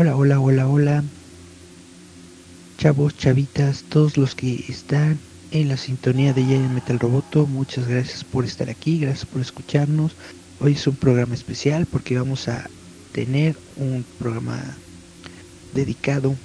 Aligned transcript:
Hola, 0.00 0.14
hola, 0.14 0.38
hola, 0.38 0.68
hola. 0.68 1.04
Chavos, 2.78 3.16
chavitas, 3.16 3.82
todos 3.88 4.16
los 4.16 4.36
que 4.36 4.64
están 4.68 5.18
en 5.50 5.66
la 5.66 5.76
sintonía 5.76 6.32
de 6.32 6.46
Yaya 6.46 6.68
Metal 6.68 7.00
Roboto, 7.00 7.48
muchas 7.48 7.88
gracias 7.88 8.22
por 8.22 8.44
estar 8.44 8.70
aquí, 8.70 9.00
gracias 9.00 9.26
por 9.26 9.40
escucharnos. 9.40 10.12
Hoy 10.60 10.74
es 10.74 10.86
un 10.86 10.94
programa 10.94 11.34
especial 11.34 11.84
porque 11.86 12.16
vamos 12.16 12.46
a 12.46 12.70
tener 13.10 13.56
un 13.74 14.04
programa 14.20 14.62
dedicado 15.74 16.36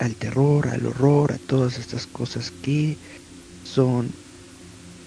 al 0.00 0.16
terror, 0.16 0.66
al 0.66 0.84
horror, 0.84 1.30
a 1.30 1.38
todas 1.38 1.78
estas 1.78 2.08
cosas 2.08 2.50
que 2.50 2.96
son 3.62 4.10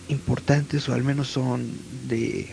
importantes 0.07 0.87
o 0.87 0.93
al 0.93 1.03
menos 1.03 1.27
son 1.27 1.69
de, 2.07 2.47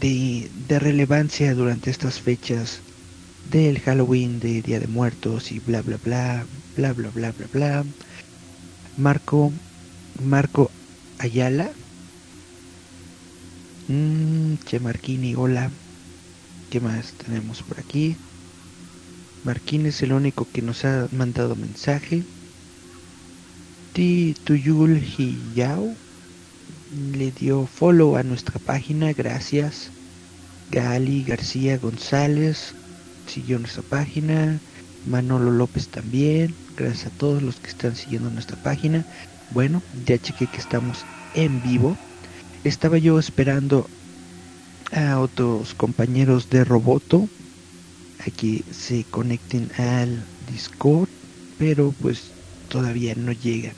de, 0.00 0.50
de 0.66 0.78
relevancia 0.78 1.54
durante 1.54 1.90
estas 1.90 2.20
fechas 2.22 2.80
del 3.50 3.80
Halloween, 3.80 4.40
de 4.40 4.62
Día 4.62 4.80
de 4.80 4.86
Muertos 4.86 5.52
y 5.52 5.60
bla 5.60 5.82
bla 5.82 5.98
bla, 6.02 6.46
bla 6.76 6.92
bla 6.92 7.10
bla 7.10 7.32
bla 7.32 7.46
bla. 7.52 7.84
Marco, 8.96 9.52
Marco 10.24 10.70
Ayala. 11.18 11.70
Mmm, 13.88 14.54
che 14.64 14.80
Marquini, 14.80 15.34
hola. 15.34 15.70
¿Qué 16.70 16.80
más 16.80 17.12
tenemos 17.12 17.62
por 17.62 17.78
aquí? 17.78 18.16
Marquín 19.44 19.86
es 19.86 20.02
el 20.02 20.12
único 20.12 20.48
que 20.52 20.62
nos 20.62 20.84
ha 20.84 21.08
mandado 21.12 21.54
mensaje. 21.54 22.24
Ti 23.92 24.34
Tuyul 24.44 25.00
Hiyao 25.00 25.94
le 27.12 27.30
dio 27.30 27.66
follow 27.66 28.16
a 28.16 28.22
nuestra 28.22 28.58
página, 28.58 29.12
gracias. 29.12 29.90
Gali 30.70 31.22
García 31.22 31.78
González 31.78 32.74
siguió 33.26 33.58
nuestra 33.58 33.82
página. 33.82 34.58
Manolo 35.06 35.50
López 35.50 35.88
también. 35.88 36.54
Gracias 36.76 37.06
a 37.06 37.18
todos 37.18 37.42
los 37.42 37.56
que 37.56 37.68
están 37.68 37.96
siguiendo 37.96 38.30
nuestra 38.30 38.56
página. 38.62 39.04
Bueno, 39.52 39.82
ya 40.06 40.18
chequé 40.18 40.46
que 40.46 40.58
estamos 40.58 41.04
en 41.34 41.62
vivo. 41.62 41.96
Estaba 42.64 42.98
yo 42.98 43.18
esperando 43.18 43.88
a 44.92 45.18
otros 45.20 45.74
compañeros 45.74 46.50
de 46.50 46.64
Roboto 46.64 47.28
a 48.26 48.30
que 48.30 48.62
se 48.72 49.04
conecten 49.04 49.70
al 49.78 50.24
Discord, 50.50 51.08
pero 51.58 51.94
pues 52.00 52.30
todavía 52.68 53.14
no 53.14 53.32
llegan. 53.32 53.74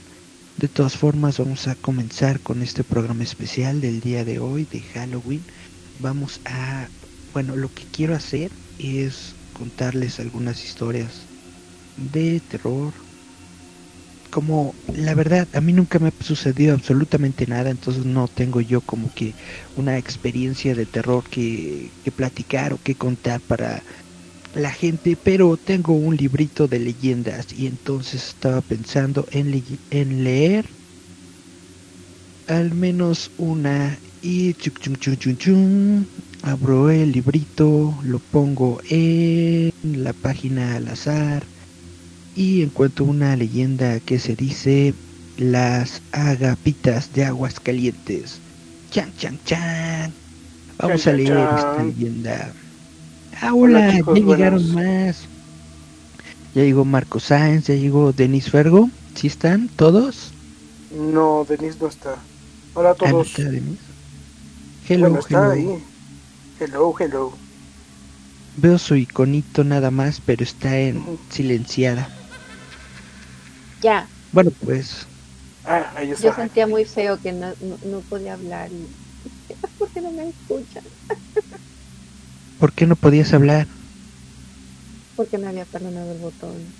De 0.56 0.68
todas 0.68 0.96
formas, 0.96 1.38
vamos 1.38 1.68
a 1.68 1.76
comenzar 1.76 2.40
con 2.40 2.62
este 2.62 2.82
programa 2.82 3.22
especial 3.22 3.80
del 3.80 4.00
día 4.00 4.24
de 4.24 4.40
hoy 4.40 4.66
de 4.72 4.80
Halloween. 4.80 5.42
Vamos 6.00 6.40
a, 6.46 6.88
bueno, 7.32 7.54
lo 7.54 7.72
que 7.72 7.84
quiero 7.92 8.14
hacer 8.16 8.50
es 8.78 9.34
contarles 9.58 10.20
algunas 10.20 10.64
historias 10.64 11.28
de 11.96 12.40
terror. 12.40 12.94
Como 14.30 14.76
la 14.94 15.14
verdad, 15.16 15.48
a 15.52 15.60
mí 15.60 15.72
nunca 15.72 15.98
me 15.98 16.08
ha 16.08 16.24
sucedido 16.24 16.74
absolutamente 16.74 17.44
nada, 17.48 17.70
entonces 17.70 18.04
no 18.04 18.28
tengo 18.28 18.60
yo 18.60 18.82
como 18.82 19.12
que 19.12 19.34
una 19.74 19.98
experiencia 19.98 20.76
de 20.76 20.86
terror 20.86 21.24
que, 21.28 21.92
que 22.04 22.12
platicar 22.12 22.72
o 22.72 22.78
que 22.78 22.94
contar 22.94 23.40
para 23.40 23.84
la 24.52 24.70
gente, 24.70 25.16
pero 25.16 25.56
tengo 25.56 25.94
un 25.94 26.16
librito 26.16 26.68
de 26.68 26.78
leyendas 26.78 27.52
y 27.52 27.66
entonces 27.66 28.28
estaba 28.28 28.62
pensando 28.62 29.26
en, 29.32 29.50
leer 30.24 30.76
al 32.46 32.74
menos 32.74 33.32
una 33.36 34.00
y 34.20 34.54
chuc 34.54 34.78
chum 34.78 34.94
chum 34.96 35.16
chum 35.16 35.36
chum 35.36 36.06
abro 36.42 36.90
el 36.90 37.12
librito, 37.12 37.94
lo 38.02 38.18
pongo 38.18 38.80
en 38.88 39.72
la 39.82 40.12
página 40.12 40.76
al 40.76 40.88
azar 40.88 41.42
y 42.36 42.62
encuentro 42.62 43.04
una 43.04 43.36
leyenda 43.36 44.00
que 44.00 44.18
se 44.18 44.36
dice 44.36 44.94
las 45.36 46.02
agapitas 46.12 47.12
de 47.12 47.24
aguas 47.24 47.60
calientes. 47.60 48.38
Chan, 48.90 49.12
chan, 49.18 49.38
chan. 49.44 50.12
Vamos 50.78 51.06
a 51.06 51.12
leer 51.12 51.36
esta 51.36 51.82
leyenda. 51.82 52.52
Ah, 53.40 53.54
hola, 53.54 53.94
ya 53.94 54.12
llegaron 54.12 54.74
más. 54.74 55.26
Ya 56.54 56.62
llegó 56.62 56.84
Marco 56.84 57.20
Sáenz, 57.20 57.66
ya 57.66 57.74
llegó 57.74 58.12
Denis 58.12 58.50
Fergo. 58.50 58.88
¿Sí 59.14 59.26
están 59.26 59.68
todos? 59.68 60.32
No, 60.92 61.44
Denis 61.48 61.80
no 61.80 61.88
está. 61.88 62.16
Hola 62.74 62.90
a 62.90 62.92
ah, 62.92 62.94
todos. 62.94 63.36
Hello, 64.88 65.18
hello. 65.28 65.50
Ahí. 65.50 65.82
Hello, 66.60 66.92
hello. 66.98 67.38
Veo 68.56 68.78
su 68.78 68.96
iconito 68.96 69.62
nada 69.62 69.92
más, 69.92 70.20
pero 70.20 70.42
está 70.42 70.76
en 70.76 71.20
silenciada. 71.30 72.08
Ya. 73.80 74.10
Bueno, 74.32 74.50
pues. 74.58 75.06
Ah, 75.62 75.92
ahí 75.94 76.10
está. 76.10 76.28
Yo 76.28 76.34
sentía 76.34 76.66
muy 76.66 76.84
feo 76.84 77.20
que 77.20 77.32
no, 77.32 77.54
no, 77.60 78.02
podía 78.02 78.32
hablar. 78.34 78.72
Y... 78.72 78.88
¿Por 79.78 79.92
qué 79.92 80.00
no 80.00 80.10
me 80.10 80.30
escuchan? 80.30 80.84
¿Por 82.58 82.72
qué 82.72 82.86
no 82.86 82.96
podías 82.96 83.32
hablar? 83.32 83.68
Porque 85.14 85.38
no 85.38 85.48
había 85.48 85.64
perdonado 85.66 86.12
el 86.12 86.18
botón. 86.18 86.74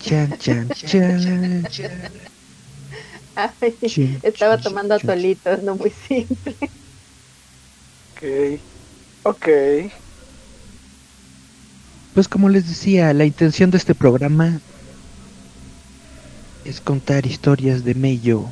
Chan, 0.00 0.36
chan, 0.38 0.68
chan. 0.74 2.12
Ay, 3.34 3.78
estaba 4.22 4.58
tomando 4.58 4.94
atolitos, 4.94 5.62
no 5.62 5.76
muy 5.76 5.90
simple. 5.90 6.58
Ok. 9.24 9.48
Pues 12.14 12.28
como 12.28 12.48
les 12.48 12.68
decía, 12.68 13.12
la 13.14 13.24
intención 13.24 13.70
de 13.70 13.78
este 13.78 13.96
programa 13.96 14.60
es 16.64 16.80
contar 16.80 17.26
historias 17.26 17.84
de 17.84 17.94
Mello 17.96 18.44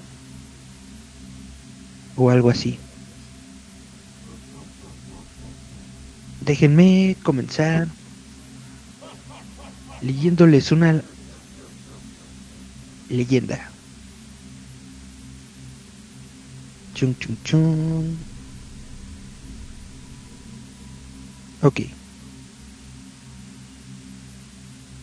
o 2.16 2.30
algo 2.30 2.50
así. 2.50 2.78
Déjenme 6.44 7.16
comenzar 7.22 7.86
leyéndoles 10.02 10.72
una 10.72 11.00
leyenda. 13.08 13.70
Chung 16.94 17.14
chung 17.20 17.36
chung. 17.44 18.29
Ok. 21.62 21.80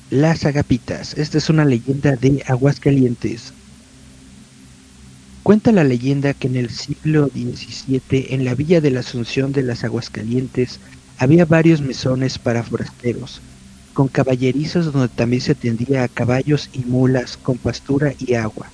Las 0.10 0.46
agapitas. 0.46 1.14
Esta 1.18 1.38
es 1.38 1.50
una 1.50 1.66
leyenda 1.66 2.16
de 2.16 2.44
Aguascalientes. 2.48 3.54
Cuenta 5.44 5.72
la 5.72 5.84
leyenda 5.84 6.34
que 6.34 6.48
en 6.48 6.56
el 6.56 6.70
siglo 6.70 7.28
XVII, 7.28 8.28
en 8.30 8.44
la 8.44 8.56
villa 8.56 8.82
de 8.82 8.92
la 8.92 9.02
Asunción 9.02 9.52
de 9.52 9.64
las 9.64 9.84
Aguascalientes, 9.84 10.80
había 11.20 11.46
varios 11.46 11.82
mesones 11.82 12.40
para 12.40 12.64
forasteros, 12.64 13.42
con 13.94 14.08
caballerizos 14.08 14.92
donde 14.92 15.10
también 15.10 15.42
se 15.42 15.52
atendía 15.54 16.04
a 16.04 16.08
caballos 16.08 16.70
y 16.74 16.80
mulas 16.80 17.38
con 17.38 17.58
pastura 17.58 18.14
y 18.18 18.34
agua. 18.34 18.74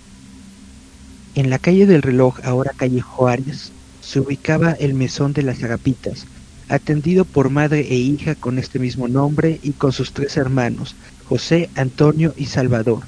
En 1.35 1.49
la 1.49 1.59
calle 1.59 1.85
del 1.85 2.01
reloj, 2.01 2.39
ahora 2.43 2.71
calle 2.75 3.01
Juárez, 3.01 3.71
se 4.01 4.19
ubicaba 4.19 4.71
el 4.71 4.93
mesón 4.93 5.33
de 5.33 5.43
las 5.43 5.63
agapitas, 5.63 6.25
atendido 6.69 7.25
por 7.25 7.49
madre 7.49 7.81
e 7.89 7.95
hija 7.95 8.35
con 8.35 8.59
este 8.59 8.79
mismo 8.79 9.07
nombre 9.07 9.59
y 9.63 9.71
con 9.71 9.91
sus 9.91 10.13
tres 10.13 10.37
hermanos, 10.37 10.95
José, 11.25 11.69
Antonio 11.75 12.33
y 12.37 12.45
Salvador. 12.45 13.01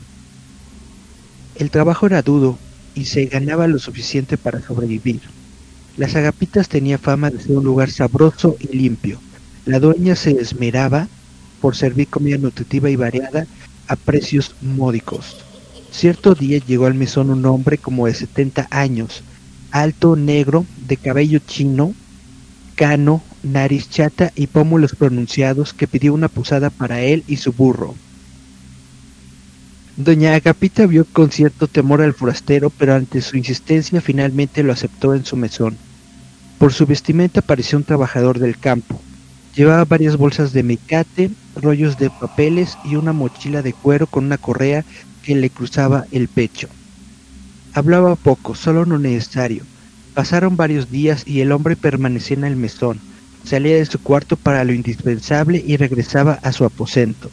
El 1.55 1.71
trabajo 1.71 2.05
era 2.05 2.21
duro 2.21 2.57
y 2.95 3.05
se 3.05 3.25
ganaba 3.25 3.67
lo 3.67 3.79
suficiente 3.79 4.37
para 4.37 4.61
sobrevivir. 4.61 5.21
Las 5.97 6.15
agapitas 6.15 6.67
tenía 6.67 6.97
fama 6.97 7.29
de 7.29 7.41
ser 7.41 7.57
un 7.57 7.63
lugar 7.63 7.89
sabroso 7.89 8.57
y 8.59 8.75
limpio. 8.75 9.19
La 9.65 9.79
dueña 9.79 10.15
se 10.15 10.31
esmeraba 10.31 11.07
por 11.61 11.75
servir 11.75 12.07
comida 12.07 12.37
nutritiva 12.37 12.89
y 12.89 12.95
variada 12.95 13.47
a 13.87 13.95
precios 13.95 14.55
módicos. 14.61 15.37
Cierto 15.91 16.35
día 16.35 16.59
llegó 16.59 16.87
al 16.87 16.93
mesón 16.93 17.29
un 17.29 17.45
hombre 17.45 17.77
como 17.77 18.07
de 18.07 18.13
70 18.13 18.67
años, 18.69 19.23
alto, 19.71 20.15
negro, 20.15 20.65
de 20.87 20.97
cabello 20.97 21.39
chino, 21.39 21.93
cano, 22.75 23.23
nariz 23.45 23.89
chata 23.89 24.31
y 24.35 24.47
pómulos 24.47 24.95
pronunciados 24.95 25.73
que 25.73 25.87
pidió 25.87 26.13
una 26.13 26.27
posada 26.27 26.69
para 26.69 27.01
él 27.01 27.23
y 27.27 27.37
su 27.37 27.53
burro. 27.53 27.95
Doña 29.97 30.35
Agapita 30.35 30.85
vio 30.87 31.05
con 31.05 31.31
cierto 31.31 31.67
temor 31.67 32.01
al 32.01 32.13
forastero, 32.13 32.69
pero 32.69 32.95
ante 32.95 33.21
su 33.21 33.37
insistencia 33.37 34.01
finalmente 34.01 34.61
lo 34.61 34.73
aceptó 34.73 35.15
en 35.15 35.23
su 35.23 35.37
mesón. 35.37 35.77
Por 36.57 36.73
su 36.73 36.85
vestimenta 36.85 37.41
parecía 37.41 37.77
un 37.77 37.85
trabajador 37.85 38.39
del 38.39 38.57
campo. 38.57 38.99
Llevaba 39.55 39.85
varias 39.85 40.17
bolsas 40.17 40.51
de 40.51 40.63
mecate, 40.63 41.31
rollos 41.55 41.97
de 41.97 42.09
papeles 42.09 42.77
y 42.83 42.95
una 42.95 43.13
mochila 43.13 43.61
de 43.61 43.71
cuero 43.71 44.05
con 44.05 44.25
una 44.25 44.37
correa 44.37 44.83
que 45.23 45.35
le 45.35 45.49
cruzaba 45.49 46.05
el 46.11 46.27
pecho. 46.27 46.67
Hablaba 47.73 48.15
poco, 48.15 48.53
solo 48.55 48.83
lo 48.83 48.99
necesario. 48.99 49.63
Pasaron 50.13 50.57
varios 50.57 50.91
días 50.91 51.23
y 51.25 51.39
el 51.39 51.51
hombre 51.51 51.75
permanecía 51.75 52.37
en 52.37 52.43
el 52.43 52.55
mesón, 52.55 52.99
salía 53.45 53.75
de 53.75 53.85
su 53.85 53.99
cuarto 53.99 54.35
para 54.35 54.63
lo 54.63 54.73
indispensable 54.73 55.63
y 55.65 55.77
regresaba 55.77 56.39
a 56.41 56.51
su 56.51 56.65
aposento. 56.65 57.29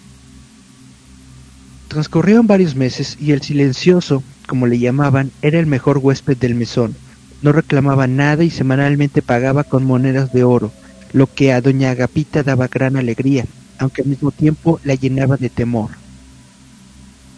Transcurrieron 1.88 2.46
varios 2.46 2.74
meses 2.74 3.16
y 3.20 3.32
el 3.32 3.42
silencioso, 3.42 4.22
como 4.46 4.66
le 4.66 4.78
llamaban, 4.78 5.30
era 5.42 5.58
el 5.58 5.66
mejor 5.66 5.98
huésped 5.98 6.36
del 6.36 6.54
mesón. 6.54 6.94
No 7.42 7.52
reclamaba 7.52 8.06
nada 8.06 8.44
y 8.44 8.50
semanalmente 8.50 9.20
pagaba 9.20 9.64
con 9.64 9.84
monedas 9.84 10.32
de 10.32 10.44
oro, 10.44 10.72
lo 11.12 11.26
que 11.26 11.52
a 11.52 11.60
doña 11.60 11.90
Agapita 11.90 12.42
daba 12.42 12.68
gran 12.68 12.96
alegría, 12.96 13.44
aunque 13.78 14.02
al 14.02 14.08
mismo 14.08 14.30
tiempo 14.30 14.80
la 14.84 14.94
llenaba 14.94 15.36
de 15.36 15.50
temor. 15.50 15.90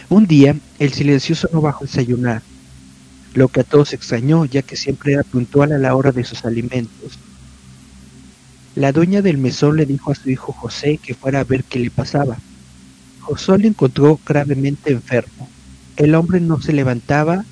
Un 0.08 0.26
día, 0.26 0.56
el 0.78 0.92
silencioso 0.92 1.48
no 1.52 1.60
bajó 1.60 1.84
a 1.84 1.86
desayunar, 1.86 2.42
lo 3.34 3.48
que 3.48 3.60
a 3.60 3.64
todos 3.64 3.92
extrañó, 3.92 4.44
ya 4.44 4.62
que 4.62 4.76
siempre 4.76 5.14
era 5.14 5.24
puntual 5.24 5.72
a 5.72 5.78
la 5.78 5.96
hora 5.96 6.12
de 6.12 6.24
sus 6.24 6.44
alimentos. 6.44 7.18
La 8.74 8.90
dueña 8.90 9.22
del 9.22 9.38
mesón 9.38 9.76
le 9.76 9.86
dijo 9.86 10.10
a 10.10 10.16
su 10.16 10.30
hijo 10.30 10.52
José 10.52 10.98
que 10.98 11.14
fuera 11.14 11.40
a 11.40 11.44
ver 11.44 11.62
qué 11.62 11.78
le 11.78 11.90
pasaba. 11.90 12.38
José 13.20 13.56
lo 13.56 13.68
encontró 13.68 14.18
gravemente 14.26 14.90
enfermo. 14.90 15.48
El 15.96 16.16
hombre 16.16 16.40
no 16.40 16.60
se 16.60 16.72
levantaba 16.72 17.44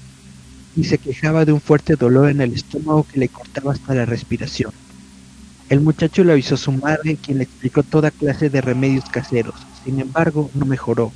y 0.75 0.85
se 0.85 0.99
quejaba 0.99 1.45
de 1.45 1.53
un 1.53 1.61
fuerte 1.61 1.95
dolor 1.95 2.29
en 2.29 2.41
el 2.41 2.53
estómago 2.53 3.07
que 3.11 3.21
le 3.21 3.29
cortaba 3.29 3.73
hasta 3.73 3.95
la 3.95 4.05
respiración. 4.05 4.73
El 5.69 5.81
muchacho 5.81 6.25
le 6.25 6.33
avisó 6.33 6.57
a 6.57 6.59
su 6.59 6.73
madre, 6.73 7.17
quien 7.17 7.39
le 7.39 7.45
explicó 7.45 7.85
toda 7.85 8.11
clase 8.11 8.51
de 8.51 8.61
remedios 8.61 9.05
caseros. 9.05 9.55
Sin 9.85 10.01
embargo, 10.01 10.51
no 10.55 10.67
mejoró. 10.67 11.13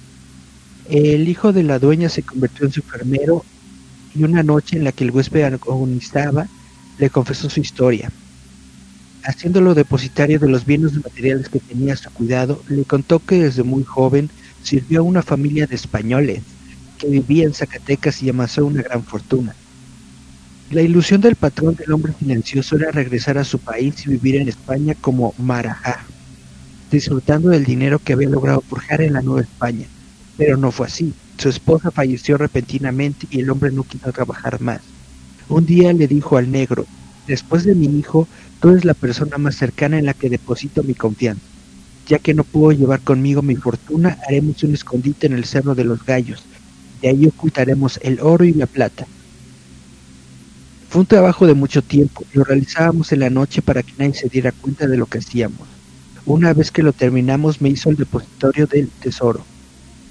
El 0.89 1.29
hijo 1.29 1.53
de 1.53 1.65
la 1.65 1.81
dueña 1.81 2.09
se 2.09 2.23
convirtió 2.23 2.65
en 2.65 2.73
su 2.73 2.81
enfermero 2.81 3.45
y 4.15 4.23
una 4.23 4.45
noche 4.45 4.77
en 4.77 4.85
la 4.85 4.93
que 4.93 5.03
el 5.03 5.11
huésped 5.11 5.43
agonizaba, 5.43 6.47
le 6.97 7.11
confesó 7.11 7.51
su 7.51 7.61
historia. 7.61 8.11
Haciéndolo 9.27 9.75
depositario 9.75 10.39
de 10.39 10.49
los 10.49 10.65
bienes 10.65 10.95
materiales 10.95 11.49
que 11.49 11.59
tenía 11.59 11.95
a 11.95 11.97
su 11.97 12.09
cuidado, 12.11 12.63
le 12.69 12.85
contó 12.85 13.19
que 13.19 13.43
desde 13.43 13.65
muy 13.65 13.83
joven 13.83 14.31
sirvió 14.63 15.01
a 15.01 15.03
una 15.03 15.21
familia 15.21 15.67
de 15.67 15.75
españoles 15.75 16.43
que 16.97 17.09
vivía 17.09 17.45
en 17.45 17.53
Zacatecas 17.53 18.23
y 18.23 18.31
amasó 18.31 18.65
una 18.65 18.83
gran 18.83 19.03
fortuna. 19.03 19.57
La 20.71 20.83
ilusión 20.83 21.21
del 21.21 21.35
patrón 21.35 21.75
del 21.75 21.91
hombre 21.91 22.13
silencioso 22.17 22.77
era 22.77 22.93
regresar 22.93 23.37
a 23.37 23.43
su 23.43 23.59
país 23.59 24.07
y 24.07 24.11
vivir 24.11 24.37
en 24.37 24.49
España 24.49 24.95
como 25.01 25.35
Marajá, 25.39 26.05
disfrutando 26.93 27.49
del 27.49 27.65
dinero 27.65 27.99
que 27.99 28.13
había 28.13 28.29
logrado 28.29 28.61
forjar 28.61 29.01
en 29.01 29.15
la 29.15 29.23
Nueva 29.23 29.41
España. 29.41 29.87
Pero 30.37 30.57
no 30.57 30.71
fue 30.71 30.87
así. 30.87 31.13
Su 31.37 31.49
esposa 31.49 31.91
falleció 31.91 32.39
repentinamente 32.39 33.27
y 33.31 33.41
el 33.41 33.51
hombre 33.51 33.73
no 33.73 33.83
quiso 33.83 34.13
trabajar 34.13 34.61
más. 34.61 34.83
Un 35.49 35.67
día 35.67 35.93
le 35.93 36.07
dijo 36.07 36.37
al 36.37 36.49
negro, 36.49 36.87
después 37.27 37.65
de 37.65 37.75
mi 37.75 37.87
hijo, 37.99 38.29
tú 38.61 38.71
eres 38.71 38.85
la 38.85 38.95
persona 38.95 39.39
más 39.39 39.57
cercana 39.57 39.99
en 39.99 40.07
la 40.07 40.15
que 40.15 40.31
deposito 40.31 40.83
mi 40.83 40.95
confianza. 40.95 41.43
Ya 42.07 42.19
que 42.19 42.35
no 42.35 42.45
puedo 42.45 42.73
llevar 42.73 43.01
conmigo 43.01 43.43
mi 43.43 43.57
fortuna, 43.57 44.19
haremos 44.27 44.63
un 44.63 44.75
escondite 44.75 45.27
en 45.27 45.33
el 45.33 45.45
Cerro 45.45 45.75
de 45.75 45.85
los 45.85 46.05
Gallos. 46.05 46.45
De 47.03 47.09
ahí 47.09 47.27
ocultaremos 47.27 47.99
el 48.03 48.21
oro 48.21 48.45
y 48.45 48.53
la 48.53 48.67
plata. 48.67 49.07
Fue 50.89 51.01
un 51.01 51.07
trabajo 51.07 51.47
de 51.47 51.55
mucho 51.55 51.83
tiempo, 51.83 52.25
lo 52.33 52.45
realizábamos 52.45 53.13
en 53.13 53.21
la 53.21 53.31
noche 53.31 53.61
para 53.61 53.83
que 53.83 53.93
nadie 53.99 54.15
se 54.15 54.29
diera 54.29 54.53
cuenta 54.53 54.87
de 54.87 54.97
lo 54.97 55.07
que 55.07 55.19
hacíamos. 55.19 55.67
Una 56.25 56.53
vez 56.55 56.71
que 56.71 56.83
lo 56.83 56.93
terminamos 56.93 57.61
me 57.61 57.69
hizo 57.69 57.91
el 57.91 57.97
depositorio 57.97 58.67
del 58.67 58.89
tesoro. 58.89 59.45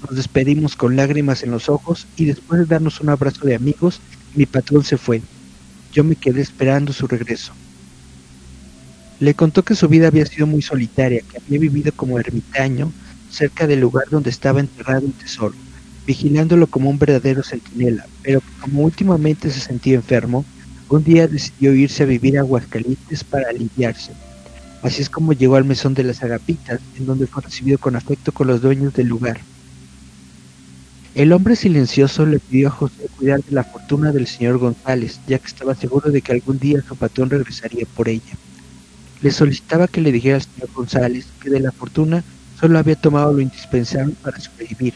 Nos 0.02 0.16
despedimos 0.16 0.76
con 0.76 0.96
lágrimas 0.96 1.42
en 1.42 1.50
los 1.50 1.68
ojos 1.68 2.06
y 2.16 2.26
después 2.26 2.60
de 2.60 2.66
darnos 2.66 3.00
un 3.00 3.08
abrazo 3.08 3.46
de 3.46 3.54
amigos, 3.54 4.00
mi 4.34 4.46
patrón 4.46 4.84
se 4.84 4.98
fue. 4.98 5.22
Yo 5.92 6.04
me 6.04 6.16
quedé 6.16 6.42
esperando 6.42 6.92
su 6.92 7.06
regreso. 7.06 7.52
Le 9.18 9.34
contó 9.34 9.62
que 9.62 9.74
su 9.74 9.88
vida 9.88 10.08
había 10.08 10.26
sido 10.26 10.46
muy 10.46 10.60
solitaria, 10.60 11.22
que 11.22 11.38
había 11.38 11.58
vivido 11.58 11.90
como 11.92 12.18
ermitaño 12.18 12.92
cerca 13.30 13.66
del 13.66 13.80
lugar 13.80 14.04
donde 14.10 14.30
estaba 14.30 14.60
enterrado 14.60 15.06
el 15.06 15.12
tesoro, 15.12 15.54
vigilándolo 16.06 16.66
como 16.66 16.90
un 16.90 16.98
verdadero 16.98 17.42
centinela, 17.42 18.06
pero 18.22 18.42
como 18.60 18.82
últimamente 18.82 19.50
se 19.50 19.60
sentía 19.60 19.94
enfermo, 19.94 20.44
un 20.88 21.02
día 21.02 21.26
decidió 21.26 21.74
irse 21.74 22.02
a 22.02 22.06
vivir 22.06 22.36
a 22.36 22.42
Aguascalientes 22.42 23.24
para 23.24 23.48
aliviarse. 23.48 24.12
Así 24.82 25.02
es 25.02 25.10
como 25.10 25.32
llegó 25.32 25.56
al 25.56 25.64
mesón 25.64 25.94
de 25.94 26.04
las 26.04 26.22
agapitas, 26.22 26.80
en 26.96 27.06
donde 27.06 27.26
fue 27.26 27.42
recibido 27.42 27.78
con 27.78 27.96
afecto 27.96 28.32
con 28.32 28.46
los 28.46 28.60
dueños 28.60 28.92
del 28.94 29.08
lugar. 29.08 29.40
El 31.14 31.32
hombre 31.32 31.56
silencioso 31.56 32.26
le 32.26 32.38
pidió 32.38 32.68
a 32.68 32.72
José 32.72 33.08
cuidar 33.16 33.42
de 33.42 33.52
la 33.52 33.64
fortuna 33.64 34.12
del 34.12 34.26
señor 34.26 34.58
González, 34.58 35.18
ya 35.26 35.38
que 35.38 35.46
estaba 35.46 35.74
seguro 35.74 36.10
de 36.10 36.20
que 36.20 36.32
algún 36.32 36.58
día 36.58 36.84
su 36.86 36.94
patrón 36.94 37.30
regresaría 37.30 37.86
por 37.96 38.08
ella. 38.08 38.36
Le 39.20 39.30
solicitaba 39.30 39.88
que 39.88 40.00
le 40.00 40.12
dijera 40.12 40.36
al 40.36 40.42
señor 40.42 40.70
González 40.74 41.26
que 41.40 41.50
de 41.50 41.60
la 41.60 41.72
fortuna 41.72 42.24
solo 42.60 42.78
había 42.78 42.96
tomado 42.96 43.32
lo 43.32 43.40
indispensable 43.40 44.14
para 44.22 44.40
sobrevivir, 44.40 44.94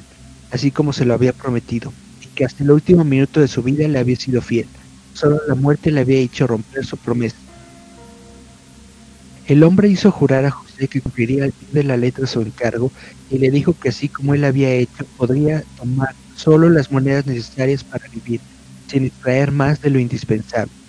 así 0.50 0.71
como 0.71 0.93
se 0.93 1.05
lo 1.05 1.15
había 1.15 1.33
prometido, 1.33 1.93
y 2.21 2.27
que 2.29 2.45
hasta 2.45 2.65
el 2.65 2.71
último 2.71 3.05
minuto 3.05 3.41
de 3.41 3.49
su 3.49 3.62
vida 3.62 3.87
le 3.89 3.99
había 3.99 4.17
sido 4.17 4.43
fiel. 4.43 4.69
Solo 5.15 5.41
la 5.49 5.55
muerte 5.55 5.91
le 5.91 6.00
había 6.00 6.19
hecho 6.19 6.47
romper 6.47 6.85
su 6.85 6.97
promesa. 6.97 7.37
El 9.47 9.62
hombre 9.65 9.89
hizo 9.89 10.12
jurar 10.12 10.45
a 10.45 10.50
José 10.50 10.89
que 10.89 11.00
cumpliría 11.00 11.45
al 11.45 11.53
pie 11.53 11.69
de 11.73 11.85
la 11.85 11.97
letra 11.97 12.27
su 12.27 12.41
encargo 12.41 12.93
y 13.29 13.39
le 13.39 13.50
dijo 13.50 13.75
que 13.75 13.89
así 13.89 14.09
como 14.09 14.35
él 14.35 14.45
había 14.45 14.71
hecho, 14.73 15.05
podría 15.17 15.65
tomar 15.77 16.15
solo 16.37 16.71
las 16.71 16.91
monedas 16.93 17.27
necesarias 17.27 17.85
para 17.85 18.07
vivir, 18.09 18.43
sin 18.87 19.05
extraer 19.05 19.50
más 19.50 19.81
de 19.81 19.91
lo 19.91 19.99
indispensable. 19.99 20.80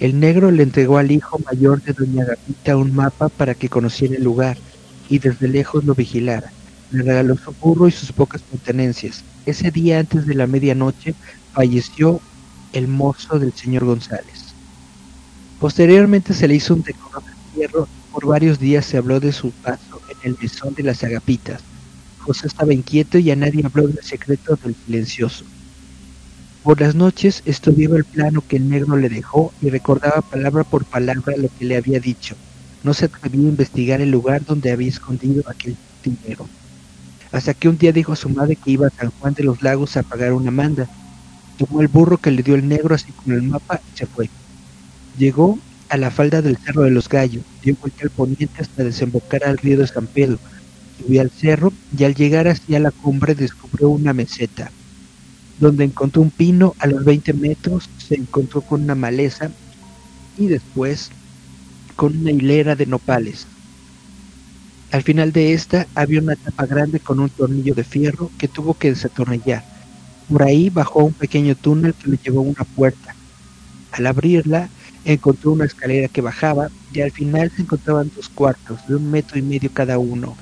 El 0.00 0.18
negro 0.18 0.50
le 0.50 0.62
entregó 0.62 0.96
al 0.96 1.10
hijo 1.10 1.38
mayor 1.40 1.82
de 1.82 1.92
doña 1.92 2.24
Gapita 2.24 2.74
un 2.74 2.94
mapa 2.94 3.28
para 3.28 3.54
que 3.54 3.68
conociera 3.68 4.16
el 4.16 4.24
lugar 4.24 4.56
y 5.10 5.18
desde 5.18 5.46
lejos 5.46 5.84
lo 5.84 5.94
vigilara. 5.94 6.50
Le 6.90 7.02
regaló 7.02 7.36
su 7.36 7.52
burro 7.52 7.86
y 7.86 7.90
sus 7.90 8.10
pocas 8.10 8.40
pertenencias. 8.40 9.22
Ese 9.44 9.70
día 9.70 9.98
antes 9.98 10.26
de 10.26 10.34
la 10.34 10.46
medianoche 10.46 11.14
falleció 11.52 12.18
el 12.72 12.88
mozo 12.88 13.38
del 13.38 13.52
señor 13.52 13.84
González. 13.84 14.54
Posteriormente 15.60 16.32
se 16.32 16.48
le 16.48 16.54
hizo 16.54 16.72
un 16.72 16.82
decoro 16.82 17.20
de 17.20 17.60
hierro 17.60 17.86
y 17.94 18.12
por 18.12 18.26
varios 18.26 18.58
días 18.58 18.86
se 18.86 18.96
habló 18.96 19.20
de 19.20 19.32
su 19.32 19.50
paso 19.50 20.00
en 20.08 20.30
el 20.30 20.38
mesón 20.40 20.72
de 20.72 20.82
las 20.82 21.04
agapitas. 21.04 21.60
José 22.16 22.46
estaba 22.46 22.72
inquieto 22.72 23.18
y 23.18 23.30
a 23.30 23.36
nadie 23.36 23.66
habló 23.66 23.86
del 23.86 24.02
secreto 24.02 24.58
del 24.64 24.74
silencioso. 24.86 25.44
Por 26.62 26.78
las 26.78 26.94
noches 26.94 27.42
estudiaba 27.46 27.96
el 27.96 28.04
plano 28.04 28.44
que 28.46 28.56
el 28.56 28.68
negro 28.68 28.94
le 28.98 29.08
dejó 29.08 29.50
y 29.62 29.70
recordaba 29.70 30.20
palabra 30.20 30.62
por 30.62 30.84
palabra 30.84 31.34
lo 31.38 31.48
que 31.48 31.64
le 31.64 31.74
había 31.74 32.00
dicho. 32.00 32.36
No 32.82 32.92
se 32.92 33.06
atrevía 33.06 33.46
a 33.46 33.50
investigar 33.50 34.02
el 34.02 34.10
lugar 34.10 34.44
donde 34.44 34.70
había 34.70 34.88
escondido 34.88 35.42
aquel 35.48 35.74
dinero. 36.04 36.46
Hasta 37.32 37.54
que 37.54 37.70
un 37.70 37.78
día 37.78 37.92
dijo 37.92 38.12
a 38.12 38.16
su 38.16 38.28
madre 38.28 38.56
que 38.56 38.72
iba 38.72 38.88
a 38.88 38.90
San 38.90 39.10
Juan 39.10 39.32
de 39.32 39.44
los 39.44 39.62
Lagos 39.62 39.96
a 39.96 40.02
pagar 40.02 40.34
una 40.34 40.50
manda. 40.50 40.86
Tomó 41.56 41.80
el 41.80 41.88
burro 41.88 42.18
que 42.18 42.30
le 42.30 42.42
dio 42.42 42.54
el 42.56 42.68
negro 42.68 42.94
así 42.94 43.10
como 43.12 43.34
el 43.34 43.42
mapa 43.42 43.80
y 43.94 43.96
se 43.96 44.04
fue. 44.04 44.28
Llegó 45.16 45.58
a 45.88 45.96
la 45.96 46.10
falda 46.10 46.42
del 46.42 46.58
Cerro 46.58 46.82
de 46.82 46.90
los 46.90 47.08
Gallos, 47.08 47.44
dio 47.62 47.74
vuelta 47.80 48.02
al 48.02 48.10
poniente 48.10 48.60
hasta 48.60 48.84
desembocar 48.84 49.44
al 49.44 49.56
río 49.56 49.78
de 49.78 49.86
San 49.86 50.06
Pedro. 50.06 50.38
Subió 50.98 51.22
al 51.22 51.30
cerro 51.30 51.72
y 51.96 52.04
al 52.04 52.14
llegar 52.14 52.48
hacia 52.48 52.80
la 52.80 52.90
cumbre 52.90 53.34
descubrió 53.34 53.88
una 53.88 54.12
meseta 54.12 54.70
donde 55.60 55.84
encontró 55.84 56.22
un 56.22 56.30
pino 56.30 56.74
a 56.78 56.86
los 56.86 57.04
20 57.04 57.34
metros, 57.34 57.88
se 57.98 58.14
encontró 58.16 58.62
con 58.62 58.82
una 58.82 58.94
maleza 58.94 59.50
y 60.38 60.46
después 60.46 61.10
con 61.96 62.16
una 62.16 62.30
hilera 62.30 62.74
de 62.74 62.86
nopales. 62.86 63.46
Al 64.90 65.02
final 65.02 65.32
de 65.32 65.52
esta 65.52 65.86
había 65.94 66.20
una 66.20 66.34
tapa 66.34 66.66
grande 66.66 66.98
con 66.98 67.20
un 67.20 67.28
tornillo 67.28 67.74
de 67.74 67.84
fierro 67.84 68.30
que 68.38 68.48
tuvo 68.48 68.74
que 68.74 68.88
desatornillar. 68.88 69.62
Por 70.28 70.42
ahí 70.42 70.70
bajó 70.70 71.04
un 71.04 71.12
pequeño 71.12 71.54
túnel 71.54 71.94
que 71.94 72.10
le 72.10 72.18
llevó 72.24 72.40
a 72.40 72.44
una 72.44 72.64
puerta. 72.64 73.14
Al 73.92 74.06
abrirla, 74.06 74.70
encontró 75.04 75.52
una 75.52 75.66
escalera 75.66 76.08
que 76.08 76.22
bajaba 76.22 76.70
y 76.92 77.02
al 77.02 77.12
final 77.12 77.52
se 77.54 77.62
encontraban 77.62 78.10
dos 78.16 78.28
cuartos 78.30 78.86
de 78.88 78.96
un 78.96 79.10
metro 79.10 79.38
y 79.38 79.42
medio 79.42 79.70
cada 79.72 79.98
uno, 79.98 80.36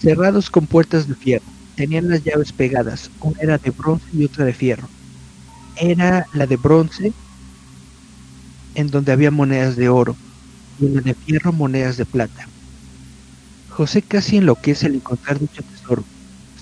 cerrados 0.00 0.50
con 0.50 0.66
puertas 0.66 1.06
de 1.08 1.14
fierro 1.14 1.53
tenían 1.76 2.08
las 2.08 2.22
llaves 2.22 2.52
pegadas, 2.52 3.10
una 3.20 3.40
era 3.40 3.58
de 3.58 3.70
bronce 3.70 4.06
y 4.12 4.24
otra 4.24 4.44
de 4.44 4.54
fierro. 4.54 4.88
Era 5.76 6.26
la 6.32 6.46
de 6.46 6.56
bronce 6.56 7.12
en 8.74 8.90
donde 8.90 9.12
había 9.12 9.30
monedas 9.30 9.76
de 9.76 9.88
oro 9.88 10.16
y 10.78 10.86
en 10.86 10.94
la 10.94 11.00
de 11.00 11.14
fierro 11.14 11.52
monedas 11.52 11.96
de 11.96 12.06
plata. 12.06 12.48
José 13.68 14.02
casi 14.02 14.36
enloquece 14.36 14.86
al 14.86 14.94
encontrar 14.96 15.38
dicho 15.38 15.62
tesoro. 15.62 16.04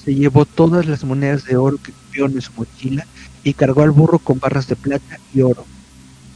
Se 0.04 0.14
llevó 0.14 0.46
todas 0.46 0.86
las 0.86 1.04
monedas 1.04 1.44
de 1.44 1.56
oro 1.56 1.78
que 1.78 1.92
cubrió 1.92 2.26
en 2.26 2.40
su 2.40 2.52
mochila 2.54 3.06
y 3.42 3.54
cargó 3.54 3.82
al 3.82 3.90
burro 3.90 4.18
con 4.18 4.38
barras 4.38 4.66
de 4.66 4.76
plata 4.76 5.18
y 5.32 5.42
oro. 5.42 5.68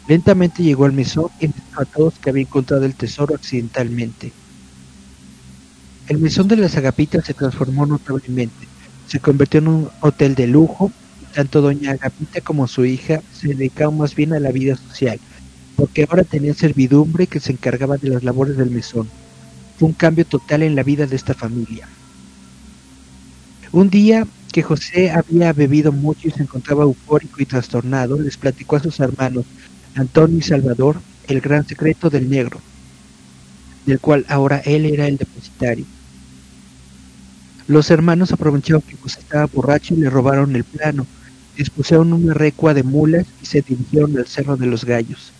Lentamente 0.06 0.62
llegó 0.62 0.84
al 0.84 0.92
mesón 0.92 1.30
y 1.40 1.48
dijo 1.48 1.80
a 1.80 1.84
todos 1.86 2.18
que 2.18 2.30
había 2.30 2.42
encontrado 2.42 2.84
el 2.84 2.94
tesoro 2.94 3.34
accidentalmente. 3.34 4.32
El 6.06 6.18
mesón 6.18 6.48
de 6.48 6.56
las 6.56 6.76
Agapitas 6.76 7.24
se 7.24 7.34
transformó 7.34 7.86
notablemente. 7.86 8.68
Se 9.06 9.20
convirtió 9.20 9.58
en 9.60 9.68
un 9.68 9.90
hotel 10.00 10.34
de 10.34 10.46
lujo 10.46 10.92
tanto 11.32 11.60
doña 11.60 11.92
Agapita 11.92 12.40
como 12.40 12.66
su 12.66 12.84
hija 12.86 13.22
se 13.30 13.48
dedicaron 13.48 13.98
más 13.98 14.14
bien 14.14 14.32
a 14.32 14.40
la 14.40 14.52
vida 14.52 14.76
social. 14.76 15.20
porque 15.76 16.04
ahora 16.08 16.24
tenía 16.24 16.54
servidumbre 16.54 17.26
que 17.28 17.40
se 17.40 17.52
encargaba 17.52 17.98
de 17.98 18.08
las 18.08 18.24
labores 18.24 18.56
del 18.56 18.70
mesón. 18.70 19.12
Fue 19.76 19.88
un 19.88 19.94
cambio 19.94 20.26
total 20.26 20.62
en 20.62 20.74
la 20.74 20.82
vida 20.82 21.06
de 21.06 21.16
esta 21.16 21.34
familia. 21.34 21.94
Un 23.72 23.90
día 23.90 24.26
que 24.52 24.62
José 24.62 25.10
había 25.10 25.52
bebido 25.52 25.92
mucho 25.92 26.28
y 26.28 26.30
se 26.32 26.42
encontraba 26.42 26.84
eufórico 26.84 27.42
y 27.42 27.46
trastornado, 27.46 28.18
les 28.18 28.36
platicó 28.38 28.76
a 28.76 28.80
sus 28.82 28.98
hermanos, 29.00 29.46
Antonio 29.94 30.38
y 30.38 30.42
Salvador, 30.42 31.04
el 31.24 31.40
gran 31.40 31.66
secreto 31.66 32.10
del 32.10 32.28
negro, 32.30 32.64
del 33.84 34.00
cual 34.00 34.24
ahora 34.28 34.58
él 34.64 34.86
era 34.86 35.08
el 35.08 35.16
depositario. 35.18 35.86
Los 37.68 37.90
hermanos 37.90 38.32
aprovecharon 38.32 38.82
que 38.82 38.96
José 38.96 39.20
estaba 39.20 39.46
borracho 39.46 39.94
y 39.94 39.98
le 39.98 40.08
robaron 40.08 40.54
el 40.54 40.62
plano, 40.62 41.04
dispusieron 41.56 42.12
una 42.12 42.32
recua 42.32 42.74
de 42.74 42.84
mulas 42.84 43.26
y 43.42 43.46
se 43.46 43.60
dirigieron 43.60 44.16
al 44.16 44.26
Cerro 44.26 44.56
de 44.56 44.66
los 44.66 44.84
Gallos. 44.84 45.32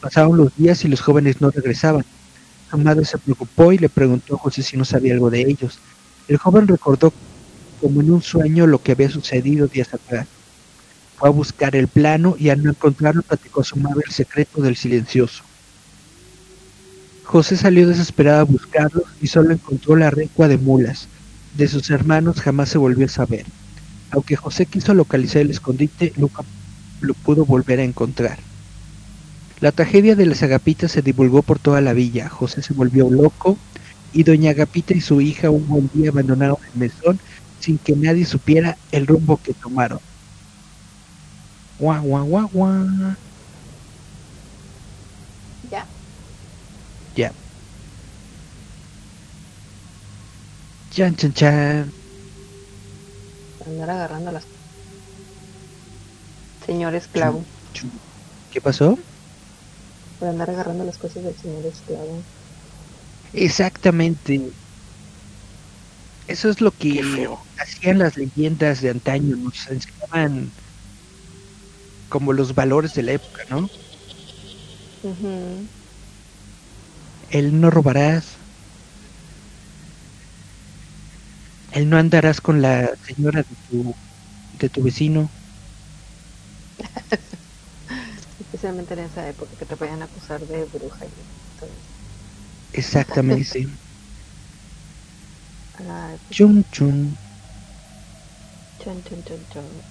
Pasaron 0.00 0.36
los 0.36 0.54
días 0.56 0.84
y 0.84 0.88
los 0.88 1.00
jóvenes 1.00 1.40
no 1.40 1.50
regresaban. 1.50 2.04
Su 2.70 2.76
madre 2.76 3.04
se 3.06 3.16
preocupó 3.18 3.72
y 3.72 3.78
le 3.78 3.88
preguntó 3.88 4.34
a 4.34 4.38
José 4.38 4.62
si 4.62 4.76
no 4.76 4.84
sabía 4.84 5.14
algo 5.14 5.30
de 5.30 5.40
ellos. 5.40 5.78
El 6.28 6.36
joven 6.36 6.68
recordó 6.68 7.12
como 7.80 8.02
en 8.02 8.10
un 8.10 8.22
sueño 8.22 8.66
lo 8.66 8.82
que 8.82 8.92
había 8.92 9.10
sucedido 9.10 9.66
días 9.66 9.94
atrás. 9.94 10.26
Fue 11.16 11.28
a 11.28 11.32
buscar 11.32 11.74
el 11.76 11.88
plano 11.88 12.36
y 12.38 12.50
al 12.50 12.62
no 12.62 12.70
encontrarlo 12.70 13.22
platicó 13.22 13.62
a 13.62 13.64
su 13.64 13.76
madre 13.76 14.02
el 14.06 14.12
secreto 14.12 14.60
del 14.60 14.76
silencioso. 14.76 15.44
José 17.24 17.56
salió 17.56 17.88
desesperado 17.88 18.40
a 18.40 18.44
buscarlos 18.44 19.04
y 19.20 19.28
solo 19.28 19.52
encontró 19.52 19.96
la 19.96 20.10
recua 20.10 20.46
de 20.48 20.58
mulas. 20.58 21.08
De 21.52 21.68
sus 21.68 21.90
hermanos 21.90 22.40
jamás 22.40 22.70
se 22.70 22.78
volvió 22.78 23.06
a 23.06 23.08
saber. 23.08 23.46
Aunque 24.10 24.36
José 24.36 24.66
quiso 24.66 24.94
localizar 24.94 25.42
el 25.42 25.50
escondite, 25.50 26.12
nunca 26.16 26.44
lo 27.00 27.14
pudo 27.14 27.46
volver 27.46 27.80
a 27.80 27.84
encontrar. 27.84 28.46
La 29.60 29.70
tragedia 29.70 30.16
de 30.16 30.26
las 30.26 30.42
agapitas 30.42 30.90
se 30.90 31.02
divulgó 31.02 31.44
por 31.44 31.60
toda 31.60 31.80
la 31.80 31.92
villa. 31.92 32.28
José 32.28 32.62
se 32.62 32.74
volvió 32.74 33.08
loco 33.10 33.60
y 34.10 34.24
doña 34.24 34.50
Agapita 34.50 34.94
y 34.94 35.00
su 35.00 35.20
hija 35.20 35.50
un 35.50 35.66
buen 35.68 35.88
día 35.92 36.10
abandonaron 36.10 36.56
el 36.72 36.78
mesón 36.80 37.18
sin 37.58 37.78
que 37.78 37.94
nadie 37.96 38.24
supiera 38.26 38.78
el 38.90 39.06
rumbo 39.06 39.38
que 39.38 39.54
tomaron. 39.54 40.00
Guau, 41.78 42.02
guau, 42.08 42.26
guau, 42.30 42.46
guau. 42.52 43.16
Ya. 45.70 45.90
Ya. 47.16 47.32
Chan, 50.90 51.14
chan, 51.16 51.32
chan. 51.32 51.92
Andar 53.66 53.90
agarrando 53.90 54.32
las. 54.32 54.44
Señor 56.66 56.94
esclavo. 56.94 57.44
¿Qué 58.52 58.60
pasó? 58.60 58.98
Por 60.18 60.28
andar 60.28 60.50
agarrando 60.50 60.84
las 60.84 60.98
cosas 60.98 61.22
del 61.22 61.34
señor 61.36 61.64
esclavo. 61.66 62.22
Exactamente. 63.32 64.50
Eso 66.26 66.48
es 66.48 66.60
lo 66.60 66.70
que 66.72 67.28
hacían 67.58 67.98
las 67.98 68.16
leyendas 68.16 68.80
de 68.82 68.90
antaño, 68.90 69.36
nos 69.36 69.68
enseñaban 69.68 70.50
como 72.08 72.32
los 72.32 72.54
valores 72.54 72.94
de 72.94 73.02
la 73.02 73.12
época, 73.12 73.42
¿no? 73.50 73.58
Ujú. 75.02 75.66
El 77.30 77.60
no 77.60 77.70
robarás. 77.70 78.24
El 81.70 81.88
no 81.90 81.96
andarás 81.98 82.40
con 82.40 82.62
la 82.62 82.94
señora 83.02 83.42
de 83.42 83.56
tu, 83.56 83.98
de 84.52 84.70
tu 84.70 84.82
vecino. 84.82 85.34
Especialmente 88.38 88.94
en 88.94 89.00
esa 89.00 89.28
época 89.28 89.56
que 89.56 89.66
te 89.66 89.76
podían 89.76 90.02
acusar 90.02 90.46
de 90.46 90.64
bruja 90.66 91.06
y 91.06 91.10
todo 91.56 91.70
eso. 91.76 91.92
Exactamente. 92.72 93.68
Ay, 95.74 96.18
pues, 96.26 96.36
chum 96.36 96.64
chum. 96.72 97.16
chon, 98.78 99.02
chon, 99.04 99.22
chon, 99.24 99.46
chon. 99.48 99.86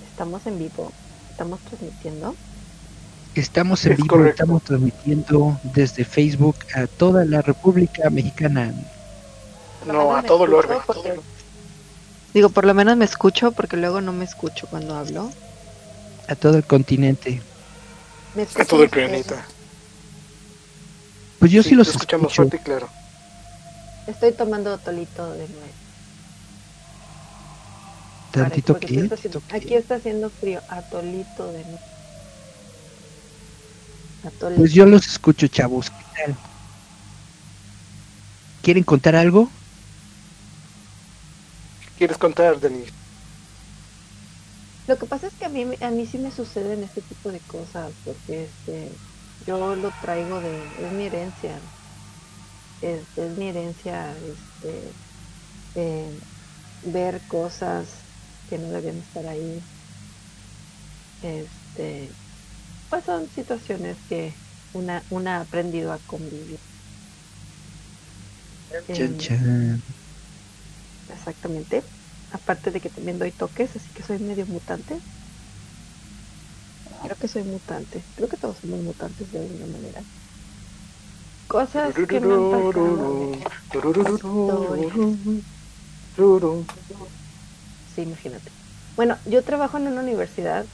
Estamos 0.00 0.46
en 0.46 0.58
vivo. 0.58 0.98
Estamos 1.30 1.64
transmitiendo. 1.64 2.38
Estamos 3.34 3.84
en 3.86 3.92
Es 3.92 3.96
vivo, 3.96 4.06
correcto. 4.06 4.28
estamos 4.28 4.62
transmitiendo 4.64 5.60
desde 5.62 6.04
Facebook 6.04 6.64
a 6.74 6.86
toda 6.86 7.24
la 7.24 7.42
República 7.42 8.10
Mexicana. 8.10 8.74
No, 9.86 10.14
a 10.16 10.22
todo 10.22 10.46
lo 10.46 10.58
orbe. 10.58 10.76
porque- 10.86 11.20
Digo, 12.34 12.48
por 12.48 12.64
lo 12.64 12.72
menos 12.74 12.96
me 12.96 13.04
escucho 13.04 13.52
porque 13.52 13.76
luego 13.76 14.00
no 14.00 14.12
me 14.12 14.24
escucho 14.24 14.66
cuando 14.68 14.96
hablo. 14.96 15.30
A 16.28 16.34
todo 16.34 16.56
el 16.56 16.64
continente. 16.64 17.42
Me 18.34 18.42
A 18.44 18.64
todo 18.64 18.82
el 18.84 18.88
planeta. 18.90 19.44
Pues 21.38 21.50
yo 21.52 21.62
sí, 21.62 21.74
los 21.74 21.88
escuchamos 21.88 22.32
escucho. 22.32 22.48
fuerte 22.48 22.56
y 22.56 22.60
claro. 22.60 22.88
Estoy 24.06 24.32
tomando 24.32 24.78
tolito 24.78 25.30
de 25.32 25.48
nuez. 25.48 25.72
Tantito 28.30 28.74
aquí 28.76 28.98
está 28.98 29.14
haciendo- 29.14 29.42
Aquí 29.52 29.74
está 29.74 29.94
haciendo 29.96 30.30
frío. 30.30 30.60
Atolito 30.70 31.52
de 31.52 31.64
nuez. 31.64 31.80
Atolito. 34.26 34.58
Pues 34.60 34.72
yo 34.72 34.86
los 34.86 35.06
escucho, 35.06 35.46
chavos. 35.48 35.90
¿Qué 35.90 36.22
tal? 36.24 36.36
¿Quieren 38.62 38.84
contar 38.84 39.16
algo? 39.16 39.50
¿Quieres 42.02 42.18
contar, 42.18 42.58
Denis? 42.58 42.90
Lo 44.86 44.98
que 44.98 45.06
pasa 45.06 45.28
es 45.28 45.34
que 45.36 45.46
a 45.46 45.48
mí, 45.48 45.66
a 45.80 45.90
mí 45.92 46.06
sí 46.06 46.18
me 46.18 46.32
suceden 46.32 46.82
este 46.82 47.02
tipo 47.02 47.30
de 47.32 47.40
cosas, 47.42 47.96
porque 48.04 48.44
este, 48.44 49.00
yo 49.40 49.76
lo 49.76 49.92
traigo 49.92 50.40
de, 50.40 50.72
es 50.78 50.92
mi 50.92 51.06
herencia, 51.06 51.62
es, 52.80 53.08
es 53.16 53.32
mi 53.36 53.48
herencia, 53.48 54.18
este, 54.18 54.94
eh, 55.74 56.20
ver 56.82 57.24
cosas 57.26 58.06
que 58.46 58.58
no 58.58 58.70
debían 58.70 59.00
estar 59.00 59.26
ahí, 59.28 59.64
este, 61.20 62.16
pues 62.90 63.04
son 63.06 63.30
situaciones 63.30 64.02
que 64.08 64.42
una, 64.72 65.06
una 65.10 65.38
ha 65.38 65.42
aprendido 65.42 65.92
a 65.92 66.00
convivir. 66.00 66.60
Chan. 68.92 69.82
Exactamente. 71.08 71.91
Aparte 72.32 72.70
de 72.70 72.80
que 72.80 72.90
también 72.90 73.18
doy 73.18 73.32
toques, 73.32 73.76
así 73.76 73.92
que 73.92 74.02
soy 74.02 74.18
medio 74.18 74.46
mutante. 74.46 75.00
Creo 77.02 77.16
que 77.16 77.28
soy 77.28 77.44
mutante. 77.44 78.08
Creo 78.14 78.28
que 78.28 78.36
todos 78.38 78.58
somos 78.58 78.80
mutantes 78.80 79.30
de 79.30 79.38
alguna 79.40 79.66
manera. 79.66 80.02
Cosas 81.46 81.94
que 82.08 82.20
me 82.20 82.34
han 82.34 82.48
pasado. 82.48 83.32
Sí, 87.84 88.02
imagínate. 88.02 88.52
Bueno, 88.96 89.20
yo 89.26 89.44
trabajo 89.44 89.76
en 89.76 89.88
una 89.88 90.00
universidad. 90.00 90.66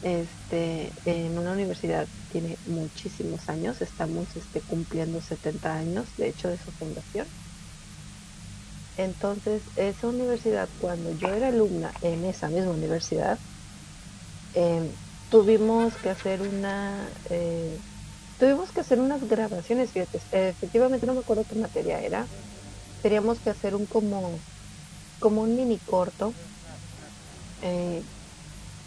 Este, 0.00 0.94
en 1.04 1.38
una 1.38 1.52
universidad 1.52 2.08
tiene 2.28 2.60
muchísimos 2.64 3.48
años. 3.48 3.82
Estamos 3.82 4.36
este, 4.36 4.62
cumpliendo 4.62 5.20
70 5.20 5.74
años, 5.74 6.14
de 6.16 6.28
hecho, 6.28 6.48
de 6.48 6.58
su 6.58 6.72
fundación. 6.72 7.30
Entonces, 8.96 9.70
esa 9.76 10.08
universidad, 10.08 10.70
cuando 10.76 11.12
yo 11.12 11.32
era 11.32 11.48
alumna 11.48 11.92
en 12.00 12.24
esa 12.24 12.50
misma 12.50 12.72
universidad, 12.72 13.40
eh, 14.52 14.94
tuvimos 15.28 15.98
que 15.98 16.10
hacer 16.10 16.42
una, 16.42 17.14
eh, 17.24 17.80
tuvimos 18.38 18.72
que 18.72 18.80
hacer 18.80 19.00
unas 19.00 19.24
grabaciones, 19.26 19.92
fíjate, 19.92 20.20
efectivamente 20.30 21.06
no 21.06 21.14
me 21.14 21.20
acuerdo 21.20 21.46
qué 21.46 21.56
materia 21.56 22.00
era, 22.00 22.30
teníamos 23.02 23.40
que 23.40 23.50
hacer 23.50 23.76
un 23.76 23.86
como, 23.86 24.44
como 25.18 25.42
un 25.42 25.54
mini 25.56 25.80
corto, 25.80 26.38
eh, 27.60 28.04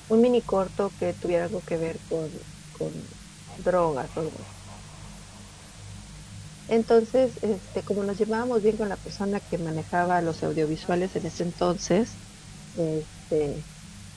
un 0.08 0.22
mini 0.22 0.44
corto 0.44 0.94
que 0.98 1.14
tuviera 1.16 1.46
algo 1.46 1.64
que 1.64 1.78
ver 1.78 2.02
con, 2.08 2.32
drogas 3.58 4.16
o 4.18 4.22
algo. 4.22 4.48
Entonces, 6.68 7.40
este, 7.42 7.84
como 7.84 8.04
nos 8.04 8.18
llevábamos 8.18 8.62
bien 8.62 8.78
con 8.78 8.90
la 8.90 8.98
persona 8.98 9.40
que 9.42 9.58
manejaba 9.58 10.22
los 10.22 10.44
audiovisuales 10.44 11.16
en 11.16 11.26
ese 11.26 11.44
entonces, 11.44 12.20
este, 12.74 13.66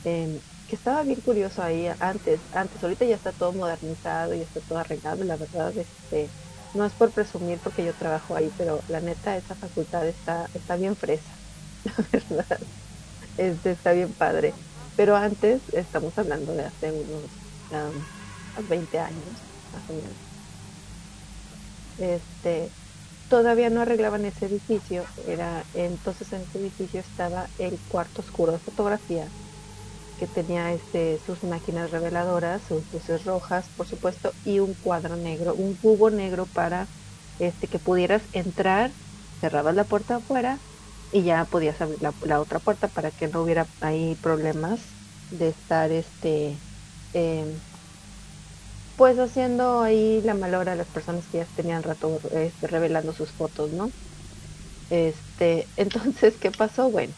em, 0.04 0.42
que 0.66 0.76
estaba 0.76 1.04
bien 1.04 1.20
curioso 1.22 1.62
ahí 1.62 1.88
antes, 2.00 2.48
antes, 2.52 2.82
ahorita 2.84 3.04
ya 3.06 3.16
está 3.16 3.32
todo 3.32 3.54
modernizado 3.54 4.34
y 4.34 4.42
está 4.42 4.60
todo 4.62 4.78
arreglado, 4.78 5.24
la 5.24 5.36
verdad, 5.36 5.76
este, 5.78 6.32
no 6.72 6.84
es 6.86 6.94
por 6.96 7.12
presumir 7.12 7.60
porque 7.62 7.84
yo 7.84 7.96
trabajo 7.96 8.36
ahí, 8.36 8.50
pero 8.52 8.84
la 8.88 9.00
neta 9.00 9.36
esa 9.36 9.56
facultad 9.56 10.06
está, 10.08 10.50
está 10.54 10.76
bien 10.76 10.96
fresa, 10.96 11.40
la 11.84 12.08
verdad, 12.12 12.68
este, 13.36 13.72
está 13.72 13.92
bien 13.92 14.14
padre. 14.14 14.56
Pero 14.94 15.16
antes, 15.16 15.68
estamos 15.70 16.18
hablando 16.18 16.54
de 16.54 16.64
hace 16.64 16.92
unos 16.92 17.32
um, 17.70 18.06
20 18.64 18.98
años, 18.98 19.46
más 19.72 19.88
o 19.88 19.94
menos 19.94 20.18
este 22.00 22.72
todavía 23.28 23.70
no 23.70 23.82
arreglaban 23.82 24.24
ese 24.24 24.46
edificio 24.46 25.04
era 25.26 25.66
entonces 25.72 26.32
en 26.32 26.42
ese 26.42 26.58
edificio 26.58 27.00
estaba 27.00 27.50
el 27.58 27.80
cuarto 27.88 28.22
oscuro 28.22 28.52
de 28.52 28.58
fotografía 28.60 29.28
que 30.20 30.26
tenía 30.28 30.72
este 30.74 31.18
sus 31.18 31.42
máquinas 31.44 31.90
reveladoras, 31.90 32.62
sus 32.64 32.84
luces 32.92 33.24
rojas, 33.24 33.70
por 33.70 33.86
supuesto, 33.86 34.34
y 34.44 34.60
un 34.60 34.74
cuadro 34.74 35.16
negro, 35.16 35.54
un 35.54 35.76
cubo 35.76 36.10
negro 36.10 36.46
para 36.46 36.90
este 37.38 37.68
que 37.68 37.78
pudieras 37.78 38.28
entrar, 38.32 38.94
cerrabas 39.40 39.74
la 39.74 39.84
puerta 39.86 40.16
afuera 40.16 40.60
y 41.10 41.22
ya 41.24 41.46
podías 41.46 41.80
abrir 41.80 41.98
la, 42.02 42.40
otra 42.40 42.60
puerta 42.60 42.88
para 42.88 43.12
que 43.12 43.28
no 43.28 43.42
hubiera 43.42 43.70
ahí 43.80 44.16
problemas 44.16 44.98
de 45.30 45.48
estar 45.48 45.90
este 45.90 46.62
em, 47.12 47.62
pues 49.00 49.18
haciendo 49.18 49.80
ahí 49.80 50.20
la 50.20 50.34
malora 50.34 50.72
a 50.72 50.76
las 50.76 50.90
personas 50.90 51.26
que 51.26 51.38
ya 51.38 51.46
tenían 51.46 51.82
rato 51.82 52.20
este, 52.32 52.66
revelando 52.66 53.14
sus 53.14 53.32
fotos, 53.32 53.72
¿no? 53.72 53.94
Este, 54.90 55.70
entonces, 55.76 56.36
¿qué 56.36 56.50
pasó? 56.50 56.90
Bueno, 56.90 57.14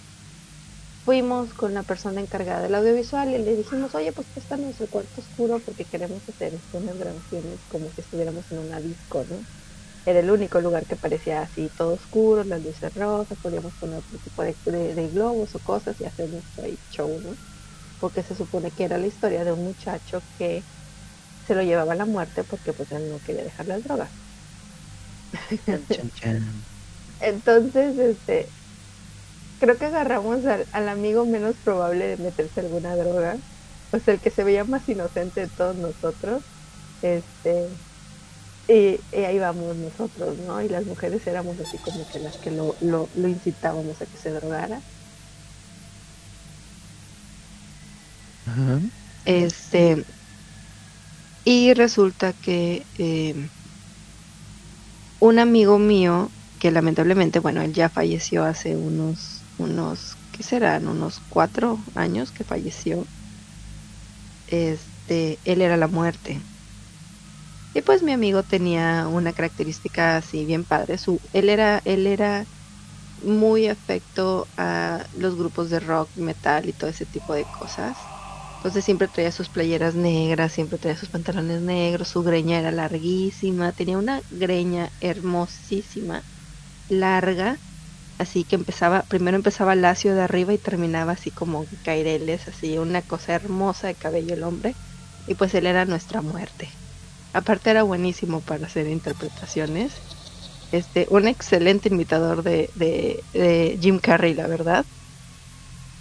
fuimos 1.04 1.54
con 1.54 1.74
la 1.74 1.82
persona 1.82 2.20
encargada 2.20 2.62
del 2.62 2.76
audiovisual 2.76 3.34
y 3.34 3.38
le 3.38 3.56
dijimos, 3.56 3.96
oye, 3.96 4.12
pues 4.12 4.28
está 4.36 4.56
nuestro 4.56 4.88
cuarto 4.88 5.22
oscuro 5.22 5.58
porque 5.64 5.86
queremos 5.86 6.22
hacer 6.28 6.60
unas 6.70 6.96
grabaciones 6.96 7.64
como 7.66 7.90
si 7.90 8.00
estuviéramos 8.02 8.52
en 8.52 8.60
una 8.60 8.80
disco, 8.80 9.24
¿no? 9.24 9.44
Era 10.04 10.20
el 10.20 10.30
único 10.30 10.60
lugar 10.60 10.86
que 10.86 10.96
parecía 10.96 11.42
así, 11.42 11.68
todo 11.76 11.94
oscuro, 11.94 12.44
las 12.44 12.62
luces 12.62 12.94
rojas, 12.94 13.36
podíamos 13.42 13.74
poner 13.74 13.98
otro 13.98 14.20
tipo 14.20 14.44
de, 14.44 14.56
globos 15.12 15.56
o 15.56 15.60
cosas 15.60 16.00
y 16.00 16.04
hacer 16.04 16.30
nuestro 16.30 16.62
show, 16.88 17.20
¿no? 17.20 17.38
Porque 17.98 18.22
se 18.22 18.36
supone 18.36 18.70
que 18.72 18.84
era 18.84 18.98
la 18.98 19.08
historia 19.08 19.44
de 19.44 19.52
un 19.52 19.64
muchacho 19.64 20.24
que 20.38 20.68
se 21.46 21.54
lo 21.54 21.62
llevaba 21.62 21.92
a 21.92 21.96
la 21.96 22.06
muerte 22.06 22.44
porque 22.44 22.72
pues 22.72 22.90
él 22.92 23.08
no 23.10 23.18
quería 23.24 23.44
dejar 23.44 23.66
las 23.66 23.84
drogas. 23.84 24.08
Entonces, 27.20 27.98
este, 27.98 28.48
creo 29.60 29.78
que 29.78 29.86
agarramos 29.86 30.44
al, 30.44 30.88
amigo 30.88 31.24
menos 31.24 31.54
probable 31.64 32.08
de 32.08 32.16
meterse 32.16 32.60
alguna 32.60 32.96
droga, 32.96 33.36
o 33.92 33.98
sea, 33.98 34.14
el 34.14 34.20
que 34.20 34.30
se 34.30 34.44
veía 34.44 34.64
más 34.64 34.88
inocente 34.88 35.42
de 35.42 35.46
todos 35.48 35.76
nosotros, 35.76 36.42
este, 37.00 37.68
y, 38.68 38.98
ahí 39.16 39.38
vamos 39.38 39.76
nosotros, 39.76 40.38
¿no? 40.38 40.60
Y 40.62 40.68
las 40.68 40.84
mujeres 40.84 41.26
éramos 41.26 41.60
así 41.60 41.78
como 41.78 42.06
que 42.08 42.18
las 42.18 42.36
que 42.38 42.50
lo, 42.50 42.76
lo, 42.80 43.08
incitábamos 43.28 44.00
a 44.00 44.06
que 44.06 44.16
se 44.16 44.30
drogara. 44.30 44.80
Este, 49.24 50.04
y 51.44 51.74
resulta 51.74 52.32
que 52.34 52.88
eh, 52.94 53.34
un 55.20 55.38
amigo 55.38 55.78
mío, 55.78 56.34
que 56.58 56.70
lamentablemente, 56.70 57.38
bueno, 57.40 57.62
él 57.62 57.72
ya 57.72 57.88
falleció 57.90 58.44
hace 58.44 58.76
unos 58.76 59.46
unos, 59.56 60.16
¿qué 60.30 60.42
serán? 60.42 60.86
Unos 60.88 61.20
cuatro 61.28 61.84
años 61.94 62.30
que 62.32 62.44
falleció. 62.44 63.08
Este, 64.46 65.40
él 65.42 65.62
era 65.62 65.76
la 65.76 65.88
muerte. 65.88 66.46
Y 67.74 67.82
pues 67.82 68.02
mi 68.02 68.12
amigo 68.12 68.44
tenía 68.44 69.08
una 69.08 69.32
característica 69.34 70.16
así 70.16 70.44
bien 70.46 70.64
padre. 70.64 70.98
Su, 70.98 71.20
él 71.32 71.48
era, 71.48 71.80
él 71.84 72.06
era 72.06 72.48
muy 73.18 73.68
afecto 73.68 74.52
a 74.58 75.08
los 75.12 75.36
grupos 75.36 75.70
de 75.70 75.80
rock, 75.80 76.12
metal 76.16 76.68
y 76.70 76.74
todo 76.74 76.90
ese 76.90 77.06
tipo 77.06 77.34
de 77.34 77.46
cosas. 77.48 78.11
Entonces 78.62 78.84
siempre 78.84 79.08
traía 79.08 79.32
sus 79.32 79.50
playeras 79.50 79.96
negras, 79.96 80.52
siempre 80.52 80.78
traía 80.78 80.96
sus 80.96 81.10
pantalones 81.10 81.62
negros, 81.62 82.08
su 82.08 82.22
greña 82.22 82.58
era 82.60 82.70
larguísima, 82.70 83.72
tenía 83.72 83.98
una 83.98 84.22
greña 84.30 84.92
hermosísima, 85.00 86.26
larga, 86.88 87.62
así 88.18 88.44
que 88.46 88.56
empezaba, 88.56 89.06
primero 89.08 89.36
empezaba 89.36 89.74
lacio 89.76 90.14
de 90.14 90.22
arriba 90.22 90.52
y 90.54 90.58
terminaba 90.58 91.12
así 91.12 91.32
como 91.32 91.68
caireles, 91.82 92.48
así 92.48 92.78
una 92.78 93.02
cosa 93.02 93.34
hermosa 93.34 93.88
de 93.88 93.96
cabello 93.96 94.34
el 94.34 94.44
hombre, 94.44 94.78
y 95.26 95.36
pues 95.36 95.54
él 95.54 95.66
era 95.66 95.84
nuestra 95.86 96.22
muerte. 96.22 96.70
Aparte 97.32 97.70
era 97.70 97.84
buenísimo 97.84 98.42
para 98.42 98.66
hacer 98.66 98.88
interpretaciones, 98.88 100.04
este, 100.72 101.06
un 101.10 101.28
excelente 101.28 101.88
imitador 101.90 102.42
de, 102.44 102.70
de, 102.74 103.26
de 103.32 103.78
Jim 103.82 103.98
Carrey, 104.00 104.34
la 104.34 104.48
verdad. 104.48 104.86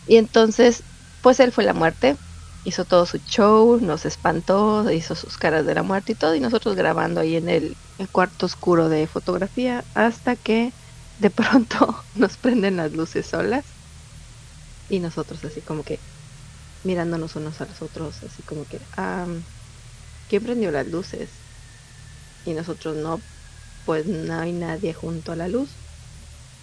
Y 0.05 0.17
entonces, 0.17 0.85
pues 1.21 1.39
él 1.39 1.51
fue 1.51 1.63
la 1.63 1.73
muerte, 1.73 2.17
hizo 2.63 2.85
todo 2.85 3.05
su 3.05 3.17
show, 3.19 3.79
nos 3.79 4.05
espantó, 4.05 4.89
hizo 4.91 5.15
sus 5.15 5.37
caras 5.37 5.65
de 5.65 5.75
la 5.75 5.83
muerte 5.83 6.13
y 6.13 6.15
todo, 6.15 6.35
y 6.35 6.39
nosotros 6.39 6.75
grabando 6.75 7.21
ahí 7.21 7.35
en 7.35 7.49
el, 7.49 7.77
cuarto 8.11 8.47
oscuro 8.47 8.89
de 8.89 9.07
fotografía, 9.07 9.85
hasta 9.93 10.35
que 10.35 10.73
de 11.17 11.29
pronto 11.31 12.05
nos 12.13 12.37
prenden 12.37 12.77
las 12.77 12.91
luces 12.93 13.27
solas 13.27 13.65
y 14.89 14.99
nosotros 14.99 15.43
así 15.45 15.61
como 15.61 15.83
que 15.83 15.99
mirándonos 16.83 17.35
unos 17.35 17.61
a 17.61 17.65
los 17.65 17.81
otros, 17.81 18.23
así 18.23 18.43
como 18.43 18.65
que, 18.65 18.79
ah, 18.97 19.27
¿quién 20.27 20.43
prendió 20.43 20.71
las 20.71 20.87
luces? 20.87 21.29
Y 22.43 22.53
nosotros 22.53 22.95
no, 22.97 23.21
pues 23.85 24.05
no 24.07 24.39
hay 24.39 24.53
nadie 24.53 24.93
junto 24.93 25.31
a 25.31 25.35
la 25.35 25.47
luz, 25.47 25.77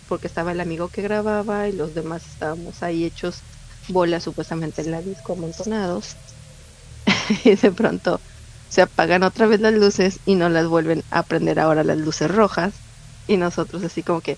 porque 0.07 0.27
estaba 0.27 0.53
el 0.53 0.61
amigo 0.61 0.89
que 0.91 1.03
grababa 1.03 1.69
y 1.69 1.73
los 1.73 1.95
demás 1.95 2.27
estábamos 2.29 2.83
ahí 2.83 3.05
hechos 3.05 3.45
bolas 3.89 4.25
supuestamente 4.25 4.83
en 4.83 4.91
la 4.91 5.03
disco 5.03 5.35
amontonados. 5.35 6.17
y 7.45 7.55
de 7.55 7.73
pronto 7.73 8.21
se 8.69 8.83
apagan 8.83 9.23
otra 9.23 9.47
vez 9.47 9.61
las 9.61 9.73
luces 9.73 10.21
y 10.27 10.35
no 10.35 10.49
las 10.49 10.67
vuelven 10.67 11.03
a 11.11 11.23
prender 11.23 11.59
ahora 11.59 11.85
las 11.85 11.99
luces 11.99 12.31
rojas 12.31 12.75
y 13.27 13.37
nosotros 13.37 13.83
así 13.83 14.03
como 14.03 14.21
que 14.21 14.37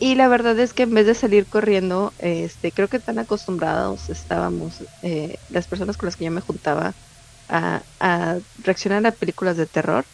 y 0.00 0.14
la 0.14 0.28
verdad 0.28 0.58
es 0.58 0.72
que 0.72 0.84
en 0.84 0.94
vez 0.94 1.06
de 1.06 1.14
salir 1.14 1.46
corriendo, 1.46 2.12
este, 2.18 2.72
creo 2.72 2.88
que 2.88 3.00
tan 3.00 3.18
acostumbrados 3.18 4.08
estábamos, 4.10 4.74
eh, 5.02 5.36
las 5.50 5.66
personas 5.66 5.96
con 5.96 6.06
las 6.06 6.16
que 6.16 6.24
yo 6.24 6.30
me 6.30 6.40
juntaba, 6.40 6.94
a, 7.48 7.80
reaccionar 8.62 9.06
a 9.06 9.12
películas 9.12 9.56
de 9.56 9.66
terror, 9.66 10.04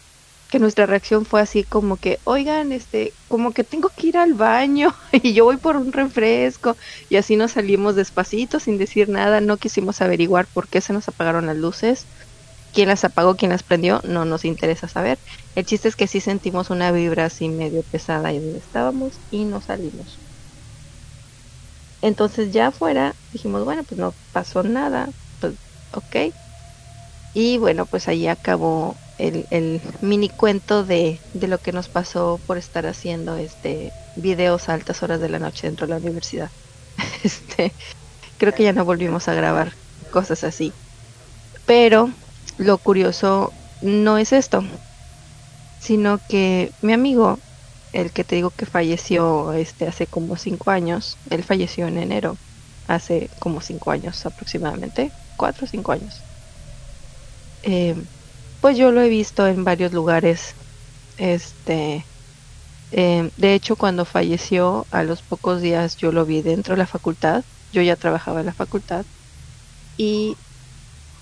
que 0.55 0.61
nuestra 0.61 0.87
reacción 0.87 1.25
fue 1.25 1.41
así 1.41 1.65
como 1.65 1.99
que, 1.99 2.21
oigan, 2.25 2.71
este, 2.71 3.17
como 3.27 3.53
que 3.53 3.65
tengo 3.65 3.91
que 3.97 4.07
ir 4.07 4.17
al 4.19 4.35
baño 4.35 4.95
y 5.13 5.35
yo 5.35 5.45
voy 5.47 5.57
por 5.59 5.77
un 5.77 5.93
refresco 5.93 6.77
y 7.09 7.17
así 7.17 7.35
nos 7.37 7.53
salimos 7.53 7.97
despacito 7.97 8.61
sin 8.61 8.79
decir 8.79 9.09
nada, 9.09 9.41
no 9.41 9.59
quisimos 9.59 10.01
averiguar 10.01 10.49
por 10.53 10.69
qué 10.69 10.81
se 10.81 10.93
nos 10.93 11.09
apagaron 11.09 11.47
las 11.47 11.57
luces 11.57 12.09
quién 12.73 12.89
las 12.89 13.05
apagó, 13.05 13.37
quién 13.37 13.51
las 13.53 13.65
prendió, 13.65 14.01
no 14.05 14.25
nos 14.27 14.45
interesa 14.47 14.89
saber. 14.89 15.23
El 15.57 15.65
chiste 15.67 15.89
es 15.89 15.97
que 15.97 16.09
sí 16.09 16.21
sentimos 16.21 16.71
una 16.71 16.93
vibra 16.93 17.27
así 17.27 17.49
medio 17.51 17.83
pesada 17.85 18.29
ahí 18.29 18.41
donde 18.41 18.61
estábamos 18.61 19.23
y 19.31 19.47
nos 19.47 19.67
salimos. 19.67 20.23
Entonces 22.01 22.53
ya 22.53 22.69
afuera 22.69 23.17
dijimos, 23.31 23.65
bueno, 23.65 23.85
pues 23.85 23.99
no 23.99 24.17
pasó 24.33 24.63
nada, 24.63 25.13
pues 25.41 25.55
ok. 25.93 26.17
Y 27.35 27.59
bueno, 27.59 27.87
pues 27.87 28.09
ahí 28.09 28.27
acabó 28.29 29.01
el, 29.19 29.81
mini 30.01 30.29
cuento 30.29 30.85
de, 30.85 31.21
de, 31.35 31.49
lo 31.49 31.59
que 31.59 31.73
nos 31.73 31.89
pasó 31.89 32.41
por 32.47 32.59
estar 32.59 32.87
haciendo 32.87 33.37
este 33.37 33.93
videos 34.17 34.69
a 34.69 34.75
altas 34.75 35.03
horas 35.03 35.21
de 35.21 35.29
la 35.29 35.39
noche 35.39 35.67
dentro 35.67 35.87
de 35.87 35.95
la 35.95 36.01
universidad. 36.01 36.51
Este, 37.25 37.73
creo 38.37 38.53
que 38.53 38.65
ya 38.65 38.75
no 38.75 38.85
volvimos 38.85 39.29
a 39.29 39.35
grabar 39.35 39.73
cosas 40.11 40.45
así. 40.45 40.73
Pero 41.67 42.11
lo 42.59 42.77
curioso 42.79 43.53
no 43.81 44.19
es 44.19 44.33
esto, 44.33 44.63
sino 45.81 46.21
que 46.29 46.71
mi 46.83 46.93
amigo, 46.93 47.39
el 47.93 48.11
que 48.11 48.25
te 48.25 48.37
digo 48.37 48.51
que 48.51 48.67
falleció 48.67 49.53
este 49.55 49.87
hace 49.87 50.07
como 50.07 50.37
cinco 50.37 50.71
años, 50.71 51.17
él 51.31 51.43
falleció 51.43 51.87
en 51.87 51.99
enero, 51.99 52.37
hace 52.87 53.31
como 53.39 53.61
cinco 53.61 53.91
años 53.91 54.27
aproximadamente, 54.27 55.11
cuatro 55.37 55.65
o 55.65 55.69
cinco 55.69 55.93
años. 55.93 56.21
Eh, 57.63 57.97
pues 58.65 58.79
yo 58.79 58.93
lo 58.93 59.03
he 59.03 59.11
visto 59.11 59.47
en 59.47 59.63
varios 59.63 59.93
lugares. 59.93 60.55
Este, 61.19 62.03
eh, 62.93 63.31
de 63.37 63.55
hecho, 63.55 63.77
cuando 63.77 64.07
falleció, 64.07 64.87
a 64.91 65.03
los 65.03 65.21
pocos 65.21 65.61
días 65.61 65.99
yo 65.99 66.13
lo 66.13 66.25
vi 66.25 66.41
dentro 66.41 66.73
de 66.75 66.79
la 66.79 66.87
facultad. 66.87 67.45
Yo 67.73 67.83
ya 67.83 67.97
trabajaba 67.97 68.41
en 68.41 68.47
la 68.47 68.55
facultad 68.55 69.05
y 69.99 70.39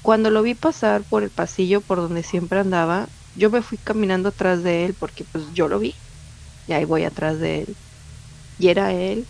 cuando 0.03 0.31
lo 0.31 0.43
vi 0.43 0.55
pasar 0.55 1.03
por 1.03 1.25
el 1.25 1.31
pasillo 1.31 1.81
por 1.81 1.99
donde 1.99 2.23
siempre 2.23 2.61
andaba, 2.61 3.09
yo 3.35 3.51
me 3.51 3.63
fui 3.63 3.77
caminando 3.77 4.29
atrás 4.29 4.63
de 4.63 4.85
él 4.85 4.95
porque 4.95 5.25
pues 5.25 5.53
yo 5.53 5.67
lo 5.67 5.81
vi. 5.81 5.97
Y 6.69 6.75
ahí 6.75 6.85
voy 6.85 7.03
atrás 7.03 7.41
de 7.41 7.63
él. 7.63 7.77
Y 8.57 8.69
era 8.69 8.93
él, 8.93 9.27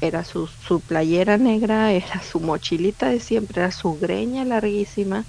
era 0.00 0.22
su, 0.24 0.46
su 0.46 0.80
playera 0.80 1.38
negra, 1.38 1.90
era 1.92 2.22
su 2.22 2.38
mochilita 2.38 3.08
de 3.10 3.18
siempre, 3.18 3.62
era 3.62 3.72
su 3.72 3.98
greña 3.98 4.44
larguísima. 4.44 5.26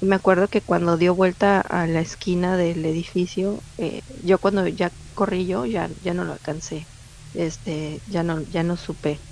Me 0.00 0.16
acuerdo 0.16 0.48
que 0.48 0.62
cuando 0.62 0.96
dio 0.96 1.14
vuelta 1.14 1.60
a 1.60 1.86
la 1.86 2.00
esquina 2.00 2.56
del 2.56 2.84
edificio, 2.84 3.64
eh, 3.76 4.02
yo 4.22 4.38
cuando 4.40 4.66
ya 4.68 4.92
corrí 5.14 5.46
yo, 5.46 5.66
ya, 5.66 5.88
ya 6.00 6.14
no 6.14 6.24
lo 6.24 6.32
alcancé. 6.34 6.88
Este, 7.32 8.02
ya 8.06 8.22
no, 8.22 8.42
ya 8.42 8.62
no 8.62 8.76
supe 8.76 9.22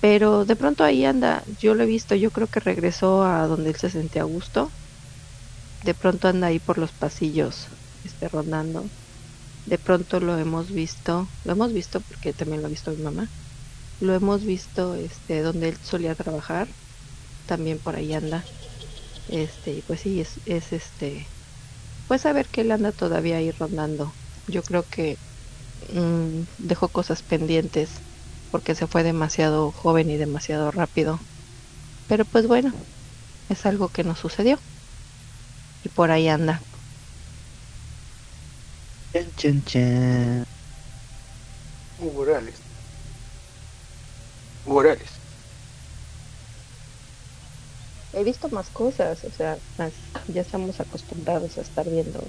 pero 0.00 0.44
de 0.46 0.56
pronto 0.56 0.84
ahí 0.84 1.04
anda, 1.04 1.44
yo 1.46 1.74
lo 1.74 1.82
he 1.84 1.86
visto, 1.86 2.14
yo 2.14 2.30
creo 2.32 2.48
que 2.48 2.60
regresó 2.60 3.24
a 3.24 3.46
donde 3.48 3.70
él 3.70 3.76
se 3.76 3.90
sentía 3.90 4.22
a 4.22 4.24
gusto. 4.26 4.74
De 5.82 5.94
pronto 5.94 6.28
anda 6.28 6.48
ahí 6.48 6.58
por 6.60 6.76
los 6.78 6.92
pasillos, 6.92 7.68
este, 8.02 8.28
rondando. 8.28 8.92
De 9.64 9.78
pronto 9.78 10.20
lo 10.20 10.38
hemos 10.38 10.72
visto, 10.72 11.34
lo 11.44 11.52
hemos 11.52 11.72
visto 11.72 12.00
porque 12.02 12.34
también 12.34 12.62
lo 12.62 12.68
ha 12.68 12.70
visto 12.70 12.92
mi 12.92 13.02
mamá. 13.02 13.32
lo 14.00 14.14
hemos 14.14 14.44
visto 14.44 14.94
este 14.96 15.42
donde 15.42 15.70
él 15.70 15.78
solía 15.82 16.14
trabajar 16.16 16.76
también 17.46 17.80
por 17.80 17.96
ahí 17.96 18.12
anda 18.14 18.50
este 19.28 19.72
y 19.72 19.82
pues 19.82 20.00
sí 20.00 20.20
es, 20.20 20.40
es 20.44 20.72
este 20.72 21.32
pues 22.06 22.22
saber 22.22 22.50
que 22.50 22.62
él 22.62 22.72
anda 22.72 22.92
todavía 22.92 23.38
ahí 23.38 23.50
rondando. 23.52 24.18
Yo 24.46 24.62
creo 24.64 24.84
que 24.88 25.20
mmm, 25.90 26.44
dejó 26.58 26.90
cosas 26.90 27.22
pendientes 27.24 28.04
porque 28.50 28.74
se 28.76 28.88
fue 28.88 29.02
demasiado 29.04 29.72
joven 29.72 30.10
y 30.10 30.18
demasiado 30.18 30.70
rápido. 30.72 31.20
Pero 32.06 32.24
pues 32.26 32.46
bueno 32.48 32.88
es 33.48 33.66
algo 33.66 33.90
que 33.90 34.04
no 34.04 34.16
sucedió. 34.16 34.60
Y 35.82 35.88
por 35.88 36.10
ahí 36.10 36.28
anda. 36.28 36.60
Chan 39.12 39.28
chan 39.38 39.56
chan. 39.68 40.44
Morales. 41.98 42.62
Morales. 44.66 45.15
He 48.16 48.24
visto 48.24 48.48
más 48.48 48.70
cosas, 48.70 49.24
o 49.24 49.30
sea, 49.30 49.60
más, 49.76 49.94
ya 50.28 50.40
estamos 50.40 50.80
acostumbrados 50.80 51.58
a 51.58 51.60
estar 51.60 51.88
viendo 51.88 52.26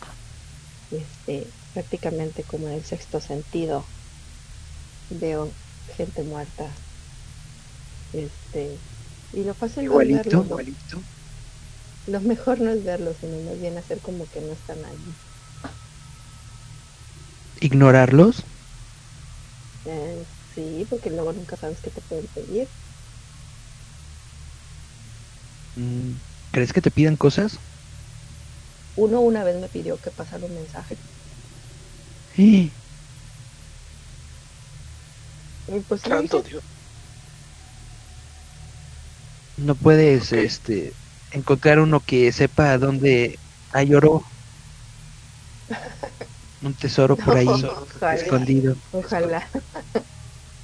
este, 0.91 1.53
prácticamente 1.73 2.43
como 2.43 2.67
en 2.67 2.75
el 2.75 2.83
sexto 2.83 3.21
sentido. 3.21 3.87
Veo 5.09 5.55
gente 5.87 6.23
muerta. 6.23 6.75
Este, 8.11 8.81
y 9.31 9.43
lo 9.43 9.55
fácil 9.55 9.83
igualito, 9.85 10.29
verlo. 10.29 10.43
igualito. 10.43 11.03
Lo 12.05 12.21
mejor 12.21 12.59
no 12.59 12.71
es 12.71 12.83
verlo, 12.83 13.13
sino 13.13 13.39
más 13.43 13.59
bien 13.59 13.77
hacer 13.77 14.01
como 14.01 14.27
que 14.27 14.41
no 14.41 14.53
están 14.53 14.83
ahí. 14.83 15.15
ignorarlos 17.61 18.45
Eh, 19.85 20.27
sí, 20.53 20.85
porque 20.89 21.09
luego 21.09 21.33
nunca 21.33 21.55
sabes 21.57 21.81
qué 21.81 21.91
te 21.91 22.01
pueden 22.01 22.27
pedir. 22.27 22.69
Mm, 25.77 26.17
¿crees 26.51 26.73
que 26.73 26.81
te 26.81 26.91
pidan 26.91 27.15
cosas? 27.17 27.59
Uno 28.95 29.21
una 29.21 29.45
vez 29.45 29.55
me 29.57 29.69
pidió 29.69 30.01
que 30.01 30.11
pasara 30.11 30.45
un 30.45 30.55
mensaje. 30.55 30.97
Y 35.67 35.81
pues. 35.81 36.01
Dios. 36.03 36.63
no 39.57 39.75
puedes 39.75 40.31
este 40.31 40.95
encontrar 41.31 41.79
uno 41.79 42.01
que 42.01 42.31
sepa 42.31 42.77
dónde 42.77 43.39
hay 43.69 43.93
oro 43.93 44.25
un 46.61 46.75
tesoro 46.75 47.15
por 47.17 47.35
ahí 47.37 47.47
ojalá. 47.47 48.15
escondido 48.15 48.75
Ojalá, 48.91 49.51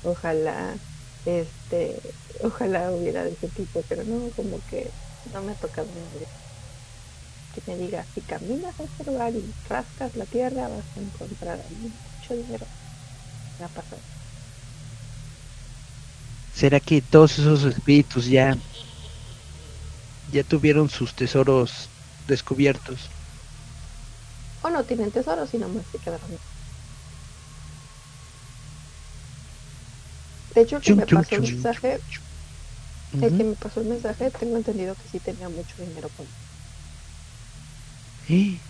ojalá, 0.01 0.79
este, 1.25 2.15
ojalá 2.41 2.91
hubiera 2.93 3.23
de 3.23 3.31
ese 3.33 3.49
tipo, 3.51 3.85
pero 3.87 4.03
no, 4.05 4.31
como 4.35 4.63
que 4.63 4.95
no 5.23 5.43
me 5.43 5.53
ha 5.53 5.55
tocado 5.55 5.87
nadie. 5.93 6.29
Que 7.53 7.61
me 7.67 7.77
diga, 7.77 8.05
si 8.13 8.21
caminas 8.25 8.79
a 8.79 8.83
este 8.83 9.03
lugar 9.05 9.33
y 9.35 9.55
rascas 9.63 10.15
la 10.15 10.25
tierra, 10.25 10.67
vas 10.69 10.85
a 10.97 10.99
encontrar 10.99 11.61
ahí 11.61 11.75
mucho 11.77 12.35
dinero. 12.35 12.67
Me 13.57 13.65
ha 13.65 13.69
pasado. 13.69 14.03
¿Será 16.51 16.79
que 16.79 17.01
todos 17.01 17.37
esos 17.39 17.63
espíritus 17.65 18.25
ya 18.27 18.55
ya 20.25 20.43
tuvieron 20.43 20.89
sus 20.89 21.15
tesoros 21.15 21.91
descubiertos? 22.27 23.13
O 24.61 24.69
no 24.69 24.83
tienen 24.85 25.11
tesoros 25.11 25.53
y 25.53 25.57
nomás 25.59 25.85
se 25.91 25.99
quedaron. 25.99 26.39
De 30.55 30.61
hecho, 30.61 30.79
que 30.79 30.93
me 30.93 31.05
pasó 31.07 31.35
el 31.35 31.43
el 33.21 33.33
que 33.33 33.43
me 33.43 33.55
pasó 33.55 33.79
el 33.79 33.87
mensaje, 33.87 34.29
tengo 34.31 34.55
entendido 34.57 34.95
que 34.95 35.07
sí 35.07 35.19
tenía 35.19 35.49
mucho 35.49 35.81
dinero 35.81 36.11
con 36.11 36.31
Eh. 38.27 38.63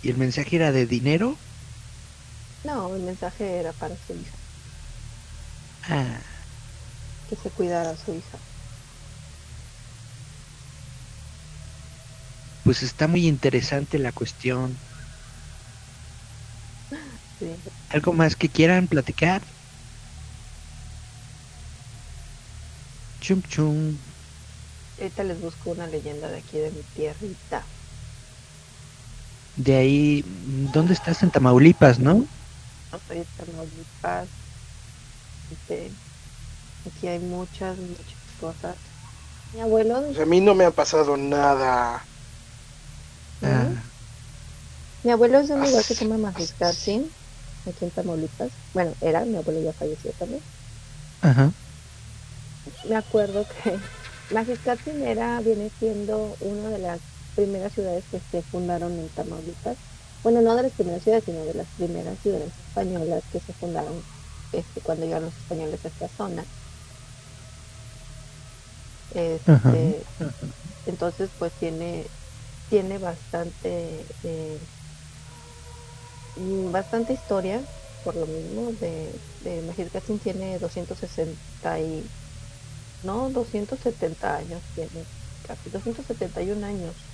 ¿Y 0.00 0.08
el 0.08 0.16
mensaje 0.16 0.56
era 0.56 0.72
de 0.72 0.86
dinero? 0.86 1.42
No, 2.62 2.94
el 2.94 3.00
mensaje 3.02 3.56
era 3.58 3.72
para 3.72 3.96
su 3.96 4.14
hija, 4.14 4.38
Ah, 5.88 6.22
que 7.28 7.36
se 7.36 7.52
cuidara 7.52 7.90
a 7.90 7.96
su 7.96 8.12
hija. 8.14 8.44
pues 12.62 12.82
está 12.82 13.08
muy 13.08 13.26
interesante 13.26 13.98
la 13.98 14.12
cuestión. 14.12 14.82
Sí. 17.38 17.62
¿Algo 17.88 18.12
más 18.12 18.36
que 18.36 18.52
quieran 18.52 18.86
platicar? 18.86 19.55
Chum 23.26 23.42
chum. 23.42 23.96
Ahorita 25.00 25.24
les 25.24 25.40
busco 25.40 25.70
una 25.70 25.88
leyenda 25.88 26.28
de 26.28 26.38
aquí 26.38 26.58
de 26.58 26.70
mi 26.70 26.80
tierrita. 26.94 27.60
De 29.56 29.74
ahí, 29.74 30.24
¿dónde 30.72 30.92
estás? 30.94 31.24
En 31.24 31.32
Tamaulipas, 31.32 31.98
¿no? 31.98 32.18
No 32.18 33.00
soy 33.08 33.18
de 33.18 33.26
Tamaulipas. 33.36 34.28
Este, 35.50 35.90
aquí 36.86 37.08
hay 37.08 37.18
muchas, 37.18 37.76
muchas 37.78 38.06
cosas. 38.40 38.76
Mi 39.54 39.60
abuelo, 39.60 40.04
Pues 40.06 40.20
a 40.20 40.24
mí 40.26 40.40
no 40.40 40.54
me 40.54 40.64
ha 40.64 40.70
pasado 40.70 41.16
nada. 41.16 42.00
Ah, 43.42 43.66
mi 45.02 45.10
abuelo 45.10 45.40
es 45.40 45.48
de 45.48 45.54
un 45.54 45.62
lugar 45.62 45.84
que 45.84 45.94
se 45.94 46.04
llama 46.04 46.30
Majiscatzin, 46.30 47.10
aquí 47.66 47.86
en 47.86 47.90
Tamaulipas. 47.90 48.50
Bueno, 48.72 48.92
era, 49.00 49.24
mi 49.24 49.36
abuelo 49.36 49.64
ya 49.64 49.72
falleció 49.72 50.12
también. 50.12 50.42
ajá. 51.22 51.50
Me 52.82 52.96
acuerdo 52.96 53.46
que 53.46 53.80
Majiscatzin 54.30 55.02
era, 55.02 55.40
viene 55.40 55.70
siendo 55.78 56.36
una 56.40 56.70
de 56.70 56.78
las 56.78 57.00
primeras 57.34 57.72
ciudades 57.74 58.04
que 58.10 58.20
se 58.20 58.42
fundaron 58.44 58.98
en 58.98 59.10
Tamaulipas. 59.10 59.78
Bueno, 60.22 60.40
no 60.42 60.56
de 60.56 60.64
las 60.64 60.72
primeras 60.74 61.02
ciudades, 61.02 61.24
sino 61.24 61.44
de 61.44 61.54
las 61.54 61.68
primeras 61.76 62.18
ciudades 62.20 62.52
españolas 62.58 63.22
que 63.30 63.40
se 63.40 63.52
fundaron 63.54 64.02
este, 64.52 64.80
cuando 64.80 65.04
llegaron 65.04 65.26
los 65.26 65.36
españoles 65.38 65.84
a 65.84 65.88
esta 65.88 66.08
zona. 66.08 66.44
Este, 69.10 69.46
Ajá. 69.50 69.72
entonces, 70.86 71.30
pues 71.38 71.52
tiene, 71.58 72.10
tiene 72.68 72.98
bastante, 72.98 74.06
eh, 74.24 74.58
bastante 76.72 77.12
historia, 77.12 77.62
por 78.02 78.16
lo 78.16 78.26
mismo, 78.26 78.72
de, 78.72 79.12
de 79.40 80.18
tiene 80.22 80.58
260 80.58 81.80
y, 81.80 82.10
no, 83.02 83.30
270 83.30 84.36
años 84.36 84.70
tiene, 84.74 85.08
casi 85.42 85.70
271 85.70 86.64
años, 86.64 87.10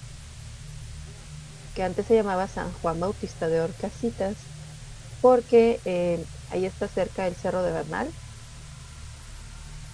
que 1.75 1.83
antes 1.83 2.07
se 2.07 2.15
llamaba 2.15 2.49
San 2.49 2.73
Juan 2.73 2.99
Bautista 3.01 3.49
de 3.49 3.61
Orcasitas, 3.61 4.51
porque 5.21 5.83
eh, 5.85 6.27
ahí 6.49 6.67
está 6.67 6.89
cerca 6.89 7.27
el 7.29 7.37
Cerro 7.37 7.63
de 7.65 7.73
Bernal. 7.73 8.17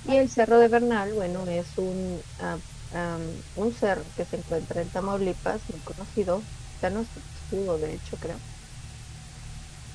Y 0.02 0.16
el 0.16 0.28
Cerro 0.30 0.58
de 0.58 0.68
Bernal, 0.68 1.12
bueno, 1.14 1.46
es 1.46 1.76
un, 1.76 2.24
am, 2.38 3.42
un 3.54 3.72
cerro 3.72 4.12
que 4.14 4.24
se 4.24 4.36
encuentra 4.36 4.80
en 4.82 4.90
Tamaulipas, 4.90 5.68
muy 5.68 5.82
conocido, 5.82 6.48
ya 6.80 6.90
no 6.90 7.00
es 7.02 7.10
escudo, 7.34 7.78
de 7.78 7.94
hecho, 7.94 8.18
creo, 8.18 8.42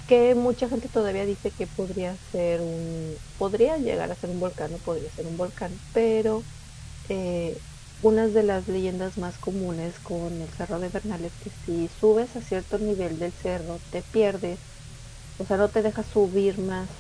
que 0.06 0.36
mucha 0.36 0.70
gente 0.70 0.90
todavía 0.90 1.26
dice 1.26 1.54
que 1.54 1.68
podría 1.68 2.18
ser 2.18 2.62
un, 2.62 3.20
podría 3.38 3.78
llegar 3.78 4.12
a 4.12 4.16
ser 4.16 4.30
un 4.30 4.40
volcán, 4.40 4.72
no 4.72 4.80
podría 4.80 5.12
ser 5.12 5.28
un 5.28 5.38
volcán, 5.38 5.82
pero 5.92 6.48
eh, 7.10 7.62
una 8.00 8.30
de 8.30 8.44
las 8.44 8.68
leyendas 8.68 9.18
más 9.18 9.40
comunes 9.40 10.00
con 10.02 10.42
el 10.42 10.52
Cerro 10.54 10.80
de 10.80 10.90
Bernal 10.90 11.26
es 11.26 11.38
que 11.38 11.52
si 11.52 11.90
subes 11.90 12.36
a 12.36 12.42
cierto 12.42 12.80
nivel 12.80 13.20
del 13.20 13.34
cerro, 13.34 13.84
te 13.90 14.04
pierdes, 14.04 14.62
o 15.38 15.46
sea, 15.46 15.58
no 15.58 15.72
te 15.72 15.84
deja 15.84 16.04
subir 16.04 16.60
más. 16.60 16.92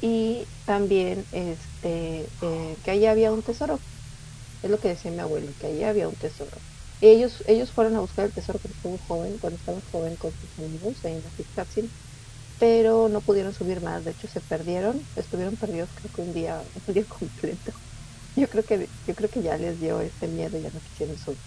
Y 0.00 0.50
también 0.64 1.28
este, 1.30 2.32
eh, 2.40 2.78
que 2.82 2.90
ahí 2.90 3.06
había 3.06 3.32
un 3.32 3.42
tesoro, 3.42 3.84
es 4.62 4.70
lo 4.70 4.80
que 4.80 4.88
decía 4.90 5.12
mi 5.12 5.20
abuelo, 5.22 5.54
que 5.58 5.68
ahí 5.68 5.84
había 5.84 6.08
un 6.08 6.16
tesoro. 6.16 6.62
Ellos, 7.02 7.44
ellos 7.48 7.72
fueron 7.72 7.96
a 7.96 8.00
buscar 8.00 8.26
el 8.26 8.32
tesoro 8.34 8.60
cuando 8.60 8.74
estuvo 8.74 8.98
joven, 8.98 9.38
cuando 9.38 9.56
estaba 9.58 9.82
joven 9.82 10.16
con 10.16 10.34
sus 10.34 10.56
amigos 10.58 11.04
en 11.04 11.22
la 11.22 11.30
Fitzcatzin, 11.32 11.92
pero 12.58 13.08
no 13.10 13.22
pudieron 13.24 13.52
subir 13.54 13.82
más, 13.82 14.04
de 14.04 14.12
hecho 14.12 14.28
se 14.28 14.40
perdieron, 14.42 15.08
estuvieron 15.16 15.56
perdidos 15.58 15.92
creo 15.94 16.10
que 16.12 16.22
un 16.22 16.32
día, 16.34 16.66
un 16.86 16.94
día 16.94 17.06
completo. 17.06 17.74
Yo 18.36 18.48
creo 18.50 18.64
que, 18.66 18.92
yo 19.06 19.14
creo 19.16 19.30
que 19.30 19.42
ya 19.42 19.58
les 19.58 19.78
dio 19.80 20.00
ese 20.00 20.28
miedo 20.28 20.58
ya 20.58 20.70
no 20.70 20.82
quisieron 20.82 21.18
subir. 21.18 21.42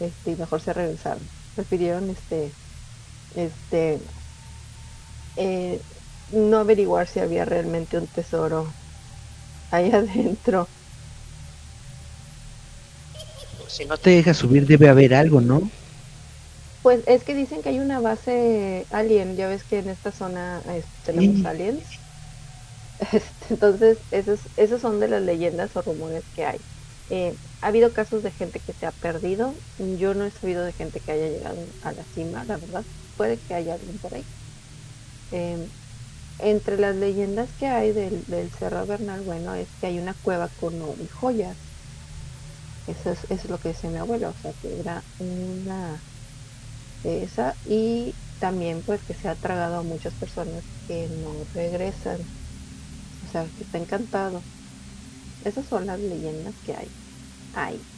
Este, 0.00 0.32
y 0.32 0.36
mejor 0.36 0.60
se 0.62 0.72
regresaron. 0.74 1.30
Prefirieron 1.54 2.10
este, 2.10 2.58
este, 3.30 4.02
eh, 5.36 5.84
no 6.28 6.58
averiguar 6.58 7.06
si 7.08 7.20
había 7.20 7.44
realmente 7.44 7.98
un 7.98 8.08
tesoro 8.08 8.76
ahí 9.70 9.90
adentro. 9.94 10.72
Si 13.68 13.84
no 13.86 13.96
te 13.96 14.10
deja 14.10 14.34
subir, 14.34 14.66
debe 14.66 14.88
haber 14.88 15.14
algo, 15.14 15.40
¿no? 15.40 15.70
Pues 16.82 17.02
es 17.06 17.24
que 17.24 17.34
dicen 17.34 17.62
que 17.62 17.68
hay 17.70 17.80
una 17.80 18.00
base 18.00 18.86
alien, 18.90 19.36
ya 19.36 19.48
ves 19.48 19.64
que 19.64 19.78
en 19.78 19.88
esta 19.90 20.12
zona 20.12 20.62
este, 20.68 20.96
tenemos 21.02 21.38
Sí. 21.40 21.46
aliens. 21.46 22.02
Este, 23.12 23.54
entonces, 23.54 24.04
esos, 24.10 24.50
esos 24.56 24.80
son 24.80 25.00
de 25.00 25.08
las 25.08 25.22
leyendas 25.22 25.76
o 25.76 25.82
rumores 25.82 26.24
que 26.32 26.44
hay. 26.46 26.64
Eh, 27.08 27.38
ha 27.60 27.68
habido 27.68 27.92
casos 27.92 28.22
de 28.22 28.32
gente 28.32 28.60
que 28.60 28.72
se 28.74 28.86
ha 28.86 28.92
perdido. 28.92 29.62
Yo 29.78 30.14
no 30.14 30.24
he 30.24 30.30
sabido 30.30 30.64
de 30.64 30.72
gente 30.72 31.00
que 31.02 31.12
haya 31.12 31.28
llegado 31.28 31.74
a 31.82 31.92
la 31.92 32.06
cima, 32.06 32.44
la 32.44 32.58
verdad. 32.58 32.86
Puede 33.16 33.40
que 33.42 33.54
haya 33.54 33.74
alguien 33.74 33.98
por 33.98 34.14
ahí. 34.14 34.26
Eh, 35.30 35.70
entre 36.38 36.78
las 36.78 36.96
leyendas 36.96 37.52
que 37.54 37.66
hay 37.66 37.92
del, 37.92 38.24
Cerro 38.58 38.86
Bernal, 38.86 39.22
bueno, 39.22 39.54
es 39.54 39.74
que 39.76 39.86
hay 39.88 39.98
una 40.00 40.14
cueva 40.14 40.50
con 40.50 40.80
joyas. 41.08 41.65
Eso 42.86 43.10
es, 43.28 43.44
lo 43.50 43.58
que 43.60 43.70
dice 43.70 43.90
mi 43.90 43.98
abuelo, 43.98 44.30
o 44.30 44.34
sea, 44.36 44.54
que 44.54 44.78
era 44.80 45.06
una 45.18 46.04
esa 47.02 47.58
y 47.64 48.18
también 48.38 48.82
pues 48.84 49.04
que 49.04 49.14
se 49.14 49.28
ha 49.28 49.36
tragado 49.36 49.76
a 49.78 49.82
muchas 49.82 50.14
personas 50.16 50.64
que 50.86 51.08
no 51.08 51.46
regresan 51.54 52.30
o 53.22 53.26
sea 53.26 53.50
que 53.52 53.64
está 53.64 53.78
encantado. 53.78 54.48
Esas 55.40 55.66
son 55.68 55.86
las 55.86 56.00
leyendas 56.00 56.60
que 56.62 56.74
hay 56.76 56.96
hay. 57.52 57.88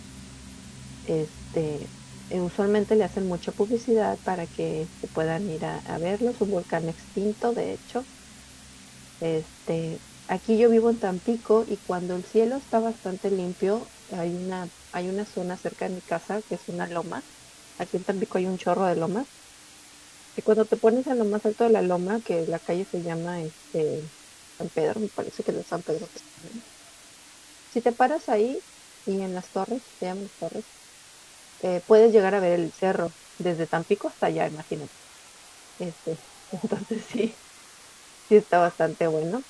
Este 1.03 1.93
eh, 2.29 2.41
usualmente 2.41 2.95
le 2.97 3.03
hacen 3.05 3.27
mucha 3.27 3.51
publicidad 3.53 4.21
para 4.23 4.47
que 4.47 4.91
puedan 5.13 5.49
ir 5.49 5.65
a, 5.65 5.79
a 5.79 5.99
verlo 5.99 6.31
es 6.31 6.41
un 6.41 6.51
volcán 6.51 6.89
extinto 6.89 7.53
de 7.55 7.73
hecho. 7.73 8.09
Este 9.21 10.03
aquí 10.27 10.59
yo 10.59 10.69
vivo 10.71 10.91
en 10.91 10.99
Tampico 10.99 11.65
y 11.67 11.79
cuando 11.79 12.17
el 12.17 12.25
cielo 12.25 12.57
está 12.57 12.81
bastante 12.81 13.31
limpio 13.31 13.93
hay 14.11 14.35
una 14.35 14.71
hay 14.93 15.09
una 15.09 15.27
zona 15.27 15.57
cerca 15.59 15.87
de 15.89 15.95
mi 15.97 16.03
casa 16.03 16.43
que 16.43 16.57
es 16.57 16.69
una 16.69 16.87
loma 16.89 17.27
aquí 17.79 17.97
en 17.99 18.05
Tampico 18.05 18.39
hay 18.39 18.47
un 18.49 18.59
chorro 18.59 18.87
de 18.87 18.97
lomas 18.97 19.29
y 20.37 20.43
cuando 20.43 20.67
te 20.67 20.77
pones 20.77 21.07
a 21.09 21.15
lo 21.15 21.25
más 21.27 21.45
alto 21.47 21.65
de 21.65 21.71
la 21.71 21.83
loma, 21.83 22.23
que 22.23 22.47
la 22.47 22.61
calle 22.61 22.87
se 22.87 23.03
llama 23.03 23.43
este 23.43 24.11
San 24.57 24.71
Pedro, 24.71 25.01
me 25.01 25.09
parece 25.09 25.43
que 25.45 25.51
es 25.53 25.67
San 25.69 25.83
Pedro. 25.83 26.11
Si 27.69 27.83
te 27.83 27.93
paras 27.93 28.29
ahí 28.29 28.65
y 29.05 29.23
en 29.23 29.35
las 29.35 29.51
torres, 29.51 29.85
se 29.99 30.07
llaman 30.07 30.25
las 30.25 30.37
torres, 30.37 30.65
eh, 31.61 31.83
puedes 31.87 32.13
llegar 32.13 32.35
a 32.35 32.41
ver 32.41 32.55
el 32.61 32.73
cerro 32.75 33.17
desde 33.39 33.67
Tampico 33.67 34.09
hasta 34.09 34.27
allá, 34.29 34.47
imagínate. 34.49 34.95
Este, 35.79 36.19
entonces 36.53 37.05
sí, 37.07 37.41
sí 38.29 38.37
está 38.37 38.59
bastante 38.61 39.09
bueno. 39.09 39.45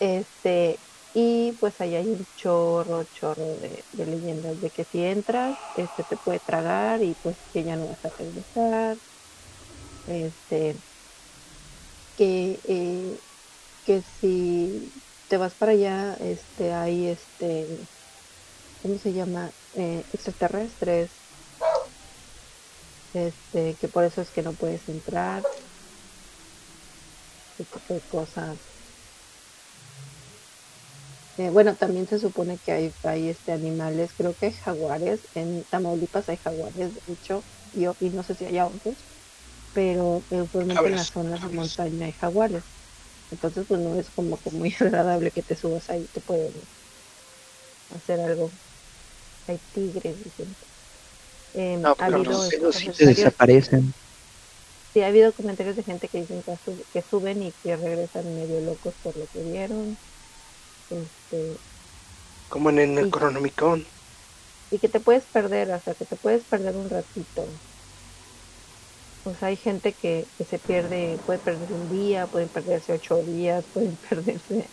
Este, 0.00 0.82
y 1.12 1.52
pues 1.58 1.80
ahí 1.80 1.94
hay 1.94 2.06
un 2.06 2.26
chorro, 2.34 3.04
chorro 3.04 3.56
de, 3.56 3.84
leyendas 3.92 4.60
de 4.60 4.70
que 4.70 4.84
si 4.84 5.02
entras, 5.02 5.56
este 5.74 6.04
te 6.04 6.16
puede 6.16 6.40
tragar 6.40 7.02
y 7.02 7.14
pues 7.14 7.36
que 7.52 7.64
ya 7.64 7.76
no 7.76 7.88
vas 7.88 8.04
a 8.04 8.10
regresar. 8.10 8.98
Este 10.06 10.80
que 12.16 12.60
eh, 12.64 13.20
que 13.84 14.02
si 14.02 14.92
te 15.28 15.36
vas 15.36 15.54
para 15.54 15.72
allá 15.72 16.14
este 16.20 16.72
hay 16.72 17.08
este 17.08 17.88
cómo 18.82 18.98
se 18.98 19.12
llama 19.12 19.54
eh, 19.74 20.04
extraterrestres. 20.12 21.22
Este 23.12 23.76
que 23.76 23.88
por 23.88 24.04
eso 24.04 24.20
es 24.20 24.30
que 24.30 24.42
no 24.42 24.54
puedes 24.54 24.88
entrar. 24.88 25.42
Ese 27.54 27.64
tipo 27.64 27.94
de 27.94 28.02
cosas 28.02 28.67
eh, 31.38 31.50
bueno 31.50 31.76
también 31.76 32.06
se 32.06 32.18
supone 32.18 32.58
que 32.58 32.72
hay 32.72 32.94
hay 33.02 33.28
este 33.30 33.52
animales 33.52 34.12
creo 34.14 34.36
que 34.36 34.46
hay 34.46 34.52
jaguares 34.52 35.26
en 35.34 35.64
Tamaulipas 35.64 36.28
hay 36.28 36.36
jaguares 36.36 36.94
de 36.94 37.12
hecho 37.14 37.46
yo 37.72 37.96
y 38.00 38.10
no 38.10 38.22
sé 38.22 38.34
si 38.34 38.44
hay 38.44 38.60
otros 38.60 39.06
pero 39.72 40.24
usualmente 40.30 40.86
en 40.86 40.96
las 40.96 41.06
zonas 41.08 41.48
de 41.48 41.56
montaña 41.56 42.06
hay 42.06 42.12
jaguares. 42.12 42.64
Entonces, 43.30 43.64
pues 43.68 43.80
no 43.80 43.96
es 43.98 44.10
como 44.10 44.36
que 44.36 44.50
muy 44.50 44.74
agradable 44.80 45.30
que 45.30 45.42
te 45.42 45.54
subas 45.54 45.88
ahí, 45.90 46.04
te 46.12 46.20
pueden 46.20 46.52
hacer 47.90 48.20
algo. 48.20 48.52
Hay 49.46 49.60
tigres, 49.72 50.22
dicen. 50.24 50.56
Eh, 51.54 51.76
no, 51.78 51.94
ha 51.98 52.06
habido 52.06 52.34
sí 52.72 52.90
te 52.90 53.06
desaparecen. 53.06 53.94
Sí, 54.92 55.02
ha 55.02 55.06
habido 55.06 55.32
comentarios 55.32 55.76
de 55.76 55.84
gente 55.84 56.08
que 56.08 56.22
dicen 56.22 56.42
que, 56.42 56.54
que 56.92 57.02
suben 57.08 57.42
y 57.42 57.52
que 57.52 57.76
regresan 57.76 58.34
medio 58.34 58.60
locos 58.60 58.94
por 59.02 59.16
lo 59.16 59.26
que 59.28 59.42
vieron. 59.42 59.98
Este, 61.30 61.60
como 62.48 62.70
en 62.70 62.78
el 62.98 63.10
Cronomicon. 63.10 63.86
Y 64.70 64.78
que 64.80 64.88
te 64.88 65.00
puedes 65.00 65.26
perder, 65.26 65.70
o 65.72 65.80
sea, 65.80 65.94
que 65.94 66.06
te 66.06 66.16
puedes 66.16 66.44
perder 66.44 66.76
un 66.76 66.88
ratito 66.90 67.60
pues 69.22 69.42
hay 69.42 69.56
gente 69.56 69.94
que, 69.94 70.30
se 70.46 70.58
pierde, 70.58 71.20
puede 71.26 71.38
perderse 71.38 71.74
un 71.74 71.90
día, 71.90 72.28
pueden 72.28 72.48
perderse 72.48 72.94
ocho 72.94 73.22
días, 73.24 73.66
pueden 73.72 73.98
perderse 73.98 74.72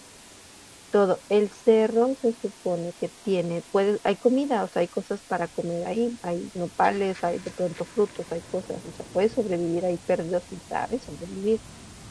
todo. 0.91 1.23
El 1.29 1.51
cerro 1.51 2.15
se 2.21 2.33
supone 2.33 2.93
que 2.99 3.09
tiene, 3.23 3.63
puede, 3.63 3.99
hay 4.03 4.17
comida, 4.17 4.63
o 4.63 4.67
sea, 4.69 4.81
hay 4.81 4.89
cosas 4.89 5.23
para 5.23 5.49
comer 5.49 5.85
ahí, 5.87 6.17
hay 6.21 6.51
nopales, 6.53 7.23
hay 7.23 7.39
de 7.39 7.51
pronto 7.51 7.85
frutos, 7.85 8.27
hay 8.31 8.43
cosas, 8.43 8.85
o 8.85 8.93
sea, 8.93 9.05
puedes 9.11 9.33
sobrevivir 9.33 9.85
ahí 9.85 9.97
perdido 9.99 10.41
si 10.49 10.59
sabes 10.61 11.03
sobrevivir, 11.05 11.63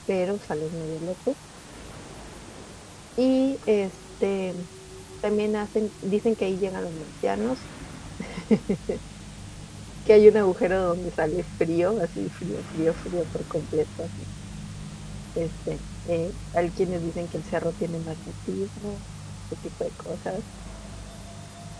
pero 0.06 0.40
sales 0.40 0.72
medio 0.72 1.00
loco. 1.00 1.38
Y 3.16 3.60
este 3.66 4.03
también 5.20 5.56
hacen, 5.56 5.94
dicen 6.00 6.36
que 6.36 6.46
ahí 6.46 6.58
llegan 6.58 6.84
los 6.84 6.94
marcianos. 6.94 7.70
que 10.04 10.14
hay 10.14 10.28
un 10.28 10.36
agujero 10.38 10.80
donde 10.82 11.10
sale 11.10 11.44
frío, 11.58 11.98
así 12.02 12.30
frío, 12.30 12.64
frío, 12.64 12.94
frío 12.94 13.26
por 13.26 13.46
completo. 13.46 14.10
Este, 15.34 15.84
eh, 16.04 16.34
hay 16.52 16.72
quienes 16.72 17.02
dicen 17.02 17.28
que 17.28 17.36
el 17.38 17.44
cerro 17.44 17.72
tiene 17.74 17.98
magnetismo, 18.00 19.04
ese 19.46 19.56
tipo 19.56 19.84
de 19.84 19.92
cosas. 19.94 20.44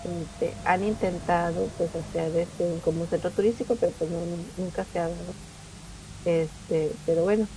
Este, 0.03 0.61
han 0.65 0.85
intentado 0.85 1.71
pues 1.77 1.95
hacer 1.97 2.37
este 2.37 2.81
como 2.83 3.01
un 3.03 3.09
centro 3.09 3.33
turístico, 3.33 3.77
pero 3.79 3.93
pues 3.97 4.11
nunca 4.11 4.85
se 4.85 4.99
ha 4.99 5.09
dado. 5.09 5.37
Este, 6.25 6.99
pero 7.07 7.23
bueno, 7.25 7.51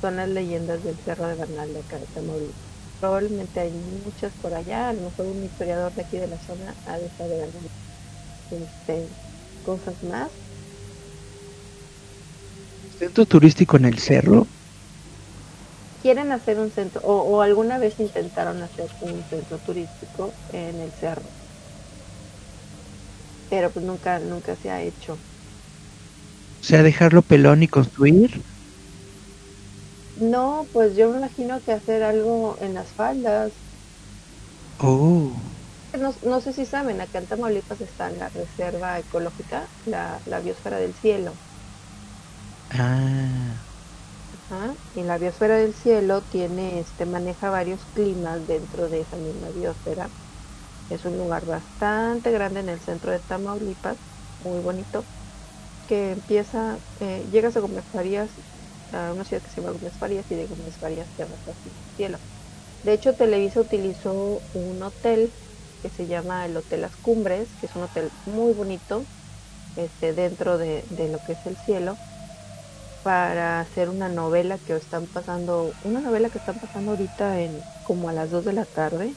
son 0.00 0.16
las 0.16 0.28
leyendas 0.30 0.82
del 0.84 1.00
Cerro 1.00 1.28
de 1.28 1.36
Bernal 1.36 1.72
de 1.74 1.80
acá 1.80 1.98
de 2.00 2.08
Tamaulipas. 2.08 2.69
Probablemente 3.00 3.60
hay 3.60 3.70
muchas 3.70 4.30
por 4.34 4.54
allá, 4.54 4.90
a 4.90 4.92
lo 4.92 5.10
mejor 5.10 5.26
un 5.26 5.42
historiador 5.42 5.94
de 5.94 6.02
aquí 6.02 6.18
de 6.18 6.28
la 6.28 6.38
zona 6.38 6.76
ha 6.84 6.98
de 6.98 7.08
saber 7.16 7.44
algo. 7.44 7.62
Este, 8.50 9.08
cosas 9.64 10.02
más. 10.04 10.30
¿Centro 12.98 13.24
turístico 13.24 13.78
en 13.78 13.86
el 13.86 13.98
cerro? 13.98 14.46
Quieren 16.02 16.32
hacer 16.32 16.58
un 16.58 16.70
centro, 16.70 17.00
o, 17.04 17.40
alguna 17.40 17.78
vez 17.78 17.98
intentaron 17.98 18.62
hacer 18.62 18.88
un 19.00 19.24
centro 19.24 19.58
turístico 19.58 20.34
en 20.52 20.80
el 20.80 20.90
cerro. 20.92 21.22
Pero 23.48 23.70
pues 23.70 23.84
nunca, 23.84 24.18
nunca 24.18 24.56
se 24.56 24.70
ha 24.70 24.82
hecho. 24.82 25.14
O 25.14 26.62
sea, 26.62 26.82
dejarlo 26.82 27.22
pelón 27.22 27.62
y 27.62 27.68
construir. 27.68 28.44
No, 30.20 30.68
pues 30.72 30.94
yo 30.96 31.10
me 31.10 31.16
imagino 31.18 31.62
que 31.64 31.72
hacer 31.72 32.04
algo 32.04 32.56
en 32.60 32.74
las 32.74 32.94
faldas. 32.94 33.60
Oh. 34.80 35.40
No, 36.22 36.40
sé 36.40 36.52
si 36.52 36.66
saben, 36.66 37.00
acá 37.00 37.18
en 37.20 37.28
Tamaulipas 37.28 37.80
está 37.80 38.10
la 38.10 38.28
reserva 38.30 38.98
ecológica, 38.98 39.72
la, 39.84 40.20
la 40.24 40.40
biosfera 40.40 40.78
del 40.78 40.94
cielo. 40.96 41.38
Ah. 42.70 43.66
Ajá. 44.48 44.76
Y 44.92 45.02
la 45.04 45.18
biosfera 45.18 45.56
del 45.56 45.74
cielo 45.74 46.22
tiene, 46.24 46.80
este, 46.80 47.06
maneja 47.06 47.50
varios 47.50 47.86
climas 47.86 48.46
dentro 48.46 48.88
de 48.88 49.00
esa 49.02 49.16
misma 49.16 49.50
biosfera. 49.50 50.12
Es 50.88 51.04
un 51.06 51.18
lugar 51.18 51.46
bastante 51.46 52.32
grande 52.32 52.60
en 52.60 52.68
el 52.70 52.80
centro 52.80 53.12
de 53.12 53.20
Tamaulipas, 53.20 53.98
muy 54.38 54.60
bonito, 54.60 55.08
que 55.86 56.12
empieza, 56.12 56.82
eh, 56.96 57.28
llegas 57.30 57.56
a 57.56 57.60
Gómez 57.60 57.86
Farías, 57.90 58.40
a 58.92 59.12
una 59.12 59.24
ciudad 59.24 59.42
que 59.42 59.50
se 59.50 59.60
llama 59.60 59.72
Gómez 59.72 59.94
Farías, 59.98 60.24
y 60.30 60.34
de 60.34 60.46
Gómez 60.46 60.76
Farías 60.78 61.08
te 61.16 61.24
vas 61.24 61.40
hacia 61.40 61.70
el 61.70 61.96
cielo. 61.96 62.18
De 62.82 62.92
hecho, 62.92 63.14
Televisa 63.14 63.60
utilizó 63.60 64.40
un 64.54 64.82
hotel 64.82 65.32
que 65.82 65.90
se 65.90 66.06
llama 66.06 66.46
el 66.46 66.56
Hotel 66.56 66.82
Las 66.82 66.96
Cumbres, 66.96 67.48
que 67.60 67.66
es 67.66 67.76
un 67.76 67.82
hotel 67.82 68.10
muy 68.26 68.52
bonito 68.52 69.04
este, 69.76 70.12
dentro 70.12 70.58
de, 70.58 70.84
lo 70.90 71.18
que 71.24 71.32
es 71.32 71.46
el 71.46 71.56
cielo, 71.56 71.96
para 73.02 73.60
hacer 73.60 73.88
una 73.88 74.08
novela 74.08 74.58
que 74.58 74.76
están 74.76 75.06
pasando, 75.06 75.72
una 75.84 76.00
novela 76.00 76.28
que 76.30 76.38
están 76.38 76.58
pasando 76.58 76.92
ahorita 76.92 77.40
en 77.40 77.60
como 77.86 78.08
a 78.08 78.12
las 78.12 78.30
2 78.30 78.44
de 78.44 78.52
la 78.52 78.64
tarde, 78.66 79.14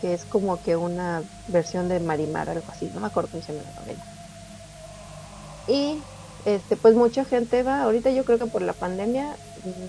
que 0.00 0.14
es 0.14 0.24
como 0.24 0.62
que 0.62 0.76
una 0.76 1.22
versión 1.48 1.88
de 1.88 2.00
Marimar, 2.00 2.48
algo 2.50 2.66
así, 2.68 2.90
no 2.94 3.00
me 3.00 3.06
acuerdo 3.08 3.30
cómo 3.30 3.42
se 3.42 3.52
llama 3.52 3.70
la 3.74 3.80
novela. 3.82 4.04
Y 5.68 6.02
este, 6.46 6.76
pues 6.76 6.94
mucha 6.94 7.24
gente 7.24 7.64
va, 7.64 7.82
ahorita 7.82 8.10
yo 8.12 8.24
creo 8.24 8.38
que 8.38 8.46
por 8.46 8.62
la 8.62 8.74
pandemia 8.74 9.36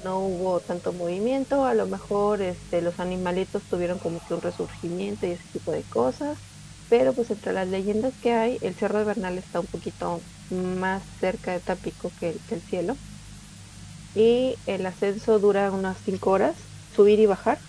no 0.04 0.20
hubo 0.26 0.62
tanto 0.62 0.92
movimiento, 0.94 1.66
a 1.66 1.76
lo 1.76 1.88
mejor 1.88 2.42
este, 2.42 2.82
los 2.82 3.00
animalitos 3.00 3.64
tuvieron 3.68 4.00
como 4.00 4.22
que 4.22 4.34
un 4.34 4.42
resurgimiento 4.42 5.28
y 5.28 5.32
ese 5.34 5.48
tipo 5.50 5.72
de 5.72 5.86
cosas, 5.86 6.40
pero 6.90 7.14
pues 7.14 7.30
entre 7.30 7.54
las 7.54 7.68
leyendas 7.68 8.18
que 8.20 8.34
hay, 8.34 8.58
el 8.62 8.76
Cerro 8.76 8.98
de 9.00 9.06
Bernal 9.06 9.38
está 9.38 9.60
un 9.60 9.68
poquito 9.68 10.26
más 10.50 11.06
cerca 11.20 11.52
de 11.54 11.62
Tapico 11.62 12.12
que 12.20 12.42
el, 12.48 12.62
cielo. 12.64 13.00
Y 14.14 14.58
el 14.66 14.86
ascenso 14.86 15.40
dura 15.40 15.72
unas 15.72 16.02
5 16.02 16.32
horas, 16.32 16.70
subir 16.90 17.20
y 17.20 17.26
bajar, 17.28 17.62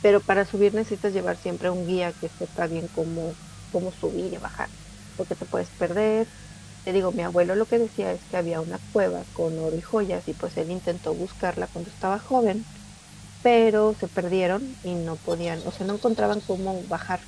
pero 0.00 0.20
para 0.24 0.44
subir 0.44 0.74
necesitas 0.74 1.12
llevar 1.12 1.36
siempre 1.36 1.70
un 1.70 1.86
guía 1.86 2.12
que 2.14 2.28
sepa 2.28 2.66
bien 2.66 2.88
cómo, 2.88 3.36
cómo 3.70 3.92
subir 3.92 4.32
y 4.34 4.38
bajar, 4.38 4.70
porque 5.16 5.36
te 5.36 5.46
puedes 5.46 5.70
perder. 5.70 6.28
Te 6.82 6.92
digo, 6.92 7.10
mi 7.12 7.22
abuelo 7.22 7.54
lo 7.54 7.66
que 7.66 7.78
decía 7.78 8.12
es 8.12 8.26
que 8.26 8.36
había 8.36 8.60
una 8.60 8.80
cueva 8.92 9.24
con 9.32 9.58
oro 9.58 9.76
y 9.78 9.80
joyas 9.80 10.28
y 10.28 10.34
pues 10.34 10.56
él 10.58 10.70
intentó 10.70 11.14
buscarla 11.14 11.68
cuando 11.68 11.88
estaba 11.90 12.18
joven, 12.18 12.66
pero 13.42 13.94
se 13.94 14.08
perdieron 14.08 14.78
y 14.82 14.96
no 14.96 15.18
podían, 15.18 15.66
o 15.66 15.72
sea, 15.72 15.86
no 15.86 15.94
encontraban 15.96 16.40
cómo 16.42 16.84
bajar 16.86 17.22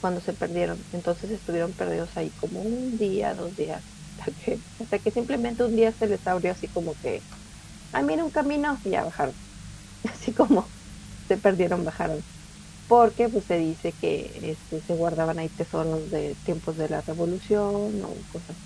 cuando 0.00 0.20
se 0.20 0.34
perdieron. 0.34 0.86
Entonces 0.92 1.30
estuvieron 1.30 1.74
perdidos 1.74 2.16
ahí 2.16 2.32
como 2.32 2.60
un 2.62 2.96
día, 2.98 3.34
dos 3.34 3.54
días, 3.56 3.84
hasta 4.18 4.32
que, 4.32 4.62
hasta 4.78 4.98
que 5.00 5.10
simplemente 5.12 5.64
un 5.64 5.74
día 5.76 5.92
se 5.92 6.06
les 6.06 6.26
abrió 6.26 6.52
así 6.52 6.68
como 6.68 6.96
que, 6.96 7.26
ah, 7.92 8.02
mira 8.02 8.24
un 8.24 8.30
camino 8.32 8.80
y 8.84 8.92
ya 8.92 9.04
bajaron. 9.04 9.38
Así 10.04 10.34
como 10.34 10.72
se 11.28 11.38
perdieron, 11.38 11.84
bajaron. 11.84 12.26
Porque 12.88 13.28
pues 13.28 13.44
se 13.44 13.58
dice 13.58 13.92
que 13.92 14.40
este, 14.50 14.80
se 14.80 14.94
guardaban 14.94 15.38
ahí 15.38 15.50
tesoros 15.50 16.10
de 16.10 16.36
tiempos 16.42 16.76
de 16.76 16.88
la 16.88 17.02
revolución 17.02 18.02
o 18.02 18.24
cosas. 18.32 18.56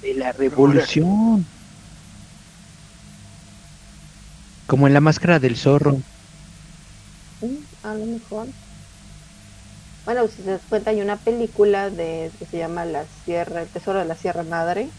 De 0.00 0.14
la 0.14 0.32
revolución. 0.32 1.48
Como 4.66 4.86
en 4.86 4.94
la 4.94 5.00
máscara 5.00 5.40
del 5.40 5.56
zorro. 5.56 6.02
A 7.82 7.94
lo 7.94 8.06
mejor. 8.06 8.48
Bueno, 10.04 10.26
si 10.28 10.42
se 10.42 10.50
das 10.50 10.66
cuenta, 10.66 10.90
hay 10.90 11.00
una 11.00 11.22
película 11.22 11.90
de 11.90 12.32
que 12.38 12.46
se 12.46 12.58
llama 12.58 12.84
La 12.84 13.06
Sierra, 13.08 13.62
el 13.62 13.70
Tesoro 13.70 13.98
de 13.98 14.06
la 14.06 14.14
Sierra 14.16 14.42
Madre. 14.42 14.90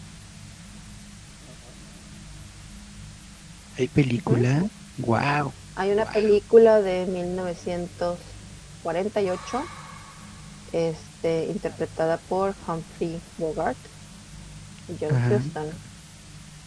¿Hay 3.75 3.87
película? 3.87 4.69
Wow. 4.97 5.58
Hay 5.79 5.91
una 5.93 6.11
película 6.11 6.81
de 6.81 7.07
1948, 7.07 9.61
este, 10.73 11.45
interpretada 11.45 12.17
por 12.17 12.53
Humphrey 12.67 13.21
Bogart 13.37 13.77
y 14.89 14.97
John 14.99 15.15
Ajá. 15.15 15.37
Huston. 15.37 15.69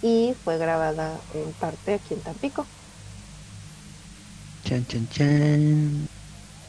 Y 0.00 0.34
fue 0.42 0.56
grabada 0.56 1.20
en 1.34 1.52
parte 1.52 1.92
aquí 1.92 2.14
en 2.14 2.22
Tampico, 2.22 2.66
Chan, 4.64 4.82
chan, 4.88 5.06
chan. 5.12 6.06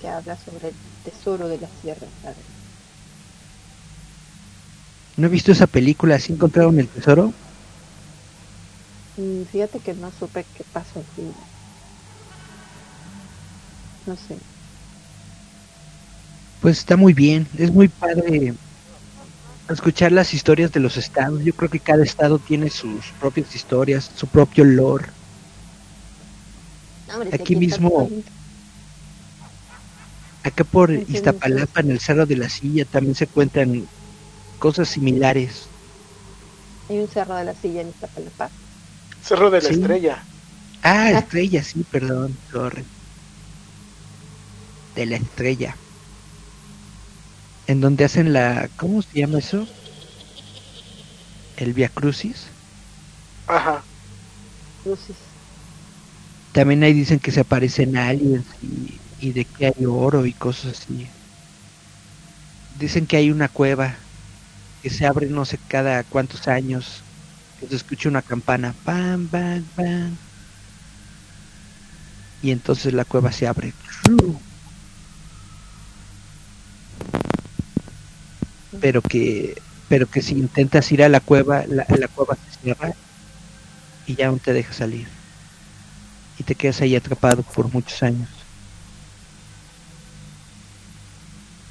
que 0.01 0.09
habla 0.09 0.35
sobre 0.35 0.67
el 0.67 0.75
tesoro 1.03 1.47
de 1.47 1.59
la 1.59 1.69
Sierra 1.69 2.07
Madre. 2.23 2.43
No 5.17 5.27
he 5.27 5.29
visto 5.29 5.51
esa 5.51 5.67
película. 5.67 6.19
¿Sí 6.19 6.33
encontraron 6.33 6.79
el 6.79 6.89
tesoro? 6.89 7.33
Y 9.15 9.45
fíjate 9.45 9.79
que 9.79 9.93
no 9.93 10.11
supe 10.11 10.45
qué 10.53 10.65
pasó 10.73 10.99
al 10.99 11.05
final. 11.15 11.52
No 14.05 14.15
sé. 14.17 14.37
Pues 16.59 16.79
está 16.79 16.97
muy 16.97 17.13
bien. 17.13 17.47
Es 17.57 17.71
muy 17.71 17.87
padre 17.89 18.53
escuchar 19.69 20.11
las 20.11 20.33
historias 20.33 20.71
de 20.71 20.79
los 20.79 20.97
estados. 20.97 21.41
Yo 21.43 21.53
creo 21.53 21.69
que 21.69 21.79
cada 21.79 22.03
estado 22.03 22.39
tiene 22.39 22.69
sus 22.69 23.13
propias 23.19 23.53
historias, 23.55 24.05
su 24.05 24.27
propio 24.27 24.63
lore. 24.63 25.07
No, 27.07 27.15
hombre, 27.15 27.29
Aquí 27.33 27.55
mismo- 27.55 28.09
Acá 30.43 30.63
por 30.65 30.89
Sí, 30.91 31.05
sí, 31.07 31.13
Iztapalapa, 31.13 31.79
en 31.79 31.91
el 31.91 31.99
Cerro 32.01 32.25
de 32.25 32.35
la 32.35 32.49
Silla, 32.49 32.83
también 32.85 33.15
se 33.15 33.27
cuentan 33.27 33.87
cosas 34.59 34.89
similares. 34.89 35.69
Hay 36.89 36.99
un 36.99 37.07
cerro 37.07 37.35
de 37.35 37.45
la 37.45 37.55
silla 37.55 37.81
en 37.81 37.89
Iztapalapa. 37.89 38.51
Cerro 39.21 39.49
de 39.49 39.61
la 39.61 39.69
Sí. 39.69 39.75
Estrella. 39.75 40.27
Ah, 40.81 41.11
estrella, 41.11 41.63
sí, 41.63 41.85
perdón, 41.89 42.37
sorry. 42.51 42.85
De 44.95 45.05
la 45.05 45.17
estrella. 45.17 45.77
En 47.67 47.81
donde 47.81 48.05
hacen 48.05 48.31
la. 48.33 48.69
¿Cómo 48.77 49.01
se 49.01 49.19
llama 49.19 49.39
eso? 49.39 49.67
El 51.55 51.73
Via 51.73 51.89
Crucis. 51.89 52.53
Ajá. 53.47 53.87
Crucis. 54.83 55.31
También 56.51 56.83
ahí 56.83 56.93
dicen 56.93 57.19
que 57.19 57.31
se 57.31 57.41
aparecen 57.41 57.97
aliens 57.97 58.45
y, 58.61 59.01
y 59.19 59.31
de 59.33 59.45
que 59.45 59.65
hay 59.67 59.85
oro 59.85 60.25
y 60.25 60.33
cosas 60.33 60.79
así. 60.81 61.09
Dicen 62.69 63.07
que 63.07 63.17
hay 63.17 63.31
una 63.31 63.49
cueva 63.49 63.95
que 64.81 64.89
se 64.89 65.05
abre 65.05 65.27
no 65.29 65.45
sé 65.45 65.59
cada 65.67 66.03
cuántos 66.03 66.47
años. 66.47 67.05
Que 67.59 67.67
se 67.67 67.75
escucha 67.75 68.09
una 68.09 68.21
campana. 68.21 68.75
Pam, 68.83 69.29
pam, 69.29 69.63
pam. 69.75 70.19
Y 72.41 72.51
entonces 72.51 72.93
la 72.93 73.05
cueva 73.05 73.31
se 73.31 73.47
abre. 73.47 73.73
Pero 78.81 79.01
que, 79.01 79.55
pero 79.87 80.07
que 80.07 80.21
si 80.21 80.35
intentas 80.35 80.91
ir 80.91 81.03
a 81.03 81.09
la 81.09 81.19
cueva, 81.19 81.65
la, 81.67 81.85
la 81.89 82.07
cueva 82.07 82.35
se 82.35 82.61
cierra 82.61 82.93
y 84.05 84.15
ya 84.15 84.29
no 84.29 84.37
te 84.37 84.53
deja 84.53 84.73
salir 84.73 85.07
y 86.37 86.43
te 86.43 86.55
quedas 86.55 86.81
ahí 86.81 86.95
atrapado 86.95 87.43
por 87.43 87.71
muchos 87.71 88.01
años. 88.03 88.29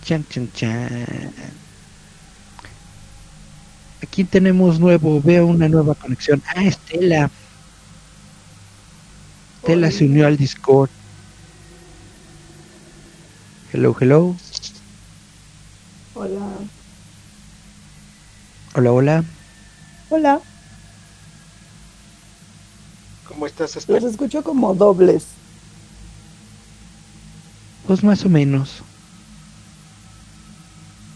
Chan, 0.04 0.24
chan, 0.28 0.50
chan. 0.52 1.32
Aquí 4.02 4.24
tenemos 4.24 4.78
nuevo, 4.78 5.20
veo 5.20 5.46
una 5.46 5.68
nueva 5.68 5.94
conexión. 5.94 6.42
Ah, 6.54 6.64
Estela. 6.64 7.30
Estela 9.60 9.90
se 9.90 10.04
unió 10.04 10.26
al 10.26 10.36
Discord. 10.36 10.90
Hello, 13.72 13.96
hello. 13.98 14.36
Hola. 16.14 16.81
Hola, 18.74 18.92
hola. 18.92 19.24
Hola. 20.10 20.40
¿Cómo 23.28 23.46
estás, 23.46 23.88
Los 23.88 24.04
escucho 24.04 24.42
como 24.42 24.74
dobles. 24.74 25.24
Pues 27.86 28.02
más 28.04 28.24
o 28.24 28.28
menos. 28.28 28.82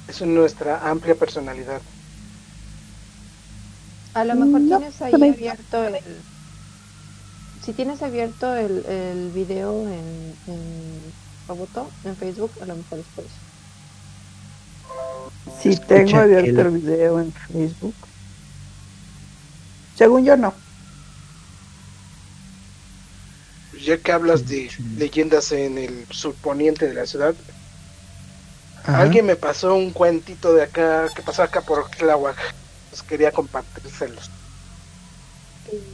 Es 0.09 0.21
nuestra 0.23 0.89
amplia 0.89 1.15
personalidad. 1.15 1.81
A 4.15 4.25
lo 4.25 4.35
mejor 4.35 4.61
No, 4.63 4.79
tienes 4.79 5.03
ahí 5.03 5.11
también- 5.13 5.35
abierto 5.35 5.85
el. 5.85 5.97
Si 7.65 7.73
tienes 7.73 8.01
abierto 8.03 8.55
el, 8.55 8.85
el 8.87 9.31
video 9.33 9.83
en, 9.89 10.35
en 10.47 11.13
Roboto, 11.49 11.91
en 12.05 12.17
Facebook, 12.17 12.51
a 12.63 12.67
lo 12.67 12.77
mejor 12.77 12.99
es 13.01 13.05
por 13.15 13.25
eso. 13.25 13.46
Sí, 15.63 15.71
Escucha 15.71 15.87
tengo 15.89 16.17
abierto 16.19 16.61
el- 16.63 16.69
video 16.79 17.21
en 17.21 17.33
Facebook. 17.33 17.95
Según 19.97 20.25
yo 20.25 20.37
no. 20.37 20.53
Ya 23.83 23.99
que 23.99 24.13
hablas 24.13 24.47
de 24.49 24.71
leyendas 24.97 25.53
en 25.53 25.79
el 25.79 26.07
surponiente 26.11 26.89
de 26.89 26.95
la 26.95 27.07
ciudad, 27.07 27.35
Ajá. 28.85 29.01
alguien 29.03 29.27
me 29.27 29.37
pasó 29.37 29.75
un 29.75 29.91
cuentito 29.93 30.53
de 30.55 30.63
acá, 30.65 31.09
que 31.15 31.23
pasó 31.23 31.43
acá 31.43 31.61
por 31.61 31.89
Tláhuac. 31.91 32.37
Pues 32.91 33.03
quería 33.03 33.33
compartírselos. 33.33 34.31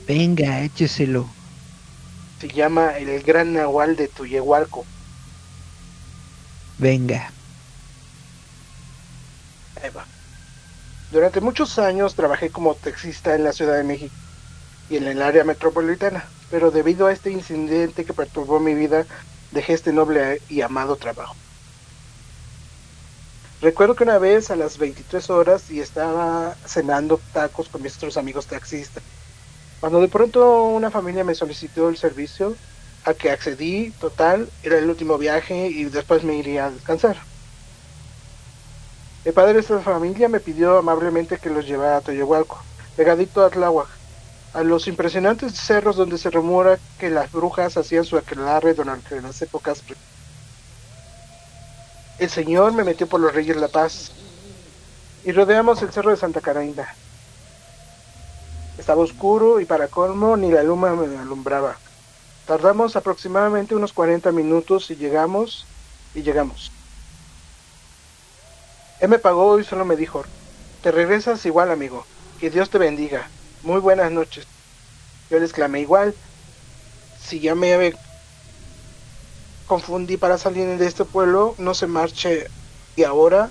Venga, 0.07 0.61
écheselo. 0.63 1.29
Se 2.41 2.49
llama 2.49 2.99
El 2.99 3.23
Gran 3.23 3.53
Nahual 3.55 3.97
de 3.97 4.09
Tuyehualco. 4.09 4.85
Venga. 6.79 7.31
Ahí 9.83 9.91
va. 9.91 10.05
Durante 11.11 11.41
muchos 11.41 11.79
años 11.79 12.15
trabajé 12.15 12.51
como 12.51 12.75
taxista 12.75 13.35
en 13.35 13.45
la 13.45 13.53
Ciudad 13.53 13.77
de 13.77 13.85
México 13.85 14.15
y 14.89 14.97
en 14.97 15.05
el 15.05 15.21
área 15.21 15.45
metropolitana, 15.45 16.25
pero 16.51 16.71
debido 16.71 17.07
a 17.07 17.13
este 17.13 17.31
incidente 17.31 18.05
que 18.05 18.15
perturbó 18.15 18.61
mi 18.61 18.75
vida, 18.75 19.07
dejé 19.51 19.75
este 19.75 19.93
noble 19.93 20.41
y 20.49 20.63
amado 20.63 20.97
trabajo. 20.97 21.35
Recuerdo 23.61 23.95
que 23.95 24.05
una 24.05 24.19
vez 24.19 24.51
a 24.51 24.57
las 24.57 24.79
23 24.79 25.31
horas 25.31 25.71
y 25.71 25.81
estaba 25.81 26.57
cenando 26.67 27.21
tacos 27.33 27.69
con 27.69 27.83
mis 27.83 27.97
otros 27.97 28.17
amigos 28.17 28.47
taxistas, 28.47 29.05
cuando 29.81 30.01
de 30.01 30.09
pronto 30.09 30.65
una 30.65 30.91
familia 30.91 31.25
me 31.25 31.35
solicitó 31.35 31.89
el 31.89 31.97
servicio, 31.97 32.57
a 33.05 33.15
que 33.15 33.31
accedí, 33.31 33.91
total, 33.93 34.49
era 34.63 34.79
el 34.79 34.89
último 34.89 35.19
viaje 35.19 35.69
y 35.69 35.85
después 35.85 36.25
me 36.25 36.37
iría 36.37 36.67
a 36.67 36.71
descansar. 36.71 37.32
El 39.25 39.33
padre 39.35 39.55
de 39.55 39.61
esta 39.61 39.79
familia 39.79 40.29
me 40.29 40.41
pidió 40.41 40.79
amablemente 40.79 41.39
que 41.39 41.49
los 41.49 41.65
llevara 41.65 41.99
a 41.99 42.01
Toyohualco, 42.01 42.61
pegadito 42.97 43.45
a 43.45 43.51
Tláhuac, 43.51 43.87
a 44.53 44.65
los 44.65 44.89
impresionantes 44.89 45.55
cerros 45.55 45.95
donde 45.95 46.19
se 46.19 46.29
rumora 46.29 46.81
que 46.99 47.09
las 47.09 47.31
brujas 47.31 47.77
hacían 47.77 48.05
su 48.05 48.17
aquelarre 48.17 48.75
durante 48.75 49.21
las 49.23 49.41
épocas. 49.41 49.85
El 52.19 52.31
señor 52.31 52.73
me 52.73 52.83
metió 52.83 53.07
por 53.07 53.21
los 53.21 53.33
Reyes 53.33 53.57
La 53.57 53.69
Paz 53.69 54.11
y 55.25 55.31
rodeamos 55.31 55.81
el 55.83 55.93
cerro 55.93 56.11
de 56.11 56.17
Santa 56.17 56.41
Catarina. 56.41 56.93
Estaba 58.77 59.03
oscuro 59.03 59.61
y 59.61 59.67
para 59.67 59.87
colmo 59.87 60.37
ni 60.37 60.51
la 60.51 60.65
luna 60.65 60.95
me 60.95 61.17
alumbraba. 61.17 61.77
Tardamos 62.45 62.97
aproximadamente 62.97 63.77
unos 63.77 63.93
40 63.93 64.33
minutos 64.33 64.91
y 64.91 64.97
llegamos 64.97 65.65
y 66.13 66.23
llegamos. 66.23 66.73
Él 69.03 69.09
me 69.09 69.19
pagó 69.19 69.59
y 69.59 69.65
solo 69.65 69.85
me 69.85 69.97
dijo, 69.97 70.25
te 70.81 70.93
regresas 70.93 71.45
igual 71.45 71.73
amigo, 71.73 72.05
que 72.39 72.51
Dios 72.51 72.71
te 72.71 72.79
bendiga, 72.79 73.29
muy 73.63 73.81
buenas 73.81 74.13
noches. 74.13 74.47
Yo 75.29 75.41
le 75.41 75.45
exclamé 75.45 75.81
igual, 75.81 76.15
si 77.21 77.41
ya 77.41 77.57
me 77.57 77.93
confundí 79.67 80.17
para 80.19 80.39
salir 80.39 80.79
de 80.79 80.87
este 80.87 81.05
pueblo, 81.05 81.57
no 81.59 81.75
se 81.75 81.89
marche 81.89 82.47
y 82.95 83.03
ahora, 83.03 83.51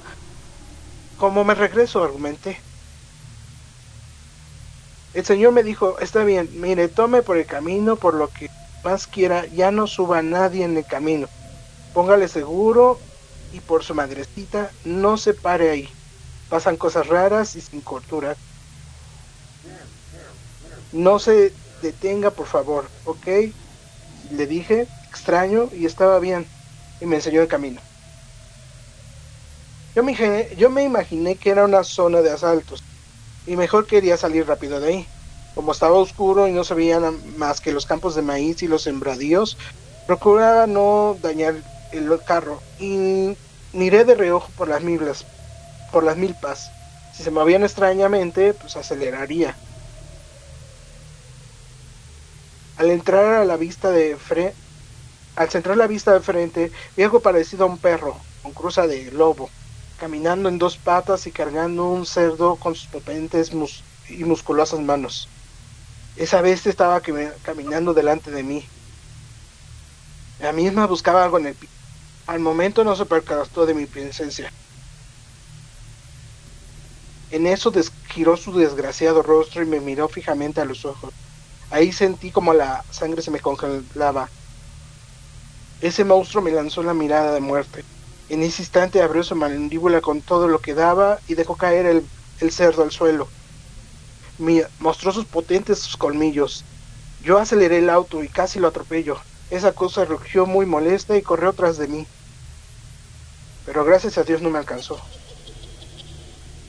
¿cómo 1.18 1.44
me 1.44 1.54
regreso? 1.54 2.02
argumenté. 2.02 2.58
El 5.14 5.26
Señor 5.26 5.52
me 5.52 5.64
dijo, 5.64 6.00
está 6.00 6.24
bien, 6.24 6.50
mire, 6.62 6.88
tome 6.88 7.24
por 7.24 7.36
el 7.36 7.46
camino, 7.46 7.98
por 7.98 8.14
lo 8.14 8.30
que 8.30 8.48
más 8.86 9.06
quiera, 9.06 9.46
ya 9.48 9.70
no 9.70 9.86
suba 9.86 10.22
nadie 10.22 10.64
en 10.64 10.78
el 10.78 10.86
camino. 10.86 11.28
Póngale 11.94 12.30
seguro 12.30 12.98
y 13.54 13.60
por 13.60 13.84
su 13.84 13.94
madrecita, 13.94 14.72
no 14.86 15.18
se 15.18 15.34
pare 15.34 15.70
ahí. 15.70 15.90
Pasan 16.50 16.78
cosas 16.78 17.08
raras 17.08 17.56
y 17.56 17.62
sin 17.62 17.82
cortura. 17.82 18.36
No 20.92 21.20
se 21.20 21.54
detenga, 21.82 22.32
por 22.32 22.48
favor, 22.48 22.90
¿ok? 23.06 23.28
Le 24.32 24.48
dije, 24.48 24.88
extraño, 25.10 25.70
y 25.74 25.86
estaba 25.86 26.20
bien, 26.20 26.46
y 27.00 27.06
me 27.06 27.18
enseñó 27.18 27.42
el 27.42 27.48
camino. 27.48 27.82
Yo 29.96 30.04
me, 30.04 30.50
yo 30.58 30.70
me 30.70 30.84
imaginé 30.84 31.36
que 31.36 31.50
era 31.50 31.66
una 31.66 31.84
zona 31.84 32.22
de 32.22 32.32
asaltos, 32.32 32.84
y 33.46 33.56
mejor 33.56 33.88
quería 33.88 34.18
salir 34.18 34.48
rápido 34.48 34.80
de 34.80 34.88
ahí. 34.88 35.08
Como 35.56 35.74
estaba 35.74 35.98
oscuro 35.98 36.48
y 36.48 36.52
no 36.54 36.64
se 36.64 36.74
veían 36.74 37.38
más 37.38 37.60
que 37.60 37.74
los 37.74 37.86
campos 37.86 38.16
de 38.16 38.22
maíz 38.22 38.64
y 38.64 38.68
los 38.68 38.84
sembradíos, 38.84 39.58
procuraba 40.08 40.66
no 40.66 41.18
dañar 41.22 41.56
el 41.92 42.10
carro 42.26 42.62
y 42.80 43.36
miré 43.74 44.06
de 44.06 44.16
reojo 44.16 44.50
por 44.58 44.68
las 44.68 44.82
milpas, 44.82 45.26
por 45.92 46.04
las 46.04 46.18
milpas. 46.18 46.72
Si 47.14 47.24
se 47.24 47.32
movían 47.32 47.64
extrañamente, 47.64 48.54
pues 48.54 48.76
aceleraría. 48.78 49.56
Al 52.78 52.90
entrar 52.90 53.26
a 53.36 53.46
la 53.46 53.58
vista 53.58 53.92
de 53.92 54.16
frente, 54.16 54.56
al 55.36 55.50
centrar 55.50 55.78
la 55.78 55.88
vista 55.88 56.14
de 56.14 56.22
frente, 56.22 56.72
vi 56.98 57.04
algo 57.04 57.20
parecido 57.20 57.66
a 57.66 57.68
un 57.68 57.78
perro, 57.78 58.18
con 58.42 58.54
cruza 58.54 58.88
de 58.88 59.12
lobo, 59.12 59.50
caminando 60.00 60.50
en 60.50 60.58
dos 60.58 60.78
patas 60.78 61.28
y 61.28 61.32
cargando 61.32 61.86
un 61.86 62.06
cerdo 62.06 62.56
con 62.56 62.76
sus 62.76 62.88
potentes 62.88 63.52
y 64.10 64.24
musculosas 64.24 64.80
manos. 64.80 65.30
Esa 66.16 66.42
bestia 66.42 66.70
estaba 66.70 67.02
caminando 67.44 67.94
delante 67.94 68.32
de 68.32 68.44
mí. 68.44 68.66
La 70.40 70.52
misma 70.52 70.88
buscaba 70.88 71.24
algo 71.24 71.38
en 71.38 71.48
el. 71.48 71.56
Al 72.32 72.40
momento 72.40 72.86
no 72.86 72.96
se 72.96 73.06
percató 73.06 73.66
de 73.66 73.74
mi 73.74 73.86
presencia. 73.86 74.50
En 77.30 77.46
eso 77.46 77.74
giró 78.08 78.38
su 78.38 78.58
desgraciado 78.58 79.22
rostro 79.22 79.62
y 79.62 79.66
me 79.66 79.82
miró 79.82 80.08
fijamente 80.08 80.62
a 80.62 80.66
los 80.66 80.86
ojos. 80.86 81.14
Ahí 81.72 81.92
sentí 81.92 82.32
como 82.32 82.54
la 82.54 82.86
sangre 82.90 83.22
se 83.22 83.32
me 83.32 83.42
congelaba. 83.42 84.30
Ese 85.82 86.06
monstruo 86.06 86.42
me 86.42 86.52
lanzó 86.52 86.82
la 86.84 86.94
mirada 86.94 87.34
de 87.34 87.42
muerte. 87.42 87.84
En 88.30 88.44
ese 88.44 88.62
instante 88.62 89.02
abrió 89.02 89.24
su 89.24 89.36
mandíbula 89.36 90.00
con 90.00 90.22
todo 90.22 90.48
lo 90.48 90.60
que 90.60 90.74
daba 90.74 91.20
y 91.28 91.36
dejó 91.36 91.58
caer 91.58 91.86
el, 91.86 92.06
el 92.40 92.52
cerdo 92.54 92.84
al 92.84 92.92
suelo 92.92 93.28
mostró 94.80 95.12
sus 95.12 95.26
potentes 95.26 95.98
colmillos. 95.98 96.64
Yo 97.24 97.40
aceleré 97.40 97.80
el 97.80 97.90
auto 97.90 98.24
y 98.24 98.30
casi 98.30 98.58
lo 98.60 98.70
atropello. 98.70 99.18
Esa 99.50 99.74
cosa 99.74 100.06
rugió 100.06 100.46
muy 100.46 100.66
molesta 100.66 101.18
y 101.18 101.22
corrió 101.22 101.52
tras 101.52 101.78
de 101.78 101.88
mí. 101.88 102.08
Pero 103.66 103.86
gracias 103.86 104.18
a 104.18 104.24
Dios 104.24 104.42
no 104.42 104.50
me 104.50 104.60
alcanzó. 104.60 105.00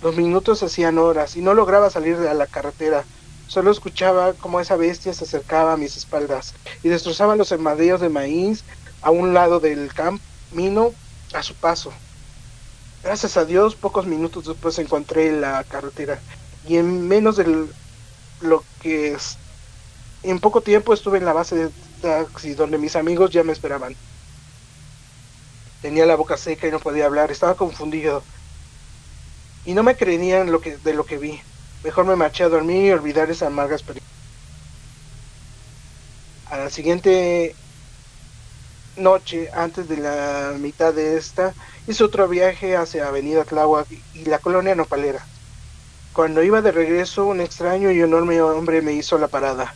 Los 0.02 0.16
minutos 0.16 0.62
hacían 0.62 0.98
horas 0.98 1.36
y 1.36 1.42
no 1.42 1.54
lograba 1.54 1.90
salir 1.90 2.18
de 2.18 2.32
la 2.34 2.46
carretera. 2.46 3.04
Solo 3.46 3.70
escuchaba 3.70 4.32
cómo 4.34 4.60
esa 4.60 4.76
bestia 4.76 5.14
se 5.14 5.24
acercaba 5.24 5.74
a 5.74 5.76
mis 5.76 5.96
espaldas 5.96 6.54
y 6.82 6.88
destrozaba 6.88 7.36
los 7.36 7.52
armadillos 7.52 8.00
de 8.00 8.08
maíz 8.08 8.64
a 9.00 9.10
un 9.10 9.34
lado 9.34 9.60
del 9.60 9.92
camino 9.92 10.92
a 11.32 11.42
su 11.42 11.54
paso. 11.54 11.92
Gracias 13.02 13.36
a 13.36 13.44
Dios, 13.44 13.74
pocos 13.74 14.06
minutos 14.06 14.46
después 14.46 14.78
encontré 14.78 15.32
la 15.32 15.64
carretera 15.64 16.20
y 16.66 16.76
en 16.76 17.08
menos 17.08 17.36
de 17.36 17.68
lo 18.40 18.64
que 18.80 19.12
es, 19.12 19.38
en 20.22 20.38
poco 20.40 20.62
tiempo 20.62 20.94
estuve 20.94 21.18
en 21.18 21.24
la 21.24 21.32
base 21.32 21.56
de 21.56 21.70
taxi 22.00 22.54
donde 22.54 22.78
mis 22.78 22.96
amigos 22.96 23.30
ya 23.30 23.44
me 23.44 23.52
esperaban. 23.52 23.96
Tenía 25.82 26.06
la 26.06 26.14
boca 26.14 26.36
seca 26.36 26.68
y 26.68 26.70
no 26.70 26.78
podía 26.78 27.06
hablar, 27.06 27.32
estaba 27.32 27.56
confundido. 27.56 28.22
Y 29.64 29.74
no 29.74 29.82
me 29.82 29.96
creían 29.96 30.52
lo 30.52 30.60
que, 30.60 30.76
de 30.76 30.94
lo 30.94 31.04
que 31.04 31.18
vi. 31.18 31.40
Mejor 31.84 32.06
me 32.06 32.16
marché 32.16 32.44
a 32.44 32.48
dormir 32.48 32.86
y 32.86 32.92
olvidar 32.92 33.30
esa 33.30 33.48
amarga 33.48 33.74
experiencia. 33.74 34.08
A 36.46 36.56
la 36.56 36.70
siguiente 36.70 37.56
noche, 38.96 39.50
antes 39.54 39.88
de 39.88 39.96
la 39.96 40.54
mitad 40.58 40.94
de 40.94 41.16
esta, 41.16 41.52
hice 41.88 42.04
otro 42.04 42.28
viaje 42.28 42.76
hacia 42.76 43.08
Avenida 43.08 43.44
Tláhuac 43.44 43.88
y 44.14 44.24
la 44.26 44.38
colonia 44.38 44.74
Nopalera. 44.74 45.26
Cuando 46.12 46.42
iba 46.42 46.60
de 46.62 46.72
regreso, 46.72 47.26
un 47.26 47.40
extraño 47.40 47.90
y 47.90 48.00
enorme 48.00 48.40
hombre 48.40 48.82
me 48.82 48.92
hizo 48.92 49.18
la 49.18 49.28
parada. 49.28 49.74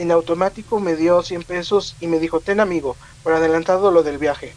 En 0.00 0.10
automático 0.12 0.80
me 0.80 0.96
dio 0.96 1.22
100 1.22 1.42
pesos 1.42 1.94
y 2.00 2.06
me 2.06 2.18
dijo, 2.18 2.40
ten 2.40 2.58
amigo, 2.58 2.96
por 3.22 3.34
adelantado 3.34 3.90
lo 3.90 4.02
del 4.02 4.16
viaje. 4.16 4.54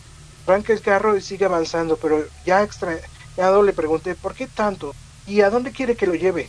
Arranca 0.48 0.72
el 0.72 0.80
carro 0.80 1.18
y 1.18 1.22
sigue 1.22 1.44
avanzando, 1.44 1.98
pero 1.98 2.26
ya 2.46 2.64
extrañado 2.64 3.62
le 3.62 3.74
pregunté, 3.74 4.16
¿por 4.16 4.36
qué 4.36 4.48
tanto? 4.48 4.96
¿Y 5.28 5.42
a 5.42 5.50
dónde 5.50 5.74
quiere 5.74 5.98
que 5.98 6.08
lo 6.08 6.16
lleve? 6.16 6.48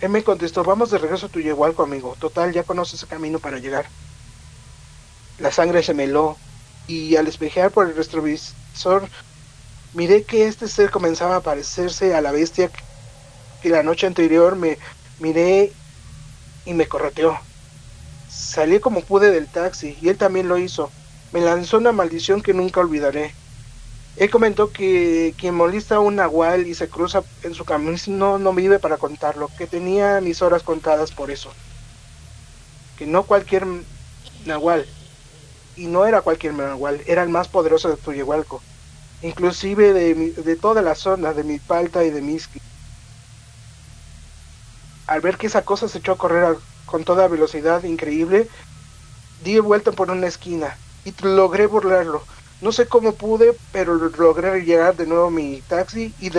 Él 0.00 0.10
me 0.10 0.22
contestó, 0.22 0.62
vamos 0.62 0.92
de 0.92 0.98
regreso 0.98 1.26
a 1.26 1.30
tu 1.30 1.40
yegualco, 1.40 1.82
amigo. 1.82 2.14
Total, 2.20 2.52
ya 2.52 2.62
conoces 2.62 3.02
el 3.02 3.08
camino 3.08 3.40
para 3.40 3.58
llegar. 3.58 3.86
La 5.40 5.50
sangre 5.50 5.82
se 5.82 5.92
meló 5.92 6.36
y 6.86 7.16
al 7.16 7.26
espejear 7.26 7.72
por 7.72 7.88
el 7.88 7.96
retrovisor 7.96 9.08
miré 9.94 10.22
que 10.22 10.46
este 10.46 10.68
ser 10.68 10.92
comenzaba 10.92 11.34
a 11.34 11.40
parecerse 11.40 12.14
a 12.14 12.20
la 12.20 12.30
bestia 12.30 12.70
que 13.60 13.68
la 13.68 13.82
noche 13.82 14.06
anterior 14.06 14.54
me 14.54 14.78
miré 15.18 15.72
y 16.64 16.72
me 16.72 16.86
correteó. 16.86 17.36
Salí 18.36 18.80
como 18.80 19.00
pude 19.00 19.30
del 19.30 19.46
taxi 19.46 19.96
y 20.02 20.10
él 20.10 20.18
también 20.18 20.46
lo 20.46 20.58
hizo. 20.58 20.90
Me 21.32 21.40
lanzó 21.40 21.78
una 21.78 21.92
maldición 21.92 22.42
que 22.42 22.52
nunca 22.52 22.80
olvidaré. 22.80 23.34
Él 24.16 24.30
comentó 24.30 24.70
que 24.70 25.34
quien 25.38 25.54
molesta 25.54 25.96
a 25.96 26.00
un 26.00 26.16
nahual 26.16 26.66
y 26.66 26.74
se 26.74 26.88
cruza 26.90 27.22
en 27.42 27.54
su 27.54 27.64
camino 27.64 28.38
no, 28.38 28.52
vive 28.52 28.78
para 28.78 28.98
contarlo, 28.98 29.50
que 29.56 29.66
tenía 29.66 30.20
mis 30.20 30.42
horas 30.42 30.62
contadas 30.62 31.12
por 31.12 31.30
eso. 31.30 31.50
Que 32.98 33.06
no 33.06 33.22
cualquier 33.22 33.66
nahual, 34.44 34.86
y 35.74 35.86
no 35.86 36.04
era 36.04 36.20
cualquier 36.20 36.54
nahual, 36.54 37.02
era 37.06 37.22
el 37.22 37.30
más 37.30 37.48
poderoso 37.48 37.88
de 37.88 37.96
Tuyehualco, 37.96 38.62
inclusive 39.22 39.94
de, 39.94 40.14
de 40.14 40.56
toda 40.56 40.82
la 40.82 40.94
zona 40.94 41.32
de 41.32 41.42
Milpalta 41.42 42.04
y 42.04 42.10
de 42.10 42.20
Miski. 42.20 42.60
Al 45.06 45.22
ver 45.22 45.38
que 45.38 45.46
esa 45.46 45.62
cosa 45.62 45.88
se 45.88 45.98
echó 45.98 46.12
a 46.12 46.18
correr 46.18 46.56
con 46.86 47.04
toda 47.04 47.28
velocidad 47.28 47.82
increíble, 47.84 48.48
di 49.44 49.58
vuelta 49.58 49.92
por 49.92 50.10
una 50.10 50.26
esquina 50.26 50.76
y 51.04 51.12
logré 51.22 51.66
burlarlo. 51.66 52.22
No 52.60 52.72
sé 52.72 52.86
cómo 52.86 53.14
pude, 53.14 53.54
pero 53.70 53.94
logré 53.94 54.64
llegar 54.64 54.96
de 54.96 55.06
nuevo 55.06 55.26
a 55.26 55.30
mi 55.30 55.62
taxi 55.68 56.14
y, 56.20 56.30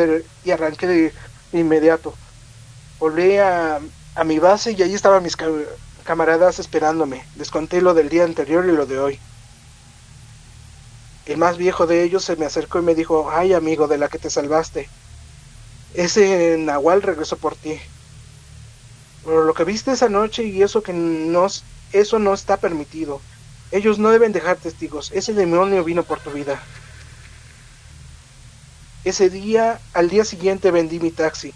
arranqué 0.51 0.87
de, 0.87 1.13
inmediato. 1.53 2.13
Volví 2.99 3.37
a, 3.37 3.79
a 4.15 4.23
mi 4.23 4.39
base 4.39 4.71
y 4.71 4.81
allí 4.81 4.95
estaban 4.95 5.21
mis 5.21 5.37
camaradas 6.03 6.57
esperándome. 6.57 7.23
Les 7.35 7.51
conté 7.51 7.81
lo 7.81 7.93
del 7.93 8.09
día 8.09 8.23
anterior 8.23 8.65
y 8.65 8.71
lo 8.71 8.87
de 8.87 8.99
hoy. 8.99 9.19
El 11.27 11.37
más 11.37 11.57
viejo 11.57 11.85
de 11.85 12.03
ellos 12.03 12.23
se 12.23 12.35
me 12.37 12.45
acercó 12.45 12.79
y 12.79 12.83
me 12.83 12.95
dijo, 12.95 13.29
ay 13.29 13.53
amigo 13.53 13.87
de 13.87 13.97
la 13.97 14.07
que 14.07 14.17
te 14.17 14.29
salvaste. 14.29 14.89
Ese 15.93 16.57
Nahual 16.57 17.01
regresó 17.01 17.37
por 17.37 17.55
ti. 17.55 17.79
Pero 19.27 19.43
lo 19.43 19.53
que 19.53 19.65
viste 19.65 19.91
esa 19.91 20.07
noche 20.07 20.43
y 20.45 20.63
eso 20.63 20.81
que 20.81 20.93
no, 20.93 21.47
eso 21.91 22.17
no 22.17 22.33
está 22.33 22.55
permitido. 22.55 23.19
Ellos 23.73 23.99
no 23.99 24.09
deben 24.09 24.31
dejar 24.31 24.55
testigos. 24.55 25.11
Ese 25.11 25.33
demonio 25.33 25.83
vino 25.83 26.01
por 26.03 26.21
tu 26.21 26.31
vida. 26.31 26.63
Ese 29.03 29.29
día, 29.29 29.81
al 29.93 30.09
día 30.09 30.23
siguiente 30.23 30.71
vendí 30.71 31.01
mi 31.01 31.11
taxi. 31.11 31.53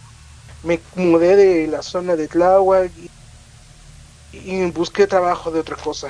Me 0.64 0.82
mudé 0.96 1.38
de 1.38 1.68
la 1.68 1.82
zona 1.82 2.18
de 2.18 2.28
Tláhuac 2.28 2.92
y 4.34 4.72
busqué 4.72 5.08
trabajo 5.08 5.50
de 5.50 5.62
otra 5.62 5.78
cosa. 5.78 6.10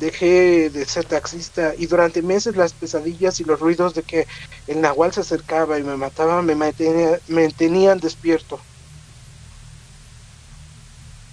Dejé 0.00 0.70
de 0.70 0.84
ser 0.86 1.04
taxista 1.04 1.72
y 1.78 1.86
durante 1.86 2.20
meses 2.20 2.56
las 2.56 2.72
pesadillas 2.72 3.38
y 3.38 3.44
los 3.44 3.60
ruidos 3.60 3.94
de 3.94 4.02
que 4.02 4.26
el 4.66 4.80
nahual 4.80 5.12
se 5.12 5.20
acercaba 5.20 5.78
y 5.78 5.84
me 5.84 5.96
mataba 5.96 6.42
me, 6.42 6.56
mantenían 6.56 8.00
despierto. 8.00 8.60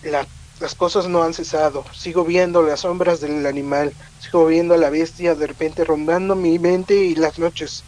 La- 0.03 0.27
las 0.59 0.75
cosas 0.75 1.07
no 1.07 1.23
han 1.23 1.33
cesado. 1.33 1.85
Sigo 1.93 2.23
viendo 2.25 2.61
las 2.63 2.81
sombras 2.81 3.19
del 3.21 3.45
animal, 3.45 3.95
sigo 4.17 4.45
viendo 4.45 4.75
a 4.75 4.77
la 4.77 4.89
bestia 4.89 5.35
de 5.35 5.47
repente 5.47 5.83
rondando 5.85 6.35
mi 6.35 6.59
mente 6.59 6.95
y 6.95 7.15
las 7.15 7.39
noches. 7.39 7.85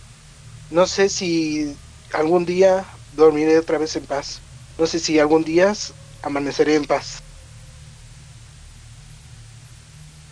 No 0.70 0.88
sé 0.88 1.10
si 1.10 1.78
algún 2.14 2.46
día 2.46 2.90
dormiré 3.12 3.58
otra 3.60 3.78
vez 3.80 3.96
en 3.98 4.06
paz. 4.06 4.44
No 4.78 4.88
sé 4.88 5.00
si 5.00 5.20
algún 5.20 5.44
día 5.44 5.74
amaneceré 6.24 6.76
en 6.76 6.86
paz. 6.86 7.20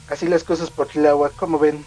Así 0.07 0.29
las 0.29 0.45
cosas 0.45 0.71
por 0.71 0.87
Tláhuac, 0.87 1.35
como 1.35 1.59
ven. 1.59 1.85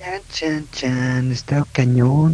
Chan, 0.00 0.22
chan, 0.34 0.62
chan, 0.76 1.30
está 1.36 1.56
cañón. 1.74 2.32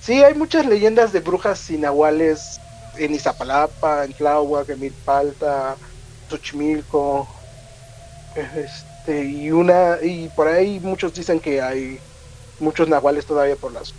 Sí, 0.00 0.22
hay 0.22 0.34
muchas 0.34 0.66
leyendas 0.66 1.12
de 1.12 1.20
brujas 1.20 1.68
y 1.70 1.78
nahuales 1.78 2.60
en 2.98 3.14
Izapalapa, 3.14 4.04
en 4.04 4.12
Tláhuac, 4.12 4.68
en 4.68 4.80
Milpalta, 4.80 5.76
Xochimilco. 6.28 7.28
Este, 8.34 9.24
y 9.24 9.50
una 9.50 9.98
y 10.02 10.28
por 10.30 10.48
ahí 10.48 10.80
muchos 10.80 11.14
dicen 11.14 11.38
que 11.38 11.62
hay 11.62 12.00
muchos 12.58 12.88
nahuales 12.88 13.26
todavía 13.26 13.56
por 13.56 13.72
las 13.72 13.94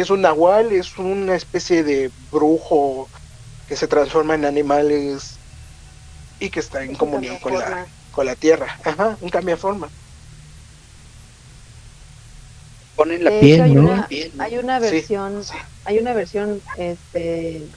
es 0.00 0.10
un 0.10 0.22
nahual, 0.22 0.72
es 0.72 0.98
una 0.98 1.36
especie 1.36 1.84
de 1.84 2.10
brujo 2.32 3.08
que 3.68 3.76
se 3.76 3.86
transforma 3.86 4.34
en 4.34 4.44
animales 4.44 5.36
y 6.40 6.50
que 6.50 6.60
está 6.60 6.82
en 6.82 6.90
Un 6.90 6.96
comunión 6.96 7.38
con 7.38 7.54
la, 7.54 7.86
con 8.10 8.26
la 8.26 8.34
tierra. 8.34 8.76
Ajá, 8.84 9.16
un 9.20 9.30
cambia 9.30 9.56
forma. 9.56 9.88
Ponen 12.96 13.24
la 13.24 13.30
De 13.30 13.40
piel, 13.40 13.60
hecho, 13.60 13.62
hay 13.64 13.76
¿no? 13.76 13.82
una, 13.82 14.08
hay 14.38 14.58
una 14.58 14.78
Sí, 14.80 14.80
versión, 14.80 15.42
sí. 15.42 15.56
hay 15.84 15.98
una 15.98 16.12
versión 16.14 16.62
este 16.76 17.68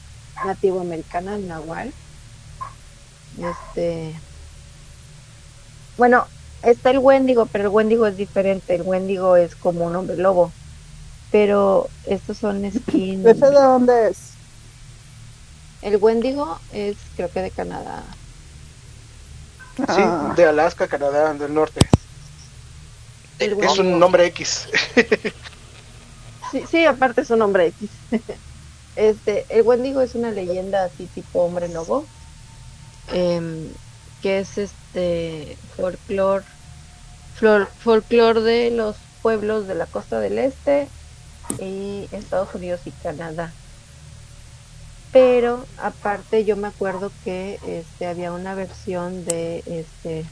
nativo 0.43 0.79
americana 0.81 1.33
del 1.33 1.47
nahual. 1.47 1.93
Este 3.37 4.21
bueno, 5.97 6.27
está 6.61 6.91
el 6.91 6.99
Wendigo, 6.99 7.47
pero 7.47 7.65
el 7.65 7.69
Wendigo 7.71 8.07
es 8.07 8.15
diferente. 8.17 8.75
El 8.75 8.83
Wendigo 8.83 9.35
es 9.35 9.55
como 9.55 9.85
un 9.85 9.95
hombre 9.95 10.17
lobo. 10.17 10.53
Pero 11.29 11.89
estos 12.03 12.37
son 12.39 12.69
skin. 12.71 13.23
¿Ese 13.23 13.45
de 13.47 13.61
dónde 13.61 14.09
es? 14.09 14.37
El 15.81 15.97
Wendigo 15.97 16.59
es 16.69 16.97
creo 17.15 17.31
que 17.31 17.41
de 17.41 17.51
Canadá. 17.51 18.05
Sí, 19.87 20.01
Ah, 20.01 20.35
de 20.35 20.45
Alaska, 20.45 20.87
Canadá, 20.87 21.33
del 21.33 21.53
norte. 21.53 21.79
El 23.39 23.63
Es 23.63 23.77
un 23.77 23.99
nombre 23.99 24.25
X. 24.27 24.67
Sí, 26.51 26.63
sí, 26.69 26.85
aparte 26.85 27.21
es 27.21 27.29
un 27.29 27.41
hombre 27.41 27.67
X. 27.67 27.89
Este, 28.95 29.45
el 29.49 29.61
Wendigo 29.61 30.01
es 30.01 30.15
una 30.15 30.31
leyenda 30.31 30.85
así 30.85 31.05
tipo 31.05 31.43
hombre 31.43 31.69
lobo, 31.69 32.03
em, 33.13 33.69
que 34.23 34.39
es 34.39 34.57
este 34.57 35.55
folclor, 35.75 36.43
flor, 37.35 37.69
folclor 37.77 38.41
de 38.41 38.71
los 38.71 38.95
pueblos 39.21 39.67
de 39.67 39.75
la 39.75 39.85
costa 39.85 40.19
del 40.19 40.39
este 40.39 40.87
y 41.59 42.07
Estados 42.11 42.55
Unidos 42.55 42.81
y 42.85 42.91
Canadá. 42.91 43.53
Pero 45.11 45.67
aparte 45.77 46.43
yo 46.43 46.55
me 46.55 46.67
acuerdo 46.67 47.11
que 47.23 47.59
este 47.67 48.07
había 48.07 48.31
una 48.31 48.55
versión 48.55 49.25
de 49.25 49.63
este 49.67 50.25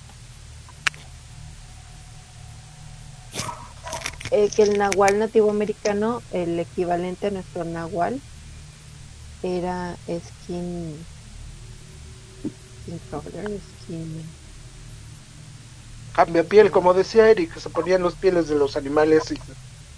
eh, 4.32 4.50
que 4.56 4.64
el 4.64 4.78
nahual 4.78 5.20
nativo 5.20 5.50
americano, 5.50 6.22
el 6.32 6.60
equivalente 6.60 7.28
a 7.28 7.32
nuestro 7.32 7.64
nahual, 7.64 8.20
era 9.44 9.96
skin, 10.08 10.96
skin 12.84 13.00
crawler, 13.10 13.60
skin, 13.84 14.24
Cambia 16.16 16.46
piel, 16.46 16.72
como 16.72 16.94
decía 16.94 17.30
Eric, 17.30 17.58
se 17.60 17.70
ponían 17.70 18.02
los 18.02 18.16
pieles 18.16 18.48
de 18.48 18.56
los 18.56 18.78
animales 18.78 19.32
y 19.32 19.38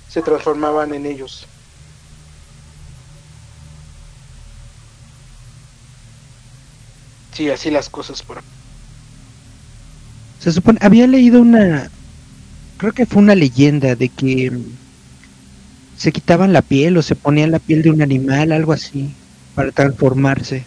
se 0.09 0.21
transformaban 0.23 0.93
en 0.95 1.05
ellos. 1.05 1.45
Sí, 7.33 7.51
así 7.51 7.69
las 7.69 7.87
cosas 7.87 8.23
por 8.23 8.41
Se 10.39 10.51
supone, 10.51 10.79
había 10.81 11.05
leído 11.05 11.39
una, 11.39 11.91
creo 12.77 12.93
que 12.93 13.05
fue 13.05 13.21
una 13.21 13.35
leyenda 13.35 13.95
de 13.95 14.09
que 14.09 14.51
se 15.93 16.13
quitaban 16.13 16.53
la 16.53 16.61
piel 16.61 16.95
o 16.95 17.01
se 17.01 17.17
ponían 17.17 17.51
la 17.51 17.59
piel 17.59 17.81
de 17.81 17.89
un 17.91 18.01
animal, 18.01 18.53
algo 18.53 18.71
así, 18.71 19.17
para 19.53 19.73
transformarse. 19.73 20.65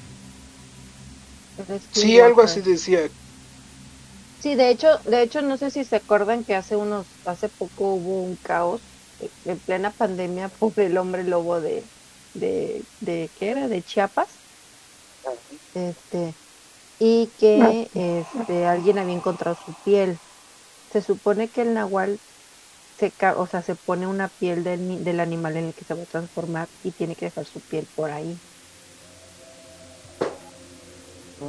Sí, 1.92 2.18
algo 2.20 2.42
así 2.42 2.61
decía. 2.62 3.00
Sí, 4.38 4.54
de 4.56 4.70
hecho, 4.70 4.98
de 5.04 5.22
hecho 5.22 5.42
no 5.42 5.56
sé 5.58 5.70
si 5.70 5.84
se 5.84 5.96
acuerdan 5.96 6.44
que 6.44 6.54
hace 6.54 6.76
unos, 6.76 7.20
hace 7.24 7.48
poco 7.50 7.94
hubo 7.94 8.22
un 8.22 8.36
caos 8.38 8.82
en 9.44 9.61
plena 9.61 9.92
pandemia 9.94 10.48
por 10.48 10.72
el 10.80 10.96
hombre 10.96 11.24
lobo 11.24 11.61
de, 11.61 11.90
de, 12.32 12.86
de 13.00 13.30
¿qué 13.36 13.50
era? 13.50 13.68
De 13.68 13.82
Chiapas. 13.82 14.40
Este, 15.74 16.36
y 16.98 17.34
que 17.38 17.90
este 17.94 18.66
alguien 18.66 18.98
había 18.98 19.14
encontrado 19.14 19.56
su 19.56 19.74
piel. 19.76 20.20
Se 20.93 21.01
supone 21.03 21.49
que 21.49 21.62
el 21.62 21.74
nahual 21.74 22.18
se, 22.99 23.11
ca- 23.11 23.36
o 23.36 23.47
sea, 23.47 23.62
se 23.62 23.74
pone 23.74 24.07
una 24.07 24.28
piel 24.28 24.64
del, 24.64 24.86
ni- 24.86 24.99
del 24.99 25.20
animal 25.20 25.57
en 25.57 25.66
el 25.66 25.74
que 25.74 25.84
se 25.84 25.95
va 25.95 26.03
a 26.03 26.07
transformar 26.07 26.68
y 26.82 26.91
tiene 26.91 27.14
que 27.14 27.26
dejar 27.26 27.47
su 27.47 27.61
piel 27.61 27.86
por 27.95 28.11
ahí. 28.11 28.36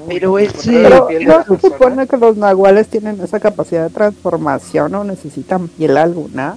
Pero 0.08 0.39
ese- 0.39 0.72
Pero 0.72 1.08
no 1.26 1.44
se 1.44 1.60
supone 1.68 2.08
que 2.08 2.18
los 2.18 2.38
nahuales 2.38 2.88
tienen 2.88 3.20
esa 3.20 3.39
capacidad 3.39 3.84
de 3.88 3.94
transformación 3.94 4.96
o 4.96 5.04
necesitan 5.04 5.68
piel 5.68 5.98
alguna. 5.98 6.56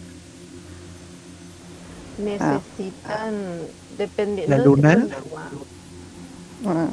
Necesitan, 2.19 3.35
dependiendo 3.99 4.51
¿La 4.51 4.59
de 4.59 4.65
luna? 4.65 4.95
nahual. 4.95 5.19
Ah, 6.67 6.87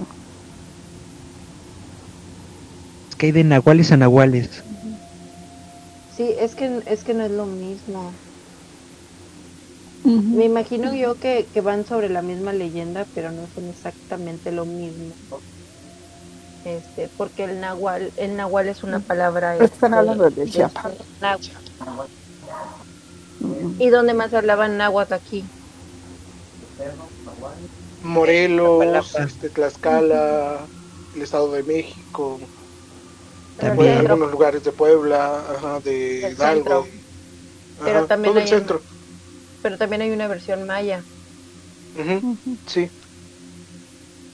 Es 3.10 3.16
que 3.16 3.26
hay 3.28 3.32
de 3.32 3.44
nahuales 3.44 3.92
a 3.92 3.98
nahuales. 3.98 4.64
Sí, 6.22 6.36
es 6.38 6.54
que 6.56 6.84
es 6.86 7.04
que 7.04 7.16
no 7.16 7.24
es 7.24 7.32
lo 7.32 7.48
mismo. 7.48 8.12
Me 10.04 10.46
imagino 10.46 10.94
yo 10.94 11.16
que, 11.16 11.48
que 11.52 11.62
van 11.62 11.84
sobre 11.84 12.10
la 12.10 12.22
misma 12.22 12.54
leyenda, 12.54 13.08
pero 13.16 13.32
no 13.32 13.48
son 13.48 13.70
exactamente 13.70 14.52
lo 14.52 14.66
mismo. 14.66 15.16
Este, 16.64 17.10
porque 17.18 17.46
el 17.46 17.60
nahual, 17.60 18.14
el 18.18 18.36
nahual 18.36 18.70
es 18.70 18.84
una 18.84 19.00
palabra. 19.00 19.56
Están 19.58 19.96
este, 19.96 19.98
hablando 19.98 20.30
de 20.30 20.46
Chiapas. 20.46 20.94
náhuatl. 21.20 22.12
¿Y 23.80 23.90
dónde 23.90 24.14
más 24.14 24.32
hablaban 24.36 24.78
náhuatl 24.78 25.16
aquí? 25.16 25.44
Morelos, 28.04 29.16
este, 29.16 29.50
Tlaxcala, 29.50 30.68
el 31.16 31.22
Estado 31.24 31.52
de 31.52 31.64
México, 31.64 32.40
También. 33.58 33.92
en 33.94 33.98
algunos 34.08 34.32
lugares 34.32 34.64
de 34.64 34.72
Puebla, 34.72 35.46
ajá, 35.56 35.80
de 35.82 36.26
El 36.26 36.34
Hidalgo. 36.34 36.88
Pero 37.84 38.08
también 38.08 38.34
todo 38.34 38.40
el 38.42 38.44
hay- 38.44 38.50
centro. 38.50 38.84
pero 39.62 39.78
también 39.78 40.02
hay 40.02 40.12
una 40.12 40.28
versión 40.28 40.66
maya 40.66 41.04
Sí, 42.68 42.90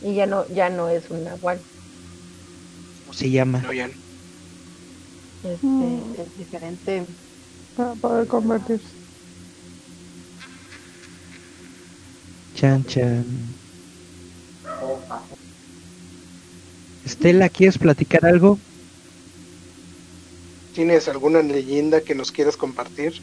y 0.02 0.16
ya 0.16 0.26
no, 0.28 0.46
ya 0.54 0.70
no 0.70 0.90
es 0.90 1.10
un 1.10 1.24
nahual. 1.24 1.64
¿Cómo 3.02 3.14
se 3.14 3.30
llama? 3.32 3.60
no, 3.62 3.74
ya 3.74 3.88
no. 3.88 3.94
Este, 5.44 5.66
Mm. 5.66 6.16
es 6.18 6.36
diferente. 6.36 7.06
Para 7.76 7.96
poder 7.96 8.28
convertirse. 8.28 8.96
Chan, 12.56 12.84
chan. 12.86 13.26
Estela, 17.06 17.50
¿quieres 17.50 17.78
platicar 17.78 18.26
algo? 18.26 18.60
¿Tienes 20.78 21.08
alguna 21.08 21.42
leyenda 21.42 22.02
que 22.02 22.14
nos 22.14 22.32
quieras 22.32 22.56
compartir? 22.56 23.14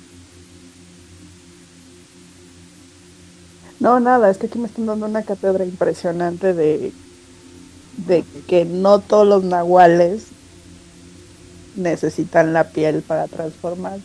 No, 3.79 4.01
nada, 4.01 4.29
es 4.29 4.39
que 4.39 4.47
aquí 4.47 4.59
me 4.59 4.67
están 4.67 4.87
dando 4.87 5.07
una 5.07 5.23
cátedra 5.23 5.65
impresionante 5.65 6.53
de, 6.53 6.91
de 8.09 8.25
que 8.49 8.65
no 8.65 8.99
todos 8.99 9.29
los 9.29 9.45
nahuales 9.45 10.25
necesitan 11.77 12.53
la 12.53 12.71
piel 12.71 13.03
para 13.03 13.29
transformarse. 13.29 14.03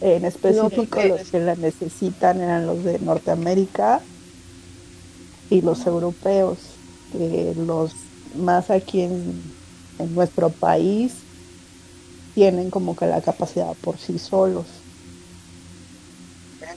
En 0.00 0.24
específico, 0.24 1.02
los 1.02 1.28
que 1.28 1.40
la 1.40 1.56
necesitan 1.56 2.40
eran 2.40 2.68
los 2.68 2.84
de 2.84 3.00
Norteamérica 3.00 4.00
y 5.50 5.60
los 5.60 5.84
europeos, 5.84 6.58
que 7.10 7.52
los 7.56 7.90
más 8.36 8.70
aquí 8.70 9.00
en, 9.00 9.42
en 9.98 10.14
nuestro 10.14 10.50
país 10.50 11.25
tienen 12.36 12.70
como 12.70 12.94
que 12.94 13.06
la 13.06 13.22
capacidad 13.22 13.72
por 13.80 13.96
sí 13.98 14.18
solos. 14.18 14.66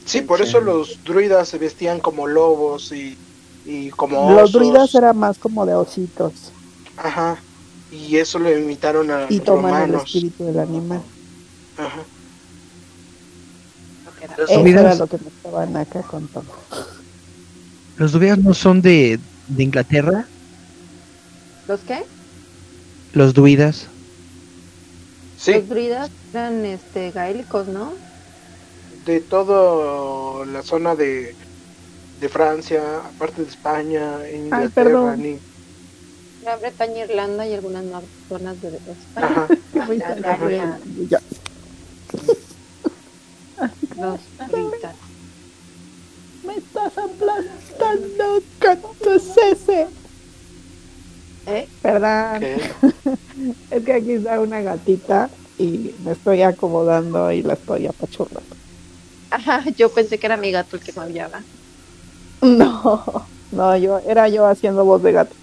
Sí, 0.06 0.22
por 0.22 0.42
eso 0.42 0.62
los 0.62 1.04
druidas 1.04 1.50
se 1.50 1.58
vestían 1.58 2.00
como 2.00 2.26
lobos 2.28 2.92
y 2.94 3.18
Y 3.66 3.90
como 3.92 4.32
Los 4.32 4.54
druidas 4.54 4.96
eran 4.96 5.18
más 5.18 5.38
como 5.38 5.66
de 5.66 5.76
ositos 5.76 6.34
Ajá. 6.98 7.38
Y 7.92 8.16
eso 8.18 8.40
lo 8.40 8.56
imitaron 8.58 9.12
a 9.12 9.26
y 9.30 9.40
los 9.40 9.44
toman 9.44 9.90
el 9.90 9.96
espíritu 9.96 10.46
del 10.46 10.60
animal. 10.60 11.02
Ajá. 11.78 12.08
Los 14.38 14.50
Eso 14.50 14.60
druidas, 14.62 14.82
era 14.82 14.96
lo 14.96 15.08
que 15.08 15.18
me 15.18 15.28
estaban 15.30 15.76
acá 15.78 16.02
contando. 16.04 16.54
los 17.98 18.12
druidas 18.14 18.38
no 18.40 18.54
son 18.54 18.82
de, 18.82 19.20
de 19.48 19.64
Inglaterra, 19.64 20.26
¿Los 21.68 21.82
qué? 21.82 22.04
los 23.14 23.34
druidas. 23.34 23.88
Sí, 25.40 25.54
Los 25.54 25.70
druidas 25.70 26.12
eran 26.34 26.66
este, 26.66 27.12
gaélicos, 27.12 27.68
¿no? 27.68 27.94
de 29.06 29.22
toda 29.22 30.46
la 30.46 30.62
zona 30.62 30.94
de, 30.96 31.34
de 32.20 32.30
Francia, 32.30 32.82
aparte 32.98 33.42
de 33.44 33.48
España, 33.48 34.28
en 34.28 34.44
Inglaterra, 34.46 34.72
perdón. 34.74 35.24
ni- 35.24 35.40
Gran 36.44 36.60
Bretaña, 36.60 37.06
Irlanda 37.06 37.48
y 37.48 37.54
algunas 37.54 37.84
nor- 37.86 38.04
zonas 38.28 38.62
de 38.62 38.68
España. 38.78 39.48
Ajá. 40.26 40.78
Ya. 41.10 41.22
Los 43.98 44.20
druidas. 44.52 44.96
Me 46.46 46.56
estás 46.56 46.98
aplastando, 46.98 48.42
¿cuánto 48.62 49.14
es 49.14 49.38
ese? 49.52 49.88
¿Eh? 51.50 51.68
Perdón, 51.82 52.40
¿Qué? 52.40 52.58
es 53.72 53.84
que 53.84 53.94
aquí 53.94 54.12
está 54.14 54.40
una 54.40 54.62
gatita 54.62 55.30
y 55.58 55.96
me 56.04 56.12
estoy 56.12 56.42
acomodando 56.44 57.32
y 57.32 57.42
la 57.42 57.54
estoy 57.54 57.88
apachurrando. 57.88 58.56
Ajá, 59.32 59.64
yo 59.78 59.90
pensé 59.90 60.18
que 60.18 60.28
era 60.28 60.38
mi 60.38 60.52
gato 60.52 60.76
el 60.76 60.84
que 60.84 60.94
me 60.94 61.02
aullaba. 61.02 61.42
No, 62.42 63.28
no, 63.52 63.78
yo 63.78 64.00
era 64.08 64.30
yo 64.30 64.46
haciendo 64.46 64.86
voz 64.86 65.04
de 65.04 65.12
gato. 65.12 65.36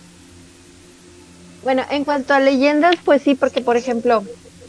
Bueno, 1.62 1.82
en 1.90 2.04
cuanto 2.04 2.32
a 2.32 2.40
leyendas, 2.40 2.96
pues 3.04 3.22
sí, 3.22 3.34
porque 3.34 3.60
por 3.60 3.76
ejemplo, 3.76 4.24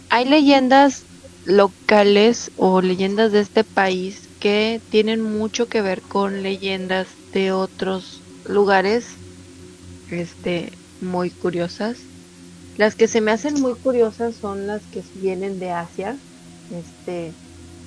hay 0.10 0.26
leyendas 0.26 1.04
locales 1.46 2.52
o 2.58 2.82
leyendas 2.82 3.32
de 3.32 3.40
este 3.40 3.64
país 3.64 4.28
que 4.40 4.82
tienen 4.90 5.22
mucho 5.22 5.68
que 5.68 5.82
ver 5.82 6.02
con 6.02 6.44
leyendas 6.44 7.08
de 7.34 7.52
otros 7.52 8.22
lugares, 8.48 9.08
este, 10.12 10.72
muy 11.00 11.32
curiosas. 11.32 12.12
Las 12.76 12.95
que 12.95 13.08
se 13.08 13.22
me 13.22 13.32
hacen 13.32 13.56
muy 13.62 13.76
curiosas 13.80 14.38
son 14.38 14.68
las 14.68 14.88
que 14.88 15.04
vienen 15.14 15.60
de 15.60 15.72
Asia, 15.72 16.22
este, 16.70 17.38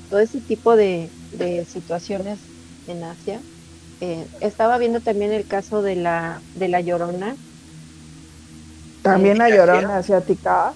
todo 0.09 0.21
ese 0.21 0.43
tipo 0.43 0.77
de, 0.77 1.17
de 1.31 1.65
situaciones 1.67 2.53
en 2.87 3.05
Asia. 3.05 3.47
Eh, 4.01 4.31
estaba 4.41 4.79
viendo 4.79 5.03
también 5.03 5.33
el 5.33 5.47
caso 5.49 5.83
de 5.83 5.97
la 5.97 6.45
de 6.55 6.69
la 6.69 6.81
Llorona, 6.83 7.39
También 9.03 9.37
la 9.37 9.51
¿Ya 9.51 9.51
llorona 9.51 9.99
asiática. 9.99 10.75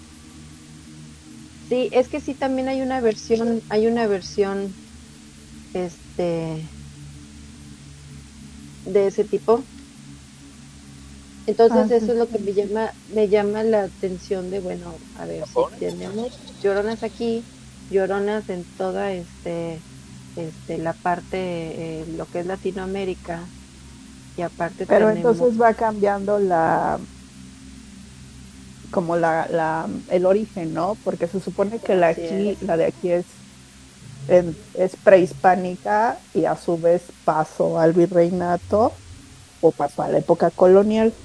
Sí, 1.58 1.88
es 1.92 2.08
que 2.08 2.20
sí 2.20 2.36
también 2.36 2.68
hay 2.68 2.80
una 2.82 3.00
versión, 3.00 3.64
hay 3.68 3.86
una 3.88 4.06
versión, 4.06 4.78
este, 5.72 6.78
de 8.84 9.06
ese 9.06 9.24
tipo. 9.26 9.68
Entonces 11.46 11.90
Ah, 11.90 11.92
sí, 11.98 12.04
eso 12.04 12.12
es 12.12 12.18
lo 12.18 12.28
que 12.30 12.38
me 12.40 12.54
llama, 12.54 12.94
me 13.06 13.28
llama 13.28 13.64
la 13.64 13.84
atención 13.84 14.50
de, 14.50 14.60
bueno, 14.60 15.00
a 15.14 15.26
ver, 15.26 15.46
si 15.46 15.66
tenemos 15.78 16.42
lloronas 16.58 17.02
aquí, 17.02 17.48
lloronas 17.88 18.48
en 18.48 18.66
toda 18.76 19.12
este, 19.14 19.86
este, 20.34 20.78
la 20.78 20.94
parte, 20.94 22.02
eh, 22.02 22.06
lo 22.08 22.28
que 22.28 22.40
es 22.40 22.46
Latinoamérica, 22.46 23.52
y 24.36 24.42
aparte 24.42 24.86
Pero 24.86 25.10
tenemos, 25.10 25.10
entonces 25.10 25.60
va 25.60 25.74
cambiando 25.74 26.38
la 26.38 27.06
como 28.90 29.16
la, 29.16 29.48
la 29.50 29.88
el 30.08 30.26
origen, 30.26 30.72
¿no? 30.72 30.96
Porque 31.02 31.26
se 31.28 31.40
supone 31.40 31.80
que 31.80 31.94
la 31.96 32.08
aquí, 32.08 32.56
la 32.60 32.76
de 32.76 32.86
aquí 32.86 33.10
es 33.12 33.44
en- 34.28 34.58
es 34.74 34.96
prehispánica 34.96 36.24
y 36.32 36.46
a 36.46 36.56
su 36.56 36.78
vez 36.80 37.12
pasó 37.24 37.78
al 37.78 37.92
virreinato 37.94 39.02
o 39.60 39.72
pasó 39.72 40.02
a 40.02 40.10
la 40.10 40.18
época 40.18 40.50
colonial. 40.52 41.18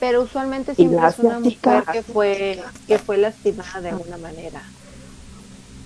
Pero 0.00 0.22
usualmente 0.22 0.74
siempre 0.74 1.06
es 1.06 1.18
una 1.18 1.36
asiática. 1.36 1.70
mujer 1.70 1.84
que 1.92 2.12
fue, 2.12 2.62
que 2.86 2.98
fue 2.98 3.18
lastimada 3.18 3.80
de 3.80 3.88
alguna 3.90 4.18
manera. 4.18 4.64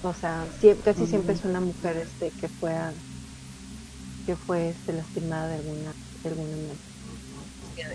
O 0.02 0.12
sea, 0.14 0.46
sie- 0.60 0.76
casi 0.82 1.06
siempre 1.06 1.34
es 1.34 1.44
una 1.44 1.60
mujer 1.60 1.96
este 1.98 2.30
que 2.30 2.48
fue 2.48 2.72
a- 2.72 2.94
que 4.26 4.36
fue 4.36 4.70
este, 4.70 4.92
lastimada 4.92 5.48
de 5.48 5.54
alguna, 5.56 5.94
de 6.22 6.28
alguna 6.28 6.56
manera. 6.56 6.78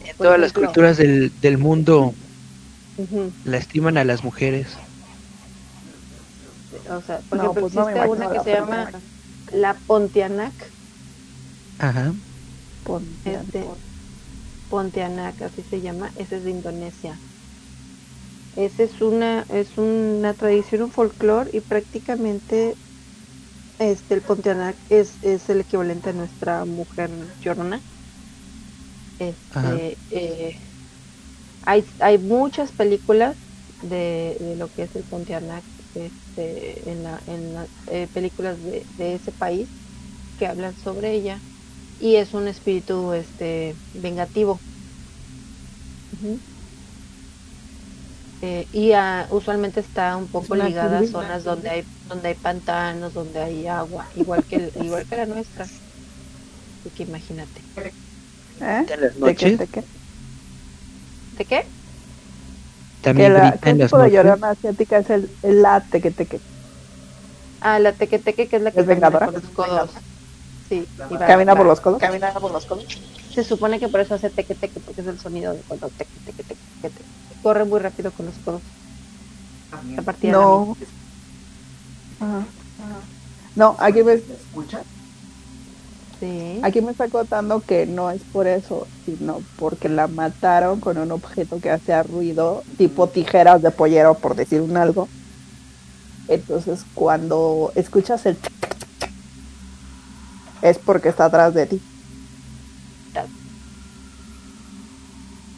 En 0.09 0.17
todas 0.17 0.39
las 0.39 0.53
culturas 0.53 0.97
del, 0.97 1.39
del 1.41 1.57
mundo 1.57 2.13
lastiman 3.43 3.97
a 3.97 4.03
las 4.03 4.23
mujeres. 4.23 4.77
O 6.89 7.01
sea, 7.01 7.21
por 7.21 7.37
No, 7.37 7.43
ejemplo, 7.43 7.61
pues 7.61 7.73
no 7.75 7.81
existe 7.89 7.99
imagino 7.99 8.27
una 8.27 8.31
que 8.31 8.43
se 8.43 8.53
llama 8.53 8.91
la 9.51 9.79
Pontianak, 9.85 10.73
Ajá. 11.79 12.13
Pon- 12.83 13.17
este, 13.25 13.65
Pontianak, 14.73 15.41
así 15.43 15.63
se 15.63 15.81
llama, 15.81 16.11
esa 16.15 16.37
es 16.37 16.43
de 16.43 16.51
Indonesia. 16.51 17.21
Esa 18.55 18.81
es 18.83 18.99
una, 19.01 19.45
es 19.47 19.77
una 19.77 20.33
tradición, 20.33 20.81
un 20.81 20.91
folclore 20.91 21.51
y 21.53 21.61
prácticamente 21.61 22.77
este 23.77 24.15
el 24.15 24.23
Pontianak 24.23 24.79
es, 24.89 25.19
es 25.21 25.47
el 25.49 25.61
equivalente 25.61 26.09
a 26.09 26.13
nuestra 26.13 26.65
mujer 26.65 27.35
llorona. 27.39 27.83
Este, 29.17 29.99
eh, 30.09 30.53
hay, 31.61 31.85
hay 31.99 32.17
muchas 32.19 32.73
películas 32.73 33.37
de, 33.81 34.37
de 34.39 34.55
lo 34.55 34.69
que 34.71 34.83
es 34.83 34.95
el 34.95 35.05
Pontianak 35.05 35.65
este, 35.93 36.89
en, 36.91 37.03
la, 37.03 37.21
en 37.25 37.53
las 37.53 37.69
eh, 37.87 38.07
películas 38.07 38.61
de, 38.61 38.85
de 38.95 39.15
ese 39.15 39.31
país 39.31 39.69
que 40.37 40.47
hablan 40.47 40.77
sobre 40.77 41.13
ella 41.13 41.43
y 42.03 42.17
es 42.17 42.33
un 42.33 42.47
espíritu 42.49 43.13
este 43.13 43.79
vengativo 43.93 44.63
Ujú. 46.11 46.43
Eh, 48.41 48.67
y 48.71 48.91
ah, 48.93 49.27
usualmente 49.31 49.79
está 49.79 50.17
un 50.17 50.29
poco 50.29 50.55
una 50.55 50.69
ligada 50.69 50.99
a 50.99 51.03
zonas 51.05 51.43
donde 51.43 51.69
hay 51.69 51.87
donde 52.09 52.29
hay 52.29 52.35
pantanos 52.35 53.13
donde 53.13 53.39
hay 53.41 53.67
agua 53.67 54.09
igual 54.13 54.45
que 54.45 54.57
el- 54.57 54.71
igual 54.75 55.05
que 55.07 55.15
la 55.17 55.25
nuestra 55.25 55.71
así 56.79 56.91
que 56.91 57.03
imagínate 57.03 57.65
¿Eh? 58.59 58.85
Las 58.99 59.15
¿De 59.21 59.35
qué, 59.37 59.51
de 59.51 59.67
qué? 59.69 59.85
¿de 61.31 61.45
qué? 61.45 61.73
Que 63.15 63.25
También 63.25 63.33
la, 63.33 63.43
grita 63.43 63.59
¿Qué 63.61 63.73
en 63.73 63.77
las 63.77 63.93
tipo 63.93 63.99
de 63.99 64.09
noches. 64.09 64.11
llorona 64.11 64.49
asiática 64.51 64.97
es 64.97 65.09
el, 65.11 65.37
el 65.43 65.61
la 65.61 65.87
teque 65.91 66.11
teque? 66.11 66.41
ah 67.61 67.79
la 67.79 67.93
tequeteque 67.97 68.47
que 68.49 68.57
es 68.57 68.61
la 68.61 68.71
que 68.73 68.81
¿Es 68.81 68.85
vengadora? 68.85 69.31
por 69.33 69.33
los 69.33 69.49
codos 69.51 69.95
sí 70.81 70.87
y 71.09 71.13
va- 71.17 71.25
¿Camina 71.27 71.55
por 71.55 71.65
los 71.65 71.79
codos? 71.81 71.99
Camina 71.99 72.31
por 72.33 72.51
los 72.51 72.65
codos. 72.65 72.85
Se 73.33 73.43
supone 73.43 73.79
que 73.79 73.87
por 73.87 73.99
eso 73.99 74.15
hace 74.15 74.29
teque 74.29 74.55
teque, 74.55 74.79
porque 74.79 75.01
es 75.01 75.07
el 75.07 75.19
sonido 75.19 75.53
de 75.53 75.59
cuando 75.61 75.89
teque 75.89 76.11
teque 76.25 76.43
teque 76.43 76.55
teque. 76.81 76.95
teque. 76.95 77.03
Corre 77.41 77.65
muy 77.65 77.79
rápido 77.79 78.11
con 78.11 78.25
los 78.27 78.35
codos. 78.45 78.61
La 79.95 80.01
partida 80.03 80.31
de 80.31 80.37
la 80.37 80.43
No. 80.43 80.77
Ajá. 82.19 82.45
No, 83.55 83.75
aquí 83.79 84.03
me. 84.03 84.19
Sí. 86.19 86.59
aquí 86.63 86.79
me 86.81 86.91
está 86.91 87.09
contando 87.09 87.59
que 87.59 87.85
no 87.85 88.09
es 88.09 88.21
por 88.21 88.47
eso, 88.47 88.87
sino 89.05 89.41
porque 89.57 89.89
la 89.89 90.07
mataron 90.07 90.79
con 90.79 90.97
un 90.97 91.11
objeto 91.11 91.59
que 91.59 91.69
hacía 91.69 92.01
ruido, 92.03 92.63
tipo 92.77 93.07
tijeras 93.07 93.61
de 93.61 93.71
pollero, 93.71 94.13
por 94.15 94.35
decir 94.35 94.61
un 94.61 94.77
algo. 94.77 95.09
Entonces, 96.29 96.85
cuando 96.93 97.73
escuchas 97.75 98.25
el 98.25 98.37
tic, 98.37 98.72
es 100.63 100.79
porque 100.79 101.09
está 101.09 101.25
atrás 101.25 101.53
de 101.53 101.67
ti. 101.67 101.81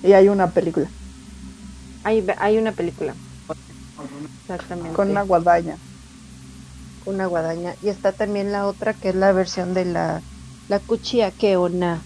Y 0.04 0.14
hay 0.14 0.30
una 0.30 0.52
película 0.52 0.88
Hay, 2.04 2.26
hay 2.38 2.58
una 2.58 2.72
película. 2.74 3.16
Exactamente. 4.42 4.94
con 4.94 5.10
una 5.12 5.22
guadaña. 5.22 5.78
una 7.06 7.28
guadaña. 7.28 7.76
Y 7.82 7.90
está 7.90 8.12
también 8.12 8.52
la 8.52 8.68
otra 8.68 8.94
que 8.94 9.10
es 9.10 9.16
la 9.16 9.32
versión 9.32 9.74
de 9.74 9.86
la, 9.86 10.22
la 10.68 10.80
Kuchiake 10.80 11.56
Ona. 11.56 12.02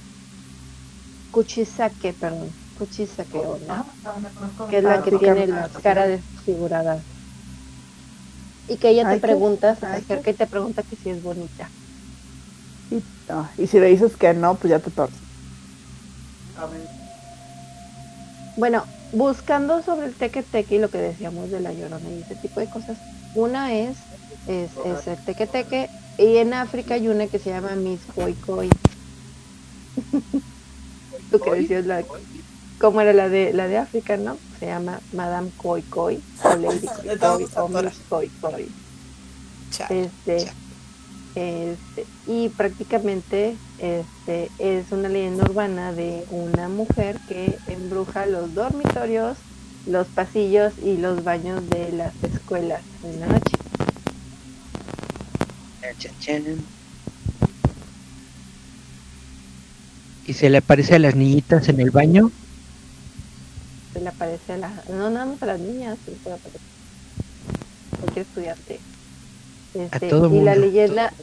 Kuchisake, 1.32 2.14
perdón. 2.14 2.50
Kuchisake 2.78 3.36
Ona. 3.36 3.86
Que 4.70 4.78
es 4.78 4.84
la 4.84 5.02
que 5.02 5.12
tiene 5.12 5.48
la 5.48 5.70
cara 5.82 6.08
desfigurada. 6.08 7.02
Y 8.68 8.78
que 8.78 8.90
ella 8.90 9.10
te 9.10 9.20
pregunta, 9.20 9.76
se 9.76 9.86
acerca 9.86 10.32
y 10.32 10.34
te 10.34 10.48
pregunta 10.48 10.84
que 10.84 10.96
si 10.96 11.10
es 11.10 11.22
bonita. 11.22 11.70
Y, 12.92 13.04
ah, 13.30 13.50
y 13.58 13.68
si 13.68 13.80
le 13.80 13.88
dices 13.88 14.16
que 14.16 14.34
no, 14.34 14.56
pues 14.56 14.72
ya 14.72 14.80
te 14.80 14.92
torces. 14.92 15.18
Bueno, 18.58 18.84
buscando 19.14 19.82
sobre 19.84 20.08
el 20.08 20.14
teque 20.14 20.44
teque 20.44 20.76
y 20.76 20.80
lo 20.80 20.90
que 20.90 20.98
decíamos 20.98 21.50
de 21.50 21.62
la 21.62 21.72
llorona 21.74 22.10
y 22.10 22.22
ese 22.22 22.36
tipo 22.36 22.60
de 22.60 22.70
cosas, 22.70 22.98
una 23.36 23.74
es, 23.74 23.98
es, 24.48 24.72
es 24.86 25.08
el 25.08 25.18
teque 25.24 25.48
teque 25.48 25.90
y 26.18 26.38
en 26.38 26.54
África 26.54 26.96
hay 26.96 27.08
una 27.08 27.28
que 27.28 27.40
se 27.40 27.50
llama 27.50 27.76
Miss 27.76 28.02
Koi 28.14 28.34
Koi. 28.34 28.70
Tú 31.32 31.40
que 31.40 31.52
decías 31.52 31.86
la, 31.86 32.04
cómo 32.80 33.00
era 33.00 33.14
la 33.14 33.30
de 33.30 33.54
la 33.54 33.68
de 33.68 33.78
África, 33.78 34.18
¿no? 34.18 34.38
Se 34.60 34.66
llama 34.66 35.00
Madame 35.14 35.52
Koi 35.56 35.82
Koi 35.84 36.22
o 36.44 36.56
Lady 36.56 36.88
Koi 37.04 37.18
Koi 37.18 37.48
o 37.56 37.68
Miss 37.70 38.02
Koi 38.10 38.30
Koi. 38.42 38.70
Este, 39.90 40.52
este, 41.36 42.06
y 42.28 42.50
prácticamente 42.50 43.56
este, 43.78 44.50
es 44.60 44.92
una 44.92 45.10
leyenda 45.10 45.44
urbana 45.44 45.94
de 45.94 46.26
una 46.32 46.70
mujer 46.70 47.20
que 47.28 47.58
embruja 47.68 48.26
los 48.26 48.54
dormitorios, 48.54 49.38
los 49.86 50.08
pasillos 50.08 50.74
y 50.84 50.98
los 50.98 51.24
baños 51.24 51.70
de 51.70 51.92
las 51.92 52.14
escuelas 52.24 52.82
en 53.04 53.20
la 53.20 53.28
noche. 53.28 53.58
¿Y 60.26 60.34
se 60.34 60.50
le 60.50 60.58
aparece 60.58 60.96
a 60.96 61.00
las 61.00 61.16
niñitas 61.16 61.70
en 61.70 61.80
el 61.80 61.92
baño? 61.92 62.32
Se 63.94 64.00
le 64.00 64.10
aparece 64.10 64.54
a 64.54 64.58
las... 64.58 64.90
No, 64.90 65.10
nada 65.10 65.26
más 65.26 65.42
a 65.42 65.48
las 65.48 65.60
niñas, 65.60 65.98
se 66.06 66.12
le 66.12 66.36
aparece. 66.36 66.60
Cualquier 68.00 68.26
estudiante. 68.26 68.80
Este, 69.74 70.08
y 70.08 70.42
la 70.42 70.56
leyenda, 70.56 71.14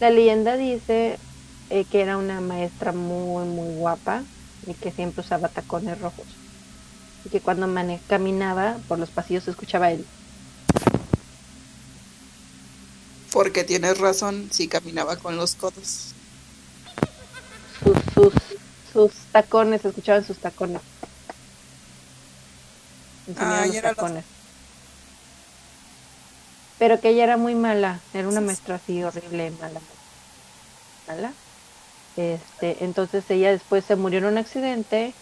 la 0.00 0.10
leyenda 0.10 0.56
dice 0.56 1.18
eh, 1.68 1.84
que 1.84 2.00
era 2.00 2.16
una 2.16 2.40
maestra 2.40 2.92
muy, 2.92 3.44
muy 3.44 3.74
guapa 3.76 4.22
y 4.66 4.74
que 4.74 4.90
siempre 4.90 5.20
usaba 5.22 5.48
tacones 5.48 6.00
rojos. 6.00 6.26
Y 7.24 7.28
que 7.28 7.40
cuando 7.40 7.68
caminaba 8.08 8.78
por 8.88 8.98
los 8.98 9.10
pasillos 9.10 9.44
se 9.44 9.50
escuchaba 9.50 9.90
él. 9.90 10.06
Porque 13.30 13.62
tienes 13.62 13.98
razón, 13.98 14.48
si 14.50 14.66
caminaba 14.66 15.16
con 15.16 15.36
los 15.36 15.54
codos. 15.54 16.14
Sus, 17.84 17.96
sus, 18.14 18.32
sus 18.92 19.12
tacones, 19.30 19.82
se 19.82 19.88
escuchaban 19.88 20.24
sus 20.24 20.38
tacones. 20.38 20.80
Ah, 23.36 23.64
los 23.66 23.80
tacones 23.80 24.24
pero 26.80 26.98
que 26.98 27.10
ella 27.10 27.24
era 27.24 27.36
muy 27.36 27.54
mala, 27.54 28.00
era 28.14 28.26
una 28.26 28.40
maestra 28.40 28.76
así 28.76 29.02
horrible, 29.04 29.50
mala, 29.60 29.80
mala. 31.06 31.34
Este, 32.16 32.82
entonces 32.82 33.22
ella 33.28 33.52
después 33.52 33.84
se 33.84 33.96
murió 33.96 34.20
en 34.20 34.24
un 34.24 34.38
accidente 34.38 35.12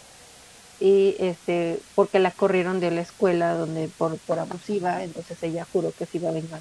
y 0.79 1.17
este 1.19 1.81
porque 1.97 2.21
la 2.21 2.31
corrieron 2.31 2.79
de 2.79 2.93
la 2.93 3.01
escuela 3.01 3.55
donde 3.55 3.89
por, 3.89 4.19
por 4.19 4.39
abusiva, 4.39 5.03
entonces 5.03 5.37
ella 5.43 5.67
juró 5.73 5.91
que 5.91 6.07
se 6.07 6.19
iba 6.19 6.29
a 6.29 6.33
vengar. 6.33 6.61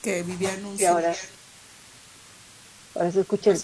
Que 0.00 0.22
vivía 0.22 0.54
en 0.54 0.64
un 0.64 0.80
y 0.80 0.84
ahora, 0.84 1.12
ahora 2.94 3.10
se 3.10 3.20
escucha 3.22 3.50
el... 3.50 3.60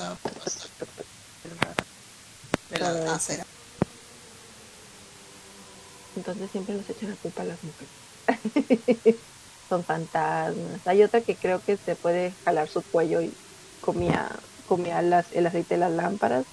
Entonces 6.16 6.50
siempre 6.50 6.74
nos 6.74 6.90
echan 6.90 7.10
la 7.10 7.16
culpa 7.16 7.42
a 7.42 7.44
las 7.44 7.58
mujeres. 7.62 9.16
son 9.68 9.84
fantasmas. 9.84 10.82
Hay 10.86 11.02
otra 11.02 11.22
que 11.24 11.38
creo 11.38 11.62
que 11.62 11.78
se 11.78 11.96
puede 11.96 12.38
jalar 12.44 12.68
su 12.68 12.84
cuello 12.84 13.20
y 13.22 13.38
comía, 13.80 14.42
comía 14.64 15.02
las, 15.02 15.32
el 15.32 15.46
aceite 15.46 15.74
de 15.74 15.80
las 15.80 15.92
lámparas. 15.92 16.46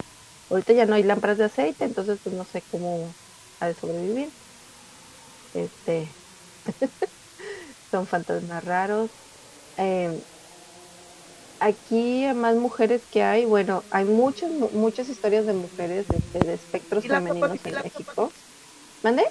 Ahorita 0.49 0.73
ya 0.73 0.85
no 0.85 0.95
hay 0.95 1.03
lámparas 1.03 1.37
de 1.37 1.45
aceite, 1.45 1.85
entonces 1.85 2.19
pues 2.23 2.35
no 2.35 2.45
sé 2.45 2.63
cómo 2.69 3.17
ha 3.59 3.67
de 3.67 3.75
sobrevivir. 3.75 4.33
Este 5.53 6.17
son 7.91 8.07
fantasmas 8.07 8.63
raros. 8.63 9.11
Eh, 9.77 10.23
aquí 11.59 12.25
más 12.35 12.55
mujeres 12.55 13.07
que 13.07 13.23
hay, 13.23 13.45
bueno, 13.45 13.87
hay 13.91 14.05
muchas 14.05 14.51
muchas 14.51 15.09
historias 15.09 15.45
de 15.45 15.53
mujeres 15.53 16.07
de, 16.09 16.21
de 16.41 16.53
espectros 16.53 17.07
femeninos 17.07 17.65
en 17.65 17.79
México. 17.81 18.35
¿Mande? 19.03 19.23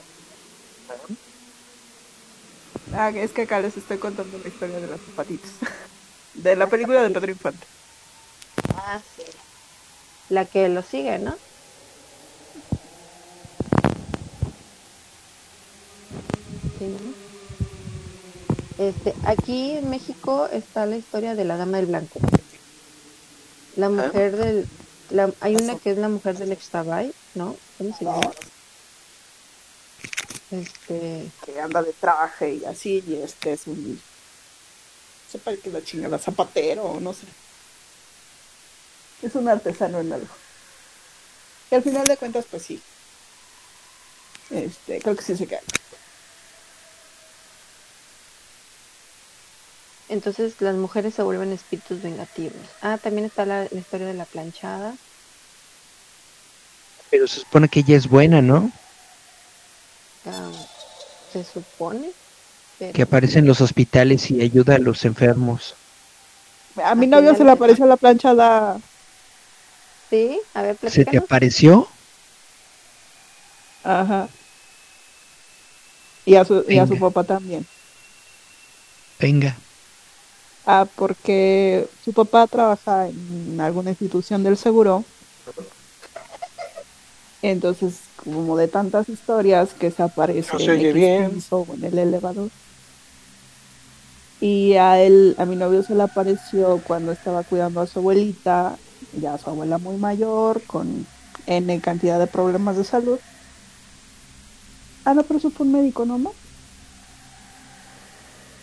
Ah, 2.92 3.10
es 3.10 3.30
que 3.30 3.42
acá 3.42 3.60
les 3.60 3.76
estoy 3.76 3.98
contando 3.98 4.38
la 4.38 4.48
historia 4.48 4.80
de 4.80 4.86
las 4.86 5.00
zapatitos. 5.00 5.50
De 6.34 6.54
la 6.54 6.68
película 6.68 7.02
de 7.02 7.10
Pedro 7.10 7.32
Infante. 7.32 7.66
Ah, 8.76 9.00
sí. 9.16 9.24
La 10.28 10.44
que 10.44 10.68
lo 10.68 10.82
sigue, 10.82 11.18
¿no? 11.18 11.34
Sí, 16.78 16.96
Este, 18.78 19.12
aquí 19.24 19.72
en 19.72 19.90
México 19.90 20.48
está 20.52 20.86
la 20.86 20.96
historia 20.96 21.34
de 21.34 21.44
la 21.44 21.56
Dama 21.56 21.78
del 21.78 21.86
Blanco. 21.86 22.20
La 23.76 23.86
ah. 23.86 23.90
mujer 23.90 24.36
del... 24.36 24.68
La, 25.10 25.30
hay 25.40 25.56
una 25.56 25.76
que 25.76 25.90
es 25.90 25.98
la 25.98 26.08
mujer 26.08 26.38
del 26.38 26.52
Extabay, 26.52 27.12
¿no? 27.34 27.56
¿Cómo 27.76 27.96
se 27.96 28.04
llama? 28.04 28.30
Este 30.50 31.30
que 31.44 31.60
anda 31.60 31.82
de 31.82 31.92
traje 31.92 32.54
y 32.54 32.64
así 32.64 33.04
y 33.06 33.16
este 33.22 33.52
es 33.52 33.66
un 33.66 34.00
sepa 35.30 35.54
que 35.56 35.70
la 35.70 35.82
chingada 35.82 36.18
zapatero 36.18 36.82
o 36.82 37.00
no 37.00 37.12
sé. 37.12 37.26
Es 39.22 39.34
un 39.34 39.48
artesano 39.48 40.00
en 40.00 40.12
algo. 40.12 40.34
Y 41.70 41.74
al 41.74 41.82
final 41.82 42.04
de 42.04 42.16
cuentas 42.16 42.46
pues 42.50 42.64
sí. 42.64 42.82
Este 44.50 45.00
creo 45.00 45.14
que 45.14 45.22
sí 45.22 45.36
se 45.36 45.46
cae. 45.46 45.60
Entonces 50.08 50.54
las 50.60 50.74
mujeres 50.74 51.14
se 51.14 51.22
vuelven 51.22 51.52
espíritus 51.52 52.02
vengativos. 52.02 52.66
Ah 52.82 52.98
también 52.98 53.26
está 53.26 53.46
la, 53.46 53.68
la 53.70 53.78
historia 53.78 54.08
de 54.08 54.14
la 54.14 54.24
planchada. 54.24 54.96
Pero 57.10 57.28
se 57.28 57.40
supone 57.40 57.68
que 57.68 57.80
ella 57.80 57.96
es 57.96 58.08
buena 58.08 58.42
no 58.42 58.72
se 61.32 61.44
supone. 61.44 62.10
Que 62.94 63.02
aparece 63.02 63.38
en 63.38 63.46
los 63.46 63.60
hospitales 63.60 64.30
y 64.30 64.40
ayuda 64.40 64.76
a 64.76 64.78
los 64.78 65.04
enfermos. 65.04 65.74
A 66.82 66.94
mi 66.94 67.06
novio 67.06 67.34
se 67.34 67.44
le 67.44 67.50
apareció 67.50 67.84
la 67.84 67.96
planchada. 67.96 68.80
Sí, 70.08 70.40
a 70.54 70.62
ver, 70.62 70.76
¿Se 70.88 71.04
te 71.04 71.18
apareció? 71.18 71.86
Ajá. 73.84 74.28
Y 76.24 76.36
a 76.36 76.44
su, 76.44 76.64
y 76.68 76.78
a 76.78 76.86
su 76.86 76.98
papá 76.98 77.24
también. 77.24 77.66
Venga. 79.18 79.56
Ah, 80.66 80.86
porque 80.96 81.86
su 82.04 82.12
papá 82.12 82.46
trabaja 82.46 83.08
en 83.08 83.60
alguna 83.60 83.90
institución 83.90 84.42
del 84.42 84.56
seguro 84.56 85.04
entonces, 87.42 88.00
como 88.16 88.56
de 88.56 88.68
tantas 88.68 89.08
historias 89.08 89.70
que 89.72 89.90
se 89.90 90.02
aparece 90.02 90.56
en, 90.58 90.80
en 90.80 91.84
el 91.84 91.98
elevador. 91.98 92.50
Y 94.40 94.74
a 94.74 95.00
él, 95.00 95.34
a 95.38 95.44
mi 95.44 95.56
novio 95.56 95.82
se 95.82 95.94
le 95.94 96.02
apareció 96.02 96.80
cuando 96.86 97.12
estaba 97.12 97.42
cuidando 97.42 97.80
a 97.80 97.86
su 97.86 97.98
abuelita, 97.98 98.76
ya 99.18 99.38
su 99.38 99.50
abuela 99.50 99.78
muy 99.78 99.96
mayor, 99.96 100.62
con 100.66 101.06
N 101.46 101.80
cantidad 101.80 102.18
de 102.18 102.26
problemas 102.26 102.76
de 102.76 102.84
salud. 102.84 103.18
Ah, 105.04 105.14
no, 105.14 105.22
pero 105.22 105.38
eso 105.38 105.50
fue 105.50 105.66
un 105.66 105.72
médico, 105.72 106.04
¿no? 106.04 106.32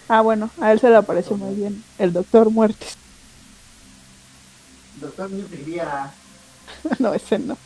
Ah, 0.07 0.21
bueno, 0.21 0.49
a 0.61 0.71
él 0.71 0.80
se 0.80 0.89
le 0.89 0.95
apareció 0.95 1.36
muy 1.36 1.53
bien, 1.55 1.84
el 1.97 2.13
doctor 2.13 2.49
Muertes. 2.49 2.95
Doctor 5.01 5.30
Riviera. 5.30 6.13
no, 6.99 7.13
ese 7.13 7.39
no 7.39 7.57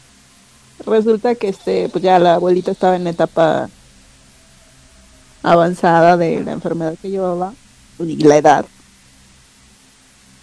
resulta 0.85 1.35
que 1.35 1.49
este, 1.49 1.89
pues 1.89 2.03
ya 2.03 2.19
la 2.19 2.35
abuelita 2.35 2.71
estaba 2.71 2.95
en 2.95 3.07
etapa 3.07 3.69
avanzada 5.43 6.17
de 6.17 6.43
la 6.43 6.51
enfermedad 6.51 6.95
que 7.01 7.09
llevaba 7.09 7.53
y 7.99 8.17
la 8.17 8.37
edad. 8.37 8.65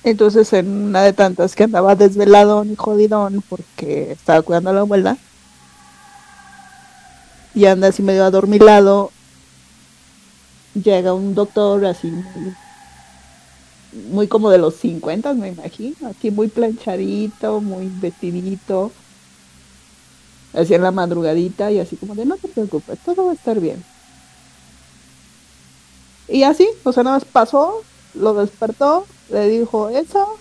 Entonces 0.04 0.52
en 0.52 0.68
una 0.68 1.02
de 1.02 1.12
tantas 1.12 1.54
que 1.54 1.64
andaba 1.64 1.94
desveladón 1.94 2.72
y 2.72 2.76
jodidón 2.76 3.42
porque 3.48 4.12
estaba 4.12 4.42
cuidando 4.42 4.70
a 4.70 4.74
la 4.74 4.80
abuela 4.80 5.18
y 7.54 7.66
anda 7.66 7.88
así 7.88 8.02
medio 8.02 8.24
adormilado, 8.24 9.10
llega 10.74 11.12
un 11.12 11.34
doctor 11.34 11.84
así 11.86 12.08
muy, 12.08 12.54
muy 14.10 14.28
como 14.28 14.50
de 14.50 14.58
los 14.58 14.76
50 14.76 15.34
me 15.34 15.48
imagino, 15.48 16.08
así 16.08 16.30
muy 16.30 16.48
planchadito, 16.48 17.60
muy 17.60 17.90
vestidito 18.00 18.92
así 20.52 20.74
en 20.74 20.82
la 20.82 20.90
madrugadita 20.90 21.70
y 21.70 21.78
así 21.78 21.96
como 21.96 22.14
de 22.14 22.24
no 22.24 22.36
te 22.36 22.48
preocupes, 22.48 22.98
todo 23.04 23.26
va 23.26 23.32
a 23.32 23.34
estar 23.34 23.60
bien. 23.60 23.84
Y 26.28 26.42
así, 26.42 26.68
o 26.84 26.92
sea, 26.92 27.02
nada 27.02 27.16
más 27.16 27.24
pasó, 27.24 27.82
lo 28.14 28.34
despertó, 28.34 29.06
le 29.30 29.48
dijo 29.48 29.88
eso, 29.88 30.36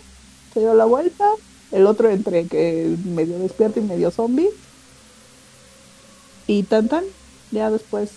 se 0.53 0.59
dio 0.59 0.73
la 0.73 0.85
vuelta, 0.85 1.25
el 1.71 1.85
otro 1.85 2.09
entre 2.09 2.47
que 2.47 2.95
medio 3.05 3.39
despierto 3.39 3.79
y 3.79 3.83
medio 3.83 4.11
zombie. 4.11 4.49
Y 6.45 6.63
tan 6.63 6.87
tan, 6.87 7.03
ya 7.51 7.69
después, 7.69 8.11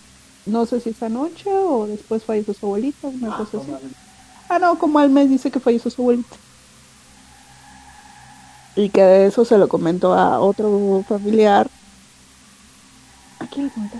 no 0.47 0.66
sé 0.66 0.80
si 0.80 0.91
esa 0.91 1.09
noche 1.09 1.51
o 1.53 1.86
después 1.86 2.24
falleció 2.24 2.55
su 2.55 2.66
abuelita, 2.66 3.09
una 3.09 3.36
cosa 3.36 3.59
ah, 3.59 3.61
así. 3.61 3.70
Cosa 3.70 3.76
así. 3.76 3.95
Ah, 4.49 4.59
no, 4.59 4.78
como 4.78 4.99
al 4.99 5.11
mes 5.11 5.30
dice 5.30 5.51
que 5.51 5.61
falleció 5.61 5.91
su 5.91 6.03
abuelita. 6.03 6.36
Y 8.76 8.88
que 8.88 9.26
eso 9.26 9.45
se 9.45 9.59
lo 9.59 9.68
comentó 9.68 10.14
a 10.14 10.41
otro 10.41 11.05
familiar. 11.09 11.68
¿A 13.41 13.47
quién 13.47 13.66
le 13.66 13.72
comentó? 13.72 13.97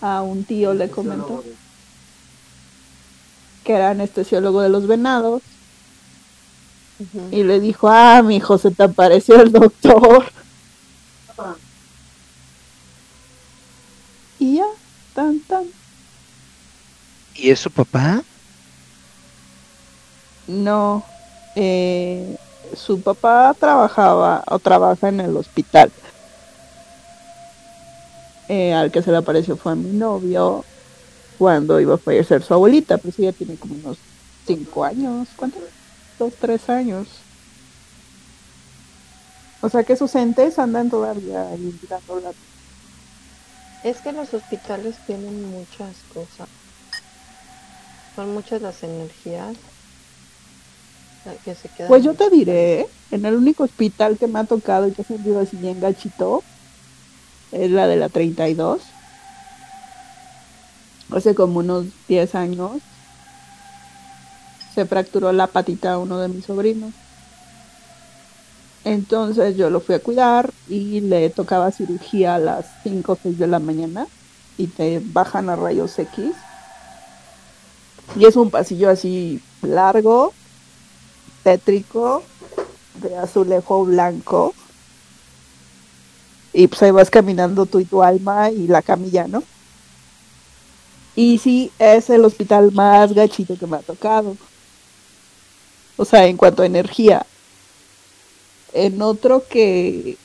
A 0.00 0.22
un 0.22 0.44
tío 0.44 0.72
le 0.74 0.90
comentó 0.90 1.44
que 3.64 3.74
era 3.74 3.90
anestesiólogo 3.90 4.60
de 4.60 4.68
los 4.68 4.86
venados. 4.86 5.42
Y 7.30 7.42
le 7.42 7.58
dijo, 7.58 7.88
ah, 7.88 8.22
mi 8.22 8.36
hijo, 8.36 8.58
se 8.58 8.70
te 8.70 8.84
apareció 8.84 9.40
el 9.40 9.50
doctor. 9.50 10.24
Y 14.38 14.56
ya, 14.56 14.66
tan, 15.14 15.40
tan. 15.40 15.64
¿Y 17.34 17.50
es 17.50 17.60
su 17.60 17.70
papá? 17.70 18.22
No, 20.46 21.04
eh, 21.56 22.36
su 22.76 23.00
papá 23.00 23.54
trabajaba 23.58 24.44
o 24.46 24.58
trabaja 24.58 25.08
en 25.08 25.20
el 25.20 25.36
hospital. 25.36 25.90
Eh, 28.54 28.74
al 28.74 28.92
que 28.92 29.00
se 29.00 29.10
le 29.10 29.16
apareció 29.16 29.56
fue 29.56 29.72
a 29.72 29.74
mi 29.74 29.92
novio 29.92 30.62
cuando 31.38 31.80
iba 31.80 31.94
a 31.94 31.96
fallecer 31.96 32.42
su 32.42 32.52
abuelita, 32.52 32.98
pero 32.98 33.10
sí 33.10 33.22
ya 33.22 33.32
tiene 33.32 33.56
como 33.56 33.76
unos 33.76 33.96
cinco 34.46 34.84
años, 34.84 35.26
¿cuánto? 35.36 35.58
Dos, 36.18 36.34
tres 36.38 36.68
años. 36.68 37.08
O 39.62 39.70
sea 39.70 39.84
que 39.84 39.96
sus 39.96 40.14
entes 40.16 40.58
andan 40.58 40.90
todavía 40.90 41.48
ahí 41.48 41.74
dando 41.88 42.20
la... 42.20 42.32
Es 43.84 44.02
que 44.02 44.12
los 44.12 44.34
hospitales 44.34 44.96
tienen 45.06 45.50
muchas 45.50 45.96
cosas. 46.12 46.46
Son 48.14 48.34
muchas 48.34 48.60
las 48.60 48.82
energías 48.82 49.56
que 51.42 51.54
se 51.54 51.70
quedan. 51.70 51.88
Pues 51.88 52.04
yo 52.04 52.12
te 52.12 52.28
diré, 52.28 52.86
en 53.10 53.24
el 53.24 53.34
único 53.34 53.64
hospital 53.64 54.18
que 54.18 54.26
me 54.26 54.40
ha 54.40 54.44
tocado 54.44 54.88
y 54.88 54.92
que 54.92 55.00
he 55.00 55.06
sentido 55.06 55.40
así 55.40 55.56
bien 55.56 55.80
gachito, 55.80 56.44
es 57.52 57.70
la 57.70 57.86
de 57.86 57.96
la 57.96 58.08
32. 58.08 58.80
Hace 61.14 61.34
como 61.34 61.60
unos 61.60 61.86
10 62.08 62.34
años 62.34 62.72
se 64.74 64.86
fracturó 64.86 65.32
la 65.32 65.46
patita 65.46 65.92
a 65.92 65.98
uno 65.98 66.18
de 66.18 66.28
mis 66.28 66.46
sobrinos. 66.46 66.92
Entonces 68.84 69.56
yo 69.56 69.70
lo 69.70 69.80
fui 69.80 69.94
a 69.94 70.00
cuidar 70.00 70.50
y 70.68 71.00
le 71.00 71.30
tocaba 71.30 71.70
cirugía 71.70 72.34
a 72.34 72.38
las 72.38 72.66
5 72.82 73.12
o 73.12 73.18
6 73.22 73.38
de 73.38 73.46
la 73.46 73.58
mañana 73.58 74.06
y 74.58 74.66
te 74.66 75.00
bajan 75.04 75.50
a 75.50 75.56
rayos 75.56 75.98
X. 75.98 76.32
Y 78.16 78.24
es 78.26 78.36
un 78.36 78.50
pasillo 78.50 78.90
así 78.90 79.40
largo, 79.62 80.32
tétrico, 81.44 82.22
de 82.94 83.16
azulejo 83.16 83.84
blanco. 83.84 84.54
Y 86.52 86.66
pues 86.66 86.82
ahí 86.82 86.90
vas 86.90 87.10
caminando 87.10 87.66
tú 87.66 87.80
y 87.80 87.84
tu 87.84 88.02
alma 88.02 88.50
y 88.50 88.66
la 88.66 88.82
camilla, 88.82 89.26
¿no? 89.26 89.42
Y 91.14 91.38
sí, 91.38 91.70
es 91.78 92.10
el 92.10 92.24
hospital 92.24 92.72
más 92.72 93.12
gachito 93.12 93.56
que 93.58 93.66
me 93.66 93.76
ha 93.76 93.80
tocado. 93.80 94.36
O 95.96 96.04
sea, 96.04 96.26
en 96.26 96.36
cuanto 96.36 96.62
a 96.62 96.66
energía. 96.66 97.26
En 98.72 99.02
otro 99.02 99.46
que 99.48 100.16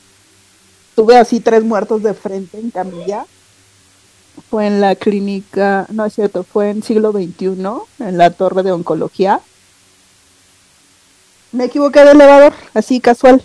tuve 0.94 1.16
así 1.16 1.40
tres 1.40 1.62
muertos 1.62 2.02
de 2.02 2.14
frente 2.14 2.58
en 2.58 2.70
camilla. 2.70 3.26
Fue 4.50 4.66
en 4.66 4.80
la 4.80 4.94
clínica, 4.96 5.86
no 5.90 6.04
es 6.04 6.14
cierto, 6.14 6.44
fue 6.44 6.70
en 6.70 6.82
siglo 6.82 7.12
XXI, 7.12 7.56
en 7.98 8.18
la 8.18 8.30
torre 8.30 8.62
de 8.62 8.72
oncología. 8.72 9.40
Me 11.52 11.64
equivoqué 11.64 12.04
de 12.04 12.12
elevador, 12.12 12.54
así 12.72 13.00
casual. 13.00 13.42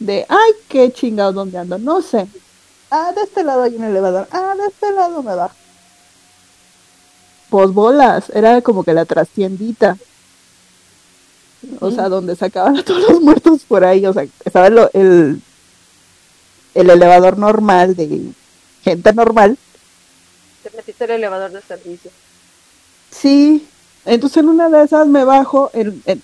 De, 0.00 0.26
ay, 0.28 0.52
qué 0.68 0.92
chingado, 0.92 1.32
¿dónde 1.32 1.58
ando? 1.58 1.78
No 1.78 2.02
sé. 2.02 2.26
Ah, 2.90 3.12
de 3.14 3.22
este 3.22 3.44
lado 3.44 3.62
hay 3.62 3.76
un 3.76 3.84
elevador. 3.84 4.26
Ah, 4.32 4.54
de 4.56 4.66
este 4.66 4.90
lado 4.92 5.22
me 5.22 5.34
bajo. 5.34 5.54
Pues 7.50 7.70
bolas, 7.70 8.30
era 8.34 8.60
como 8.62 8.82
que 8.82 8.94
la 8.94 9.04
trastiendita. 9.04 9.96
O 11.80 11.90
sea, 11.90 12.08
donde 12.08 12.34
sacaban 12.34 12.78
a 12.78 12.84
todos 12.84 13.02
los 13.10 13.20
muertos 13.20 13.62
por 13.68 13.84
ahí. 13.84 14.04
O 14.06 14.12
sea, 14.12 14.26
estaba 14.44 14.66
el, 14.68 14.78
el, 14.94 15.42
el 16.74 16.90
elevador 16.90 17.36
normal 17.38 17.94
de 17.94 18.32
gente 18.82 19.12
normal. 19.12 19.58
Te 20.62 20.70
metiste 20.76 21.04
el 21.04 21.10
elevador 21.12 21.50
de 21.52 21.60
servicio. 21.62 22.10
Sí, 23.10 23.66
entonces 24.06 24.38
en 24.38 24.48
una 24.48 24.68
de 24.68 24.84
esas 24.84 25.06
me 25.06 25.24
bajo 25.24 25.70
en- 25.74 26.02
en- 26.06 26.22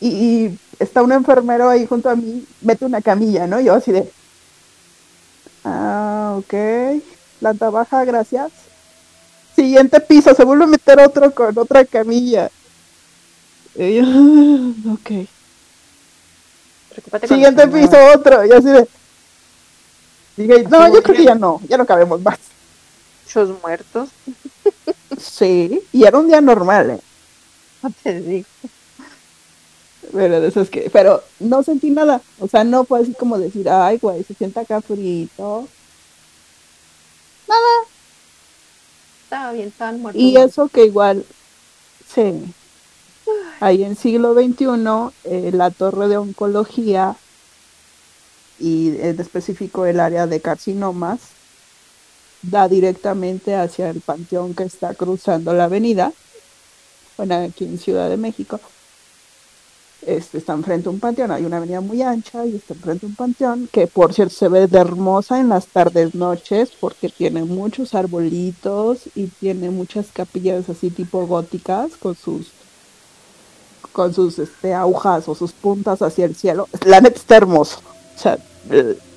y, 0.00 0.08
y 0.08 0.58
está 0.82 1.02
un 1.02 1.12
enfermero 1.12 1.68
ahí 1.68 1.86
junto 1.86 2.10
a 2.10 2.16
mí, 2.16 2.46
mete 2.60 2.84
una 2.84 3.00
camilla, 3.02 3.46
¿no? 3.46 3.60
Yo 3.60 3.74
así 3.74 3.92
de, 3.92 4.10
ah, 5.64 6.34
ok, 6.38 6.54
planta 7.40 7.70
baja, 7.70 8.04
gracias. 8.04 8.52
Siguiente 9.54 10.00
piso, 10.00 10.34
se 10.34 10.44
vuelve 10.44 10.64
a 10.64 10.68
meter 10.68 11.00
otro 11.00 11.30
con 11.34 11.56
otra 11.58 11.84
camilla. 11.84 12.50
Y 13.74 13.96
yo, 13.96 14.04
"Ah, 14.06 14.92
ok. 14.94 15.26
Preocúpate 16.90 17.28
Siguiente 17.28 17.66
piso, 17.68 17.96
otro, 18.14 18.44
y 18.44 18.52
así 18.52 18.66
de, 18.68 18.88
dije, 20.36 20.64
no, 20.68 20.92
yo 20.92 21.02
creo 21.02 21.16
que 21.16 21.24
ya 21.24 21.34
no, 21.34 21.60
ya 21.68 21.78
no 21.78 21.86
cabemos 21.86 22.20
más. 22.20 22.38
Muchos 23.24 23.60
muertos. 23.62 24.08
Sí, 25.20 25.80
y 25.92 26.04
era 26.04 26.18
un 26.18 26.26
día 26.26 26.40
normal, 26.40 26.90
¿eh? 26.90 27.00
No 27.82 27.92
te 28.02 28.20
digo. 28.20 28.46
Pero 30.10 30.40
de 30.40 30.48
esos 30.48 30.68
que, 30.68 30.90
pero 30.92 31.22
no 31.38 31.62
sentí 31.62 31.90
nada, 31.90 32.20
o 32.40 32.48
sea, 32.48 32.64
no 32.64 32.84
fue 32.84 33.00
así 33.00 33.14
como 33.14 33.38
decir, 33.38 33.68
ay, 33.68 33.98
güey, 33.98 34.24
se 34.24 34.34
siente 34.34 34.58
acá 34.60 34.80
frito. 34.80 35.68
Estaba 39.24 39.52
bien, 39.52 39.68
estaban 39.68 40.00
muertos. 40.00 40.20
Y 40.20 40.36
eso 40.36 40.68
que 40.68 40.86
igual, 40.86 41.24
sí, 42.12 42.52
ahí 43.60 43.84
en 43.84 43.96
siglo 43.96 44.34
XXI, 44.34 45.12
eh, 45.24 45.50
la 45.52 45.70
torre 45.70 46.08
de 46.08 46.16
oncología 46.16 47.16
y 48.58 49.00
en 49.00 49.20
específico 49.20 49.86
el 49.86 50.00
área 50.00 50.26
de 50.26 50.40
carcinomas 50.40 51.20
da 52.42 52.68
directamente 52.68 53.54
hacia 53.54 53.90
el 53.90 54.00
panteón 54.00 54.54
que 54.54 54.64
está 54.64 54.94
cruzando 54.94 55.52
la 55.54 55.64
avenida, 55.64 56.12
bueno, 57.16 57.36
aquí 57.36 57.64
en 57.64 57.78
Ciudad 57.78 58.08
de 58.08 58.16
México. 58.16 58.60
Este, 60.04 60.38
está 60.38 60.52
enfrente 60.54 60.88
a 60.88 60.90
un 60.90 60.98
panteón, 60.98 61.30
hay 61.30 61.44
una 61.44 61.58
avenida 61.58 61.80
muy 61.80 62.02
ancha 62.02 62.44
y 62.44 62.56
está 62.56 62.74
enfrente 62.74 63.06
a 63.06 63.08
un 63.08 63.14
panteón 63.14 63.68
que 63.70 63.86
por 63.86 64.12
cierto 64.12 64.34
se 64.34 64.48
ve 64.48 64.66
de 64.66 64.78
hermosa 64.78 65.38
en 65.38 65.48
las 65.48 65.68
tardes 65.68 66.16
noches 66.16 66.72
porque 66.80 67.08
tiene 67.08 67.44
muchos 67.44 67.94
arbolitos 67.94 69.08
y 69.14 69.28
tiene 69.28 69.70
muchas 69.70 70.08
capillas 70.12 70.68
así 70.68 70.90
tipo 70.90 71.24
góticas 71.28 71.92
con 71.96 72.16
sus 72.16 72.48
con 73.92 74.12
sus 74.12 74.40
este 74.40 74.74
agujas 74.74 75.28
o 75.28 75.34
sus 75.34 75.52
puntas 75.52 76.02
hacia 76.02 76.24
el 76.24 76.34
cielo. 76.34 76.68
La 76.84 77.00
neta 77.00 77.16
está 77.16 77.36
hermoso. 77.36 77.78
O 78.16 78.18
sea, 78.18 78.38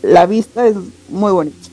la 0.04 0.26
vista 0.26 0.68
es 0.68 0.76
muy 1.10 1.32
bonita. 1.32 1.70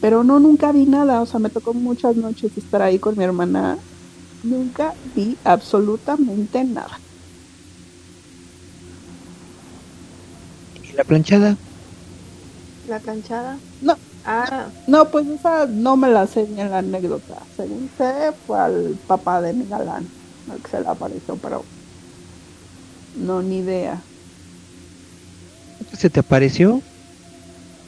Pero 0.00 0.24
no, 0.24 0.40
nunca 0.40 0.72
vi 0.72 0.86
nada. 0.86 1.20
O 1.20 1.26
sea, 1.26 1.40
me 1.40 1.50
tocó 1.50 1.74
muchas 1.74 2.16
noches 2.16 2.56
estar 2.56 2.80
ahí 2.80 2.98
con 2.98 3.18
mi 3.18 3.24
hermana. 3.24 3.78
Nunca 4.42 4.98
vi 5.02 5.40
absolutamente 5.44 6.62
nada. 6.64 7.02
¿Y 10.74 10.92
la 10.94 11.04
planchada? 11.04 11.58
La 12.82 13.00
planchada. 13.00 13.64
No. 13.80 13.96
Ah, 14.22 14.74
No, 14.86 15.10
pues 15.10 15.26
esa 15.28 15.66
no 15.66 15.96
me 15.96 16.08
la 16.10 16.26
sé 16.26 16.46
ni 16.48 16.60
en 16.60 16.70
la 16.70 16.78
anécdota. 16.78 17.46
Según 17.50 17.90
sé, 17.96 18.32
fue 18.46 18.58
al 18.60 19.00
papá 19.06 19.40
de 19.40 19.54
mi 19.54 19.66
galán, 19.66 20.14
al 20.46 20.62
que 20.62 20.70
se 20.70 20.80
le 20.80 20.88
apareció, 20.88 21.40
pero 21.40 21.70
no, 23.12 23.42
ni 23.42 23.58
idea. 23.58 24.10
¿Se 25.92 26.10
te 26.10 26.20
apareció? 26.20 26.82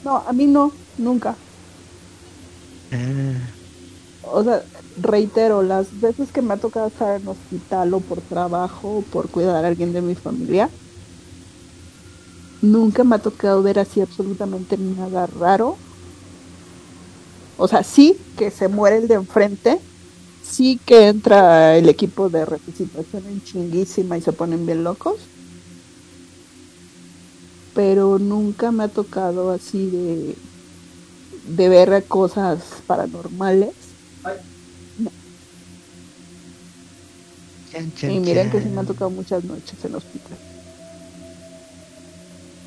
No, 0.01 0.17
a 0.27 0.33
mí 0.33 0.47
no, 0.47 0.83
nunca. 0.97 1.43
Ah, 2.91 3.57
O 4.21 4.43
sea, 4.43 4.67
reitero, 5.01 5.63
las 5.63 5.99
veces 5.99 6.31
que 6.31 6.41
me 6.41 6.53
ha 6.53 6.57
tocado 6.57 6.87
estar 6.87 7.19
en 7.19 7.27
hospital 7.27 7.93
o 7.93 7.99
por 7.99 8.21
trabajo 8.21 8.97
o 8.97 9.01
por 9.01 9.29
cuidar 9.29 9.63
a 9.63 9.67
alguien 9.67 9.93
de 9.93 10.01
mi 10.01 10.15
familia, 10.15 10.69
nunca 12.61 13.03
me 13.03 13.15
ha 13.15 13.19
tocado 13.19 13.61
ver 13.61 13.79
así 13.79 14.01
absolutamente 14.01 14.77
nada 14.77 15.27
raro. 15.27 15.77
O 17.57 17.67
sea, 17.67 17.83
sí 17.83 18.17
que 18.37 18.51
se 18.51 18.67
muere 18.67 18.97
el 18.97 19.07
de 19.07 19.15
enfrente, 19.15 19.79
sí 20.41 20.79
que 20.85 21.07
entra 21.07 21.77
el 21.77 21.89
equipo 21.89 22.29
de 22.29 22.45
resucitación 22.45 23.27
en 23.27 23.43
chinguísima 23.43 24.17
y 24.17 24.21
se 24.21 24.33
ponen 24.33 24.65
bien 24.65 24.83
locos, 24.83 25.31
pero 27.73 28.19
nunca 28.19 28.71
me 28.71 28.83
ha 28.85 28.87
tocado 28.87 29.51
así 29.51 29.89
de, 29.89 30.35
de 31.43 31.69
ver 31.69 32.07
cosas 32.07 32.83
paranormales. 32.87 33.75
Chan, 37.73 37.91
chan, 37.93 38.13
Y 38.13 38.21
miren 38.21 38.49
que 38.49 38.61
sí 38.61 38.69
chan. 38.69 38.73
me 38.73 38.81
han 38.81 38.85
tocado 38.87 39.11
muchas 39.11 39.43
noches 39.43 39.83
en 39.85 39.95
hospital. 39.95 40.39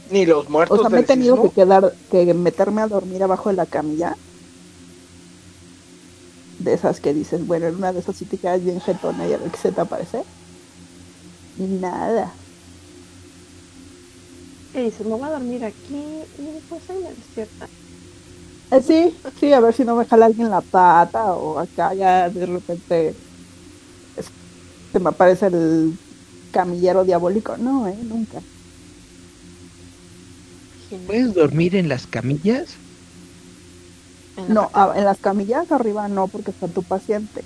Ni 0.04 0.24
los 0.26 0.48
muertos 0.48 0.78
O 0.78 0.78
sea, 0.78 0.90
me 0.90 1.00
he 1.00 1.04
tenido 1.04 1.36
sismo. 1.36 1.50
que 1.50 1.52
quedar, 1.52 1.98
que 2.08 2.34
meterme 2.34 2.82
a 2.82 2.88
dormir 2.88 3.22
abajo 3.22 3.48
de 3.50 3.56
la 3.56 3.66
camilla. 3.66 4.18
De 6.58 6.72
esas 6.74 7.00
que 7.00 7.14
dices, 7.14 7.44
bueno, 7.46 7.66
en 7.66 7.76
una 7.76 7.92
de 7.92 8.00
esas 8.00 8.16
sí 8.16 8.26
te 8.26 8.38
quedas 8.38 8.62
bien 8.62 8.80
jetona 8.80 9.26
y 9.28 9.32
a 9.32 9.38
ver 9.38 9.50
qué 9.50 9.58
se 9.58 9.72
te 9.72 9.80
aparece. 9.80 10.26
Nada. 11.56 12.42
Y 14.72 14.80
dices, 14.84 15.06
me 15.06 15.16
voy 15.16 15.28
a 15.28 15.30
dormir 15.32 15.64
aquí 15.64 16.30
y 16.36 16.60
pues 16.68 16.88
ahí 16.90 16.98
me 16.98 17.14
despierta. 17.14 17.68
Eh, 18.70 18.82
sí, 18.82 19.20
sí, 19.38 19.52
a 19.52 19.60
ver 19.60 19.74
si 19.74 19.84
no 19.84 19.94
me 19.96 20.06
jala 20.06 20.26
alguien 20.26 20.50
la 20.50 20.60
pata 20.62 21.34
o 21.36 21.58
acá 21.58 21.94
ya 21.94 22.30
de 22.30 22.46
repente 22.46 23.20
se 24.96 25.00
me 25.00 25.10
aparece 25.10 25.48
el 25.48 25.92
camillero 26.52 27.04
diabólico. 27.04 27.58
No, 27.58 27.86
eh, 27.86 27.94
nunca. 28.02 28.40
¿Puedes 31.06 31.34
dormir 31.34 31.76
en 31.76 31.90
las 31.90 32.06
camillas? 32.06 32.68
No, 34.48 34.70
a- 34.72 34.94
en 34.96 35.04
las 35.04 35.18
camillas 35.18 35.70
arriba 35.70 36.08
no, 36.08 36.28
porque 36.28 36.50
está 36.50 36.66
tu 36.68 36.82
paciente. 36.82 37.42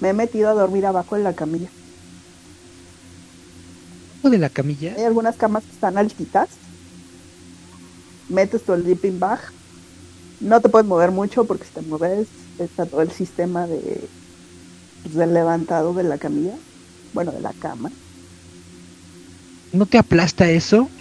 Me 0.00 0.10
he 0.10 0.12
metido 0.12 0.48
a 0.48 0.52
dormir 0.54 0.86
abajo 0.86 1.16
en 1.16 1.24
la 1.24 1.32
camilla. 1.32 1.68
¿O 4.22 4.30
de 4.30 4.38
la 4.38 4.48
camilla? 4.48 4.94
Hay 4.96 5.02
algunas 5.02 5.34
camas 5.34 5.64
que 5.64 5.72
están 5.72 5.98
altitas. 5.98 6.50
Metes 8.28 8.62
tu 8.62 8.76
sleeping 8.76 9.18
bag. 9.18 9.40
No 10.40 10.60
te 10.60 10.68
puedes 10.68 10.86
mover 10.86 11.10
mucho 11.10 11.46
porque 11.46 11.64
si 11.64 11.72
te 11.72 11.82
mueves 11.82 12.28
está 12.60 12.86
todo 12.86 13.02
el 13.02 13.10
sistema 13.10 13.66
de 13.66 14.08
pues, 15.02 15.14
del 15.14 15.34
levantado 15.34 15.94
de 15.94 16.04
la 16.04 16.18
camilla. 16.18 16.54
Bueno, 17.12 17.32
de 17.32 17.40
la 17.40 17.54
cama. 17.54 17.92
¿No 19.70 19.86
te 19.86 19.98
aplasta 19.98 20.48
eso? 20.50 20.92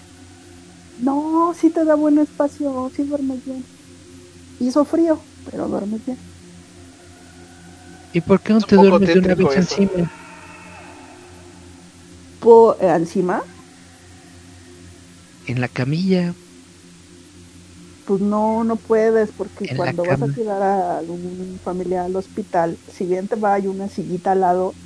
No, 0.95 1.53
sí 1.53 1.71
te 1.71 1.83
da 1.85 1.95
buen 1.95 2.17
espacio, 2.17 2.89
sí 2.93 3.03
duermes 3.03 3.43
bien. 3.43 3.67
Hizo 4.59 4.85
frío, 4.85 5.29
pero 5.43 5.67
duermes 5.69 6.03
bien. 6.05 6.21
¿Y 8.13 8.21
por 8.21 8.41
qué 8.41 8.53
no 8.53 8.61
te 8.61 8.77
duermes 8.77 9.11
de 9.11 9.19
una 9.19 9.35
vez 9.35 9.57
eso. 9.57 9.75
encima? 9.83 10.09
Po- 12.39 12.75
eh, 12.79 12.89
encima, 12.95 13.41
En 15.43 15.61
la 15.61 15.69
camilla. 15.69 16.35
pues 18.03 18.19
no, 18.21 18.63
no 18.63 18.81
puedes, 18.81 19.31
porque 19.31 19.69
En 19.69 19.75
cuando 19.75 20.05
vas 20.05 20.21
a 20.23 20.29
cuidar 20.29 20.61
a 20.61 20.97
algún 20.97 21.59
familiar 21.63 22.05
al 22.05 22.15
hospital, 22.15 22.79
si 22.87 23.05
bien 23.05 23.27
te 23.27 23.35
va 23.35 23.53
hay 23.55 23.67
una 23.67 23.87
sillita 23.89 24.31
al 24.33 24.41
lado, 24.41 24.77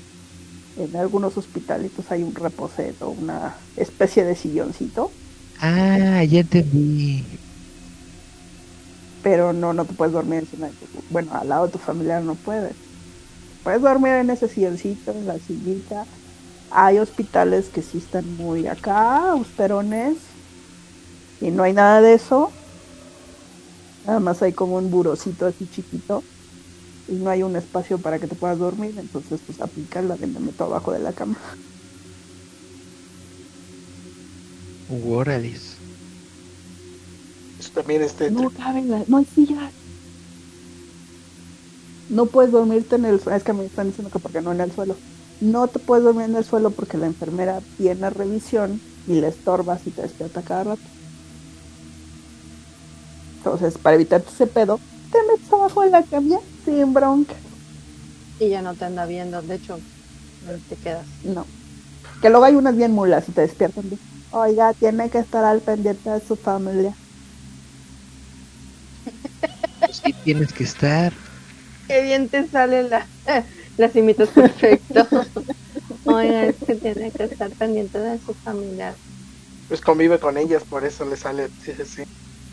en 0.75 0.95
algunos 0.95 1.37
hospitalitos 1.37 2.11
hay 2.11 2.23
un 2.23 2.35
reposeto, 2.35 3.09
una 3.09 3.67
especie 3.75 4.25
de 4.25 4.35
silloncito, 4.35 5.17
Ah, 5.59 6.23
ya 6.25 6.41
entendí. 6.41 7.41
pero 9.21 9.53
no, 9.53 9.73
no 9.73 9.85
te 9.85 9.93
puedes 9.93 10.13
dormir 10.13 10.39
encima 10.39 10.67
de 10.67 10.73
tu, 10.73 10.87
bueno, 11.09 11.33
al 11.33 11.49
lado 11.49 11.65
de 11.67 11.71
tu 11.73 11.79
familiar 11.79 12.23
no 12.23 12.35
puedes. 12.35 12.75
Puedes 13.63 13.81
dormir 13.81 14.13
en 14.13 14.29
ese 14.29 14.47
silloncito, 14.47 15.11
en 15.11 15.25
la 15.27 15.39
sillita. 15.39 16.09
Hay 16.69 16.99
hospitales 16.99 17.69
que 17.69 17.81
sí 17.81 17.97
están 17.99 18.35
muy 18.37 18.67
acá, 18.67 19.31
austerones, 19.31 20.17
y 21.39 21.51
no 21.51 21.63
hay 21.63 21.73
nada 21.73 22.01
de 22.01 22.13
eso. 22.13 22.51
Nada 24.03 24.19
más 24.19 24.41
hay 24.41 24.53
como 24.53 24.75
un 24.77 24.91
burocito 24.91 25.45
así 25.47 25.67
chiquito 25.67 26.23
y 27.07 27.13
no 27.13 27.29
hay 27.29 27.43
un 27.43 27.55
espacio 27.55 27.97
para 27.99 28.19
que 28.19 28.27
te 28.27 28.35
puedas 28.35 28.57
dormir, 28.57 28.95
entonces 28.97 29.39
pues 29.45 29.61
aplica 29.61 30.01
la 30.01 30.15
de 30.15 30.27
me 30.27 30.39
meto 30.39 30.63
abajo 30.63 30.91
de 30.91 30.99
la 30.99 31.13
cama. 31.13 31.37
Órales. 35.07 35.75
Eso 37.59 37.69
también 37.73 38.01
es 38.01 38.13
tétrico. 38.13 38.43
No 38.43 38.49
caben 38.49 38.89
las, 38.89 39.07
no 39.07 39.17
hay 39.17 39.25
sillas. 39.25 39.71
No 42.09 42.27
puedes 42.27 42.51
dormirte 42.51 42.95
en 42.95 43.05
el 43.05 43.19
suelo, 43.19 43.37
es 43.37 43.43
que 43.43 43.53
me 43.53 43.65
están 43.65 43.87
diciendo 43.87 44.11
que 44.11 44.19
porque 44.19 44.41
no 44.41 44.51
en 44.51 44.61
el 44.61 44.71
suelo. 44.71 44.95
No 45.41 45.67
te 45.67 45.79
puedes 45.79 46.03
dormir 46.03 46.25
en 46.25 46.35
el 46.35 46.45
suelo 46.45 46.71
porque 46.71 46.97
la 46.97 47.07
enfermera 47.07 47.61
viene 47.77 48.05
a 48.05 48.09
revisión 48.09 48.79
y 49.07 49.19
le 49.19 49.27
estorbas 49.27 49.85
y 49.85 49.91
te 49.91 50.01
despierta 50.01 50.41
cada 50.41 50.63
rato. 50.63 50.81
Entonces, 53.37 53.77
para 53.77 53.95
evitarte 53.95 54.29
ese 54.29 54.47
pedo, 54.47 54.79
te 55.11 55.19
metes 55.31 55.51
abajo 55.51 55.81
de 55.81 55.89
la 55.91 56.03
camilla 56.03 56.39
sin 56.65 56.93
bronca. 56.93 57.35
Y 58.37 58.49
ya 58.49 58.61
no 58.61 58.75
te 58.77 58.85
anda 58.85 59.05
viendo, 59.05 59.41
de 59.41 59.55
hecho, 59.55 59.83
ahí 60.45 60.61
te 60.61 60.77
quedas. 60.79 61.19
No. 61.23 61.51
Que 62.21 62.29
luego 62.29 62.45
hay 62.45 62.55
unas 62.55 62.75
bien 62.75 62.91
mulas 62.93 63.29
y 63.29 63.33
te 63.33 63.41
despiertan. 63.41 63.89
de, 63.89 63.99
Oiga, 64.29 64.73
tiene 64.73 65.09
que 65.09 65.19
estar 65.19 65.45
al 65.45 65.63
pendiente 65.63 66.09
de 66.09 66.19
su 66.21 66.37
familia. 66.37 66.99
Sí, 69.91 70.13
tienes 70.23 70.53
que 70.53 70.63
estar. 70.63 71.13
Qué 71.87 72.01
bien 72.03 72.29
te 72.29 72.47
salen 72.49 72.89
la, 72.89 73.11
las 73.77 73.95
imitas 73.95 74.31
perfecto. 74.31 75.07
Oiga, 76.05 76.47
es 76.47 76.57
que 76.65 76.75
tiene 76.77 77.13
que 77.13 77.25
estar 77.25 77.55
pendiente 77.57 77.99
de 77.99 78.19
su 78.19 78.35
familia. 78.43 78.99
Pues 79.67 79.79
convive 79.81 80.19
con 80.19 80.37
ellas, 80.37 80.65
por 80.65 80.85
eso 80.85 81.05
le 81.05 81.15
sale 81.17 81.49
sí, 81.59 81.73
sí. 81.85 82.03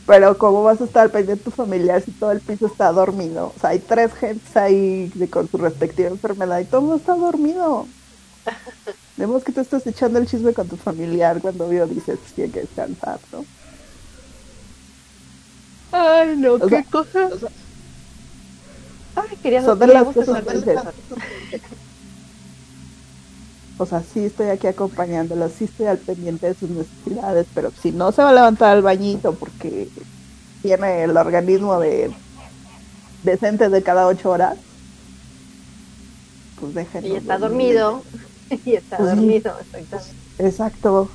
Pero 0.06 0.36
¿cómo 0.36 0.62
vas 0.64 0.80
a 0.80 0.84
estar 0.84 1.02
al 1.04 1.10
pendiente 1.10 1.44
de 1.44 1.50
tu 1.50 1.50
familiar 1.52 2.02
si 2.02 2.10
todo 2.10 2.32
el 2.32 2.40
piso 2.40 2.66
está 2.66 2.90
dormido? 2.92 3.52
O 3.56 3.60
sea, 3.60 3.70
hay 3.70 3.78
tres 3.78 4.12
gentes 4.14 4.56
ahí 4.56 5.10
de- 5.14 5.30
con 5.30 5.48
su 5.48 5.58
respectiva 5.58 6.08
enfermedad 6.08 6.58
y 6.60 6.64
todo 6.64 6.78
el 6.80 6.86
mundo 6.86 6.96
está 6.96 7.14
dormido. 7.14 7.86
Vemos 9.16 9.44
que 9.44 9.52
tú 9.52 9.60
estás 9.60 9.86
echando 9.86 10.18
el 10.18 10.26
chisme 10.26 10.52
con 10.52 10.66
tu 10.66 10.76
familiar 10.76 11.40
cuando 11.40 11.68
vio 11.68 11.86
dices 11.86 12.18
que 12.18 12.34
tiene 12.34 12.52
que 12.52 12.60
descansar, 12.62 13.20
¿no? 13.32 13.44
Ay, 15.92 16.36
no, 16.36 16.54
O 16.54 16.68
sea, 16.68 16.82
cosa. 16.84 17.28
Ay, 19.14 19.36
quería 19.42 19.62
son 19.62 19.78
de 19.78 19.86
queríamos 19.86 20.16
las 20.16 20.26
cosas 20.26 20.44
O 23.82 23.86
sea, 23.86 24.02
sí 24.02 24.20
estoy 24.24 24.48
aquí 24.48 24.68
acompañándola, 24.68 25.48
sí 25.48 25.64
estoy 25.64 25.86
al 25.86 25.98
pendiente 25.98 26.46
de 26.46 26.54
sus 26.54 26.70
necesidades, 26.70 27.48
pero 27.52 27.72
si 27.82 27.90
no 27.90 28.12
se 28.12 28.22
va 28.22 28.30
a 28.30 28.34
levantar 28.34 28.76
al 28.76 28.82
bañito 28.82 29.34
porque 29.34 29.88
tiene 30.62 31.02
el 31.02 31.16
organismo 31.16 31.80
de 31.80 32.12
decente 33.24 33.68
de 33.68 33.82
cada 33.82 34.06
ocho 34.06 34.30
horas, 34.30 34.56
pues 36.60 36.74
déjenlo. 36.74 37.14
Y 37.14 37.16
está 37.16 37.38
dormido. 37.38 38.02
Y 38.66 38.74
está 38.74 38.98
Pues 38.98 39.16
dormido, 39.16 39.56
exactamente. 39.60 40.12
Exacto. 40.38 41.08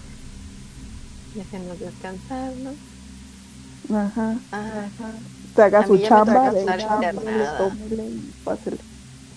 Déjenos 1.35 1.79
descansar, 1.79 2.51
¿no? 2.57 3.95
Ajá. 3.95 4.35
Ajá. 4.51 5.11
Se 5.55 5.61
haga 5.61 5.79
A 5.79 5.87
su 5.87 5.97
chamba, 5.99 6.51
de 6.51 6.65
tómele 6.65 8.09
y 8.09 8.33
pásele. 8.43 8.77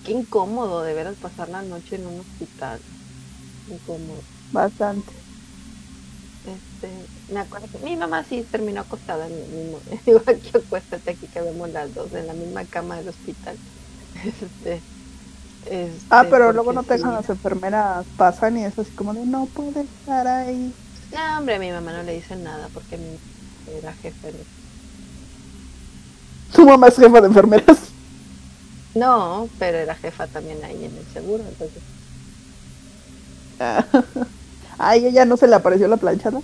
Qué 0.04 0.12
incómodo 0.12 0.82
de 0.82 0.94
veras 0.94 1.16
pasar 1.16 1.50
la 1.50 1.60
noche 1.60 1.96
en 1.96 2.06
un 2.06 2.20
hospital. 2.20 2.80
Incómodo. 3.70 4.22
Bastante. 4.52 5.12
Este, 6.46 7.32
me 7.32 7.40
acuerdo 7.40 7.68
que 7.70 7.78
mi 7.84 7.96
mamá 7.96 8.24
sí 8.24 8.42
terminó 8.50 8.80
acostada 8.80 9.26
en 9.26 9.32
el 9.32 9.48
mismo. 9.48 9.78
Digo, 10.06 10.20
aquí 10.26 10.50
acuéstate, 10.54 11.10
aquí 11.10 11.26
que 11.28 11.40
vemos 11.40 11.68
las 11.70 11.94
dos 11.94 12.12
en 12.14 12.26
la 12.26 12.32
misma 12.32 12.64
cama 12.64 12.96
del 12.98 13.08
hospital. 13.08 13.56
Este, 14.24 14.80
este, 15.66 16.06
Ah, 16.10 16.26
pero 16.28 16.52
luego 16.52 16.72
no 16.72 16.82
te 16.82 16.94
dejan 16.94 17.10
sí. 17.12 17.16
las 17.16 17.28
enfermeras, 17.30 18.04
pasan 18.16 18.58
y 18.58 18.64
es 18.64 18.78
así 18.78 18.90
como 18.92 19.14
de 19.14 19.24
no 19.24 19.46
puede 19.46 19.82
estar 19.82 20.26
ahí. 20.26 20.72
No, 21.12 21.38
hombre, 21.38 21.54
a 21.54 21.58
mi 21.58 21.70
mamá 21.70 21.92
no 21.92 22.02
le 22.02 22.14
dicen 22.14 22.42
nada 22.42 22.68
porque 22.74 22.96
mi 22.96 23.16
era 23.78 23.92
jefe. 23.94 24.32
de- 24.32 24.44
Tu 26.54 26.66
mamá 26.66 26.88
es 26.88 26.96
jefa 26.96 27.20
de 27.20 27.26
enfermeras. 27.28 27.78
No, 28.94 29.48
pero 29.58 29.78
era 29.78 29.94
jefa 29.94 30.26
también 30.26 30.62
ahí 30.64 30.84
en 30.84 30.96
el 30.96 31.06
seguro, 31.12 31.44
entonces. 31.48 31.82
Ay, 34.78 35.06
ella 35.06 35.24
no 35.26 35.36
se 35.36 35.46
le 35.48 35.54
apareció 35.56 35.88
la 35.88 35.98
planchada. 35.98 36.42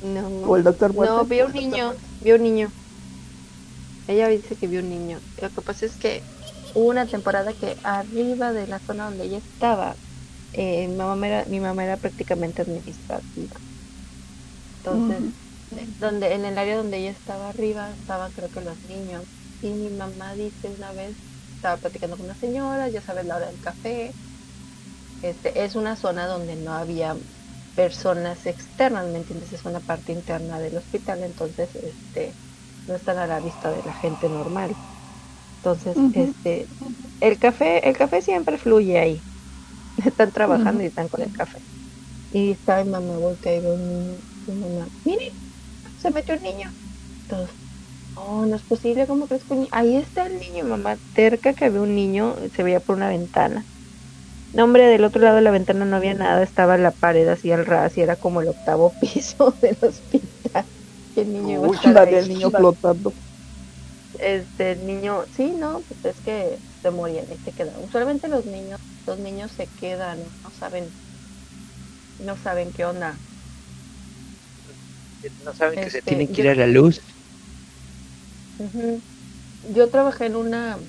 No, 0.00 0.28
O 0.44 0.56
el 0.56 0.64
doctor 0.64 0.92
muerto. 0.94 1.20
No, 1.20 1.26
vio 1.26 1.46
un 1.46 1.52
niño, 1.54 1.96
vio 2.20 2.36
un 2.36 2.42
niño. 2.42 2.74
Ella 4.06 4.28
dice 4.28 4.56
que 4.56 4.68
vio 4.68 4.80
un 4.80 4.88
niño. 4.88 5.22
Lo 5.36 5.50
que 5.52 5.62
pasa 5.62 5.86
es 5.86 5.96
que 5.96 6.26
hubo 6.72 6.88
una 6.90 7.06
temporada 7.06 7.54
que 7.54 7.76
arriba 7.82 8.52
de 8.52 8.66
la 8.66 8.80
zona 8.80 9.06
donde 9.06 9.24
ella 9.24 9.38
estaba, 9.38 9.98
eh, 10.52 10.88
mi, 10.88 10.96
mamá 10.96 11.26
era, 11.28 11.46
mi 11.46 11.60
mamá 11.60 11.84
era 11.84 11.98
prácticamente 11.98 12.62
administrativa. 12.62 13.60
Entonces, 14.78 15.24
eh, 15.70 15.86
donde 15.98 16.34
en 16.34 16.44
el 16.44 16.58
área 16.58 16.76
donde 16.76 16.98
ella 16.98 17.10
estaba 17.10 17.48
arriba 17.50 17.92
estaban 17.94 18.32
creo 18.32 18.50
que 18.50 18.60
los 18.60 18.80
niños. 18.82 19.28
Y 19.60 19.74
mi 19.74 19.90
mamá 19.90 20.34
dice 20.34 20.70
una 20.70 20.92
vez, 20.92 21.16
estaba 21.56 21.78
platicando 21.80 22.16
con 22.16 22.26
una 22.26 22.34
señora, 22.34 22.88
ya 22.90 23.00
sabes 23.02 23.24
la 23.26 23.36
hora 23.36 23.46
del 23.48 23.60
café. 23.60 24.16
Este, 25.22 25.64
es 25.64 25.76
una 25.76 25.96
zona 25.96 26.26
donde 26.26 26.56
no 26.56 26.74
había 26.74 27.18
personas 27.74 28.46
externas, 28.46 29.08
¿me 29.08 29.18
entiendes? 29.18 29.52
Es 29.52 29.64
una 29.64 29.80
parte 29.80 30.12
interna 30.12 30.60
del 30.60 30.76
hospital, 30.76 31.22
entonces 31.24 31.74
este 31.76 32.38
no 32.86 32.94
están 32.96 33.18
a 33.18 33.26
la 33.28 33.40
vista 33.40 33.70
de 33.72 33.82
la 33.84 33.94
gente 33.94 34.28
normal. 34.28 34.78
Entonces, 35.62 36.06
este 36.12 36.70
el 37.20 37.38
café, 37.38 37.88
el 37.88 37.96
café 37.98 38.22
siempre 38.22 38.58
fluye 38.58 38.98
ahí. 39.00 39.26
están 39.96 40.32
trabajando 40.32 40.82
y 40.84 40.86
están 40.88 41.08
con 41.08 41.22
el 41.22 41.32
café. 41.32 41.64
Y 42.30 42.52
está 42.52 42.84
mi 42.84 42.90
mamá 42.90 43.18
voltea 43.18 43.56
y 43.56 43.60
ve 43.60 43.72
un 43.72 43.88
niño, 43.88 44.22
y 44.46 44.52
mamá, 44.52 44.90
mire, 45.04 45.38
se 45.96 46.10
metió 46.12 46.36
un 46.36 46.42
niño. 46.42 46.74
Todos, 47.28 47.50
no, 48.16 48.46
no 48.46 48.56
es 48.56 48.64
posible, 48.64 49.06
¿cómo 49.06 49.28
crees 49.28 49.44
que 49.46 49.54
un 49.54 49.60
niño? 49.60 49.70
Ahí 49.72 49.96
está 49.96 50.26
el 50.26 50.38
niño, 50.38 50.64
mamá, 50.66 51.00
cerca 51.14 51.54
que 51.54 51.70
ve 51.70 51.80
un 51.80 51.94
niño, 51.94 52.36
se 52.54 52.62
veía 52.64 52.80
por 52.80 52.96
una 52.96 53.08
ventana. 53.10 53.68
No, 54.52 54.64
hombre, 54.64 54.86
del 54.86 55.04
otro 55.04 55.22
lado 55.22 55.36
de 55.36 55.42
la 55.42 55.50
ventana 55.50 55.84
no 55.84 55.96
había 55.96 56.14
nada, 56.14 56.42
estaba 56.42 56.76
la 56.76 56.92
pared 56.92 57.26
así 57.28 57.50
al 57.52 57.64
ras 57.64 57.96
y 57.96 58.02
era 58.02 58.16
como 58.16 58.40
el 58.42 58.48
octavo 58.48 58.94
piso 59.00 59.56
del 59.62 59.78
hospital. 59.80 60.66
Y 61.14 61.20
el 61.20 61.32
niño 61.32 61.66
iba 61.84 62.00
a 62.00 62.06
del 62.06 62.28
niño 62.28 62.50
flotando. 62.50 63.14
Este 64.18 64.72
el 64.72 64.84
niño, 64.84 65.26
sí, 65.30 65.54
no, 65.54 65.84
pues 65.88 66.04
es 66.04 66.20
que 66.20 66.60
se 66.82 66.90
morían 66.90 67.32
y 67.32 67.38
se 67.38 67.52
quedaban. 67.52 67.82
Usualmente 67.84 68.28
los 68.28 68.44
niños, 68.44 68.78
los 69.06 69.18
niños 69.18 69.52
se 69.52 69.68
quedan, 69.68 70.30
no 70.42 70.50
saben, 70.50 70.92
no 72.18 72.36
saben 72.36 72.72
qué 72.72 72.84
onda. 72.84 73.20
No 75.44 75.54
saben 75.54 75.78
que 75.80 75.90
se 75.90 75.98
Este, 75.98 76.10
tienen 76.10 76.28
que 76.28 76.42
yo- 76.42 76.44
ir 76.44 76.50
a 76.50 76.54
la 76.54 76.66
luz. 76.66 77.00
Ujú. 78.58 79.02
Yo 79.62 79.90
trabajé 79.90 80.26
en 80.26 80.36
una 80.36 80.80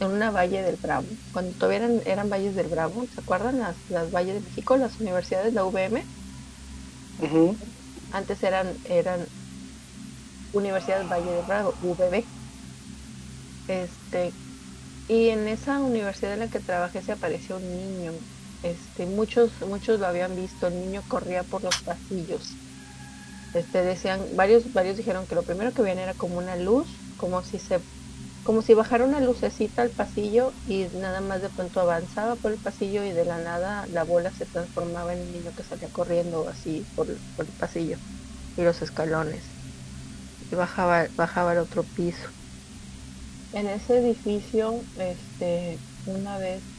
en 0.00 0.10
una 0.10 0.30
valle 0.30 0.62
del 0.62 0.76
Bravo, 0.76 1.06
cuando 1.32 1.52
todavía 1.52 1.78
eran, 1.78 2.02
eran 2.04 2.30
valles 2.30 2.54
del 2.54 2.68
Bravo, 2.68 3.06
¿se 3.14 3.20
acuerdan? 3.20 3.58
Las, 3.60 3.76
las 3.88 4.10
valles 4.10 4.34
de 4.34 4.40
México, 4.40 4.76
las 4.76 5.00
universidades, 5.00 5.54
la 5.54 5.64
UVM, 5.64 6.02
antes 8.12 8.42
eran, 8.42 8.68
eran 8.84 9.26
Universidad 10.52 11.06
Valle 11.08 11.30
del 11.30 11.44
Bravo, 11.44 11.74
UVB. 11.82 12.24
Este, 13.68 14.32
y 15.08 15.28
en 15.30 15.48
esa 15.48 15.80
universidad 15.80 16.34
en 16.34 16.40
la 16.40 16.48
que 16.48 16.60
trabajé 16.60 17.02
se 17.02 17.12
apareció 17.12 17.56
un 17.56 17.76
niño. 17.76 18.12
Este, 18.62 19.06
muchos, 19.06 19.60
muchos 19.62 20.00
lo 20.00 20.06
habían 20.06 20.34
visto, 20.36 20.66
el 20.66 20.78
niño 20.80 21.02
corría 21.08 21.44
por 21.44 21.62
los 21.62 21.78
pasillos. 21.80 22.58
Este, 23.52 23.82
decían, 23.82 24.36
varios, 24.36 24.72
varios 24.72 24.96
dijeron 24.96 25.26
que 25.26 25.34
lo 25.34 25.44
primero 25.44 25.72
que 25.72 25.82
veían 25.82 25.98
era 25.98 26.14
como 26.14 26.38
una 26.38 26.56
luz, 26.56 27.02
como 27.16 27.42
si 27.42 27.58
se, 27.58 27.80
como 28.46 28.62
si 28.62 28.74
bajara 28.74 29.04
una 29.04 29.20
lucecita 29.20 29.82
al 29.82 29.92
pasillo 29.92 30.58
y 30.64 30.88
nada 30.90 31.20
más 31.20 31.42
de 31.42 31.50
pronto 31.50 31.80
avanzaba 31.80 32.36
por 32.36 32.52
el 32.52 32.60
pasillo 32.60 33.04
y 33.04 33.12
de 33.12 33.26
la 33.26 33.38
nada 33.38 33.86
la 33.88 34.04
bola 34.04 34.32
se 34.32 34.46
transformaba 34.46 35.12
en 35.14 35.22
un 35.22 35.32
niño 35.32 35.54
que 35.54 35.64
salía 35.64 35.90
corriendo 35.90 36.48
así 36.48 36.88
por, 36.94 37.22
por 37.34 37.46
el 37.46 37.54
pasillo 37.54 38.00
y 38.56 38.62
los 38.64 38.82
escalones 38.82 39.56
y 40.50 40.54
bajaba, 40.56 41.10
bajaba 41.16 41.52
al 41.52 41.58
otro 41.60 41.88
piso. 41.88 42.30
En 43.52 43.66
ese 43.68 43.98
edificio, 43.98 44.88
este, 44.94 45.82
una 46.04 46.38
vez, 46.38 46.70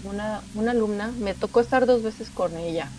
una, 0.00 0.48
una 0.52 0.72
alumna, 0.72 1.12
me 1.12 1.34
tocó 1.34 1.60
estar 1.60 1.86
dos 1.86 2.02
veces 2.02 2.30
con 2.30 2.56
ella. 2.58 2.94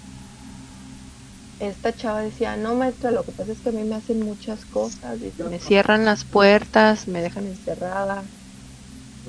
Esta 1.60 1.94
chava 1.94 2.22
decía, 2.22 2.56
no 2.56 2.76
maestra, 2.76 3.12
lo 3.12 3.26
que 3.26 3.34
pasa 3.34 3.52
es 3.52 3.60
que 3.62 3.68
a 3.68 3.74
mí 3.74 3.84
me 3.84 3.96
hacen 3.98 4.20
muchas 4.20 4.66
cosas, 4.66 5.20
dice, 5.20 5.44
me 5.44 5.60
cierran 5.60 6.06
las 6.06 6.24
puertas, 6.24 7.10
me 7.10 7.22
dejan 7.22 7.48
encerrada. 7.48 8.32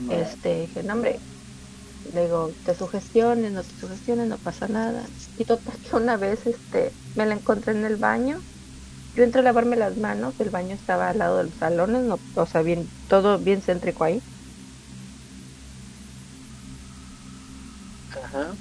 Este, 0.09 0.55
dije, 0.61 0.83
no 0.83 0.95
hombre, 0.95 1.23
le 2.05 2.23
digo, 2.25 2.57
te 2.65 2.75
sugestiones, 2.75 3.53
no 3.53 3.63
te 3.65 3.75
sugestiones, 3.77 4.29
no 4.29 4.39
pasa 4.41 4.69
nada. 4.69 5.11
Y 5.37 5.45
total 5.47 5.81
que 5.81 5.97
una 5.97 6.17
vez 6.19 6.47
este, 6.47 6.97
me 7.15 7.27
la 7.27 7.35
encontré 7.35 7.73
en 7.75 7.85
el 7.87 7.97
baño. 7.99 8.45
Yo 9.15 9.25
entré 9.25 9.41
a 9.43 9.45
lavarme 9.45 9.77
las 9.77 9.97
manos, 9.97 10.41
el 10.41 10.51
baño 10.51 10.75
estaba 10.77 11.11
al 11.11 11.19
lado 11.19 11.39
de 11.39 11.45
los 11.47 11.57
salones, 11.57 12.05
no, 12.05 12.25
o 12.35 12.47
sea, 12.47 12.63
bien, 12.63 12.93
todo 13.09 13.41
bien 13.41 13.63
céntrico 13.63 14.05
ahí. 14.05 14.25
Ajá. 18.23 18.59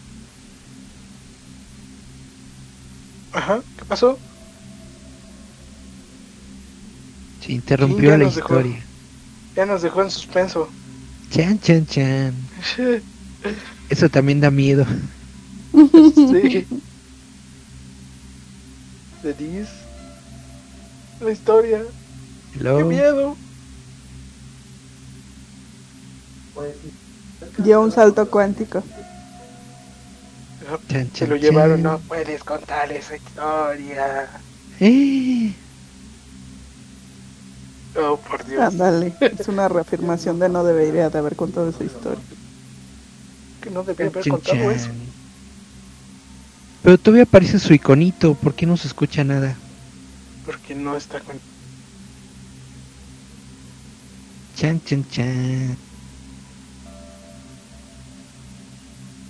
Ajá, 3.36 3.62
¿qué 3.78 3.86
pasó? 3.86 4.18
Se 7.42 7.52
interrumpió 7.52 8.12
la 8.12 8.18
dejó. 8.18 8.30
historia. 8.30 8.86
Ya 9.56 9.66
nos 9.66 9.82
dejó 9.82 10.02
en 10.02 10.10
suspenso. 10.10 10.70
Chan, 11.30 11.60
chan, 11.60 11.86
chan. 11.86 12.34
Eso 13.90 14.10
también 14.10 14.40
da 14.40 14.50
miedo. 14.50 14.86
sí. 15.74 16.66
Denise. 19.22 19.72
La 21.20 21.32
historia. 21.32 21.84
Hello. 22.54 22.78
¡Qué 22.78 22.84
miedo! 22.86 23.36
Dio 27.58 27.82
un 27.82 27.92
salto 27.92 28.30
cuántico. 28.30 28.82
Chan, 30.90 31.12
Se 31.14 31.26
chan, 31.26 31.30
lo 31.30 31.36
llevaron, 31.36 31.82
chan. 31.82 31.84
no 31.84 32.00
puedes 32.02 32.44
contar 32.44 32.92
esa 32.92 33.16
historia. 33.16 34.30
Eh, 34.80 35.54
Oh, 37.98 38.18
por 38.22 38.44
Dios. 38.46 38.62
Ándale. 38.62 39.16
Es 39.40 39.48
una 39.48 39.70
reafirmación 39.70 40.38
de 40.40 40.50
no 40.50 40.64
debería 40.64 41.10
de 41.10 41.18
haber 41.18 41.36
contado 41.36 41.70
esa 41.70 41.84
historia. 41.84 42.24
Que 43.62 43.70
no 43.70 43.84
debía 43.84 44.08
haber 44.08 44.24
chan, 44.24 44.34
contado 44.34 44.58
chan. 44.58 44.72
eso. 44.72 44.90
Pero 46.84 46.98
todavía 46.98 47.24
aparece 47.24 47.58
su 47.60 47.74
iconito. 47.74 48.36
¿Por 48.36 48.54
qué 48.54 48.66
no 48.66 48.78
se 48.78 48.88
escucha 48.88 49.24
nada? 49.24 49.58
Porque 50.46 50.76
no 50.76 50.96
está 50.96 51.20
con. 51.22 51.40
Chan, 54.56 54.80
chan, 54.86 55.04
chan. 55.12 55.78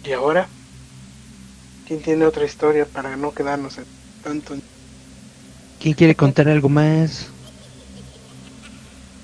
¿Y 0.03 0.13
ahora? 0.13 0.54
¿Quién 1.85 2.01
tiene 2.01 2.25
otra 2.25 2.45
historia 2.45 2.85
para 2.85 3.15
no 3.15 3.31
quedarnos 3.31 3.79
tanto? 4.23 4.55
¿Quién 5.79 5.93
quiere 5.93 6.15
contar 6.15 6.49
algo 6.49 6.67
más? 6.67 7.31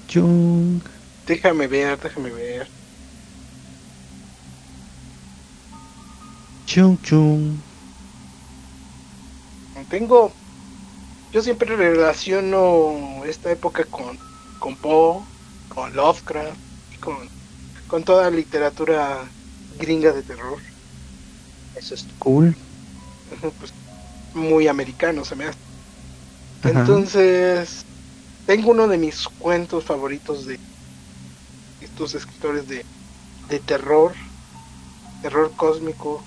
Chung. 0.07 0.81
Déjame 1.25 1.67
ver, 1.67 1.99
déjame 1.99 2.29
ver. 2.31 2.69
Chung, 6.67 6.97
chung. 7.01 7.57
Tengo. 9.89 10.31
Yo 11.31 11.41
siempre 11.41 11.75
relaciono 11.75 13.23
esta 13.25 13.51
época 13.51 13.85
con, 13.85 14.19
con 14.59 14.75
Poe, 14.77 15.25
con 15.69 15.95
Lovecraft, 15.95 16.59
y 16.91 16.97
con, 16.97 17.27
con 17.87 18.03
toda 18.03 18.29
literatura 18.29 19.33
gringa 19.79 20.11
de 20.11 20.23
terror. 20.23 20.59
Eso 21.81 21.95
es 21.95 22.05
cool. 22.19 22.55
Pues, 23.41 23.73
muy 24.33 24.67
americano 24.67 25.25
se 25.25 25.35
me 25.35 25.45
hace. 25.45 25.57
Ajá. 26.63 26.79
Entonces, 26.79 27.81
tengo 28.45 28.71
uno 28.71 28.87
de 28.87 28.97
mis 28.99 29.27
cuentos 29.39 29.83
favoritos 29.83 30.45
de 30.45 30.59
estos 31.79 32.13
escritores 32.13 32.67
de, 32.67 32.85
de 33.49 33.59
terror, 33.59 34.13
terror 35.21 35.51
cósmico, 35.55 36.23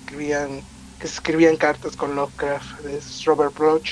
escribían, 0.00 0.62
que 0.98 1.06
se 1.06 1.14
escribían 1.14 1.56
cartas 1.56 1.96
con 1.96 2.14
Lovecraft, 2.14 2.86
es 2.86 3.24
Robert 3.24 3.56
Bloch. 3.58 3.90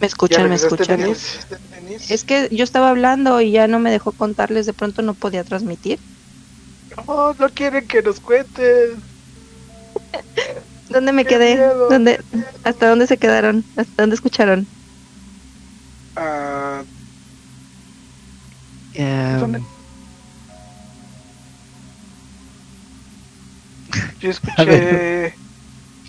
Me 0.00 0.06
escuchan, 0.06 0.48
me 0.48 0.54
escuchan. 0.54 0.98
Denise? 0.98 2.14
Es 2.14 2.24
que 2.24 2.48
yo 2.50 2.64
estaba 2.64 2.88
hablando 2.88 3.40
y 3.40 3.52
ya 3.52 3.68
no 3.68 3.78
me 3.78 3.90
dejó 3.90 4.12
contarles, 4.12 4.64
de 4.64 4.72
pronto 4.72 5.02
no 5.02 5.14
podía 5.14 5.44
transmitir. 5.44 6.00
No, 6.96 7.34
no 7.34 7.48
quieren 7.50 7.86
que 7.86 8.02
nos 8.02 8.20
cuentes. 8.20 8.98
¿Dónde 10.88 11.12
me 11.12 11.26
Qué 11.26 11.26
quedé? 11.26 11.64
miedo. 11.64 11.88
¿Dónde, 11.88 12.24
¿Hasta 12.62 12.88
dónde 12.88 13.06
se 13.06 13.18
quedaron? 13.18 13.66
¿Hasta 13.76 14.02
dónde 14.02 14.14
escucharon? 14.14 14.70
Ah, 16.16 16.86
Em, 18.94 19.38
¿Dónde? 19.38 19.66
yo 24.18 24.30
A 24.56 24.64
escuché 24.64 25.38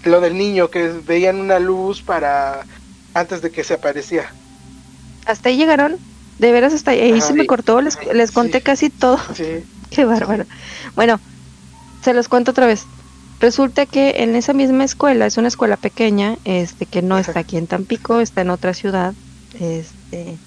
lo 0.03 0.21
del 0.21 0.37
niño 0.37 0.69
que 0.69 0.89
veían 1.03 1.39
una 1.41 1.59
luz 1.59 2.03
para 2.03 2.67
antes 3.13 3.41
de 3.41 3.51
que 3.51 3.63
se 3.63 3.75
aparecía. 3.75 4.37
¿Hasta 5.25 5.49
ahí 5.49 5.57
llegaron? 5.57 6.01
De 6.37 6.51
veras 6.51 6.73
hasta 6.73 6.91
ahí, 6.91 6.99
ahí 7.01 7.19
Ajá. 7.19 7.21
se 7.21 7.33
me 7.33 7.45
cortó, 7.45 7.81
les, 7.81 7.97
les 8.13 8.31
conté 8.31 8.61
Sí. 8.61 8.63
casi 8.63 8.89
todo. 8.89 9.19
Sí. 9.33 9.65
Qué 9.95 10.05
bárbaro. 10.05 10.45
Bueno, 10.95 11.21
se 12.01 12.13
los 12.13 12.29
cuento 12.29 12.51
otra 12.51 12.67
vez. 12.67 12.87
Resulta 13.39 13.85
que 13.85 14.15
en 14.23 14.35
esa 14.35 14.53
misma 14.53 14.85
escuela, 14.85 15.25
es 15.25 15.37
una 15.37 15.49
escuela 15.49 15.77
pequeña, 15.77 16.37
este, 16.45 16.87
que 16.87 17.01
no 17.01 17.17
está 17.17 17.41
aquí 17.41 17.57
en 17.57 17.67
Tampico, 17.67 18.21
está 18.21 18.41
en 18.41 18.51
otra 18.51 18.73
ciudad, 18.73 19.15
este, 19.53 20.41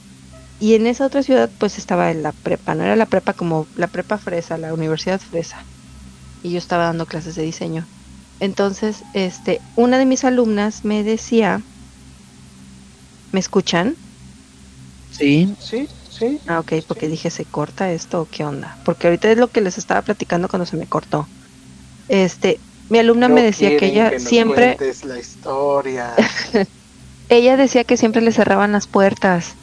y 0.59 0.75
en 0.75 0.87
esa 0.87 1.07
otra 1.07 1.23
ciudad 1.23 1.53
pues 1.59 1.79
estaba 1.79 2.11
en 2.11 2.23
la 2.23 2.33
prepa, 2.33 2.75
no 2.75 2.85
era 2.85 2.97
la 2.97 3.07
prepa 3.07 3.35
como 3.35 3.69
la 3.75 3.89
prepa 3.89 4.19
fresa, 4.19 4.59
la 4.59 4.75
universidad 4.75 5.21
fresa, 5.21 5.69
y 6.43 6.53
yo 6.53 6.59
estaba 6.59 6.85
dando 6.85 7.07
clases 7.07 7.35
de 7.37 7.43
diseño. 7.43 7.89
Entonces, 8.41 9.05
este, 9.13 9.61
una 9.77 9.99
de 9.99 10.07
mis 10.07 10.25
alumnas 10.25 10.85
me 10.85 11.05
decía, 11.05 11.67
¿me 13.33 13.41
escuchan? 13.41 13.99
sí. 15.11 15.57
Sí, 15.59 15.87
sí. 16.19 16.41
Ah, 16.47 16.61
ok, 16.61 16.73
porque 16.87 17.09
dije, 17.09 17.31
¿se 17.31 17.45
corta 17.45 17.93
esto 17.93 18.23
o 18.23 18.29
qué 18.31 18.45
onda? 18.45 18.79
Porque 18.85 19.07
ahorita 19.07 19.31
es 19.31 19.39
lo 19.39 19.49
que 19.49 19.61
les 19.61 19.79
estaba 19.79 20.03
platicando 20.03 20.49
cuando 20.49 20.67
se 20.67 20.77
me 20.77 20.87
cortó. 20.87 21.29
Este, 22.09 22.61
mi 22.89 22.99
alumna 22.99 23.29
me 23.29 23.43
decía 23.43 23.77
que 23.77 23.87
ella 23.87 24.19
siempre 24.19 24.77
la 25.05 25.19
historia. 25.19 26.15
ella 27.29 27.57
decía 27.57 27.85
que 27.85 27.97
siempre 27.97 28.23
le 28.23 28.33
cerraban 28.33 28.73
las 28.73 28.87
puertas. 28.87 29.57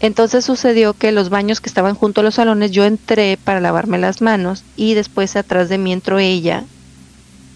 Entonces 0.00 0.44
sucedió 0.44 0.94
que 0.94 1.12
los 1.12 1.30
baños 1.30 1.60
que 1.60 1.68
estaban 1.68 1.94
junto 1.94 2.20
a 2.20 2.24
los 2.24 2.34
salones, 2.34 2.72
yo 2.72 2.84
entré 2.84 3.36
para 3.36 3.60
lavarme 3.60 3.98
las 3.98 4.20
manos 4.20 4.64
y 4.76 4.94
después 4.94 5.36
atrás 5.36 5.68
de 5.68 5.78
mí 5.78 5.92
entró 5.92 6.18
ella 6.18 6.64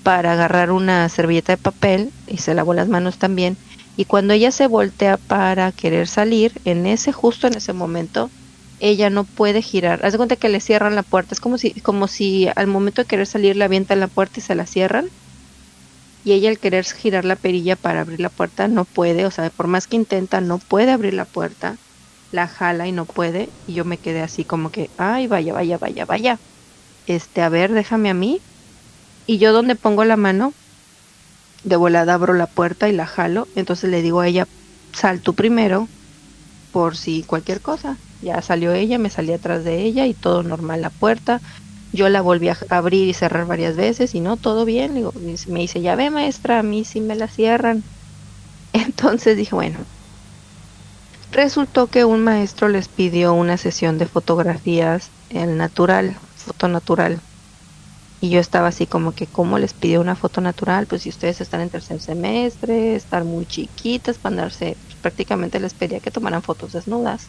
para 0.04 0.32
agarrar 0.34 0.70
una 0.70 1.08
servilleta 1.08 1.54
de 1.54 1.56
papel 1.56 2.12
y 2.28 2.38
se 2.38 2.54
lavó 2.54 2.74
las 2.74 2.88
manos 2.88 3.18
también. 3.18 3.56
Y 3.96 4.04
cuando 4.04 4.34
ella 4.34 4.50
se 4.50 4.66
voltea 4.66 5.16
para 5.16 5.72
querer 5.72 6.06
salir, 6.06 6.52
en 6.64 6.86
ese 6.86 7.12
justo 7.12 7.46
en 7.46 7.56
ese 7.56 7.72
momento, 7.72 8.30
ella 8.78 9.08
no 9.10 9.24
puede 9.24 9.62
girar. 9.62 10.04
Haz 10.04 10.12
de 10.12 10.18
cuenta 10.18 10.36
que 10.36 10.50
le 10.50 10.60
cierran 10.60 10.94
la 10.94 11.02
puerta. 11.02 11.34
Es 11.34 11.40
como 11.40 11.56
si, 11.58 11.80
como 11.80 12.06
si 12.08 12.48
al 12.56 12.66
momento 12.66 13.02
de 13.02 13.06
querer 13.06 13.26
salir 13.26 13.56
le 13.56 13.64
avientan 13.64 14.00
la 14.00 14.08
puerta 14.08 14.38
y 14.40 14.42
se 14.42 14.54
la 14.54 14.66
cierran. 14.66 15.08
Y 16.24 16.32
ella 16.32 16.50
al 16.50 16.58
querer 16.58 16.84
girar 16.84 17.24
la 17.24 17.36
perilla 17.36 17.76
para 17.76 18.00
abrir 18.00 18.20
la 18.20 18.28
puerta 18.30 18.68
no 18.68 18.84
puede. 18.84 19.24
O 19.26 19.30
sea, 19.30 19.48
por 19.50 19.66
más 19.66 19.86
que 19.86 19.96
intenta, 19.96 20.40
no 20.40 20.58
puede 20.58 20.90
abrir 20.92 21.14
la 21.14 21.24
puerta. 21.24 21.76
La 22.30 22.48
jala 22.48 22.86
y 22.88 22.92
no 22.92 23.06
puede. 23.06 23.48
Y 23.66 23.74
yo 23.74 23.84
me 23.86 23.98
quedé 23.98 24.20
así 24.22 24.44
como 24.44 24.70
que, 24.70 24.90
ay, 24.98 25.26
vaya, 25.26 25.54
vaya, 25.54 25.78
vaya, 25.78 26.04
vaya. 26.04 26.38
Este, 27.06 27.40
a 27.42 27.48
ver, 27.48 27.72
déjame 27.72 28.10
a 28.10 28.14
mí. 28.14 28.40
Y 29.26 29.38
yo 29.38 29.52
donde 29.52 29.76
pongo 29.76 30.04
la 30.04 30.16
mano, 30.16 30.52
de 31.66 31.76
volada 31.76 32.14
abro 32.14 32.34
la 32.34 32.46
puerta 32.48 32.88
y 32.88 32.92
la 32.94 33.06
jalo. 33.06 33.50
Entonces 33.54 33.90
le 33.90 34.02
digo 34.02 34.20
a 34.20 34.28
ella, 34.28 34.46
sal 34.94 35.22
tú 35.22 35.34
primero 35.34 35.90
por 36.70 36.96
si 36.96 37.24
cualquier 37.24 37.62
cosa. 37.62 38.02
Ya 38.20 38.42
salió 38.42 38.72
ella, 38.72 38.98
me 38.98 39.10
salí 39.10 39.32
atrás 39.32 39.64
de 39.64 39.82
ella 39.82 40.06
y 40.06 40.14
todo 40.14 40.42
normal 40.42 40.82
la 40.82 40.90
puerta. 40.90 41.42
Yo 41.92 42.08
la 42.08 42.22
volví 42.22 42.48
a 42.50 42.58
abrir 42.70 43.08
y 43.08 43.14
cerrar 43.14 43.46
varias 43.46 43.76
veces 43.76 44.14
y 44.14 44.20
no, 44.20 44.38
todo 44.38 44.64
bien. 44.64 44.94
Digo, 44.94 45.12
me 45.48 45.60
dice, 45.60 45.82
ya 45.82 45.96
ve 45.96 46.10
maestra, 46.10 46.58
a 46.60 46.62
mí 46.62 46.84
sí 46.84 47.00
me 47.02 47.16
la 47.16 47.28
cierran. 47.28 47.86
Entonces 48.72 49.36
dije, 49.36 49.54
bueno. 49.56 49.86
Resultó 51.30 51.86
que 51.88 52.04
un 52.04 52.24
maestro 52.24 52.66
les 52.66 52.88
pidió 52.88 53.32
una 53.32 53.58
sesión 53.58 53.96
de 53.96 54.06
fotografías 54.06 55.12
en 55.28 55.56
natural, 55.56 56.18
foto 56.34 56.66
natural. 56.66 57.22
Y 58.20 58.28
yo 58.30 58.40
estaba 58.40 58.68
así 58.68 58.86
como 58.86 59.14
que, 59.14 59.26
¿cómo 59.28 59.58
les 59.58 59.72
pidió 59.74 60.00
una 60.02 60.16
foto 60.16 60.40
natural? 60.42 60.86
Pues 60.86 61.02
si 61.02 61.08
ustedes 61.10 61.40
están 61.40 61.60
en 61.62 61.70
tercer 61.70 62.00
semestre, 62.00 62.94
estar 62.94 63.24
muy 63.24 63.46
chiquitas 63.46 64.18
para 64.18 64.34
andarse, 64.34 64.80
pues, 64.86 64.96
prácticamente 65.00 65.60
les 65.60 65.74
pedía 65.74 66.00
que 66.00 66.10
tomaran 66.10 66.42
fotos 66.42 66.72
desnudas. 66.72 67.28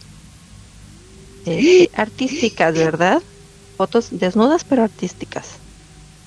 Eh, 1.44 1.88
artísticas, 1.94 2.74
¿verdad? 2.74 3.22
Fotos 3.76 4.08
desnudas 4.10 4.64
pero 4.64 4.82
artísticas. 4.82 5.62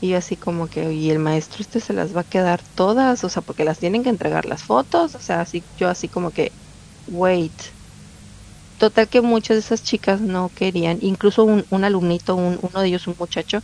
Y 0.01 0.11
yo 0.11 0.17
así 0.17 0.37
como 0.37 0.69
que, 0.69 0.93
y 0.93 1.11
el 1.11 1.19
maestro 1.19 1.61
este 1.61 1.79
se 1.81 1.93
las 1.93 2.15
va 2.15 2.21
a 2.21 2.25
quedar 2.25 2.63
todas, 2.75 3.23
o 3.25 3.29
sea, 3.29 3.43
porque 3.43 3.65
las 3.65 3.79
tienen 3.79 4.03
que 4.03 4.09
entregar 4.09 4.45
las 4.45 4.63
fotos, 4.63 5.15
o 5.15 5.19
sea, 5.21 5.41
así 5.41 5.67
yo 5.77 5.89
así 5.89 6.09
como 6.09 6.31
que, 6.33 6.57
wait. 7.07 7.61
Total 8.77 9.07
que 9.07 9.21
muchas 9.21 9.55
de 9.55 9.59
esas 9.61 9.81
chicas 9.81 10.19
no 10.21 10.49
querían, 10.53 10.97
incluso 11.01 11.45
un, 11.45 11.65
un 11.69 11.83
alumnito, 11.85 12.35
un, 12.35 12.59
uno 12.61 12.81
de 12.81 12.87
ellos, 12.87 13.07
un 13.07 13.15
muchacho, 13.17 13.61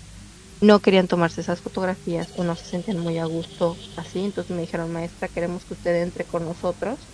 no 0.61 0.81
querían 0.81 1.07
tomarse 1.07 1.41
esas 1.41 1.61
fotografías 1.61 2.31
o 2.35 2.43
no 2.43 2.55
se 2.55 2.65
sentían 2.67 2.99
muy 2.99 3.17
a 3.19 3.25
gusto 3.25 3.81
así. 3.95 4.19
Entonces 4.25 4.55
me 4.55 4.61
dijeron, 4.61 4.91
maestra, 4.91 5.29
queremos 5.29 5.65
que 5.65 5.73
usted 5.75 5.95
entre 6.03 6.25
con 6.27 6.45
nosotros. 6.45 7.09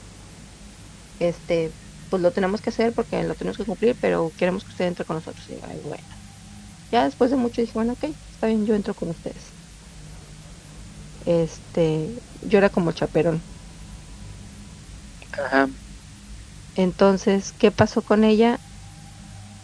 Este, 1.19 1.75
pues 2.09 2.21
lo 2.21 2.33
tenemos 2.33 2.61
que 2.61 2.69
hacer 2.69 2.93
porque 2.93 3.23
lo 3.23 3.35
tenemos 3.35 3.57
que 3.57 3.65
cumplir, 3.65 3.97
pero 3.99 4.33
queremos 4.37 4.63
que 4.63 4.69
usted 4.71 4.85
entre 4.85 5.05
con 5.05 5.15
nosotros. 5.17 5.47
Y 5.49 5.59
ay, 5.63 5.79
bueno. 5.79 6.03
Ya 6.91 7.05
después 7.05 7.31
de 7.31 7.37
mucho 7.37 7.61
dije, 7.61 7.73
bueno, 7.75 7.93
ok, 7.95 8.05
está 8.31 8.47
bien, 8.47 8.65
yo 8.65 8.75
entro 8.75 8.95
con 8.95 9.09
ustedes. 9.09 9.55
Este, 11.25 12.23
yo 12.41 12.57
era 12.59 12.69
como 12.69 12.91
chaperón. 12.93 13.45
Ajá. 15.31 15.67
Entonces, 16.75 17.51
¿qué 17.51 17.71
pasó 17.71 18.03
con 18.03 18.23
ella? 18.23 18.61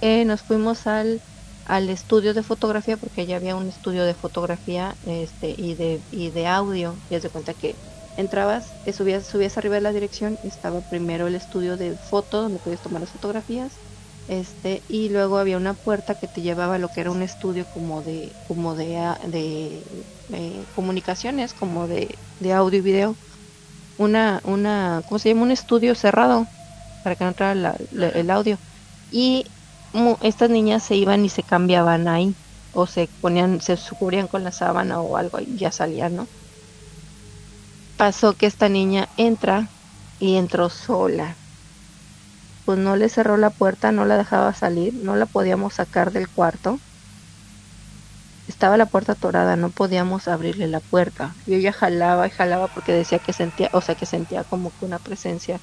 Eh, 0.02 0.26
nos 0.26 0.44
fuimos 0.44 0.88
al 0.88 1.24
al 1.70 1.88
estudio 1.90 2.34
de 2.34 2.42
fotografía 2.42 2.98
porque 2.98 3.28
ya 3.28 3.36
había 3.36 3.56
un 3.56 3.70
estudio 3.70 4.04
de 4.04 4.16
fotografía 4.16 4.96
este 5.06 5.54
y 5.56 5.76
de 5.76 6.02
y 6.12 6.32
de 6.32 6.48
audio. 6.48 6.96
Y 7.10 7.16
haz 7.16 7.22
de 7.22 7.30
cuenta 7.30 7.54
que 7.54 7.76
entrabas 8.18 8.66
subías 8.92 9.26
subías 9.26 9.58
arriba 9.58 9.76
de 9.76 9.82
la 9.82 9.94
dirección 9.94 10.38
estaba 10.44 10.82
primero 10.82 11.28
el 11.28 11.36
estudio 11.36 11.78
de 11.78 11.96
foto 11.96 12.42
donde 12.42 12.58
podías 12.60 12.82
tomar 12.82 13.02
las 13.02 13.12
fotografías 13.12 13.72
este 14.28 14.82
y 14.90 15.10
luego 15.10 15.38
había 15.38 15.58
una 15.58 15.76
puerta 15.76 16.16
que 16.16 16.28
te 16.28 16.42
llevaba 16.42 16.76
a 16.76 16.80
lo 16.80 16.88
que 16.90 17.02
era 17.02 17.12
un 17.12 17.22
estudio 17.22 17.66
como 17.72 18.02
de 18.02 18.32
como 18.48 18.76
de, 18.76 18.98
ah, 18.98 19.20
de, 19.28 19.84
eh, 20.34 20.64
comunicaciones 20.76 21.54
como 21.54 21.88
de, 21.88 22.16
de 22.40 22.54
audio 22.54 22.80
y 22.80 22.82
video. 22.82 23.16
Una 24.00 24.42
una 24.44 25.04
cómo 25.08 25.20
se 25.20 25.30
llama 25.30 25.44
un 25.44 25.52
estudio 25.52 25.94
cerrado 25.94 26.48
para 27.04 27.16
que 27.16 27.24
no 27.24 27.30
entrara 27.30 27.76
el 27.92 28.30
audio. 28.32 28.58
Y 29.12 29.46
estas 30.22 30.50
niñas 30.50 30.84
se 30.84 30.96
iban 30.96 31.26
y 31.26 31.30
se 31.30 31.44
cambiaban 31.44 32.08
ahí 32.08 32.36
o 32.72 32.88
se 32.88 33.10
ponían, 33.20 33.62
se 33.62 33.78
cubrían 33.98 34.28
con 34.28 34.44
la 34.44 34.52
sábana 34.52 35.02
o 35.02 35.18
algo 35.18 35.40
y 35.40 35.58
ya 35.58 35.72
salían, 35.72 36.16
¿no? 36.16 36.28
Pasó 37.98 38.34
que 38.36 38.46
esta 38.46 38.70
niña 38.70 39.10
entra 39.18 39.70
y 40.20 40.38
entró 40.38 40.70
sola. 40.70 41.36
Pues 42.66 42.78
no 42.78 42.96
le 42.96 43.10
cerró 43.10 43.38
la 43.38 43.50
puerta, 43.50 43.92
no 43.92 44.06
la 44.06 44.18
dejaba 44.18 44.54
salir, 44.54 44.94
no 44.94 45.16
la 45.16 45.26
podíamos 45.26 45.74
sacar 45.76 46.12
del 46.12 46.30
cuarto. 46.30 46.80
Estaba 48.48 48.78
la 48.78 48.86
puerta 48.88 49.14
atorada, 49.14 49.56
no 49.56 49.72
podíamos 49.72 50.28
abrirle 50.28 50.68
la 50.68 50.80
puerta. 50.80 51.36
Y 51.46 51.56
ella 51.56 51.74
jalaba 51.74 52.28
y 52.28 52.32
jalaba 52.32 52.68
porque 52.68 52.92
decía 52.94 53.20
que 53.20 53.34
sentía, 53.34 53.70
o 53.74 53.82
sea, 53.82 53.96
que 53.96 54.06
sentía 54.06 54.44
como 54.44 54.72
que 54.72 54.86
una 54.86 55.00
presencia 55.00 55.60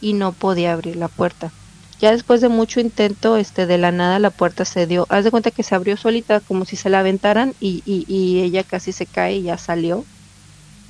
y 0.00 0.14
no 0.14 0.34
podía 0.34 0.72
abrir 0.72 0.96
la 0.96 1.08
puerta 1.08 1.54
ya 2.00 2.12
después 2.12 2.40
de 2.40 2.48
mucho 2.48 2.80
intento, 2.80 3.36
este, 3.36 3.66
de 3.66 3.78
la 3.78 3.92
nada 3.92 4.18
la 4.18 4.30
puerta 4.32 4.64
se 4.64 4.86
dio. 4.86 5.06
Haz 5.10 5.24
de 5.24 5.30
cuenta 5.30 5.50
que 5.52 5.62
se 5.64 5.74
abrió 5.74 5.96
solita, 5.96 6.40
como 6.40 6.64
si 6.64 6.76
se 6.76 6.90
la 6.90 7.00
aventaran, 7.00 7.56
y, 7.60 7.82
y, 7.84 8.04
y 8.08 8.42
ella 8.42 8.64
casi 8.64 8.92
se 8.92 9.08
cae 9.08 9.36
y 9.36 9.42
ya 9.44 9.58
salió. 9.58 10.08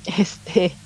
Este, 0.05 0.81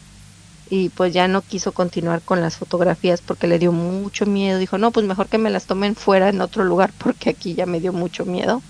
y 0.66 0.90
pues 0.92 1.14
ya 1.14 1.28
no 1.28 1.44
quiso 1.44 1.74
continuar 1.74 2.24
con 2.24 2.42
las 2.42 2.58
fotografías 2.58 3.22
porque 3.22 3.48
le 3.48 3.60
dio 3.60 3.72
mucho 3.74 4.26
miedo. 4.28 4.60
Dijo, 4.60 4.78
no, 4.80 4.92
pues 4.92 5.06
mejor 5.06 5.30
que 5.30 5.38
me 5.40 5.52
las 5.52 5.68
tomen 5.68 5.96
fuera 5.96 6.30
en 6.30 6.42
otro 6.42 6.64
lugar 6.66 6.94
porque 6.98 7.32
aquí 7.32 7.56
ya 7.56 7.66
me 7.68 7.80
dio 7.82 7.94
mucho 7.94 8.26
miedo. 8.26 8.66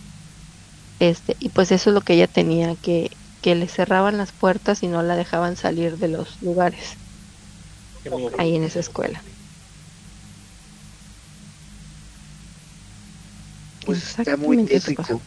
Este, 0.99 1.35
y 1.39 1.49
pues 1.49 1.71
eso 1.71 1.89
es 1.89 1.93
lo 1.93 2.01
que 2.01 2.13
ella 2.13 2.27
tenía, 2.27 2.75
que, 2.75 3.17
que 3.41 3.55
le 3.55 3.67
cerraban 3.69 4.17
las 4.17 4.33
puertas 4.33 4.83
y 4.83 4.87
no 4.89 5.03
la 5.03 5.15
dejaban 5.15 5.55
salir 5.55 5.97
de 5.97 6.07
los 6.09 6.41
lugares. 6.41 6.99
Ahí 8.37 8.55
en 8.55 8.63
esa 8.63 8.79
escuela. 8.79 9.25
Pues 13.85 14.03
está 14.19 14.35
muy 14.37 14.65
tétrico. 14.65 15.23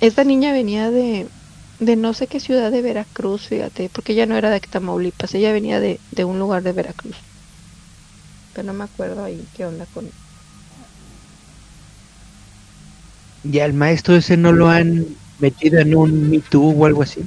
Esta 0.00 0.22
niña 0.22 0.52
venía 0.52 0.92
de, 0.92 1.32
de 1.80 1.96
no 1.96 2.14
sé 2.14 2.28
qué 2.28 2.38
ciudad 2.38 2.70
de 2.70 2.80
Veracruz, 2.80 3.48
fíjate, 3.48 3.90
porque 3.90 4.12
ella 4.12 4.26
no 4.26 4.36
era 4.36 4.50
de 4.50 4.60
Tamaulipas, 4.60 5.34
ella 5.34 5.52
venía 5.52 5.80
de, 5.80 6.00
de 6.12 6.24
un 6.24 6.38
lugar 6.38 6.62
de 6.62 6.72
Veracruz. 6.72 7.16
Pero 8.54 8.66
no 8.66 8.72
me 8.72 8.84
acuerdo 8.84 9.22
ahí 9.22 9.50
qué 9.52 9.66
onda 9.66 9.86
con... 9.86 10.10
¿Y 13.44 13.60
al 13.60 13.74
maestro 13.74 14.16
ese 14.16 14.36
no 14.36 14.52
lo 14.52 14.68
han 14.68 15.18
metido 15.38 15.78
en 15.78 15.94
un 15.94 16.30
Me 16.30 16.42
o 16.52 16.84
algo 16.86 17.02
así? 17.02 17.22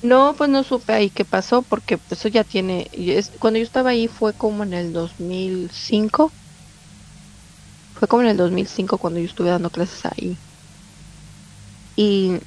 No, 0.00 0.34
pues 0.38 0.48
no 0.48 0.62
supe 0.64 0.92
ahí 0.94 1.10
qué 1.10 1.24
pasó, 1.26 1.62
porque 1.62 1.98
pues 1.98 2.20
eso 2.20 2.28
ya 2.28 2.44
tiene... 2.44 2.90
cuando 3.38 3.58
yo 3.58 3.64
estaba 3.64 3.90
ahí 3.90 4.08
fue 4.08 4.32
como 4.34 4.62
en 4.62 4.72
el 4.72 4.92
2005 4.92 6.32
fue 7.96 8.08
como 8.08 8.22
en 8.22 8.28
el 8.30 8.36
2005 8.38 8.98
cuando 8.98 9.20
yo 9.20 9.26
estuve 9.26 9.50
dando 9.50 9.70
clases 9.72 10.06
ahí. 10.06 10.40
Y 11.96 12.38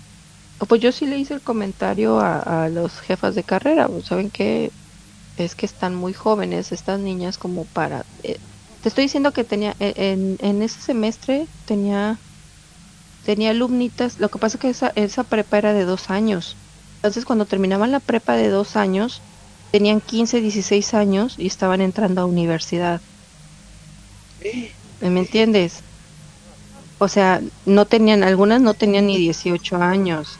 pues 0.70 0.82
yo 0.82 0.92
sí 0.92 1.08
le 1.08 1.18
hice 1.20 1.34
el 1.36 1.44
comentario 1.44 2.20
a, 2.20 2.66
a 2.66 2.70
los 2.70 3.00
jefas 3.02 3.36
de 3.36 3.46
carrera, 3.46 3.88
pues, 3.90 4.08
¿saben 4.08 4.32
qué? 4.32 4.74
Es 5.36 5.56
que 5.56 5.66
están 5.68 5.96
muy 5.96 6.14
jóvenes 6.14 6.72
estas 6.74 7.00
niñas 7.02 7.38
como 7.38 7.68
para... 7.68 8.08
Eh, 8.24 8.40
te 8.82 8.90
estoy 8.90 9.06
diciendo 9.06 9.34
que 9.34 9.46
tenía, 9.46 9.76
e, 9.80 9.94
en, 10.14 10.38
en 10.42 10.62
ese 10.64 10.82
semestre 10.82 11.52
tenía, 11.66 12.24
tenía 13.22 13.52
alumnitas, 13.52 14.20
lo 14.20 14.30
que 14.30 14.40
pasa 14.40 14.58
es 14.58 14.62
que 14.62 14.70
esa, 14.70 14.92
esa 14.96 15.24
prepa 15.26 15.58
era 15.58 15.74
de 15.74 15.86
dos 15.86 16.10
años. 16.10 16.60
Entonces 16.98 17.26
cuando 17.26 17.46
terminaban 17.48 17.92
la 17.92 18.02
prepa 18.02 18.36
de 18.36 18.50
dos 18.50 18.76
años, 18.76 19.24
tenían 19.72 20.02
15, 20.02 20.42
16 20.42 20.94
años 20.94 21.36
y 21.38 21.48
estaban 21.48 21.82
entrando 21.82 22.22
a 22.22 22.26
universidad. 22.26 23.04
¿Me 25.02 25.20
entiendes? 25.20 25.84
O 27.00 27.08
sea, 27.08 27.42
no 27.66 27.88
tenían, 27.88 28.24
algunas 28.24 28.62
no 28.62 28.76
tenían 28.76 29.08
ni 29.08 29.18
18 29.18 29.78
años. 29.78 30.40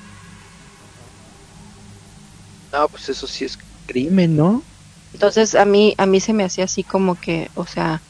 No, 2.72 2.88
pues 2.90 3.10
eso 3.10 3.28
sí 3.28 3.46
es 3.46 3.58
crimen, 3.86 4.36
¿no? 4.36 4.66
Entonces 5.14 5.54
a 5.56 5.66
mí, 5.66 5.94
a 6.00 6.08
mí 6.08 6.20
se 6.20 6.34
me 6.34 6.44
hacía 6.44 6.64
así 6.66 6.84
como 6.84 7.18
que, 7.18 7.50
o 7.54 7.66
sea, 7.68 8.04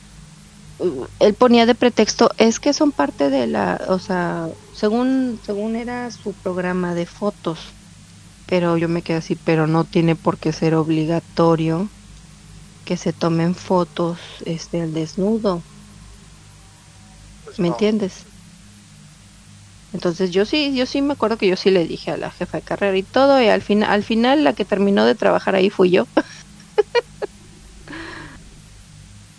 él 1.20 1.36
ponía 1.36 1.66
de 1.66 1.76
pretexto, 1.76 2.30
es 2.38 2.60
que 2.60 2.74
son 2.74 2.92
parte 2.92 3.30
de 3.30 3.48
la, 3.48 3.80
o 3.90 4.00
sea, 4.00 4.50
según, 4.72 5.40
según 5.44 5.76
era 5.76 6.10
su 6.12 6.36
programa 6.36 6.96
de 6.96 7.06
fotos. 7.06 7.76
Pero 8.48 8.78
yo 8.78 8.90
me 8.90 9.04
quedé 9.04 9.18
así, 9.18 9.36
pero 9.38 9.68
no 9.68 9.86
tiene 9.86 10.16
por 10.16 10.40
qué 10.40 10.54
ser 10.54 10.76
obligatorio 10.76 11.92
que 12.86 12.98
se 12.98 13.14
tomen 13.14 13.56
fotos 13.56 14.20
este 14.46 14.82
al 14.82 14.94
desnudo. 14.94 15.66
¿Me 17.60 17.68
no. 17.68 17.74
entiendes? 17.74 18.26
Entonces 19.92 20.32
yo 20.32 20.46
sí, 20.46 20.76
yo 20.76 20.86
sí 20.86 21.02
me 21.02 21.14
acuerdo 21.14 21.38
que 21.38 21.48
yo 21.48 21.56
sí 21.56 21.72
le 21.72 21.86
dije 21.86 22.12
a 22.12 22.18
la 22.18 22.32
jefa 22.32 22.58
de 22.58 22.64
carrera 22.64 22.98
y 22.98 23.04
todo, 23.04 23.42
y 23.42 23.48
al 23.48 23.62
final, 23.62 23.90
al 23.90 24.04
final 24.04 24.44
la 24.44 24.54
que 24.54 24.64
terminó 24.64 25.06
de 25.06 25.16
trabajar 25.16 25.56
ahí 25.56 25.70
fui 25.70 25.92
yo. 25.92 26.08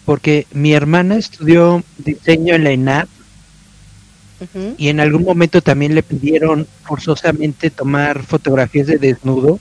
Porque 0.04 0.46
mi 0.50 0.72
hermana 0.74 1.16
estudió 1.16 1.84
diseño 1.96 2.54
en 2.54 2.64
la 2.64 2.72
ENAP 2.72 3.08
Ujú. 4.40 4.74
y 4.76 4.88
en 4.88 4.98
algún 5.00 5.22
momento 5.22 5.60
también 5.60 5.94
le 5.94 6.02
pidieron 6.02 6.68
forzosamente 6.82 7.70
tomar 7.70 8.22
fotografías 8.24 8.88
de 8.88 8.98
desnudo 8.98 9.60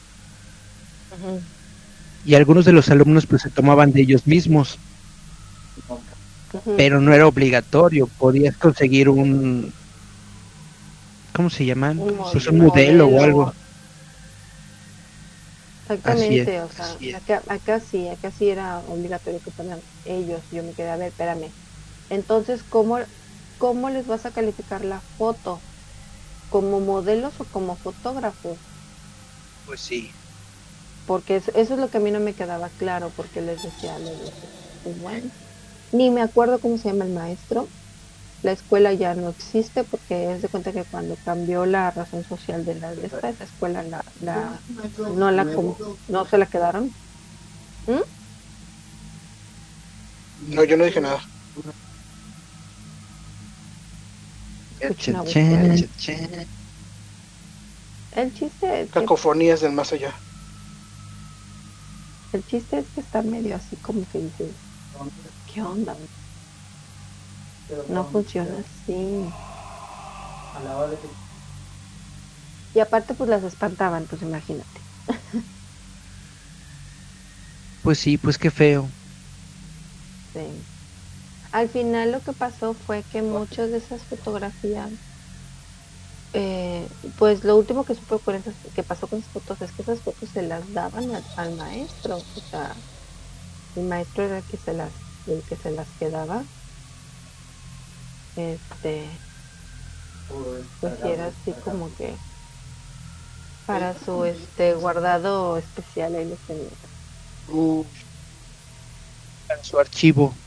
y 2.24 2.36
algunos 2.36 2.66
de 2.66 2.74
los 2.74 2.90
alumnos 2.90 3.28
pues 3.28 3.44
se 3.44 3.52
tomaban 3.52 3.92
de 3.92 4.02
ellos 4.02 4.26
mismos, 4.26 4.80
Pero 6.76 7.00
no 7.00 7.14
era 7.14 7.28
obligatorio, 7.28 8.08
podías 8.18 8.58
conseguir 8.58 9.10
un 9.10 9.74
¿cómo 11.34 11.50
se 11.50 11.66
llaman? 11.66 12.06
Un 12.06 12.16
Pues 12.32 12.48
modelo. 12.48 12.48
un 12.48 12.60
modelo 12.60 13.08
o 13.08 13.24
algo. 13.24 13.52
Exactamente, 15.84 16.62
es, 16.62 16.62
o 16.62 16.70
sea, 16.70 17.02
acá, 17.14 17.44
acá 17.48 17.80
sí, 17.82 18.08
acá 18.10 18.32
sí 18.32 18.50
era 18.50 18.80
obligatorio 18.86 19.42
que 19.42 19.52
fueran 19.52 19.84
ellos. 20.04 20.48
Yo 20.52 20.64
me 20.64 20.74
quedé, 20.76 20.90
a 20.90 20.98
ver, 20.98 21.10
espérame. 21.10 21.56
Entonces, 22.10 22.64
¿cómo, 22.64 22.98
¿cómo 23.58 23.90
les 23.90 24.08
vas 24.08 24.26
a 24.26 24.32
calificar 24.34 24.86
la 24.86 25.04
foto? 25.18 25.66
¿Como 26.50 26.82
modelos 26.82 27.42
o 27.42 27.50
como 27.50 27.78
fotógrafos? 27.78 28.62
Pues 29.64 29.82
sí. 29.82 30.18
Porque 31.06 31.36
es- 31.38 31.50
eso 31.56 31.74
es 31.74 31.80
lo 31.80 31.90
que 31.90 31.98
a 31.98 32.02
mí 32.02 32.12
no 32.12 32.20
me 32.22 32.36
quedaba 32.36 32.70
claro, 32.72 33.14
porque 33.14 33.42
les 33.42 33.62
decía, 33.62 34.00
les 34.00 34.20
decía, 34.20 34.50
bueno, 34.84 35.32
ni 35.92 36.12
me 36.12 36.22
acuerdo 36.22 36.60
cómo 36.62 36.78
se 36.78 36.90
llama 36.90 37.06
el 37.06 37.12
maestro. 37.12 37.74
La 38.42 38.54
escuela 38.54 38.94
ya 38.94 39.16
no 39.16 39.30
existe 39.30 39.86
porque 39.86 40.32
es 40.34 40.42
de 40.42 40.50
cuenta 40.50 40.74
que 40.74 40.86
cuando 40.86 41.18
cambió 41.20 41.66
la 41.66 41.92
razón 41.92 42.24
social 42.26 42.66
de 42.66 42.76
la 42.76 42.96
de 42.96 43.08
esta, 43.08 43.30
esa 43.30 43.46
escuela 43.46 43.84
la, 43.84 44.06
la 44.16 44.64
no 45.06 45.32
la 45.32 45.48
no 46.08 46.26
se 46.26 46.38
la 46.40 46.48
quedaron. 46.48 46.96
¿Mm? 47.88 48.00
No, 50.38 50.64
yo 50.64 50.78
no 50.78 50.86
dije 50.86 51.02
nada. 51.02 51.22
El 58.20 58.34
chiste 58.34 58.82
es 58.82 58.94
que, 58.94 58.94
Cacofonías 58.94 59.62
del 59.62 59.72
más 59.74 59.94
allá. 59.94 60.14
el 62.32 62.44
chiste 62.44 62.80
es 62.80 62.90
que 62.90 63.02
está 63.02 63.22
medio 63.22 63.56
así 63.56 63.78
como 63.78 64.08
que 64.08 64.18
dices, 64.20 64.56
¿qué 65.50 65.62
onda? 65.64 65.98
No 67.88 68.06
funciona 68.06 68.60
así. 68.62 69.36
Y 72.74 72.80
aparte 72.80 73.14
pues 73.16 73.30
las 73.30 73.44
espantaban, 73.44 74.08
pues 74.08 74.22
imagínate. 74.24 74.82
Pues 77.82 78.00
sí, 78.00 78.18
pues 78.18 78.38
qué 78.38 78.52
feo. 78.52 78.96
Sí. 80.34 80.68
Al 81.52 81.70
final 81.70 82.12
lo 82.14 82.24
que 82.24 82.34
pasó 82.34 82.76
fue 82.76 83.06
que 83.06 83.22
muchas 83.24 83.72
de 83.72 83.78
esas 83.78 84.08
fotografías, 84.08 84.94
eh, 86.34 86.90
pues 87.16 87.44
lo 87.44 87.58
último 87.58 87.86
que 87.86 87.96
supe 87.96 88.20
con 88.20 88.36
esas, 88.36 88.60
que 88.74 88.84
pasó 88.84 89.08
con 89.10 89.20
esas 89.20 89.32
fotos 89.32 89.62
es 89.62 89.74
que 89.74 89.82
esas 89.82 90.04
fotos 90.04 90.30
se 90.32 90.44
las 90.44 90.72
daban 90.74 91.14
al, 91.16 91.26
al 91.36 91.56
maestro, 91.56 92.28
o 92.34 92.42
sea, 92.42 92.82
el 93.76 93.84
maestro 93.86 94.26
era 94.26 94.40
el 94.40 94.46
que 94.46 94.58
se 94.58 94.74
las, 94.74 95.09
el 95.34 95.46
que 95.46 95.58
se 95.58 95.72
las 95.72 95.94
quedaba. 95.94 96.48
Este, 98.36 99.22
pues 100.80 101.04
era 101.06 101.28
así 101.28 101.54
como 101.56 101.94
que 101.96 102.22
para 103.66 103.96
su 103.96 104.26
este 104.26 104.76
guardado 104.76 105.56
especial 105.58 106.16
ahí 106.16 106.26
los 106.28 106.44
tenía. 106.44 106.78
Uh, 107.48 107.84
Para 109.48 109.62
su 109.64 109.78
archivo. 109.78 110.38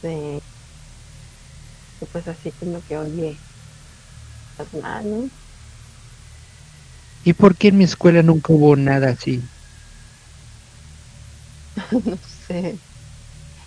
Sí. 0.00 0.40
Y 2.00 2.06
pues 2.06 2.28
así 2.28 2.52
como 2.52 2.84
que, 2.84 2.96
oye, 2.98 3.44
estás 4.58 4.72
mal, 4.74 5.08
¿no? 5.10 5.30
¿Y 7.24 7.32
por 7.32 7.56
qué 7.56 7.66
en 7.68 7.78
mi 7.78 7.82
escuela 7.82 8.22
nunca 8.22 8.52
hubo 8.52 8.76
nada 8.76 9.08
así? 9.10 9.50
no 12.04 12.18
sé. 12.22 12.80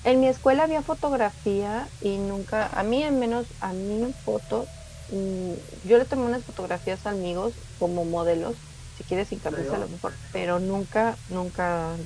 En 0.07 0.21
mi 0.21 0.29
escuela 0.29 0.63
había 0.63 0.83
fotografía 0.83 1.91
y 1.99 2.17
nunca, 2.17 2.67
a 2.67 2.81
mí 2.83 3.03
al 3.03 3.11
menos, 3.11 3.53
a 3.59 3.73
mí 3.73 3.99
fotos, 4.23 4.69
mm, 5.09 5.55
yo 5.83 5.97
le 5.97 6.05
tomé 6.05 6.23
unas 6.23 6.45
fotografías 6.45 7.05
a 7.05 7.09
amigos 7.09 7.59
como 7.77 8.05
modelos, 8.05 8.61
si 8.93 9.03
quieres 9.03 9.27
sin 9.27 9.39
camisa 9.39 9.75
a 9.75 9.79
lo 9.79 9.89
mejor, 9.89 10.17
pero 10.31 10.61
nunca, 10.61 11.19
nunca 11.27 11.97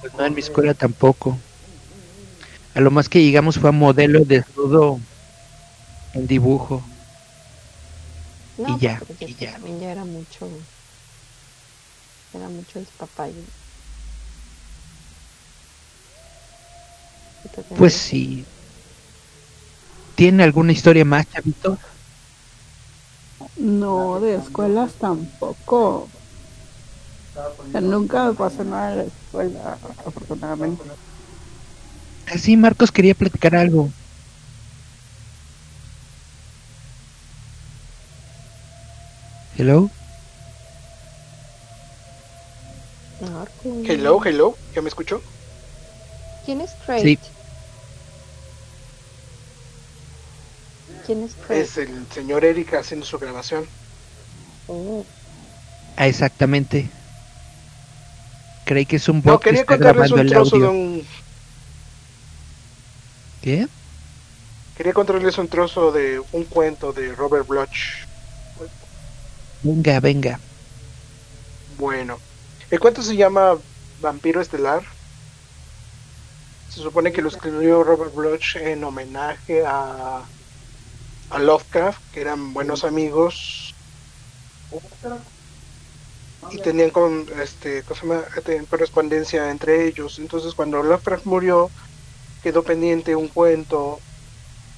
Pues 0.00 0.12
no, 0.14 0.26
en 0.26 0.34
mi 0.34 0.40
escuela 0.40 0.74
tampoco. 0.74 1.40
A 2.74 2.80
lo 2.80 2.90
más 2.90 3.08
que 3.08 3.22
llegamos 3.22 3.56
fue 3.56 3.68
a 3.68 3.72
modelo 3.72 4.18
desnudo 4.26 5.00
en 6.12 6.26
dibujo. 6.26 6.88
No, 8.56 8.66
Y 8.66 8.78
ya, 8.78 9.00
pues 9.06 9.20
y 9.20 9.24
eso 9.26 9.44
ya. 9.44 9.52
también 9.52 9.78
ya 9.78 9.92
era 9.92 10.04
mucho, 10.04 10.66
era 12.34 12.50
mucho 12.50 12.80
despapalle. 12.80 13.46
Pues 17.76 17.92
sí. 17.94 18.46
¿Tiene 20.14 20.44
alguna 20.44 20.72
historia 20.72 21.04
más, 21.04 21.26
chavito? 21.26 21.78
No, 23.56 24.20
de 24.20 24.36
escuelas 24.36 24.96
tampoco. 24.98 26.10
O 27.34 27.66
sea, 27.70 27.80
nunca 27.80 28.26
me 28.28 28.34
pasó 28.34 28.64
nada 28.64 28.92
en 28.92 28.98
la 28.98 29.04
escuela, 29.04 29.80
afortunadamente. 30.04 30.84
Así, 32.26 32.56
Marcos 32.56 32.90
quería 32.92 33.14
platicar 33.14 33.54
algo. 33.54 33.92
Hello. 39.56 39.90
Hello, 43.84 44.20
hello. 44.24 44.58
¿Ya 44.74 44.82
me 44.82 44.88
escuchó? 44.88 45.22
¿Quién 46.44 46.60
es 46.60 46.74
Craig? 46.76 47.02
Sí. 47.02 47.33
¿Quién 51.04 51.22
es 51.24 51.34
Craig? 51.34 51.60
Es 51.62 51.76
el 51.76 52.06
señor 52.12 52.44
Erika 52.44 52.80
haciendo 52.80 53.06
su 53.06 53.18
grabación. 53.18 53.66
Oh, 54.66 55.04
Ah, 55.96 56.08
exactamente. 56.08 56.90
Creí 58.64 58.86
que 58.86 58.96
es 58.96 59.08
un 59.08 59.22
No, 59.24 59.32
bot 59.32 59.42
que 59.42 59.50
quería 59.50 59.60
está 59.60 59.74
contarles 59.74 60.10
grabando 60.10 60.14
un 60.14 60.20
el 60.20 60.28
trozo 60.30 60.58
de 60.58 60.66
audio. 60.66 60.70
un. 60.70 61.06
¿Qué? 63.42 63.68
Quería 64.76 64.92
contarles 64.92 65.38
un 65.38 65.48
trozo 65.48 65.92
de 65.92 66.20
un 66.32 66.44
cuento 66.44 66.92
de 66.92 67.14
Robert 67.14 67.46
Bloch. 67.46 68.06
Venga, 69.62 70.00
venga. 70.00 70.40
Bueno, 71.78 72.18
el 72.70 72.80
cuento 72.80 73.02
se 73.02 73.16
llama 73.16 73.56
Vampiro 74.00 74.40
Estelar. 74.40 74.82
Se 76.70 76.80
supone 76.80 77.12
que 77.12 77.22
lo 77.22 77.28
escribió 77.28 77.84
Robert 77.84 78.14
Bloch 78.14 78.56
en 78.56 78.82
homenaje 78.82 79.64
a, 79.64 80.22
a 81.28 81.38
Lovecraft, 81.38 82.02
que 82.10 82.20
eran 82.22 82.54
buenos 82.54 82.84
amigos 82.84 83.76
y 86.48 86.58
tenían 86.58 86.90
con, 86.90 87.26
este, 87.40 87.82
¿cómo 87.84 87.96
se 87.98 88.06
llama? 88.06 88.26
Tenían 88.44 88.66
correspondencia 88.66 89.50
entre 89.50 89.86
ellos. 89.86 90.18
Entonces, 90.18 90.54
cuando 90.54 90.82
Lovecraft 90.82 91.24
murió, 91.26 91.72
quedó 92.40 92.64
pendiente 92.64 93.16
un 93.16 93.28
cuento 93.28 94.04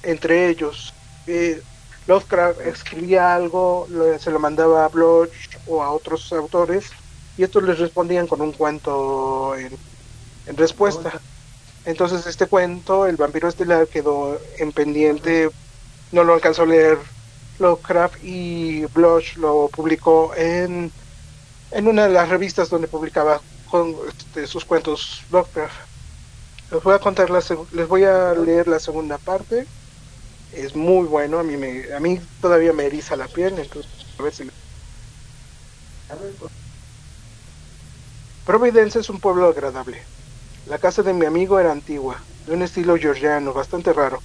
entre 0.01 0.49
ellos. 0.49 0.95
Eh, 1.25 1.63
Lovecraft 2.05 2.61
escribía 2.61 3.35
algo, 3.35 3.87
lo- 3.89 4.17
se 4.19 4.31
lo 4.31 4.39
mandaba 4.39 4.85
a 4.85 4.89
Bloch 4.89 5.33
o 5.65 5.83
a 5.83 5.91
otros 5.93 6.31
autores 6.33 6.91
y 7.35 7.43
estos 7.43 7.63
les 7.63 7.79
respondían 7.79 8.27
con 8.27 8.41
un 8.41 8.53
cuento 8.53 9.55
en, 9.55 9.79
en 10.45 10.57
respuesta. 10.57 11.23
Entonces 11.83 12.27
este 12.27 12.47
cuento, 12.47 13.07
El 13.07 13.17
vampiro 13.17 13.47
estelar, 13.49 13.87
quedó 13.89 14.39
en 14.57 14.71
pendiente, 14.73 15.51
no 16.11 16.23
lo 16.23 16.33
alcanzó 16.33 16.63
a 16.63 16.67
leer 16.67 16.97
Lovecraft 17.59 18.23
y 18.23 18.85
Bloch 18.85 19.35
lo 19.37 19.69
publicó 19.69 20.33
en, 20.35 20.91
en 21.71 21.87
una 21.87 22.07
de 22.07 22.13
las 22.13 22.29
revistas 22.29 22.69
donde 22.69 22.87
publicaba 22.87 23.41
con, 23.69 23.95
este, 24.07 24.47
sus 24.47 24.65
cuentos 24.65 25.23
Lovecraft. 25.31 25.75
Les 26.71 26.83
voy 26.83 26.93
a 26.95 26.99
contar 26.99 27.29
la 27.29 27.41
les 27.71 27.87
voy 27.87 28.03
a 28.03 28.33
leer 28.33 28.67
la 28.67 28.79
segunda 28.79 29.17
parte. 29.17 29.65
Es 30.51 30.75
muy 30.75 31.07
bueno, 31.07 31.39
a 31.39 31.43
mí 31.43 31.57
me 31.57 31.93
a 31.93 31.99
mí 31.99 32.19
todavía 32.41 32.73
me 32.73 32.85
eriza 32.85 33.15
la 33.15 33.27
piel, 33.27 33.57
entonces 33.59 33.91
a 34.17 34.23
ver 34.23 34.33
si 34.33 34.49
Providence 38.45 38.99
es 38.99 39.09
un 39.09 39.19
pueblo 39.19 39.47
agradable. 39.47 40.01
La 40.65 40.79
casa 40.79 41.03
de 41.03 41.13
mi 41.13 41.25
amigo 41.25 41.59
era 41.59 41.71
antigua, 41.71 42.23
de 42.45 42.53
un 42.53 42.61
estilo 42.61 42.97
georgiano, 42.97 43.53
bastante 43.53 43.93
raro. 43.93 44.21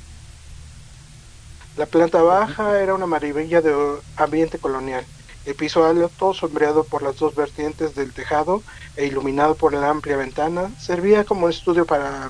La 1.77 1.87
planta 1.87 2.21
baja 2.21 2.81
era 2.81 2.95
una 2.95 3.07
maravilla 3.07 3.63
de 3.63 3.75
ambiente 4.17 4.59
colonial. 4.59 5.07
El 5.47 5.55
piso 5.55 5.85
alto, 5.85 6.35
sombreado 6.35 6.85
por 6.85 7.03
las 7.03 7.17
dos 7.17 7.35
vertientes 7.35 7.95
del 7.95 8.13
tejado 8.13 8.63
e 8.95 9.07
iluminado 9.07 9.55
por 9.55 9.73
la 9.73 9.89
amplia 9.89 10.17
ventana, 10.17 10.71
servía 10.79 11.25
como 11.25 11.49
estudio 11.49 11.87
para... 11.87 12.29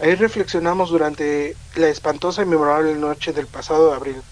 Ahí 0.00 0.14
reflexionamos 0.16 0.90
durante 0.90 1.56
la 1.76 1.88
espantosa 1.88 2.42
y 2.42 2.46
memorable 2.46 2.94
noche 2.94 3.32
del 3.32 3.46
pasado 3.46 3.90
de 3.90 3.96
abril, 3.96 4.22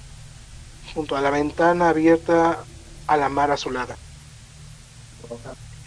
junto 0.94 1.16
a 1.16 1.20
la 1.20 1.30
ventana 1.30 1.88
abierta 1.88 2.58
a 3.06 3.16
la 3.16 3.28
mar 3.28 3.50
azulada. 3.50 3.96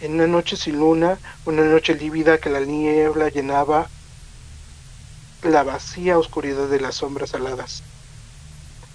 En 0.00 0.14
una 0.14 0.26
noche 0.26 0.56
sin 0.56 0.78
luna, 0.78 1.18
una 1.44 1.62
noche 1.62 1.94
lívida 1.94 2.38
que 2.38 2.50
la 2.50 2.60
niebla 2.60 3.28
llenaba 3.28 3.88
la 5.46 5.62
vacía 5.62 6.18
oscuridad 6.18 6.68
de 6.68 6.80
las 6.80 6.96
sombras 6.96 7.34
aladas. 7.34 7.82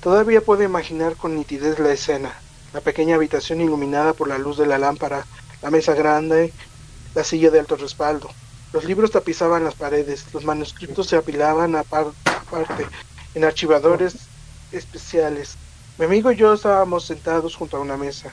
Todavía 0.02 0.42
puedo 0.42 0.64
imaginar 0.64 1.16
con 1.16 1.36
nitidez 1.36 1.80
la 1.80 1.92
escena, 1.92 2.34
la 2.74 2.82
pequeña 2.82 3.16
habitación 3.16 3.62
iluminada 3.62 4.14
por 4.14 4.28
la 4.28 4.38
luz 4.38 4.58
de 4.58 4.66
la 4.66 4.78
lámpara, 4.78 5.26
la 5.62 5.72
mesa 5.72 5.94
grande, 5.94 6.54
la 7.16 7.24
silla 7.24 7.52
de 7.52 7.60
alto 7.60 7.76
respaldo. 7.76 8.30
Los 8.72 8.86
libros 8.86 9.12
tapizaban 9.12 9.64
las 9.64 9.76
paredes, 9.76 10.26
los 10.34 10.46
manuscritos 10.46 11.08
se 11.08 11.18
apilaban 11.18 11.76
aparte, 11.76 12.88
en 13.36 13.44
archivadores 13.44 14.16
especiales. 14.72 15.56
Mi 15.98 16.06
amigo 16.06 16.32
y 16.32 16.36
yo 16.36 16.54
estábamos 16.54 17.06
sentados 17.06 17.56
junto 17.56 17.78
a 17.78 17.82
una 17.82 17.98
mesa. 17.98 18.32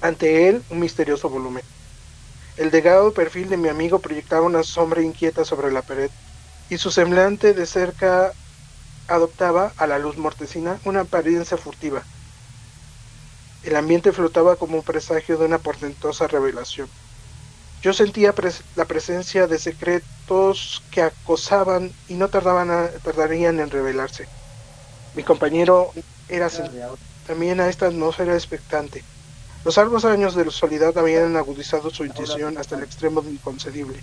Ante 0.00 0.48
él, 0.48 0.62
un 0.70 0.80
misterioso 0.80 1.28
volumen. 1.28 1.62
El 2.58 2.72
delgado 2.72 3.14
perfil 3.14 3.48
de 3.50 3.56
mi 3.56 3.68
amigo 3.68 4.00
proyectaba 4.00 4.44
una 4.44 4.64
sombra 4.64 5.00
inquieta 5.00 5.44
sobre 5.44 5.70
la 5.70 5.80
pared, 5.80 6.10
y 6.68 6.76
su 6.76 6.90
semblante 6.90 7.54
de 7.54 7.66
cerca 7.66 8.32
adoptaba, 9.06 9.72
a 9.76 9.86
la 9.86 10.00
luz 10.00 10.16
mortecina, 10.18 10.80
una 10.84 11.02
apariencia 11.02 11.56
furtiva. 11.56 12.02
El 13.62 13.76
ambiente 13.76 14.10
flotaba 14.10 14.56
como 14.56 14.76
un 14.76 14.82
presagio 14.82 15.38
de 15.38 15.46
una 15.46 15.58
portentosa 15.58 16.26
revelación. 16.26 16.88
Yo 17.80 17.92
sentía 17.92 18.34
la 18.74 18.84
presencia 18.86 19.46
de 19.46 19.58
secretos 19.60 20.82
que 20.90 21.02
acosaban 21.02 21.92
y 22.08 22.14
no 22.14 22.28
tardaban 22.28 22.90
tardarían 23.04 23.60
en 23.60 23.70
revelarse. 23.70 24.26
Mi 25.14 25.22
compañero 25.22 25.92
era 26.28 26.50
también 27.24 27.60
a 27.60 27.68
esta 27.68 27.86
atmósfera 27.86 28.34
expectante. 28.34 29.04
Los 29.68 29.76
largos 29.76 30.06
años 30.06 30.34
de 30.34 30.50
soledad 30.50 30.96
habían 30.96 31.36
agudizado 31.36 31.90
su 31.90 32.02
intuición 32.02 32.56
hasta 32.56 32.74
el 32.74 32.84
extremo 32.84 33.20
de 33.20 33.32
inconcebible. 33.32 34.02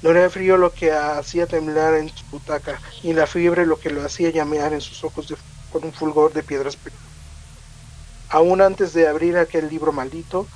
No 0.00 0.08
era 0.08 0.24
el 0.24 0.30
frío 0.30 0.56
lo 0.56 0.72
que 0.72 0.92
hacía 0.92 1.46
temblar 1.46 1.92
en 1.92 2.08
su 2.08 2.24
butaca, 2.30 2.80
ni 3.02 3.12
la 3.12 3.26
fiebre 3.26 3.66
lo 3.66 3.78
que 3.78 3.90
lo 3.90 4.02
hacía 4.02 4.30
llamear 4.30 4.72
en 4.72 4.80
sus 4.80 5.04
ojos 5.04 5.26
con 5.70 5.84
un 5.84 5.92
fulgor 5.92 6.32
de 6.32 6.42
piedras. 6.42 6.78
Aún 8.30 8.62
antes 8.62 8.94
de 8.94 9.06
abrir 9.06 9.36
aquel 9.36 9.68
libro 9.68 9.92
maldito, 9.92 10.46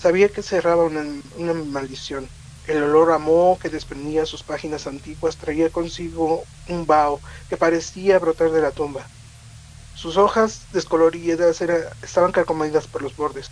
sabía 0.00 0.28
que 0.30 0.42
cerraba 0.42 0.82
una, 0.82 1.54
maldición. 1.54 2.28
El 2.66 2.82
olor 2.82 3.12
a 3.12 3.18
moho 3.18 3.56
que 3.56 3.68
desprendía 3.68 4.26
sus 4.26 4.42
páginas 4.42 4.88
antiguas 4.88 5.36
traía 5.36 5.70
consigo 5.70 6.42
un 6.68 6.86
vaho 6.88 7.20
que 7.48 7.56
parecía 7.56 8.18
brotar 8.18 8.50
de 8.50 8.62
la 8.62 8.72
tumba. 8.72 9.06
Sus 9.94 10.16
hojas 10.16 10.62
descoloridas 10.72 11.62
estaban 12.02 12.32
carcomidas 12.32 12.88
por 12.88 13.02
los 13.02 13.14
bordes. 13.14 13.48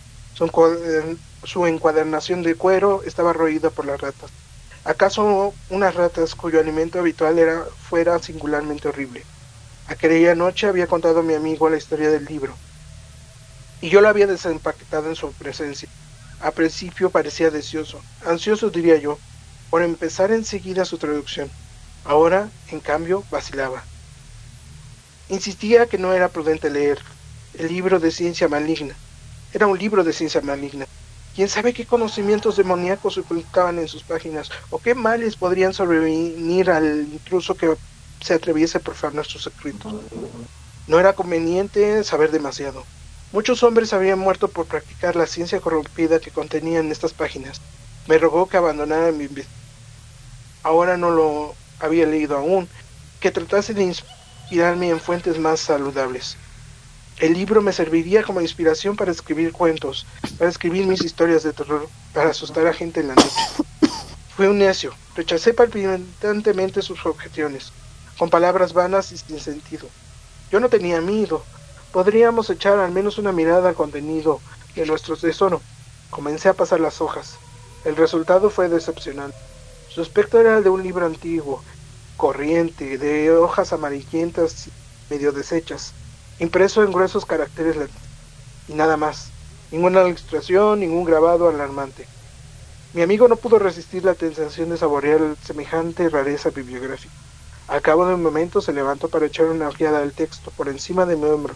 Su 1.45 1.67
encuadernación 1.67 2.43
de 2.43 2.55
cuero 2.55 3.03
estaba 3.05 3.33
roída 3.33 3.71
por 3.71 3.85
las 3.85 4.01
ratas. 4.01 4.31
¿Acaso 4.85 5.53
unas 5.69 5.95
ratas 5.95 6.35
cuyo 6.35 6.59
alimento 6.59 6.99
habitual 6.99 7.39
era 7.39 7.65
fuera 7.89 8.19
singularmente 8.19 8.89
horrible? 8.89 9.25
Aquella 9.89 10.35
noche 10.35 10.67
había 10.67 10.87
contado 10.87 11.21
a 11.21 11.23
mi 11.23 11.35
amigo 11.35 11.69
la 11.69 11.77
historia 11.77 12.11
del 12.11 12.25
libro, 12.25 12.55
y 13.83 13.91
yo 13.91 14.01
lo 14.01 14.09
había 14.09 14.27
desempaquetado 14.27 15.09
en 15.09 15.17
su 15.17 15.33
presencia. 15.33 15.89
A 16.41 16.53
principio 16.53 17.11
parecía 17.11 17.51
deseoso, 17.51 18.01
ansioso 18.25 18.71
diría 18.71 18.97
yo, 18.97 19.19
por 19.69 19.83
empezar 19.83 20.33
enseguida 20.33 20.85
su 20.85 20.97
traducción. 20.97 21.51
Ahora, 22.05 22.49
en 22.71 22.81
cambio, 22.81 23.25
vacilaba. 23.31 23.85
Insistía 25.29 25.87
que 25.87 25.99
no 25.99 26.15
era 26.15 26.29
prudente 26.29 26.71
leer 26.71 26.99
el 27.59 27.69
libro 27.69 28.01
de 28.01 28.11
ciencia 28.11 28.49
maligna. 28.49 28.95
Era 29.53 29.67
un 29.67 29.79
libro 29.79 30.05
de 30.05 30.13
ciencia 30.13 30.41
maligna, 30.41 30.87
¿Quién 31.35 31.49
sabe 31.49 31.73
qué 31.73 31.87
conocimientos 31.87 32.57
demoníacos 32.57 33.15
se 33.15 33.21
ocultaban 33.21 33.79
en 33.79 33.87
sus 33.87 34.03
páginas 34.03 34.51
o 34.69 34.79
qué 34.79 34.97
males 34.97 35.37
podrían 35.37 35.73
sobrevenir 35.73 36.71
al 36.71 37.07
intruso 37.13 37.55
que 37.55 37.77
se 38.21 38.35
atreviese 38.35 38.79
a 38.79 38.81
profanar 38.81 39.25
sus 39.25 39.45
secretos? 39.45 39.95
No 40.89 40.99
era 40.99 41.13
conveniente 41.13 42.03
saber 42.03 42.33
demasiado. 42.33 42.85
Muchos 43.33 43.63
hombres 43.63 43.93
habían 43.93 44.19
muerto 44.19 44.49
por 44.49 44.67
practicar 44.67 45.15
la 45.15 45.27
ciencia 45.27 45.61
corrompida 45.61 46.19
que 46.19 46.33
contenían 46.33 46.91
estas 46.91 47.15
páginas. 47.15 47.61
Me 48.09 48.19
rogó 48.19 48.49
que 48.49 48.57
abandonara 48.57 49.13
mi 49.13 49.29
ahora 50.65 50.97
no 50.97 51.11
lo 51.11 51.55
había 51.79 52.07
leído 52.07 52.37
aún, 52.37 52.69
que 53.21 53.31
tratase 53.31 53.73
de 53.73 53.85
inspirarme 53.85 54.91
en 54.91 54.99
fuentes 54.99 55.39
más 55.39 55.61
saludables. 55.61 56.37
El 57.21 57.35
libro 57.35 57.61
me 57.61 57.75
serviría 57.75 58.23
como 58.23 58.41
inspiración 58.41 58.97
para 58.97 59.11
escribir 59.11 59.53
cuentos, 59.53 60.07
para 60.39 60.49
escribir 60.49 60.87
mis 60.87 61.05
historias 61.05 61.43
de 61.43 61.53
terror, 61.53 61.87
para 62.15 62.31
asustar 62.31 62.67
a 62.67 62.73
gente 62.73 63.01
en 63.01 63.09
la 63.09 63.15
noche. 63.15 63.29
Fui 64.35 64.47
un 64.47 64.57
necio, 64.57 64.95
rechacé 65.15 65.53
palpitantemente 65.53 66.81
sus 66.81 67.05
objeciones, 67.05 67.73
con 68.19 68.31
palabras 68.31 68.73
vanas 68.73 69.13
y 69.13 69.19
sin 69.19 69.39
sentido. 69.39 69.87
Yo 70.51 70.61
no 70.61 70.71
tenía 70.71 71.03
miedo, 71.03 71.45
podríamos 71.93 72.49
echar 72.49 72.79
al 72.79 72.91
menos 72.91 73.19
una 73.19 73.33
mirada 73.33 73.69
al 73.69 73.75
contenido 73.75 74.41
de 74.75 74.87
nuestro 74.87 75.15
tesoro. 75.15 75.61
Comencé 76.09 76.49
a 76.49 76.55
pasar 76.55 76.81
las 76.81 77.03
hojas. 77.03 77.35
El 77.85 77.97
resultado 77.97 78.49
fue 78.49 78.71
decepcionante. 78.71 79.37
Su 79.91 80.01
aspecto 80.01 80.41
era 80.41 80.57
el 80.57 80.65
de 80.65 80.71
un 80.71 80.83
libro 80.83 81.05
antiguo, 81.05 81.63
corriente, 82.17 82.97
de 82.97 83.31
hojas 83.31 83.75
amarillentas 83.75 84.71
medio 85.11 85.33
deshechas 85.33 85.93
impreso 86.41 86.83
en 86.83 86.91
gruesos 86.91 87.27
caracteres 87.27 87.77
y 88.67 88.73
nada 88.73 88.97
más, 88.97 89.31
ninguna 89.71 90.03
ilustración, 90.09 90.81
ningún 90.81 91.05
grabado 91.05 91.49
alarmante. 91.49 92.07
Mi 92.95 93.03
amigo 93.03 93.29
no 93.29 93.37
pudo 93.37 93.59
resistir 93.59 94.05
la 94.05 94.15
tentación 94.15 94.71
de 94.71 94.79
saborear 94.79 95.21
semejante 95.45 96.09
rareza 96.09 96.51
bibliográfica. 96.51 97.13
Al 97.69 97.83
cabo 97.83 98.07
de 98.07 98.15
un 98.15 98.23
momento 98.23 98.61
se 98.61 98.73
levantó 98.73 99.09
para 99.09 99.27
echar 99.27 99.47
una 99.47 99.69
ojeada 99.69 99.99
al 100.01 100.13
texto 100.13 100.51
por 100.57 100.69
encima 100.69 101.05
de 101.07 101.17
mi 101.17 101.27
hombro. 101.27 101.55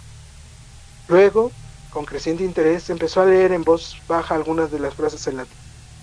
Luego, 1.08 1.50
con 1.90 2.04
creciente 2.04 2.44
interés, 2.44 2.88
empezó 2.90 3.22
a 3.22 3.26
leer 3.26 3.52
en 3.52 3.64
voz 3.64 3.96
baja 4.06 4.34
algunas 4.34 4.70
de 4.70 4.80
las 4.80 4.94
frases 4.94 5.26
en 5.26 5.38
latín. 5.38 5.56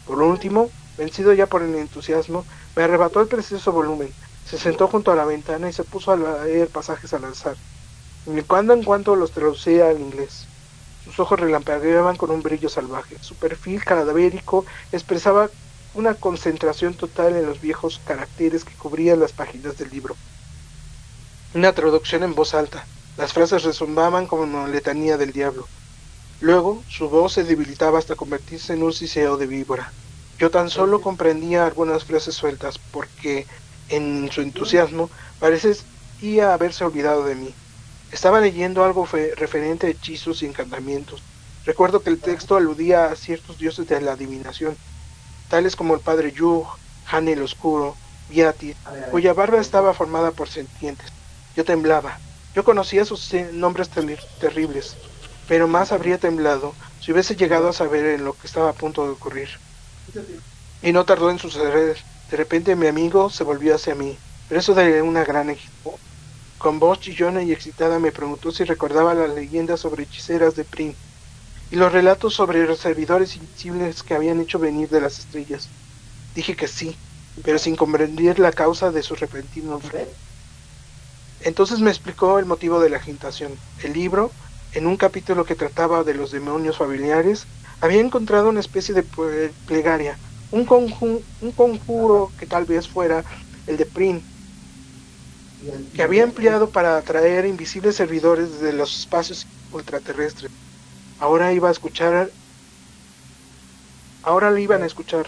Por 0.05 0.21
último, 0.21 0.71
vencido 0.97 1.33
ya 1.33 1.45
por 1.45 1.61
el 1.61 1.75
entusiasmo, 1.75 2.45
me 2.75 2.83
arrebató 2.83 3.21
el 3.21 3.27
precioso 3.27 3.71
volumen, 3.71 4.11
se 4.43 4.57
sentó 4.57 4.87
junto 4.87 5.11
a 5.11 5.15
la 5.15 5.25
ventana 5.25 5.69
y 5.69 5.73
se 5.73 5.83
puso 5.83 6.11
a 6.11 6.17
leer 6.17 6.67
pasajes 6.67 7.13
al 7.13 7.25
azar. 7.25 7.55
De 8.25 8.43
cuando 8.43 8.73
en 8.73 8.83
cuando 8.83 9.15
los 9.15 9.31
traducía 9.31 9.89
al 9.89 9.99
inglés. 9.99 10.45
Sus 11.03 11.19
ojos 11.19 11.39
relampagueaban 11.39 12.15
con 12.15 12.29
un 12.29 12.43
brillo 12.43 12.69
salvaje. 12.69 13.17
Su 13.21 13.35
perfil 13.35 13.83
cadavérico 13.83 14.65
expresaba 14.91 15.49
una 15.95 16.13
concentración 16.13 16.93
total 16.93 17.35
en 17.35 17.47
los 17.47 17.59
viejos 17.59 17.99
caracteres 18.05 18.63
que 18.63 18.75
cubrían 18.75 19.19
las 19.19 19.33
páginas 19.33 19.77
del 19.77 19.89
libro. 19.89 20.15
Una 21.53 21.73
traducción 21.73 22.23
en 22.23 22.35
voz 22.35 22.53
alta. 22.53 22.85
Las 23.17 23.33
frases 23.33 23.63
resumbaban 23.63 24.27
como 24.27 24.43
una 24.43 24.67
letanía 24.67 25.17
del 25.17 25.33
diablo. 25.33 25.67
Luego 26.39 26.83
su 26.87 27.09
voz 27.09 27.33
se 27.33 27.43
debilitaba 27.43 27.99
hasta 27.99 28.15
convertirse 28.15 28.73
en 28.73 28.83
un 28.83 28.93
siseo 28.93 29.37
de 29.37 29.47
víbora. 29.47 29.91
Yo 30.37 30.49
tan 30.49 30.69
solo 30.69 31.01
comprendía 31.01 31.65
algunas 31.65 32.05
frases 32.05 32.35
sueltas 32.35 32.79
porque, 32.91 33.45
en 33.89 34.29
su 34.31 34.41
entusiasmo, 34.41 35.09
parecía 35.39 36.53
haberse 36.53 36.85
olvidado 36.85 37.25
de 37.25 37.35
mí. 37.35 37.53
Estaba 38.11 38.41
leyendo 38.41 38.83
algo 38.83 39.07
referente 39.35 39.87
a 39.87 39.89
hechizos 39.89 40.43
y 40.43 40.45
encantamientos. 40.45 41.21
Recuerdo 41.65 42.01
que 42.01 42.09
el 42.09 42.19
texto 42.19 42.55
aludía 42.55 43.05
a 43.05 43.15
ciertos 43.15 43.57
dioses 43.57 43.87
de 43.87 44.01
la 44.01 44.13
adivinación, 44.13 44.75
tales 45.49 45.75
como 45.75 45.93
el 45.93 46.01
padre 46.01 46.31
Yug, 46.31 46.65
Han 47.07 47.27
el 47.27 47.41
Oscuro, 47.41 47.95
Viati, 48.29 48.75
cuya 49.11 49.33
barba 49.33 49.59
estaba 49.59 49.93
formada 49.93 50.31
por 50.31 50.49
sentientes. 50.49 51.07
Yo 51.55 51.63
temblaba. 51.65 52.19
Yo 52.55 52.63
conocía 52.63 53.05
sus 53.05 53.33
nombres 53.53 53.89
terribles, 54.39 54.95
pero 55.47 55.67
más 55.67 55.91
habría 55.91 56.17
temblado 56.17 56.73
si 56.99 57.11
hubiese 57.11 57.35
llegado 57.35 57.69
a 57.69 57.73
saber 57.73 58.05
en 58.05 58.25
lo 58.25 58.33
que 58.33 58.47
estaba 58.47 58.69
a 58.69 58.73
punto 58.73 59.05
de 59.05 59.11
ocurrir. 59.11 59.49
Y 60.81 60.91
no 60.91 61.05
tardó 61.05 61.29
en 61.29 61.39
suceder. 61.39 61.97
De 62.29 62.37
repente 62.37 62.75
mi 62.75 62.87
amigo 62.87 63.29
se 63.29 63.43
volvió 63.43 63.75
hacia 63.75 63.95
mí, 63.95 64.17
pero 64.47 64.59
eso 64.59 64.73
de 64.73 65.01
una 65.01 65.23
gran. 65.23 65.55
Con 66.61 66.77
voz 66.77 66.99
chillona 66.99 67.41
y 67.41 67.51
excitada 67.51 67.97
me 67.97 68.11
preguntó 68.11 68.51
si 68.51 68.63
recordaba 68.65 69.15
las 69.15 69.33
leyendas 69.33 69.79
sobre 69.79 70.03
hechiceras 70.03 70.55
de 70.55 70.63
Prim 70.63 70.93
y 71.71 71.75
los 71.75 71.91
relatos 71.91 72.35
sobre 72.35 72.67
los 72.67 72.77
servidores 72.77 73.35
invisibles 73.35 74.03
que 74.03 74.13
habían 74.13 74.39
hecho 74.39 74.59
venir 74.59 74.87
de 74.89 75.01
las 75.01 75.17
estrellas. 75.17 75.67
Dije 76.35 76.55
que 76.55 76.67
sí, 76.67 76.95
pero 77.43 77.57
sin 77.57 77.75
comprender 77.75 78.37
la 78.37 78.51
causa 78.51 78.91
de 78.91 79.01
su 79.01 79.15
repentino 79.15 79.79
Entonces 81.39 81.79
me 81.79 81.89
explicó 81.89 82.37
el 82.37 82.45
motivo 82.45 82.79
de 82.79 82.91
la 82.91 82.97
agitación. 82.97 83.57
El 83.81 83.93
libro, 83.93 84.31
en 84.73 84.85
un 84.85 84.97
capítulo 84.97 85.45
que 85.45 85.55
trataba 85.55 86.03
de 86.03 86.13
los 86.13 86.29
demonios 86.29 86.77
familiares, 86.77 87.47
había 87.79 88.01
encontrado 88.01 88.49
una 88.49 88.59
especie 88.59 88.93
de 88.93 89.01
plegaria, 89.65 90.15
un, 90.51 90.67
un 91.41 91.51
conjuro 91.53 92.31
que 92.37 92.45
tal 92.45 92.65
vez 92.65 92.87
fuera 92.87 93.25
el 93.65 93.77
de 93.77 93.85
Prim, 93.87 94.21
que 95.95 96.03
había 96.03 96.23
empleado 96.23 96.69
para 96.69 96.97
atraer 96.97 97.45
invisibles 97.45 97.95
servidores 97.95 98.51
desde 98.51 98.73
los 98.73 98.99
espacios 98.99 99.45
ultraterrestres. 99.71 100.51
Ahora 101.19 101.53
iba 101.53 101.69
a 101.69 101.71
escuchar, 101.71 102.31
ahora 104.23 104.51
le 104.51 104.61
iban 104.61 104.83
a 104.83 104.87
escuchar. 104.87 105.27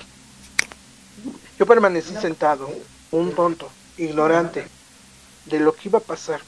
Yo 1.60 1.66
permanecí 1.66 2.16
sentado, 2.16 2.70
un 3.12 3.34
tonto, 3.34 3.70
ignorante 3.98 4.66
de 5.46 5.60
lo 5.60 5.74
que 5.74 5.90
iba 5.90 6.00
a 6.00 6.02
pasar. 6.02 6.42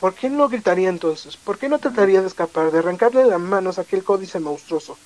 ¿Por 0.00 0.14
qué 0.14 0.30
no 0.30 0.48
gritaría 0.48 0.88
entonces? 0.88 1.36
¿Por 1.36 1.58
qué 1.58 1.68
no 1.68 1.78
trataría 1.78 2.22
de 2.22 2.26
escapar, 2.26 2.72
de 2.72 2.78
arrancarle 2.78 3.26
las 3.26 3.40
manos 3.40 3.78
a 3.78 3.82
aquel 3.82 4.02
códice 4.02 4.40
monstruoso? 4.40 4.96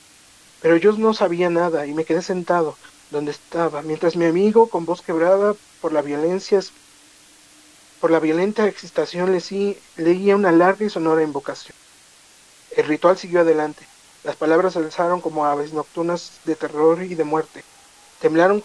Pero 0.62 0.76
yo 0.76 0.92
no 0.92 1.12
sabía 1.12 1.50
nada 1.50 1.86
y 1.86 1.92
me 1.92 2.04
quedé 2.04 2.22
sentado 2.22 2.76
donde 3.10 3.32
estaba, 3.32 3.82
mientras 3.82 4.16
mi 4.16 4.24
amigo, 4.24 4.68
con 4.68 4.86
voz 4.86 5.02
quebrada 5.02 5.54
por 5.80 5.92
la 5.92 6.00
violencia, 6.00 6.60
por 8.04 8.10
la 8.10 8.20
violenta 8.20 8.68
excitación, 8.68 9.32
le 9.32 9.78
leía 9.96 10.36
una 10.36 10.52
larga 10.52 10.84
y 10.84 10.90
sonora 10.90 11.22
invocación. 11.22 11.74
El 12.76 12.84
ritual 12.84 13.16
siguió 13.16 13.40
adelante. 13.40 13.86
Las 14.24 14.36
palabras 14.36 14.76
alzaron 14.76 15.22
como 15.22 15.46
aves 15.46 15.72
nocturnas 15.72 16.32
de 16.44 16.54
terror 16.54 17.02
y 17.02 17.14
de 17.14 17.24
muerte. 17.24 17.64
Temblaron 18.20 18.62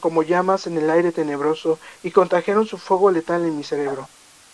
como 0.00 0.22
llamas 0.22 0.66
en 0.66 0.76
el 0.76 0.90
aire 0.90 1.12
tenebroso 1.12 1.78
y 2.02 2.10
contagiaron 2.10 2.66
su 2.66 2.76
fuego 2.76 3.10
letal 3.10 3.46
en 3.46 3.56
mi 3.56 3.64
cerebro. 3.64 4.06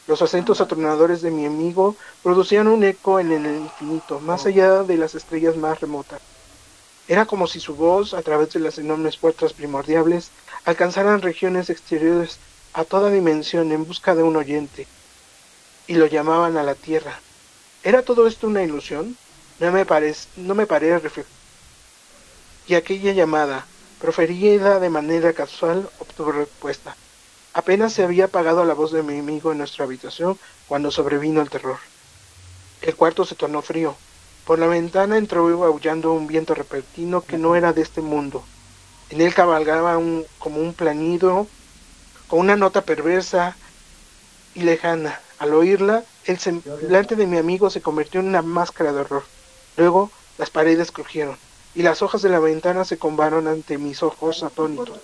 Los 0.06 0.22
acentos 0.22 0.60
atronadores 0.60 1.22
de 1.22 1.32
mi 1.32 1.44
amigo 1.44 1.96
producían 2.22 2.68
un 2.68 2.84
eco 2.84 3.18
en 3.18 3.32
el 3.32 3.44
infinito, 3.44 4.20
más 4.20 4.46
allá 4.46 4.84
de 4.84 4.96
las 4.96 5.16
estrellas 5.16 5.56
más 5.56 5.80
remotas. 5.80 6.20
Era 7.08 7.26
como 7.26 7.48
si 7.48 7.58
su 7.58 7.74
voz, 7.74 8.14
a 8.14 8.22
través 8.22 8.52
de 8.52 8.60
las 8.60 8.78
enormes 8.78 9.16
puertas 9.16 9.52
primordiales, 9.52 10.30
alcanzaran 10.64 11.20
regiones 11.20 11.68
exteriores 11.68 12.38
a 12.72 12.84
toda 12.84 13.10
dimensión 13.10 13.72
en 13.72 13.84
busca 13.84 14.14
de 14.14 14.22
un 14.22 14.36
oyente, 14.36 14.86
y 15.86 15.94
lo 15.94 16.06
llamaban 16.06 16.56
a 16.56 16.62
la 16.62 16.74
tierra. 16.74 17.18
¿Era 17.82 18.02
todo 18.02 18.26
esto 18.26 18.46
una 18.46 18.62
ilusión? 18.62 19.16
No 19.58 19.72
me, 19.72 19.84
parece, 19.84 20.28
no 20.36 20.54
me 20.54 20.66
paré 20.66 20.98
reflejar. 20.98 21.32
Y 22.66 22.74
aquella 22.74 23.12
llamada, 23.12 23.66
proferida 24.00 24.78
de 24.78 24.90
manera 24.90 25.32
casual, 25.32 25.90
obtuvo 25.98 26.32
respuesta. 26.32 26.96
Apenas 27.52 27.92
se 27.92 28.04
había 28.04 28.26
apagado 28.26 28.64
la 28.64 28.74
voz 28.74 28.92
de 28.92 29.02
mi 29.02 29.18
amigo 29.18 29.50
en 29.50 29.58
nuestra 29.58 29.84
habitación 29.84 30.38
cuando 30.68 30.90
sobrevino 30.90 31.40
el 31.40 31.50
terror. 31.50 31.78
El 32.80 32.94
cuarto 32.94 33.24
se 33.24 33.34
tornó 33.34 33.60
frío. 33.60 33.96
Por 34.46 34.58
la 34.58 34.68
ventana 34.68 35.18
entró 35.18 35.46
aullando 35.64 36.12
un 36.12 36.26
viento 36.26 36.54
repentino 36.54 37.22
que 37.22 37.38
no 37.38 37.56
era 37.56 37.72
de 37.72 37.82
este 37.82 38.00
mundo. 38.00 38.44
En 39.10 39.20
él 39.20 39.34
cabalgaba 39.34 39.98
un, 39.98 40.24
como 40.38 40.60
un 40.60 40.72
planido, 40.72 41.48
con 42.30 42.38
una 42.38 42.54
nota 42.54 42.82
perversa 42.82 43.56
y 44.54 44.62
lejana. 44.62 45.20
Al 45.40 45.52
oírla, 45.52 46.04
el 46.26 46.38
semblante 46.38 47.16
de 47.16 47.26
mi 47.26 47.38
amigo 47.38 47.70
se 47.70 47.82
convirtió 47.82 48.20
en 48.20 48.28
una 48.28 48.40
máscara 48.40 48.92
de 48.92 49.00
horror. 49.00 49.24
Luego, 49.76 50.12
las 50.38 50.48
paredes 50.48 50.92
crujieron, 50.92 51.36
y 51.74 51.82
las 51.82 52.02
hojas 52.02 52.22
de 52.22 52.28
la 52.28 52.38
ventana 52.38 52.84
se 52.84 52.98
combaron 52.98 53.48
ante 53.48 53.78
mis 53.78 54.02
ojos 54.04 54.44
atónitos. 54.44 55.00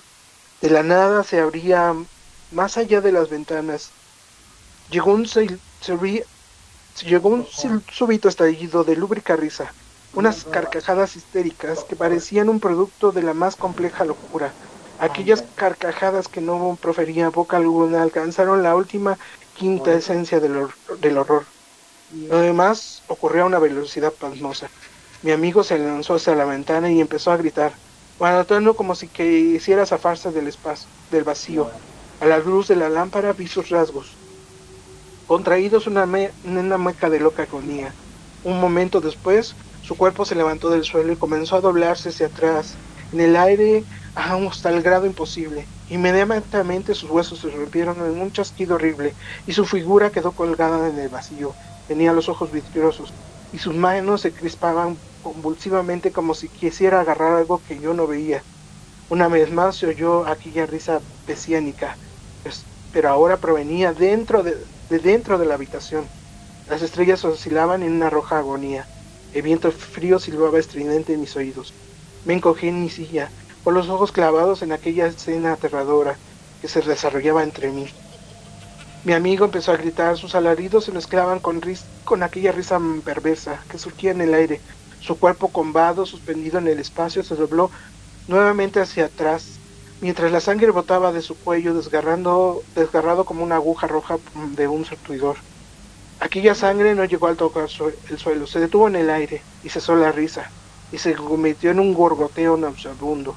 De 0.60 0.70
la 0.70 0.84
nada 0.84 1.24
se 1.24 1.40
abría 1.40 1.94
más 2.52 2.76
allá 2.76 3.00
de 3.00 3.10
las 3.10 3.28
ventanas. 3.28 3.90
Llegó 4.90 5.12
un 5.12 5.26
llegó 7.04 7.28
un 7.28 7.46
súbito 7.90 8.28
estallido 8.28 8.84
de 8.84 8.94
lúbrica 8.94 9.34
risa, 9.34 9.72
unas 10.14 10.44
carcajadas 10.44 11.16
histéricas 11.16 11.82
que 11.82 11.96
parecían 11.96 12.48
un 12.48 12.60
producto 12.60 13.10
de 13.10 13.22
la 13.22 13.34
más 13.34 13.56
compleja 13.56 14.04
locura. 14.04 14.52
Aquellas 14.98 15.44
carcajadas 15.54 16.28
que 16.28 16.40
no 16.40 16.78
profería 16.80 17.28
boca 17.30 17.58
alguna 17.58 18.02
alcanzaron 18.02 18.62
la 18.62 18.74
última 18.74 19.18
quinta 19.54 19.92
esencia 19.92 20.40
del, 20.40 20.68
del 21.00 21.18
horror. 21.18 21.44
Lo 22.08 22.38
demás 22.38 23.02
ocurrió 23.08 23.42
a 23.42 23.46
una 23.46 23.58
velocidad 23.58 24.12
pasmosa. 24.12 24.70
Mi 25.22 25.32
amigo 25.32 25.64
se 25.64 25.78
lanzó 25.78 26.14
hacia 26.14 26.34
la 26.34 26.44
ventana 26.44 26.90
y 26.90 27.00
empezó 27.00 27.30
a 27.30 27.36
gritar, 27.36 27.72
balotando 28.18 28.76
como 28.76 28.94
si 28.94 29.08
quisiera 29.08 29.86
zafarse 29.86 30.30
del 30.30 30.46
espacio, 30.46 30.88
del 31.10 31.24
vacío. 31.24 31.70
A 32.20 32.26
la 32.26 32.38
luz 32.38 32.68
de 32.68 32.76
la 32.76 32.88
lámpara 32.88 33.32
vi 33.32 33.46
sus 33.48 33.68
rasgos, 33.68 34.20
contraídos 35.26 35.86
una, 35.86 36.08
una 36.44 36.78
mueca 36.78 37.10
de 37.10 37.20
loca 37.20 37.42
agonía. 37.42 37.92
Un 38.42 38.60
momento 38.60 39.00
después, 39.00 39.56
su 39.80 39.96
cuerpo 39.96 40.24
se 40.24 40.34
levantó 40.34 40.70
del 40.70 40.84
suelo 40.84 41.12
y 41.12 41.16
comenzó 41.16 41.56
a 41.56 41.60
doblarse 41.60 42.10
hacia 42.10 42.26
atrás, 42.28 42.80
en 43.12 43.20
el 43.20 43.36
aire 43.36 43.84
hasta 44.14 44.70
el 44.70 44.82
grado 44.82 45.06
imposible. 45.06 45.66
Inmediatamente 45.90 46.94
sus 46.94 47.10
huesos 47.10 47.40
se 47.40 47.50
rompieron 47.50 47.98
en 47.98 48.20
un 48.20 48.32
chasquido 48.32 48.74
horrible 48.74 49.14
y 49.46 49.52
su 49.52 49.64
figura 49.64 50.10
quedó 50.10 50.32
colgada 50.32 50.88
en 50.88 50.98
el 50.98 51.08
vacío. 51.08 51.52
Tenía 51.86 52.12
los 52.12 52.28
ojos 52.28 52.50
vidriosos 52.50 53.12
y 53.52 53.58
sus 53.58 53.74
manos 53.74 54.22
se 54.22 54.32
crispaban 54.32 54.96
convulsivamente 55.22 56.12
como 56.12 56.34
si 56.34 56.48
quisiera 56.48 57.00
agarrar 57.00 57.36
algo 57.36 57.60
que 57.68 57.78
yo 57.78 57.94
no 57.94 58.06
veía. 58.06 58.42
Una 59.08 59.28
vez 59.28 59.52
más 59.52 59.76
se 59.76 59.86
oyó 59.86 60.26
aquella 60.26 60.66
risa 60.66 61.00
mesiánica, 61.28 61.96
pues, 62.42 62.64
pero 62.92 63.08
ahora 63.08 63.36
provenía 63.36 63.92
dentro 63.92 64.42
de, 64.42 64.56
de 64.88 64.98
dentro 64.98 65.38
de 65.38 65.46
la 65.46 65.54
habitación. 65.54 66.04
Las 66.68 66.82
estrellas 66.82 67.24
oscilaban 67.24 67.84
en 67.84 67.92
una 67.92 68.10
roja 68.10 68.38
agonía. 68.38 68.88
El 69.32 69.42
viento 69.42 69.70
frío 69.70 70.18
silbaba 70.18 70.58
estridente 70.58 71.12
en 71.12 71.20
mis 71.20 71.36
oídos. 71.36 71.72
Me 72.26 72.34
encogí 72.34 72.66
en 72.66 72.82
mi 72.82 72.90
silla, 72.90 73.30
con 73.62 73.74
los 73.74 73.88
ojos 73.88 74.10
clavados 74.10 74.62
en 74.62 74.72
aquella 74.72 75.06
escena 75.06 75.52
aterradora 75.52 76.18
que 76.60 76.66
se 76.66 76.82
desarrollaba 76.82 77.44
entre 77.44 77.70
mí. 77.70 77.86
Mi 79.04 79.12
amigo 79.12 79.44
empezó 79.44 79.70
a 79.70 79.76
gritar, 79.76 80.16
sus 80.16 80.34
alaridos 80.34 80.84
se 80.84 80.90
mezclaban 80.90 81.38
con, 81.38 81.60
con 82.02 82.24
aquella 82.24 82.50
risa 82.50 82.80
perversa 83.04 83.64
que 83.68 83.78
surgía 83.78 84.10
en 84.10 84.22
el 84.22 84.34
aire. 84.34 84.60
Su 84.98 85.20
cuerpo 85.20 85.52
combado, 85.52 86.04
suspendido 86.04 86.58
en 86.58 86.66
el 86.66 86.80
espacio, 86.80 87.22
se 87.22 87.36
dobló 87.36 87.70
nuevamente 88.26 88.80
hacia 88.80 89.04
atrás, 89.04 89.60
mientras 90.00 90.32
la 90.32 90.40
sangre 90.40 90.72
botaba 90.72 91.12
de 91.12 91.22
su 91.22 91.38
cuello, 91.38 91.74
desgarrando, 91.74 92.60
desgarrado 92.74 93.24
como 93.24 93.44
una 93.44 93.54
aguja 93.54 93.86
roja 93.86 94.18
de 94.34 94.66
un 94.66 94.84
surtidor. 94.84 95.36
Aquella 96.18 96.56
sangre 96.56 96.96
no 96.96 97.04
llegó 97.04 97.28
al 97.28 97.36
tocar 97.36 97.68
el 98.08 98.18
suelo, 98.18 98.48
se 98.48 98.58
detuvo 98.58 98.88
en 98.88 98.96
el 98.96 99.10
aire 99.10 99.46
y 99.62 99.68
cesó 99.68 99.94
la 99.94 100.10
risa, 100.10 100.50
y 100.92 100.98
se 100.98 101.14
convirtió 101.14 101.70
en 101.70 101.80
un 101.80 101.94
gorgoteo 101.94 102.56
nauseabundo. 102.56 103.34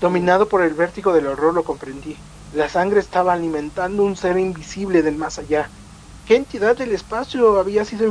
Dominado 0.00 0.48
por 0.48 0.62
el 0.62 0.74
vértigo 0.74 1.12
del 1.12 1.26
horror 1.26 1.54
lo 1.54 1.64
comprendí. 1.64 2.16
La 2.54 2.68
sangre 2.68 3.00
estaba 3.00 3.32
alimentando 3.32 4.02
un 4.02 4.16
ser 4.16 4.38
invisible 4.38 5.02
del 5.02 5.16
más 5.16 5.38
allá. 5.38 5.68
¿Qué 6.26 6.36
entidad 6.36 6.76
del 6.76 6.92
espacio 6.92 7.58
había 7.58 7.84
sido 7.84 8.10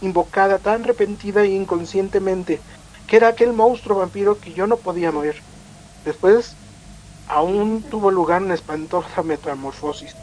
invocada 0.00 0.58
tan 0.58 0.84
repentina 0.84 1.42
e 1.42 1.48
inconscientemente? 1.48 2.60
que 3.08 3.16
era 3.16 3.28
aquel 3.28 3.54
monstruo 3.54 3.98
vampiro 3.98 4.38
que 4.38 4.52
yo 4.52 4.66
no 4.66 4.76
podía 4.76 5.10
mover? 5.10 5.42
Después, 6.04 6.54
aún 7.26 7.82
tuvo 7.82 8.10
lugar 8.10 8.42
una 8.42 8.54
espantosa 8.54 9.22
metamorfosis. 9.22 10.14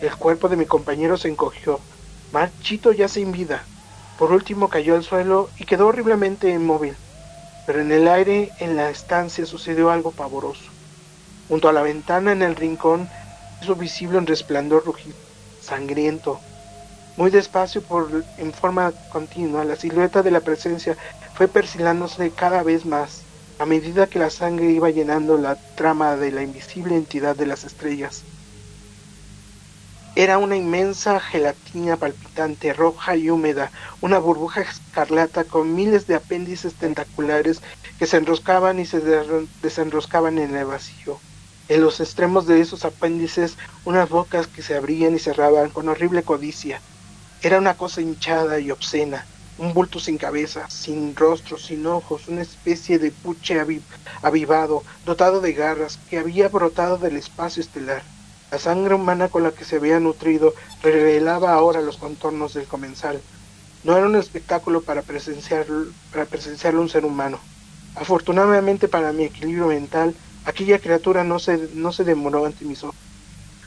El 0.00 0.14
cuerpo 0.16 0.48
de 0.48 0.56
mi 0.56 0.66
compañero 0.66 1.16
se 1.16 1.28
encogió. 1.28 1.78
Marchito 2.32 2.92
ya 2.92 3.06
sin 3.06 3.30
vida. 3.30 3.62
Por 4.18 4.32
último 4.32 4.68
cayó 4.68 4.96
al 4.96 5.04
suelo 5.04 5.48
y 5.56 5.64
quedó 5.64 5.86
horriblemente 5.86 6.50
inmóvil. 6.50 6.96
Pero 7.66 7.80
en 7.80 7.92
el 7.92 8.08
aire, 8.08 8.52
en 8.60 8.76
la 8.76 8.90
estancia, 8.90 9.46
sucedió 9.46 9.90
algo 9.90 10.10
pavoroso. 10.10 10.70
Junto 11.48 11.68
a 11.68 11.72
la 11.72 11.82
ventana 11.82 12.32
en 12.32 12.42
el 12.42 12.56
rincón 12.56 13.08
hizo 13.62 13.74
visible 13.74 14.18
un 14.18 14.26
resplandor 14.26 14.84
rugido, 14.84 15.16
sangriento. 15.62 16.40
Muy 17.16 17.30
despacio, 17.30 17.80
por, 17.82 18.24
en 18.38 18.52
forma 18.52 18.92
continua, 19.12 19.64
la 19.64 19.76
silueta 19.76 20.22
de 20.22 20.30
la 20.30 20.40
presencia 20.40 20.96
fue 21.34 21.48
persilándose 21.48 22.30
cada 22.30 22.62
vez 22.62 22.84
más, 22.84 23.22
a 23.58 23.66
medida 23.66 24.08
que 24.08 24.18
la 24.18 24.30
sangre 24.30 24.70
iba 24.70 24.90
llenando 24.90 25.38
la 25.38 25.56
trama 25.76 26.16
de 26.16 26.32
la 26.32 26.42
invisible 26.42 26.96
entidad 26.96 27.36
de 27.36 27.46
las 27.46 27.64
estrellas. 27.64 28.24
Era 30.16 30.38
una 30.38 30.54
inmensa 30.54 31.18
gelatina 31.18 31.96
palpitante, 31.96 32.72
roja 32.72 33.16
y 33.16 33.30
húmeda, 33.30 33.72
una 34.00 34.20
burbuja 34.20 34.60
escarlata 34.60 35.42
con 35.42 35.74
miles 35.74 36.06
de 36.06 36.14
apéndices 36.14 36.76
tentaculares 36.76 37.60
que 37.98 38.06
se 38.06 38.18
enroscaban 38.18 38.78
y 38.78 38.86
se 38.86 39.00
desenroscaban 39.60 40.38
en 40.38 40.54
el 40.54 40.66
vacío. 40.66 41.18
En 41.66 41.80
los 41.80 41.98
extremos 41.98 42.46
de 42.46 42.60
esos 42.60 42.84
apéndices, 42.84 43.56
unas 43.84 44.08
bocas 44.08 44.46
que 44.46 44.62
se 44.62 44.76
abrían 44.76 45.16
y 45.16 45.18
cerraban 45.18 45.70
con 45.70 45.88
horrible 45.88 46.22
codicia. 46.22 46.80
Era 47.42 47.58
una 47.58 47.76
cosa 47.76 48.00
hinchada 48.00 48.60
y 48.60 48.70
obscena, 48.70 49.26
un 49.58 49.74
bulto 49.74 49.98
sin 49.98 50.16
cabeza, 50.16 50.70
sin 50.70 51.16
rostro, 51.16 51.58
sin 51.58 51.86
ojos, 51.86 52.28
una 52.28 52.42
especie 52.42 53.00
de 53.00 53.10
puche 53.10 53.60
avivado, 54.22 54.84
dotado 55.04 55.40
de 55.40 55.54
garras, 55.54 55.98
que 56.08 56.18
había 56.18 56.48
brotado 56.48 56.98
del 56.98 57.16
espacio 57.16 57.62
estelar. 57.62 58.13
La 58.54 58.60
sangre 58.60 58.94
humana 58.94 59.30
con 59.30 59.42
la 59.42 59.50
que 59.50 59.64
se 59.64 59.74
había 59.74 59.98
nutrido 59.98 60.54
revelaba 60.80 61.52
ahora 61.54 61.80
los 61.80 61.96
contornos 61.96 62.54
del 62.54 62.66
comensal. 62.66 63.20
No 63.82 63.96
era 63.96 64.06
un 64.06 64.14
espectáculo 64.14 64.80
para 64.80 65.02
presenciarlo, 65.02 65.86
para 66.12 66.24
presenciarlo 66.24 66.80
un 66.80 66.88
ser 66.88 67.04
humano. 67.04 67.40
Afortunadamente 67.96 68.86
para 68.86 69.12
mi 69.12 69.24
equilibrio 69.24 69.66
mental, 69.66 70.14
aquella 70.44 70.78
criatura 70.78 71.24
no 71.24 71.40
se, 71.40 71.68
no 71.74 71.90
se 71.90 72.04
demoró 72.04 72.46
ante 72.46 72.64
mis 72.64 72.84
ojos. 72.84 72.94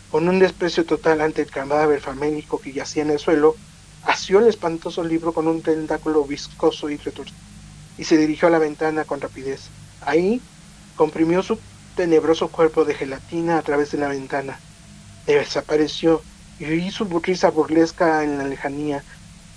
Con 0.10 0.30
un 0.30 0.40
desprecio 0.40 0.86
total 0.86 1.20
ante 1.20 1.42
el 1.42 1.52
cadáver 1.52 2.00
famélico 2.00 2.62
que 2.62 2.72
yacía 2.72 3.04
en 3.04 3.12
el 3.12 3.20
suelo, 3.20 3.58
asió 4.06 4.40
el 4.40 4.48
espantoso 4.48 5.04
libro 5.04 5.34
con 5.34 5.50
un 5.50 5.62
tentáculo 5.62 6.24
viscoso 6.24 6.90
y 6.90 6.96
retorcido, 6.96 7.38
y 7.98 8.06
se 8.06 8.16
dirigió 8.16 8.48
a 8.48 8.52
la 8.52 8.60
ventana 8.60 9.04
con 9.04 9.20
rapidez. 9.20 9.64
Ahí 10.00 10.42
comprimió 10.96 11.44
su 11.44 11.60
tenebroso 11.98 12.48
cuerpo 12.48 12.86
de 12.86 12.94
gelatina 12.94 13.58
a 13.58 13.64
través 13.64 13.92
de 13.92 13.98
la 13.98 14.08
ventana 14.08 14.58
desapareció 15.36 16.22
y 16.60 16.66
oí 16.66 16.92
su 16.92 17.06
risa 17.20 17.52
burlesca 17.52 18.24
en 18.24 18.38
la 18.38 18.46
lejanía, 18.46 19.04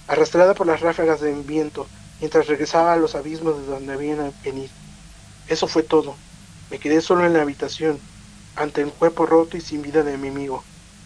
arrastrada 0.09 0.55
por 0.55 0.67
las 0.67 0.81
ráfagas 0.81 1.21
del 1.21 1.43
viento, 1.43 1.87
mientras 2.19 2.47
regresaba 2.47 2.93
a 2.93 2.97
los 2.97 3.15
abismos 3.15 3.59
de 3.61 3.67
donde 3.67 3.93
habían 3.93 4.33
venido. 4.45 4.71
Eso 5.49 5.67
fue 5.67 5.83
todo. 5.83 6.17
Me 6.71 6.79
quedé 6.79 7.01
solo 7.01 7.25
en 7.25 7.33
la 7.33 7.43
habitación, 7.43 7.99
ante 8.57 8.83
el 8.83 8.93
cuerpo 8.93 9.27
roto 9.27 9.57
y 9.57 9.61
sin 9.61 9.83
vida 9.83 10.03
de 10.03 10.19
mi 10.19 10.29
amigo. 10.29 10.63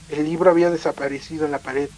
El 0.09 0.25
libro 0.25 0.51
había 0.51 0.71
desaparecido 0.71 1.45
en 1.45 1.53
la 1.53 1.59
pared. 1.59 1.89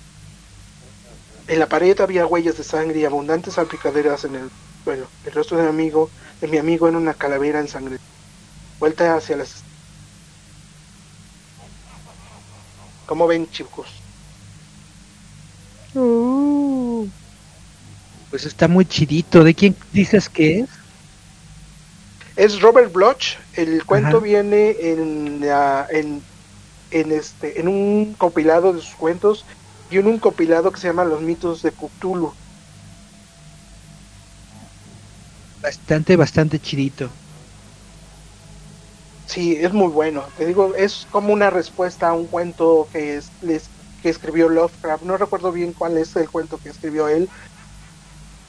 En 1.48 1.59
la 1.59 1.68
pared 1.68 1.98
había 2.01 2.26
huellas 2.26 2.56
de 2.59 2.64
sangre 2.64 2.98
y 2.98 3.05
abundantes 3.05 3.55
salpicaderas 3.55 4.24
en 4.24 4.34
el 4.36 4.51
suelo. 4.84 5.06
El 5.24 5.32
rostro 5.32 5.56
de 5.56 5.64
mi 5.64 5.68
amigo, 5.70 6.10
de 6.40 6.48
mi 6.48 6.59
amigo 6.59 6.88
en 6.88 6.97
una 6.97 7.14
calavera 7.14 7.60
en 7.60 7.68
sangre, 7.68 7.98
vuelta 8.78 9.16
hacia 9.16 9.36
las 9.36 9.65
¿Cómo 13.06 13.26
ven, 13.26 13.48
chicos? 13.50 13.86
Uh. 15.94 17.06
Pues 18.30 18.44
está 18.44 18.68
muy 18.68 18.84
chidito. 18.84 19.44
¿De 19.44 19.54
quién 19.54 19.76
dices 19.92 20.28
que 20.28 20.60
es? 20.60 20.68
Es 22.34 22.60
Robert 22.60 22.92
Bloch. 22.92 23.36
El 23.54 23.84
cuento 23.84 24.20
viene 24.20 24.76
en, 24.80 25.42
en, 25.90 26.22
en, 26.90 27.12
este, 27.12 27.60
en 27.60 27.68
un 27.68 28.14
compilado 28.18 28.72
de 28.72 28.80
sus 28.80 28.94
cuentos 28.94 29.44
y 29.90 29.98
en 29.98 30.06
un 30.06 30.18
compilado 30.18 30.70
que 30.70 30.80
se 30.80 30.88
llama 30.88 31.04
Los 31.04 31.22
mitos 31.22 31.62
de 31.62 31.72
Cthulhu. 31.72 32.34
Bastante, 35.62 36.16
bastante 36.16 36.60
chidito. 36.60 37.08
Sí, 39.26 39.56
es 39.56 39.72
muy 39.72 39.88
bueno. 39.88 40.24
Te 40.38 40.46
digo, 40.46 40.74
es 40.76 41.06
como 41.10 41.32
una 41.32 41.50
respuesta 41.50 42.08
a 42.08 42.12
un 42.12 42.26
cuento 42.26 42.88
que, 42.92 43.16
es, 43.16 43.30
que 44.02 44.08
escribió 44.08 44.48
Lovecraft. 44.48 45.02
No 45.02 45.16
recuerdo 45.16 45.52
bien 45.52 45.72
cuál 45.72 45.98
es 45.98 46.14
el 46.16 46.30
cuento 46.30 46.58
que 46.58 46.68
escribió 46.68 47.08
él. 47.08 47.28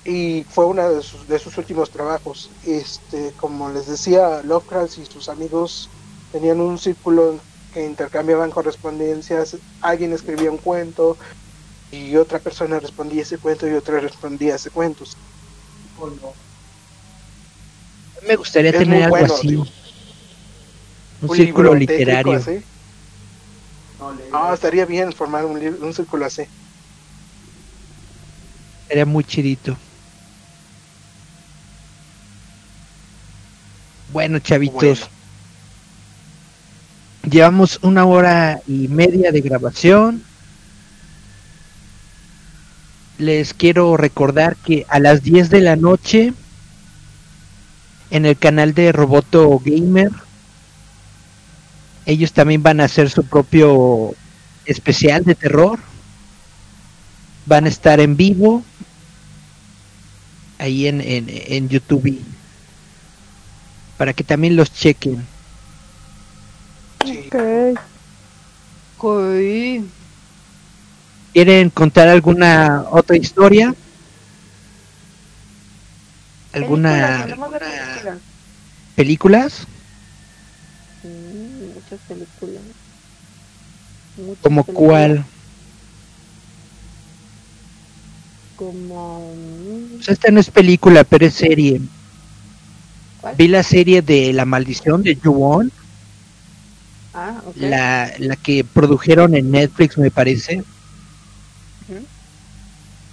Y 0.05 0.45
fue 0.49 0.65
uno 0.65 0.89
de 0.89 1.01
sus, 1.01 1.27
de 1.27 1.39
sus 1.39 1.57
últimos 1.57 1.89
trabajos. 1.89 2.49
Este, 2.65 3.33
como 3.37 3.69
les 3.71 3.87
decía, 3.87 4.41
Lovecraft 4.43 4.99
y 4.99 5.05
sus 5.05 5.29
amigos 5.29 5.89
tenían 6.31 6.61
un 6.61 6.77
círculo 6.77 7.39
que 7.73 7.83
intercambiaban 7.83 8.51
correspondencias. 8.51 9.57
Alguien 9.81 10.13
escribía 10.13 10.51
un 10.51 10.57
cuento 10.57 11.17
y 11.91 12.15
otra 12.17 12.39
persona 12.39 12.79
respondía 12.79 13.23
ese 13.23 13.39
cuento 13.39 13.67
y 13.67 13.73
otra 13.73 13.99
respondía 13.99 14.55
ese 14.55 14.69
cuento. 14.69 15.05
Me 18.27 18.35
gustaría 18.35 18.71
tener 18.71 19.03
algo 19.03 19.15
así 19.17 19.57
un, 21.21 21.35
círculo 21.35 21.73
literario. 21.73 22.41
Ah, 24.31 24.51
estaría 24.53 24.85
bien 24.85 25.11
formar 25.13 25.45
un, 25.45 25.57
un 25.57 25.93
círculo 25.93 26.25
así. 26.25 26.43
Sería 28.87 29.05
muy 29.05 29.23
chidito. 29.23 29.75
Bueno, 34.13 34.39
chavitos. 34.39 35.09
Llevamos 37.29 37.79
una 37.81 38.05
hora 38.05 38.61
y 38.67 38.87
media 38.87 39.31
de 39.31 39.41
grabación. 39.41 40.23
Les 43.17 43.53
quiero 43.53 43.97
recordar 43.97 44.55
que 44.55 44.85
a 44.87 44.99
las 44.99 45.23
10 45.23 45.49
de 45.49 45.61
la 45.61 45.75
noche 45.75 46.33
en 48.11 48.25
el 48.25 48.37
canal 48.37 48.73
de 48.73 48.91
Roboto 48.91 49.59
Gamer 49.63 50.11
ellos 52.07 52.31
también 52.31 52.63
van 52.63 52.79
a 52.79 52.85
hacer 52.85 53.09
su 53.09 53.25
propio 53.25 54.15
especial 54.65 55.25
de 55.25 55.35
terror. 55.35 55.77
Van 57.45 57.65
a 57.65 57.69
estar 57.69 57.99
en 57.99 58.15
vivo 58.15 58.63
ahí 60.57 60.87
en, 60.87 61.01
en, 61.01 61.69
YouTube 61.69 62.19
para 63.97 64.13
que 64.13 64.23
también 64.23 64.55
los 64.55 64.73
chequen. 64.73 65.25
¿Quieren 71.33 71.69
contar 71.69 72.07
alguna 72.07 72.85
otra 72.89 73.17
historia? 73.17 73.75
¿Alguna 76.53 77.27
películas? 78.95 79.67
Muchas 81.89 82.05
películas. 82.07 82.63
¿Como 84.41 84.63
cuál? 84.63 85.25
Como... 88.55 89.31
esta 90.07 90.31
no 90.31 90.39
es 90.39 90.49
película, 90.49 91.03
pero 91.03 91.27
es 91.27 91.35
serie. 91.35 91.81
Vi 93.37 93.47
la 93.47 93.63
serie 93.63 94.01
de 94.01 94.33
La 94.33 94.45
Maldición 94.45 95.03
de 95.03 95.15
Ju 95.15 95.69
ah, 97.13 97.41
la, 97.55 98.11
la 98.17 98.35
que 98.35 98.63
produjeron 98.63 99.35
en 99.35 99.51
Netflix, 99.51 99.97
me 99.97 100.09
parece. 100.09 100.63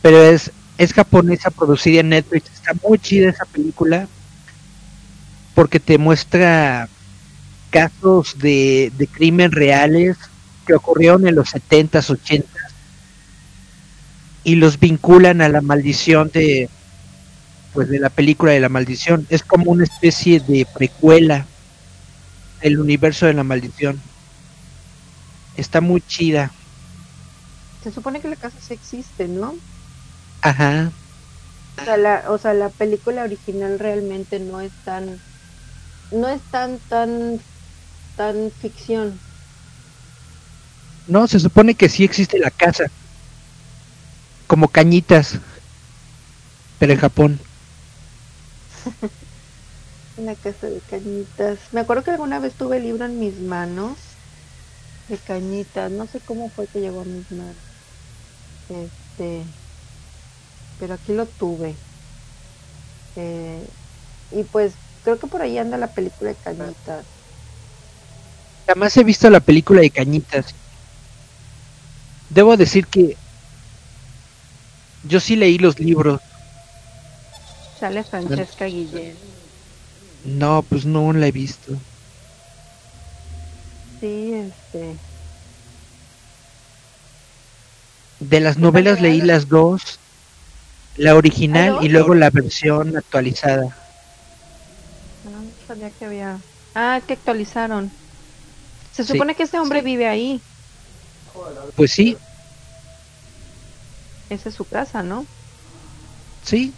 Pero 0.00 0.22
es, 0.22 0.50
es 0.78 0.92
japonesa, 0.92 1.50
producida 1.50 2.00
en 2.00 2.10
Netflix. 2.10 2.50
Está 2.52 2.72
muy 2.86 2.98
chida 2.98 3.30
esa 3.30 3.44
película 3.44 4.08
porque 5.54 5.80
te 5.80 5.98
muestra 5.98 6.88
casos 7.74 8.38
de, 8.38 8.92
de 8.96 9.08
crimen 9.08 9.50
reales 9.50 10.16
que 10.64 10.74
ocurrieron 10.74 11.26
en 11.26 11.34
los 11.34 11.52
70s, 11.52 12.08
80s 12.08 12.44
y 14.44 14.54
los 14.54 14.78
vinculan 14.78 15.40
a 15.40 15.48
la 15.48 15.60
maldición 15.60 16.30
de 16.32 16.70
pues 17.72 17.88
de 17.88 17.98
la 17.98 18.10
película 18.10 18.52
de 18.52 18.60
la 18.60 18.68
maldición. 18.68 19.26
Es 19.28 19.42
como 19.42 19.72
una 19.72 19.82
especie 19.82 20.38
de 20.38 20.64
precuela 20.72 21.44
del 22.62 22.78
universo 22.78 23.26
de 23.26 23.34
la 23.34 23.42
maldición. 23.42 24.00
Está 25.56 25.80
muy 25.80 26.00
chida. 26.00 26.52
Se 27.82 27.90
supone 27.90 28.20
que 28.20 28.28
la 28.28 28.36
casa 28.36 28.56
sí 28.60 28.74
existe, 28.74 29.26
¿no? 29.26 29.56
Ajá. 30.42 30.92
O 31.80 31.84
sea, 31.84 31.96
la, 31.96 32.24
o 32.28 32.38
sea, 32.38 32.54
la 32.54 32.68
película 32.68 33.24
original 33.24 33.80
realmente 33.80 34.38
no 34.38 34.60
es 34.60 34.72
tan 34.84 35.18
no 36.12 36.28
es 36.28 36.40
tan 36.52 36.78
tan 36.88 37.40
tan 38.16 38.50
ficción. 38.50 39.18
No, 41.06 41.26
se 41.26 41.38
supone 41.38 41.74
que 41.74 41.88
sí 41.88 42.04
existe 42.04 42.38
la 42.38 42.50
casa. 42.50 42.84
Como 44.46 44.68
cañitas. 44.68 45.38
Pero 46.78 46.92
en 46.92 46.98
Japón. 46.98 47.40
Una 50.16 50.34
casa 50.34 50.68
de 50.68 50.80
cañitas. 50.80 51.58
Me 51.72 51.80
acuerdo 51.80 52.04
que 52.04 52.10
alguna 52.12 52.38
vez 52.38 52.54
tuve 52.54 52.78
el 52.78 52.84
libro 52.84 53.04
en 53.04 53.18
mis 53.18 53.38
manos. 53.40 53.98
De 55.08 55.18
cañitas. 55.18 55.90
No 55.90 56.06
sé 56.06 56.20
cómo 56.20 56.50
fue 56.50 56.66
que 56.66 56.80
llegó 56.80 57.02
a 57.02 57.04
mis 57.04 57.30
manos. 57.30 57.56
Este. 58.68 59.42
Pero 60.78 60.94
aquí 60.94 61.12
lo 61.12 61.26
tuve. 61.26 61.76
Eh, 63.16 63.66
y 64.30 64.42
pues 64.44 64.74
creo 65.02 65.18
que 65.18 65.26
por 65.26 65.42
ahí 65.42 65.58
anda 65.58 65.76
la 65.76 65.88
película 65.88 66.30
de 66.30 66.36
cañitas. 66.36 67.13
Jamás 68.66 68.96
he 68.96 69.04
visto 69.04 69.28
la 69.30 69.40
película 69.40 69.80
de 69.80 69.90
Cañitas. 69.90 70.54
Debo 72.30 72.56
decir 72.56 72.86
que 72.86 73.16
yo 75.04 75.20
sí 75.20 75.36
leí 75.36 75.58
los 75.58 75.78
libros. 75.78 76.20
Sale 77.78 78.02
Francesca 78.04 78.66
Guillén. 78.66 79.16
No, 80.24 80.62
pues 80.62 80.86
no 80.86 81.12
la 81.12 81.26
he 81.26 81.32
visto. 81.32 81.72
Sí, 84.00 84.32
este. 84.34 84.96
De 88.20 88.40
las 88.40 88.56
novelas 88.58 89.00
leí 89.00 89.20
las 89.20 89.48
dos. 89.48 89.98
La 90.96 91.16
original 91.16 91.78
y 91.82 91.88
luego 91.88 92.14
la 92.14 92.30
versión 92.30 92.96
actualizada. 92.96 93.76
No, 95.24 95.30
no 95.42 95.50
sabía 95.66 95.90
que 95.90 96.04
había. 96.04 96.38
Ah, 96.74 97.00
que 97.06 97.14
actualizaron. 97.14 97.90
Se 98.94 99.04
Sí. 99.04 99.12
supone 99.12 99.34
que 99.36 99.42
este 99.42 99.58
hombre 99.58 99.82
vive 99.82 100.06
ahí. 100.08 100.40
Pues 101.76 101.92
sí, 101.92 102.16
Esa 104.30 104.48
es 104.50 104.54
su 104.54 104.66
casa, 104.66 105.02
¿no? 105.02 105.28
sí. 106.42 106.72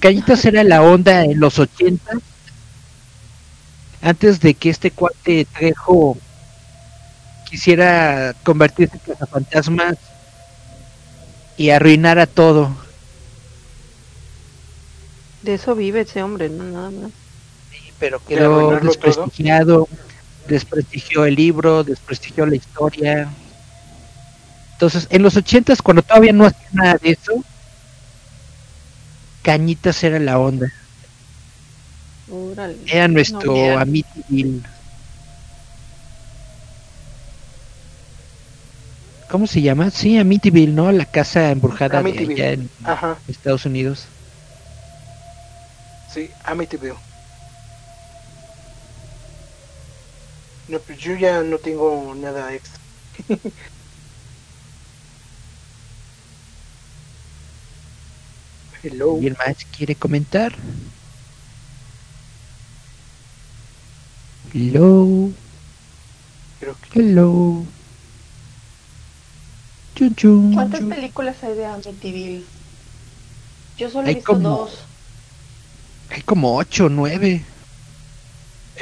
Cañitas 0.00 0.44
era 0.44 0.64
la 0.64 0.82
onda 0.82 1.24
en 1.24 1.38
los 1.38 1.58
80 1.58 2.12
antes 4.00 4.40
de 4.40 4.54
que 4.54 4.70
este 4.70 4.90
cuate 4.90 5.44
Trejo 5.46 6.18
quisiera 7.48 8.34
convertirse 8.44 8.96
en 8.96 9.02
cazafantasmas 9.14 9.96
y 11.56 11.70
arruinara 11.70 12.26
todo. 12.26 12.76
De 15.42 15.54
eso 15.54 15.74
vive 15.74 16.00
ese 16.02 16.22
hombre, 16.22 16.48
no 16.48 16.64
nada 16.64 16.90
más. 16.90 17.12
Pero 18.02 18.18
¿De 18.32 18.42
quedó 18.42 18.44
arruinarlo 18.44 18.96
desprestigiado, 18.96 19.88
desprestigió 20.44 21.24
el 21.24 21.36
libro, 21.36 21.84
desprestigió 21.84 22.46
la 22.46 22.56
historia. 22.56 23.38
Entonces, 24.72 25.06
en 25.10 25.22
los 25.22 25.36
ochentas, 25.36 25.80
cuando 25.82 26.02
todavía 26.02 26.32
no 26.32 26.44
hacía 26.46 26.68
nada 26.72 26.98
de 27.00 27.10
eso, 27.10 27.44
Cañitas 29.42 30.02
era 30.02 30.18
la 30.18 30.38
onda, 30.38 30.66
era 32.86 33.08
nuestro 33.08 33.52
No, 33.52 33.78
Amityville. 33.78 34.62
¿Cómo 39.28 39.46
se 39.46 39.62
llama? 39.62 39.90
Sí, 39.90 40.18
Amityville, 40.18 40.72
¿no? 40.74 40.92
La 40.92 41.06
casa 41.06 41.50
embrujada 41.50 42.02
de 42.02 42.18
allá 42.18 42.52
en 42.52 42.70
Ajá, 42.82 43.22
Estados 43.26 43.64
Unidos. 43.66 44.12
sí, 46.06 46.34
Amityville. 46.44 46.98
No, 50.72 50.80
pues 50.80 50.98
yo 51.00 51.14
ya 51.16 51.42
no 51.42 51.58
tengo 51.58 52.14
nada 52.14 52.54
extra. 52.54 52.80
Hello. 58.82 59.12
¿Alguien 59.16 59.36
más 59.38 59.54
quiere 59.76 59.94
comentar? 59.96 60.56
Hello. 64.54 65.30
Creo 66.58 66.74
que 66.90 67.00
Hello. 67.00 67.66
Chun 69.94 70.14
chun. 70.14 70.54
¿Cuántas 70.54 70.80
películas 70.80 71.44
hay 71.44 71.54
de 71.54 71.66
Amityville? 71.66 72.46
Yo 73.76 73.90
solo 73.90 74.08
he 74.08 74.14
visto 74.14 74.32
como- 74.32 74.48
dos. 74.48 74.86
Hay 76.08 76.22
como 76.22 76.56
ocho 76.56 76.88
nueve. 76.88 77.44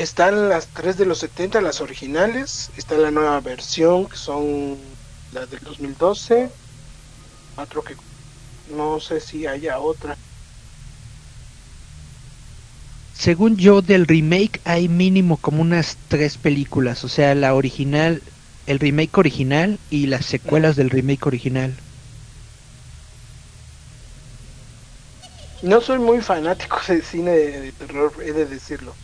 Están 0.00 0.48
las 0.48 0.66
tres 0.68 0.96
de 0.96 1.04
los 1.04 1.18
70, 1.18 1.60
las 1.60 1.80
originales. 1.80 2.70
Está 2.76 2.96
la 2.96 3.10
nueva 3.10 3.38
versión, 3.40 4.06
que 4.06 4.16
son 4.16 4.78
las 5.32 5.50
del 5.50 5.60
2012. 5.60 6.48
Otro 7.56 7.84
que 7.84 7.94
no 8.74 8.98
sé 9.00 9.20
si 9.20 9.46
haya 9.46 9.78
otra. 9.78 10.16
Según 13.14 13.58
yo, 13.58 13.82
del 13.82 14.06
remake 14.06 14.62
hay 14.64 14.88
mínimo 14.88 15.36
como 15.36 15.60
unas 15.60 15.98
tres 16.08 16.38
películas. 16.38 17.04
O 17.04 17.08
sea, 17.08 17.34
la 17.34 17.54
original, 17.54 18.22
el 18.66 18.78
remake 18.78 19.18
original 19.18 19.78
y 19.90 20.06
las 20.06 20.24
secuelas 20.24 20.76
del 20.76 20.88
remake 20.88 21.26
original. 21.26 21.74
No 25.60 25.82
soy 25.82 25.98
muy 25.98 26.22
fanático 26.22 26.80
de 26.88 27.02
cine 27.02 27.32
de, 27.32 27.60
de 27.60 27.72
terror, 27.72 28.14
he 28.24 28.32
de 28.32 28.46
decirlo. 28.46 28.94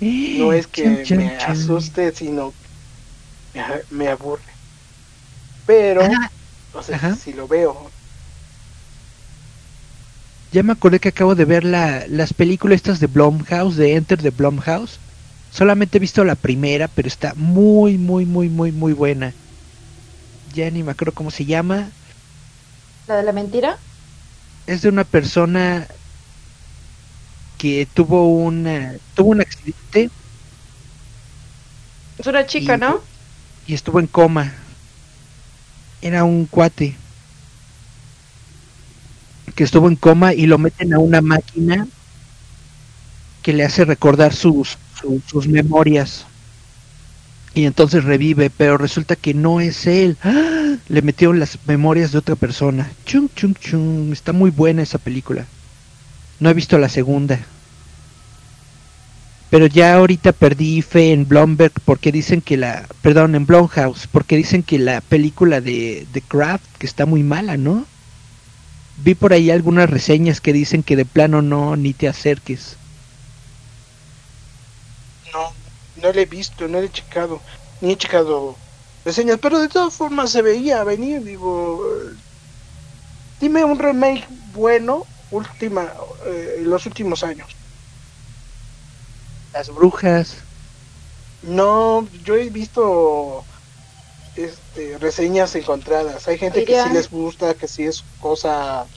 No 0.00 0.52
es 0.52 0.66
que 0.68 1.04
me 1.16 1.36
asuste, 1.36 2.12
sino 2.12 2.52
me, 3.90 4.08
aburre. 4.08 4.42
Pero, 5.66 6.02
Ah, 6.02 6.30
o 6.74 6.82
sea, 6.82 6.96
ajá. 6.96 7.14
si 7.14 7.32
lo 7.32 7.46
veo, 7.46 7.90
ya 10.52 10.62
me 10.62 10.72
acordé 10.72 10.98
que 10.98 11.10
acabo 11.10 11.34
de 11.34 11.44
ver 11.44 11.64
la, 11.64 12.04
las 12.08 12.34
películas 12.34 12.76
estas 12.76 12.98
de 12.98 13.06
Blumhouse, 13.06 13.76
de 13.76 13.94
Enter 13.94 14.20
the 14.20 14.30
Blumhouse. 14.30 14.98
Solamente 15.52 15.98
he 15.98 16.00
visto 16.00 16.24
la 16.24 16.34
primera, 16.34 16.88
pero 16.88 17.06
está 17.06 17.34
muy, 17.36 17.98
muy, 17.98 18.26
muy, 18.26 18.48
muy, 18.48 18.72
muy 18.72 18.92
buena. 18.92 19.32
Ya 20.54 20.70
ni 20.70 20.82
me 20.82 20.90
acuerdo 20.90 21.14
cómo 21.14 21.30
se 21.30 21.44
llama. 21.44 21.90
¿La 23.06 23.16
de 23.16 23.22
la 23.22 23.32
mentira? 23.32 23.78
es 24.66 24.82
de 24.82 24.88
una 24.88 25.04
persona 25.04 25.86
que 27.60 27.86
tuvo 27.92 28.26
una 28.26 28.94
tuvo 29.14 29.30
un 29.32 29.40
accidente 29.42 30.08
Es 32.18 32.26
una 32.26 32.46
chica, 32.46 32.76
Y- 32.76 32.80
¿no? 32.80 33.02
y 33.66 33.74
estuvo 33.74 34.00
en 34.00 34.06
coma. 34.06 34.50
Era 36.00 36.24
un 36.24 36.46
cuate 36.46 36.96
que 39.54 39.64
estuvo 39.64 39.88
en 39.88 39.96
coma 39.96 40.32
y 40.32 40.46
lo 40.46 40.56
meten 40.56 40.94
a 40.94 40.98
una 40.98 41.20
máquina 41.20 41.86
que 43.42 43.52
le 43.52 43.64
hace 43.64 43.84
recordar 43.84 44.32
sus 44.34 44.78
su- 44.98 45.20
sus 45.26 45.46
memorias. 45.48 46.26
Y 47.52 47.64
entonces 47.66 48.04
revive, 48.04 48.48
pero 48.48 48.78
resulta 48.78 49.16
que 49.16 49.34
no 49.34 49.60
es 49.60 49.86
él. 49.86 50.16
¡Ah! 50.22 50.76
Le 50.88 51.02
metieron 51.02 51.40
las 51.40 51.58
memorias 51.66 52.12
de 52.12 52.18
otra 52.18 52.36
persona. 52.36 52.90
Chung 53.04 53.28
chung 53.34 53.54
chung, 53.54 54.12
está 54.12 54.32
muy 54.32 54.50
buena 54.50 54.82
esa 54.82 54.98
película. 54.98 55.46
No 56.40 56.50
he 56.50 56.54
visto 56.54 56.78
la 56.78 56.88
segunda. 56.88 57.38
Pero 59.50 59.66
ya 59.66 59.94
ahorita 59.94 60.32
perdí 60.32 60.80
fe 60.80 61.12
en 61.12 61.28
Blomberg 61.28 61.72
porque 61.84 62.12
dicen 62.12 62.40
que 62.40 62.56
la, 62.56 62.86
perdón, 63.02 63.34
en 63.34 63.46
Blumhouse, 63.46 64.06
porque 64.06 64.36
dicen 64.36 64.62
que 64.62 64.78
la 64.78 65.00
película 65.00 65.60
de 65.60 66.06
The 66.12 66.22
Craft 66.22 66.64
que 66.78 66.86
está 66.86 67.04
muy 67.04 67.22
mala, 67.22 67.56
¿no? 67.56 67.84
Vi 68.98 69.14
por 69.14 69.32
ahí 69.32 69.50
algunas 69.50 69.90
reseñas 69.90 70.40
que 70.40 70.52
dicen 70.52 70.82
que 70.82 70.96
de 70.96 71.04
plano 71.04 71.42
no 71.42 71.76
ni 71.76 71.92
te 71.94 72.08
acerques. 72.08 72.76
no, 75.32 75.52
no 76.02 76.12
le 76.12 76.22
he 76.22 76.26
visto, 76.26 76.68
no 76.68 76.80
le 76.80 76.86
he 76.86 76.90
checado, 76.90 77.40
ni 77.80 77.92
he 77.92 77.96
checado 77.96 78.56
reseñas, 79.04 79.38
pero 79.40 79.58
de 79.58 79.68
todas 79.68 79.94
formas 79.94 80.30
se 80.30 80.42
veía 80.42 80.84
venir, 80.84 81.24
digo, 81.24 81.82
eh, 81.84 82.14
dime 83.40 83.64
un 83.64 83.78
remake 83.78 84.26
bueno, 84.52 85.06
última, 85.30 85.94
eh, 86.26 86.62
los 86.64 86.86
últimos 86.86 87.22
años. 87.24 87.56
Las 89.52 89.68
brujas, 89.70 90.44
No, 91.42 92.08
yo 92.12 92.36
he 92.36 92.50
visto 92.50 93.46
este, 94.34 94.98
reseñas 94.98 95.54
encontradas. 95.54 96.28
Hay 96.28 96.38
gente 96.38 96.64
que 96.64 96.76
sí 96.76 96.90
les 96.90 97.08
gusta, 97.10 97.54
que 97.54 97.68
sí 97.68 97.84
es 97.84 98.04
cosa 98.18 98.90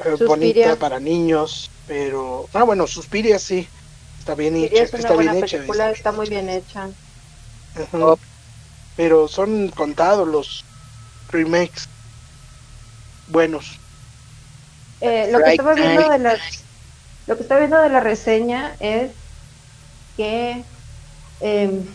eh, 0.00 0.16
Suspiria. 0.16 0.26
bonita 0.26 0.76
para 0.78 1.00
niños, 1.00 1.72
pero 1.86 2.48
ah 2.52 2.64
bueno, 2.64 2.86
Suspiria 2.86 3.38
sí 3.38 3.72
está 4.18 4.34
bien 4.34 4.56
hecha, 4.56 4.84
es 4.84 4.92
una 4.94 5.00
está 5.00 5.14
bien 5.16 5.32
buena 5.32 5.34
hecha, 5.34 5.58
película, 5.58 5.90
está 5.90 6.12
muy 6.12 6.28
bien 6.28 6.48
hecha. 6.48 6.94
Pero 8.96 9.28
son 9.28 9.70
contados 9.70 10.28
los 10.28 10.66
remakes 11.28 11.90
buenos. 13.26 13.79
Eh, 15.00 15.30
lo 15.32 15.42
que 15.42 15.50
estaba 15.50 15.74
viendo 15.74 16.08
de 16.08 16.18
la 16.18 16.40
lo 17.26 17.36
que 17.36 17.42
estaba 17.42 17.60
viendo 17.60 17.80
de 17.82 17.90
la 17.90 18.00
reseña 18.00 18.76
es 18.80 19.16
que 20.16 20.66
em, 21.40 21.86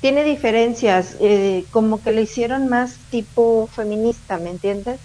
tiene 0.00 0.24
diferencias, 0.24 1.16
eh, 1.20 1.68
como 1.70 2.02
que 2.02 2.12
le 2.12 2.22
hicieron 2.22 2.66
más 2.68 3.06
tipo 3.08 3.68
feminista, 3.68 4.38
¿me 4.38 4.50
entiendes? 4.50 5.00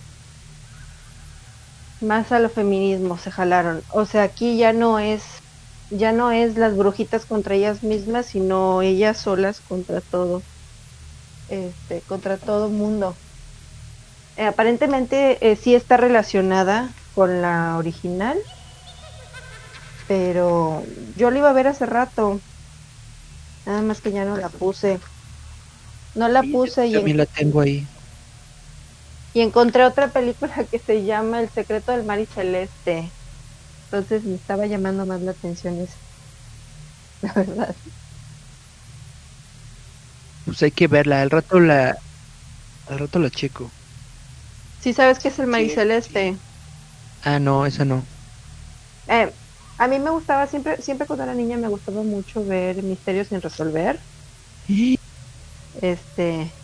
Más 1.99 2.31
a 2.31 2.39
lo 2.39 2.49
feminismo 2.49 3.17
se 3.17 3.31
jalaron. 3.31 3.83
O 3.89 4.05
sea, 4.05 4.23
aquí 4.23 4.57
ya 4.57 4.71
no 4.71 4.97
es 4.99 5.43
ya 5.89 6.13
no 6.13 6.31
es 6.31 6.57
las 6.57 6.73
brujitas 6.77 7.25
contra 7.25 7.55
ellas 7.55 7.83
mismas, 7.83 8.27
sino 8.27 8.81
ellas 8.81 9.17
solas 9.17 9.59
contra 9.61 9.99
todo, 9.99 10.45
este, 11.47 12.03
contra 12.03 12.37
todo 12.39 12.69
mundo. 12.69 13.24
Eh, 14.37 14.45
aparentemente 14.45 15.37
eh, 15.51 15.55
sí 15.55 15.75
está 15.75 15.97
relacionada 15.97 16.93
con 17.13 17.41
la 17.41 17.77
original, 17.77 18.37
pero 20.07 20.85
yo 21.15 21.31
la 21.31 21.37
iba 21.39 21.49
a 21.49 21.53
ver 21.53 21.67
hace 21.67 21.85
rato, 21.85 22.41
nada 23.65 23.81
más 23.81 24.01
que 24.01 24.11
ya 24.11 24.25
no 24.25 24.37
la 24.37 24.49
puse. 24.49 24.99
No 26.15 26.27
la 26.29 26.41
Sí, 26.41 26.51
puse 26.53 26.87
y, 26.87 26.93
También 26.93 27.17
la 27.17 27.25
tengo 27.25 27.61
ahí. 27.61 27.87
y 29.33 29.41
encontré 29.41 29.83
otra 29.85 30.11
película 30.11 30.65
que 30.71 30.79
se 30.79 31.03
llama 31.05 31.39
El 31.41 31.49
secreto 31.51 31.91
del 31.91 32.05
mar 32.05 32.19
y 32.19 32.25
celeste. 32.25 33.13
Entonces 33.91 34.25
me 34.25 34.35
estaba 34.35 34.67
llamando 34.67 35.05
más 35.07 35.21
la 35.21 35.31
atención 35.31 35.81
esa. 35.81 35.99
La 37.21 37.33
verdad. 37.33 37.75
Pues 40.45 40.63
hay 40.63 40.71
que 40.71 40.87
verla. 40.87 41.21
Al 41.21 41.29
rato 41.29 41.59
la. 41.59 41.93
Al 42.85 42.99
rato 42.99 43.19
la 43.19 43.29
checo. 43.31 43.75
Sí 44.85 44.93
sabes 44.93 45.17
qué 45.19 45.29
es 45.29 45.39
el 45.39 45.47
mar 45.47 45.63
y 45.63 45.69
Sí, 45.69 45.71
celeste. 45.71 46.39
Ah, 47.21 47.39
no, 47.39 47.65
esa 47.65 47.83
no. 47.85 48.07
Eh, 49.07 49.35
a 49.77 49.87
mí 49.87 49.97
me 49.99 50.11
gustaba 50.11 50.45
siempre, 50.45 50.79
siempre 50.81 51.07
cuando 51.07 51.23
era 51.23 51.33
niña 51.33 51.57
me 51.57 51.69
gustaba 51.69 52.03
mucho 52.03 52.45
ver 52.45 52.83
misterios 52.83 53.29
sin 53.29 53.41
resolver. 53.41 54.05
Este 55.73 56.55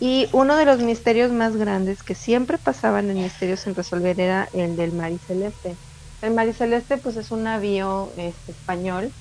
y 0.00 0.28
uno 0.32 0.56
de 0.56 0.66
los 0.66 0.80
misterios 0.82 1.32
más 1.32 1.56
grandes 1.56 2.02
que 2.04 2.14
siempre 2.16 2.58
pasaban 2.58 3.10
en 3.10 3.16
misterios 3.18 3.60
sin 3.60 3.74
resolver 3.76 4.20
era 4.20 4.48
el 4.52 4.76
del 4.76 4.92
Mar 4.92 5.12
y 5.12 5.18
Celeste. 5.20 5.80
El 6.20 6.34
Mar 6.34 6.48
y 6.48 6.54
Celeste 6.54 6.98
pues 6.98 7.16
es 7.16 7.30
un 7.32 7.44
navío 7.44 8.14
este, 8.18 8.52
español 8.52 9.14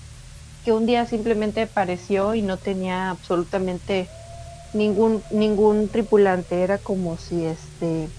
que 0.64 0.74
un 0.74 0.86
día 0.88 1.06
simplemente 1.08 1.62
apareció 1.64 2.36
y 2.36 2.44
no 2.44 2.60
tenía 2.60 3.10
absolutamente 3.12 4.14
ningún 4.74 5.26
ningún 5.30 5.90
tripulante. 5.92 6.64
Era 6.64 6.80
como 6.80 7.18
si 7.18 7.46
este 7.46 8.14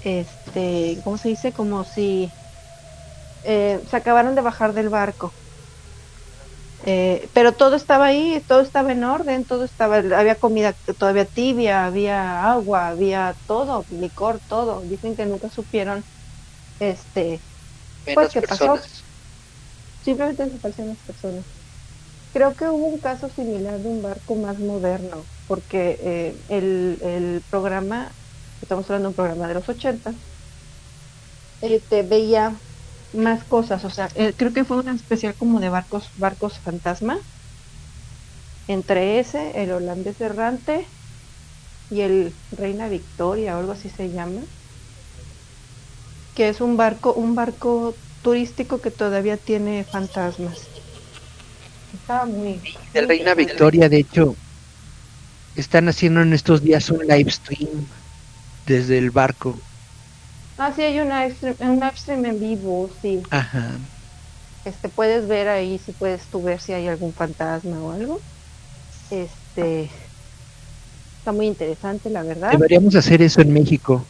este 0.00 1.00
¿cómo 1.04 1.16
se 1.18 1.28
dice? 1.28 1.52
Como 1.52 1.84
si 1.84 2.34
eh, 3.42 3.82
se 3.86 3.96
acabaron 3.96 4.34
de 4.36 4.42
bajar 4.42 4.74
del 4.74 4.90
barco. 4.90 5.36
Eh, 6.80 7.30
pero 7.34 7.54
todo 7.56 7.74
estaba 7.76 8.06
ahí, 8.06 8.44
todo 8.46 8.60
estaba 8.60 8.92
en 8.92 9.02
orden, 9.04 9.46
todo 9.46 9.64
estaba, 9.64 9.96
había 9.96 10.36
comida 10.38 10.74
todavía 10.98 11.26
tibia, 11.26 11.86
había 11.86 12.44
agua, 12.50 12.88
había 12.88 13.36
todo, 13.46 13.86
licor, 13.90 14.40
todo. 14.46 14.82
Dicen 14.86 15.16
que 15.16 15.26
nunca 15.26 15.50
supieron, 15.50 16.06
este, 16.80 17.44
Menos 18.06 18.32
¿qué 18.32 18.42
pasó? 18.42 18.74
simplemente 20.00 20.44
desaparecieron 20.44 20.90
las 20.94 21.02
personas. 21.04 21.57
Creo 22.38 22.54
que 22.56 22.66
hubo 22.68 22.86
un 22.94 23.00
caso 23.00 23.28
similar 23.28 23.80
de 23.82 23.88
un 23.88 24.00
barco 24.02 24.36
más 24.36 24.58
moderno, 24.60 25.28
porque 25.46 25.98
eh, 26.00 26.44
el, 26.48 26.98
el 27.02 27.44
programa, 27.50 28.16
estamos 28.60 28.88
hablando 28.88 29.08
de 29.08 29.10
un 29.12 29.16
programa 29.16 29.48
de 29.48 29.54
los 29.54 29.68
80, 29.68 30.10
este, 31.60 32.02
veía 32.02 32.64
más 33.12 33.44
cosas, 33.44 33.84
o 33.84 33.90
sea, 33.90 34.10
eh, 34.14 34.34
creo 34.36 34.52
que 34.52 34.64
fue 34.64 34.78
una 34.78 34.94
especial 34.94 35.36
como 35.36 35.60
de 35.60 35.68
barcos, 35.70 36.10
barcos 36.14 36.60
fantasma, 36.60 37.24
entre 38.68 39.18
ese, 39.18 39.60
el 39.62 39.72
holandés 39.72 40.20
errante 40.20 40.94
y 41.90 42.02
el 42.02 42.40
Reina 42.50 42.88
Victoria 42.88 43.56
o 43.56 43.60
algo 43.60 43.72
así 43.72 43.90
se 43.90 44.10
llama, 44.10 44.48
que 46.34 46.48
es 46.48 46.62
un 46.62 46.76
barco, 46.78 47.12
un 47.14 47.34
barco 47.34 48.00
turístico 48.22 48.80
que 48.80 48.90
todavía 48.90 49.36
tiene 49.36 49.84
fantasmas. 49.84 50.72
Estaba 51.92 52.26
muy... 52.26 52.62
De 52.92 53.00
muy 53.00 53.08
Reina. 53.08 53.34
Victoria, 53.34 53.88
de 53.88 53.98
hecho, 53.98 54.36
están 55.54 55.88
haciendo 55.88 56.20
en 56.22 56.32
estos 56.32 56.62
días 56.62 56.90
un 56.90 57.00
live 57.06 57.30
stream 57.30 57.88
desde 58.66 58.98
el 58.98 59.10
barco. 59.10 59.62
Ah, 60.56 60.72
sí, 60.72 60.82
hay 60.82 60.98
un 61.00 61.08
live 61.08 61.36
stream 61.96 62.24
en 62.24 62.40
vivo, 62.40 62.90
sí. 63.00 63.22
Ajá. 63.30 63.78
Este, 64.64 64.88
puedes 64.88 65.26
ver 65.26 65.48
ahí, 65.48 65.78
si 65.78 65.92
puedes 65.92 66.28
tú 66.28 66.42
ver 66.42 66.60
si 66.60 66.72
hay 66.72 66.88
algún 66.88 67.14
fantasma 67.14 67.80
o 67.80 67.92
algo. 67.92 68.20
Este, 69.10 69.90
está 71.18 71.32
muy 71.32 71.46
interesante, 71.46 72.10
la 72.10 72.22
verdad. 72.22 72.52
Deberíamos 72.52 72.94
hacer 72.96 73.22
eso 73.22 73.40
en 73.40 73.52
México. 73.52 74.06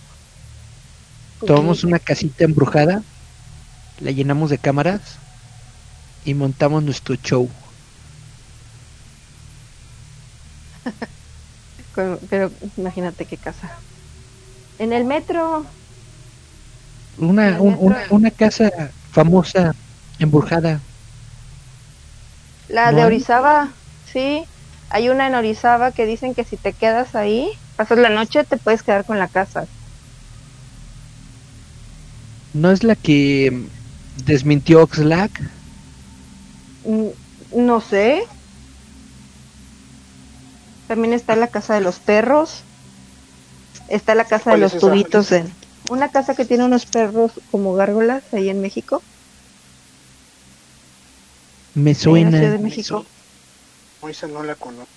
Tomamos 1.39 1.85
una 1.85 1.99
casita 1.99 2.45
embrujada, 2.45 3.05
la 3.99 4.11
llenamos 4.11 4.51
de 4.51 4.59
cámaras 4.59 5.21
y 6.25 6.35
montamos 6.35 6.83
nuestro 6.83 7.15
show. 7.17 7.49
con- 7.49 7.69
Pero 12.31 12.57
imagínate 12.77 13.27
qué 13.27 13.39
casa. 13.39 13.85
En 14.79 14.93
el 14.93 15.05
metro, 15.05 15.71
Una, 17.19 17.61
un- 17.61 17.77
una, 17.79 18.05
una 18.11 18.31
casa 18.31 18.71
famosa 19.11 19.73
embrujada. 20.19 20.83
la 22.69 22.93
¿No 22.93 23.03
de? 23.03 23.05
Orizaba, 23.05 23.83
sí. 24.05 24.49
Hay 24.89 25.09
una 25.09 25.27
en 25.27 25.35
Orizaba 25.35 25.91
que 25.93 26.07
dicen 26.07 26.35
que 26.35 26.45
si 26.45 26.57
te 26.57 26.75
quedas 26.75 27.15
ahí, 27.17 27.51
pasas 27.75 27.99
la 27.99 28.11
noche, 28.11 28.45
te 28.45 28.59
puedes 28.59 28.83
quedar 28.85 29.05
con 29.05 29.19
la 29.19 29.29
casa. 29.29 29.69
¿No 32.53 32.71
es 32.71 32.85
la 32.85 32.95
que 32.95 33.71
desmintió 34.15 34.83
Oxlack? 34.83 35.41
Mm, 36.83 37.13
No 37.69 37.81
sé. 37.81 38.23
También 40.89 41.13
está 41.15 41.37
la 41.37 41.53
casa 41.53 41.75
de 41.75 41.83
los 41.83 42.01
perros. 42.01 42.65
Está 43.89 44.15
la 44.15 44.27
casa 44.27 44.51
de 44.53 44.57
¿Cuál 44.57 44.61
los 44.61 44.75
es 44.75 44.79
tubitos 44.79 45.29
de 45.31 45.53
una 45.89 46.11
casa 46.11 46.35
que 46.37 46.45
tiene 46.45 46.65
unos 46.65 46.87
perros 46.87 47.41
como 47.51 47.75
gárgolas 47.75 48.33
ahí 48.33 48.49
en 48.49 48.61
México. 48.61 49.05
Me 51.75 51.95
en 52.11 52.23
la 52.23 52.33
Ciudad 52.33 52.51
suena. 52.51 52.53
de 52.53 52.59
México. 52.59 53.13
Moisa 54.01 54.27
no 54.27 54.43
la 54.43 54.57
conozco. 54.57 54.93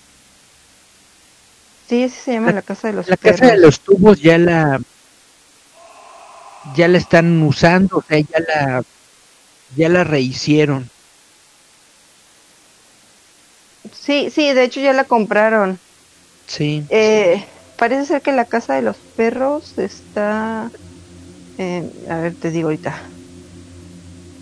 Sí, 1.86 2.02
así 2.04 2.16
se 2.16 2.32
llama 2.32 2.50
la 2.52 2.62
casa 2.62 2.88
de 2.88 2.94
los 2.94 3.06
La 3.06 3.16
perros. 3.16 3.40
casa 3.40 3.46
de 3.52 3.58
los 3.58 3.80
tubos 3.80 4.20
ya 4.20 4.38
la 4.38 4.80
ya 6.62 6.88
la 6.88 6.98
están 6.98 7.42
usando, 7.42 7.98
o 7.98 8.02
sea, 8.02 8.18
ya 8.20 8.38
la 8.40 8.82
ya 9.70 9.90
la 9.90 10.04
rehicieron. 10.04 10.91
Sí, 14.04 14.30
sí, 14.30 14.52
de 14.52 14.64
hecho 14.64 14.80
ya 14.80 14.92
la 14.92 15.04
compraron. 15.04 15.78
Sí. 16.46 16.84
Eh, 16.90 17.44
parece 17.78 18.06
ser 18.06 18.22
que 18.22 18.32
la 18.32 18.44
casa 18.44 18.74
de 18.74 18.82
los 18.82 18.96
perros 19.16 19.78
está 19.78 20.70
eh, 21.58 21.90
a 22.08 22.16
ver, 22.18 22.34
te 22.34 22.50
digo 22.50 22.68
ahorita. 22.68 22.94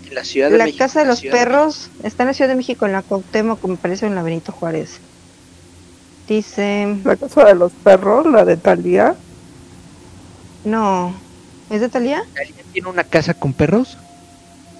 En 0.07 0.15
la 0.15 0.23
Ciudad 0.23 0.49
de 0.49 0.57
La 0.57 0.65
México, 0.65 0.83
casa 0.83 0.99
de 0.99 1.05
la 1.05 1.11
los 1.11 1.21
de 1.21 1.29
perros 1.29 1.89
está 2.03 2.23
en 2.23 2.27
la 2.27 2.33
Ciudad 2.33 2.49
de 2.49 2.55
México, 2.55 2.85
en 2.85 2.93
la 2.93 3.01
Cuauhtémoc, 3.01 3.63
me 3.65 3.77
parece, 3.77 4.05
en 4.05 4.15
la 4.15 4.23
Benito 4.23 4.51
Juárez. 4.51 4.99
Dice, 6.27 6.97
La 7.03 7.15
casa 7.15 7.45
de 7.45 7.55
los 7.55 7.71
perros, 7.71 8.25
la 8.25 8.45
de 8.45 8.57
Talía. 8.57 9.15
no, 10.63 11.13
¿es 11.69 11.81
de 11.81 11.89
Talía? 11.89 12.23
¿Alguien 12.39 12.65
tiene 12.71 12.89
una 12.89 13.03
casa 13.03 13.33
con 13.33 13.53
perros? 13.53 13.97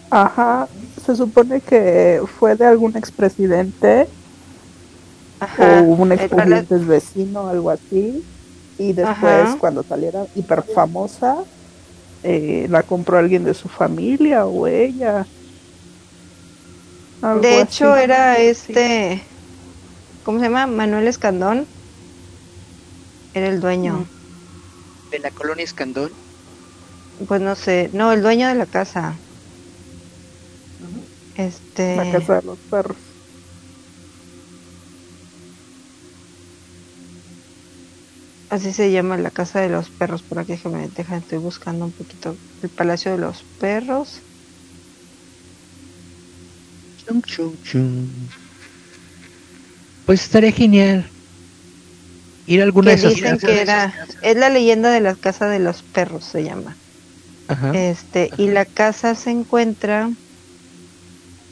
Ajá. 0.10 0.68
Se 1.06 1.16
supone 1.16 1.62
que 1.62 2.22
fue 2.40 2.56
de 2.56 2.66
algún 2.66 2.96
expresidente 2.98 4.08
Ajá. 5.42 5.82
o 5.82 5.84
un 5.84 6.12
el 6.12 6.20
pala- 6.30 6.60
expresidente 6.60 6.76
vecino, 6.86 7.48
algo 7.48 7.70
así. 7.72 8.24
Y 8.78 8.94
después, 8.94 9.48
Ajá. 9.48 9.58
cuando 9.60 9.84
saliera 9.84 10.26
hiper 10.36 10.64
famosa, 10.64 11.38
eh, 12.24 12.68
la 12.70 12.84
compró 12.84 13.18
alguien 13.18 13.44
de 13.44 13.54
su 13.54 13.68
familia 13.68 14.46
o 14.46 14.68
ella. 14.68 15.26
Algo 17.22 17.42
De 17.42 17.60
hecho, 17.62 17.94
así. 17.94 18.04
era 18.04 18.38
este, 18.40 19.22
¿cómo 20.24 20.40
se 20.40 20.46
llama? 20.46 20.68
Manuel 20.68 21.08
Escandón. 21.08 21.66
Era 23.34 23.48
el 23.48 23.60
dueño. 23.62 24.06
De 25.12 25.20
la 25.20 25.32
colonia 25.32 25.64
Escandón. 25.64 26.12
Pues 27.28 27.42
no 27.42 27.56
sé, 27.56 27.90
no, 27.94 28.12
el 28.14 28.22
dueño 28.22 28.48
de 28.48 28.56
la 28.56 28.66
casa. 28.66 29.14
Este, 31.38 31.96
La 31.96 32.12
casa 32.12 32.36
de 32.38 32.42
los 32.44 32.58
perros. 32.58 32.98
Así 38.52 38.74
se 38.74 38.92
llama 38.92 39.18
la 39.18 39.32
casa 39.32 39.62
de 39.62 39.70
los 39.70 39.90
perros. 39.90 40.22
Por 40.22 40.38
aquí 40.40 40.52
déjame, 40.52 40.88
deja, 40.96 41.18
estoy 41.18 41.40
buscando 41.40 41.86
un 41.86 41.92
poquito. 41.92 42.36
El 42.62 42.70
Palacio 42.70 43.12
de 43.12 43.18
los 43.18 43.44
Perros. 43.60 44.20
Chum, 47.06 47.22
chum, 47.24 47.54
chum. 47.64 48.08
Pues 50.06 50.24
estaría 50.24 50.52
genial. 50.52 51.10
Ir 52.46 52.62
a 52.62 52.64
alguna 52.66 52.92
Que 52.92 52.98
de 53.02 53.08
esas 53.08 53.16
dicen 53.16 53.38
casas. 53.38 53.50
que 53.50 53.62
era, 53.62 53.94
es 54.22 54.36
la 54.38 54.50
leyenda 54.50 54.92
de 54.92 55.00
la 55.00 55.16
casa 55.16 55.48
de 55.48 55.60
los 55.60 55.82
perros, 55.82 56.26
se 56.26 56.44
llama. 56.44 56.76
Ajá. 57.48 57.72
Este, 57.74 58.30
y 58.38 58.48
la 58.48 58.66
casa 58.66 59.16
se 59.16 59.32
encuentra. 59.32 60.10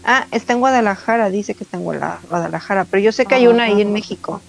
Ah, 0.03 0.27
está 0.31 0.53
en 0.53 0.59
Guadalajara, 0.59 1.30
dice 1.30 1.55
que 1.55 1.63
está 1.63 1.77
en 1.77 1.84
Guadalajara, 1.84 2.85
pero 2.85 3.01
yo 3.01 3.11
sé 3.11 3.26
que 3.26 3.35
hay 3.35 3.47
una 3.47 3.63
ahí 3.65 3.81
en 3.81 3.93
México. 3.93 4.41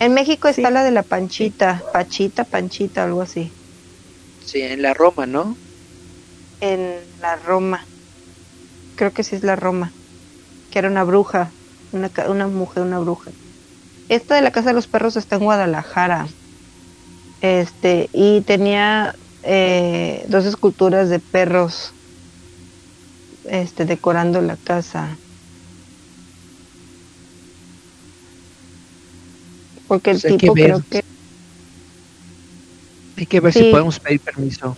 En 0.00 0.12
México 0.14 0.48
está 0.48 0.70
Sí. 0.70 0.72
la 0.72 0.82
de 0.82 0.90
la 0.90 1.04
Panchita, 1.04 1.84
Pachita, 1.92 2.44
Panchita, 2.44 3.04
algo 3.04 3.22
así, 3.22 3.54
Sí, 4.40 4.62
en 4.62 4.82
la 4.82 4.94
Roma, 4.94 5.26
¿no? 5.26 5.60
en 6.60 7.18
la 7.18 7.34
Roma. 7.36 7.88
Creo 8.96 9.12
que 9.14 9.24
sí 9.24 9.34
es 9.36 9.44
la 9.44 9.56
Roma, 9.56 9.96
que 10.70 10.78
era 10.80 10.88
una 10.88 11.04
bruja, 11.04 11.56
una, 11.92 12.10
ca- 12.10 12.30
una 12.30 12.48
mujer, 12.48 12.82
una 12.84 12.98
bruja. 13.00 13.32
esta 14.08 14.36
de 14.36 14.42
la 14.42 14.52
Casa 14.52 14.70
de 14.70 14.74
los 14.74 14.88
Perros 14.88 15.16
está 15.16 15.36
en 15.36 15.44
Guadalajara. 15.44 16.26
Este, 17.40 18.10
y 18.12 18.42
tenía 18.42 19.14
eh, 19.42 20.24
dos 20.28 20.44
esculturas 20.46 21.08
de 21.10 21.20
perros 21.20 21.96
este, 23.44 23.84
decorando 23.84 24.40
la 24.42 24.56
casa. 24.58 25.20
Porque 29.88 30.10
el 30.10 30.16
Pues 30.20 30.24
hay 30.26 30.32
que 30.32 30.38
tipo 30.38 30.54
ver. 30.54 30.64
creo 30.66 30.82
que 30.88 31.00
Hay 33.16 33.26
que 33.26 33.40
ver 33.40 33.52
Sí. 33.52 33.58
si 33.64 33.70
podemos 33.72 33.98
pedir 33.98 34.20
permiso. 34.20 34.76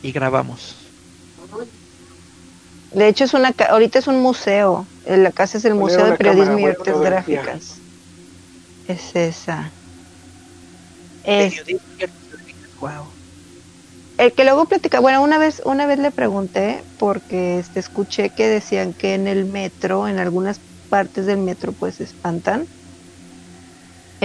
Y 0.00 0.12
grabamos. 0.12 0.76
De 2.90 3.08
hecho, 3.08 3.24
es 3.24 3.34
una 3.34 3.52
ca- 3.52 3.66
ahorita 3.66 3.98
es 3.98 4.06
un 4.06 4.20
museo. 4.22 4.86
Eh, 5.04 5.18
La 5.18 5.30
casa 5.32 5.58
es 5.58 5.64
el 5.66 5.74
Museo 5.74 6.06
de 6.06 6.16
Periodismo 6.16 6.58
y 6.58 6.64
Artes. 6.64 6.98
Gráficas. 7.00 7.82
Es 8.86 9.14
esa. 9.14 9.74
Es, 11.22 11.54
Wow. 12.80 13.12
el 14.18 14.32
que 14.34 14.44
luego 14.44 14.66
platica, 14.66 15.00
bueno, 15.00 15.22
una 15.22 15.38
vez, 15.38 15.60
una 15.64 15.86
vez 15.86 15.98
le 15.98 16.12
pregunté 16.12 16.84
porque 16.98 17.58
este, 17.58 17.80
escuché 17.80 18.30
que 18.30 18.48
decían 18.48 18.94
que 18.94 19.14
en 19.14 19.26
el 19.26 19.46
metro, 19.46 20.06
en 20.08 20.18
algunas 20.18 20.60
partes 20.88 21.26
del 21.26 21.38
metro, 21.38 21.72
pues 21.72 21.96
se 21.96 22.04
espantan. 22.04 22.68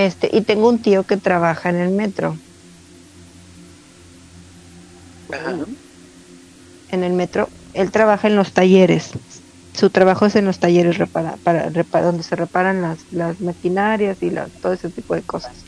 Este, 0.07 0.29
y 0.31 0.41
tengo 0.45 0.69
un 0.69 0.81
tío 0.81 1.05
que 1.05 1.17
trabaja 1.17 1.69
en 1.69 1.75
el 1.75 1.91
metro. 1.91 2.41
en 6.89 7.03
el 7.03 7.13
metro, 7.13 7.51
él 7.73 7.91
trabaja 7.91 8.27
en 8.27 8.35
los 8.35 8.53
talleres. 8.53 9.11
Su 9.73 9.91
trabajo 9.91 10.25
es 10.25 10.35
en 10.35 10.45
los 10.45 10.59
talleres 10.59 10.97
repara, 10.97 11.37
para, 11.37 11.69
repara- 11.69 12.05
donde 12.05 12.23
se 12.23 12.35
reparan 12.35 12.81
las, 12.81 13.05
las 13.11 13.39
maquinarias 13.39 14.21
y 14.21 14.31
la- 14.31 14.49
todo 14.49 14.73
ese 14.73 14.89
tipo 14.91 15.15
de 15.15 15.23
cosas. 15.23 15.67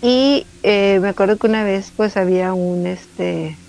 Y 0.00 0.48
eh, 0.62 1.00
me 1.00 1.08
acuerdo 1.08 1.38
que 1.38 1.46
una 1.48 1.64
vez 1.64 1.92
pues 1.96 2.16
había 2.16 2.52
un 2.54 2.86
este 2.86 3.60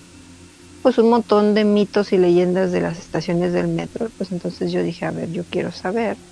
pues 0.82 0.98
un 1.00 1.10
montón 1.12 1.54
de 1.56 1.66
mitos 1.66 2.14
y 2.14 2.18
leyendas 2.20 2.72
de 2.72 2.82
las 2.82 3.00
estaciones 3.00 3.54
del 3.54 3.70
metro, 3.70 4.12
pues 4.18 4.32
entonces 4.32 4.72
yo 4.72 4.84
dije, 4.84 5.06
a 5.06 5.12
ver, 5.12 5.32
yo 5.32 5.46
quiero 5.48 5.72
saber. 5.72 6.24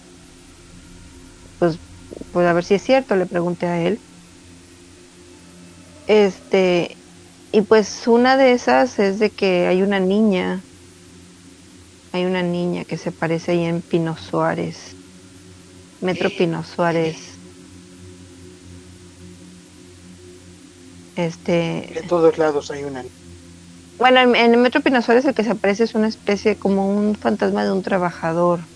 Pues 1.58 1.80
pues 2.31 2.48
a 2.48 2.53
ver 2.53 2.64
si 2.65 2.76
es 2.76 2.84
cierto, 2.84 3.15
le 3.15 3.27
pregunté 3.27 3.68
a 3.68 3.80
él. 3.81 4.03
Este, 6.07 7.02
y 7.52 7.61
pues 7.64 8.07
una 8.07 8.38
de 8.38 8.52
esas 8.53 8.99
es 8.99 9.19
de 9.19 9.34
que 9.34 9.68
hay 9.68 9.81
una 9.84 9.99
niña, 9.99 10.68
hay 12.11 12.26
una 12.26 12.44
niña 12.44 12.85
que 12.85 12.98
se 12.98 13.11
parece 13.11 13.52
ahí 13.53 13.64
en 13.65 13.81
Pino 13.84 14.18
Suárez, 14.18 14.98
Metro 15.99 16.35
Pino 16.35 16.64
Suárez. 16.64 17.41
Este, 21.15 21.99
En 21.99 22.07
todos 22.07 22.38
lados 22.38 22.72
hay 22.72 22.84
una. 22.84 23.03
bueno, 23.98 24.19
en, 24.22 24.35
en 24.35 24.53
el 24.53 24.60
Metro 24.60 24.81
Pino 24.81 25.02
Suárez 25.02 25.26
el 25.26 25.34
que 25.35 25.44
se 25.44 25.52
aparece 25.52 25.84
es 25.84 25.95
una 25.95 26.07
especie 26.07 26.57
como 26.57 26.90
un 26.95 27.15
fantasma 27.15 27.64
de 27.65 27.72
un 27.72 27.81
trabajador. 27.84 28.69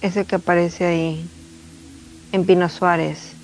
Es 0.00 0.16
el 0.18 0.26
que 0.26 0.36
aparece 0.36 0.84
ahí 0.84 1.32
en 2.32 2.46
Pino 2.46 2.68
Suárez. 2.68 3.38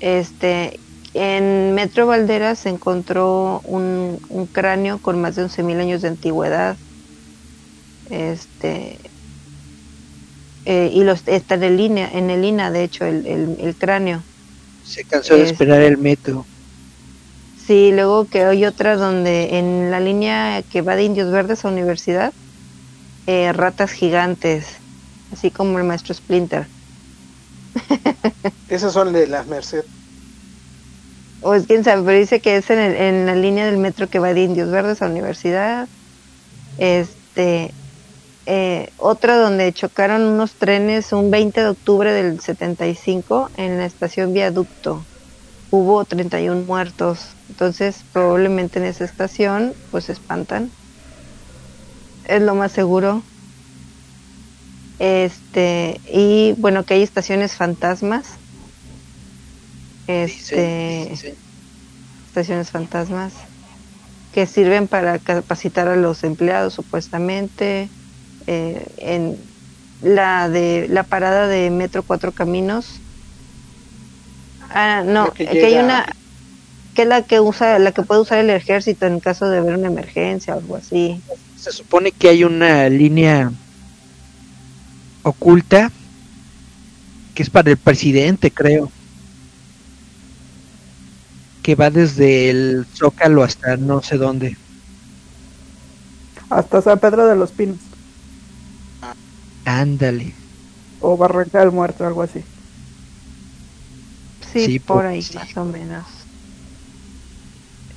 Este, 0.00 0.82
en 1.14 1.74
Metro 1.74 2.06
Valderas 2.06 2.60
se 2.60 2.70
encontró 2.70 3.60
un, 3.64 4.20
un 4.28 4.46
cráneo 4.48 5.00
con 5.00 5.20
más 5.20 5.36
de 5.36 5.44
11.000 5.44 5.80
años 5.80 6.02
de 6.02 6.08
antigüedad. 6.08 6.78
Este, 8.10 8.98
eh, 10.64 10.90
y 10.92 11.02
los 11.04 11.26
está 11.26 11.54
en 11.56 11.64
el 11.64 11.76
línea, 11.76 12.08
en 12.12 12.30
el 12.30 12.44
INA, 12.44 12.70
de 12.70 12.84
hecho, 12.84 13.04
el, 13.06 13.26
el, 13.26 13.56
el 13.58 13.76
cráneo. 13.76 14.26
Se 14.82 15.04
cansó 15.04 15.38
de 15.38 15.44
Es- 15.44 15.52
esperar 15.52 15.82
el 15.82 15.98
metro. 15.98 16.48
Sí, 17.54 17.92
luego 17.92 18.26
que 18.28 18.42
hay 18.44 18.64
otra 18.64 18.96
donde 18.96 19.58
en 19.58 19.90
la 19.90 20.00
línea 20.00 20.62
que 20.62 20.80
va 20.82 20.96
de 20.96 21.04
Indios 21.04 21.30
Verdes 21.30 21.64
a 21.64 21.68
Universidad, 21.68 22.34
eh, 23.26 23.52
ratas 23.52 23.92
gigantes, 23.92 24.82
así 25.30 25.50
como 25.52 25.78
el 25.78 25.84
maestro 25.84 26.14
Splinter. 26.14 26.72
Esas 28.68 28.92
son 28.92 29.12
de 29.12 29.26
las 29.26 29.46
Merced. 29.48 29.82
O 31.40 31.54
es 31.54 31.66
quién 31.66 31.84
sabe, 31.84 32.02
pero 32.04 32.18
dice 32.18 32.40
que 32.40 32.56
es 32.56 32.70
en, 32.70 32.78
el- 32.78 32.96
en 32.96 33.26
la 33.26 33.34
línea 33.34 33.66
del 33.66 33.78
metro 33.78 34.08
que 34.08 34.18
va 34.18 34.34
de 34.34 34.42
Indios 34.42 34.70
Verdes 34.70 35.02
a 35.02 35.06
Universidad. 35.06 35.90
Este, 36.76 37.76
eh, 38.46 38.88
otra 38.96 39.36
donde 39.38 39.72
chocaron 39.74 40.22
unos 40.24 40.56
trenes 40.58 41.12
un 41.12 41.30
20 41.30 41.62
de 41.62 41.68
octubre 41.70 42.12
del 42.12 42.40
75 42.40 43.50
en 43.54 43.78
la 43.78 43.86
estación 43.86 44.32
Viaducto. 44.32 45.08
Hubo 45.70 46.04
31 46.06 46.66
muertos. 46.66 47.36
Entonces, 47.48 48.06
probablemente 48.12 48.78
en 48.80 48.86
esa 48.86 49.04
estación, 49.04 49.78
pues 49.90 50.06
se 50.06 50.12
espantan. 50.12 50.74
Es 52.22 52.40
lo 52.42 52.54
más 52.54 52.70
seguro. 52.70 53.27
Este, 54.98 56.00
y 56.12 56.54
bueno, 56.58 56.84
que 56.84 56.94
hay 56.94 57.02
estaciones 57.02 57.54
fantasmas. 57.54 58.26
Este, 60.06 61.12
estaciones 62.28 62.70
fantasmas 62.70 63.34
que 64.32 64.46
sirven 64.46 64.88
para 64.88 65.18
capacitar 65.18 65.88
a 65.88 65.96
los 65.96 66.24
empleados 66.24 66.74
supuestamente. 66.74 67.88
Eh, 68.46 68.86
en 68.98 69.36
la 70.02 70.48
de 70.48 70.86
la 70.88 71.02
parada 71.02 71.48
de 71.48 71.70
metro 71.70 72.02
cuatro 72.02 72.32
caminos. 72.32 73.00
Ah 74.70 75.02
no 75.04 75.32
que 75.32 75.46
que 75.46 75.66
hay 75.66 75.76
una 75.76 76.06
que 76.94 77.02
es 77.02 77.08
la 77.08 77.22
que 77.22 77.40
usa 77.40 77.78
la 77.78 77.92
que 77.92 78.02
puede 78.02 78.20
usar 78.20 78.38
el 78.38 78.50
ejército 78.50 79.06
en 79.06 79.20
caso 79.20 79.48
de 79.48 79.58
haber 79.58 79.76
una 79.76 79.88
emergencia 79.88 80.54
o 80.54 80.58
algo 80.58 80.76
así. 80.76 81.20
Se 81.56 81.72
supone 81.72 82.12
que 82.12 82.28
hay 82.28 82.44
una 82.44 82.88
línea 82.88 83.52
oculta 85.28 85.90
que 87.34 87.42
es 87.42 87.50
para 87.50 87.70
el 87.70 87.76
presidente, 87.76 88.50
creo. 88.50 88.90
Que 91.62 91.74
va 91.74 91.90
desde 91.90 92.50
el 92.50 92.86
Zócalo 92.94 93.42
hasta 93.44 93.76
no 93.76 94.02
sé 94.02 94.16
dónde. 94.16 94.56
Hasta 96.50 96.80
San 96.82 96.98
Pedro 96.98 97.26
de 97.26 97.36
los 97.36 97.52
Pinos. 97.52 97.78
Ándale. 99.64 100.34
O 101.00 101.16
Barranca 101.16 101.60
del 101.60 101.70
Muerto, 101.72 102.06
algo 102.06 102.22
así. 102.22 102.42
sí, 104.52 104.64
Sí, 104.64 104.78
por 104.80 104.96
por- 104.96 105.06
ahí 105.06 105.22
sí. 105.22 105.36
más 105.36 105.56
o 105.56 105.64
menos 105.64 106.04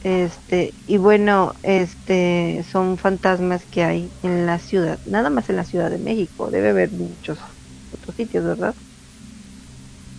este 0.03 0.75
y 0.87 0.97
bueno 0.97 1.55
este 1.63 2.63
son 2.71 2.97
fantasmas 2.97 3.65
que 3.65 3.83
hay 3.83 4.13
en 4.23 4.45
la 4.45 4.59
ciudad 4.59 4.99
nada 5.05 5.29
más 5.29 5.49
en 5.49 5.57
la 5.57 5.65
Ciudad 5.65 5.89
de 5.91 5.99
México 5.99 6.49
debe 6.51 6.69
haber 6.69 6.91
muchos 6.91 7.39
otros 7.91 8.15
sitios 8.15 8.43
verdad 8.45 8.75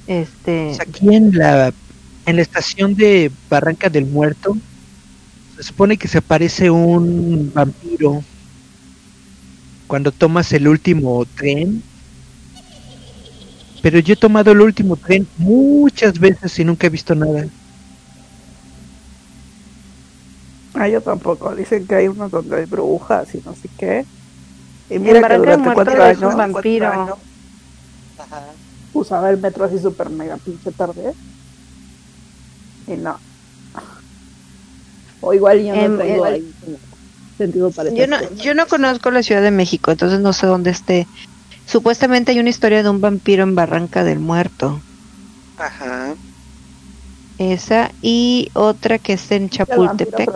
este 0.06 0.80
aquí 0.80 1.14
en 1.14 1.32
la 1.32 1.72
en 2.26 2.36
la 2.36 2.42
estación 2.42 2.94
de 2.94 3.32
Barranca 3.48 3.88
del 3.90 4.06
Muerto 4.06 4.56
se 5.56 5.62
supone 5.62 5.98
que 5.98 6.09
se 6.09 6.18
aparece 6.18 6.70
un 6.70 7.52
vampiro 7.52 8.26
cuando 9.86 10.12
tomas 10.12 10.52
el 10.52 10.68
último 10.68 11.26
tren. 11.26 11.82
Pero 13.82 13.98
yo 13.98 14.14
he 14.14 14.16
tomado 14.16 14.52
el 14.52 14.60
último 14.60 14.96
tren 14.96 15.28
muchas 15.36 16.18
veces 16.18 16.59
y 16.59 16.64
nunca 16.64 16.86
he 16.86 16.90
visto 16.90 17.14
nada. 17.14 17.46
Ah, 20.74 20.88
yo 20.88 21.02
tampoco. 21.02 21.54
Dicen 21.54 21.86
que 21.86 21.94
hay 21.96 22.08
unos 22.08 22.30
donde 22.30 22.56
hay 22.56 22.66
brujas 22.66 23.34
y 23.34 23.40
no 23.42 23.54
sé 23.54 23.70
qué. 23.76 24.08
Y 24.88 24.94
En 24.96 25.02
mira 25.04 25.20
que 25.24 25.36
durante 25.36 25.70
cuatro 25.72 26.02
es 26.04 26.18
un 26.22 26.28
años 26.28 26.36
vampiro 26.36 26.90
usaba 28.92 29.30
el 29.30 29.38
metro 29.38 29.64
así 29.64 29.78
súper 29.78 30.10
mega 30.10 30.38
pinche 30.38 30.72
tarde. 30.72 31.14
Y 32.86 32.96
no. 32.96 33.20
O 35.20 35.32
igual 35.32 35.58
yo 35.64 35.74
no 35.76 35.84
Em, 35.84 35.94
tengo 35.94 36.24
el- 36.26 36.34
ahí 36.34 36.54
como 36.60 36.80
sentido 37.38 37.70
para 37.70 37.90
yo 37.94 38.06
no 38.06 38.16
cosas. 38.18 38.38
yo 38.38 38.54
no 38.54 38.66
conozco 38.66 39.10
la 39.10 39.22
Ciudad 39.22 39.42
de 39.42 39.50
México 39.50 39.90
entonces 39.90 40.20
no 40.20 40.32
sé 40.32 40.46
dónde 40.46 40.70
esté 40.70 41.08
supuestamente 41.66 42.32
hay 42.32 42.40
una 42.40 42.50
historia 42.50 42.82
de 42.82 42.90
un 42.90 43.00
vampiro 43.00 43.42
en 43.44 43.54
Barranca 43.54 44.04
del 44.04 44.20
Muerto 44.20 44.84
Ajá. 45.56 46.18
Esa 47.38 47.90
y 48.00 48.50
otra 48.54 48.98
que 48.98 49.14
es 49.14 49.30
en 49.32 49.48
vampiro 49.66 50.18
Chapultepec 50.20 50.30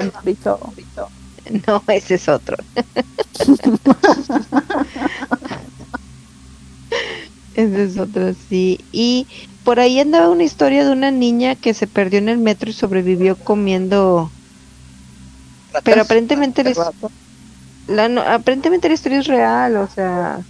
no 1.67 1.85
ese 1.89 2.15
es 2.17 2.29
otro 2.29 2.57
Ese 7.53 7.83
es 7.85 7.99
otro, 7.99 8.35
sí. 8.35 8.79
Y 8.93 9.29
por 9.65 9.81
ahí 9.81 9.99
andaba 9.99 10.29
una 10.31 10.45
historia 10.45 10.85
de 10.85 10.93
una 10.93 11.11
niña 11.11 11.57
que 11.57 11.75
se 11.75 11.87
perdió 11.89 12.19
en 12.21 12.29
el 12.29 12.39
metro 12.39 12.71
y 12.71 12.73
sobrevivió 12.75 13.37
comiendo. 13.37 14.33
Pero 15.85 16.03
aparentemente 16.03 16.63
la, 16.65 16.71
his- 16.71 16.93
la 17.89 18.09
no- 18.09 18.23
aparentemente 18.23 18.89
la 18.89 18.95
historia 18.95 19.19
es 19.19 19.27
real, 19.27 19.77
o 19.79 19.89
sea, 19.89 20.47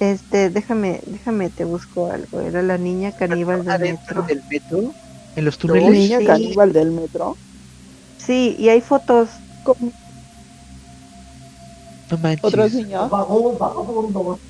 Este, 0.00 0.50
déjame, 0.50 1.00
déjame 1.06 1.50
te 1.50 1.64
busco 1.64 2.10
algo. 2.10 2.40
Era 2.40 2.60
la 2.62 2.76
niña 2.76 3.12
caníbal 3.12 3.64
del 3.64 3.78
Adentro 3.78 4.22
metro. 4.22 4.22
del 4.22 4.44
metro, 4.48 4.96
en 5.34 5.44
los 5.44 5.56
¿La 5.56 5.60
túneles. 5.60 5.90
niña 5.92 6.18
Sí. 6.18 6.26
caníbal 6.26 6.72
del 6.72 6.92
metro? 6.92 7.38
Sí, 8.18 8.56
y 8.58 8.68
hay 8.68 8.80
fotos. 8.80 9.30
Con 9.62 9.94
No 12.10 12.18
manches. 12.18 12.44
otros 12.44 12.72
niños. 12.72 13.10
Vagabundo, 13.10 13.58
vagabundo. 13.58 14.40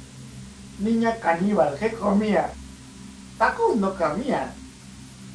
Niña 0.79 1.19
caníbal, 1.21 1.79
¿qué 1.79 1.93
comía? 1.93 2.55
Tacos 3.37 3.77
no 3.77 3.95
comía. 3.97 4.57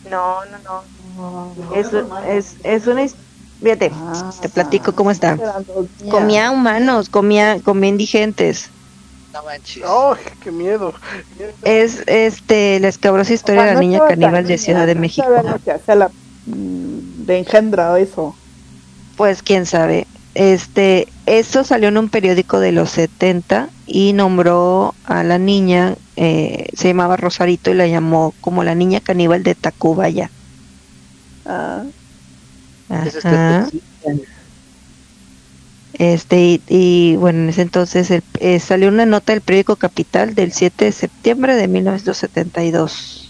No, 0.04 0.46
no, 0.46 0.60
no. 0.60 1.74
Es, 1.76 1.92
es, 2.28 2.58
es 2.64 2.88
una 2.88 3.04
his- 3.04 3.18
Fíjate, 3.62 3.90
Ah, 3.94 4.30
te 4.42 4.50
platico 4.50 4.94
cómo 4.94 5.12
está. 5.12 5.38
Comía 6.12 6.52
humanos, 6.52 7.10
comía, 7.10 7.62
comía 7.62 7.90
indigentes. 7.90 8.75
No 9.36 9.44
manches. 9.44 9.84
¡Oh, 9.86 10.16
qué 10.40 10.50
miedo! 10.52 10.94
Es 11.64 12.04
este 12.08 12.80
la 12.80 12.88
escabrosa 12.88 13.34
historia 13.34 13.64
de 13.64 13.72
Ah, 13.72 13.74
la 13.74 13.76
no 13.76 13.82
niña 13.82 14.00
caníbal 14.08 14.48
de 14.48 14.58
Ciudad 14.58 14.88
de 14.88 14.96
México. 14.96 15.28
que 15.66 15.72
hacía 15.72 15.96
la 15.96 16.08
mm, 16.46 17.26
de 17.26 17.38
engendra 17.40 18.00
eso. 18.00 18.38
Pues 19.18 19.44
quién 19.44 19.66
sabe. 19.66 20.08
Este, 20.36 21.08
eso 21.26 21.64
salió 21.66 21.90
en 21.90 21.98
un 21.98 22.10
periódico 22.10 22.60
de 22.60 22.72
los 22.72 22.92
70 22.92 23.70
y 23.86 24.14
nombró 24.14 24.94
a 25.04 25.24
la 25.24 25.38
niña, 25.38 25.96
eh, 26.16 26.68
se 26.74 26.90
llamaba 26.90 27.18
Rosarito 27.18 27.72
y 27.72 27.76
la 27.76 27.88
llamó 27.88 28.34
como 28.40 28.64
la 28.64 28.76
niña 28.76 29.00
caníbal 29.02 29.44
de 29.44 29.56
Tacubaya. 29.56 30.30
Ah, 31.46 31.86
Eso 32.90 33.20
Ajá. 33.20 33.68
está 33.68 33.70
Este, 35.98 36.42
y, 36.42 36.62
y, 36.68 37.16
bueno, 37.16 37.40
en 37.40 37.50
ese 37.50 37.62
entonces 37.62 38.12
el- 38.12 38.24
eh, 38.40 38.60
salió 38.60 38.90
una 38.90 39.06
nota 39.06 39.32
del 39.34 39.42
periódico 39.42 39.78
Capital 39.78 40.36
del 40.36 40.52
7 40.52 40.86
de 40.86 40.92
septiembre 40.92 41.56
de 41.56 41.68
1972 41.68 43.22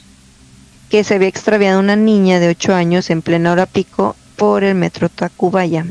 que 0.90 1.04
se 1.04 1.16
había 1.16 1.28
extraviado 1.28 1.80
una 1.80 1.96
niña 1.96 2.40
de 2.40 2.50
8 2.50 2.74
años 2.74 3.10
en 3.10 3.22
plena 3.22 3.52
hora 3.52 3.66
pico 3.66 4.16
por 4.38 4.64
el 4.64 4.76
metro 4.76 5.10
Tacubaya. 5.10 5.86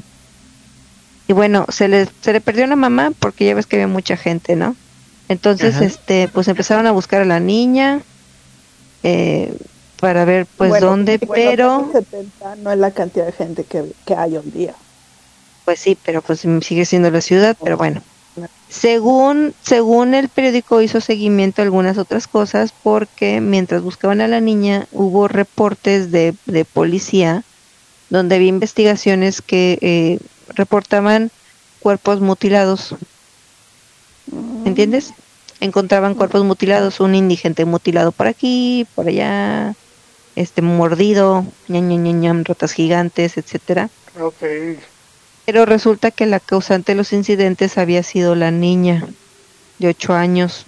Y 1.28 1.32
bueno, 1.32 1.66
se 1.68 1.88
le, 1.88 2.06
se 2.20 2.32
le 2.32 2.40
perdió 2.40 2.64
una 2.64 2.76
mamá 2.76 3.12
porque 3.18 3.46
ya 3.46 3.54
ves 3.54 3.66
que 3.66 3.76
había 3.76 3.88
mucha 3.88 4.16
gente, 4.16 4.56
¿no? 4.56 4.76
Entonces, 5.28 5.74
Ajá. 5.76 5.84
este, 5.84 6.28
pues 6.32 6.48
empezaron 6.48 6.86
a 6.86 6.92
buscar 6.92 7.22
a 7.22 7.24
la 7.24 7.40
niña 7.40 8.00
eh, 9.02 9.52
para 10.00 10.24
ver 10.24 10.46
pues 10.56 10.70
bueno, 10.70 10.86
dónde, 10.86 11.18
bueno, 11.18 11.50
pero... 11.50 11.90
70 11.92 12.56
no 12.56 12.72
es 12.72 12.78
la 12.78 12.90
cantidad 12.90 13.26
de 13.26 13.32
gente 13.32 13.64
que, 13.64 13.84
que 14.06 14.14
hay 14.14 14.36
hoy 14.36 14.50
día. 14.50 14.74
Pues 15.64 15.80
sí, 15.80 15.96
pero 16.04 16.22
pues 16.22 16.44
sigue 16.62 16.84
siendo 16.84 17.10
la 17.10 17.20
ciudad, 17.20 17.56
pero 17.62 17.76
bueno. 17.76 18.02
Según, 18.68 19.54
según 19.62 20.14
el 20.14 20.28
periódico 20.28 20.82
hizo 20.82 21.00
seguimiento 21.00 21.62
a 21.62 21.64
algunas 21.64 21.98
otras 21.98 22.26
cosas 22.26 22.74
porque 22.82 23.40
mientras 23.40 23.82
buscaban 23.82 24.20
a 24.20 24.26
la 24.26 24.40
niña 24.40 24.88
hubo 24.90 25.28
reportes 25.28 26.10
de, 26.10 26.34
de 26.46 26.64
policía 26.64 27.44
donde 28.10 28.34
había 28.34 28.48
investigaciones 28.48 29.40
que 29.40 29.78
eh, 29.80 30.18
reportaban 30.54 31.30
cuerpos 31.80 32.20
mutilados. 32.20 32.94
¿Entiendes? 34.64 35.12
Encontraban 35.60 36.14
cuerpos 36.14 36.44
mutilados, 36.44 37.00
un 37.00 37.14
indigente 37.14 37.64
mutilado 37.64 38.12
por 38.12 38.26
aquí, 38.26 38.86
por 38.94 39.08
allá, 39.08 39.74
este 40.36 40.62
mordido, 40.62 41.46
ñam, 41.68 41.88
ñam, 41.88 42.20
ñam, 42.20 42.44
ratas 42.44 42.72
gigantes, 42.72 43.36
etcétera. 43.36 43.90
Ok. 44.20 44.42
Pero 45.46 45.66
resulta 45.66 46.10
que 46.10 46.26
la 46.26 46.40
causante 46.40 46.92
de 46.92 46.96
los 46.96 47.12
incidentes 47.12 47.76
había 47.78 48.02
sido 48.02 48.34
la 48.34 48.50
niña 48.50 49.06
de 49.78 49.88
8 49.88 50.14
años 50.14 50.64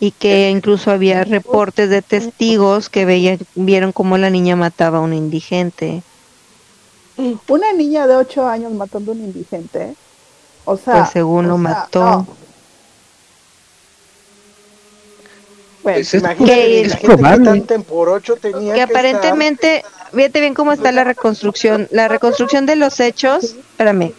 y 0.00 0.10
que 0.10 0.50
incluso 0.50 0.90
había 0.90 1.22
reportes 1.24 1.88
de 1.88 2.02
testigos 2.02 2.88
que 2.88 3.04
veían, 3.04 3.38
vieron 3.54 3.92
cómo 3.92 4.18
la 4.18 4.30
niña 4.30 4.56
mataba 4.56 4.98
a 4.98 5.02
un 5.02 5.14
indigente. 5.14 6.02
Una 7.48 7.72
niña 7.72 8.06
de 8.06 8.16
8 8.16 8.46
años 8.48 8.72
matando 8.72 9.12
a 9.12 9.14
un 9.14 9.20
indigente. 9.20 9.94
O 10.64 10.76
sea, 10.76 10.94
Pues 10.98 11.10
según 11.10 11.46
lo 11.48 11.58
sea, 11.62 11.62
mató. 11.62 12.00
no. 12.00 12.26
Bueno, 15.82 15.96
Pues 15.98 16.14
es- 16.14 16.20
Imagínate, 16.22 16.54
Que- 16.54 16.80
la 16.82 16.86
es 16.86 16.92
gente 17.00 17.06
probable. 17.16 17.38
que 17.38 17.44
tan 17.58 17.66
temporocho 17.66 18.36
tenía 18.36 18.72
Que 18.72 18.78
que 18.78 18.82
aparentemente, 18.82 19.84
fíjate 20.14 20.40
bien 20.40 20.54
cómo 20.54 20.72
está 20.72 20.92
la 20.92 21.04
reconstrucción, 21.04 21.88
la 21.90 22.08
reconstrucción 22.08 22.66
de 22.66 22.76
los 22.76 23.00
hechos, 23.00 23.56
espérame, 23.72 24.12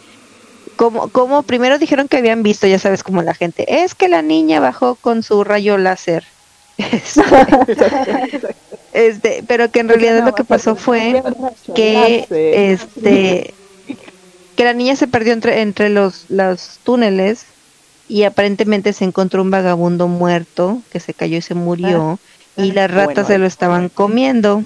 como, 0.76 1.08
como 1.10 1.44
primero 1.44 1.78
dijeron 1.78 2.08
que 2.08 2.18
habían 2.18 2.44
visto, 2.44 2.68
ya 2.68 2.80
sabes, 2.80 3.04
como 3.04 3.22
la 3.22 3.34
gente, 3.34 3.84
es 3.84 3.96
que 3.96 4.10
la 4.10 4.22
niña 4.22 4.60
bajó 4.60 4.96
con 4.96 5.24
su 5.24 5.44
rayo 5.44 5.78
láser. 5.78 6.26
Este, 6.78 7.22
este, 8.94 9.44
pero 9.48 9.70
que 9.72 9.80
en 9.80 9.90
realidad 9.90 10.26
lo 10.26 10.34
que 10.36 10.44
pasó 10.44 10.76
fue 10.76 11.22
que 11.76 12.26
este 12.72 13.54
que 14.56 14.64
la 14.64 14.74
niña 14.74 14.96
se 14.96 15.08
perdió 15.08 15.34
entre 15.34 15.62
entre 15.62 15.90
los 15.90 16.26
los 16.30 16.80
túneles 16.84 17.46
y 18.14 18.26
aparentemente 18.26 18.94
se 18.94 19.06
encontró 19.06 19.42
un 19.42 19.50
vagabundo 19.50 20.08
muerto 20.08 20.84
que 20.92 21.00
se 21.00 21.16
cayó 21.16 21.38
y 21.38 21.42
se 21.42 21.56
murió 21.56 22.20
y 22.56 22.72
las 22.72 22.92
ratas 22.92 23.06
Bueno, 23.16 23.28
se 23.28 23.38
lo 23.40 23.48
estaban 23.48 23.90
comiendo. 23.90 24.64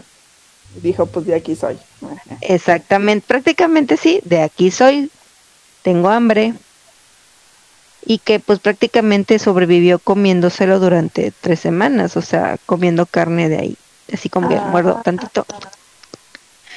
Dijo, 0.83 1.05
pues 1.05 1.25
de 1.27 1.35
aquí 1.35 1.55
soy. 1.55 1.77
exactamente 2.41 3.25
prácticamente 3.25 3.95
sí 3.95 4.19
de 4.25 4.41
aquí 4.41 4.69
soy 4.69 5.09
tengo 5.81 6.09
hambre 6.09 6.55
y 8.05 8.17
que 8.17 8.41
pues 8.41 8.59
prácticamente 8.59 9.39
sobrevivió 9.39 9.97
comiéndoselo 9.99 10.81
durante 10.81 11.31
tres 11.39 11.61
semanas 11.61 12.17
o 12.17 12.21
sea 12.21 12.57
comiendo 12.65 13.05
carne 13.05 13.47
de 13.47 13.57
ahí 13.59 13.77
así 14.13 14.27
como 14.27 14.49
que 14.49 14.55
Ah. 14.57 14.67
muerdo 14.69 14.99
tantito. 15.05 15.45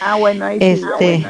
Ah, 0.00 0.14
bueno, 0.14 0.44
ahí 0.46 0.58
sí. 0.60 0.64
este 0.82 1.26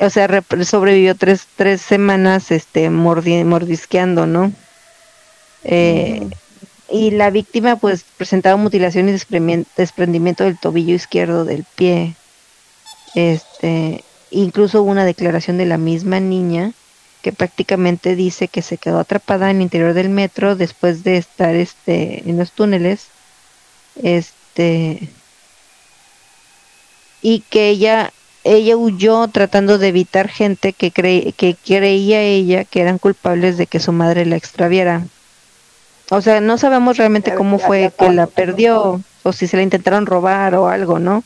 o 0.00 0.10
sea 0.10 0.28
rep- 0.28 0.62
sobrevivió 0.64 1.14
tres 1.14 1.46
tres 1.56 1.80
semanas 1.80 2.50
este 2.50 2.90
mordi- 2.90 3.44
mordisqueando 3.44 4.26
no 4.26 4.52
Eh, 5.64 6.20
y 6.90 7.10
la 7.10 7.30
víctima 7.30 7.76
pues 7.76 8.04
presentaba 8.16 8.56
mutilación 8.56 9.08
y 9.08 9.12
desprendimi- 9.12 9.66
desprendimiento 9.76 10.44
del 10.44 10.56
tobillo 10.58 10.94
izquierdo 10.94 11.44
del 11.44 11.64
pie. 11.76 12.14
Este 13.14 14.04
incluso 14.30 14.82
una 14.82 15.04
declaración 15.04 15.58
de 15.58 15.66
la 15.66 15.78
misma 15.78 16.20
niña 16.20 16.72
que 17.22 17.32
prácticamente 17.32 18.14
dice 18.14 18.48
que 18.48 18.62
se 18.62 18.78
quedó 18.78 19.00
atrapada 19.00 19.50
en 19.50 19.56
el 19.56 19.62
interior 19.62 19.94
del 19.94 20.10
metro 20.10 20.54
después 20.54 21.02
de 21.02 21.16
estar 21.16 21.54
este 21.56 22.28
en 22.28 22.38
los 22.38 22.52
túneles. 22.52 23.08
Este 24.02 25.08
y 27.20 27.40
que 27.50 27.68
ella 27.70 28.12
ella 28.44 28.76
huyó 28.76 29.28
tratando 29.28 29.78
de 29.78 29.88
evitar 29.88 30.28
gente 30.28 30.72
que 30.72 30.92
cre- 30.92 31.34
que 31.34 31.56
creía 31.56 32.22
ella 32.22 32.64
que 32.64 32.80
eran 32.80 32.98
culpables 32.98 33.58
de 33.58 33.66
que 33.66 33.80
su 33.80 33.92
madre 33.92 34.24
la 34.26 34.36
extraviara. 34.36 35.02
O 36.10 36.20
sea, 36.22 36.40
no 36.40 36.56
sabemos 36.56 36.96
realmente 36.96 37.34
cómo 37.34 37.58
fue 37.58 37.92
que 37.98 38.10
la 38.12 38.26
perdió 38.26 39.00
o 39.24 39.32
si 39.32 39.46
se 39.46 39.56
la 39.56 39.62
intentaron 39.62 40.06
robar 40.06 40.54
o 40.54 40.68
algo, 40.68 40.98
¿no? 40.98 41.22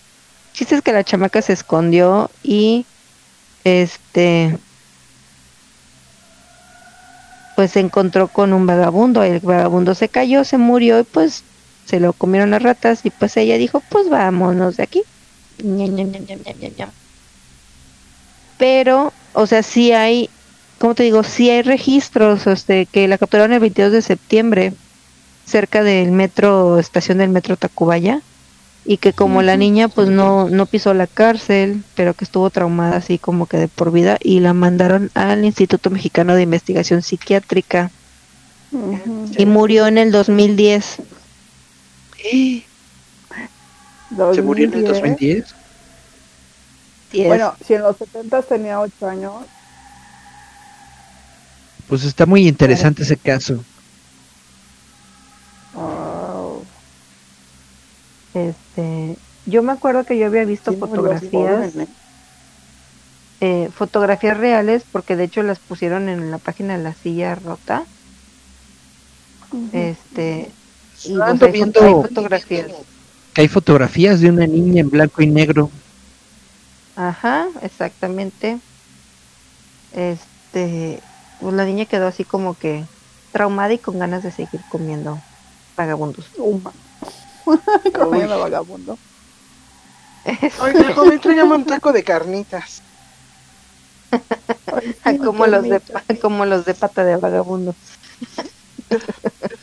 Chiste 0.54 0.74
es 0.74 0.82
que 0.82 0.92
la 0.92 1.04
chamaca 1.04 1.40
se 1.40 1.52
escondió 1.52 2.30
y 2.42 2.84
este 3.64 4.58
pues 7.54 7.70
se 7.72 7.80
encontró 7.80 8.28
con 8.28 8.52
un 8.52 8.66
vagabundo, 8.66 9.22
el 9.22 9.40
vagabundo 9.40 9.94
se 9.94 10.08
cayó, 10.08 10.42
se 10.44 10.58
murió 10.58 10.98
y 11.00 11.04
pues 11.04 11.44
se 11.86 12.00
lo 12.00 12.12
comieron 12.12 12.50
las 12.50 12.62
ratas 12.62 13.04
y 13.04 13.10
pues 13.10 13.36
ella 13.36 13.58
dijo, 13.58 13.80
pues 13.88 14.08
vámonos 14.08 14.76
de 14.78 14.82
aquí. 14.84 15.02
Ña, 15.62 15.86
ña. 15.86 16.92
Pero, 18.62 19.12
o 19.32 19.48
sea, 19.48 19.64
sí 19.64 19.90
hay, 19.90 20.30
¿cómo 20.78 20.94
te 20.94 21.02
digo? 21.02 21.24
Sí 21.24 21.50
hay 21.50 21.62
registros, 21.62 22.46
este, 22.46 22.86
que 22.86 23.08
la 23.08 23.18
capturaron 23.18 23.52
el 23.52 23.58
22 23.58 23.90
de 23.90 24.02
septiembre 24.02 24.72
cerca 25.44 25.82
del 25.82 26.12
metro, 26.12 26.78
estación 26.78 27.18
del 27.18 27.30
metro 27.30 27.56
Tacubaya 27.56 28.20
y 28.84 28.98
que 28.98 29.14
como 29.14 29.42
la 29.42 29.56
niña 29.56 29.88
pues 29.88 30.10
no 30.10 30.48
no 30.48 30.66
pisó 30.66 30.94
la 30.94 31.08
cárcel, 31.08 31.82
pero 31.96 32.14
que 32.14 32.24
estuvo 32.24 32.50
traumada 32.50 32.98
así 32.98 33.18
como 33.18 33.46
que 33.46 33.56
de 33.56 33.66
por 33.66 33.90
vida 33.90 34.16
y 34.22 34.38
la 34.38 34.54
mandaron 34.54 35.10
al 35.14 35.44
Instituto 35.44 35.90
Mexicano 35.90 36.36
de 36.36 36.42
Investigación 36.42 37.02
Psiquiátrica 37.02 37.90
y 39.38 39.44
murió 39.44 39.88
en 39.88 39.98
el 39.98 40.12
2010. 40.12 40.98
¿Se 44.34 44.42
murió 44.42 44.66
en 44.66 44.74
el 44.74 44.84
2010. 44.84 45.61
2010? 47.12 47.24
Diez. 47.24 47.26
Bueno, 47.26 47.56
si 47.64 47.74
en 47.74 47.82
los 47.82 47.96
70 47.98 48.42
tenía 48.42 48.80
8 48.80 49.06
años, 49.08 49.46
Pues 51.86 52.04
está 52.04 52.26
muy 52.26 52.48
interesante 52.48 53.02
ese 53.02 53.16
caso. 53.18 53.66
oh, 55.74 56.68
Este, 58.34 59.18
yo 59.46 59.62
me 59.62 59.72
acuerdo 59.72 60.04
que 60.04 60.18
yo 60.18 60.26
había 60.26 60.44
visto 60.44 60.72
sí, 60.72 60.78
fotografías, 60.78 61.76
¿eh? 63.40 63.70
fotografías 63.74 64.36
reales, 64.38 64.84
porque 64.90 65.16
de 65.16 65.24
hecho 65.24 65.42
las 65.42 65.60
pusieron 65.60 66.08
en 66.08 66.30
la 66.30 66.38
página 66.38 66.76
de 66.76 66.82
la 66.84 66.94
silla 66.94 67.34
rota. 67.34 67.88
Este, 69.72 70.56
y 71.04 71.20
Ando 71.20 71.50
pues 71.50 71.62
hay, 71.62 71.74
hay 71.80 71.96
fotografías. 71.96 72.72
Que 73.32 73.42
hay 73.42 73.48
fotografías 73.48 74.20
de 74.20 74.30
una 74.30 74.46
niña 74.46 74.80
en 74.80 74.90
blanco 74.90 75.22
y 75.22 75.26
negro. 75.26 75.70
Ajá, 76.96 77.48
exactamente. 77.62 78.58
Este, 79.92 81.00
pues 81.40 81.54
la 81.54 81.64
niña 81.64 81.86
quedó 81.86 82.06
así 82.06 82.24
como 82.24 82.54
que 82.58 82.84
traumada 83.32 83.72
y 83.72 83.78
con 83.78 83.98
ganas 83.98 84.22
de 84.22 84.30
seguir 84.30 84.60
comiendo 84.70 85.18
vagabundos. 85.76 86.26
Uma. 86.38 86.72
Comiendo 87.94 88.38
vagabundo. 88.38 88.98
Oiga, 90.60 90.94
joven, 90.94 91.18
tráigame 91.20 91.54
un 91.54 91.64
taco 91.64 91.92
de 91.92 92.04
carnitas. 92.04 92.82
Ay, 95.04 95.18
como 95.18 95.46
los 95.46 95.62
de 95.64 95.80
como 96.20 96.44
los 96.44 96.64
de 96.64 96.74
pata 96.74 97.04
de 97.04 97.16
vagabundo. 97.16 97.74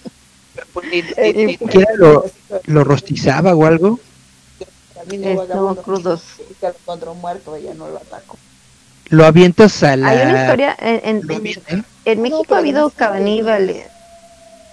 Ni, 0.91 0.99
Eh, 1.17 1.57
siquiera 1.59 1.91
lo, 1.97 2.25
lo 2.65 2.83
rostizaba 2.83 3.55
o 3.55 3.65
algo. 3.65 3.99
Vagabundo. 5.17 5.81
crudos. 5.83 6.23
Lo 6.61 6.69
encontró 6.69 7.15
muerto, 7.15 7.55
ella 7.55 7.73
no 7.73 7.89
lo 7.89 7.97
atacó. 7.97 8.37
Lo 9.09 9.25
avientas 9.25 9.81
a 9.83 9.95
la. 9.95 10.09
Hay 10.09 10.27
una 10.27 10.41
historia 10.41 10.75
en, 10.79 11.01
en- 11.03 11.27
lo 11.27 11.33
en- 11.33 11.39
avientan. 11.39 11.85
en 12.05 12.21
México 12.21 12.55
ha 12.55 12.59
habido 12.59 12.89
caníbales. 12.91 13.89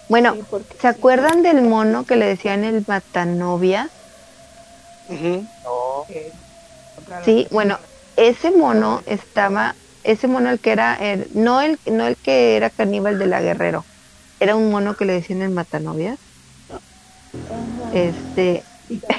Bueno, 0.08 0.34
Sí, 0.34 0.42
porque 0.50 0.74
¿se 0.74 0.80
sí. 0.82 0.84
acuerdan 0.88 1.42
del 1.42 1.62
mono 1.62 2.04
que 2.04 2.16
le 2.16 2.26
decían 2.26 2.64
el 2.64 2.84
matanovia? 2.86 3.90
Ujú. 5.08 5.46
Eh, 6.10 6.32
Sí, 7.24 7.46
bueno, 7.50 7.78
ese 8.16 8.50
mono 8.50 9.02
estaba, 9.06 9.74
ese 10.04 10.28
mono 10.28 10.50
el 10.50 10.60
que 10.60 10.72
era, 10.72 10.94
el- 10.94 11.28
no 11.34 11.60
el, 11.60 11.78
no 11.86 12.06
el 12.06 12.16
que 12.18 12.56
era 12.56 12.70
caníbal 12.70 13.18
de 13.18 13.26
la 13.26 13.40
Guerrero, 13.40 13.86
era 14.38 14.54
un 14.56 14.70
mono 14.70 14.94
que 14.96 15.04
le 15.06 15.14
decían 15.14 15.42
el 15.42 15.50
matanovias. 15.50 16.18
Este, 17.92 18.64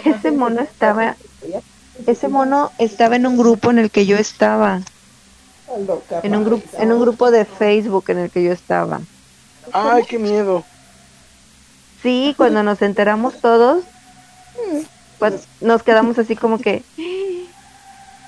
ese 0.06 0.32
mono 0.32 0.62
estaba, 0.62 1.16
ese 2.06 2.28
mono 2.28 2.72
estaba 2.78 3.16
en 3.16 3.28
un 3.28 3.38
grupo 3.38 3.72
en 3.72 3.80
el 3.80 3.92
que 3.92 4.06
yo 4.06 4.18
estaba, 4.18 4.82
en 6.24 6.36
un 6.36 6.44
grupo, 6.46 6.68
en 6.78 6.92
un 6.92 7.02
grupo 7.02 7.32
de 7.32 7.46
Facebook 7.46 8.06
en 8.10 8.20
el 8.20 8.30
que 8.30 8.44
yo 8.44 8.52
estaba. 8.52 9.02
Ay, 9.74 10.04
qué 10.08 10.18
miedo. 10.18 10.64
Sí, 12.02 12.34
cuando 12.38 12.64
nos 12.64 12.82
enteramos 12.82 13.42
todos, 13.42 13.84
pues, 15.20 15.48
nos 15.62 15.84
quedamos 15.84 16.18
así 16.20 16.36
como 16.36 16.60
que, 16.60 16.84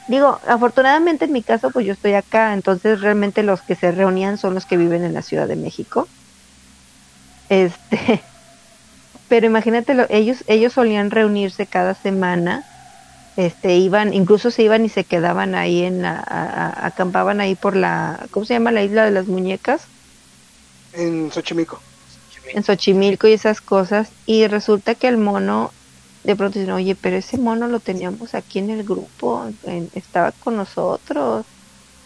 digo, 0.07 0.39
afortunadamente 0.47 1.25
en 1.25 1.31
mi 1.31 1.43
caso, 1.43 1.71
pues 1.71 1.85
yo 1.85 1.93
estoy 1.93 2.13
acá, 2.13 2.53
entonces 2.53 3.01
realmente 3.01 3.43
los 3.43 3.61
que 3.61 3.75
se 3.75 3.91
reunían 3.91 4.37
son 4.37 4.53
los 4.55 4.65
que 4.65 4.77
viven 4.77 5.03
en 5.03 5.13
la 5.13 5.21
Ciudad 5.21 5.47
de 5.47 5.55
México. 5.55 6.07
Este, 7.49 8.21
pero 9.29 9.47
imagínate, 9.47 9.95
lo- 9.95 10.07
ellos, 10.11 10.45
ellos 10.47 10.73
solían 10.73 11.11
reunirse 11.11 11.67
cada 11.69 11.95
semana, 11.95 12.67
este, 13.37 13.77
iban, 13.77 14.13
incluso 14.13 14.51
se 14.51 14.63
iban 14.63 14.85
y 14.85 14.89
se 14.89 15.05
quedaban 15.05 15.55
ahí 15.55 15.83
en 15.83 16.01
la, 16.03 16.13
a- 16.19 16.67
a- 16.69 16.87
acampaban 16.87 17.41
ahí 17.41 17.55
por 17.55 17.75
la, 17.77 18.27
¿cómo 18.31 18.45
se 18.45 18.55
llama? 18.55 18.71
La 18.73 18.83
isla 18.83 19.05
de 19.05 19.11
las 19.11 19.27
muñecas 19.27 19.91
En 20.91 21.31
Xochimilco. 21.31 21.83
en 22.51 22.63
Xochimilco 22.63 23.27
y 23.27 23.33
esas 23.33 23.61
cosas 23.61 24.15
y 24.25 24.47
resulta 24.47 24.95
que 24.95 25.07
el 25.07 25.17
mono 25.17 25.75
de 26.23 26.35
pronto 26.35 26.59
dicen, 26.59 26.73
oye, 26.73 26.95
pero 26.95 27.17
ese 27.17 27.37
mono 27.37 27.67
lo 27.67 27.79
teníamos 27.79 28.35
aquí 28.35 28.59
en 28.59 28.69
el 28.69 28.83
grupo, 28.83 29.45
en- 29.63 29.89
estaba 29.93 30.31
con 30.33 30.57
nosotros, 30.57 31.45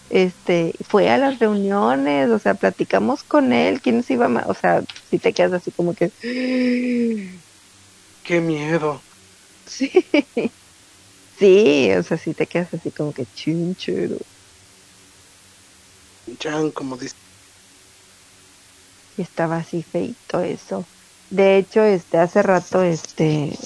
este, 0.09 0.73
fue 0.87 1.09
a 1.09 1.17
las 1.17 1.39
reuniones, 1.39 2.29
o 2.29 2.39
sea, 2.39 2.55
platicamos 2.55 3.23
con 3.23 3.53
él, 3.53 3.81
quién 3.81 4.03
se 4.03 4.13
iba, 4.13 4.27
ma-?" 4.29 4.45
o 4.47 4.53
sea, 4.53 4.83
si 5.09 5.19
te 5.19 5.33
quedas 5.33 5.53
así 5.53 5.71
como 5.71 5.93
que, 5.95 6.11
Qué 8.23 8.39
miedo. 8.41 9.01
sí, 9.65 9.91
sí, 11.37 11.91
o 11.97 12.03
sea, 12.03 12.17
si 12.17 12.33
te 12.33 12.47
quedas 12.47 12.73
así 12.73 12.91
como 12.91 13.13
que 13.13 13.25
chinchero. 13.27 14.17
Chan, 16.39 16.71
como 16.71 16.95
dice. 16.97 17.15
y 19.17 19.21
estaba 19.21 19.57
así 19.57 19.83
feito 19.83 20.41
eso. 20.41 20.85
De 21.29 21.57
hecho, 21.57 21.83
este 21.83 22.17
hace 22.17 22.41
rato 22.43 22.81
este 22.83 23.57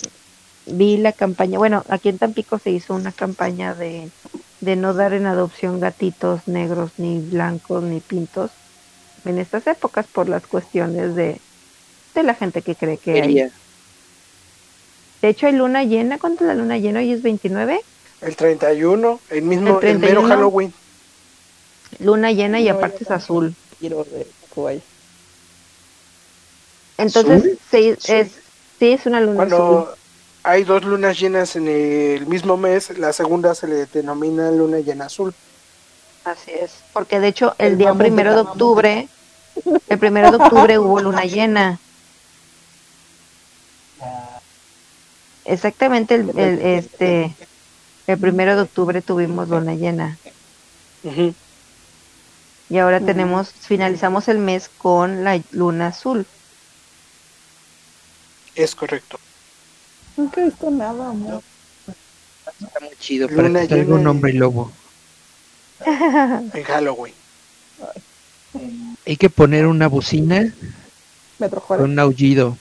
vi 0.68 0.98
la 0.98 1.12
campaña, 1.12 1.58
bueno, 1.58 1.84
aquí 1.90 2.10
en 2.10 2.18
Tampico 2.18 2.60
se 2.60 2.72
hizo 2.72 2.94
una 2.94 3.12
campaña 3.12 3.74
de 3.74 4.10
de 4.60 4.76
no 4.76 4.94
dar 4.94 5.14
en 5.14 5.28
adopción 5.28 5.80
gatitos 5.80 6.48
negros 6.48 6.92
ni 6.98 7.20
blancos 7.20 7.84
ni 7.84 8.00
pintos 8.00 8.50
en 9.24 9.38
estas 9.38 9.68
épocas 9.68 10.08
por 10.08 10.28
las 10.28 10.48
cuestiones 10.48 11.16
de 11.16 11.40
de 12.16 12.24
la 12.24 12.34
gente 12.34 12.62
que 12.64 12.76
cree 12.76 12.98
que 12.98 13.22
hay. 13.22 13.52
De 15.22 15.30
hecho, 15.30 15.48
hay 15.48 15.54
luna 15.54 15.84
llena, 15.84 16.18
¿cuánto 16.18 16.44
es 16.44 16.48
la 16.48 16.56
luna 16.56 16.78
llena? 16.78 17.00
Hoy 17.00 17.12
es 17.12 17.22
29. 17.22 17.82
El 18.22 18.36
31, 18.36 19.20
el 19.30 19.42
mismo, 19.44 19.80
El 19.80 19.88
el, 19.88 20.00
mero 20.00 20.22
31. 20.22 20.28
Halloween. 20.28 20.74
Luna 22.00 22.32
llena 22.32 22.60
y 22.60 22.66
No, 22.66 22.76
aparte 22.76 23.04
es 23.04 23.12
azul. 23.12 23.56
Quiero 23.80 24.04
de 24.04 24.28
Kuwait. 24.50 24.84
Entonces, 26.98 27.38
¿Azul? 27.38 27.60
sí, 27.70 27.96
es 28.08 28.32
sí 28.80 28.92
es 28.92 29.06
una 29.06 29.22
luna 29.22 29.44
azul. 29.44 29.86
Hay 30.48 30.64
dos 30.64 30.86
lunas 30.86 31.20
llenas 31.20 31.58
en 31.58 31.68
el 31.68 32.26
mismo 32.26 32.56
mes, 32.56 32.98
la 32.98 33.12
segunda 33.12 33.54
se 33.54 33.68
le 33.68 33.86
denomina 33.86 34.50
luna 34.50 34.80
llena 34.80 35.08
azul. 35.08 35.34
Así 36.24 36.52
es, 36.52 36.72
porque 36.94 37.20
de 37.20 37.28
hecho 37.28 37.54
el, 37.58 37.74
El 37.74 37.78
día 37.78 37.94
primero 37.94 38.34
de 38.34 38.40
octubre, 38.40 39.10
el 39.90 40.00
primero 40.00 40.32
de 40.32 40.38
octubre 40.38 40.80
hubo 40.80 41.02
luna 41.02 41.26
llena. 41.26 41.80
Exactamente 45.44 46.16
el, 46.16 46.30
el, 46.40 46.62
este 46.62 47.36
el 48.08 48.18
primero 48.18 48.56
de 48.56 48.62
octubre 48.62 49.02
tuvimos 49.02 49.50
luna 49.50 49.76
llena 49.76 50.18
y 52.70 52.78
ahora 52.78 53.02
tenemos 53.02 53.50
finalizamos 53.52 54.30
el 54.30 54.38
mes 54.38 54.70
con 54.78 55.26
la 55.26 55.42
luna 55.52 55.88
azul. 55.88 56.26
Es 58.56 58.76
correcto. 58.76 59.20
Nunca 60.18 60.42
he 60.42 60.46
visto 60.46 60.70
nada, 60.72 61.10
amor. 61.10 61.42
Está 62.60 62.80
muy 62.80 62.90
chido 63.00 63.28
para 63.28 63.44
Luna 63.44 63.62
que 63.62 63.68
salga 63.70 63.96
un 63.96 64.02
y- 64.02 64.06
hombre 64.08 64.34
lobo. 64.34 64.72
En 65.86 66.64
Halloween. 66.64 67.14
Hay 69.06 69.16
que 69.18 69.30
poner 69.30 69.68
una 69.68 69.88
bocina 69.88 70.54
Metro 71.38 71.60
con 71.60 71.68
Juárez. 71.68 71.86
un 71.86 72.00
aullido 72.00 72.58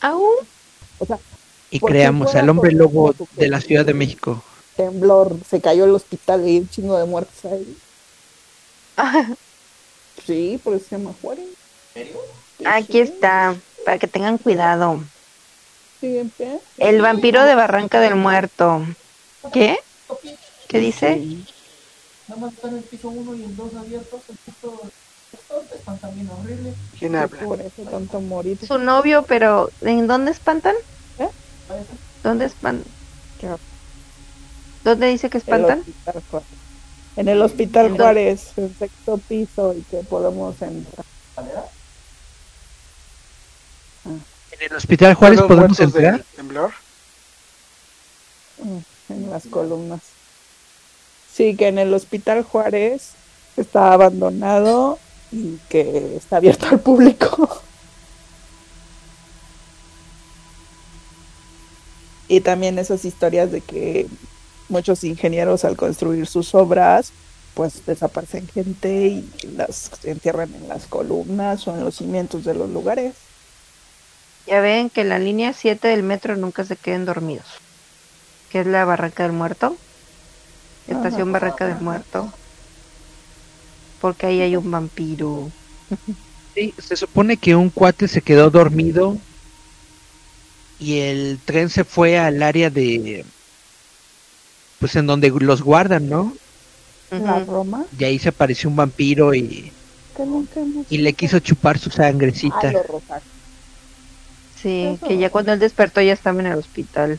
Au. 0.00 0.22
O 0.98 1.06
sea, 1.06 1.18
y 1.70 1.80
¿Por 1.80 1.90
qué 1.90 1.94
creamos 1.96 2.34
al 2.36 2.48
hombre 2.48 2.70
lobo 2.72 3.12
de 3.32 3.48
la 3.48 3.60
Ciudad 3.60 3.84
de 3.84 3.92
México. 3.94 4.42
temblor, 4.76 5.36
se 5.48 5.60
cayó 5.60 5.84
el 5.84 5.90
hospital 5.94 6.48
y 6.48 6.58
un 6.60 6.68
chingo 6.68 6.96
de 6.98 7.04
muertos 7.06 7.44
ahí. 7.44 7.76
Sí, 10.26 10.60
por 10.64 10.74
eso 10.74 10.86
se 10.88 10.96
llama 10.98 11.12
Juárez. 11.22 11.44
Aquí 12.64 12.98
está, 12.98 13.54
para 13.84 13.98
que 13.98 14.06
tengan 14.08 14.38
cuidado. 14.38 15.00
Sí, 16.00 16.18
en 16.18 16.30
pie. 16.30 16.60
El 16.78 17.00
vampiro 17.00 17.44
de 17.44 17.54
Barranca 17.54 18.00
del 18.00 18.16
Muerto. 18.16 18.84
¿Qué? 19.52 19.78
¿Qué 20.68 20.78
dice? 20.80 21.16
Nada 22.28 22.40
más 22.40 22.52
está 22.52 22.68
en 22.68 22.76
el 22.76 22.82
piso 22.82 23.08
1 23.08 23.34
y 23.34 23.44
el 23.44 23.56
2 23.56 23.74
abiertos. 23.76 24.20
El 24.28 24.36
piso 24.36 24.82
están 25.74 25.98
también 25.98 26.28
horribles. 26.30 26.74
¿Quién 26.98 27.16
habla? 27.16 27.38
Tanto 27.90 28.20
morir. 28.20 28.58
Su 28.66 28.78
novio, 28.78 29.24
pero 29.26 29.70
¿en 29.80 30.06
dónde 30.06 30.32
espantan? 30.32 30.74
Parece 31.68 31.88
¿Dónde 32.22 32.44
espantan? 32.46 32.92
¿Dónde 34.84 35.06
dice 35.08 35.30
que 35.30 35.38
El 35.38 35.42
espantan? 35.42 35.84
En 37.16 37.28
el 37.28 37.40
hospital. 37.42 37.96
Juárez, 37.96 38.52
en 38.56 38.76
sexto 38.76 39.18
piso, 39.18 39.74
y 39.74 39.82
que 39.82 39.98
podemos 39.98 40.60
entrar. 40.60 41.06
En 44.58 44.70
el 44.70 44.76
Hospital 44.76 45.14
Juárez 45.14 45.38
¿Los 45.38 45.48
podemos 45.48 45.80
entrar. 45.80 46.24
temblor? 46.34 46.72
Mm, 48.58 49.12
en 49.12 49.30
las 49.30 49.46
columnas. 49.46 50.00
Sí, 51.32 51.56
que 51.56 51.68
en 51.68 51.78
el 51.78 51.92
Hospital 51.92 52.42
Juárez 52.42 53.10
está 53.56 53.92
abandonado 53.92 54.98
y 55.30 55.58
que 55.68 56.16
está 56.16 56.38
abierto 56.38 56.66
al 56.66 56.80
público. 56.80 57.62
Y 62.28 62.40
también 62.40 62.76
esas 62.80 63.04
historias 63.04 63.52
de 63.52 63.60
que 63.60 64.08
muchos 64.68 65.04
ingenieros 65.04 65.64
al 65.64 65.76
construir 65.76 66.26
sus 66.26 66.56
obras, 66.56 67.12
pues 67.54 67.86
desaparecen 67.86 68.48
gente 68.48 69.06
y 69.06 69.30
las 69.56 69.92
entierran 70.02 70.52
en 70.54 70.68
las 70.68 70.86
columnas 70.86 71.68
o 71.68 71.74
en 71.76 71.84
los 71.84 71.94
cimientos 71.96 72.44
de 72.44 72.54
los 72.54 72.68
lugares. 72.68 73.14
Ya 74.46 74.60
ven 74.60 74.90
que 74.90 75.00
en 75.00 75.08
la 75.08 75.18
línea 75.18 75.52
7 75.52 75.88
del 75.88 76.02
metro 76.02 76.36
nunca 76.36 76.64
se 76.64 76.76
queden 76.76 77.04
dormidos. 77.04 77.46
Que 78.50 78.60
es 78.60 78.66
la 78.66 78.84
Barranca 78.84 79.24
del 79.24 79.32
Muerto. 79.32 79.76
Estación 80.86 81.32
Barranca 81.32 81.66
del 81.66 81.80
Muerto. 81.80 82.32
Porque 84.00 84.26
ahí 84.26 84.40
hay 84.40 84.56
un 84.56 84.70
vampiro. 84.70 85.50
Sí, 86.54 86.72
se 86.78 86.96
supone 86.96 87.36
que 87.36 87.54
un 87.54 87.70
cuate 87.70 88.08
se 88.08 88.22
quedó 88.22 88.50
dormido 88.50 89.18
y 90.78 91.00
el 91.00 91.38
tren 91.44 91.68
se 91.68 91.84
fue 91.84 92.18
al 92.18 92.42
área 92.42 92.70
de 92.70 93.24
pues 94.78 94.94
en 94.96 95.06
donde 95.06 95.30
los 95.30 95.62
guardan, 95.62 96.08
¿no? 96.08 96.32
La. 97.10 97.44
Roma. 97.44 97.84
Y 97.98 98.04
ahí 98.04 98.18
se 98.18 98.28
apareció 98.28 98.68
un 98.68 98.76
vampiro 98.76 99.34
y, 99.34 99.72
y 100.90 100.98
le 100.98 101.12
quiso 101.12 101.38
chupar 101.40 101.78
su 101.78 101.90
sangrecita. 101.90 102.72
Sí, 104.62 104.96
Eso. 104.96 105.06
que 105.06 105.18
ya 105.18 105.30
cuando 105.30 105.52
él 105.52 105.58
despertó 105.58 106.00
ya 106.00 106.12
estaba 106.12 106.40
en 106.40 106.46
el 106.46 106.58
hospital. 106.58 107.18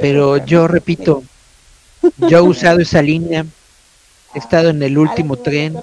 Pero 0.00 0.38
yo 0.38 0.66
repito, 0.68 1.22
yo 2.16 2.38
he 2.38 2.40
usado 2.48 2.80
esa 2.80 3.02
línea, 3.02 3.44
he 4.34 4.38
estado 4.38 4.70
en 4.70 4.82
el 4.82 4.96
último 4.98 5.36
tren 5.36 5.78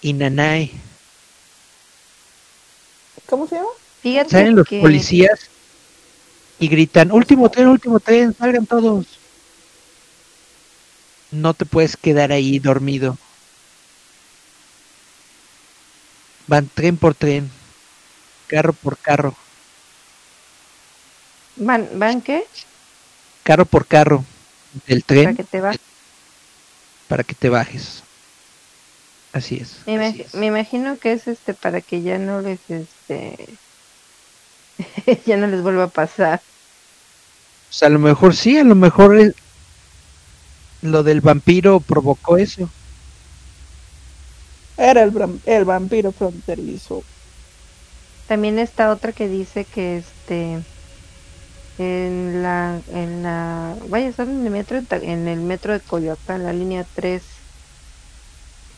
y 0.00 0.12
Nanay. 0.12 0.72
¿Cómo 3.26 3.46
se 3.46 3.56
llama? 3.56 3.68
Fíjate 4.02 4.30
Salen 4.30 4.56
los 4.56 4.66
que 4.66 4.80
policías 4.80 5.50
y 6.58 6.68
gritan, 6.68 7.12
último 7.12 7.48
tren, 7.48 7.68
último 7.68 8.00
tren, 8.00 8.34
salgan 8.34 8.66
todos. 8.66 9.06
No 11.30 11.54
te 11.54 11.66
puedes 11.66 11.96
quedar 11.96 12.32
ahí 12.32 12.58
dormido. 12.58 13.16
Van 16.48 16.68
tren 16.74 16.96
por 16.96 17.14
tren, 17.14 17.50
carro 18.46 18.72
por 18.72 18.96
carro, 18.98 19.34
van, 21.56 21.88
van 21.98 22.20
qué? 22.22 22.46
carro 23.44 23.64
por 23.64 23.86
carro 23.86 24.24
del 24.86 25.02
Para 25.04 25.18
tren 25.22 25.36
que 25.36 25.44
te 25.44 25.60
va. 25.60 25.72
para 27.08 27.24
que 27.24 27.34
te 27.34 27.48
bajes. 27.48 28.02
Así 29.32 29.56
es. 29.56 29.82
Me, 29.86 29.94
así 29.96 30.18
imag- 30.18 30.24
es. 30.26 30.34
me 30.34 30.46
imagino 30.46 30.98
que 30.98 31.12
es 31.12 31.26
este 31.28 31.54
para 31.54 31.80
que 31.80 32.02
ya 32.02 32.18
no 32.18 32.40
les 32.40 32.60
este 32.70 33.58
ya 35.26 35.36
no 35.36 35.46
les 35.46 35.62
vuelva 35.62 35.84
a 35.84 35.90
pasar. 35.90 36.42
Pues 37.68 37.82
a 37.82 37.88
lo 37.88 37.98
mejor 37.98 38.34
sí, 38.34 38.58
a 38.58 38.64
lo 38.64 38.74
mejor 38.74 39.16
es- 39.18 39.34
lo 40.82 41.02
del 41.02 41.20
vampiro 41.20 41.80
provocó 41.80 42.36
eso. 42.36 42.68
Era 44.76 45.02
el, 45.02 45.12
el 45.46 45.64
vampiro 45.64 46.12
fronterizo. 46.12 47.02
También 48.28 48.58
está 48.58 48.90
otra 48.90 49.12
que 49.12 49.28
dice 49.28 49.64
que 49.64 49.98
este 49.98 50.58
en 51.78 52.42
la 52.42 52.80
en 52.92 53.22
la 53.22 53.76
vaya 53.88 54.08
están 54.08 54.30
en 54.30 54.46
el 54.46 54.50
metro 54.50 54.80
en 54.90 55.28
el 55.28 55.40
metro 55.40 55.72
de 55.72 55.80
Coyoacán, 55.80 56.42
la 56.42 56.52
línea 56.52 56.86
3 56.94 57.22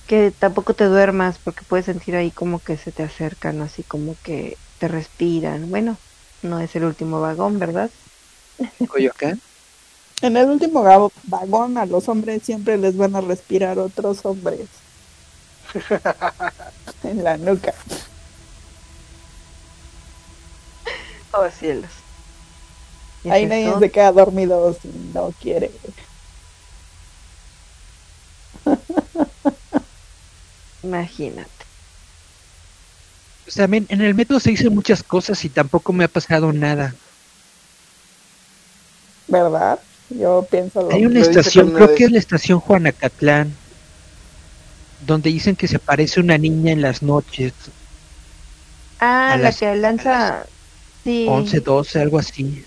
que 0.09 0.33
tampoco 0.37 0.75
te 0.75 0.85
duermas 0.85 1.39
porque 1.39 1.63
puedes 1.69 1.87
sentir 1.87 2.17
ahí 2.17 2.31
como 2.31 2.61
que 2.61 2.79
se 2.79 2.91
te 2.91 3.03
acercan, 3.03 3.61
así 3.61 3.83
como 3.83 4.17
que 4.25 4.57
te 4.79 4.89
respiran. 4.89 5.71
Bueno, 5.71 5.99
no 6.43 6.59
es 6.61 6.75
el 6.75 6.85
último 6.85 7.21
vagón, 7.21 7.59
¿verdad? 7.59 7.91
Coyoacán. 8.89 9.41
En 10.23 10.37
el 10.37 10.49
último 10.49 10.83
vagón 11.25 11.79
a 11.79 11.87
los 11.87 12.09
hombres 12.09 12.43
siempre 12.43 12.79
les 12.79 12.97
van 12.97 13.15
a 13.15 13.21
respirar 13.21 13.79
otros 13.79 14.25
hombres. 14.25 14.69
en 17.05 17.25
la 17.25 17.37
nuca. 17.37 17.75
Oh, 21.33 21.49
cielos. 21.51 21.91
¿Es 23.25 23.33
Ahí 23.33 23.47
nadie 23.47 23.73
se 23.79 23.91
queda 23.91 24.13
dormido 24.13 24.77
si 24.81 24.89
no 25.13 25.33
quiere. 25.41 25.71
Imagínate. 30.83 31.51
Pues 33.45 33.57
también 33.57 33.87
en 33.89 34.01
el 34.03 34.15
metro 34.15 34.39
se 34.41 34.51
dicen 34.51 34.75
muchas 34.75 35.03
cosas 35.03 35.45
y 35.45 35.49
tampoco 35.49 35.93
me 35.93 36.05
ha 36.05 36.09
pasado 36.09 36.53
nada. 36.53 36.95
¿Verdad? 39.27 39.81
Yo 40.11 40.47
pienso 40.51 40.83
lo 40.83 40.91
Hay 40.91 41.05
una 41.05 41.21
estación, 41.21 41.73
creo 41.73 41.95
que 41.95 42.05
es 42.05 42.11
la 42.11 42.19
estación 42.19 42.61
Juanacatlán, 42.61 43.55
donde 45.07 45.31
dicen 45.31 45.57
que 45.57 45.69
se 45.69 45.77
aparece 45.77 46.21
una 46.21 46.39
niña 46.39 46.73
en 46.73 46.83
las 46.83 47.03
noches, 47.03 47.53
Ah, 49.01 49.37
la 49.41 49.53
que 49.53 49.75
lanza. 49.77 50.47
Sí, 51.05 51.27
11, 51.29 51.61
12, 51.61 52.01
algo 52.01 52.19
así. 52.19 52.65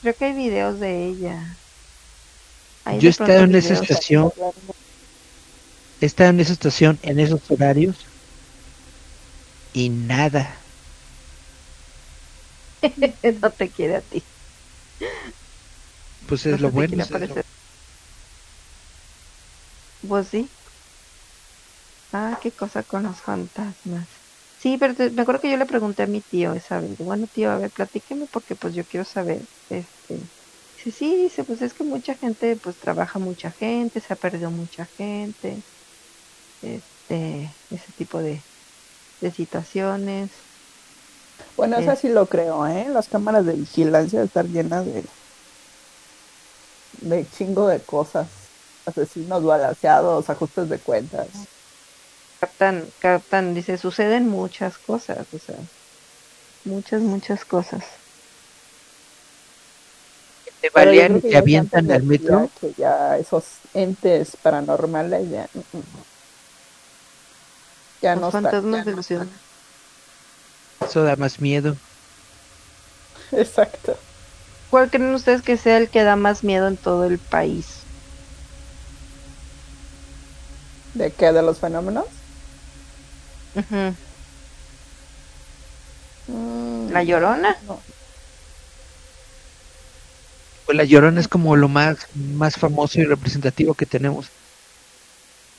creo 0.00 0.14
que 0.16 0.24
hay 0.26 0.32
videos 0.34 0.80
de 0.80 1.08
ella. 1.08 1.56
Hay 2.86 3.00
Yo 3.00 3.08
he 3.08 3.10
estado 3.10 3.44
en 3.44 3.54
esa 3.54 3.74
estación, 3.74 4.30
he 6.00 6.06
estado 6.06 6.30
en 6.30 6.40
esa 6.40 6.52
estación 6.52 6.98
en 7.02 7.18
esos 7.18 7.40
horarios 7.50 8.06
y 9.74 9.88
nada. 9.90 10.56
no 13.40 13.50
te 13.50 13.68
quiere 13.68 13.96
a 13.96 14.00
ti. 14.00 14.22
Pues 16.26 16.46
No 16.46 16.54
es 16.56 16.60
lo 16.60 16.70
bueno. 16.70 17.04
Pues 20.08 20.28
sí. 20.28 20.48
Ah, 22.14 22.38
qué 22.40 22.54
cosa 22.54 22.84
con 22.84 23.02
los 23.04 23.20
fantasmas. 23.22 24.08
Sí, 24.56 24.78
pero 24.78 24.94
te- 24.94 25.10
me 25.12 25.22
acuerdo 25.22 25.40
que 25.42 25.50
yo 25.50 25.56
le 25.58 25.66
pregunté 25.66 26.04
a 26.04 26.06
mi 26.06 26.22
tío 26.22 26.54
esa 26.54 26.80
vez. 26.80 26.96
Bueno, 26.98 27.26
tío, 27.28 27.50
a 27.50 27.58
ver, 27.58 27.72
platíqueme 27.72 28.26
porque 28.28 28.56
pues 28.56 28.74
yo 28.74 28.86
quiero 28.86 29.04
saber. 29.04 29.48
Este, 29.68 30.30
dice, 30.76 30.90
sí, 30.92 31.16
dice, 31.16 31.44
pues 31.44 31.60
es 31.62 31.74
que 31.74 31.84
mucha 31.84 32.16
gente, 32.16 32.56
pues 32.58 32.78
trabaja 32.78 33.18
mucha 33.18 33.52
gente, 33.52 34.00
se 34.00 34.12
ha 34.14 34.16
perdido 34.16 34.50
mucha 34.52 34.86
gente. 34.96 35.64
Este, 36.62 37.58
ese 37.70 37.92
tipo 37.94 38.20
de, 38.22 38.46
de 39.20 39.32
situaciones. 39.32 40.46
Bueno, 41.56 41.76
eso 41.78 41.94
Es- 41.94 41.96
sí 41.96 42.08
lo 42.10 42.28
creo, 42.28 42.64
¿eh? 42.66 42.86
Las 42.90 43.08
cámaras 43.08 43.44
de 43.46 43.56
vigilancia 43.56 44.22
están 44.22 44.52
llenas 44.52 44.86
de, 44.86 45.04
de 46.92 47.28
chingo 47.28 47.68
de 47.68 47.84
cosas. 47.84 48.52
Asesinos 48.86 49.42
balanceados, 49.44 50.28
ajustes 50.30 50.68
de 50.68 50.80
cuentas. 50.82 51.48
Captan, 52.44 52.92
captan, 53.00 53.54
dice, 53.54 53.78
suceden 53.78 54.28
muchas 54.28 54.76
cosas, 54.78 55.26
o 55.32 55.38
sea, 55.38 55.56
muchas, 56.64 57.00
muchas 57.00 57.44
cosas. 57.44 57.84
Te 60.60 60.70
balean 60.70 61.16
y 61.18 61.22
que 61.22 61.28
te 61.30 61.36
avientan 61.36 61.90
al 61.90 62.02
metro. 62.02 62.50
Que 62.60 62.74
ya 62.74 63.16
esos 63.18 63.44
entes 63.74 64.36
paranormales 64.36 65.30
ya, 65.30 65.48
mm, 65.54 65.58
mm. 65.78 66.04
ya 68.02 68.16
no 68.16 68.20
Los 68.20 68.34
están. 68.34 68.42
fantasmas 68.44 68.84
de 68.84 69.02
ciudad. 69.02 69.26
Eso 70.80 71.02
da 71.02 71.16
más 71.16 71.40
miedo. 71.40 71.78
Exacto. 73.32 73.98
¿Cuál 74.68 74.90
creen 74.90 75.14
ustedes 75.14 75.42
que 75.42 75.56
sea 75.56 75.78
el 75.78 75.90
que 75.90 76.02
da 76.04 76.16
más 76.16 76.44
miedo 76.44 76.68
en 76.68 76.76
todo 76.76 77.04
el 77.04 77.18
país? 77.18 77.86
¿De 80.94 81.12
qué? 81.14 81.32
¿De 81.32 81.42
los 81.42 81.60
fenómenos? 81.60 82.23
Mm, 86.26 86.90
¿La 86.90 87.02
Llorona? 87.02 87.56
no. 87.66 87.80
Pues 90.66 90.76
la 90.78 90.84
Llorona 90.84 91.20
es 91.20 91.28
como 91.28 91.56
lo 91.56 91.68
más, 91.68 91.98
más 92.14 92.56
famoso 92.56 92.98
y 93.00 93.04
representativo 93.04 93.74
que 93.74 93.84
tenemos. 93.84 94.28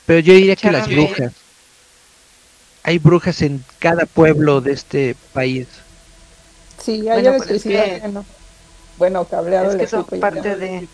Pero 0.04 0.18
yo 0.20 0.34
diría 0.34 0.56
que 0.56 0.70
las 0.72 0.88
brujas. 0.88 1.32
Hay 2.82 2.98
brujas 2.98 3.42
en 3.42 3.64
cada 3.78 4.06
pueblo 4.06 4.60
de 4.60 4.72
este 4.72 5.16
país. 5.32 5.68
Sí, 6.82 7.08
hay 7.08 7.22
Bueno, 7.22 7.36
pues 7.38 7.50
es 7.50 7.62
que- 7.62 8.02
bueno. 8.98 9.24
Cableado 9.26 9.70
es 9.70 9.76
que 9.76 9.86
son 9.86 10.04
parte 10.04 10.56
de- 10.56 10.88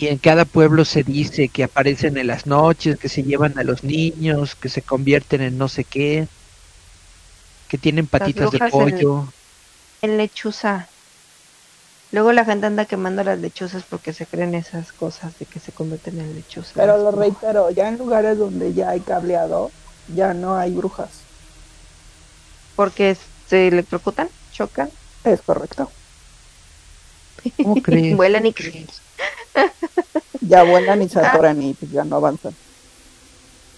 Y 0.00 0.08
en 0.08 0.18
cada 0.18 0.46
pueblo 0.46 0.84
se 0.84 1.04
dice 1.04 1.48
que 1.50 1.62
aparecen 1.62 2.16
en 2.16 2.26
las 2.26 2.46
noches, 2.46 2.96
que 2.96 3.08
se 3.08 3.22
llevan 3.22 3.56
a 3.58 3.62
los 3.62 3.84
niños, 3.84 4.56
que 4.56 4.68
se 4.68 4.82
convierten 4.82 5.42
en 5.42 5.58
no 5.58 5.68
sé 5.68 5.84
qué, 5.84 6.26
que 7.68 7.78
tienen 7.78 8.06
patitas 8.06 8.50
de 8.50 8.60
en- 8.60 8.70
pollo. 8.70 9.32
En 10.02 10.16
lechuza. 10.18 10.92
Luego 12.12 12.30
la 12.30 12.44
gente 12.44 12.68
anda 12.68 12.86
quemando 12.86 13.24
las 13.24 13.40
lechuzas 13.40 13.84
porque 13.84 14.12
se 14.12 14.28
creen 14.28 14.54
esas 14.54 14.92
cosas 14.92 15.36
de 15.38 15.46
que 15.46 15.58
se 15.58 15.72
convierten 15.72 16.20
en 16.20 16.34
lechuzas. 16.36 16.72
Pero 16.76 16.98
lo 16.98 17.12
reitero, 17.12 17.70
ya 17.70 17.88
en 17.88 17.96
lugares 17.98 18.36
donde 18.38 18.74
ya 18.74 18.90
hay 18.90 19.04
cableado, 19.04 19.76
ya 20.06 20.34
no 20.34 20.56
hay 20.56 20.72
brujas. 20.74 21.28
Porque 22.74 23.16
se 23.46 23.68
electrocutan, 23.68 24.34
chocan, 24.50 24.90
Es 25.24 25.40
correcto. 25.42 25.96
¿Cómo 27.62 27.80
crees? 27.80 28.18
vuelan 28.18 28.46
y 28.46 28.54
Ya 30.42 30.62
vuelan 30.64 31.02
y 31.02 31.08
se 31.08 31.20
atoran 31.20 31.60
y 31.62 31.74
pues 31.74 31.90
ya 31.92 32.04
no 32.04 32.16
avanzan. 32.16 32.54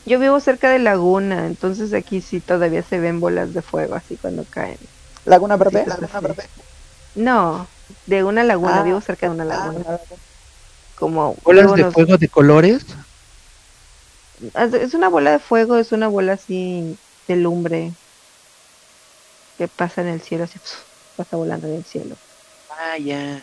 Yo 0.05 0.19
vivo 0.19 0.41
cerca 0.41 0.71
de 0.71 0.79
laguna, 0.79 1.47
entonces 1.47 1.93
aquí 1.95 2.21
sí 2.21 2.41
todavía 2.41 2.83
se 2.83 2.99
ven 2.99 3.21
bolas 3.21 3.55
de 3.55 3.63
fuego 3.63 3.95
así 3.95 4.17
cuando 4.17 4.45
caen. 4.51 4.79
Laguna 5.25 5.57
Verde. 5.57 5.85
Laguna. 5.87 6.35
No, 7.15 7.69
de 8.07 8.25
una 8.25 8.43
laguna, 8.43 8.81
Ah, 8.81 8.85
vivo 8.85 9.01
cerca 9.01 9.29
de 9.29 9.35
una 9.35 9.45
Ah, 9.45 9.49
laguna. 9.49 9.79
una 9.79 9.91
laguna. 9.93 10.23
Como 10.97 11.35
¿Bolas 11.45 11.75
de 11.75 11.91
fuego 11.91 12.17
de 12.17 12.29
colores? 12.29 12.85
es 14.55 14.95
una 14.95 15.09
bola 15.09 15.33
de 15.33 15.39
fuego, 15.39 15.77
es 15.77 15.93
una 15.93 16.09
bola 16.09 16.33
así 16.35 16.97
de 17.29 17.37
lumbre 17.37 17.93
que 19.59 19.69
pasa 19.69 20.01
en 20.01 20.09
el 20.09 20.21
cielo, 20.21 20.45
así 20.45 20.59
pasa 21.17 21.37
volando 21.37 21.69
en 21.69 21.75
el 21.75 21.85
cielo. 21.85 22.17
Ah, 22.71 22.97
ya. 22.99 23.43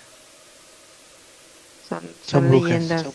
Son, 1.90 2.16
Son 2.32 2.48
son, 2.48 2.48
brujas, 2.48 2.86
leyendas, 2.92 3.02
son- 3.02 3.14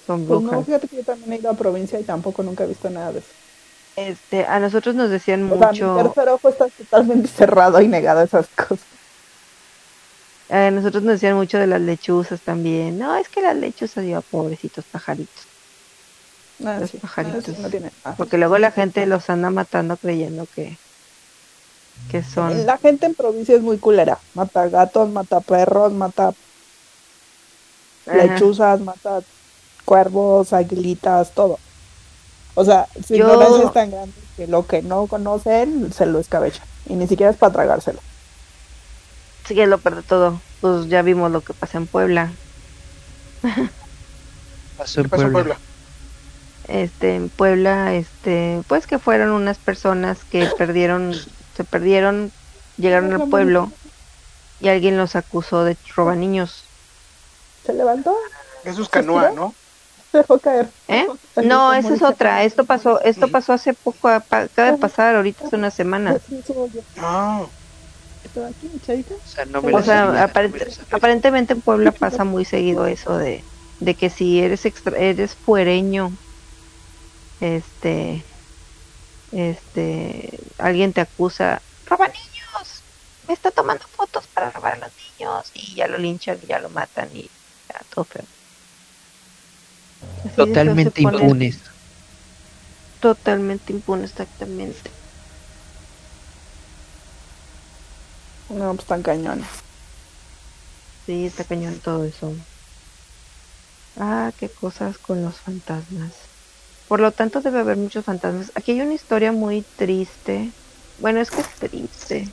son 0.00 0.26
Pues 0.26 0.40
no, 0.40 0.62
brujas. 0.62 0.64
fíjate 0.64 0.86
que 0.88 0.96
yo 0.96 1.04
también 1.04 1.32
he 1.32 1.36
ido 1.38 1.50
a 1.50 1.56
provincia 1.56 1.98
y 2.00 2.04
tampoco 2.04 2.42
nunca 2.42 2.64
he 2.64 2.66
visto 2.66 2.90
nada 2.90 3.12
de 3.12 3.20
eso. 3.20 3.34
Este, 3.96 4.44
a 4.46 4.60
nosotros 4.60 4.94
nos 4.94 5.10
decían 5.10 5.42
O 5.48 5.56
sea, 5.56 5.72
mi 5.72 5.88
mucho, 5.88 5.90
tercer 5.90 6.28
ojo 6.28 6.48
está 6.50 6.68
totalmente 6.70 7.28
cerrado 7.28 7.80
y 7.80 7.88
negado 7.88 8.20
a 8.20 8.24
esas 8.24 8.48
cosas. 8.50 8.88
a 10.48 10.70
nosotros 10.70 11.02
nos 11.02 11.14
decían 11.16 11.36
mucho 11.36 11.58
de 11.58 11.66
las 11.66 11.80
lechuzas 11.82 12.42
también. 12.42 12.96
No, 12.98 13.14
es 13.16 13.28
que 13.28 13.42
las 13.42 13.56
lechuzas, 13.56 14.06
yo, 14.06 14.22
pobrecitos 14.22 14.86
pajaritos. 14.86 15.44
Ah, 16.64 16.80
Los 16.80 16.92
sí, 16.92 17.00
pajaritos. 17.00 17.38
ah, 17.38 17.40
sí, 17.42 17.52
no 17.58 17.68
tiene- 17.70 17.92
ah. 18.04 18.16
Porque 18.16 18.38
luego 18.38 18.58
la 18.58 18.70
gente 18.70 19.06
los 19.06 19.28
anda 19.28 19.50
matando 19.50 19.96
creyendo 19.98 20.46
que, 20.46 20.78
que 22.08 22.22
son... 22.22 22.66
La 22.66 22.78
gente 22.78 23.06
en 23.06 23.14
provincia 23.14 23.54
es 23.56 23.62
muy 23.62 23.78
culera. 23.78 24.20
Mata 24.34 24.68
gatos, 24.68 25.10
mata 25.10 25.40
perros, 25.40 25.92
mata. 25.94 26.32
Lechuzas, 28.06 28.80
mata 28.80 29.20
cuervos, 29.84 30.52
aguilitas, 30.52 31.32
todo. 31.32 31.58
O 32.54 32.64
sea, 32.64 32.86
su 33.06 33.14
Yo- 33.14 33.26
ignorancia 33.26 33.66
es 33.66 33.72
tan 33.72 33.90
grande 33.90 34.14
que 34.36 34.46
lo 34.46 34.66
que 34.66 34.82
no 34.82 35.06
conocen 35.06 35.92
se 35.92 36.06
lo 36.06 36.18
escabechan. 36.18 36.66
Y 36.86 36.94
ni 36.94 37.06
siquiera 37.06 37.30
es 37.32 37.36
para 37.38 37.52
tragárselo. 37.52 38.00
Sí, 39.46 39.60
es 39.60 39.68
lo 39.68 39.78
peor 39.78 39.96
de 39.96 40.02
todo. 40.02 40.40
Pues 40.60 40.88
ya 40.88 41.02
vimos 41.02 41.30
lo 41.30 41.40
que 41.42 41.52
pasa 41.52 41.78
en 41.78 41.86
Puebla. 41.86 42.32
Pasó 44.78 45.00
en 45.00 45.04
¿Qué 45.04 45.10
pasó 45.10 45.22
en 45.24 45.32
Puebla. 45.32 45.54
Puebla? 45.54 45.58
Este, 46.66 47.14
en 47.16 47.28
Puebla, 47.28 47.94
este, 47.94 48.62
pues 48.68 48.86
que 48.86 48.98
fueron 48.98 49.30
unas 49.30 49.58
personas 49.58 50.18
que 50.30 50.48
perdieron, 50.56 51.14
se 51.56 51.64
perdieron, 51.64 52.32
llegaron 52.78 53.12
al 53.12 53.28
pueblo 53.28 53.70
y 54.60 54.68
alguien 54.68 54.96
los 54.96 55.14
acusó 55.14 55.64
de 55.64 55.76
roba 55.94 56.14
niños. 56.14 56.63
Se 57.64 57.72
levantó, 57.72 58.16
Eso 58.64 58.82
es 58.82 58.88
canoa, 58.88 59.30
¿no? 59.30 59.54
se 60.12 60.18
dejó 60.18 60.38
caer. 60.38 60.70
¿Eh? 60.88 61.06
No, 61.42 61.72
esa 61.72 61.94
es 61.94 62.02
otra. 62.02 62.44
Esto 62.44 62.64
pasó, 62.64 63.00
esto 63.02 63.28
pasó 63.28 63.52
hace 63.54 63.74
poco, 63.74 64.08
acaba 64.08 64.48
de 64.70 64.78
pasar, 64.78 65.16
ahorita 65.16 65.46
hace 65.46 65.56
una 65.56 65.70
semana. 65.70 66.16
Yo. 66.30 66.64
Ah, 66.98 67.44
Estoy 68.22 68.44
aquí. 68.44 68.70
O 69.12 69.26
sea, 69.26 69.44
no 69.46 69.60
me 69.62 69.74
O 69.74 69.82
sea, 69.82 70.06
sabía, 70.06 70.24
aparent- 70.28 70.78
no 70.90 70.96
aparentemente 70.96 71.52
en 71.54 71.60
Puebla 71.62 71.90
pasa 71.92 72.24
muy 72.24 72.44
seguido 72.44 72.86
eso 72.86 73.18
de, 73.18 73.44
de 73.80 73.94
que 73.96 74.10
si 74.10 74.40
eres 74.40 74.64
extra- 74.64 74.96
eres 74.96 75.34
fuereño, 75.34 76.10
este, 77.40 78.24
este, 79.32 80.38
alguien 80.58 80.92
te 80.92 81.00
acusa, 81.00 81.62
roba 81.86 82.06
niños, 82.06 82.84
me 83.26 83.34
está 83.34 83.50
tomando 83.50 83.84
fotos 83.88 84.26
para 84.28 84.50
robar 84.50 84.74
a 84.74 84.78
los 84.86 84.92
niños 85.18 85.50
y 85.54 85.74
ya 85.74 85.88
lo 85.88 85.98
linchan, 85.98 86.38
y 86.42 86.46
ya 86.46 86.60
lo 86.60 86.70
matan 86.70 87.14
y 87.14 87.30
todo 87.94 88.04
feo. 88.04 88.24
Así 90.24 90.36
Totalmente 90.36 91.02
pone- 91.02 91.18
impunes. 91.22 91.60
Totalmente 93.00 93.72
impune, 93.72 94.04
exactamente. 94.04 94.90
No, 98.50 98.74
pues 98.74 98.86
tan 98.86 99.02
cañones. 99.02 99.46
Sí, 101.06 101.26
está 101.26 101.44
cañón 101.44 101.78
todo 101.80 102.04
eso. 102.04 102.32
Ah, 103.98 104.32
qué 104.38 104.48
cosas 104.48 104.98
con 104.98 105.22
los 105.22 105.36
fantasmas. 105.36 106.12
Por 106.88 107.00
lo 107.00 107.12
tanto, 107.12 107.40
debe 107.40 107.60
haber 107.60 107.76
muchos 107.76 108.04
fantasmas. 108.04 108.52
Aquí 108.54 108.72
hay 108.72 108.80
una 108.80 108.94
historia 108.94 109.32
muy 109.32 109.62
triste. 109.76 110.50
Bueno, 111.00 111.20
es 111.20 111.30
que 111.30 111.40
es 111.40 111.48
triste. 111.58 112.28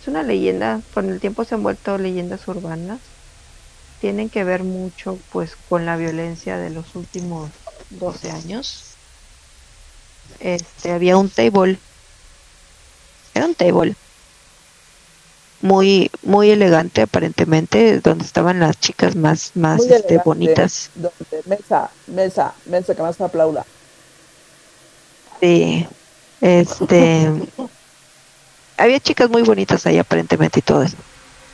Es 0.00 0.08
una 0.08 0.22
leyenda. 0.22 0.80
Con 0.94 1.10
el 1.10 1.20
tiempo 1.20 1.44
se 1.44 1.54
han 1.54 1.62
vuelto 1.62 1.98
leyendas 1.98 2.46
urbanas. 2.48 3.00
Tienen 4.00 4.30
que 4.30 4.44
ver 4.44 4.62
mucho, 4.62 5.18
pues, 5.32 5.56
con 5.68 5.84
la 5.86 5.96
violencia 5.96 6.56
de 6.56 6.70
los 6.70 6.94
últimos 6.94 7.50
12 7.90 8.30
años. 8.30 8.84
Este, 10.40 10.92
había 10.92 11.16
un 11.16 11.28
table. 11.30 11.78
Era 13.34 13.46
un 13.46 13.54
table 13.54 13.96
muy 15.60 16.10
muy 16.22 16.50
elegante 16.50 17.02
aparentemente 17.02 18.00
donde 18.00 18.24
estaban 18.24 18.60
las 18.60 18.78
chicas 18.78 19.16
más 19.16 19.52
más 19.54 19.78
Muy 19.78 19.92
este, 19.92 20.18
bonitas 20.18 20.90
Donde 20.94 21.14
mesa, 21.46 21.90
mesa, 22.06 22.54
mesa 22.66 22.94
que 22.94 23.02
más 23.02 23.20
aplauda. 23.20 23.66
sí 25.40 25.86
este 26.40 27.28
había 28.76 29.00
chicas 29.00 29.28
muy 29.30 29.42
bonitas 29.42 29.84
ahí 29.86 29.98
aparentemente 29.98 30.60
y 30.60 30.62
todo 30.62 30.82
eso 30.84 30.96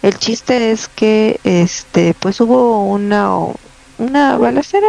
el 0.04 0.18
chiste 0.18 0.70
es 0.70 0.88
que 0.88 1.40
este 1.44 2.14
pues 2.20 2.38
hubo 2.42 2.84
una 2.84 3.30
una 3.96 4.36
balacera. 4.36 4.88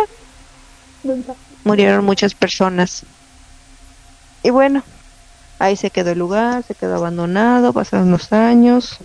Murieron 1.63 2.03
muchas 2.03 2.35
personas. 2.35 3.05
Y 4.43 4.49
bueno 4.49 4.83
ahí 5.57 5.77
se 5.77 5.89
quedó 5.89 6.11
el 6.11 6.19
lugar 6.19 6.63
se 6.63 6.75
quedó 6.75 6.95
abandonado 6.95 7.71
pasaron 7.71 8.11
los 8.11 8.33
años. 8.33 8.97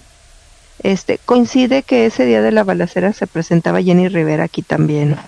Este 0.82 1.19
coincide 1.19 1.85
que 1.85 2.07
ese 2.07 2.24
día 2.24 2.43
de 2.43 2.51
la 2.51 2.65
balacera 2.65 3.12
se 3.12 3.28
presentaba 3.28 3.81
Jenny 3.81 4.09
Rivera 4.09 4.45
aquí 4.45 4.62
también. 4.62 5.16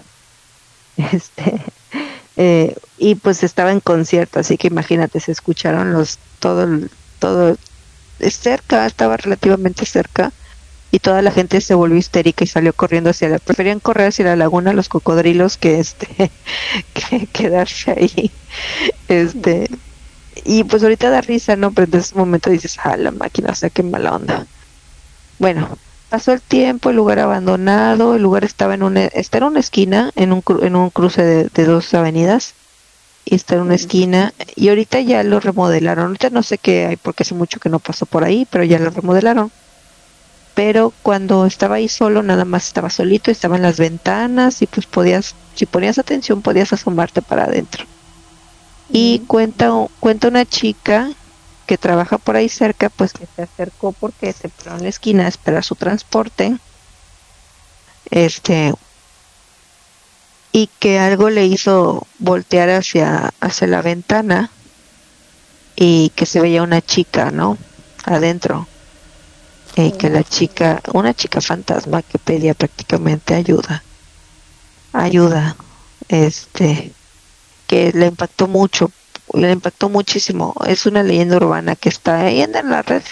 Este 0.97 1.63
eh, 2.37 2.75
y 2.99 3.15
pues 3.15 3.45
estaba 3.45 3.71
en 3.71 3.79
concierto 3.79 4.41
así 4.41 4.59
que 4.59 4.67
imagínate 4.67 5.21
se 5.21 5.31
escucharon 5.31 5.93
los 5.93 6.19
todo 6.41 6.67
todo 7.21 7.57
cerca 8.19 8.85
estaba 8.85 9.17
relativamente 9.17 9.87
cerca 9.87 10.33
y 10.93 11.01
toda 11.01 11.23
la 11.23 11.33
gente 11.33 11.61
se 11.63 11.75
volvió 11.75 11.99
histérica 11.99 12.45
y 12.45 12.49
salió 12.49 12.75
corriendo 12.75 13.11
hacia 13.11 13.31
la 13.31 13.41
preferían 13.41 13.81
correr 13.81 14.09
hacia 14.09 14.27
la 14.27 14.37
laguna 14.37 14.75
los 14.75 14.91
cocodrilos 14.91 15.59
que 15.59 15.81
este 15.81 16.35
que 16.95 17.29
quedarse 17.29 17.93
ahí. 17.93 18.37
Este 19.09 19.69
y 20.35 20.65
pues 20.65 20.83
ahorita 20.85 21.11
da 21.11 21.21
risa 21.23 21.57
no 21.57 21.73
pero 21.75 21.89
en 21.93 22.01
ese 22.01 22.17
momento 22.17 22.51
dices 22.51 22.77
ah 22.85 22.97
la 22.97 23.13
máquina 23.13 23.51
o 23.53 23.55
sea 23.57 23.71
qué 23.71 23.83
mala 23.85 24.15
onda 24.17 24.49
bueno 25.39 25.79
pasó 26.09 26.33
el 26.33 26.43
tiempo 26.43 26.91
el 26.91 26.97
lugar 26.97 27.19
abandonado 27.19 28.15
el 28.17 28.23
lugar 28.23 28.45
estaba 28.45 28.75
en 28.75 28.83
una 28.83 29.07
está 29.07 29.39
en 29.39 29.45
una 29.45 29.61
esquina 29.61 30.11
en 30.17 30.33
un 30.33 30.43
cru- 30.43 30.65
en 30.65 30.77
un 30.77 30.91
cruce 30.91 31.23
de, 31.25 31.49
de 31.53 31.65
dos 31.65 31.93
avenidas 31.95 32.57
y 33.25 33.37
está 33.37 33.57
en 33.57 33.63
una 33.63 33.75
esquina 33.77 34.35
y 34.57 34.69
ahorita 34.71 35.01
ya 35.03 35.23
lo 35.25 35.41
remodelaron. 35.41 36.07
Ahorita 36.07 36.31
no 36.31 36.43
sé 36.43 36.59
qué 36.59 36.87
hay 36.87 36.97
porque 36.97 37.25
hace 37.25 37.35
mucho 37.35 37.61
que 37.61 37.69
no 37.71 37.81
pasó 37.81 38.07
por 38.07 38.25
ahí 38.25 38.47
pero 38.51 38.65
ya 38.65 38.79
lo 38.79 38.91
remodelaron 38.91 39.53
pero 40.55 40.93
cuando 41.03 41.47
estaba 41.47 41.77
ahí 41.77 41.89
solo 41.89 42.23
nada 42.23 42.45
más 42.45 42.67
estaba 42.67 42.91
solito 42.91 43.31
estaban 43.31 43.63
las 43.63 43.79
ventanas 43.79 44.61
y 44.63 44.67
pues 44.67 44.87
podías 44.87 45.35
si 45.55 45.67
ponías 45.67 45.99
atención 45.99 46.43
podías 46.43 46.73
asomarte 46.73 47.23
para 47.23 47.45
adentro. 47.45 47.85
Y 48.91 49.21
cuenta 49.21 49.71
cuenta 50.01 50.29
una 50.29 50.45
chica 50.45 51.11
que 51.67 51.79
trabaja 51.79 52.19
por 52.19 52.37
ahí 52.37 52.49
cerca 52.49 52.91
pues 52.91 53.13
que 53.13 53.27
se 53.35 53.43
acercó 53.43 53.93
porque 53.93 54.33
se 54.33 54.51
paró 54.51 54.77
en 54.77 54.83
la 54.83 54.89
esquina 54.91 55.25
a 55.25 55.29
esperar 55.29 55.65
su 55.65 55.75
transporte. 55.75 56.57
Este 58.11 58.75
y 60.55 60.69
que 60.79 60.99
algo 60.99 61.31
le 61.31 61.47
hizo 61.47 62.07
voltear 62.19 62.69
hacia 62.69 63.33
hacia 63.41 63.67
la 63.69 63.81
ventana 63.81 64.51
y 65.77 66.11
que 66.11 66.27
se 66.27 66.41
veía 66.41 66.63
una 66.63 66.83
chica 66.83 67.31
no 67.31 67.57
adentro 68.05 68.67
y 69.77 69.93
que 69.93 70.11
la 70.11 70.23
chica 70.23 70.83
una 70.93 71.15
chica 71.15 71.41
fantasma 71.41 72.03
que 72.03 72.19
pedía 72.19 72.55
prácticamente 72.55 73.35
ayuda 73.35 73.83
ayuda 74.93 75.57
este 76.09 76.93
que 77.67 77.93
le 77.93 78.07
impactó 78.07 78.49
mucho 78.49 78.91
le 79.35 79.53
impactó 79.53 79.89
muchísimo. 79.89 80.55
Es 80.67 80.87
una 80.87 81.03
leyenda 81.03 81.37
urbana 81.37 81.77
que 81.77 81.89
está 81.89 82.21
ahí 82.21 82.43
en 82.43 82.53
la 82.53 82.83
red. 82.83 83.03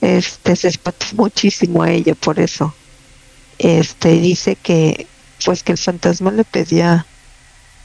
Este 0.00 0.54
se 0.54 0.68
espantó 0.68 1.06
muchísimo 1.14 1.82
a 1.82 1.90
ella 1.90 2.14
por 2.14 2.38
eso. 2.38 2.74
Este 3.58 4.10
dice 4.12 4.56
que 4.56 5.06
pues 5.44 5.62
que 5.62 5.72
el 5.72 5.78
fantasma 5.78 6.30
le 6.30 6.44
pedía 6.44 7.06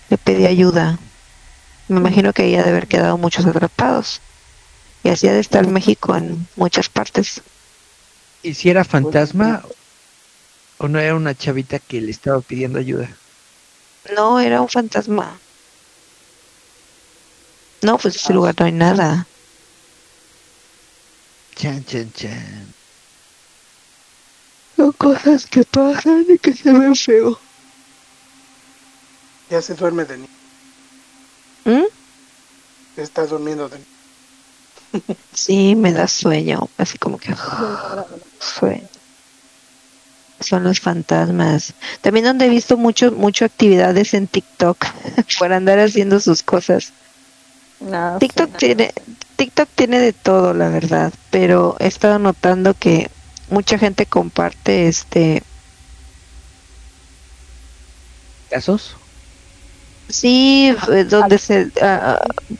le 0.09 0.17
pedía 0.17 0.49
ayuda. 0.49 0.99
Me 1.87 1.97
imagino 1.97 2.33
que 2.33 2.45
ella 2.45 2.59
debe 2.59 2.69
haber 2.69 2.87
quedado 2.87 3.17
muchos 3.17 3.45
atrapados. 3.45 4.21
Y 5.03 5.09
así 5.09 5.27
ha 5.27 5.33
de 5.33 5.39
estar 5.39 5.67
México 5.67 6.15
en 6.15 6.47
muchas 6.55 6.87
partes 6.87 7.41
¿Y 8.44 8.53
si 8.53 8.70
era 8.70 8.84
fantasma 8.84 9.64
o 10.78 10.88
no 10.88 10.99
era 10.99 11.15
una 11.15 11.34
chavita 11.34 11.80
que 11.80 12.02
le 12.02 12.11
estaba 12.11 12.41
pidiendo 12.41 12.78
ayuda? 12.80 13.18
no 14.15 14.38
era 14.40 14.61
un 14.61 14.68
fantasma 14.68 15.40
no 17.84 17.98
pues 17.98 18.15
en 18.15 18.20
ese 18.22 18.34
lugar 18.34 18.53
no 18.60 18.65
hay 18.65 18.72
nada 18.74 19.26
Chan, 21.56 21.84
chan, 21.86 22.11
chan. 22.11 22.74
son 24.76 24.91
cosas 24.94 25.45
que 25.45 25.64
pasan 25.64 26.26
y 26.28 26.38
que 26.38 26.52
se 26.53 26.74
ven 26.74 26.95
feo 26.95 27.40
ya 29.49 29.61
se 29.61 29.76
duerme 29.76 30.03
de 30.03 30.18
niño. 30.18 30.28
¿Mm? 31.65 31.86
Estás 32.98 33.30
durmiendo. 33.30 33.70
de- 33.70 33.93
Sí, 35.34 35.76
me 35.76 35.91
da 35.91 36.07
sueño, 36.07 36.70
así 36.78 36.98
como 36.98 37.18
que 37.18 37.34
sueño. 38.40 38.88
Son 40.40 40.64
los 40.64 40.80
fantasmas. 40.80 41.74
También 42.02 42.26
donde 42.26 42.45
he 42.45 42.49
visto 42.49 42.78
mucho, 42.78 43.11
mucho 43.11 43.45
actividades 43.45 44.14
en 44.14 44.28
TikTok 44.28 44.78
por 45.40 45.53
andar 45.53 45.80
haciendo 45.80 46.20
sus 46.20 46.44
cosas. 46.44 46.91
No, 47.80 48.18
TikTok 48.20 48.52
sí. 48.52 48.57
tiene, 48.57 48.94
TikTok 49.36 49.70
tiene 49.76 49.99
de 49.99 50.14
todo, 50.14 50.53
la 50.53 50.70
verdad, 50.70 51.14
pero 51.32 51.76
he 51.80 51.88
estado 51.88 52.20
notando 52.20 52.74
que 52.74 53.10
mucha 53.49 53.78
gente 53.78 54.06
comparte 54.06 54.88
este, 54.88 55.44
¿Casos? 58.49 58.95
sí, 60.10 60.76
eh, 60.91 61.03
donde 61.06 61.38
se, 61.38 61.72
ah, 61.82 62.20
ah, 62.20 62.56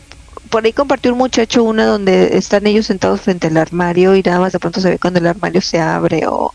por 0.54 0.64
ahí 0.64 0.72
compartió 0.72 1.12
un 1.12 1.18
muchacho 1.18 1.64
una 1.64 1.88
donde 1.88 2.38
están 2.38 2.68
ellos 2.68 2.86
sentados 2.86 3.22
frente 3.22 3.48
al 3.48 3.58
armario 3.58 4.16
y 4.16 4.22
nada 4.22 4.40
más 4.40 4.54
de 4.54 4.60
pronto 4.60 4.82
se 4.82 4.90
ve 4.92 5.00
cuando 5.00 5.20
el 5.20 5.26
armario 5.26 5.62
se 5.62 5.80
abre 5.80 6.28
o, 6.28 6.54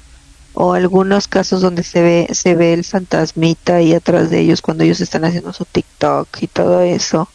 o 0.55 0.75
algunos 0.75 1.27
casos 1.27 1.63
donde 1.63 1.83
se 1.83 2.01
ve, 2.01 2.29
se 2.31 2.55
ve 2.55 2.75
el 2.75 2.85
fantasmita 2.85 3.75
ahí 3.75 3.95
atrás 3.95 4.31
de 4.31 4.39
ellos 4.39 4.63
cuando 4.63 4.85
ellos 4.85 5.01
están 5.01 5.25
haciendo 5.25 5.53
su 5.53 5.65
TikTok 5.65 6.29
y 6.41 6.47
todo 6.47 6.81
eso. 6.83 7.29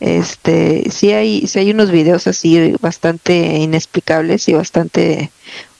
Este, 0.00 0.90
sí 0.90 1.12
hay, 1.12 1.46
sí 1.46 1.58
hay 1.58 1.72
unos 1.72 1.90
videos 1.90 2.26
así 2.26 2.74
bastante 2.80 3.58
inexplicables 3.58 4.48
y 4.48 4.54
bastante 4.54 5.30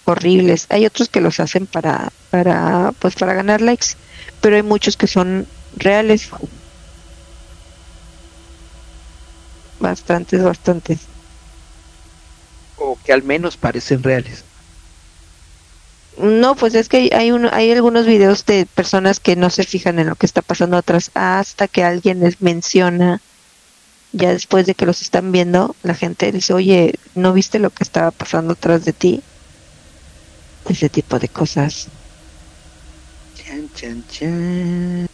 horribles. 0.05 0.67
Hay 0.69 0.85
otros 0.85 1.09
que 1.09 1.23
los 1.23 1.41
hacen 1.41 1.67
para, 1.67 2.13
para, 2.31 2.93
pues 2.99 3.15
para 3.15 3.33
ganar 3.33 3.63
likes, 3.63 3.97
pero 4.43 4.57
hay 4.57 4.63
muchos 4.63 4.99
que 4.99 5.07
son 5.07 5.47
reales. 5.75 6.29
Bastantes, 9.85 10.41
bastantes. 10.43 11.01
O 12.87 12.89
que 13.03 13.11
al 13.17 13.23
menos 13.31 13.57
parecen 13.65 14.03
reales. 14.09 14.39
No, 16.19 16.55
pues 16.57 16.75
es 16.75 16.89
que 16.89 16.99
hay, 16.99 17.11
hay, 17.13 17.31
uno- 17.33 17.49
hay 17.53 17.71
algunos 17.73 18.07
videos 18.07 18.45
de 18.45 18.67
personas 18.67 19.19
que 19.21 19.37
no 19.37 19.51
se 19.51 19.65
fijan 19.65 19.99
en 19.99 20.09
lo 20.09 20.17
que 20.17 20.27
está 20.27 20.43
pasando 20.43 20.77
atrás 20.77 21.11
hasta 21.15 21.69
que 21.69 21.85
alguien 21.85 22.21
les 22.21 22.41
menciona. 22.41 23.23
Ya 24.13 24.33
después 24.33 24.67
de 24.67 24.75
que 24.75 24.87
los 24.87 25.03
están 25.03 25.33
viendo, 25.33 25.77
la 25.83 25.95
gente 25.95 26.33
dice, 26.33 26.55
oye, 26.55 26.95
¿no 27.15 27.33
viste 27.33 27.59
lo 27.59 27.71
que 27.73 27.85
estaba 27.85 28.13
pasando 28.13 28.55
atrás 28.55 28.85
de 28.85 28.93
ti? 28.95 29.25
Ese 30.65 30.89
tipo 30.91 31.19
de 31.21 31.29
cosas. 31.29 31.75
Chan, 33.37 33.69
chan, 33.77 34.05
chan. 34.13 35.12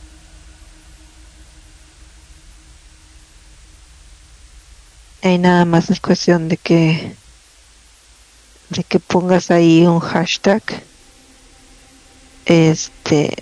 Ahí 5.29 5.37
nada 5.37 5.67
más 5.67 5.91
es 5.91 6.01
cuestión 6.01 6.49
de 6.49 6.57
que 6.57 7.15
de 8.71 8.83
que 8.83 8.99
pongas 8.99 9.51
ahí 9.51 9.87
un 9.87 10.01
hashtag 10.01 10.63
este 12.47 13.37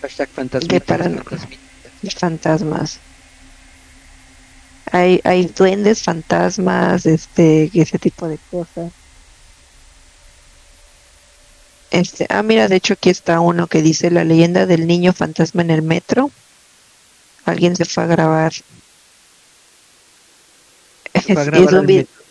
Hashtag 0.00 0.28
fantasma. 0.30 0.66
De 0.68 0.80
para- 0.80 1.08
de 1.08 2.10
fantasmas. 2.10 3.00
Hay, 4.90 5.20
hay 5.24 5.44
duendes, 5.44 6.02
fantasmas, 6.02 7.04
este, 7.04 7.70
ese 7.74 7.98
tipo 7.98 8.26
de 8.26 8.38
cosas. 8.50 8.90
Este, 11.90 12.26
ah, 12.30 12.42
mira, 12.42 12.68
de 12.68 12.76
hecho 12.76 12.94
aquí 12.94 13.10
está 13.10 13.40
uno 13.40 13.66
que 13.66 13.82
dice 13.82 14.10
la 14.10 14.24
leyenda 14.24 14.64
del 14.64 14.86
niño 14.86 15.12
fantasma 15.12 15.60
en 15.60 15.70
el 15.70 15.82
metro. 15.82 16.30
Alguien 17.44 17.76
se 17.76 17.84
fue 17.84 18.04
a 18.04 18.06
grabar. 18.06 18.52
Fue 21.28 21.42
a 21.42 21.44
Es- 21.44 21.46
grabar 21.46 21.68
es 21.68 21.74
un 21.74 21.80
al 21.80 21.86
vi- 21.86 21.96
metro. 21.98 22.24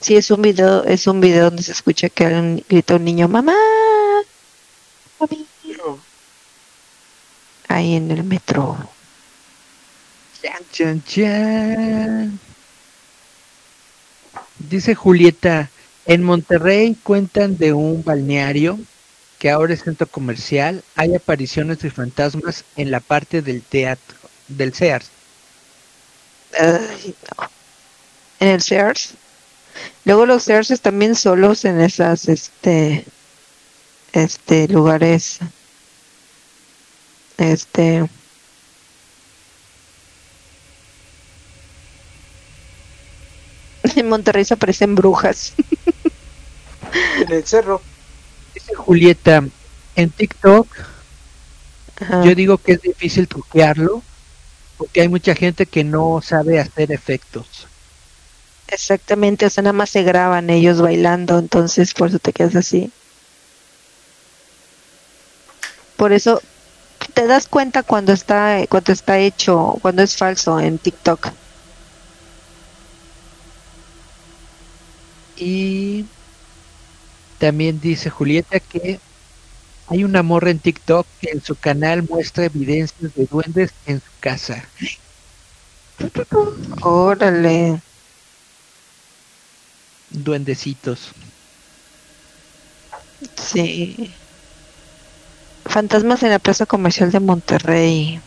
sí, 0.00 0.16
es 0.16 0.30
un 0.30 0.42
video, 0.42 0.84
es 0.84 1.06
un 1.06 1.20
video 1.20 1.44
donde 1.46 1.62
se 1.62 1.72
escucha 1.72 2.08
que 2.08 2.26
alguien 2.26 2.64
grita 2.68 2.96
un 2.96 3.04
niño, 3.04 3.28
mamá, 3.28 3.54
mami", 5.18 5.46
ahí 7.68 7.94
en 7.96 8.10
el 8.10 8.24
metro. 8.24 8.76
Chan, 10.42 10.62
chan, 10.72 11.02
chan. 11.04 12.40
Dice 14.58 14.94
Julieta, 14.94 15.70
en 16.06 16.22
Monterrey 16.22 16.96
cuentan 17.02 17.56
de 17.58 17.72
un 17.72 18.02
balneario 18.04 18.78
que 19.38 19.50
ahora 19.50 19.74
es 19.74 19.82
centro 19.82 20.06
comercial. 20.06 20.84
Hay 20.94 21.14
apariciones 21.14 21.80
de 21.80 21.90
fantasmas 21.90 22.64
en 22.76 22.90
la 22.90 23.00
parte 23.00 23.42
del 23.42 23.62
teatro, 23.62 24.16
del 24.48 24.74
Sears. 24.74 25.10
Ay, 26.58 27.14
no. 27.38 27.51
En 28.42 28.48
el 28.48 28.60
Sears. 28.60 29.14
Luego 30.04 30.26
los 30.26 30.42
Sears 30.42 30.72
están 30.72 30.98
bien 30.98 31.14
solos 31.14 31.64
en 31.64 31.80
esas, 31.80 32.28
este, 32.28 33.04
este, 34.12 34.66
lugares, 34.66 35.38
este, 37.38 37.98
en 43.94 44.08
Monterrey 44.08 44.44
se 44.44 44.54
aparecen 44.54 44.96
brujas. 44.96 45.52
En 47.20 47.32
el 47.32 47.46
cerro. 47.46 47.80
Dice 48.54 48.74
Julieta, 48.74 49.44
en 49.94 50.10
TikTok 50.10 50.66
Ajá. 52.00 52.24
yo 52.24 52.34
digo 52.34 52.58
que 52.58 52.72
es 52.72 52.82
difícil 52.82 53.28
truquearlo 53.28 54.02
porque 54.78 55.02
hay 55.02 55.08
mucha 55.08 55.36
gente 55.36 55.64
que 55.64 55.84
no 55.84 56.20
sabe 56.22 56.58
hacer 56.58 56.90
efectos. 56.90 57.68
Exactamente, 58.72 59.46
o 59.46 59.50
sea, 59.50 59.62
nada 59.62 59.72
más 59.72 59.90
se 59.90 60.02
graban 60.02 60.50
ellos 60.50 60.80
bailando, 60.82 61.38
entonces 61.38 61.94
por 61.94 62.08
eso 62.08 62.18
te 62.18 62.32
quedas 62.32 62.56
así. 62.56 62.92
Por 65.96 66.12
eso 66.12 66.42
te 67.14 67.26
das 67.26 67.48
cuenta 67.48 67.82
cuando 67.84 68.12
está 68.12 68.66
cuando 68.68 68.92
está 68.92 69.18
hecho, 69.18 69.78
cuando 69.82 70.02
es 70.02 70.16
falso 70.16 70.60
en 70.60 70.78
TikTok. 70.78 71.28
Y 75.36 76.06
también 77.38 77.80
dice 77.80 78.10
Julieta 78.10 78.60
que 78.60 79.00
hay 79.86 80.04
una 80.04 80.22
morra 80.22 80.50
en 80.50 80.60
TikTok 80.60 81.06
que 81.20 81.30
en 81.32 81.42
su 81.42 81.56
canal 81.56 82.04
muestra 82.08 82.46
evidencias 82.46 83.14
de 83.14 83.26
duendes 83.26 83.72
en 83.86 84.00
su 84.00 84.10
casa. 84.20 84.70
Órale. 86.82 87.80
Duendecitos. 90.12 91.12
Sí. 93.36 94.14
Fantasmas 95.64 96.22
en 96.22 96.30
la 96.30 96.38
Plaza 96.38 96.66
Comercial 96.66 97.10
de 97.10 97.18
Monterrey. 97.18 98.20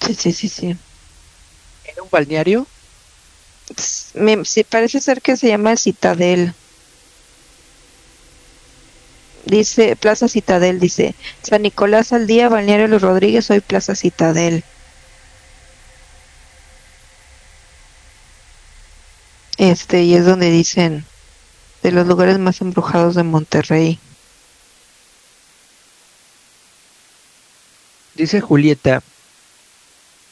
Sí, 0.00 0.14
sí, 0.14 0.32
sí, 0.32 0.48
sí. 0.48 0.78
¿Era 1.84 2.02
un 2.02 2.10
balneario? 2.10 2.66
Me, 4.14 4.44
sí, 4.44 4.64
parece 4.64 5.00
ser 5.00 5.22
que 5.22 5.36
se 5.36 5.48
llama 5.48 5.76
Citadel. 5.76 6.56
Dice 9.46 9.96
Plaza 9.96 10.28
Citadel, 10.28 10.78
dice 10.78 11.16
San 11.42 11.62
Nicolás 11.62 12.12
al 12.12 12.26
día, 12.26 12.48
Balneario 12.50 12.86
Los 12.88 13.00
Rodríguez, 13.00 13.50
hoy 13.50 13.60
Plaza 13.60 13.94
Citadel. 13.94 14.64
Este, 19.58 20.02
y 20.04 20.14
es 20.14 20.24
donde 20.24 20.50
dicen 20.50 21.04
de 21.82 21.92
los 21.92 22.06
lugares 22.06 22.38
más 22.38 22.60
embrujados 22.60 23.14
de 23.16 23.22
Monterrey. 23.24 24.00
Dice 28.14 28.40
Julieta. 28.40 29.04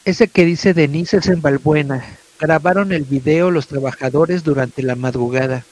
Ese 0.05 0.29
que 0.29 0.45
dice 0.45 0.73
Denise 0.73 1.17
es 1.17 1.27
en 1.27 1.41
Balbuena. 1.41 2.19
Grabaron 2.39 2.91
el 2.93 3.05
video 3.05 3.51
los 3.51 3.67
trabajadores 3.67 4.43
durante 4.43 4.83
la 4.83 4.95
madrugada, 4.95 5.67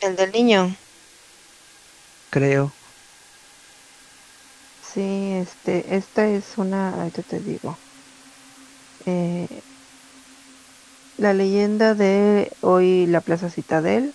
El 0.00 0.14
del 0.14 0.30
niño. 0.30 0.76
creo. 2.30 2.74
Sí, 4.80 5.32
este, 5.32 5.96
esta 5.96 6.28
es 6.28 6.58
una, 6.58 6.90
ahorita 6.90 7.22
te 7.22 7.40
digo. 7.40 7.80
Eh, 9.06 9.64
la 11.16 11.34
leyenda 11.34 11.94
de 11.94 12.52
hoy 12.60 13.06
la 13.06 13.20
Plaza 13.20 13.50
Citadel. 13.50 14.14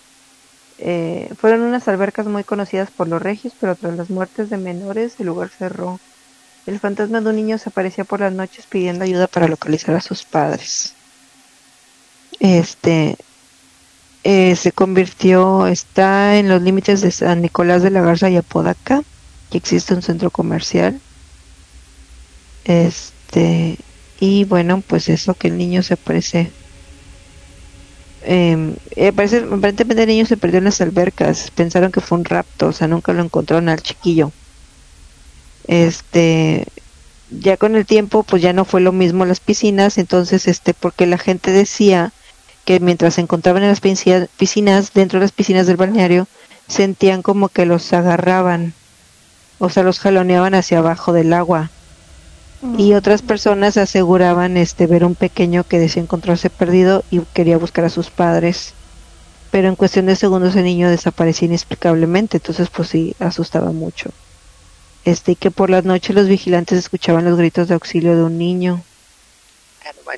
eh, 0.78 1.32
fueron 1.36 1.62
unas 1.62 1.88
albercas 1.88 2.26
muy 2.26 2.44
conocidas 2.44 2.90
por 2.90 3.08
los 3.08 3.22
regios, 3.22 3.54
pero 3.60 3.76
tras 3.76 3.94
las 3.96 4.10
muertes 4.10 4.50
de 4.50 4.58
menores 4.58 5.20
el 5.20 5.26
lugar 5.26 5.50
cerró. 5.50 6.02
El 6.66 6.80
fantasma 6.80 7.20
de 7.20 7.30
un 7.30 7.36
niño 7.36 7.58
se 7.58 7.70
aparecía 7.70 8.04
por 8.04 8.20
las 8.20 8.32
noches 8.32 8.66
pidiendo 8.66 9.04
ayuda 9.04 9.28
para 9.28 9.48
localizar 9.48 9.94
a 9.96 10.00
sus 10.02 10.24
padres. 10.24 10.98
Este 12.40 13.16
eh, 14.24 14.56
se 14.56 14.72
convirtió, 14.72 15.66
está 15.66 16.36
en 16.36 16.48
los 16.48 16.62
límites 16.62 17.00
de 17.00 17.10
San 17.12 17.42
Nicolás 17.42 17.82
de 17.82 17.90
la 17.90 18.02
Garza 18.02 18.30
y 18.30 18.36
Apodaca, 18.36 19.02
y 19.50 19.56
existe 19.58 19.94
un 19.94 20.02
centro 20.02 20.30
comercial. 20.30 21.02
Este, 22.64 23.78
y 24.18 24.44
bueno, 24.44 24.82
pues 24.82 25.08
eso 25.08 25.34
que 25.34 25.48
el 25.48 25.58
niño 25.58 25.82
se 25.82 25.94
aparece. 25.94 26.59
Eh, 28.22 29.12
parece, 29.14 29.38
aparentemente 29.38 30.02
el 30.02 30.08
niño 30.08 30.26
se 30.26 30.36
perdió 30.36 30.58
en 30.58 30.64
las 30.64 30.80
albercas. 30.80 31.50
Pensaron 31.54 31.92
que 31.92 32.00
fue 32.00 32.18
un 32.18 32.24
rapto, 32.24 32.68
o 32.68 32.72
sea, 32.72 32.88
nunca 32.88 33.12
lo 33.12 33.22
encontraron 33.22 33.68
al 33.68 33.82
chiquillo. 33.82 34.32
Este, 35.66 36.66
ya 37.30 37.56
con 37.56 37.76
el 37.76 37.86
tiempo, 37.86 38.22
pues 38.22 38.42
ya 38.42 38.52
no 38.52 38.64
fue 38.64 38.80
lo 38.80 38.92
mismo 38.92 39.24
las 39.24 39.40
piscinas, 39.40 39.98
entonces, 39.98 40.48
este, 40.48 40.74
porque 40.74 41.06
la 41.06 41.18
gente 41.18 41.52
decía 41.52 42.12
que 42.64 42.80
mientras 42.80 43.14
se 43.14 43.20
encontraban 43.20 43.62
en 43.62 43.68
las 43.68 43.80
piscinas, 43.80 44.92
dentro 44.92 45.18
de 45.18 45.24
las 45.24 45.32
piscinas 45.32 45.66
del 45.66 45.76
balneario, 45.76 46.26
sentían 46.68 47.22
como 47.22 47.48
que 47.48 47.66
los 47.66 47.92
agarraban, 47.92 48.74
o 49.58 49.70
sea, 49.70 49.82
los 49.82 49.98
jaloneaban 49.98 50.54
hacia 50.54 50.78
abajo 50.78 51.12
del 51.12 51.32
agua. 51.32 51.70
Y 52.76 52.92
otras 52.92 53.22
personas 53.22 53.78
aseguraban 53.78 54.58
este 54.58 54.86
ver 54.86 55.04
un 55.04 55.14
pequeño 55.14 55.64
que 55.64 55.78
decía 55.78 56.02
encontrarse 56.02 56.50
perdido 56.50 57.04
y 57.10 57.20
quería 57.20 57.56
buscar 57.56 57.86
a 57.86 57.90
sus 57.90 58.10
padres. 58.10 58.74
Pero 59.50 59.68
en 59.68 59.76
cuestión 59.76 60.06
de 60.06 60.14
segundos 60.14 60.54
el 60.56 60.64
niño 60.64 60.90
desaparecía 60.90 61.46
inexplicablemente, 61.46 62.36
entonces 62.36 62.68
pues 62.68 62.88
sí 62.88 63.14
asustaba 63.18 63.72
mucho. 63.72 64.10
Este 65.04 65.32
y 65.32 65.36
que 65.36 65.50
por 65.50 65.70
las 65.70 65.84
noches 65.84 66.14
los 66.14 66.28
vigilantes 66.28 66.78
escuchaban 66.78 67.24
los 67.24 67.38
gritos 67.38 67.68
de 67.68 67.74
auxilio 67.74 68.14
de 68.14 68.24
un 68.24 68.36
niño. 68.36 68.82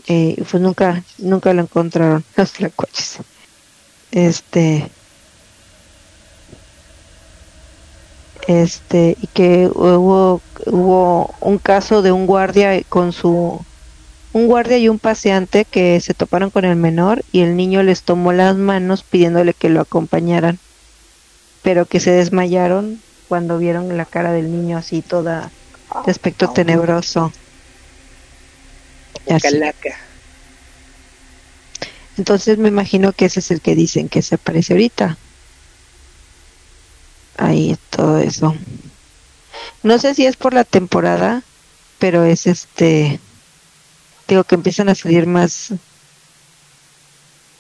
Eh, 0.08 0.42
pues 0.50 0.60
nunca 0.60 1.04
nunca 1.18 1.52
lo 1.54 1.62
encontraron 1.62 2.24
los 2.36 2.52
tlacuaches. 2.52 3.18
Este 4.10 4.90
este 8.46 9.16
y 9.20 9.26
que 9.28 9.70
hubo 9.72 10.40
hubo 10.66 11.34
un 11.40 11.58
caso 11.58 12.02
de 12.02 12.12
un 12.12 12.26
guardia 12.26 12.82
con 12.88 13.12
su 13.12 13.64
un 14.32 14.46
guardia 14.46 14.78
y 14.78 14.88
un 14.88 14.98
paseante 14.98 15.64
que 15.64 16.00
se 16.00 16.14
toparon 16.14 16.50
con 16.50 16.64
el 16.64 16.76
menor 16.76 17.22
y 17.32 17.40
el 17.40 17.56
niño 17.56 17.82
les 17.82 18.02
tomó 18.02 18.32
las 18.32 18.56
manos 18.56 19.02
pidiéndole 19.02 19.54
que 19.54 19.68
lo 19.68 19.80
acompañaran 19.80 20.58
pero 21.62 21.86
que 21.86 22.00
se 22.00 22.10
desmayaron 22.10 23.00
cuando 23.28 23.58
vieron 23.58 23.96
la 23.96 24.04
cara 24.04 24.32
del 24.32 24.50
niño 24.50 24.78
así 24.78 25.02
toda 25.02 25.50
de 26.04 26.10
aspecto 26.10 26.48
tenebroso. 26.50 27.32
Así. 29.30 29.60
entonces 32.18 32.58
me 32.58 32.68
imagino 32.68 33.12
que 33.12 33.26
ese 33.26 33.40
es 33.40 33.50
el 33.52 33.60
que 33.60 33.76
dicen 33.76 34.08
que 34.08 34.20
se 34.20 34.34
aparece 34.34 34.72
ahorita 34.72 35.16
ahí 37.46 37.76
todo 37.90 38.18
eso. 38.18 38.54
No 39.82 39.98
sé 39.98 40.14
si 40.14 40.26
es 40.26 40.36
por 40.36 40.54
la 40.54 40.64
temporada, 40.64 41.42
pero 41.98 42.24
es 42.24 42.46
este, 42.46 43.20
digo 44.28 44.44
que 44.44 44.54
empiezan 44.54 44.88
a 44.88 44.94
salir 44.94 45.26
más, 45.26 45.72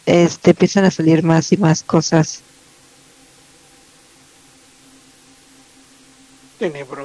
este, 0.06 0.50
empiezan 0.50 0.84
a 0.84 0.90
salir 0.90 1.22
más 1.22 1.52
y 1.52 1.56
más 1.56 1.82
cosas. 1.82 2.42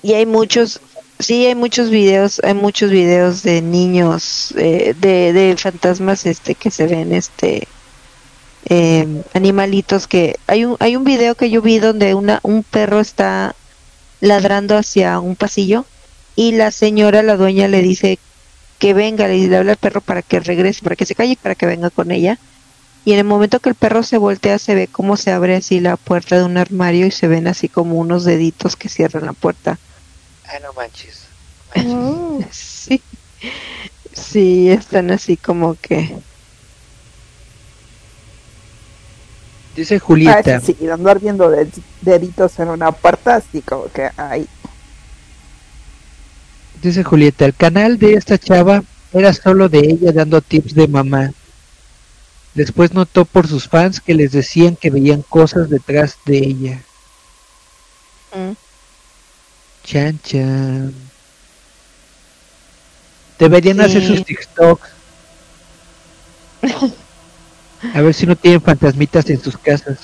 Y 0.04 0.14
hay 0.14 0.26
muchos, 0.28 0.80
sí, 1.18 1.48
hay 1.48 1.56
muchos 1.56 1.90
videos, 1.90 2.40
hay 2.44 2.54
muchos 2.54 2.92
videos 2.92 3.42
de 3.42 3.62
niños, 3.64 4.54
eh, 4.56 4.94
de, 5.00 5.34
de 5.34 5.58
fantasmas, 5.58 6.28
este, 6.28 6.54
que 6.54 6.70
se 6.70 6.86
ven, 6.86 7.12
este, 7.12 7.68
eh, 8.66 9.24
animalitos 9.34 10.08
que 10.08 10.38
hay 10.48 10.66
un 10.66 10.78
hay 10.80 10.96
un 10.96 11.04
video 11.04 11.36
que 11.36 11.50
yo 11.50 11.62
vi 11.62 11.80
donde 11.80 12.14
una 12.14 12.40
un 12.44 12.64
perro 12.64 13.00
está 13.00 13.56
ladrando 14.20 14.78
hacia 14.78 15.20
un 15.20 15.36
pasillo 15.36 15.86
y 16.36 16.52
la 16.54 16.72
señora 16.72 17.24
la 17.24 17.38
dueña 17.38 17.68
le 17.68 17.82
dice 17.82 18.20
que 18.80 18.94
venga 18.94 19.28
le, 19.28 19.48
le 19.48 19.58
habla 19.58 19.72
al 19.74 19.78
perro 19.78 20.02
para 20.02 20.22
que 20.22 20.40
regrese 20.40 20.82
para 20.84 20.96
que 20.96 21.06
se 21.06 21.16
calle 21.16 21.38
para 21.42 21.56
que 21.56 21.66
venga 21.66 21.90
con 21.90 22.12
ella 22.12 22.40
y 23.06 23.14
en 23.14 23.20
el 23.20 23.24
momento 23.26 23.60
que 23.60 23.70
el 23.70 23.76
perro 23.76 24.04
se 24.04 24.18
voltea 24.18 24.60
se 24.60 24.76
ve 24.76 24.88
cómo 24.88 25.18
se 25.18 25.32
abre 25.32 25.56
así 25.56 25.80
la 25.80 25.98
puerta 25.98 26.38
de 26.38 26.44
un 26.44 26.58
armario 26.58 27.06
y 27.06 27.12
se 27.12 27.28
ven 27.28 27.48
así 27.48 27.70
como 27.70 27.96
unos 27.96 28.26
deditos 28.26 28.76
que 28.76 28.90
cierran 28.90 29.26
la 29.26 29.34
puerta 29.34 29.80
Ah, 30.48 30.60
no 30.62 30.72
manches. 30.74 31.28
Oh. 31.76 32.42
sí 32.52 33.02
sí 34.14 34.70
están 34.70 35.12
así 35.12 35.38
como 35.38 35.76
que 35.76 36.18
Dice 39.78 39.98
Ah, 39.98 40.00
Julieta. 40.00 40.60
sí, 40.60 40.76
sí, 40.80 40.90
andar 40.90 41.20
viendo 41.20 41.52
de- 41.52 41.70
deditos 42.02 42.58
en 42.58 42.70
una 42.70 42.92
puerta, 42.92 43.36
así 43.36 43.62
como 43.62 43.86
que 43.92 44.10
ay. 44.18 44.48
Dice 46.82 47.04
Julieta, 47.04 47.46
el 47.46 47.54
canal 47.54 48.00
de 48.00 48.16
esta 48.16 48.40
chava 48.40 48.84
era 49.14 49.32
solo 49.34 49.70
de 49.70 49.80
ella 49.80 50.12
dando 50.12 50.42
tips 50.42 50.74
de 50.74 50.88
mamá. 50.88 51.32
Después 52.56 52.92
notó 52.94 53.24
por 53.26 53.48
sus 53.48 53.68
fans 53.68 54.02
que 54.02 54.16
les 54.16 54.32
decían 54.32 54.76
que 54.76 54.90
veían 54.90 55.22
cosas 55.22 55.70
detrás 55.70 56.18
de 56.26 56.38
ella. 56.40 56.82
mm, 58.36 58.54
Chan 59.84 60.20
chan. 60.24 60.94
Deberían 63.38 63.80
hacer 63.80 64.04
sus 64.04 64.26
TikToks. 64.26 64.90
A 67.94 68.02
ver 68.02 68.14
si 68.14 68.26
no 68.26 68.36
tienen 68.36 68.62
fantasmitas 68.62 69.30
en 69.30 69.42
sus 69.42 69.58
casas. 69.58 70.00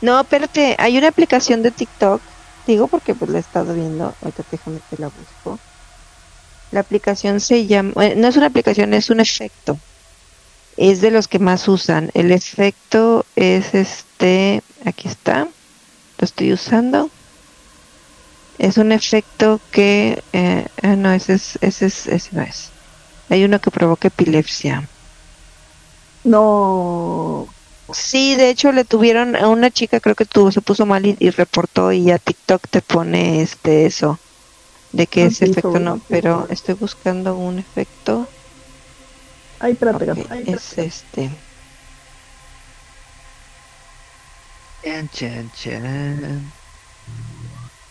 No, 0.00 0.20
espérate, 0.20 0.76
hay 0.78 0.96
una 0.96 1.08
aplicación 1.08 1.62
de 1.62 1.72
TikTok, 1.72 2.20
digo 2.66 2.86
porque 2.86 3.14
pues 3.14 3.30
la 3.30 3.38
he 3.38 3.40
estado 3.40 3.74
viendo, 3.74 4.14
ahorita 4.22 4.44
déjame 4.50 4.78
que 4.88 4.96
la 4.96 5.08
busco. 5.08 5.58
La 6.70 6.80
aplicación 6.80 7.40
se 7.40 7.66
llama, 7.66 7.92
no 8.16 8.28
es 8.28 8.36
una 8.36 8.46
aplicación, 8.46 8.94
es 8.94 9.10
un 9.10 9.20
efecto. 9.20 9.78
Es 10.76 11.00
de 11.00 11.10
los 11.10 11.26
que 11.26 11.40
más 11.40 11.66
usan. 11.66 12.10
El 12.14 12.30
efecto 12.30 13.26
es 13.34 13.74
este, 13.74 14.62
aquí 14.84 15.08
está, 15.08 15.48
lo 16.18 16.24
estoy 16.24 16.52
usando. 16.52 17.10
Es 18.58 18.76
un 18.76 18.92
efecto 18.92 19.60
que, 19.72 20.22
eh, 20.32 20.66
ah, 20.82 20.96
no, 20.96 21.12
ese 21.12 21.34
es, 21.34 21.58
ese 21.60 21.86
es, 21.86 22.06
ese 22.06 22.28
no 22.32 22.42
es. 22.42 22.70
Hay 23.28 23.44
uno 23.44 23.60
que 23.60 23.70
provoca 23.70 24.08
epilepsia. 24.08 24.88
No. 26.24 27.54
Sí, 27.92 28.34
de 28.36 28.48
hecho 28.50 28.72
le 28.72 28.84
tuvieron 28.86 29.36
a 29.36 29.48
una 29.48 29.70
chica, 29.70 30.00
creo 30.00 30.14
que 30.14 30.24
tuvo, 30.26 30.50
se 30.52 30.62
puso 30.62 30.86
mal 30.86 31.04
y, 31.06 31.16
y 31.18 31.30
reportó 31.30 31.92
y 31.92 32.04
ya 32.04 32.18
TikTok 32.18 32.66
te 32.70 32.80
pone 32.82 33.42
este 33.42 33.84
eso 33.86 34.22
de 34.92 35.06
que 35.08 35.24
Ah, 35.24 35.28
ese 35.28 35.44
sí, 35.44 35.46
efecto 35.46 35.80
no, 35.80 36.04
pero 36.08 36.48
estoy 36.50 36.74
buscando 36.76 37.36
un 37.36 37.58
efecto. 37.60 38.30
Ay, 39.60 39.72
espérate, 39.72 40.04
Ok, 40.04 40.06
gato. 40.06 40.26
Ay, 40.30 40.42
espérate. 40.42 40.68
es 40.70 40.78
este. 40.78 41.44
Chan 44.82 45.06
chan 45.14 45.46
chan. 45.58 46.52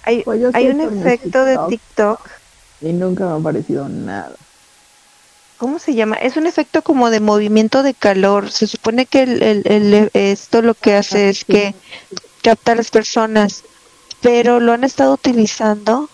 Hay, 0.01 0.23
Pues 0.23 0.41
hay 0.53 0.69
un 0.69 0.81
efecto 0.81 1.45
de 1.45 1.59
TikTok. 1.59 1.59
TikTok. 1.59 2.29
Y 2.79 2.93
nunca 2.93 3.27
me 3.27 3.39
ha 3.39 3.43
parecido 3.43 3.87
nada. 3.89 4.46
¿Cómo 5.57 5.79
se 5.79 5.95
llama? 5.95 6.15
Es 6.17 6.37
un 6.37 6.45
efecto 6.45 6.81
como 6.83 7.09
de 7.09 7.19
movimiento 7.19 7.81
de 7.83 7.93
calor. 7.93 8.51
Se 8.51 8.67
supone 8.67 9.05
que 9.05 9.23
el, 9.23 9.41
el- 9.43 9.63
el- 9.65 10.11
esto 10.13 10.61
lo 10.61 10.73
que 10.75 10.93
hace 10.95 11.29
es 11.29 11.45
que 11.45 11.73
capta 12.43 12.73
a 12.73 12.75
las 12.75 12.91
personas, 12.91 13.63
pero 14.21 14.59
lo 14.59 14.73
han 14.73 14.83
estado 14.83 15.13
utilizando 15.13 16.09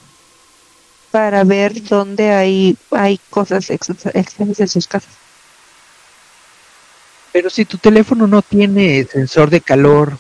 para 1.12 1.44
ver 1.44 1.84
dónde 1.84 2.32
hay 2.32 2.78
hay 2.92 3.20
cosas 3.30 3.70
ex- 3.70 3.90
extrañas 4.14 4.60
en 4.62 4.68
sus 4.70 4.88
casas. 4.88 5.12
Pero 7.34 7.50
si 7.50 7.66
tu 7.66 7.78
teléfono 7.78 8.28
no 8.28 8.42
tiene 8.42 9.04
sensor 9.06 9.50
de 9.50 9.60
calor, 9.62 10.18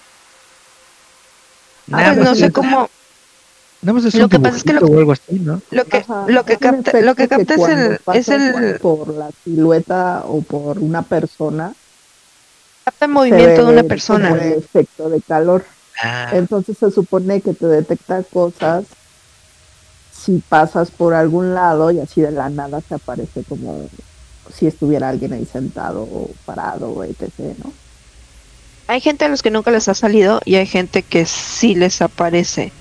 nada 1.87 2.13
Pues 2.13 2.25
no 2.25 2.35
sé 2.35 2.51
cómo 2.51 2.89
nada 3.83 3.93
más 3.93 4.05
es 4.05 4.15
lo 4.15 4.23
un 4.25 4.29
que 4.29 4.39
pasa 4.39 4.57
es 4.57 4.63
que 4.63 4.73
lo- 4.73 4.85
algo 4.97 5.11
así, 5.11 5.39
¿no? 5.39 5.61
lo 5.71 5.85
que 5.85 5.97
Ajá, 5.97 6.25
lo 6.27 6.43
que 6.45 6.53
es 6.53 6.59
capta 6.59 7.01
lo 7.01 7.15
que 7.15 7.27
capta 7.27 7.53
es 7.53 7.59
cuando 7.59 7.91
el 7.91 7.99
es 8.13 8.29
el 8.29 8.79
por 8.79 9.13
la 9.13 9.29
silueta 9.43 10.23
o 10.27 10.41
por 10.41 10.79
una 10.79 11.01
persona 11.03 11.73
capta 12.85 13.05
el 13.05 13.11
movimiento 13.11 13.65
de 13.65 13.71
una 13.73 13.83
persona. 13.83 14.29
como 14.29 14.41
el 14.41 14.53
efecto 14.53 15.09
de 15.09 15.21
calor 15.21 15.65
Ah, 16.01 16.31
entonces 16.33 16.77
se 16.77 16.89
supone 16.91 17.39
que 17.41 17.53
te 17.53 17.67
detecta 17.67 18.23
cosas 18.23 18.85
si 20.11 20.41
pasas 20.49 20.89
por 20.91 21.13
algún 21.13 21.53
lado 21.53 21.91
y 21.91 21.99
así 21.99 22.21
de 22.21 22.31
la 22.31 22.49
nada 22.49 22.81
se 22.81 22.95
aparece 22.95 23.43
como 23.47 23.87
si 24.53 24.67
estuviera 24.67 25.09
alguien 25.09 25.33
ahí 25.33 25.45
sentado 25.45 26.01
o 26.01 26.29
parado 26.45 27.03
etc 27.03 27.29
no 27.63 27.71
Hay 28.87 28.99
gente 29.01 29.25
a 29.25 29.29
los 29.29 29.41
que 29.41 29.51
nunca 29.51 29.71
les 29.71 29.87
ha 29.87 29.93
salido 29.93 30.41
y 30.45 30.55
hay 30.55 30.65
gente 30.67 31.03
que 31.03 31.25
sí 31.25 31.73
les 31.75 32.01
aparece. 32.01 32.71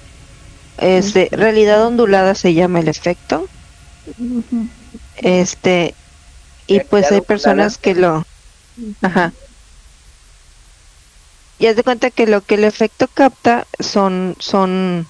Este, 0.77 1.29
realidad 1.33 1.87
ondulada 1.87 2.35
se 2.35 2.55
llama 2.55 2.81
el 2.81 2.89
efecto. 2.89 3.51
Este, 5.15 5.95
y 6.67 6.81
pues 6.81 7.11
hay 7.13 7.21
personas 7.23 7.79
que 7.79 7.95
lo, 7.95 8.25
ajá. 9.03 9.37
Y 11.59 11.67
haz 11.67 11.77
de 11.77 11.83
cuenta 11.85 12.11
que 12.11 12.27
lo 12.27 12.43
que 12.43 12.57
el 12.57 12.65
efecto 12.65 13.09
capta 13.09 13.67
son, 13.79 14.37
son, 14.39 15.09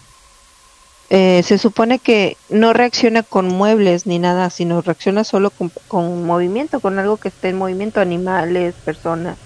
eh, 1.11 1.43
se 1.45 1.59
supone 1.59 1.99
que 2.01 2.39
no 2.49 2.73
reacciona 2.73 3.23
con 3.23 3.49
muebles 3.49 4.07
ni 4.07 4.19
nada, 4.19 4.51
sino 4.51 4.81
reacciona 4.83 5.25
solo 5.25 5.51
con, 5.51 5.73
con 5.87 6.25
movimiento, 6.25 6.81
con 6.81 6.99
algo 6.99 7.19
que 7.19 7.29
esté 7.29 7.51
en 7.51 7.59
movimiento, 7.59 8.01
animales, 8.01 8.81
personas, 8.85 9.39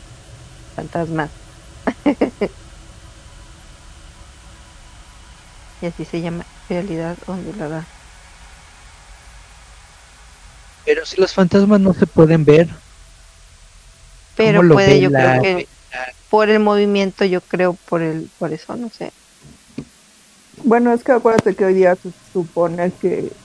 fantasmas. 0.74 1.32
y 5.80 5.86
así 5.86 6.04
se 6.04 6.20
llama 6.22 6.46
realidad 6.68 7.18
ondulada. 7.26 7.90
Pero 10.86 11.04
si 11.04 11.20
los 11.20 11.34
fantasmas 11.34 11.80
no 11.80 11.92
se 11.92 12.06
pueden 12.06 12.46
ver, 12.46 12.80
Pero 14.36 14.60
¿cómo 14.60 14.68
lo 14.70 14.74
puede, 14.74 15.00
yo 15.00 15.10
la- 15.10 15.38
creo 15.40 15.42
que 15.42 15.68
por 16.28 16.50
el 16.50 16.60
movimiento, 16.60 17.24
yo 17.24 17.42
creo 17.42 17.76
por 17.76 18.02
el, 18.02 18.30
por 18.38 18.52
eso, 18.52 18.76
no 18.76 18.90
sé. 18.90 19.14
Bueno, 20.52 20.92
es 20.92 21.04
que 21.04 21.12
acuérdate 21.12 21.54
que 21.54 21.64
hoy 21.64 21.74
día 21.74 21.96
se 21.96 22.12
supone 22.32 22.92
que 22.98 23.36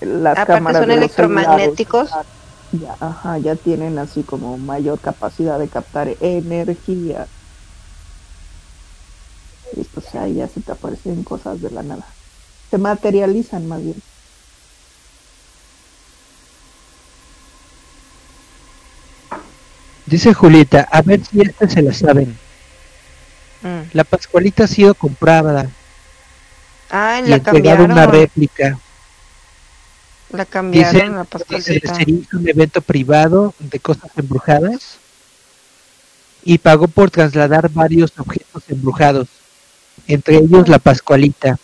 las 0.00 0.40
Aparte 0.40 0.46
cámaras 0.46 0.84
son 0.84 0.88
de 0.88 0.94
electromagnéticos. 0.94 2.10
celulares 2.10 2.32
ya, 2.72 2.96
ajá, 3.00 3.38
ya 3.38 3.56
tienen 3.56 3.98
así 3.98 4.24
como 4.24 4.58
mayor 4.58 5.00
capacidad 5.00 5.58
de 5.58 5.68
captar 5.70 6.16
energía. 6.20 7.30
Y 9.72 9.84
pues 9.84 10.14
ahí 10.14 10.34
ya 10.34 10.48
se 10.48 10.60
te 10.60 10.72
aparecen 10.72 11.22
cosas 11.24 11.60
de 11.60 11.70
la 11.70 11.82
nada. 11.82 12.06
Se 12.70 12.78
materializan 12.78 13.66
más 13.68 13.82
bien. 13.82 14.02
dice 20.06 20.34
Julieta, 20.34 20.88
a 20.90 21.02
ver 21.02 21.24
si 21.24 21.40
esta 21.40 21.68
se 21.68 21.82
la 21.82 21.92
saben. 21.92 22.38
Mm. 23.62 23.82
La 23.92 24.04
Pascualita 24.04 24.64
ha 24.64 24.68
sido 24.68 24.94
comprada 24.94 25.70
Ah, 26.90 27.20
y 27.24 27.28
la 27.28 27.40
cambiaron. 27.40 27.90
una 27.90 28.06
réplica. 28.06 28.78
La 30.30 30.44
cambiaron, 30.44 30.92
Dice 30.94 31.08
la 31.08 31.24
pascualita. 31.24 31.94
se 31.94 32.04
hizo 32.10 32.36
un 32.38 32.48
evento 32.48 32.80
privado 32.82 33.54
de 33.58 33.80
cosas 33.80 34.10
embrujadas 34.16 34.98
y 36.42 36.58
pagó 36.58 36.88
por 36.88 37.10
trasladar 37.10 37.70
varios 37.70 38.12
objetos 38.18 38.62
embrujados, 38.68 39.28
entre 40.06 40.36
ellos 40.36 40.68
la 40.68 40.78
Pascualita. 40.78 41.58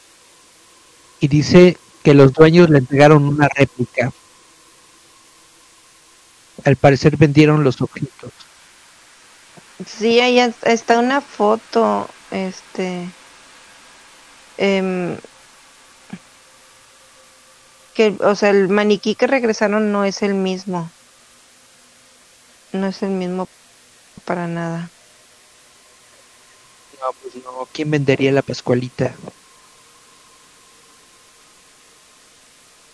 Y 1.20 1.28
dice 1.28 1.76
que 2.02 2.14
los 2.14 2.32
dueños 2.32 2.70
le 2.70 2.78
entregaron 2.78 3.24
una 3.24 3.48
réplica. 3.48 4.12
Al 6.64 6.76
parecer 6.76 7.16
vendieron 7.16 7.64
los 7.64 7.80
objetos. 7.80 8.32
Sí, 9.86 10.20
ahí 10.20 10.38
es- 10.38 10.54
está 10.62 10.98
una 10.98 11.20
foto, 11.20 12.08
este, 12.30 13.08
em, 14.58 15.16
que, 17.94 18.16
o 18.20 18.34
sea, 18.34 18.50
el 18.50 18.68
maniquí 18.68 19.14
que 19.14 19.26
regresaron 19.26 19.92
no 19.92 20.04
es 20.04 20.22
el 20.22 20.34
mismo, 20.34 20.90
no 22.72 22.86
es 22.86 23.02
el 23.02 23.10
mismo 23.10 23.48
para 24.24 24.46
nada. 24.46 24.90
No, 27.00 27.06
pues 27.22 27.34
no, 27.42 27.66
¿quién 27.72 27.90
vendería 27.90 28.30
la 28.30 28.42
Pascualita? 28.42 29.14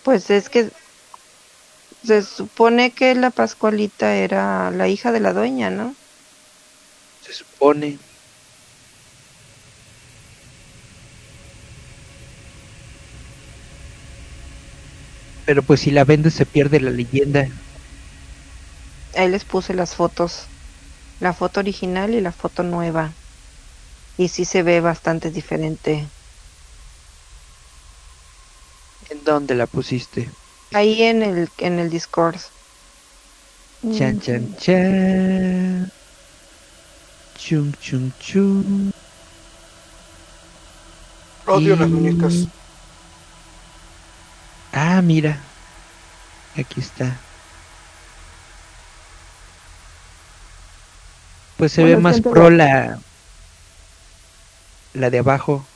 Pues 0.03 0.29
es 0.29 0.49
que 0.49 0.69
se 2.03 2.21
supone 2.21 2.91
que 2.91 3.13
la 3.15 3.31
Pascualita 3.31 4.15
era 4.15 4.71
la 4.71 4.87
hija 4.87 5.11
de 5.11 5.19
la 5.19 5.33
dueña, 5.33 5.69
¿no? 5.69 5.93
Se 7.21 7.33
supone. 7.33 7.97
Pero 15.45 15.63
pues 15.63 15.81
si 15.81 15.91
la 15.91 16.05
vende 16.05 16.31
se 16.31 16.45
pierde 16.45 16.79
la 16.79 16.91
leyenda. 16.91 17.45
Ahí 19.15 19.29
les 19.29 19.43
puse 19.43 19.73
las 19.73 19.95
fotos, 19.95 20.45
la 21.19 21.33
foto 21.33 21.59
original 21.59 22.13
y 22.13 22.21
la 22.21 22.31
foto 22.31 22.63
nueva. 22.63 23.11
Y 24.17 24.29
sí 24.29 24.45
se 24.45 24.63
ve 24.63 24.81
bastante 24.81 25.29
diferente. 25.31 26.05
¿En 29.09 29.23
dónde 29.23 29.55
la 29.55 29.67
pusiste? 29.67 30.29
Ahí 30.73 31.03
en 31.03 31.23
el 31.23 31.49
en 31.59 31.79
el 31.79 31.89
Discord. 31.89 32.37
Chan, 33.95 34.19
chan, 34.19 34.55
chan. 34.57 35.91
Chum, 37.37 37.71
chum, 37.81 38.11
chum. 38.19 38.91
Odio 41.45 41.75
las 41.75 41.89
muñecas. 41.89 42.47
Ah, 44.73 45.01
mira. 45.01 45.39
Aquí 46.57 46.81
está. 46.81 47.15
Pues 51.57 51.71
se 51.71 51.81
Bueno, 51.81 51.97
ve 51.97 52.01
más 52.01 52.21
pro 52.21 52.49
la- 52.49 52.99
la 54.97 55.09
de 55.09 55.19
abajo. 55.19 55.67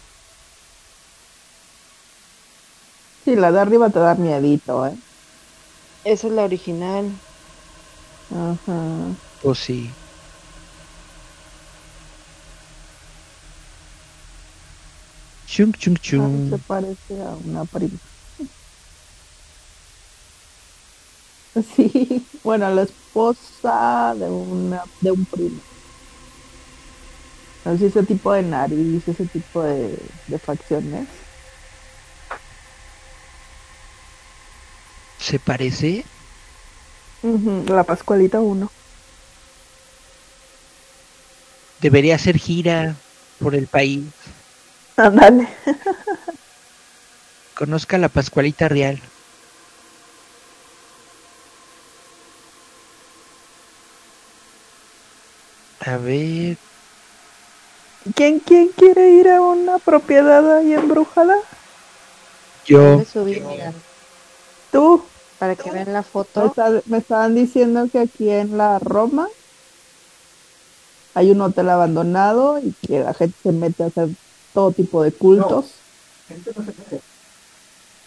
Sí, 3.26 3.36
la 3.36 3.52
de 3.52 3.60
arriba 3.60 3.90
te 3.90 4.00
da 4.00 4.14
miedito, 4.16 4.86
¿eh? 4.86 4.96
Esa 6.04 6.28
es 6.28 6.34
la 6.34 6.44
original. 6.44 7.24
Ajá. 8.30 9.18
Pues 9.40 9.60
sí. 9.60 9.98
Chung, 15.46 15.74
chung, 15.78 15.98
chung. 16.02 16.42
se 16.50 16.58
parece 16.60 17.22
a 17.22 17.36
una 17.38 17.66
prima. 17.66 18.00
Sí, 21.76 22.30
bueno, 22.44 22.70
la 22.74 22.84
esposa 22.84 24.16
de 24.18 24.30
una 24.30 24.84
de 25.00 25.12
un 25.12 25.26
primo. 25.26 25.64
Así 27.66 27.86
ese 27.86 28.04
tipo 28.04 28.34
de 28.34 28.42
nariz, 28.42 29.08
ese 29.08 29.26
tipo 29.26 29.62
de, 29.62 29.96
de 30.28 30.40
facciones. 30.40 31.08
¿Se 35.20 35.38
parece? 35.38 36.04
La 37.68 37.84
Pascualita 37.84 38.40
1. 38.40 38.70
Debería 41.82 42.16
hacer 42.16 42.38
gira 42.38 42.96
por 43.40 43.54
el 43.54 43.68
país. 43.68 44.04
Ándale. 44.98 45.48
Conozca 47.58 48.00
la 48.00 48.10
Pascualita 48.10 48.68
Real. 48.68 49.00
A 55.86 55.98
ver, 55.98 56.58
¿Quién, 58.16 58.40
¿Quién 58.40 58.72
quiere 58.74 59.12
ir 59.12 59.28
a 59.30 59.42
una 59.42 59.80
propiedad 59.80 60.58
ahí 60.58 60.74
embrujada? 60.74 61.36
yo, 62.66 63.04
subí, 63.06 63.42
Tú. 64.72 65.04
para 65.38 65.56
que 65.56 65.72
vean 65.72 65.94
la 65.94 66.04
Me, 66.04 66.12
foto. 66.12 66.46
está- 66.48 66.82
me 66.86 66.98
estaban 67.00 67.36
diciendo 67.36 67.90
que 67.92 68.00
aquí 68.00 68.30
en 68.30 68.58
la 68.58 68.80
Roma 68.80 69.28
hay 71.14 71.32
un 71.32 71.42
hotel 71.42 71.70
abandonado 71.70 72.58
y 72.60 72.76
que 72.82 73.00
la 73.00 73.14
gente 73.14 73.38
se 73.44 73.52
mete 73.52 73.84
a 73.84 73.88
hacer 73.88 74.10
todo 74.54 74.74
tipo 74.74 75.04
de 75.04 75.14
cultos. 75.14 75.86
Gente 76.28 76.52
no 76.56 76.64
se 76.64 76.74
mete. 76.74 77.02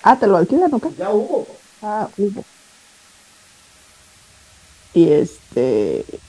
Ah, 0.02 0.18
¿te 0.18 0.26
lo 0.26 0.36
alquilan 0.36 0.73
o 0.74 0.81
qué? 0.81 0.90
Ya 0.98 1.10
hubo. 1.12 1.60
Ah, 1.82 2.10
hubo. 2.16 2.47
Y 4.92 5.10
este. 5.12 6.23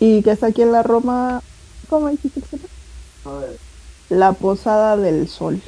Y 0.00 0.22
que 0.24 0.32
está 0.32 0.48
aquí 0.48 0.62
en 0.62 0.72
la 0.72 0.82
Roma. 0.82 1.42
¿Cómo 1.90 2.08
dijiste 2.08 2.40
que? 2.40 2.56
A 3.28 3.32
ver. 3.34 3.58
La 4.08 4.32
Posada 4.32 4.96
del 4.96 5.28
Sol, 5.28 5.60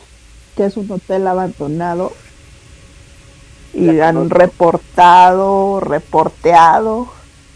que 0.57 0.65
es 0.67 0.77
un 0.77 0.91
hotel 0.91 1.27
abandonado. 1.27 2.13
Y 3.75 3.87
La 3.93 4.09
han 4.09 4.15
conozco. 4.17 4.39
reportado, 4.39 5.81
reporteado, 5.81 7.09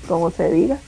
como 0.08 0.30
se 0.30 0.50
diga. 0.50 0.78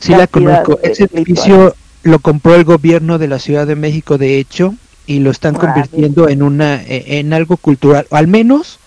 sí 0.00 0.12
la 0.14 0.26
conozco. 0.26 0.78
Ese 0.82 1.04
edificio 1.12 1.74
lo 2.02 2.18
compró 2.20 2.54
el 2.54 2.64
gobierno 2.64 3.18
de 3.18 3.28
la 3.28 3.38
Ciudad 3.38 3.66
de 3.66 3.74
México, 3.76 4.18
de 4.18 4.38
hecho, 4.38 4.74
y 5.06 5.18
lo 5.20 5.30
están 5.30 5.56
Ah, 5.56 5.60
convirtiendo 5.60 6.28
en 6.28 6.42
una, 6.42 6.82
e- 6.82 7.18
en 7.18 7.32
algo 7.32 7.56
cultural. 7.56 8.06
O 8.10 8.16
al 8.16 8.28
menos 8.28 8.78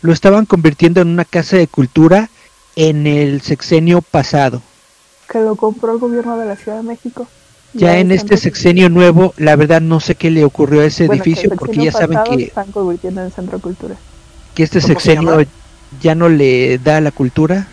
lo 0.00 0.12
estaban 0.12 0.46
convirtiendo 0.46 1.00
en 1.00 1.08
una 1.08 1.24
casa 1.24 1.56
de 1.56 1.66
cultura 1.68 2.30
en 2.76 3.06
el 3.06 3.40
sexenio 3.42 4.00
pasado. 4.02 4.62
Que 5.30 5.40
lo 5.40 5.56
compró 5.56 5.92
el 5.92 5.98
gobierno 5.98 6.36
de 6.38 6.46
la 6.46 6.56
Ciudad 6.56 6.78
de 6.78 6.84
México. 6.84 7.26
Ya 7.74 7.98
en 7.98 8.12
es 8.12 8.22
este 8.22 8.36
sexenio 8.36 8.88
nuevo, 8.88 9.34
la 9.36 9.56
verdad 9.56 9.80
no 9.80 9.98
sé 10.00 10.14
qué 10.14 10.30
le 10.30 10.44
ocurrió 10.44 10.80
a 10.80 10.84
ese 10.84 11.06
bueno, 11.06 11.22
edificio, 11.22 11.50
porque 11.58 11.84
ya 11.84 11.92
saben 11.92 12.18
que, 12.24 12.44
están 12.44 12.70
convirtiendo 12.70 13.22
en 13.22 13.32
centro 13.32 13.58
de 13.58 13.62
cultura. 13.62 13.96
que 14.54 14.62
este 14.62 14.80
¿Cómo 14.80 14.88
se 14.88 14.94
sexenio 14.94 15.46
ya 16.00 16.14
no 16.14 16.28
le 16.28 16.78
da 16.78 16.98
a 16.98 17.00
la 17.00 17.10
cultura, 17.10 17.66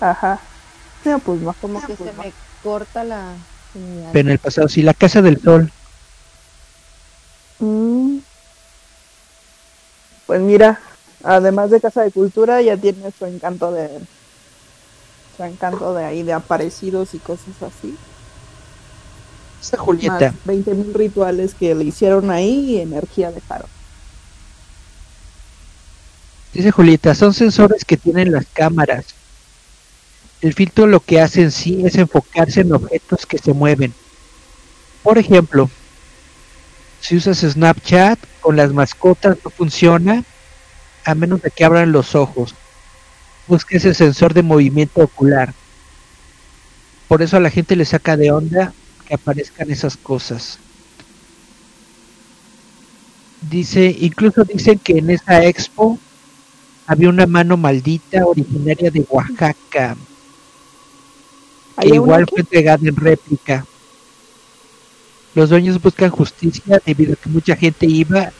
Ajá. 0.00 0.38
No, 1.04 1.18
pues 1.18 1.40
no. 1.40 1.54
Como 1.60 1.80
que 1.86 1.96
se 1.96 2.04
me 2.04 2.32
corta 2.62 3.04
la 3.04 3.34
pero 4.12 4.28
en 4.28 4.32
el 4.32 4.38
pasado 4.38 4.68
sí, 4.68 4.82
la 4.82 4.94
Casa 4.94 5.20
del 5.20 5.40
Sol. 5.40 5.70
Mm, 7.58 8.18
Pues 10.26 10.40
mira, 10.40 10.80
además 11.22 11.70
de 11.70 11.80
Casa 11.80 12.02
de 12.02 12.10
Cultura, 12.10 12.62
ya 12.62 12.76
tiene 12.76 13.10
su 13.18 13.26
encanto 13.26 13.72
de 13.72 14.00
su 15.36 15.42
encanto 15.42 15.92
de 15.94 16.04
ahí, 16.04 16.22
de 16.22 16.32
aparecidos 16.32 17.14
y 17.14 17.18
cosas 17.18 17.60
así. 17.62 17.96
Julieta, 19.78 20.32
Más 20.32 20.46
20 20.46 20.74
mil 20.74 20.94
rituales 20.94 21.54
que 21.54 21.74
le 21.74 21.84
hicieron 21.84 22.30
ahí 22.30 22.70
y 22.70 22.80
energía 22.80 23.30
dejaron. 23.30 23.68
dice 26.52 26.70
Julieta, 26.70 27.14
son 27.14 27.34
sensores 27.34 27.84
que 27.84 27.96
tienen 27.96 28.30
las 28.32 28.46
cámaras. 28.46 29.06
El 30.40 30.54
filtro 30.54 30.86
lo 30.86 31.00
que 31.00 31.20
hace 31.20 31.42
en 31.42 31.50
sí 31.50 31.84
es 31.84 31.96
enfocarse 31.96 32.60
en 32.60 32.72
objetos 32.72 33.26
que 33.26 33.38
se 33.38 33.52
mueven. 33.52 33.92
Por 35.02 35.18
ejemplo, 35.18 35.68
si 37.00 37.16
usas 37.16 37.38
Snapchat 37.38 38.18
con 38.40 38.56
las 38.56 38.72
mascotas 38.72 39.36
no 39.44 39.50
funciona 39.50 40.24
a 41.04 41.14
menos 41.14 41.42
de 41.42 41.50
que 41.50 41.64
abran 41.64 41.92
los 41.92 42.14
ojos. 42.14 42.54
Busca 43.46 43.76
ese 43.76 43.94
sensor 43.94 44.32
de 44.34 44.42
movimiento 44.42 45.02
ocular. 45.02 45.52
Por 47.08 47.22
eso 47.22 47.36
a 47.36 47.40
la 47.40 47.50
gente 47.50 47.76
le 47.76 47.84
saca 47.84 48.16
de 48.16 48.32
onda 48.32 48.72
que 49.14 49.22
aparezcan 49.22 49.70
esas 49.70 49.96
cosas. 49.96 50.58
Dice, 53.40 53.94
incluso 54.00 54.44
dicen 54.44 54.78
que 54.78 54.98
en 54.98 55.10
esa 55.10 55.44
expo 55.44 55.98
había 56.86 57.08
una 57.08 57.26
mano 57.26 57.56
maldita 57.56 58.26
originaria 58.26 58.90
de 58.90 59.04
Oaxaca, 59.08 59.54
que 59.70 59.96
¿Hay 61.76 61.88
una 61.88 61.96
igual 61.96 62.26
fue 62.28 62.40
entregada 62.40 62.88
en 62.88 62.96
réplica. 62.96 63.66
Los 65.34 65.50
dueños 65.50 65.80
buscan 65.82 66.10
justicia 66.10 66.80
debido 66.84 67.14
a 67.14 67.16
que 67.16 67.28
mucha 67.28 67.56
gente 67.56 67.86
iba 67.86 68.32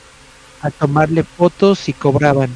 a 0.63 0.71
tomarle 0.71 1.25
fotos 1.25 1.89
y 1.89 1.93
cobraban. 1.93 2.51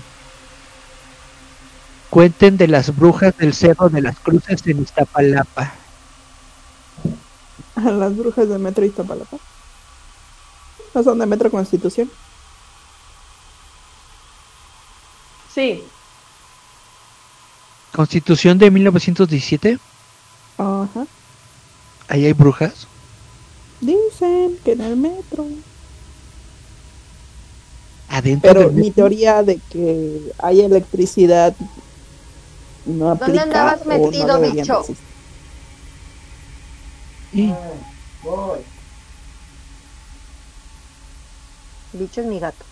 Cuenten 2.10 2.56
de 2.56 2.68
las 2.68 2.97
brujas 2.97 3.36
del 3.36 3.52
Cerro 3.52 3.88
de 3.88 4.00
las 4.00 4.18
Cruces 4.20 4.66
en 4.66 4.82
Iztapalapa. 4.82 5.74
A 7.75 7.91
las 7.91 8.17
brujas 8.17 8.49
de 8.49 8.59
Metro 8.59 8.85
Iztapalapa. 8.85 9.39
¿No 10.95 11.03
son 11.03 11.19
de 11.19 11.27
Metro 11.27 11.51
Constitución? 11.51 12.11
Sí, 15.55 15.95
Constitución 17.93 18.59
de 18.59 18.70
1917. 18.70 19.78
Ajá. 20.59 21.07
Ahí 22.09 22.27
hay 22.27 22.33
brujas. 22.33 22.89
Dicen 23.81 24.59
que 24.65 24.73
en 24.73 24.81
el 24.83 24.97
metro. 24.97 25.47
Adentro 28.09 28.55
Pero 28.55 28.61
del 28.65 28.73
mi 28.75 28.91
teoría 28.91 29.43
de 29.43 29.61
que 29.61 30.33
hay 30.39 30.61
electricidad 30.62 31.57
no 32.85 33.11
¿Dónde 33.19 33.41
aplica 33.41 33.43
andabas 33.43 33.83
o 33.85 34.12
no 34.12 34.12
metido, 34.12 34.39
de 34.39 34.51
bicho? 34.53 34.81
existir. 34.81 35.08
Voy. 37.32 38.58
bicho 41.92 42.20
es 42.20 42.26
mi 42.26 42.39
gato. 42.39 42.65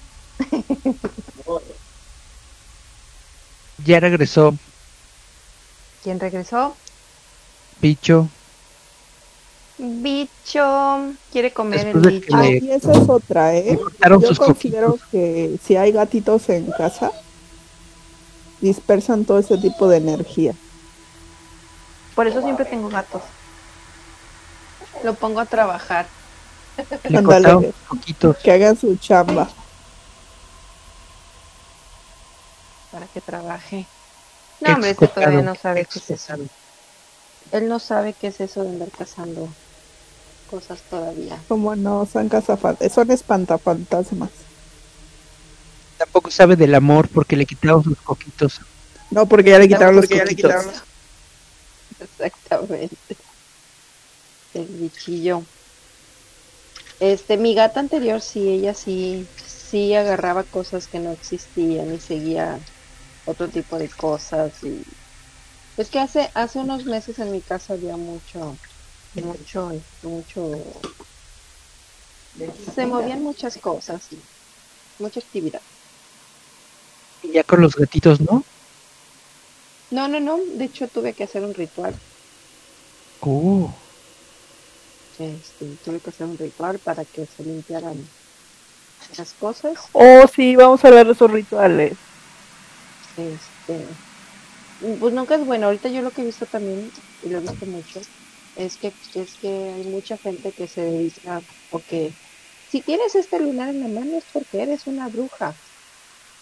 voy. 1.44 1.62
Ya 3.84 4.00
regresó. 4.00 4.54
¿Quién 6.02 6.18
regresó? 6.20 6.74
Bicho. 7.80 8.28
Bicho. 9.78 11.12
Quiere 11.32 11.52
comer 11.52 11.88
el 11.88 12.02
Después 12.02 12.20
bicho. 12.20 12.36
le- 12.36 12.74
esa 12.76 12.92
es 12.92 13.08
otra, 13.08 13.54
¿eh? 13.54 13.78
Yo 14.20 14.34
considero 14.36 14.92
coquitos. 14.92 15.08
que 15.10 15.58
si 15.62 15.76
hay 15.76 15.92
gatitos 15.92 16.48
en 16.48 16.70
casa, 16.72 17.12
dispersan 18.60 19.24
todo 19.24 19.38
ese 19.38 19.58
tipo 19.58 19.88
de 19.88 19.98
energía. 19.98 20.54
Por 22.14 22.26
eso 22.26 22.40
siempre 22.42 22.64
tengo 22.64 22.88
gatos. 22.88 23.22
Lo 25.04 25.14
pongo 25.14 25.40
a 25.40 25.46
trabajar. 25.46 26.06
Le 27.08 27.22
coquitos. 27.88 28.36
Que 28.38 28.52
hagan 28.52 28.76
su 28.76 28.96
chamba. 28.96 29.48
para 32.96 33.06
que 33.08 33.20
trabaje. 33.20 33.86
No, 34.60 34.72
hombre, 34.74 34.90
este 34.90 35.04
Excocado, 35.04 35.26
todavía 35.26 35.50
no 35.50 35.54
sabe 35.54 35.84
qué 35.84 35.98
es 35.98 36.10
eso. 36.10 36.34
Él 37.52 37.68
no 37.68 37.78
sabe 37.78 38.14
qué 38.14 38.28
es 38.28 38.40
eso 38.40 38.62
de 38.62 38.70
andar 38.70 38.88
cazando 38.90 39.48
cosas 40.50 40.80
todavía. 40.88 41.38
Como 41.46 41.76
no, 41.76 42.06
son 42.06 42.28
cazafantasmas, 42.30 42.92
son 42.92 43.10
espantafantasmas. 43.10 44.30
Tampoco 45.98 46.30
sabe 46.30 46.56
del 46.56 46.74
amor 46.74 47.08
porque 47.08 47.36
le 47.36 47.44
quitaron 47.44 47.84
sus 47.84 47.98
coquitos. 48.00 48.60
No, 49.10 49.26
porque 49.26 49.50
ya 49.50 49.58
le 49.58 49.68
quitaron 49.68 49.94
No, 49.94 50.00
los 50.00 50.06
porque 50.06 50.16
ya 50.16 50.24
le 50.24 50.30
coquitos. 50.30 50.52
quitaron 50.52 50.74
Exactamente. 52.00 53.16
El 54.56 54.68
bichillo. 54.68 55.44
Este, 56.98 57.36
mi 57.36 57.54
gata 57.54 57.80
anterior 57.80 58.22
sí, 58.22 58.48
ella 58.48 58.72
sí, 58.72 59.28
sí 59.36 59.94
agarraba 59.94 60.44
cosas 60.44 60.88
que 60.88 60.98
no 60.98 61.12
existían 61.12 61.92
y 61.94 62.00
seguía 62.00 62.58
otro 63.26 63.50
tipo 63.50 63.76
de 63.76 63.90
cosas 63.90 64.62
y 64.64 64.82
es 65.76 65.90
que 65.90 65.98
hace, 65.98 66.30
hace 66.34 66.58
unos 66.58 66.86
meses 66.86 67.18
en 67.18 67.30
mi 67.30 67.42
casa 67.42 67.74
había 67.74 67.98
mucho, 67.98 68.58
mucho, 69.12 69.72
mucho, 70.02 70.50
se 72.74 72.86
movían 72.86 73.22
muchas 73.22 73.58
cosas, 73.58 74.08
mucha 74.98 75.20
actividad. 75.20 75.60
Y 77.20 77.32
ya 77.32 77.44
con 77.44 77.60
los 77.60 77.76
gatitos, 77.76 78.22
¿no? 78.22 78.42
No, 79.90 80.08
no, 80.08 80.18
no, 80.18 80.38
de 80.54 80.64
hecho 80.64 80.88
tuve 80.88 81.14
que 81.14 81.24
hacer 81.24 81.44
un 81.44 81.52
ritual. 81.52 81.94
Uh, 83.22 83.85
Este, 85.18 85.66
tuve 85.84 86.00
que 86.00 86.10
hacer 86.10 86.26
un 86.26 86.36
ritual 86.36 86.78
para 86.78 87.04
que 87.04 87.26
se 87.26 87.42
limpiaran 87.42 87.96
las 89.16 89.32
cosas. 89.34 89.78
Oh, 89.92 90.24
sí, 90.26 90.56
vamos 90.56 90.84
a 90.84 90.88
hablar 90.88 91.06
de 91.06 91.12
esos 91.12 91.30
rituales. 91.30 91.94
Este, 93.16 93.86
pues 95.00 95.14
nunca 95.14 95.36
es 95.36 95.46
bueno. 95.46 95.66
Ahorita 95.66 95.88
yo 95.88 96.02
lo 96.02 96.10
que 96.10 96.22
he 96.22 96.26
visto 96.26 96.44
también, 96.44 96.90
y 97.22 97.28
lo 97.30 97.38
he 97.38 97.40
visto 97.40 97.64
mucho, 97.66 98.00
es 98.56 98.76
que, 98.76 98.92
es 99.14 99.34
que 99.40 99.72
hay 99.74 99.84
mucha 99.84 100.18
gente 100.18 100.52
que 100.52 100.68
se 100.68 100.82
dedica, 100.82 101.40
o 101.70 101.78
que 101.78 102.12
si 102.70 102.82
tienes 102.82 103.14
este 103.14 103.40
lunar 103.40 103.70
en 103.70 103.80
la 103.80 104.00
mano 104.00 104.18
es 104.18 104.24
porque 104.32 104.62
eres 104.62 104.86
una 104.86 105.08
bruja. 105.08 105.54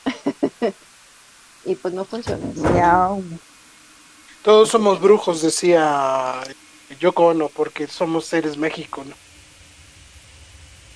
y 1.65 1.75
pues 1.77 1.95
no 1.95 2.05
funciona. 2.05 2.45
Todos 4.43 4.69
somos 4.69 5.01
brujos, 5.01 5.43
decía 5.43 6.43
Yoko 6.89 7.27
Ono, 7.33 7.51
porque 7.53 7.87
somos 7.89 8.25
seres 8.27 8.57
México, 8.57 9.05
¿no? 9.05 9.17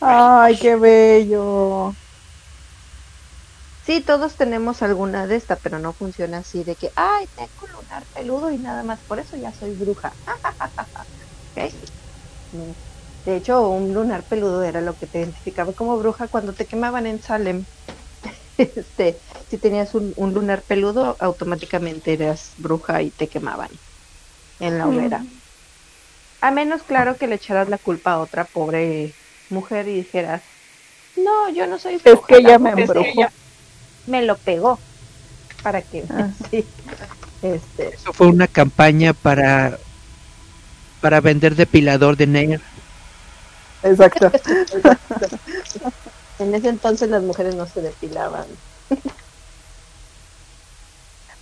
Ay, 0.00 0.58
qué 0.58 0.74
bello. 0.76 1.96
Sí, 3.80 4.04
todos 4.04 4.36
tenemos 4.36 4.82
alguna 4.82 5.26
de 5.26 5.34
esta, 5.36 5.58
pero 5.58 5.78
no 5.80 5.94
funciona 5.94 6.38
así 6.38 6.62
de 6.64 6.76
que, 6.76 6.92
ay, 6.96 7.26
tengo 7.34 7.66
lunar 7.72 8.06
peludo 8.12 8.50
y 8.52 8.58
nada 8.58 8.82
más, 8.84 9.02
por 9.04 9.18
eso 9.18 9.36
ya 9.36 9.52
soy 9.52 9.72
bruja. 9.72 10.16
No. 12.50 12.78
De 13.24 13.36
hecho, 13.36 13.68
un 13.70 13.92
lunar 13.94 14.26
peludo 14.26 14.62
era 14.62 14.80
lo 14.80 14.96
que 14.96 15.06
te 15.06 15.18
identificaba 15.20 15.74
como 15.74 15.98
bruja 15.98 16.28
cuando 16.28 16.54
te 16.54 16.66
quemaban 16.66 17.06
en 17.06 17.20
Salem. 17.20 17.66
Este, 18.58 19.20
si 19.48 19.58
tenías 19.58 19.94
un, 19.94 20.12
un 20.16 20.34
lunar 20.34 20.64
peludo, 20.66 21.16
automáticamente 21.20 22.14
eras 22.14 22.54
bruja 22.58 23.02
y 23.02 23.12
te 23.12 23.28
quemaban 23.28 23.70
en 24.60 24.78
la 24.78 24.88
hoguera. 24.88 25.28
A 26.40 26.50
menos, 26.50 26.82
claro, 26.82 27.16
que 27.16 27.26
le 27.26 27.34
echaras 27.36 27.68
la 27.68 27.78
culpa 27.78 28.12
a 28.12 28.18
otra 28.20 28.44
pobre 28.44 29.12
mujer 29.50 29.88
y 29.88 29.96
dijeras, 29.96 30.42
no, 31.16 31.48
yo 31.50 31.66
no 31.66 31.78
soy 31.78 31.96
Es 31.96 32.04
bruja, 32.04 32.26
que 32.28 32.36
ella 32.36 32.50
la 32.52 32.58
me 32.58 32.70
es 32.70 32.78
embrujó. 32.78 33.06
ella". 33.06 33.32
me 34.06 34.22
lo 34.22 34.36
pegó 34.36 34.78
para 35.62 35.82
que 35.82 36.04
Ah. 36.10 36.28
sí. 36.50 36.64
este 37.42 37.94
eso 37.94 38.12
fue 38.12 38.28
una 38.28 38.46
campaña 38.46 39.12
para 39.12 39.78
para 41.00 41.20
vender 41.20 41.54
depilador 41.56 42.16
de 42.16 42.26
Nair. 42.26 42.60
Exacto. 43.82 44.30
en 46.40 46.54
ese 46.54 46.68
entonces 46.68 47.08
las 47.08 47.22
mujeres 47.22 47.54
no 47.56 47.66
se 47.66 47.80
depilaban 47.80 48.46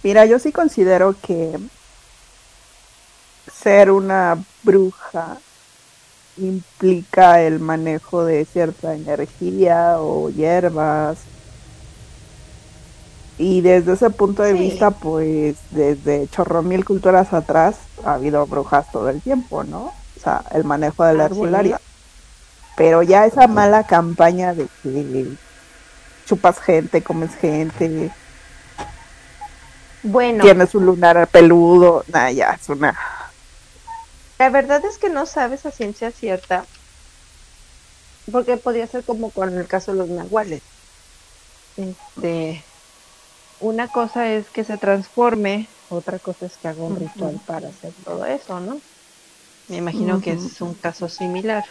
Mira, 0.02 0.25
yo 0.26 0.39
sí 0.39 0.52
considero 0.52 1.16
que 1.20 1.58
ser 3.52 3.91
una 3.91 4.39
bruja 4.66 5.38
implica 6.36 7.40
el 7.40 7.60
manejo 7.60 8.24
de 8.24 8.44
cierta 8.44 8.94
energía 8.94 9.96
o 10.00 10.28
hierbas. 10.28 11.16
Y 13.38 13.60
desde 13.62 13.94
ese 13.94 14.10
punto 14.10 14.42
de 14.42 14.52
Sí. 14.52 14.58
vista, 14.58 14.90
pues 14.90 15.56
desde 15.70 16.28
chorro 16.28 16.62
mil 16.62 16.84
culturas 16.84 17.32
atrás 17.32 17.76
ha 18.04 18.14
habido 18.14 18.46
brujas 18.46 18.90
todo 18.92 19.08
el 19.08 19.22
tiempo, 19.22 19.64
¿no? 19.64 19.84
O 19.86 20.20
sea, 20.22 20.42
el 20.52 20.64
manejo 20.64 21.04
de 21.04 21.14
la. 21.14 21.30
Pero 22.76 23.02
ya 23.02 23.24
esa 23.24 23.46
mala 23.46 23.84
campaña 23.84 24.52
de 24.52 24.66
que 24.82 25.26
chupas 26.26 26.58
gente, 26.58 27.02
comes 27.02 27.34
gente, 27.36 28.10
Bueno, 30.02 30.44
tienes 30.44 30.74
un 30.74 30.86
lunar 30.86 31.26
peludo, 31.28 32.04
nada, 32.08 32.30
ya, 32.32 32.50
es 32.60 32.68
una... 32.68 32.94
la 34.39 34.48
verdad 34.48 34.82
es 34.86 34.98
que 34.98 35.10
no 35.10 35.26
sabes 35.26 35.66
a 35.66 35.70
ciencia 35.73 36.10
cierta, 36.10 36.70
porque 38.31 38.56
podría 38.56 38.86
ser 38.86 39.05
como 39.05 39.32
con 39.32 39.58
el 39.58 39.66
caso 39.66 39.90
de 39.92 39.98
los 39.98 40.08
nahuales. 40.08 40.62
Este, 41.76 42.66
una 43.58 43.90
cosa 43.90 44.32
es 44.34 44.50
que 44.50 44.65
se 44.65 44.78
transforme, 44.78 45.76
otra 45.89 46.20
cosa 46.20 46.47
es 46.47 46.58
que 46.58 46.68
haga 46.68 46.82
un 46.84 46.97
ritual 46.97 47.40
para 47.47 47.70
hacer 47.70 47.94
todo 48.05 48.24
eso, 48.26 48.60
¿no? 48.60 48.82
Me 49.68 49.78
imagino 49.78 50.20
que 50.20 50.32
es 50.32 50.60
un 50.62 50.74
caso 50.76 51.08
similar. 51.08 51.65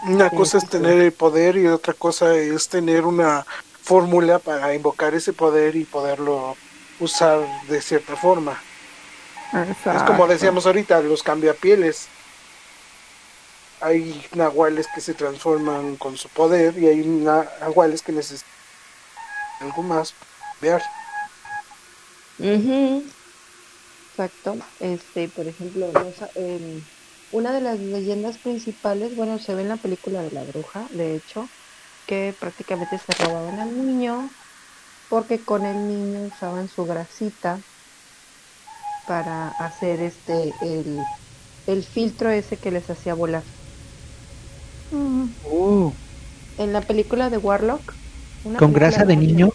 Una 0.00 0.30
Sí, 0.30 0.30
cosa 0.30 0.58
sí, 0.58 0.58
es 0.58 0.68
tener 0.68 0.98
el 0.98 1.14
poder 1.14 1.56
y 1.56 1.66
otra 1.68 1.94
cosa 1.94 2.34
es 2.36 2.68
tener 2.68 3.04
una 3.06 3.44
fórmula 3.82 4.38
para 4.40 4.74
invocar 4.74 5.14
ese 5.14 5.32
poder 5.34 5.76
y 5.76 5.86
poderlo 5.86 6.58
usar 6.98 7.48
de 7.62 7.80
cierta 7.82 8.16
forma. 8.16 8.67
Es 9.90 10.02
como 10.02 10.26
decíamos 10.26 10.66
ahorita, 10.66 11.02
los 11.02 11.22
cambiapieles. 11.22 12.12
Hay 13.80 14.24
nahuales 14.36 14.86
que 14.86 15.00
se 15.00 15.14
transforman 15.16 15.96
con 15.96 16.16
su 16.16 16.30
poder 16.30 16.78
y 16.78 16.86
hay 16.86 17.04
na- 17.04 17.50
nahuales 17.58 18.02
que 18.02 18.12
necesitan 18.12 18.52
algo 19.60 19.82
más 19.84 20.16
cambiar. 20.58 20.82
Ujú. 22.38 23.04
Exacto. 24.10 24.58
Este, 24.78 25.28
por 25.28 25.48
ejemplo, 25.48 25.92
em, 26.34 26.86
una 27.30 27.52
de 27.52 27.60
las 27.60 27.80
leyendas 27.80 28.38
principales, 28.38 29.14
bueno, 29.14 29.38
se 29.38 29.54
ve 29.54 29.62
en 29.62 29.68
la 29.68 29.80
película 29.82 30.22
de 30.22 30.30
la 30.32 30.44
bruja, 30.44 30.88
de 30.92 31.14
hecho, 31.14 31.52
que 32.06 32.36
prácticamente 32.38 32.98
se 32.98 33.12
robaban 33.14 33.60
al 33.60 33.76
niño 33.76 34.36
porque 35.08 35.44
con 35.44 35.66
el 35.66 35.86
niño 35.86 36.24
usaban 36.24 36.68
su 36.68 36.86
grasita 36.86 37.64
para 39.08 39.50
hacer 39.58 40.02
este 40.02 40.56
el, 40.60 41.10
el 41.66 41.84
filtro 41.84 42.30
ese 42.30 42.60
que 42.60 42.72
les 42.72 42.90
hacía 42.90 43.14
volar. 43.14 43.46
Oh, 45.42 45.98
En 46.58 46.74
la 46.74 46.86
película 46.86 47.30
de 47.30 47.38
Warlock, 47.38 47.94
una 48.42 48.60
¿Con 48.60 48.72
grasa 48.74 49.04
de 49.06 49.16
niño? 49.16 49.48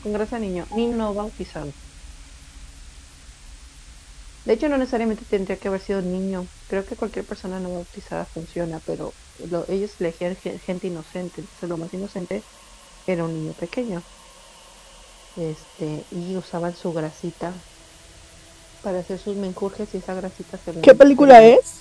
Con 0.00 0.12
grasa 0.12 0.36
de 0.36 0.42
niño, 0.42 0.68
niño 0.70 0.96
no 0.98 1.14
bautizado. 1.14 1.74
De 4.44 4.52
hecho, 4.54 4.68
no 4.68 4.78
necesariamente 4.78 5.24
tendría 5.24 5.58
que 5.58 5.66
haber 5.68 5.80
sido 5.80 6.00
niño. 6.02 6.50
Creo 6.68 6.84
que 6.86 6.96
cualquier 6.96 7.26
persona 7.26 7.58
no 7.60 7.72
bautizada 7.72 8.26
funciona, 8.26 8.80
pero 8.80 9.16
lo- 9.38 9.68
ellos 9.68 10.00
elegían 10.00 10.36
ge- 10.36 10.58
gente 10.60 10.86
inocente. 10.88 11.40
Entonces, 11.42 11.68
lo 11.68 11.78
más 11.78 11.92
inocente 11.94 12.46
era 13.06 13.24
un 13.24 13.34
niño 13.34 13.54
pequeño. 13.54 14.06
Este, 15.34 16.06
y 16.10 16.36
usaban 16.38 16.74
su 16.74 16.92
grasita 16.94 17.68
para 18.82 18.98
hacer 18.98 19.18
sus 19.18 19.36
menjurjes 19.36 19.88
y 19.94 19.98
esa 19.98 20.14
grasita 20.14 20.58
se 20.58 20.80
¿Qué 20.80 20.94
película 20.94 21.42
es? 21.42 21.80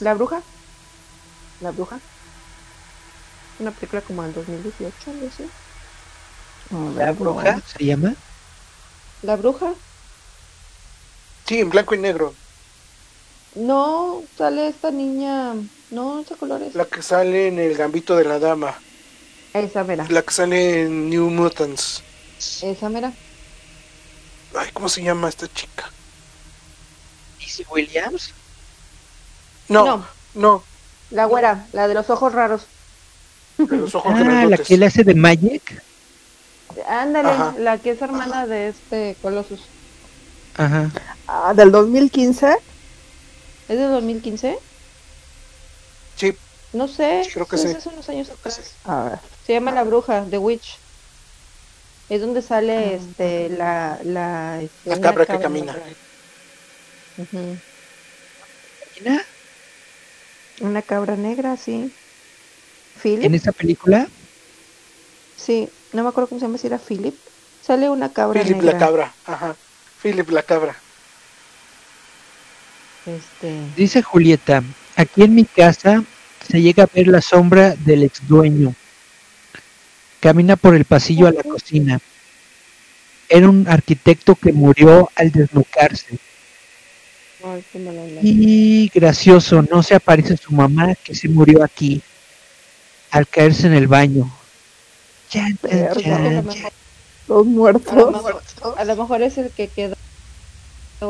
La 0.00 0.14
bruja. 0.14 0.42
La 1.60 1.70
bruja. 1.70 2.00
Una 3.58 3.70
película 3.70 4.02
como 4.02 4.22
del 4.22 4.34
2018, 4.34 5.10
algo 5.10 5.28
así. 5.28 5.44
¿La 6.96 7.12
bruja 7.12 7.60
se 7.60 7.84
llama? 7.84 8.14
La 9.22 9.36
bruja. 9.36 9.74
Sí, 11.46 11.60
en 11.60 11.70
blanco 11.70 11.94
y 11.94 11.98
negro. 11.98 12.34
No, 13.54 14.22
sale 14.36 14.68
esta 14.68 14.90
niña. 14.90 15.54
No, 15.90 16.20
es 16.20 16.28
de 16.28 16.36
colores. 16.36 16.74
La 16.74 16.86
que 16.86 17.02
sale 17.02 17.48
en 17.48 17.58
El 17.58 17.76
Gambito 17.76 18.16
de 18.16 18.24
la 18.24 18.38
Dama. 18.38 18.74
Esa 19.52 19.84
mera. 19.84 20.06
La 20.08 20.22
que 20.22 20.32
sale 20.32 20.82
en 20.82 21.10
New 21.10 21.30
Mutants. 21.30 22.02
Esa 22.62 22.88
mera. 22.88 23.12
Ay, 24.56 24.70
¿cómo 24.72 24.88
se 24.88 25.02
llama 25.02 25.28
esta 25.28 25.46
chica? 25.52 25.93
¿Easy 27.54 27.64
Williams? 27.70 28.32
No, 29.68 29.84
No. 29.84 30.04
no, 30.34 30.62
La 31.10 31.26
güera, 31.26 31.66
la 31.72 31.86
de 31.88 31.94
los 31.94 32.10
ojos 32.10 32.32
raros. 32.32 32.66
de 33.58 33.76
los 33.76 33.94
ojos 33.94 34.12
Ah, 34.16 34.46
la 34.48 34.58
que 34.58 34.76
le 34.76 34.86
hace 34.86 35.04
de 35.04 35.14
Magic. 35.14 35.82
Ándale, 36.88 37.28
Ajá. 37.28 37.54
la 37.58 37.78
que 37.78 37.90
es 37.92 38.02
hermana 38.02 38.46
de 38.48 38.68
este 38.68 39.16
Colossus. 39.22 39.60
Ajá. 40.56 40.90
Ah, 41.28 41.54
del 41.54 41.70
2015. 41.70 42.56
¿Es 43.68 43.78
de 43.78 43.84
2015? 43.84 44.58
Sí, 46.16 46.36
No 46.72 46.88
sé. 46.88 47.28
Creo 47.32 47.46
que 47.46 47.54
es 47.56 47.62
sí. 47.62 47.68
hace 47.68 47.88
unos 47.88 48.08
años 48.08 48.28
atrás. 48.30 48.60
A 48.84 49.04
ver. 49.04 49.18
Se 49.46 49.52
llama 49.52 49.70
La 49.70 49.84
Bruja, 49.84 50.24
The 50.28 50.38
Witch. 50.38 50.78
Es 52.08 52.20
donde 52.20 52.42
sale 52.42 52.96
este 52.96 53.48
la 53.50 53.98
la, 54.02 54.60
este, 54.60 54.90
La 54.90 55.00
cabra 55.00 55.24
que 55.26 55.38
camina. 55.38 55.74
¿Mira? 58.98 59.24
Una 60.60 60.82
cabra 60.82 61.16
negra, 61.16 61.56
sí. 61.56 61.92
Philip. 63.02 63.24
En 63.24 63.34
esa 63.34 63.52
película, 63.52 64.08
Sí, 65.36 65.68
no 65.92 66.02
me 66.02 66.08
acuerdo 66.08 66.28
cómo 66.28 66.40
se 66.40 66.46
llama, 66.46 66.58
si 66.58 66.68
era 66.68 66.78
Philip. 66.78 67.14
Sale 67.62 67.90
una 67.90 68.12
cabra 68.12 68.40
Philip 68.42 68.56
negra. 68.56 68.72
la 68.72 68.78
cabra. 68.78 69.12
Ajá. 69.26 69.56
Philip 70.02 70.28
la 70.30 70.42
cabra. 70.42 70.74
Este, 73.06 73.60
dice 73.76 74.02
Julieta, 74.02 74.62
aquí 74.96 75.22
en 75.22 75.34
mi 75.34 75.44
casa 75.44 76.02
se 76.48 76.62
llega 76.62 76.84
a 76.84 76.88
ver 76.92 77.08
la 77.08 77.20
sombra 77.20 77.74
del 77.76 78.04
ex 78.04 78.26
dueño. 78.26 78.74
Camina 80.20 80.56
por 80.56 80.74
el 80.74 80.86
pasillo 80.86 81.26
a 81.26 81.32
la 81.32 81.42
cocina. 81.42 82.00
Era 83.28 83.48
un 83.48 83.66
arquitecto 83.68 84.34
que 84.34 84.52
murió 84.52 85.10
al 85.16 85.30
desnucarse. 85.30 86.18
Ay, 87.44 87.64
qué 87.72 87.78
mala 87.78 88.00
onda. 88.02 88.20
Y 88.22 88.90
gracioso, 88.94 89.62
no 89.62 89.82
se 89.82 89.94
aparece 89.94 90.36
su 90.36 90.52
mamá 90.52 90.94
que 90.96 91.14
se 91.14 91.28
murió 91.28 91.62
aquí 91.62 92.02
al 93.10 93.26
caerse 93.28 93.66
en 93.66 93.74
el 93.74 93.86
baño. 93.86 94.30
Chan, 95.30 95.56
chan, 95.58 95.70
Verga. 95.70 95.88
A 95.88 95.92
lo 95.92 96.02
chan, 96.02 96.44
mejor- 96.46 96.72
Los 97.26 97.38
a 97.38 97.38
lo 97.38 97.44
muertos. 97.44 98.12
mejor- 98.12 98.42
a 98.78 98.84
lo 98.84 98.96
mejor 98.96 99.22
es 99.22 99.38
el 99.38 99.50
que 99.50 99.68
quedó 99.68 99.94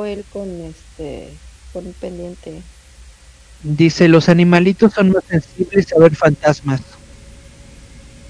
él 0.04 0.24
con 0.32 0.48
este 0.62 1.28
con 1.72 1.86
un 1.86 1.92
pendiente. 1.94 2.62
Dice, 3.62 4.08
los 4.08 4.28
animalitos 4.28 4.92
son 4.92 5.10
más 5.12 5.24
sensibles 5.28 5.92
a 5.92 5.98
ver 6.00 6.14
fantasmas. 6.14 6.80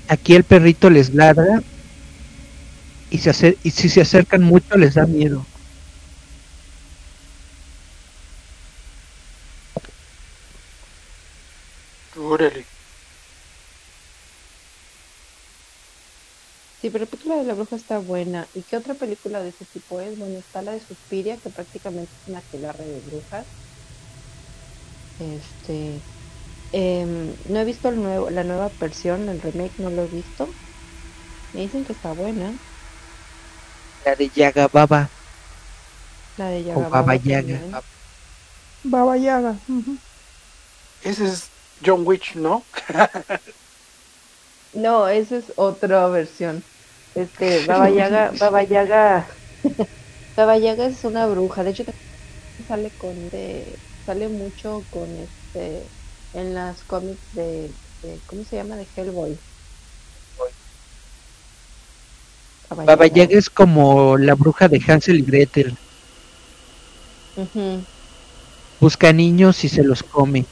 Aquí 0.08 0.34
el 0.34 0.44
perrito 0.44 0.90
les 0.90 1.12
ladra 1.14 1.62
y, 3.10 3.18
se 3.18 3.30
acer- 3.30 3.56
y 3.62 3.70
si 3.70 3.88
se 3.88 4.00
acercan 4.02 4.42
mucho 4.42 4.76
les 4.76 4.94
da 4.94 5.06
miedo. 5.06 5.44
Órale. 12.16 12.64
Sí, 16.80 16.90
pero 16.90 17.04
la 17.06 17.10
película 17.10 17.36
de 17.36 17.44
la 17.44 17.54
bruja 17.54 17.74
está 17.76 17.98
buena. 17.98 18.48
¿Y 18.52 18.64
qué 18.64 18.76
otra 18.76 18.94
película 18.96 19.42
de 19.42 19.48
ese 19.50 19.66
tipo 19.66 20.00
es? 20.00 20.16
Bueno, 20.16 20.38
está 20.38 20.62
la 20.62 20.72
de 20.72 20.80
Suspiria, 20.80 21.40
que 21.40 21.50
prácticamente 21.50 22.14
es 22.14 22.28
una 22.28 22.40
aquelarre 22.40 22.86
de 22.86 23.00
brujas. 23.00 23.48
Este, 25.18 26.04
em, 26.72 27.36
no 27.46 27.60
he 27.60 27.64
visto 27.64 27.88
el 27.88 27.96
nuevo, 28.02 28.30
la 28.30 28.44
nueva 28.44 28.74
versión, 28.80 29.28
el 29.28 29.40
remake 29.40 29.74
no 29.78 29.90
lo 29.90 30.04
he 30.04 30.08
visto. 30.08 30.48
Me 31.52 31.62
dicen 31.62 31.84
que 31.84 31.92
está 31.94 32.12
buena. 32.12 32.58
La 34.04 34.14
de 34.14 34.28
Yaga 34.30 34.68
Baba 34.68 35.10
La 36.36 36.50
de 36.50 36.62
o 36.74 36.80
Yaga 36.80 36.88
Baba 36.90 37.02
Baba 37.02 37.16
Yaga. 37.16 37.82
Baba 38.84 39.16
Yaga. 39.16 39.58
Ese 41.02 41.24
es 41.26 41.53
John 41.84 42.04
Witch, 42.06 42.36
¿no? 42.36 42.66
No, 44.72 45.08
esa 45.08 45.36
es 45.38 45.52
otra 45.56 46.06
versión. 46.08 46.66
Este, 47.14 47.60
Baba 47.60 47.88
Yaga, 47.90 48.32
Baba 48.32 48.62
Yaga, 48.64 49.28
Baba 50.36 50.58
Yaga 50.58 50.86
es 50.86 51.04
una 51.04 51.26
bruja. 51.26 51.64
De 51.64 51.70
hecho, 51.70 51.84
sale 52.66 52.92
con 52.96 53.30
de, 53.30 53.80
sale 54.06 54.28
mucho 54.30 54.86
con 54.90 55.18
este, 55.20 55.92
en 56.32 56.54
las 56.54 56.84
cómics 56.84 57.28
de, 57.32 57.76
de- 58.02 58.22
¿cómo 58.26 58.44
se 58.44 58.56
llama? 58.56 58.76
De 58.76 58.88
Hellboy. 58.96 59.40
Baba 62.86 63.06
Yaga 63.06 63.34
es 63.36 63.50
como 63.50 64.16
la 64.16 64.34
bruja 64.34 64.68
de 64.68 64.80
Hansel 64.86 65.18
y 65.18 65.24
Gretel. 65.24 65.76
Busca 68.80 69.12
niños 69.12 69.64
y 69.64 69.68
se 69.68 69.82
los 69.82 70.04
come. 70.04 70.48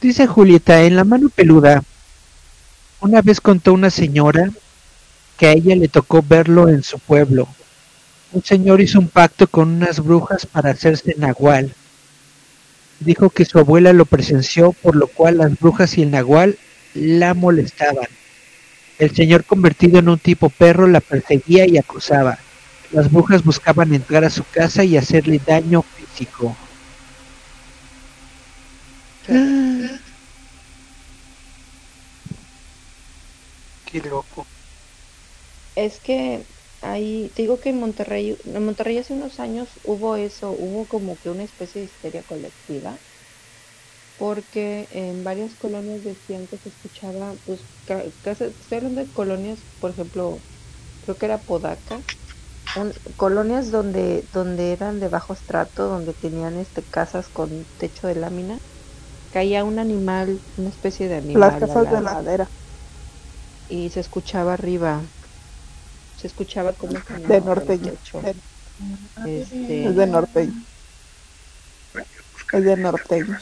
Dice 0.00 0.26
Julieta, 0.26 0.82
en 0.82 0.96
la 0.96 1.04
mano 1.04 1.30
peluda, 1.30 1.82
una 3.00 3.22
vez 3.22 3.40
contó 3.40 3.72
una 3.72 3.90
señora 3.90 4.50
que 5.38 5.46
a 5.46 5.52
ella 5.52 5.74
le 5.76 5.88
tocó 5.88 6.22
verlo 6.22 6.68
en 6.68 6.82
su 6.82 6.98
pueblo. 6.98 7.48
Un 8.32 8.44
señor 8.44 8.80
hizo 8.80 8.98
un 8.98 9.08
pacto 9.08 9.46
con 9.46 9.68
unas 9.70 10.00
brujas 10.00 10.46
para 10.46 10.70
hacerse 10.70 11.14
nahual. 11.16 11.74
Dijo 13.00 13.30
que 13.30 13.44
su 13.44 13.58
abuela 13.58 13.92
lo 13.92 14.04
presenció, 14.04 14.72
por 14.72 14.96
lo 14.96 15.06
cual 15.06 15.38
las 15.38 15.58
brujas 15.58 15.96
y 15.96 16.02
el 16.02 16.10
nahual 16.10 16.58
la 16.94 17.34
molestaban. 17.34 18.08
El 18.98 19.14
señor 19.14 19.44
convertido 19.44 19.98
en 19.98 20.08
un 20.08 20.18
tipo 20.18 20.50
perro 20.50 20.86
la 20.86 21.00
perseguía 21.00 21.66
y 21.66 21.78
acosaba. 21.78 22.38
Las 22.92 23.10
brujas 23.10 23.42
buscaban 23.42 23.92
entrar 23.94 24.24
a 24.24 24.30
su 24.30 24.44
casa 24.44 24.84
y 24.84 24.96
hacerle 24.96 25.40
daño 25.44 25.82
físico. 25.82 26.56
Qué 33.86 34.00
loco. 34.02 34.46
Es 35.76 36.00
que 36.00 36.48
ahí, 36.80 37.30
te 37.36 37.42
digo 37.42 37.60
que 37.60 37.68
en 37.68 37.78
Monterrey, 37.78 38.36
en 38.44 38.64
Monterrey 38.64 38.98
hace 38.98 39.12
unos 39.12 39.38
años 39.38 39.78
hubo 39.84 40.16
eso, 40.16 40.50
hubo 40.50 40.88
como 40.88 41.20
que 41.20 41.30
una 41.30 41.44
especie 41.44 41.80
de 41.80 41.84
histeria 41.84 42.24
colectiva, 42.24 43.00
porque 44.16 44.88
en 44.90 45.22
varias 45.22 45.54
colonias 45.54 46.02
decían 46.02 46.48
que 46.48 46.58
se 46.58 46.68
escuchaba, 46.68 47.36
pues, 47.44 47.68
ca- 47.84 48.10
casa- 48.22 48.46
estoy 48.46 48.78
hablando 48.78 49.00
de 49.02 49.12
colonias, 49.12 49.68
por 49.78 49.92
ejemplo, 49.92 50.44
creo 51.02 51.18
que 51.18 51.26
era 51.26 51.44
Podaca, 51.44 52.04
colonias 53.16 53.70
donde, 53.70 54.28
donde 54.32 54.72
eran 54.72 55.00
de 55.00 55.08
bajo 55.08 55.32
estrato, 55.32 55.88
donde 55.88 56.14
tenían 56.14 56.56
este 56.56 56.84
casas 56.84 57.28
con 57.30 57.66
techo 57.76 58.06
de 58.06 58.14
lámina, 58.16 58.62
caía 59.34 59.64
un 59.64 59.78
animal, 59.80 60.40
una 60.56 60.70
especie 60.70 61.08
de 61.08 61.16
animal. 61.16 61.40
Las 61.40 61.58
casas 61.60 61.90
de 61.90 62.00
madera. 62.00 62.50
y 63.68 63.90
se 63.90 64.00
escuchaba 64.00 64.54
arriba, 64.54 65.10
se 66.16 66.28
escuchaba 66.28 66.72
como 66.74 67.02
De 67.28 67.40
techo. 67.78 68.20
de- 68.22 68.36
Este, 69.26 69.86
Es 69.88 69.96
de 69.96 70.06
norteño. 70.06 70.66
Es 72.52 72.64
de 72.64 72.76
norteño. 72.76 73.36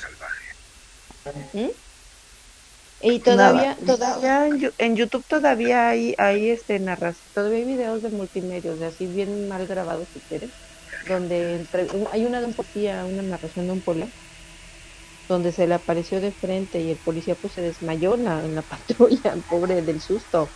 ¿Mm? 1.52 1.70
Y 3.00 3.20
todavía, 3.20 3.76
todavía 3.84 4.46
en, 4.78 4.96
YouTube 4.96 5.24
todavía 5.26 5.88
hay, 5.88 6.14
hay 6.18 6.50
este 6.50 6.78
narras, 6.78 7.28
todavía 7.34 7.58
hay 7.58 7.64
videos 7.64 8.00
de 8.02 8.10
multimedia, 8.10 8.76
de 8.76 8.86
así 8.86 9.08
bien 9.08 9.48
mal 9.48 9.66
grabados 9.66 10.10
si 10.12 10.20
quieres, 10.22 10.52
donde 11.00 11.54
entre- 11.56 11.88
hay 12.12 12.24
una 12.26 12.40
de 12.40 12.46
un 12.46 12.54
policía, 12.54 13.04
una 13.06 13.22
narración 13.22 13.66
de 13.66 13.72
un 13.72 13.82
policía, 13.82 14.12
donde 15.28 15.52
se 15.52 15.66
le 15.66 15.74
apareció 15.74 16.20
de 16.20 16.32
frente 16.32 16.80
y 16.80 16.90
el 16.90 16.96
policía 16.96 17.34
pues 17.34 17.54
se 17.54 17.60
desmayó 17.60 18.14
en 18.14 18.24
la, 18.24 18.44
en 18.44 18.54
la 18.54 18.62
patrulla, 18.62 19.34
pobre 19.48 19.82
del 19.82 20.00
susto. 20.00 20.48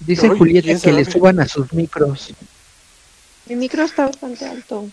Dice 0.00 0.28
Julieta 0.30 0.66
¿quién 0.66 0.80
que 0.80 0.92
le 0.92 1.04
suban 1.04 1.40
a 1.40 1.46
sus 1.46 1.72
micros. 1.72 2.32
Mi 3.46 3.54
micro 3.54 3.82
está 3.82 4.06
bastante 4.06 4.46
alto. 4.46 4.88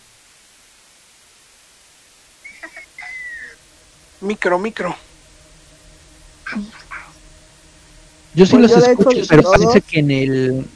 Micro, 4.20 4.58
micro. 4.58 4.94
Yo 8.34 8.46
sí 8.46 8.56
Pues 8.56 8.70
los 8.70 8.84
yo, 8.84 8.90
escucho, 8.90 9.20
pero 9.28 9.50
parece 9.50 9.80
que 9.80 10.00
en 10.00 10.10
el, 10.10 10.66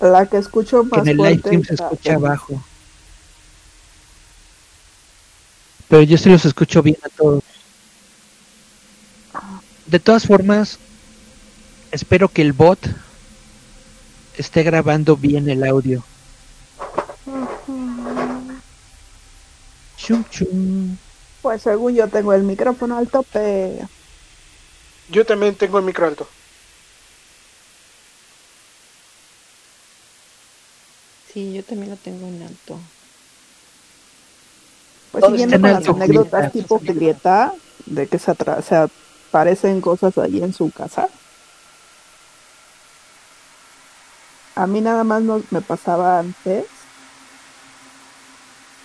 La 0.00 0.26
que 0.26 0.38
escucho 0.38 0.82
que 0.82 0.88
más 0.88 1.00
en 1.00 1.08
el 1.08 1.16
live 1.16 1.38
stream 1.38 1.64
se 1.64 1.74
escucha 1.74 2.14
abajo. 2.14 2.62
Pero 5.88 6.02
yo 6.02 6.18
sí 6.18 6.28
los 6.28 6.44
escucho 6.44 6.82
bien 6.82 6.98
a 7.02 7.08
todos. 7.08 7.42
De 9.86 9.98
todas 9.98 10.26
formas, 10.26 10.78
espero 11.92 12.28
que 12.28 12.42
el 12.42 12.52
bot 12.52 12.78
esté 14.36 14.62
grabando 14.62 15.16
bien 15.16 15.48
el 15.48 15.64
audio. 15.64 16.04
Chum 19.96 20.24
chum. 20.30 20.96
Pues 21.42 21.62
según 21.62 21.94
yo 21.94 22.08
tengo 22.08 22.32
el 22.34 22.42
micrófono 22.42 22.98
al 22.98 23.08
tope. 23.08 23.78
Yo 25.10 25.24
también 25.24 25.54
tengo 25.54 25.78
el 25.78 25.84
micro 25.84 26.06
alto. 26.06 26.28
Sí, 31.32 31.54
yo 31.54 31.62
también 31.62 31.90
lo 31.90 31.96
tengo 31.96 32.26
en 32.26 32.42
alto. 32.42 32.78
Pues 35.12 35.22
¿Dónde 35.22 35.38
siguiendo 35.38 35.60
con 35.60 35.72
las 35.72 35.88
anécdotas 35.88 36.52
tipo 36.52 36.78
Julieta, 36.78 37.52
de 37.86 38.06
que 38.06 38.18
se, 38.18 38.30
atra- 38.32 38.62
se 38.62 38.76
aparecen 39.30 39.80
cosas 39.80 40.16
ahí 40.18 40.42
en 40.42 40.52
su 40.52 40.70
casa. 40.70 41.08
A 44.56 44.66
mí 44.66 44.80
nada 44.80 45.04
más 45.04 45.22
no 45.22 45.40
me 45.50 45.60
pasaba 45.62 46.18
antes, 46.18 46.66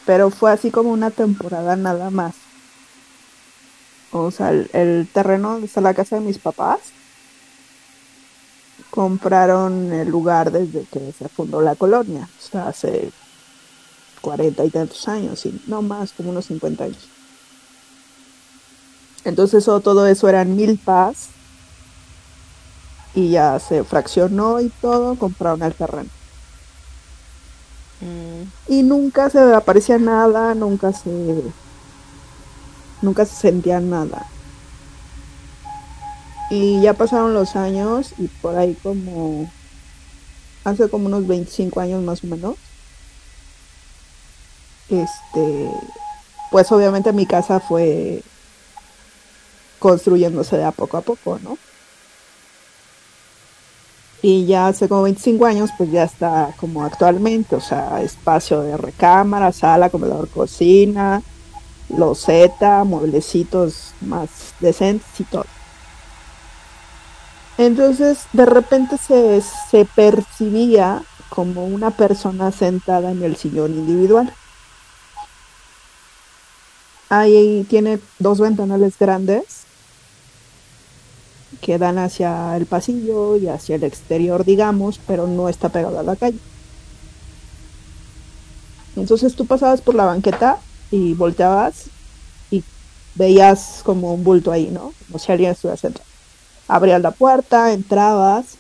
pero 0.05 0.29
fue 0.29 0.51
así 0.51 0.71
como 0.71 0.91
una 0.91 1.09
temporada 1.11 1.75
nada 1.75 2.09
más. 2.09 2.35
O 4.11 4.29
sea, 4.31 4.51
el, 4.51 4.69
el 4.73 5.07
terreno 5.11 5.53
donde 5.53 5.67
está 5.67 5.81
la 5.81 5.93
casa 5.93 6.17
de 6.17 6.21
mis 6.21 6.37
papás, 6.37 6.79
compraron 8.91 9.91
el 9.91 10.07
lugar 10.09 10.51
desde 10.51 10.85
que 10.85 11.11
se 11.13 11.27
fundó 11.29 11.61
la 11.61 11.75
colonia, 11.75 12.29
o 12.37 12.41
sea, 12.41 12.67
hace 12.67 13.11
cuarenta 14.23 14.63
y 14.63 14.69
tantos 14.69 15.07
años, 15.09 15.45
y 15.45 15.61
no 15.67 15.81
más, 15.81 16.13
como 16.13 16.29
unos 16.31 16.45
50 16.45 16.85
años. 16.85 17.09
Entonces 19.25 19.63
eso- 19.63 19.81
todo 19.81 20.07
eso 20.07 20.27
eran 20.29 20.55
milpas 20.55 21.27
y 23.13 23.29
ya 23.31 23.59
se 23.59 23.83
fraccionó 23.83 24.59
y 24.61 24.69
todo, 24.69 25.15
compraron 25.15 25.61
el 25.63 25.73
terreno. 25.75 26.09
Mm, 28.01 28.43
Y 28.71 28.83
nunca 28.83 29.29
se 29.29 29.39
aparecía 29.53 29.97
nada, 29.97 30.55
nunca 30.55 30.91
se 30.93 31.09
nunca 33.01 33.25
se 33.25 33.35
sentía 33.35 33.79
nada. 33.79 34.25
Y 36.49 36.81
ya 36.81 36.93
pasaron 36.93 37.33
los 37.33 37.55
años 37.55 38.13
y 38.17 38.27
por 38.27 38.55
ahí 38.55 38.75
como 38.81 39.49
hace 40.63 40.89
como 40.89 41.07
unos 41.07 41.27
25 41.27 41.79
años 41.81 42.01
más 42.03 42.23
o 42.23 42.27
menos. 42.27 42.55
Este, 45.01 45.71
pues 46.51 46.71
obviamente 46.71 47.11
mi 47.13 47.25
casa 47.25 47.59
fue 47.59 48.21
construyéndose 49.79 50.57
de 50.57 50.63
a 50.63 50.71
poco 50.71 50.97
a 50.97 51.01
poco, 51.01 51.39
¿no? 51.43 51.57
Y 54.21 54.45
ya 54.45 54.67
hace 54.67 54.87
como 54.87 55.01
25 55.03 55.45
años, 55.45 55.71
pues 55.77 55.91
ya 55.91 56.03
está 56.03 56.53
como 56.57 56.85
actualmente, 56.85 57.55
o 57.57 57.61
sea, 57.61 58.01
espacio 58.01 58.61
de 58.61 58.77
recámara, 58.77 59.51
sala, 59.51 59.89
comedor, 59.89 60.29
cocina, 60.29 61.21
loseta, 61.89 62.85
mueblecitos 62.85 63.93
más 63.99 64.29
decentes 64.61 65.19
y 65.19 65.23
todo. 65.25 65.45
Entonces, 67.57 68.19
de 68.31 68.45
repente 68.45 68.97
se, 68.97 69.41
se 69.41 69.85
percibía 69.85 71.03
como 71.29 71.65
una 71.65 71.91
persona 71.91 72.51
sentada 72.51 73.11
en 73.11 73.23
el 73.23 73.35
sillón 73.35 73.73
individual. 73.73 74.31
Ahí 77.15 77.63
tiene 77.69 77.99
dos 78.17 78.39
ventanales 78.39 78.97
grandes 78.97 79.65
que 81.61 81.77
dan 81.77 81.99
hacia 81.99 82.57
el 82.57 82.65
pasillo 82.65 83.37
y 83.37 83.49
hacia 83.49 83.75
el 83.75 83.83
exterior, 83.83 84.43
digamos, 84.43 84.99
pero 85.05 85.27
no 85.27 85.47
está 85.47 85.69
pegado 85.69 85.99
a 85.99 86.01
la 86.01 86.15
calle. 86.15 86.39
Entonces 88.95 89.35
tú 89.35 89.45
pasabas 89.45 89.79
por 89.81 89.93
la 89.93 90.05
banqueta 90.05 90.57
y 90.89 91.13
volteabas 91.13 91.83
y 92.49 92.63
veías 93.13 93.81
como 93.83 94.15
un 94.15 94.23
bulto 94.23 94.51
ahí, 94.51 94.71
¿no? 94.71 94.91
Como 95.05 95.19
si 95.19 95.31
alguien 95.31 95.51
estuviera 95.51 95.77
sentado. 95.77 96.05
Abrías 96.67 96.99
la 96.99 97.11
puerta, 97.11 97.73
entrabas 97.73 98.57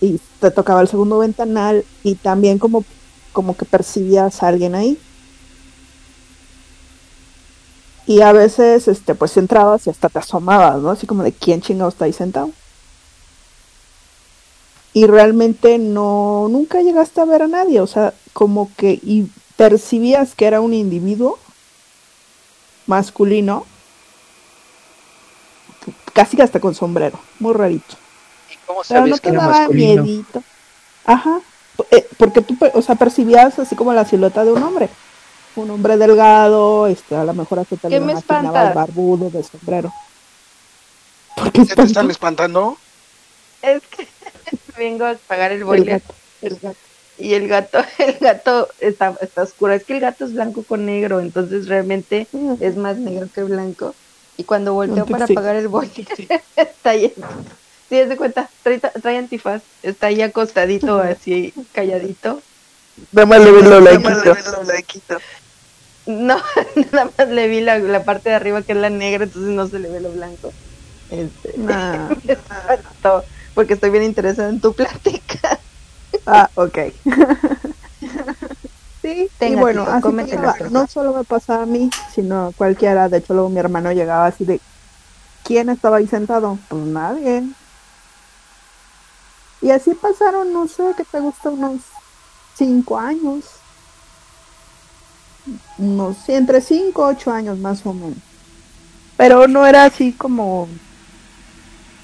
y 0.00 0.20
te 0.38 0.52
tocaba 0.52 0.80
el 0.80 0.86
segundo 0.86 1.18
ventanal 1.18 1.84
y 2.04 2.14
también 2.14 2.60
como, 2.60 2.84
como 3.32 3.56
que 3.56 3.64
percibías 3.64 4.44
a 4.44 4.46
alguien 4.46 4.76
ahí. 4.76 4.96
Y 8.06 8.20
a 8.20 8.32
veces, 8.32 8.86
este, 8.88 9.14
pues 9.14 9.36
entrabas 9.36 9.86
y 9.86 9.90
hasta 9.90 10.08
te 10.08 10.18
asomabas, 10.18 10.80
¿no? 10.80 10.90
Así 10.90 11.06
como 11.06 11.22
de 11.22 11.32
quién 11.32 11.62
chingado 11.62 11.88
está 11.88 12.04
ahí 12.04 12.12
sentado. 12.12 12.50
Y 14.92 15.06
realmente 15.06 15.78
no, 15.78 16.46
nunca 16.50 16.80
llegaste 16.82 17.20
a 17.20 17.24
ver 17.24 17.42
a 17.42 17.48
nadie, 17.48 17.80
o 17.80 17.86
sea, 17.86 18.14
como 18.32 18.70
que 18.76 18.92
y 19.02 19.28
percibías 19.56 20.34
que 20.34 20.46
era 20.46 20.60
un 20.60 20.72
individuo 20.72 21.38
masculino, 22.86 23.66
casi 26.12 26.40
hasta 26.40 26.60
con 26.60 26.74
sombrero, 26.74 27.18
muy 27.40 27.54
rarito. 27.54 27.96
¿Cómo 28.66 28.82
Pero 28.86 29.06
no 29.06 29.16
que 29.16 29.20
te 29.20 29.28
era 29.30 29.40
daba 29.40 29.58
masculino? 29.58 30.04
miedito. 30.04 30.42
Ajá, 31.04 31.40
eh, 31.90 32.06
porque 32.16 32.40
tú, 32.40 32.56
o 32.72 32.82
sea, 32.82 32.94
percibías 32.94 33.58
así 33.58 33.74
como 33.74 33.92
la 33.92 34.04
silueta 34.04 34.44
de 34.44 34.52
un 34.52 34.62
hombre. 34.62 34.88
Un 35.56 35.70
hombre 35.70 35.96
delgado, 35.96 36.86
este, 36.88 37.14
a 37.14 37.24
lo 37.24 37.32
mejor 37.34 37.60
hasta 37.60 37.76
te 37.76 37.88
¿Qué 37.88 38.00
lo 38.00 38.06
me 38.06 38.12
imaginabas 38.12 38.72
espantas? 38.72 38.74
barbudo, 38.74 39.30
de 39.30 39.42
sombrero. 39.44 39.92
¿Por 41.36 41.52
qué 41.52 41.64
¿Ya 41.64 41.74
te 41.76 41.82
están 41.82 42.10
espantando? 42.10 42.76
Es 43.62 43.82
que 43.86 44.08
vengo 44.78 45.04
a 45.06 45.14
pagar 45.14 45.52
el 45.52 45.58
El 45.58 45.64
boiler. 45.64 46.00
gato, 46.00 46.14
el 46.42 46.58
gato. 46.58 46.78
y 47.18 47.34
el 47.34 47.48
gato, 47.48 47.78
el 47.98 48.18
gato 48.18 48.68
está, 48.80 49.14
está 49.20 49.42
oscuro. 49.42 49.72
Es 49.72 49.84
que 49.84 49.94
el 49.94 50.00
gato 50.00 50.24
es 50.24 50.32
blanco 50.34 50.64
con 50.64 50.86
negro, 50.86 51.20
entonces 51.20 51.68
realmente 51.68 52.26
es 52.60 52.76
más 52.76 52.96
negro 52.96 53.28
que 53.32 53.44
blanco. 53.44 53.94
Y 54.36 54.44
cuando 54.44 54.74
volteó 54.74 55.06
para 55.06 55.26
apagar 55.26 55.54
el 55.56 55.68
bote, 55.68 56.06
está 56.56 56.90
ahí. 56.90 57.14
Sí, 57.88 57.96
de 57.96 58.16
cuenta, 58.16 58.50
trae, 58.64 58.80
trae, 58.80 59.18
antifaz, 59.18 59.62
está 59.82 60.08
ahí 60.08 60.20
acostadito, 60.22 60.98
así 60.98 61.54
calladito. 61.72 62.42
Le 63.12 63.52
vi 63.52 63.62
lo 63.62 63.80
blanquito. 63.80 65.18
No, 66.06 66.36
nada 66.92 67.10
más 67.16 67.28
le 67.28 67.48
vi 67.48 67.60
la, 67.60 67.78
la, 67.78 68.04
parte 68.04 68.28
de 68.28 68.34
arriba 68.34 68.62
que 68.62 68.72
es 68.72 68.78
la 68.78 68.90
negra, 68.90 69.24
entonces 69.24 69.50
no 69.50 69.66
se 69.66 69.78
le 69.78 69.88
ve 69.88 70.00
lo 70.00 70.10
blanco. 70.10 70.52
Este, 71.10 71.54
porque 73.54 73.74
estoy 73.74 73.90
bien 73.90 74.04
interesada 74.04 74.48
en 74.48 74.60
tu 74.60 74.72
plática. 74.74 75.60
Ah, 76.26 76.48
ok. 76.54 76.78
sí, 79.02 79.28
y 79.40 79.54
bueno, 79.56 79.82
así 79.82 80.08
no 80.70 80.86
solo 80.86 81.12
me 81.12 81.24
pasaba 81.24 81.64
a 81.64 81.66
mí, 81.66 81.90
sino 82.14 82.46
a 82.46 82.52
cualquiera. 82.52 83.10
De 83.10 83.18
hecho, 83.18 83.34
luego 83.34 83.50
mi 83.50 83.58
hermano 83.58 83.92
llegaba 83.92 84.24
así 84.26 84.46
de, 84.46 84.58
¿quién 85.42 85.68
estaba 85.68 85.98
ahí 85.98 86.06
sentado? 86.06 86.56
Pues 86.68 86.82
nadie. 86.82 87.42
Y 89.60 89.70
así 89.70 89.92
pasaron, 89.94 90.50
no 90.52 90.66
sé, 90.66 90.82
¿qué 90.96 91.04
te 91.04 91.20
gusta? 91.20 91.50
Unos 91.50 91.82
cinco 92.56 92.96
años. 92.96 93.44
No 95.78 96.14
sé, 96.14 96.36
entre 96.36 96.60
cinco, 96.60 97.06
ocho 97.06 97.30
años 97.30 97.58
más 97.58 97.84
o 97.84 97.92
menos. 97.92 98.18
Pero 99.16 99.46
no 99.46 99.66
era 99.66 99.84
así 99.84 100.12
como, 100.12 100.68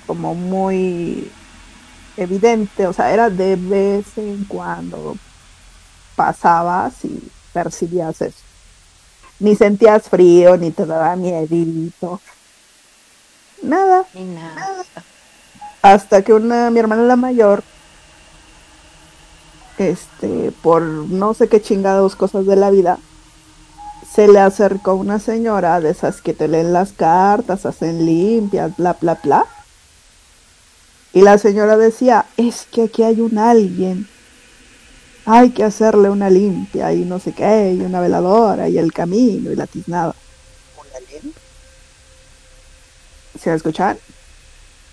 como 0.07 0.35
muy 0.35 1.31
evidente, 2.17 2.87
o 2.87 2.93
sea, 2.93 3.13
era 3.13 3.31
de 3.31 3.57
vez 3.57 4.07
en 4.17 4.45
cuando 4.45 5.17
pasabas 6.17 7.05
y 7.05 7.31
percibías 7.53 8.21
eso. 8.21 8.39
Ni 9.39 9.57
sentías 9.57 10.09
frío, 10.09 10.57
ni 10.57 10.71
te 10.71 10.85
daba 10.85 11.17
miedito. 11.17 12.21
Nada. 13.63 14.05
Ni 14.15 14.25
nada. 14.25 14.85
Hasta 15.83 16.23
que 16.23 16.35
una, 16.35 16.71
mi 16.71 16.79
hermana 16.79 17.03
la 17.03 17.17
mayor, 17.17 17.65
este, 19.79 20.53
por 20.63 20.83
no 20.83 21.33
sé 21.33 21.49
qué 21.49 21.63
chingados 21.63 22.17
cosas 22.17 22.45
de 22.45 22.57
la 22.57 22.71
vida, 22.71 22.99
se 24.15 24.29
le 24.29 24.41
acercó 24.41 24.95
una 24.95 25.19
señora 25.19 25.81
de 25.81 25.91
esas 25.91 26.21
que 26.21 26.35
te 26.35 26.49
leen 26.49 26.73
las 26.73 26.93
cartas, 26.93 27.67
hacen 27.67 28.05
limpias, 28.05 28.77
bla, 28.77 28.97
bla, 29.01 29.19
bla 29.23 29.47
y 31.13 31.23
la 31.23 31.39
señora 31.39 31.77
decía, 31.77 32.27
es 32.37 32.67
que 32.71 32.85
aquí 32.85 33.03
hay 33.03 33.21
un 33.21 33.39
alguien. 33.39 34.09
Hay 35.27 35.51
que 35.51 35.65
hacerle 35.65 36.09
una 36.09 36.31
limpia 36.31 36.93
y 36.93 37.05
no 37.05 37.19
sé 37.19 37.33
qué, 37.33 37.75
y 37.77 37.81
una 37.81 38.01
veladora 38.01 38.69
y 38.69 38.79
el 38.79 38.93
camino 38.93 39.51
y 39.51 39.57
la 39.57 39.67
tiznada. 39.67 40.15
¿Un 40.79 40.87
alien? 40.97 41.35
¿Se 43.39 43.53
escuchan? 43.53 43.99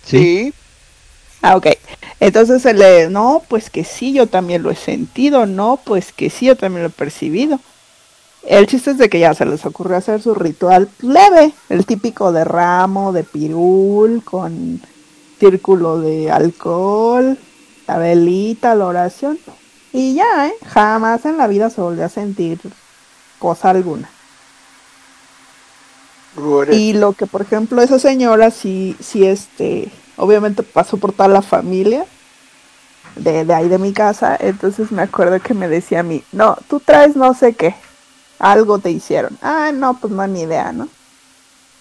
Sí. 0.06 0.54
Ah, 1.42 1.56
ok. 1.56 1.68
Entonces 2.20 2.64
se 2.64 2.74
le, 2.74 3.10
no, 3.10 3.44
pues 3.48 3.70
que 3.70 3.84
sí, 3.84 4.12
yo 4.12 4.26
también 4.26 4.64
lo 4.64 4.72
he 4.72 4.76
sentido, 4.76 5.46
no, 5.46 5.80
pues 5.86 6.12
que 6.12 6.32
sí, 6.32 6.48
yo 6.48 6.56
también 6.56 6.84
lo 6.84 6.90
he 6.90 6.92
percibido. 6.92 7.60
El 8.48 8.66
chiste 8.66 8.92
es 8.92 8.98
de 8.98 9.10
que 9.10 9.20
ya 9.20 9.34
se 9.34 9.46
les 9.46 9.66
ocurrió 9.66 9.98
hacer 9.98 10.22
su 10.22 10.34
ritual 10.34 10.90
leve, 11.02 11.54
el 11.68 11.86
típico 11.86 12.32
de 12.32 12.46
ramo, 12.46 13.12
de 13.12 13.26
pirul, 13.26 14.24
con 14.24 14.82
círculo 15.38 16.00
de 16.00 16.32
alcohol, 16.32 17.38
la 17.88 17.98
velita, 17.98 18.74
la 18.74 18.86
oración. 18.86 19.38
Y 19.92 20.16
ya, 20.16 20.48
¿eh? 20.48 20.54
Jamás 20.66 21.26
en 21.26 21.38
la 21.38 21.48
vida 21.48 21.70
se 21.70 21.82
volvió 21.82 22.06
a 22.06 22.10
sentir 22.10 22.60
cosa 23.38 23.72
alguna. 23.72 24.10
Y 26.72 26.94
lo 26.94 27.12
que, 27.12 27.26
por 27.26 27.42
ejemplo, 27.42 27.82
esa 27.82 28.00
señora 28.00 28.50
sí, 28.50 28.96
sí, 29.02 29.26
este, 29.26 29.92
obviamente 30.16 30.64
pasó 30.64 30.96
por 30.96 31.12
toda 31.12 31.28
la 31.28 31.42
familia 31.42 32.06
de, 33.18 33.44
de 33.44 33.54
ahí 33.54 33.68
de 33.68 33.78
mi 33.78 33.92
casa. 33.92 34.38
Entonces 34.40 34.90
me 34.94 35.02
acuerdo 35.02 35.38
que 35.42 35.54
me 35.54 35.68
decía 35.68 36.00
a 36.00 36.04
mí, 36.04 36.24
no, 36.32 36.58
tú 36.70 36.80
traes 36.80 37.18
no 37.18 37.34
sé 37.34 37.54
qué, 37.54 37.76
algo 38.40 38.80
te 38.80 38.92
hicieron. 38.92 39.38
Ah, 39.42 39.72
no, 39.74 40.00
pues 40.00 40.14
no, 40.14 40.26
ni 40.28 40.42
idea, 40.42 40.72
¿no? 40.72 40.88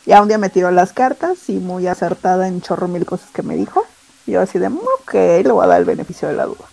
Ya 0.06 0.22
un 0.22 0.28
día 0.28 0.38
me 0.38 0.50
tiró 0.50 0.70
las 0.70 0.92
cartas 0.92 1.48
y 1.48 1.54
muy 1.54 1.86
acertada 1.86 2.46
en 2.46 2.60
chorro 2.60 2.86
mil 2.86 3.04
cosas 3.04 3.30
que 3.30 3.42
me 3.42 3.56
dijo. 3.56 3.84
Yo 4.26 4.40
así 4.40 4.58
de, 4.58 4.68
ok, 4.68 5.12
le 5.12 5.50
voy 5.50 5.64
a 5.64 5.68
dar 5.68 5.80
el 5.80 5.84
beneficio 5.84 6.28
de 6.28 6.34
la 6.34 6.46
duda. 6.46 6.64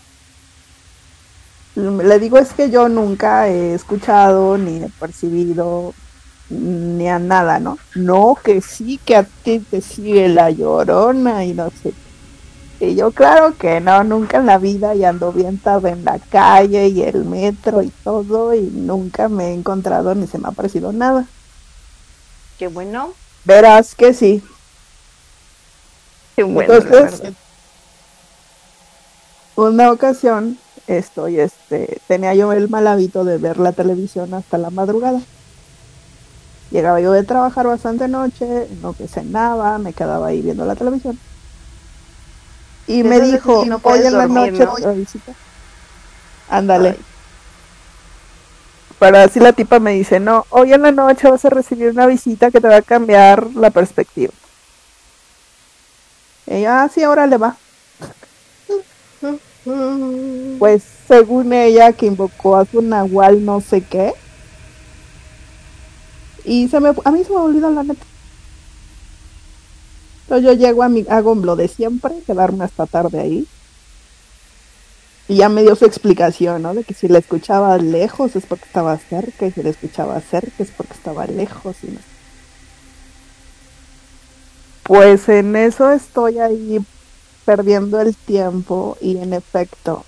Le 1.76 2.20
digo 2.20 2.38
es 2.38 2.54
que 2.54 2.70
yo 2.70 2.88
nunca 2.88 3.48
he 3.48 3.74
escuchado 3.74 4.58
ni 4.60 4.84
he 4.84 4.90
percibido 4.90 5.94
ni 6.50 7.10
a 7.10 7.18
nada, 7.18 7.60
¿no? 7.60 7.80
No, 7.96 8.38
que 8.44 8.62
sí, 8.62 9.00
que 9.04 9.16
a 9.16 9.24
ti 9.24 9.60
te 9.60 9.82
sigue 9.82 10.28
la 10.30 10.52
llorona 10.52 11.46
y 11.46 11.54
no 11.54 11.72
sé. 11.72 11.94
Y 12.84 12.96
yo 12.96 13.12
claro 13.12 13.58
que 13.58 13.80
no, 13.80 14.04
nunca 14.04 14.40
en 14.40 14.46
la 14.46 14.58
vida 14.58 14.94
y 14.94 15.06
ando 15.06 15.32
bien 15.32 15.58
tarde 15.58 15.92
en 15.92 16.04
la 16.04 16.20
calle 16.20 16.90
y 16.90 17.02
el 17.02 17.24
metro 17.24 17.82
y 17.82 17.90
todo 18.04 18.54
y 18.54 18.62
nunca 18.62 19.30
me 19.30 19.48
he 19.48 19.54
encontrado 19.54 20.14
ni 20.16 20.28
se 20.28 20.38
me 20.38 20.50
ha 20.50 20.52
parecido 20.52 20.92
nada. 20.92 21.26
Qué 22.60 22.68
bueno. 22.68 23.14
Verás 23.46 23.96
que 23.96 24.14
sí. 24.14 24.44
Entonces, 26.36 27.22
una 29.56 29.90
ocasión, 29.90 30.58
estoy, 30.88 31.40
este, 31.40 32.02
tenía 32.10 32.34
yo 32.34 32.52
el 32.52 32.68
mal 32.68 32.88
hábito 32.88 33.24
de 33.24 33.38
ver 33.38 33.60
la 33.60 33.72
televisión 33.72 34.34
hasta 34.34 34.58
la 34.58 34.72
madrugada. 34.72 35.22
Llegaba 36.70 37.00
yo 37.00 37.14
de 37.14 37.24
trabajar 37.24 37.66
bastante 37.66 38.10
noche, 38.10 38.68
no 38.82 38.92
que 38.92 39.08
cenaba, 39.08 39.78
me 39.78 39.94
quedaba 39.94 40.28
ahí 40.28 40.42
viendo 40.42 40.66
la 40.66 40.76
televisión. 40.76 41.18
Y 42.88 43.04
me 43.04 43.20
dijo, 43.20 43.66
hoy 43.84 44.00
en 44.00 44.18
la 44.18 44.28
noche, 44.28 44.68
Ándale. 46.50 46.98
Pero 49.00 49.18
así 49.18 49.40
la 49.40 49.54
tipa 49.54 49.80
me 49.80 49.94
dice, 49.94 50.20
no, 50.20 50.46
hoy 50.50 50.74
en 50.74 50.82
la 50.82 50.92
noche 50.92 51.30
vas 51.30 51.44
a 51.46 51.50
recibir 51.50 51.90
una 51.90 52.06
visita 52.06 52.52
que 52.52 52.62
te 52.62 52.68
va 52.68 52.78
a 52.78 52.82
cambiar 52.82 53.48
la 53.56 53.70
perspectiva. 53.70 54.34
Yo, 56.46 56.70
ah, 56.70 56.90
sí, 56.94 57.04
ahora 57.04 57.26
le 57.26 57.38
va. 57.38 57.58
pues 60.60 60.84
según 61.08 61.54
ella 61.54 61.94
que 61.94 62.06
invocó 62.06 62.58
a 62.58 62.66
su 62.66 62.82
nahual 62.82 63.44
no 63.46 63.62
sé 63.62 63.82
qué. 63.82 64.14
Y 66.46 66.68
se 66.68 66.80
me, 66.80 66.90
a 67.04 67.12
mí 67.12 67.24
se 67.24 67.30
me 67.30 67.38
olvidó 67.38 67.70
la 67.70 67.84
neta. 67.84 68.06
Entonces 70.24 70.46
yo 70.46 70.54
llego 70.54 70.84
a 70.84 70.90
mi, 70.90 71.06
hago 71.10 71.36
lo 71.36 71.56
de 71.56 71.68
siempre, 71.68 72.22
quedarme 72.26 72.64
hasta 72.64 72.86
tarde 72.86 73.20
ahí. 73.20 73.48
Y 75.28 75.38
ya 75.38 75.50
me 75.50 75.62
dio 75.62 75.76
su 75.76 75.86
explicación, 75.86 76.62
¿no? 76.62 76.74
De 76.74 76.84
que 76.84 76.94
si 76.94 77.08
la 77.08 77.20
escuchaba 77.20 77.78
lejos 77.78 78.36
es 78.36 78.46
porque 78.46 78.66
estaba 78.66 78.98
cerca 78.98 79.46
y 79.46 79.52
si 79.52 79.64
la 79.64 79.70
escuchaba 79.70 80.20
cerca 80.22 80.64
es 80.64 80.72
porque 80.72 80.94
estaba 80.94 81.26
lejos. 81.28 81.78
Y 81.84 81.88
no. 81.88 82.00
Pues 84.84 85.30
en 85.30 85.56
eso 85.56 85.92
estoy 85.92 86.40
ahí 86.40 86.80
perdiendo 87.46 88.02
el 88.02 88.16
tiempo 88.16 88.98
y 89.02 89.18
en 89.18 89.34
efecto, 89.34 90.04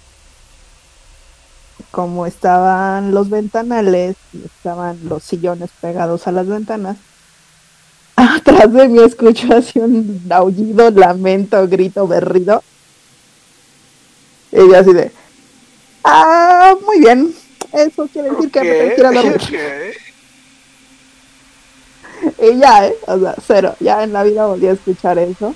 como 1.91 2.25
estaban 2.25 3.13
los 3.13 3.29
ventanales 3.29 4.17
estaban 4.33 4.99
los 5.07 5.23
sillones 5.23 5.69
pegados 5.79 6.27
a 6.27 6.33
las 6.33 6.47
ventanas, 6.47 6.97
atrás 8.15 8.71
de 8.71 8.87
mí 8.87 8.99
escucho 8.99 9.53
así 9.53 9.79
un 9.79 10.21
aullido, 10.29 10.91
lamento, 10.91 11.67
grito, 11.67 12.07
berrido 12.07 12.63
ella 14.55 14.79
así 14.79 14.93
de, 14.93 15.11
ah, 16.03 16.75
muy 16.85 16.99
bien, 16.99 17.35
eso 17.73 18.07
quiere 18.11 18.31
decir 18.31 18.51
que 18.51 18.61
me 18.61 18.73
tengo 18.73 18.95
que 18.95 19.01
ir 19.01 19.05
a 19.05 19.11
dormir. 19.11 19.97
y 22.39 22.57
ya, 22.59 22.87
¿eh? 22.87 22.95
O 23.07 23.19
sea, 23.19 23.35
cero, 23.45 23.75
ya 23.79 24.03
en 24.03 24.13
la 24.13 24.23
vida 24.23 24.45
volví 24.45 24.67
a 24.67 24.71
escuchar 24.71 25.17
eso. 25.19 25.53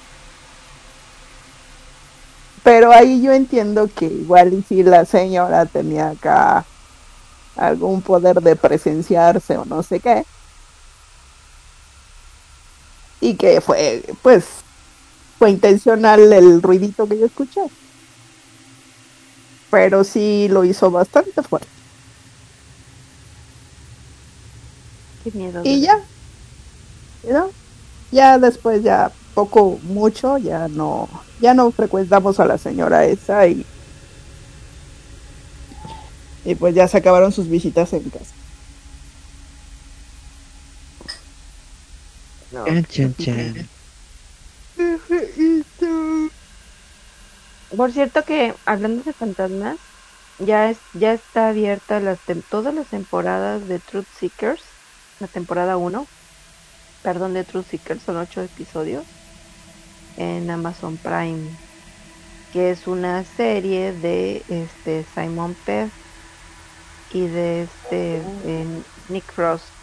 Pero 2.62 2.92
ahí 2.92 3.22
yo 3.22 3.32
entiendo 3.32 3.90
que 3.94 4.06
igual 4.06 4.54
y 4.54 4.62
si 4.64 4.84
la 4.84 5.06
señora 5.06 5.66
tenía 5.66 6.10
acá 6.10 6.66
algún 7.56 8.02
poder 8.02 8.42
de 8.42 8.56
presenciarse 8.56 9.58
o 9.58 9.66
no 9.66 9.82
sé 9.82 10.02
qué. 10.02 10.26
Y 13.22 13.36
que 13.36 13.62
fue, 13.62 14.04
pues, 14.22 14.46
fue 15.38 15.52
intencional 15.52 16.32
el 16.34 16.62
ruidito 16.62 17.08
que 17.08 17.20
yo 17.20 17.26
escuché 17.26 17.62
pero 19.70 20.04
sí 20.04 20.48
lo 20.50 20.64
hizo 20.64 20.90
bastante 20.90 21.42
fuerte. 21.44 21.68
Qué 25.24 25.32
miedo. 25.32 25.62
Y 25.64 25.82
ya, 25.82 26.00
¿no? 27.30 27.52
ya 28.12 28.40
después 28.40 28.84
ya 28.84 29.12
poco 29.36 29.80
mucho 29.84 30.40
ya 30.40 30.68
no 30.68 31.08
ya 31.40 31.54
no 31.54 31.70
frecuentamos 31.72 32.40
a 32.40 32.46
la 32.46 32.58
señora 32.58 33.06
esa 33.06 33.46
y 33.46 33.66
Y 36.46 36.56
pues 36.56 36.74
ya 36.74 36.88
se 36.88 36.98
acabaron 36.98 37.32
sus 37.32 37.48
visitas 37.48 37.94
en 37.94 38.10
casa. 38.10 38.39
No, 42.52 42.80
Chan, 42.90 43.16
chan. 43.16 43.70
Por 47.70 47.92
cierto 47.92 48.26
que 48.26 48.56
hablando 48.66 49.04
de 49.04 49.14
fantasmas, 49.14 49.80
ya 50.38 50.70
es, 50.70 50.86
ya 50.94 51.14
está 51.14 51.50
abierta 51.50 52.00
las 52.00 52.24
tem- 52.24 52.46
todas 52.48 52.74
las 52.76 52.90
temporadas 52.90 53.68
de 53.68 53.80
Truth 53.80 54.10
Seekers, 54.12 54.78
la 55.20 55.28
temporada 55.30 55.78
1, 55.78 56.12
perdón, 57.02 57.34
de 57.36 57.46
Truth 57.46 57.68
Seekers, 57.68 58.04
son 58.04 58.18
ocho 58.18 58.42
episodios 58.44 59.20
en 60.16 60.50
Amazon 60.52 61.00
Prime, 61.00 61.60
que 62.52 62.72
es 62.72 62.88
una 62.88 63.26
serie 63.26 63.94
de 63.94 64.46
este 64.50 65.06
Simon 65.06 65.58
Pegg 65.58 65.94
y 67.10 67.28
de 67.28 67.64
este 67.64 68.18
en 68.18 68.88
Nick 69.08 69.34
Frost. 69.34 69.79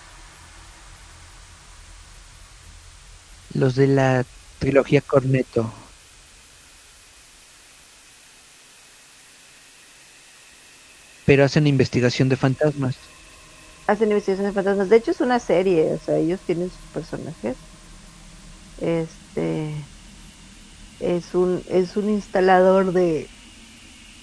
Los 3.57 3.75
de 3.75 3.87
la 3.89 4.25
trilogía 4.59 5.01
Corneto. 5.01 5.73
Pero 11.27 11.45
hacen 11.45 11.67
investigación 11.67 12.29
de 12.31 12.37
fantasmas. 12.37 12.97
hacen 13.89 14.11
investigaciones 14.13 14.53
de 14.55 14.59
fantasmas. 14.61 14.89
De 14.89 14.97
hecho 14.97 15.11
es 15.11 15.21
una 15.21 15.39
serie, 15.41 15.93
o 15.95 15.99
sea, 15.99 16.17
ellos 16.19 16.45
tienen 16.45 16.71
sus 16.71 16.87
personajes. 16.89 17.59
Este 18.79 19.91
es 20.99 21.35
un 21.35 21.65
es 21.69 21.97
un 21.97 22.11
instalador 22.11 22.93
de 22.93 23.31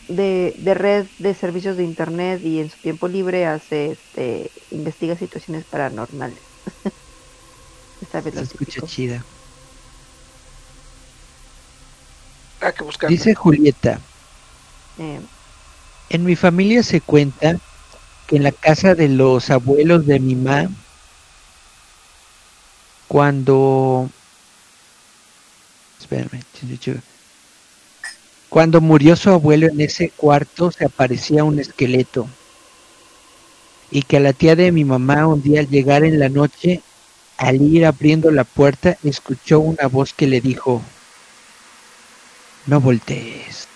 de, 0.07 0.55
de 0.57 0.73
red 0.73 1.09
de 1.17 1.33
servicios 1.33 1.77
de 1.77 1.83
internet 1.83 2.41
y 2.45 2.59
en 2.59 2.69
su 2.69 2.79
tiempo 2.79 3.07
libre 3.07 3.45
hace 3.45 3.91
este 3.91 4.51
investiga 4.69 5.15
situaciones 5.17 5.65
paranormales. 5.65 6.45
Esta 8.03 8.19
vez 8.22 8.33
Se 8.33 8.40
lo 8.41 8.45
escucha 8.45 8.65
típico. 8.65 8.88
chida. 8.88 9.23
Hay 12.61 12.73
que 12.73 12.83
buscar. 12.83 13.09
Dice 13.09 13.33
Julieta, 13.33 13.99
Eh, 14.99 15.19
en 16.09 16.23
mi 16.23 16.35
familia 16.35 16.83
se 16.83 17.01
cuenta 17.01 17.57
que 18.27 18.35
en 18.35 18.43
la 18.43 18.51
casa 18.51 18.93
de 18.93 19.07
los 19.07 19.49
abuelos 19.49 20.06
de 20.06 20.19
mi 20.19 20.35
mamá, 20.35 20.69
cuando... 23.07 24.09
Espérame. 25.99 26.41
Cuando 28.49 28.82
murió 28.82 29.15
su 29.15 29.30
abuelo 29.32 29.67
en 29.67 29.82
ese 29.82 30.09
cuarto 30.11 30.72
se 30.72 30.85
aparecía 30.85 31.43
un 31.43 31.59
esqueleto. 31.59 32.27
Y 33.90 34.03
que 34.03 34.17
a 34.17 34.19
la 34.19 34.33
tía 34.33 34.56
de 34.56 34.72
mi 34.72 34.83
mamá 34.83 35.25
un 35.27 35.41
día 35.41 35.61
al 35.61 35.69
llegar 35.69 36.03
en 36.03 36.19
la 36.19 36.30
noche, 36.30 36.82
al 37.37 37.61
ir 37.61 37.85
abriendo 37.85 38.31
la 38.31 38.43
puerta, 38.43 38.97
escuchó 39.03 39.59
una 39.59 39.87
voz 39.87 40.13
que 40.13 40.27
le 40.27 40.41
dijo, 40.41 40.81
no 42.65 42.79
voltees. 42.79 43.67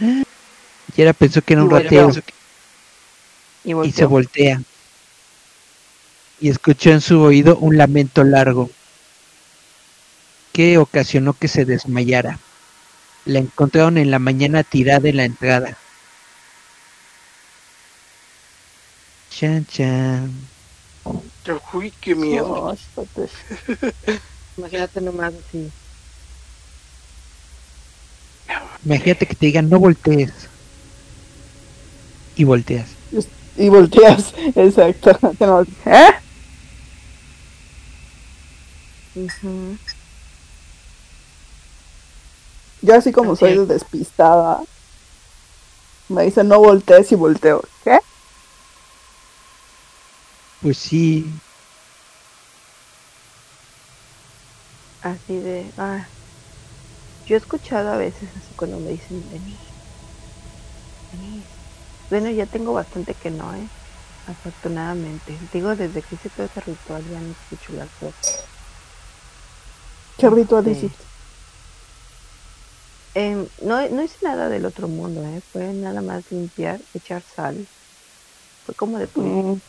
Y 0.00 1.02
ella 1.02 1.12
pensó 1.12 1.42
que 1.42 1.54
era 1.54 1.62
un 1.62 1.70
ratero 1.70 2.10
y 3.64 3.74
y 3.74 3.92
se 3.92 4.04
voltea. 4.04 4.62
Y 6.40 6.50
escuchó 6.50 6.90
en 6.90 7.00
su 7.00 7.20
oído 7.20 7.56
un 7.58 7.76
lamento 7.76 8.22
largo 8.22 8.70
que 10.52 10.78
ocasionó 10.78 11.34
que 11.34 11.48
se 11.48 11.64
desmayara. 11.64 12.38
La 13.24 13.40
encontraron 13.40 13.98
en 13.98 14.10
la 14.10 14.18
mañana 14.18 14.62
tirada 14.62 15.08
en 15.08 15.16
la 15.16 15.24
entrada. 15.24 15.76
Chan 19.30 19.66
chan. 19.66 20.55
Uy, 21.72 21.92
qué 22.00 22.14
miedo. 22.14 22.72
Espérate. 22.72 23.30
Imagínate 24.56 25.00
nomás 25.00 25.34
así. 25.34 25.70
Imagínate 28.84 29.26
que 29.26 29.34
te 29.34 29.46
digan 29.46 29.68
no 29.68 29.78
voltees. 29.78 30.32
Y 32.36 32.44
volteas. 32.44 32.88
Y 33.56 33.68
volteas, 33.68 34.34
exacto. 34.54 35.18
¿Eh? 35.86 36.10
Ujú. 39.14 39.78
Yo 42.82 42.94
así 42.94 43.12
como 43.12 43.34
soy 43.34 43.52
es. 43.52 43.58
de 43.58 43.66
despistada, 43.66 44.60
me 46.08 46.24
dicen 46.24 46.48
no 46.48 46.60
voltees 46.60 47.10
y 47.12 47.14
volteo. 47.14 47.62
¿Qué? 47.82 47.98
Pues 50.66 50.78
sí. 50.78 51.40
Así 55.00 55.38
de, 55.40 55.72
ah, 55.78 56.12
yo 57.26 57.34
he 57.34 57.38
escuchado 57.38 57.90
a 57.92 57.98
veces 57.98 58.34
así 58.36 58.54
cuando 58.54 58.80
me 58.80 58.92
dicen, 58.92 59.28
Denis, 59.28 59.60
Denis. 61.10 61.48
Bueno, 62.08 62.30
ya 62.30 62.46
tengo 62.46 62.72
bastante 62.72 63.16
que 63.16 63.30
no, 63.32 63.54
¿eh? 63.56 63.72
Afortunadamente. 64.24 65.40
Digo, 65.52 65.76
desde 65.76 66.04
que 66.04 66.16
hice 66.16 66.30
todo 66.30 66.46
ese 66.46 66.60
ritual 66.60 67.08
ya 67.08 67.20
no 67.22 67.32
escucho 67.32 67.72
las 67.74 67.90
voces. 67.98 68.50
¿Qué 70.18 70.28
ritual 70.28 70.66
Sí. 70.66 70.68
hiciste? 70.68 71.06
Em, 73.14 73.50
no, 73.58 73.88
no 73.88 74.02
hice 74.04 74.18
nada 74.22 74.48
del 74.48 74.64
otro 74.64 74.88
mundo, 74.88 75.24
¿eh? 75.24 75.42
Fue 75.50 75.74
nada 75.74 76.02
más 76.02 76.30
limpiar, 76.30 76.84
echar 76.92 77.24
sal. 77.24 77.68
Fue 78.64 78.74
como 78.76 78.98
de 78.98 79.08
pulir, 79.08 79.44
Mm, 79.44 79.60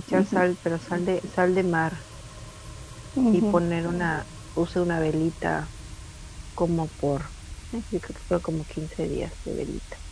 echar 0.00 0.26
sal, 0.26 0.58
pero 0.62 0.78
sal 0.80 1.04
de, 1.04 1.22
sal 1.28 1.54
de 1.54 1.64
mar. 1.64 2.08
y 3.30 3.42
poner 3.42 3.86
una, 3.86 4.28
use 4.54 4.80
una 4.80 5.00
velita 5.00 5.74
como 6.54 6.90
por, 6.90 7.34
yo 7.90 8.00
creo 8.00 8.14
que 8.16 8.24
fue 8.28 8.42
como 8.42 8.66
15 8.66 9.08
días 9.08 9.34
de 9.44 9.54
velita. 9.54 10.02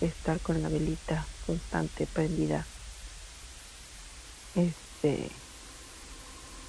Estar 0.00 0.40
con 0.40 0.62
la 0.62 0.70
velita 0.70 1.30
constante, 1.38 2.06
prendida. 2.06 2.70
Este, 4.54 5.44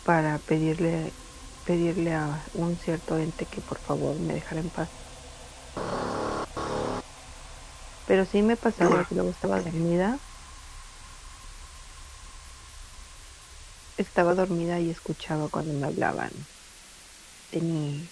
para 0.04 0.40
pedirle, 0.40 1.18
pedirle 1.64 2.14
a 2.14 2.50
un 2.54 2.78
cierto 2.80 3.18
ente 3.20 3.48
que 3.48 3.62
por 3.62 3.80
favor 3.80 4.18
me 4.20 4.34
dejara 4.34 4.62
en 4.62 4.72
paz. 4.72 4.92
Pero 8.06 8.26
sí 8.26 8.42
me 8.42 8.58
pasaba 8.58 9.06
que 9.06 9.14
luego 9.14 9.30
estaba 9.30 9.62
dormida. 9.62 10.24
Estaba 13.98 14.34
dormida 14.36 14.80
y 14.80 14.90
escuchaba 14.92 15.50
cuando 15.50 15.74
me 15.74 15.88
hablaban. 15.88 16.32
Tenía 17.52 18.08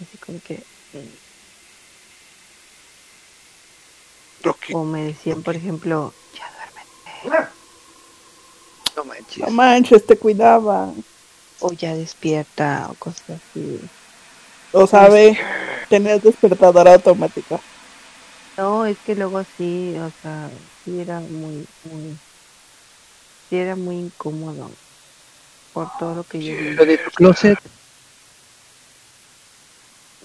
así 0.00 0.18
como 0.18 0.40
que 0.40 0.62
o 4.72 4.84
me 4.84 5.04
decían, 5.04 5.42
por 5.42 5.56
ejemplo, 5.56 6.12
ya 6.32 6.50
duérmete 6.56 7.54
No 8.96 9.04
manches. 9.04 9.38
No 9.38 9.50
manches, 9.50 10.06
te 10.06 10.18
cuidaba. 10.18 10.94
o 11.60 11.72
ya 11.72 11.94
despierta 11.94 12.88
o 12.90 12.94
cosas 12.96 13.30
así. 13.30 13.80
O 14.72 14.86
sabe, 14.86 15.38
tenías 15.88 16.22
despertadora 16.22 16.94
automática. 16.94 17.60
No, 18.56 18.86
es 18.86 18.96
que 18.98 19.14
luego 19.14 19.42
sí, 19.58 19.94
o 19.98 20.10
sea, 20.22 20.50
sí 20.84 21.00
era 21.00 21.20
muy, 21.20 21.66
muy, 21.84 22.16
sí 23.48 23.56
era 23.56 23.76
muy 23.76 23.96
incómodo 23.96 24.78
por 25.72 25.90
todo 25.98 26.14
lo 26.14 26.24
que 26.24 26.38
yo 26.40 26.52
vi. 26.56 26.76
Lo 26.76 26.84
de 26.86 26.98
tu 26.98 27.10
closet, 27.10 27.58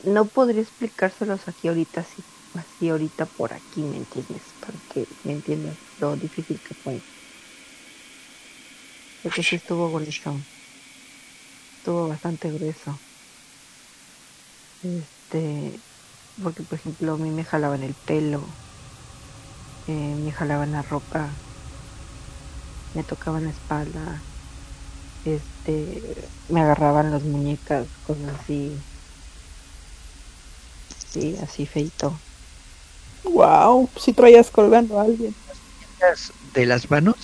No 0.03 0.30
podría 0.30 0.61
explicárselos 0.61 1.48
aquí 1.48 1.67
ahorita, 1.67 2.01
así, 2.01 2.23
así 2.53 2.89
ahorita 2.89 3.25
por 3.25 3.53
aquí, 3.53 3.83
¿me 3.83 3.98
entiendes? 3.98 4.56
Para 4.59 4.80
que 4.89 5.07
me 5.23 5.33
entiendas 5.33 5.77
lo 5.98 6.15
difícil 6.15 6.61
que 6.61 6.75
fue. 6.75 7.01
Porque 9.22 9.43
sí 9.43 9.57
estuvo 9.57 9.91
grueso. 9.91 10.45
Estuvo 11.77 12.07
bastante 12.07 12.51
grueso. 12.51 13.01
Este, 14.81 15.81
porque 16.41 16.64
por 16.64 16.80
ejemplo 16.80 17.14
a 17.14 17.17
mí 17.17 17.31
me 17.31 17.43
jalaban 17.43 17.83
el 17.83 17.95
pelo, 17.95 18.57
eh, 19.88 20.15
me 20.15 20.31
jalaban 20.31 20.72
la 20.72 20.83
ropa, 20.83 21.41
me 22.93 23.03
tocaban 23.03 23.45
la 23.45 23.51
espalda, 23.51 24.22
este, 25.26 26.01
me 26.50 26.61
agarraban 26.61 27.11
las 27.11 27.24
muñecas, 27.24 27.88
cosas 28.08 28.40
así. 28.40 28.72
Sí, 31.11 31.38
así 31.42 31.66
feito. 31.66 32.14
Wow, 33.24 33.90
si 33.98 34.14
traías 34.14 34.50
colgando 34.50 35.00
a 35.00 35.03
alguien. 35.03 35.35
de 36.53 36.66
las 36.66 36.90
manos, 36.90 37.16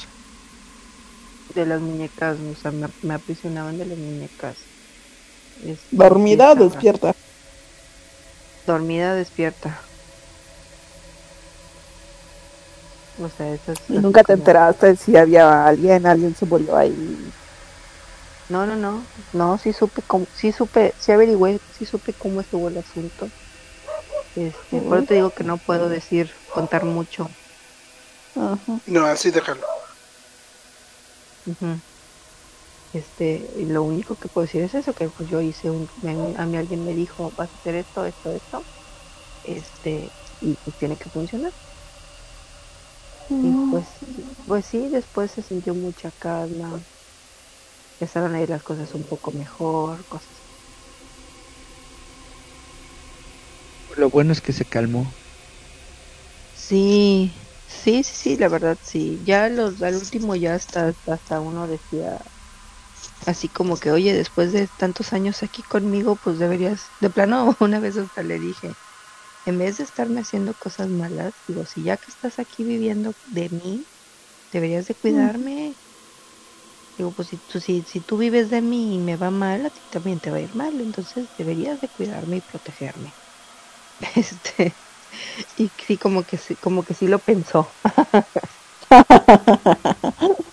De 1.54 1.66
las 1.66 1.82
muñecas, 1.82 2.38
o 2.40 2.56
sea, 2.62 2.72
me, 2.72 2.88
me 3.02 3.14
aprisionaban 3.14 3.78
de 3.78 3.86
las 3.86 3.98
muñecas. 3.98 4.58
Este, 5.66 5.96
¿Dormida 5.96 6.52
o 6.52 6.56
despierta? 6.56 7.16
Dormida, 8.68 9.16
despierta. 9.16 9.80
O 13.18 13.30
sea, 13.30 13.54
eso 13.54 13.72
es 13.72 13.80
Y 13.90 14.00
nunca 14.00 14.22
te 14.22 14.28
como- 14.34 14.40
enteraste 14.40 14.96
si 14.96 15.16
había 15.16 15.66
alguien, 15.66 16.06
alguien 16.06 16.36
se 16.36 16.46
murió 16.46 16.76
ahí. 16.76 17.34
No, 18.50 18.66
no, 18.68 18.76
no, 18.76 19.08
no, 19.34 19.58
sí 19.58 19.74
supe 19.74 20.02
cómo, 20.04 20.28
sí 20.32 20.52
supe, 20.52 20.94
sí 20.98 21.12
averigüé, 21.12 21.60
sí 21.72 21.86
supe 21.86 22.14
cómo 22.14 22.42
estuvo 22.42 22.70
el 22.70 22.78
asunto. 22.78 23.32
Este, 24.36 24.82
por 24.82 24.98
eso 24.98 25.08
te 25.08 25.14
digo 25.16 25.32
que 25.32 25.44
no 25.44 25.58
puedo 25.58 25.90
decir, 25.90 26.32
contar 26.54 26.84
mucho. 26.86 27.32
No, 28.86 29.06
así 29.06 29.32
déjalo. 29.32 29.66
Este, 32.94 33.50
y 33.58 33.66
lo 33.66 33.84
único 33.84 34.16
que 34.16 34.30
puedo 34.30 34.46
decir 34.46 34.62
es 34.64 34.74
eso, 34.76 34.94
que 34.94 35.10
pues 35.10 35.30
yo 35.30 35.42
hice 35.42 35.70
un, 35.70 35.88
me- 36.02 36.34
a 36.38 36.46
mí 36.46 36.58
alguien 36.58 36.84
me 36.86 36.94
dijo, 36.94 37.32
vas 37.32 37.52
a 37.52 37.56
hacer 37.56 37.76
esto, 37.76 38.06
esto, 38.06 38.32
esto, 38.32 38.66
este, 39.44 40.14
y 40.40 40.56
pues 40.58 40.78
tiene 40.78 40.98
que 40.98 41.10
funcionar. 41.10 41.54
Y 43.30 43.56
pues, 43.70 44.04
pues 44.46 44.66
sí, 44.66 44.90
después 44.90 45.32
se 45.32 45.42
sintió 45.44 45.74
mucha 45.76 46.12
calma, 46.12 46.86
empezaron 48.00 48.36
a 48.36 48.42
ir 48.42 48.50
las 48.50 48.64
cosas 48.64 48.94
un 48.94 49.06
poco 49.06 49.34
mejor, 49.34 50.08
cosas. 50.08 50.46
Lo 53.98 54.12
bueno 54.12 54.32
es 54.32 54.42
que 54.42 54.54
se 54.54 54.68
calmó. 54.68 55.18
Sí, 56.54 57.52
sí, 57.68 58.04
sí, 58.04 58.16
sí, 58.16 58.38
la 58.38 58.50
verdad 58.50 58.78
sí. 58.82 59.20
Ya 59.24 59.50
los, 59.50 59.82
al 59.84 59.96
último 59.98 60.36
ya 60.36 60.56
hasta, 60.56 60.96
hasta 61.06 61.40
uno 61.42 61.68
decía 61.68 62.20
así 63.26 63.50
como 63.50 63.78
que, 63.78 63.92
oye, 63.92 64.14
después 64.14 64.54
de 64.54 64.68
tantos 64.70 65.14
años 65.14 65.44
aquí 65.44 65.64
conmigo, 65.64 66.18
pues 66.18 66.40
deberías, 66.40 66.94
de 67.00 67.10
plano, 67.10 67.56
una 67.60 67.80
vez 67.80 67.98
hasta 67.98 68.24
le 68.24 68.40
dije, 68.40 68.78
en 69.46 69.58
vez 69.60 69.78
de 69.78 69.84
estarme 69.86 70.22
haciendo 70.22 70.56
cosas 70.56 70.90
malas, 70.90 71.34
digo, 71.48 71.66
si 71.66 71.84
ya 71.84 71.98
que 71.98 72.12
estás 72.12 72.40
aquí 72.40 72.64
viviendo 72.66 73.16
de 73.24 73.50
mí, 73.50 73.88
deberías 74.52 74.88
de 74.88 74.96
cuidarme. 74.96 75.78
Digo, 76.98 77.14
pues 77.14 77.28
si 77.30 77.40
tú, 77.40 77.60
si, 77.60 77.84
si 77.86 78.02
tú 78.02 78.18
vives 78.18 78.50
de 78.50 78.62
mí 78.62 78.96
y 78.96 79.00
me 79.00 79.18
va 79.18 79.30
mal, 79.32 79.66
a 79.66 79.70
ti 79.70 79.82
también 79.90 80.20
te 80.22 80.32
va 80.32 80.38
a 80.38 80.42
ir 80.42 80.56
mal, 80.56 80.80
entonces 80.82 81.30
deberías 81.38 81.82
de 81.82 81.90
cuidarme 81.90 82.38
y 82.38 82.42
protegerme. 82.42 83.18
Este, 84.16 84.80
y 85.56 85.74
sí, 85.78 85.98
como 86.00 86.26
que 86.26 86.38
sí, 86.38 86.58
como 86.58 86.84
que 86.86 86.94
sí 86.96 87.08
lo 87.08 87.24
pensó. 87.24 87.78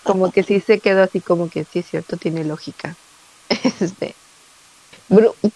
como 0.03 0.31
que 0.31 0.43
sí 0.43 0.59
se 0.61 0.81
quedó 0.81 1.03
así 1.03 1.21
como 1.21 1.49
que 1.49 1.65
sí 1.65 1.79
es 1.79 1.87
cierto, 1.87 2.17
tiene 2.17 2.43
lógica. 2.45 2.97
Este, 3.49 4.17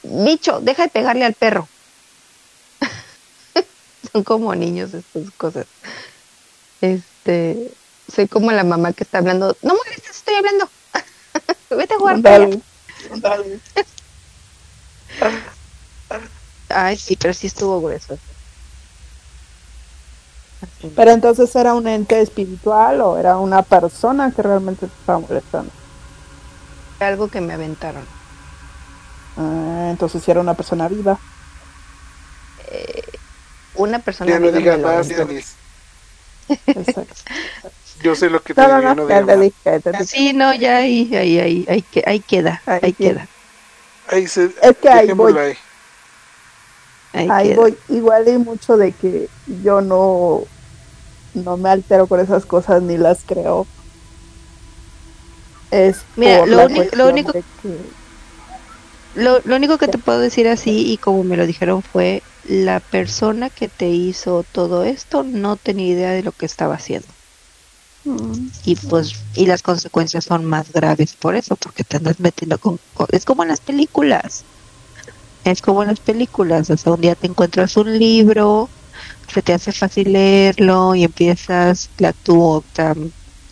bicho, 0.04 0.62
deja 0.62 0.84
de 0.84 0.90
pegarle 0.90 1.26
al 1.26 1.36
perro. 1.36 1.70
Son 4.12 4.24
como 4.24 4.54
niños 4.56 4.94
estas 4.94 5.30
cosas. 5.32 5.66
Este, 6.82 7.72
soy 8.08 8.28
como 8.28 8.52
la 8.52 8.64
mamá 8.64 8.94
que 8.94 9.04
está 9.04 9.18
hablando, 9.20 9.56
no 9.62 9.76
molestes, 9.76 10.18
estoy 10.18 10.36
hablando. 10.36 10.70
Vete 11.70 11.94
a 11.94 11.98
jugar. 11.98 12.16
allá". 12.26 12.60
Dale. 13.22 13.60
Ay, 16.70 16.98
sí, 16.98 17.18
pero 17.20 17.34
sí 17.34 17.48
estuvo 17.48 17.82
grueso. 17.82 18.18
Así. 20.62 20.92
Pero 20.96 21.12
entonces 21.12 21.56
era 21.56 21.74
un 21.74 21.88
ente 21.88 22.20
espiritual 22.20 23.02
o 23.02 23.18
era 23.18 23.38
una 23.38 23.62
persona 23.62 24.32
que 24.32 24.42
realmente 24.42 24.88
te 24.88 24.94
estaba 24.94 25.20
molestando. 25.20 25.72
Algo 27.00 27.28
que 27.28 27.42
me 27.42 27.54
aventaron. 27.54 28.06
Ah, 29.38 29.90
entonces 29.92 30.24
sí 30.24 30.32
era 30.32 30.42
una 30.42 30.56
persona 30.56 30.88
viva. 30.88 31.20
Una 33.78 34.00
persona 34.00 34.32
Ya 34.32 34.40
no 34.40 34.48
lo 34.52 34.78
más. 34.80 35.08
Denise. 35.08 35.54
Exacto. 36.68 37.14
Yo 38.04 38.16
sé 38.16 38.30
lo 38.30 38.42
que 38.44 38.54
te 38.54 38.62
No, 38.62 38.68
digo, 38.68 38.82
no, 38.82 38.96
no, 38.96 39.36
no. 39.36 40.06
Sí, 40.06 40.34
no, 40.34 40.54
ya 40.54 40.78
ahí, 40.78 41.14
ahí, 41.16 41.40
ahí, 41.40 41.66
ahí, 41.68 41.86
ahí 42.06 42.20
queda, 42.20 42.62
Ahí 42.68 42.80
ahí 42.84 42.94
queda. 42.94 43.28
Ahí 44.10 44.28
se, 44.28 44.52
Es 44.62 44.78
que 44.78 44.88
ahí 44.90 45.12
voy. 45.14 45.36
ahí. 45.36 45.58
ahí 47.14 47.30
Ahí 47.32 47.54
voy. 47.56 47.76
Igual 47.90 48.28
y 48.28 48.38
mucho 48.38 48.78
de 48.78 48.92
que 48.92 49.28
yo 49.64 49.82
no, 49.82 50.44
no 51.34 51.58
me 51.58 51.70
altero 51.70 52.06
con 52.06 52.20
esas 52.20 52.46
cosas 52.46 52.84
ni 52.84 52.98
las 52.98 53.20
creo. 53.26 53.66
Es 55.72 55.98
Mira, 56.16 56.40
por 56.40 56.50
lo 56.50 56.56
la 56.58 56.66
único- 56.68 56.96
lo 56.96 57.08
único- 57.10 57.32
de 57.34 57.44
que 57.62 57.78
Lo, 59.18 59.40
lo 59.46 59.56
único 59.56 59.78
que 59.78 59.88
te 59.88 59.98
puedo 59.98 60.20
decir 60.20 60.48
así 60.48 60.92
y 60.92 60.98
como 60.98 61.24
me 61.24 61.38
lo 61.38 61.48
dijeron 61.48 61.82
fue 61.82 62.22
la 62.48 62.80
persona 62.80 63.50
que 63.50 63.68
te 63.68 63.90
hizo 63.90 64.46
todo 64.52 64.84
esto 64.84 65.24
no 65.24 65.56
tenía 65.56 65.88
idea 65.88 66.12
de 66.12 66.24
lo 66.24 66.32
que 66.32 66.46
estaba 66.46 66.76
haciendo. 66.76 67.08
Y 68.64 68.76
pues 68.76 69.16
y 69.36 69.48
las 69.48 69.64
consecuencias 69.64 70.24
son 70.24 70.46
más 70.46 70.72
graves 70.72 71.14
por 71.20 71.36
eso 71.36 71.56
porque 71.58 71.84
te 71.84 71.98
andas 71.98 72.20
metiendo 72.20 72.58
con 72.58 72.80
es 73.12 73.26
como 73.26 73.44
en 73.44 73.50
las 73.50 73.60
películas. 73.60 74.44
Es 75.44 75.62
como 75.62 75.82
en 75.82 75.90
las 75.90 76.00
películas 76.00 76.70
o 76.70 76.94
un 76.94 77.02
día 77.02 77.16
te 77.16 77.28
encuentras 77.28 77.76
un 77.76 77.98
libro 77.98 78.70
se 79.34 79.42
te 79.42 79.54
hace 79.54 79.72
fácil 79.72 80.14
leerlo 80.14 80.96
y 80.96 81.04
empiezas 81.04 81.90
la 81.98 82.14
tu 82.14 82.64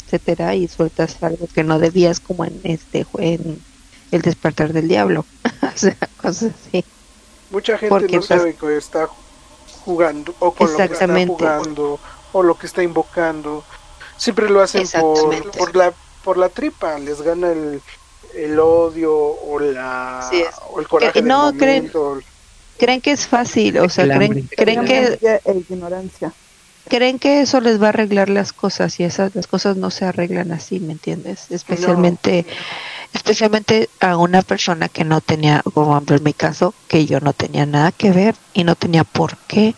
etcétera 0.06 0.56
y 0.56 0.68
sueltas 0.68 1.18
algo 1.22 1.48
que 1.54 1.64
no 1.64 1.80
debías 1.80 2.20
como 2.20 2.46
en 2.46 2.62
este 2.64 3.06
en 3.18 3.60
el 4.16 4.22
despertar 4.22 4.74
del 4.74 4.88
diablo 4.88 5.26
o 5.62 5.78
sea 5.78 5.96
cosas 6.22 6.52
así 6.68 6.84
Mucha 7.52 7.78
gente 7.78 7.90
Porque 7.90 8.16
no 8.16 8.22
estás- 8.22 8.40
sabe 8.40 8.56
que 8.56 8.76
está 8.78 9.08
jugando 9.86 10.34
o 10.40 10.52
con 10.52 10.72
lo 10.72 10.78
que 10.78 10.84
está 10.94 11.08
jugando 11.28 12.00
o 12.34 12.44
lo 12.44 12.58
que 12.58 12.66
está 12.66 12.82
invocando. 12.84 13.64
Siempre 14.18 14.50
lo 14.50 14.62
hacen 14.62 14.84
por, 15.58 15.76
la 15.76 15.94
por 16.24 16.38
la 16.38 16.50
tripa, 16.50 16.98
les 16.98 17.22
gana 17.22 17.52
el, 17.52 17.82
el 18.34 18.60
odio 18.60 19.14
o 19.16 19.60
la 19.60 20.28
o 20.72 20.80
el 20.80 20.88
coraje 20.88 21.12
Eh, 21.20 21.22
del 21.22 21.28
no, 21.30 21.54
creen- 21.54 21.84
momento. 21.94 22.20
creen 22.78 23.00
que 23.00 23.12
es 23.12 23.28
fácil 23.28 23.78
o 23.78 23.88
sea 23.90 24.06
El 24.06 24.12
creen 24.14 24.50
creen 24.58 24.86
que 24.86 25.20
e 25.24 25.42
ignorancia. 25.70 26.34
creen 26.90 27.20
que 27.20 27.42
eso 27.42 27.62
les 27.62 27.80
va 27.82 27.86
a 27.86 27.90
arreglar 27.90 28.28
las 28.30 28.54
cosas 28.54 29.00
y 29.00 29.04
esas 29.04 29.36
las 29.36 29.46
cosas 29.48 29.78
no 29.78 29.92
se 29.92 30.04
arreglan 30.06 30.52
así, 30.52 30.80
¿me 30.80 30.94
entiendes? 30.94 31.46
Especialmente 31.52 32.46
especialmente 33.14 33.90
a 34.00 34.18
una 34.18 34.42
persona 34.42 34.90
que 34.90 35.04
no 35.04 35.22
tenía, 35.22 35.62
como 35.74 35.98
en 35.98 36.24
mi 36.24 36.34
caso, 36.34 36.74
que 36.88 37.06
yo 37.06 37.20
no 37.20 37.34
tenía 37.34 37.66
nada 37.66 37.92
que 37.92 38.12
ver 38.12 38.36
y 38.54 38.64
no 38.64 38.76
tenía 38.76 39.04
por 39.04 39.38
qué. 39.48 39.76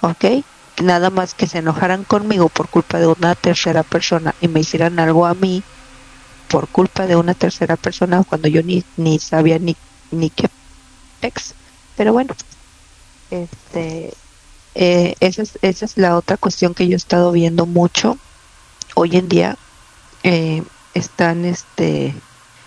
¿Ok? 0.00 0.44
Nada 0.82 1.10
más 1.10 1.34
que 1.34 1.46
se 1.46 1.58
enojaran 1.58 2.04
conmigo 2.04 2.48
por 2.48 2.68
culpa 2.68 2.98
de 2.98 3.06
una 3.06 3.34
tercera 3.34 3.82
persona 3.82 4.34
y 4.40 4.48
me 4.48 4.60
hicieran 4.60 4.98
algo 4.98 5.26
a 5.26 5.34
mí 5.34 5.62
por 6.48 6.68
culpa 6.68 7.06
de 7.06 7.16
una 7.16 7.34
tercera 7.34 7.76
persona 7.76 8.24
cuando 8.24 8.48
yo 8.48 8.62
ni, 8.62 8.84
ni 8.96 9.18
sabía 9.18 9.58
ni, 9.58 9.76
ni 10.10 10.30
qué 10.30 10.48
ex. 11.22 11.54
Pero 11.96 12.12
bueno, 12.12 12.34
este, 13.30 14.14
eh, 14.74 15.14
esa, 15.20 15.42
es, 15.42 15.58
esa 15.62 15.84
es 15.84 15.96
la 15.96 16.16
otra 16.16 16.36
cuestión 16.36 16.74
que 16.74 16.86
yo 16.88 16.94
he 16.94 16.96
estado 16.96 17.32
viendo 17.32 17.66
mucho 17.66 18.18
hoy 18.94 19.16
en 19.16 19.28
día. 19.28 19.56
Eh, 20.22 20.62
están 20.94 21.44
este 21.44 22.14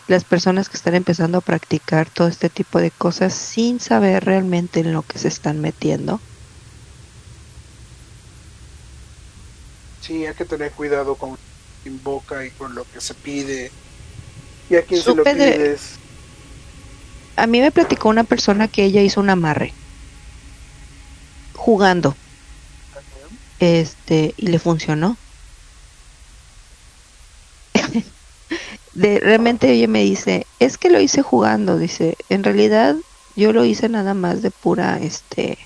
las 0.08 0.24
personas 0.26 0.70
que 0.70 0.78
están 0.78 0.96
empezando 0.96 1.40
a 1.40 1.42
practicar 1.42 2.10
todo 2.12 2.28
este 2.28 2.50
tipo 2.50 2.80
de 2.80 2.92
cosas 2.92 3.34
sin 3.34 3.80
saber 3.80 4.24
realmente 4.26 4.82
en 4.82 4.94
lo 4.94 5.04
que 5.04 5.20
se 5.20 5.28
están 5.30 5.62
metiendo. 5.62 6.22
Sí, 10.00 10.26
hay 10.26 10.36
que 10.36 10.46
tener 10.46 10.74
cuidado 10.74 11.18
con 11.18 11.32
lo 11.32 11.38
que 11.84 11.90
invoca 11.90 12.46
y 12.46 12.52
con 12.52 12.76
lo 12.76 12.86
que 12.86 13.02
se 13.02 13.16
pide. 13.16 13.72
Y 14.70 14.76
a 14.76 14.86
quién 14.86 15.02
se 15.02 15.14
lo 15.16 15.24
de- 15.24 15.34
pides. 15.34 15.96
A 17.38 17.48
mí 17.48 17.62
me 17.62 17.72
platicó 17.72 18.10
una 18.10 18.26
persona 18.26 18.68
que 18.68 18.84
ella 18.84 19.02
hizo 19.02 19.22
un 19.22 19.30
amarre 19.30 19.78
jugando. 21.56 22.16
Este, 23.60 24.34
y 24.38 24.48
le 24.48 24.60
funcionó. 24.60 25.25
De 28.96 29.20
realmente 29.20 29.72
ella 29.72 29.88
me 29.88 30.02
dice, 30.04 30.48
"Es 30.60 30.78
que 30.80 30.90
lo 30.90 31.00
hice 31.00 31.22
jugando", 31.22 31.78
dice, 31.78 32.16
"En 32.30 32.44
realidad 32.44 32.96
yo 33.36 33.54
lo 33.54 33.64
hice 33.66 33.90
nada 33.90 34.16
más 34.16 34.42
de 34.42 34.52
pura 34.52 34.98
este 35.00 35.60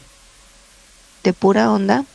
de 1.24 1.32
pura 1.33 1.72
onda." 1.72 2.06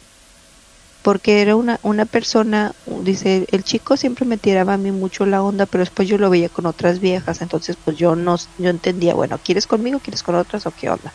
Porque 1.02 1.43
era 1.43 1.55
una, 1.55 1.78
una 1.83 2.07
persona, 2.07 2.73
dice, 3.02 3.44
el 3.51 3.62
chico 3.62 3.97
siempre 3.99 4.25
me 4.25 4.39
tiraba 4.39 4.73
a 4.75 4.78
mí 4.78 4.91
mucho 4.91 5.26
la 5.26 5.43
onda, 5.43 5.67
pero 5.67 5.83
después 5.83 6.09
yo 6.09 6.17
lo 6.17 6.31
veía 6.31 6.49
con 6.49 6.65
otras 6.65 6.99
viejas, 6.99 7.43
entonces 7.43 7.76
pues 7.84 7.99
yo 7.99 8.17
no, 8.17 8.36
yo 8.57 8.70
entendía, 8.70 9.15
bueno, 9.15 9.39
¿quieres 9.39 9.67
conmigo, 9.67 10.01
quieres 10.01 10.23
con 10.23 10.34
otras 10.34 10.65
o 10.67 10.73
qué 10.73 10.89
onda? 10.89 11.15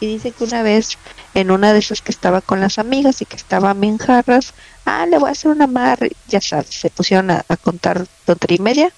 Y 0.00 0.06
dice 0.08 0.34
que 0.34 0.44
una 0.44 0.62
vez, 0.62 0.98
en 1.34 1.50
una 1.50 1.72
de 1.72 1.80
esas 1.80 2.02
que 2.02 2.12
estaba 2.12 2.42
con 2.42 2.60
las 2.60 2.78
amigas 2.78 3.22
y 3.22 3.26
que 3.26 3.36
estaban 3.36 3.80
bien 3.80 3.98
jarras, 3.98 4.52
ah, 4.84 5.06
le 5.06 5.18
voy 5.18 5.28
a 5.28 5.32
hacer 5.32 5.50
una 5.52 5.64
amarre, 5.66 6.10
ya 6.26 6.40
sabes, 6.40 6.70
se 6.70 6.90
pusieron 6.90 7.30
a, 7.30 7.44
a 7.48 7.56
contar 7.58 8.06
tontería 8.24 8.56
y 8.58 8.62
media 8.62 8.94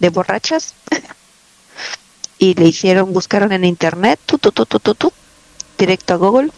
de 0.00 0.08
borrachas 0.10 0.74
y 2.38 2.54
le 2.54 2.66
hicieron, 2.66 3.12
buscaron 3.12 3.52
en 3.52 3.64
internet, 3.64 4.18
tu, 4.26 4.38
tu, 4.38 4.52
tu, 4.52 4.66
tu, 4.66 4.80
tu, 4.80 4.94
tu, 4.94 5.12
directo 5.78 6.14
a 6.14 6.16
Google, 6.16 6.50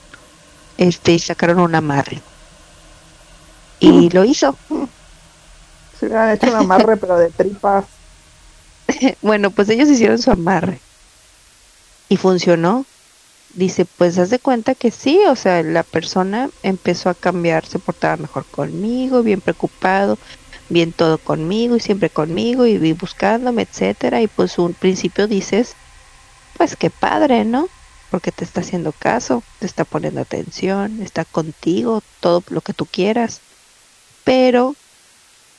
este, 0.79 1.13
y 1.13 1.19
sacaron 1.19 1.61
un 1.61 1.75
amarre. 1.75 2.21
Y 3.81 4.11
lo 4.11 4.25
hizo. 4.25 4.57
Se 5.99 6.07
hubieran 6.07 6.31
hecho 6.31 6.49
un 6.49 6.57
amarre, 6.57 6.97
pero 6.97 7.19
de 7.19 7.31
tripas. 7.31 7.85
bueno, 9.23 9.51
pues 9.51 9.69
ellos 9.69 9.89
hicieron 9.89 10.19
su 10.19 10.31
amarre. 10.31 10.81
Y 12.09 12.17
funcionó. 12.17 12.85
Dice, 13.55 13.87
pues 13.87 14.19
haz 14.19 14.29
de 14.29 14.39
cuenta 14.39 14.75
que 14.75 14.91
sí, 14.91 15.19
o 15.29 15.35
sea, 15.35 15.63
la 15.63 15.83
persona 15.83 16.51
empezó 16.63 17.09
a 17.09 17.15
cambiar, 17.15 17.65
se 17.65 17.79
portaba 17.79 18.19
mejor 18.19 18.45
conmigo, 18.45 19.23
bien 19.23 19.41
preocupado, 19.41 20.19
bien 20.69 20.93
todo 20.93 21.19
conmigo 21.19 21.77
y 21.77 21.81
siempre 21.81 22.11
conmigo 22.11 22.67
y, 22.67 22.93
buscándome, 22.93 23.63
etcétera. 23.63 24.23
Y 24.23 24.29
pues 24.29 24.59
un 24.59 24.75
principio 24.75 25.27
dices, 25.29 25.75
pues 26.57 26.77
qué 26.77 26.91
padre, 26.91 27.45
¿no? 27.45 27.69
Porque 28.11 28.33
te 28.33 28.45
está 28.45 28.61
haciendo 28.61 28.93
caso, 28.93 29.43
te 29.59 29.67
está 29.67 29.85
poniendo 29.85 30.21
atención, 30.21 31.03
está 31.03 31.25
contigo, 31.25 32.03
todo 32.21 32.43
lo 32.49 32.61
que 32.61 32.73
tú 32.73 32.87
quieras. 32.87 33.41
Pero 34.25 34.75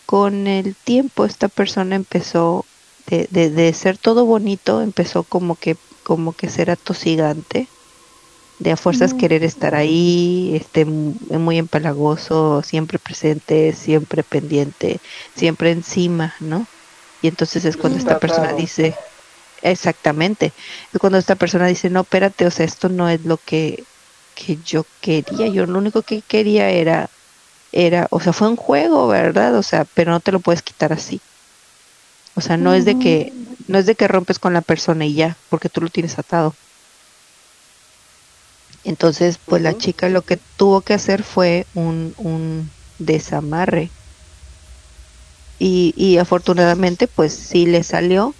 con 0.06 0.48
el 0.48 0.76
tiempo 0.76 1.26
esta 1.26 1.48
persona 1.48 1.96
empezó 1.96 2.66
de, 3.08 3.28
de, 3.30 3.50
de 3.50 3.74
ser 3.74 3.98
todo 3.98 4.26
bonito, 4.26 4.82
empezó 4.82 5.24
como 5.24 5.56
que 5.56 5.78
como 6.04 6.32
que 6.32 6.50
ser 6.50 6.72
atosigante 6.72 7.68
de 8.60 8.72
a 8.72 8.78
fuerzas 8.78 9.14
querer 9.14 9.44
estar 9.44 9.76
ahí, 9.76 10.54
este, 10.56 10.86
muy 10.86 11.58
empalagoso, 11.58 12.64
siempre 12.64 12.98
presente, 12.98 13.74
siempre 13.74 14.24
pendiente, 14.24 15.00
siempre 15.36 15.72
encima, 15.72 16.34
¿no? 16.40 16.66
Y 17.22 17.28
entonces 17.28 17.66
es 17.66 17.78
cuando 17.78 18.00
esta 18.00 18.20
persona 18.20 18.54
dice, 18.54 18.96
exactamente, 19.62 20.54
es 20.94 21.00
cuando 21.00 21.20
esta 21.20 21.36
persona 21.36 21.68
dice, 21.68 21.90
no, 21.90 22.02
espérate, 22.02 22.46
o 22.48 22.52
sea, 22.52 22.66
esto 22.66 22.90
no 22.90 23.10
es 23.10 23.24
lo 23.26 23.38
que, 23.38 23.84
que 24.36 24.58
yo 24.66 24.86
quería, 25.02 25.48
yo 25.48 25.66
lo 25.66 25.78
único 25.78 26.02
que 26.02 26.22
quería 26.22 26.70
era, 26.70 27.10
era, 27.72 28.08
o 28.10 28.20
sea, 28.20 28.34
fue 28.34 28.50
un 28.50 28.56
juego, 28.56 29.08
¿verdad? 29.08 29.56
O 29.56 29.64
sea, 29.64 29.86
pero 29.94 30.12
no 30.12 30.20
te 30.20 30.32
lo 30.32 30.40
puedes 30.40 30.64
quitar 30.64 30.94
así. 30.94 31.22
O 32.36 32.42
sea, 32.42 32.58
no 32.58 32.74
es 32.74 32.86
de 32.86 32.98
que, 32.98 33.34
no 33.68 33.78
es 33.78 33.86
de 33.86 33.96
que 33.96 34.08
rompes 34.08 34.40
con 34.40 34.54
la 34.54 34.62
persona 34.62 35.06
y 35.06 35.14
ya, 35.14 35.38
porque 35.50 35.70
tú 35.70 35.82
lo 35.82 35.90
tienes 35.90 36.18
atado 36.18 36.56
entonces, 38.88 39.38
pues 39.44 39.62
la 39.62 39.78
chica 39.78 40.08
lo 40.08 40.22
que 40.22 40.40
tuvo 40.56 40.80
que 40.80 40.94
hacer 40.94 41.22
fue 41.22 41.68
un, 41.74 42.14
un 42.18 42.70
desamarre. 43.00 43.90
Y, 45.60 45.94
y 45.98 46.20
afortunadamente, 46.20 47.08
pues 47.10 47.34
sí 47.34 47.66
le 47.66 47.84
salió. 47.84 48.34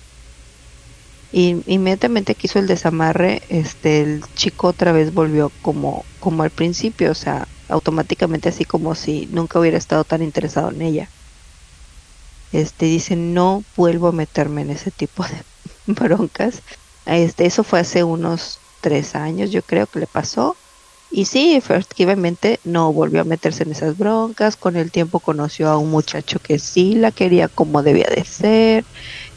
Y 1.34 1.62
inmediatamente 1.66 2.34
que 2.34 2.48
hizo 2.48 2.60
el 2.60 2.68
desamarre, 2.68 3.42
este, 3.50 4.00
el 4.00 4.24
chico 4.36 4.68
otra 4.68 4.94
vez 4.94 5.14
volvió 5.14 5.52
como, 5.62 6.06
como 6.22 6.44
al 6.44 6.52
principio, 6.52 7.12
o 7.12 7.16
sea, 7.16 7.46
automáticamente 7.68 8.48
así 8.48 8.64
como 8.64 8.96
si 8.96 9.26
nunca 9.26 9.60
hubiera 9.60 9.78
estado 9.78 10.06
tan 10.06 10.22
interesado 10.22 10.72
en 10.72 10.82
ella. 10.82 11.10
Este 12.54 12.86
dice, 12.86 13.18
no 13.18 13.66
vuelvo 13.76 14.08
a 14.08 14.12
meterme 14.14 14.62
en 14.62 14.70
ese 14.70 14.92
tipo 14.92 15.26
de 15.26 15.44
broncas. 15.88 16.64
Este, 17.06 17.46
eso 17.46 17.66
fue 17.66 17.82
hace 17.82 18.06
unos 18.06 18.62
tres 18.88 19.16
años, 19.16 19.52
yo 19.52 19.62
creo 19.64 19.86
que 19.86 20.00
le 20.00 20.08
pasó. 20.08 20.56
Y 21.12 21.26
sí, 21.26 21.56
efectivamente 21.56 22.62
no 22.64 22.94
volvió 22.94 23.20
a 23.20 23.26
meterse 23.26 23.64
en 23.64 23.74
esas 23.74 23.98
broncas. 23.98 24.56
Con 24.56 24.78
el 24.78 24.92
tiempo 24.92 25.20
conoció 25.20 25.70
a 25.70 25.78
un 25.78 25.90
muchacho 25.90 26.40
que 26.40 26.58
sí 26.58 26.96
la 26.96 27.12
quería 27.12 27.50
como 27.50 27.84
debía 27.84 28.08
de 28.08 28.24
ser. 28.24 28.86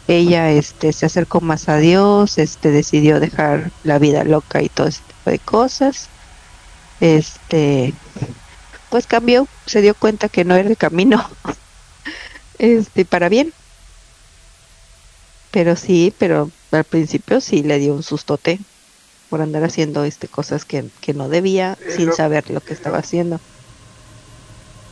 Ella 0.06 0.52
este 0.52 0.92
se 0.92 1.06
acercó 1.06 1.40
más 1.40 1.68
a 1.68 1.78
Dios, 1.78 2.38
este 2.38 2.70
decidió 2.70 3.18
dejar 3.18 3.72
la 3.82 3.98
vida 3.98 4.22
loca 4.22 4.62
y 4.62 4.68
todo 4.68 4.86
ese 4.86 5.02
tipo 5.02 5.30
de 5.30 5.40
cosas. 5.40 6.08
Este 7.00 7.92
pues 8.88 9.08
cambió, 9.08 9.48
se 9.66 9.82
dio 9.82 9.96
cuenta 9.96 10.28
que 10.28 10.44
no 10.44 10.54
era 10.54 10.68
el 10.68 10.76
camino. 10.76 11.28
este 12.58 13.04
para 13.04 13.28
bien. 13.28 13.52
Pero 15.50 15.74
sí, 15.74 16.14
pero 16.18 16.50
al 16.70 16.84
principio 16.84 17.40
sí 17.40 17.64
le 17.64 17.80
dio 17.80 17.94
un 17.94 18.04
sustote 18.04 18.60
por 19.30 19.40
andar 19.40 19.62
haciendo 19.62 20.04
este 20.04 20.26
cosas 20.26 20.64
que, 20.64 20.90
no 21.14 21.28
debía 21.28 21.78
sin 21.96 22.12
saber 22.12 22.50
lo 22.50 22.60
que 22.60 22.74
estaba 22.74 22.98
haciendo. 22.98 23.40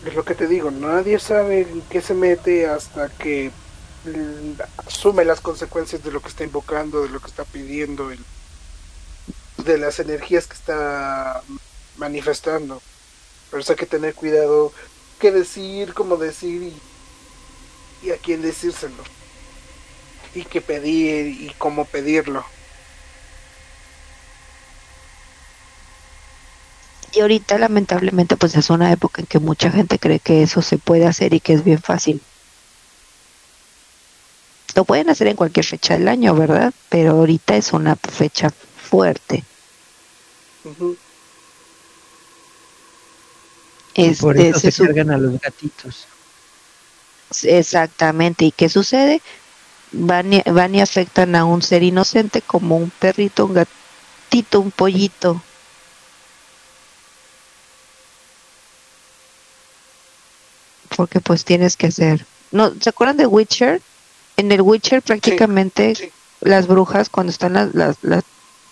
Es 0.07 0.15
lo 0.15 0.25
que 0.25 0.37
te 0.37 0.47
digo, 0.47 0.71
nadie 0.71 1.19
sabe 1.19 1.63
en 1.63 1.83
qué 1.91 2.01
se 2.01 2.15
mete 2.15 2.67
hasta 2.67 3.09
que 3.09 3.51
asume 4.87 5.25
las 5.25 5.41
consecuencias 5.41 6.03
de 6.05 6.13
lo 6.13 6.23
que 6.23 6.29
está 6.29 6.45
invocando, 6.45 7.03
de 7.03 7.09
lo 7.09 7.19
que 7.21 7.27
está 7.27 7.45
pidiendo, 7.45 8.11
de 9.59 9.79
las 9.79 9.99
energías 9.99 10.47
que 10.47 10.55
está 10.55 11.43
manifestando. 11.97 12.81
Pero 13.51 13.61
eso 13.61 13.73
hay 13.73 13.79
que 13.79 13.87
tener 13.87 14.15
cuidado 14.15 14.73
qué 15.19 15.33
decir, 15.33 15.95
cómo 15.95 16.17
decir 16.17 16.63
y, 16.63 18.07
y 18.07 18.13
a 18.13 18.19
quién 18.19 18.41
decírselo. 18.41 19.03
Y 20.33 20.45
qué 20.45 20.61
pedir 20.61 21.27
y 21.27 21.53
cómo 21.59 21.85
pedirlo. 21.87 22.45
Y 27.13 27.21
ahorita 27.21 27.59
lamentablemente 27.59 28.37
pues 28.37 28.55
es 28.55 28.71
una 28.71 28.93
época 28.93 29.23
en 29.23 29.27
que 29.27 29.39
mucha 29.39 29.71
gente 29.71 29.99
cree 29.99 30.21
que 30.21 30.43
eso 30.43 30.63
se 30.63 30.79
puede 30.79 31.07
hacer 31.07 31.35
y 31.35 31.41
que 31.41 31.55
es 31.55 31.65
bien 31.65 31.81
fácil. 31.81 32.21
Lo 34.75 34.85
pueden 34.85 35.09
hacer 35.11 35.27
en 35.29 35.37
cualquier 35.37 35.65
fecha 35.65 35.95
del 35.95 36.09
año, 36.09 36.35
¿verdad? 36.35 36.73
Pero 36.89 37.13
ahorita 37.13 37.57
es 37.57 37.73
una 37.73 37.97
fecha 37.97 38.51
fuerte. 38.51 39.43
por 44.21 44.39
eso 44.39 44.71
se, 44.71 44.87
cargan 44.87 45.11
a 45.11 45.19
los 45.19 45.41
gatitos. 45.41 46.07
Exactamente. 47.43 48.45
¿Y 48.45 48.53
qué 48.53 48.69
sucede? 48.69 49.21
Van 49.93 50.33
y, 50.33 50.43
van 50.43 50.75
y 50.75 50.81
afectan 50.81 51.35
a 51.35 51.45
un 51.45 51.63
ser 51.63 51.83
inocente 51.83 52.43
como 52.43 52.77
un 52.77 52.91
perrito, 52.91 53.47
un 53.47 53.55
gatito, 53.55 54.61
un 54.61 54.71
pollito, 54.71 55.43
porque 60.99 61.21
pues 61.21 61.45
tienes 61.45 61.77
que 61.77 61.87
hacer. 61.87 62.27
¿No, 62.51 62.73
¿Se 62.81 62.91
acuerdan 62.91 63.17
de 63.19 63.27
Witcher? 63.27 63.81
En 64.37 64.51
el 64.51 64.63
Witcher 64.63 65.01
prácticamente 65.01 66.13
las 66.41 66.67
brujas 66.67 67.09
cuando 67.09 67.31
están 67.31 67.53
las, 67.53 67.73
las, 68.03 68.25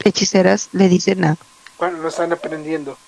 hechiceras 0.02 0.68
le 0.72 0.88
dicen 0.88 1.24
a... 1.24 1.36
Cuando 1.76 2.02
lo 2.02 2.08
están 2.08 2.32
aprendiendo. 2.32 2.98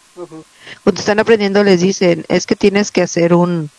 Cuando 0.85 1.01
están 1.01 1.19
aprendiendo 1.19 1.65
les 1.65 1.81
dicen, 1.81 2.27
es 2.29 2.47
que 2.47 2.55
tienes 2.55 2.93
que 2.93 3.03
hacer 3.03 3.35
un... 3.35 3.71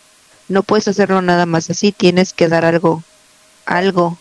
No 0.48 0.62
puedes 0.62 0.88
hacerlo 0.88 1.22
nada 1.22 1.46
más 1.46 1.70
así, 1.70 1.90
tienes 1.90 2.34
que 2.34 2.48
dar 2.48 2.66
algo, 2.66 3.02
algo 3.64 4.18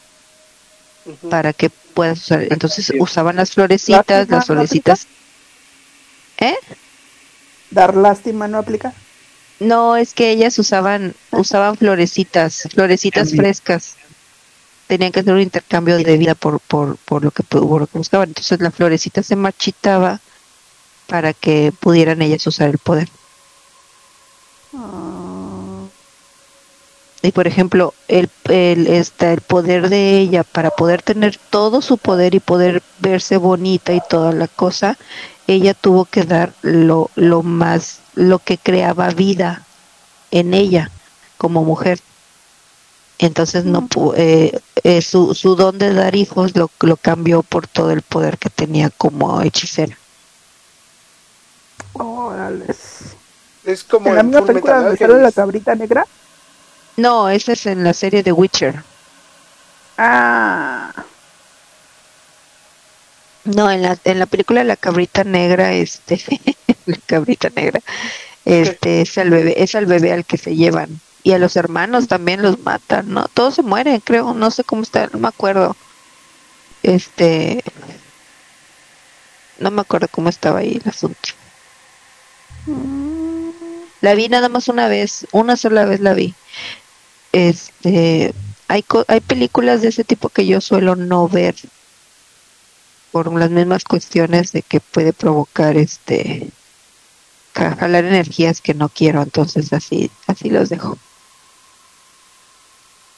para 1.29 1.51
que 1.51 1.69
puedas 1.69 2.19
usar. 2.19 2.43
Entonces 2.49 2.93
usaban 2.97 3.35
las 3.35 3.51
florecitas, 3.51 4.29
las 4.29 4.45
florecitas. 4.45 5.05
¿Eh? 6.37 6.55
Dar 7.71 7.97
lástima 7.97 8.47
no 8.47 8.59
aplica. 8.59 8.93
No, 9.59 9.97
es 9.97 10.13
que 10.13 10.31
ellas 10.31 10.57
usaban 10.57 11.15
usaban 11.31 11.75
florecitas, 11.75 12.67
florecitas 12.73 13.31
frescas. 13.31 13.95
Tenían 14.87 15.11
que 15.11 15.19
hacer 15.19 15.33
un 15.33 15.41
intercambio 15.41 15.97
de 15.97 16.17
vida 16.17 16.35
por 16.35 16.59
por 16.61 16.97
por 16.97 17.23
lo 17.23 17.31
que 17.31 17.43
por 17.43 17.81
lo 17.81 17.87
que 17.87 17.97
buscaban. 17.97 18.29
Entonces 18.29 18.59
la 18.61 18.71
florecita 18.71 19.21
se 19.21 19.35
marchitaba 19.35 20.21
para 21.07 21.33
que 21.33 21.73
pudieran 21.79 22.21
ellas 22.21 22.45
usar 22.47 22.69
el 22.69 22.77
poder. 22.77 23.09
Ah. 24.73 25.39
Y 27.21 27.31
por 27.33 27.47
ejemplo, 27.47 27.93
el, 28.07 28.29
el, 28.45 28.87
este, 28.87 29.33
el 29.33 29.41
poder 29.41 29.89
de 29.89 30.19
ella 30.19 30.43
para 30.43 30.71
poder 30.71 31.01
tener 31.01 31.37
todo 31.49 31.81
su 31.81 31.97
poder 31.97 32.33
y 32.33 32.39
poder 32.39 32.81
verse 32.99 33.35
bonita 33.37 33.93
y 33.93 34.01
toda 34.09 34.31
la 34.31 34.47
cosa, 34.47 34.97
ella 35.49 35.73
tuvo 35.73 36.05
que 36.05 36.23
dar 36.23 36.53
lo, 36.61 37.09
lo 37.15 37.41
más 37.41 38.01
lo 38.13 38.37
que 38.39 38.57
creaba 38.57 39.09
vida 39.09 39.65
en 40.29 40.53
ella 40.53 40.91
como 41.37 41.63
mujer. 41.63 41.99
Entonces 43.17 43.65
no 43.65 43.87
eh, 44.15 44.59
eh, 44.83 45.01
su, 45.01 45.33
su 45.33 45.55
don 45.55 45.77
de 45.79 45.93
dar 45.93 46.15
hijos 46.15 46.55
lo, 46.55 46.69
lo 46.81 46.97
cambió 46.97 47.41
por 47.41 47.67
todo 47.67 47.91
el 47.91 48.03
poder 48.03 48.37
que 48.37 48.49
tenía 48.49 48.91
como 48.91 49.41
hechicera. 49.41 49.97
Es 53.65 53.83
como 53.83 54.09
¿En 54.09 54.15
la 54.15 54.23
misma 54.23 54.45
película 54.45 54.81
donde 54.81 54.97
sale 54.97 55.21
la 55.21 55.31
cabrita 55.31 55.75
negra? 55.75 56.05
No, 56.95 57.27
esa 57.29 57.53
es 57.53 57.65
en 57.65 57.83
la 57.83 57.93
serie 57.93 58.21
de 58.21 58.31
Witcher. 58.31 58.83
Ah. 59.97 60.91
No, 63.43 63.71
en 63.71 63.81
la, 63.81 63.97
en 64.03 64.19
la 64.19 64.25
película 64.25 64.63
La 64.63 64.75
Cabrita 64.77 65.23
Negra, 65.23 65.73
este, 65.73 66.21
la 66.85 66.97
Cabrita 67.05 67.49
Negra, 67.49 67.81
este, 68.45 69.01
es 69.01 69.17
al 69.17 69.29
bebé, 69.29 69.61
es 69.63 69.75
al 69.75 69.85
bebé 69.85 70.13
al 70.13 70.25
que 70.25 70.37
se 70.37 70.55
llevan. 70.55 71.01
Y 71.23 71.33
a 71.33 71.39
los 71.39 71.55
hermanos 71.55 72.07
también 72.07 72.41
los 72.41 72.59
matan, 72.59 73.11
¿no? 73.13 73.27
Todos 73.27 73.55
se 73.55 73.63
mueren, 73.63 73.99
creo, 74.01 74.33
no 74.33 74.51
sé 74.51 74.63
cómo 74.63 74.83
está, 74.83 75.07
no 75.07 75.19
me 75.19 75.27
acuerdo. 75.27 75.75
Este, 76.83 77.63
no 79.59 79.71
me 79.71 79.81
acuerdo 79.81 80.07
cómo 80.09 80.29
estaba 80.29 80.59
ahí 80.59 80.79
el 80.83 80.89
asunto. 80.89 81.29
La 84.01 84.13
vi 84.15 84.29
nada 84.29 84.49
más 84.49 84.67
una 84.67 84.87
vez, 84.87 85.27
una 85.31 85.57
sola 85.57 85.85
vez 85.85 85.99
la 85.99 86.13
vi. 86.13 86.33
Este, 87.31 88.33
hay, 88.67 88.85
hay 89.07 89.21
películas 89.21 89.81
de 89.81 89.89
ese 89.89 90.03
tipo 90.03 90.29
que 90.29 90.45
yo 90.47 90.61
suelo 90.61 90.95
no 90.95 91.27
ver 91.27 91.55
por 93.11 93.31
las 93.33 93.49
mismas 93.49 93.83
cuestiones 93.83 94.51
de 94.51 94.61
que 94.61 94.79
puede 94.79 95.13
provocar 95.13 95.77
este 95.77 96.49
jalar 97.53 98.05
energías 98.05 98.61
que 98.61 98.73
no 98.73 98.89
quiero, 98.89 99.21
entonces 99.21 99.73
así 99.73 100.11
así 100.27 100.49
los 100.49 100.69
dejo. 100.69 100.97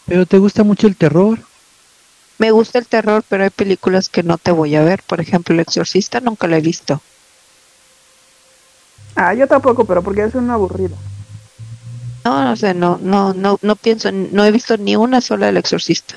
Pero 0.06 0.26
te 0.26 0.38
gusta 0.38 0.64
mucho 0.64 0.88
el 0.88 0.95
terror. 0.95 1.40
Me 2.38 2.52
gusta 2.52 2.80
el 2.80 2.88
terror, 2.88 3.24
pero 3.30 3.44
hay 3.44 3.50
películas 3.52 4.10
que 4.10 4.24
no 4.24 4.38
te 4.38 4.52
voy 4.52 4.76
a 4.76 4.84
ver. 4.84 5.03
Por 5.03 5.22
ejemplo, 5.22 5.53
El 5.53 5.60
Exorcista 5.60 6.20
nunca 6.20 6.48
la 6.48 6.58
he 6.58 6.61
visto. 6.61 7.00
Ah, 9.16 9.34
yo 9.34 9.48
tampoco, 9.48 9.86
pero 9.86 10.02
porque 10.02 10.24
es 10.24 10.34
una 10.34 10.56
aburrida. 10.56 10.95
No, 12.26 12.44
no 12.44 12.56
sé, 12.56 12.74
no, 12.74 13.00
no, 13.02 13.34
no, 13.34 13.60
no 13.61 13.76
pienso, 13.76 14.11
no 14.11 14.44
he 14.44 14.52
visto 14.52 14.78
ni 14.78 14.95
una 14.95 15.22
sola 15.22 15.48
del 15.48 15.58
Exorcista. 15.58 16.16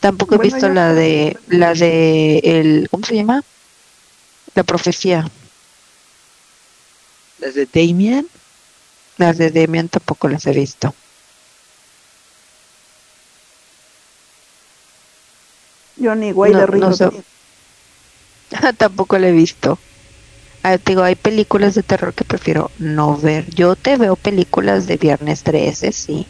Tampoco 0.00 0.36
he 0.36 0.38
visto 0.38 0.68
la 0.68 0.94
de, 0.94 1.36
la 1.48 1.74
de 1.74 2.38
el, 2.42 2.88
¿cómo 2.90 3.04
se 3.04 3.16
llama? 3.16 3.42
La 4.54 4.62
profecía. 4.64 5.28
¿Las 7.38 7.54
de 7.54 7.66
Damien? 7.66 8.26
Las 9.18 9.36
de 9.38 9.50
Damien 9.50 9.88
tampoco 9.88 10.28
las 10.28 10.46
he 10.46 10.52
visto. 10.52 10.94
Yo 15.96 16.14
ni 16.14 16.32
güey 16.32 16.54
de 16.54 16.66
Río. 16.66 16.90
tampoco 18.78 19.18
la 19.18 19.28
he 19.28 19.32
visto. 19.32 19.78
Ah, 20.62 20.76
digo, 20.78 21.02
hay 21.02 21.14
películas 21.14 21.74
de 21.74 21.82
terror 21.82 22.14
que 22.14 22.24
prefiero 22.24 22.70
no 22.78 23.16
ver. 23.16 23.48
Yo 23.54 23.76
te 23.76 23.96
veo 23.96 24.16
películas 24.16 24.86
de 24.86 24.96
Viernes 24.96 25.42
13, 25.42 25.92
sí. 25.92 26.26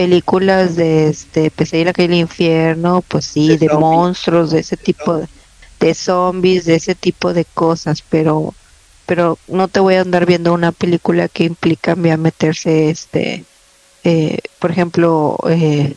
Películas 0.00 0.76
de 0.76 1.08
este 1.08 1.50
Pesadilla 1.50 1.92
que 1.92 2.06
el 2.06 2.14
infierno, 2.14 3.04
pues 3.06 3.26
sí, 3.26 3.58
de, 3.58 3.68
monstruos, 3.68 4.50
de 4.50 4.60
ese 4.60 4.78
tipo 4.78 5.16
de, 5.18 5.28
de 5.78 5.92
zombies, 5.92 6.64
de 6.64 6.76
ese 6.76 6.94
tipo 6.94 7.34
de 7.34 7.44
cosas, 7.44 8.02
pero 8.08 8.54
pero 9.04 9.38
no 9.46 9.68
te 9.68 9.80
voy 9.80 9.96
a 9.96 10.00
andar 10.00 10.24
viendo 10.24 10.54
una 10.54 10.72
película 10.72 11.28
que 11.28 11.44
implica 11.44 11.96
meterse 11.96 12.88
este 12.88 13.44
eh, 14.04 14.38
por 14.58 14.70
ejemplo 14.70 15.36
eh, 15.50 15.94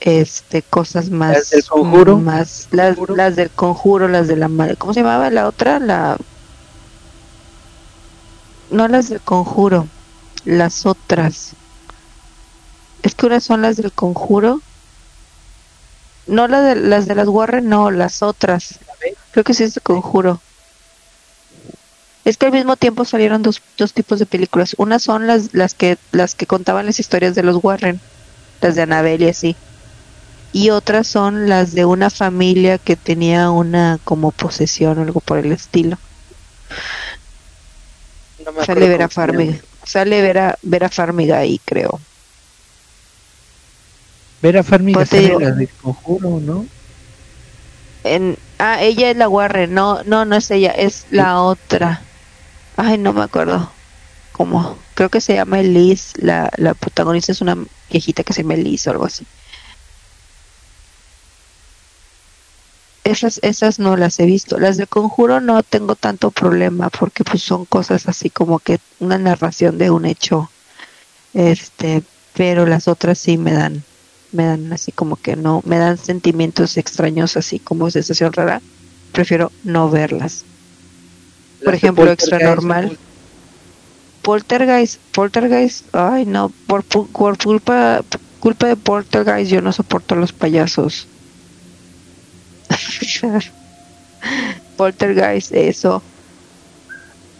este 0.00 0.62
cosas 0.62 1.10
más 1.10 1.36
las 1.36 1.50
del 1.50 1.64
conjuro 1.64 2.18
más 2.18 2.66
las, 2.72 2.96
las 3.10 3.36
del 3.36 3.50
conjuro 3.50 4.08
las 4.08 4.26
de 4.26 4.36
la 4.36 4.48
cómo 4.78 4.94
se 4.94 5.00
llamaba 5.00 5.30
la 5.30 5.46
otra 5.46 5.78
la 5.78 6.16
no 8.72 8.88
las 8.88 9.10
del 9.10 9.20
conjuro 9.20 9.86
las 10.44 10.86
otras 10.86 11.52
es 13.02 13.14
que 13.14 13.26
unas 13.26 13.44
son 13.44 13.62
las 13.62 13.76
del 13.76 13.92
conjuro. 13.92 14.60
No 16.26 16.46
las 16.48 16.64
de 16.64 16.76
las 16.76 17.06
de 17.06 17.14
las 17.14 17.28
Warren 17.28 17.68
no 17.68 17.90
las 17.90 18.22
otras. 18.22 18.78
Creo 19.32 19.44
que 19.44 19.54
sí 19.54 19.64
es 19.64 19.74
de 19.74 19.80
conjuro. 19.80 20.40
Es 22.24 22.36
que 22.36 22.46
al 22.46 22.52
mismo 22.52 22.76
tiempo 22.76 23.04
salieron 23.04 23.42
dos, 23.42 23.62
dos 23.78 23.92
tipos 23.92 24.18
de 24.18 24.26
películas. 24.26 24.74
Unas 24.78 25.02
son 25.02 25.26
las 25.26 25.54
las 25.54 25.74
que 25.74 25.98
las 26.12 26.34
que 26.34 26.46
contaban 26.46 26.86
las 26.86 27.00
historias 27.00 27.34
de 27.34 27.42
los 27.42 27.62
Warren 27.62 28.00
las 28.60 28.74
de 28.74 28.82
Annabelle 28.82 29.26
y 29.26 29.28
así. 29.30 29.56
Y 30.52 30.70
otras 30.70 31.06
son 31.06 31.48
las 31.48 31.72
de 31.74 31.84
una 31.84 32.10
familia 32.10 32.78
que 32.78 32.96
tenía 32.96 33.50
una 33.50 33.98
como 34.04 34.32
posesión 34.32 34.98
o 34.98 35.02
algo 35.02 35.20
por 35.20 35.38
el 35.38 35.52
estilo. 35.52 35.98
sale 38.66 38.88
Vera 38.88 39.08
Farmiga, 39.08 39.58
sale 39.84 40.22
Vera, 40.22 40.58
Vera 40.62 40.88
Farmiga 40.88 41.38
ahí 41.38 41.60
creo. 41.64 42.00
Vera 44.42 44.62
Farmiga 44.62 45.04
sale 45.04 45.38
la 45.38 45.50
del 45.52 45.68
conjuro, 45.68 46.40
¿no? 46.40 46.66
En, 48.04 48.38
ah, 48.58 48.82
ella 48.82 49.10
es 49.10 49.16
la 49.16 49.28
Warren, 49.28 49.74
no, 49.74 50.02
no, 50.04 50.24
no 50.24 50.36
es 50.36 50.50
ella, 50.50 50.70
es 50.70 51.06
la 51.10 51.40
otra. 51.40 52.00
Ay, 52.76 52.96
no 52.96 53.12
me 53.12 53.22
acuerdo 53.22 53.70
cómo. 54.32 54.78
Creo 54.94 55.10
que 55.10 55.20
se 55.20 55.34
llama 55.34 55.62
Liz, 55.62 56.14
la, 56.16 56.50
la 56.56 56.72
protagonista 56.72 57.32
es 57.32 57.42
una 57.42 57.58
viejita 57.90 58.24
que 58.24 58.32
se 58.32 58.42
llama 58.42 58.54
Liz 58.54 58.86
o 58.86 58.90
algo 58.90 59.04
así. 59.04 59.26
esas 63.10 63.40
esas 63.42 63.78
no 63.78 63.96
las 63.96 64.20
he 64.20 64.26
visto 64.26 64.58
las 64.58 64.76
de 64.76 64.86
conjuro 64.86 65.40
no 65.40 65.62
tengo 65.62 65.96
tanto 65.96 66.30
problema 66.30 66.90
porque 66.90 67.24
pues 67.24 67.42
son 67.42 67.64
cosas 67.64 68.08
así 68.08 68.30
como 68.30 68.58
que 68.58 68.78
una 68.98 69.18
narración 69.18 69.78
de 69.78 69.90
un 69.90 70.04
hecho 70.04 70.50
este 71.34 72.02
pero 72.34 72.66
las 72.66 72.88
otras 72.88 73.18
sí 73.18 73.36
me 73.38 73.52
dan 73.52 73.82
me 74.32 74.44
dan 74.44 74.72
así 74.72 74.92
como 74.92 75.16
que 75.16 75.36
no 75.36 75.62
me 75.64 75.78
dan 75.78 75.98
sentimientos 75.98 76.76
extraños 76.76 77.36
así 77.36 77.58
como 77.58 77.90
sensación 77.90 78.32
rara 78.32 78.60
prefiero 79.12 79.50
no 79.64 79.90
verlas 79.90 80.44
por 81.64 81.74
ejemplo 81.74 82.10
extra 82.10 82.38
normal 82.38 82.96
poltergeist 84.22 85.00
poltergeist 85.12 85.94
ay 85.94 86.26
no 86.26 86.52
por, 86.66 86.84
por 86.84 87.38
culpa 87.38 88.02
culpa 88.40 88.68
de 88.68 88.76
poltergeist 88.76 89.50
yo 89.50 89.60
no 89.60 89.72
soporto 89.72 90.14
los 90.14 90.32
payasos 90.32 91.06
Poltergeist, 94.76 95.52
eso. 95.52 96.02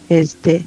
Este, 0.09 0.65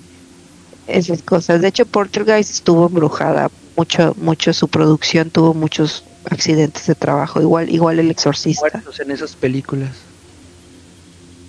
esas 0.87 1.23
cosas. 1.23 1.61
De 1.61 1.69
hecho, 1.69 1.87
Poltergeist 1.87 2.51
estuvo 2.51 2.87
embrujada. 2.87 3.51
Mucho, 3.77 4.15
mucho 4.17 4.53
su 4.53 4.69
producción 4.69 5.31
tuvo 5.31 5.53
muchos 5.53 6.05
accidentes 6.31 6.87
de 6.87 6.95
trabajo. 6.95 7.41
Igual, 7.41 7.71
igual 7.71 7.99
el 7.99 8.11
exorcista. 8.11 8.83
en 8.99 9.11
esas 9.11 9.35
películas. 9.37 9.91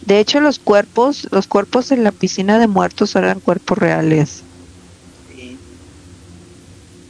De 0.06 0.20
hecho, 0.20 0.40
los 0.40 0.60
cuerpos, 0.60 1.28
los 1.32 1.48
cuerpos 1.48 1.92
en 1.92 2.04
la 2.04 2.12
piscina 2.12 2.60
de 2.60 2.68
muertos 2.68 3.16
eran 3.16 3.40
cuerpos 3.40 3.78
reales. 3.78 4.44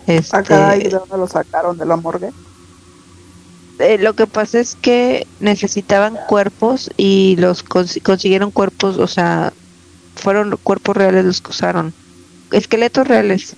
Este, 0.08 0.38
Acá, 0.38 0.78
¿y 0.78 0.84
de 0.84 0.90
dónde 0.90 1.18
lo 1.18 1.28
sacaron 1.28 1.78
de 1.78 1.86
la 1.86 1.98
morgue? 1.98 2.30
Eh, 3.80 3.98
lo 3.98 4.14
que 4.14 4.28
pasa 4.28 4.60
es 4.60 4.76
que 4.76 5.28
necesitaban 5.40 6.18
cuerpos 6.28 6.90
y 6.96 7.36
los 7.38 7.64
consiguieron 7.64 8.52
cuerpos, 8.52 8.98
o 8.98 9.08
sea, 9.08 9.52
fueron 10.16 10.58
cuerpos 10.64 10.96
reales 10.96 11.26
los 11.26 11.42
que 11.42 11.50
usaron, 11.50 11.94
esqueletos 12.52 13.08
reales. 13.08 13.56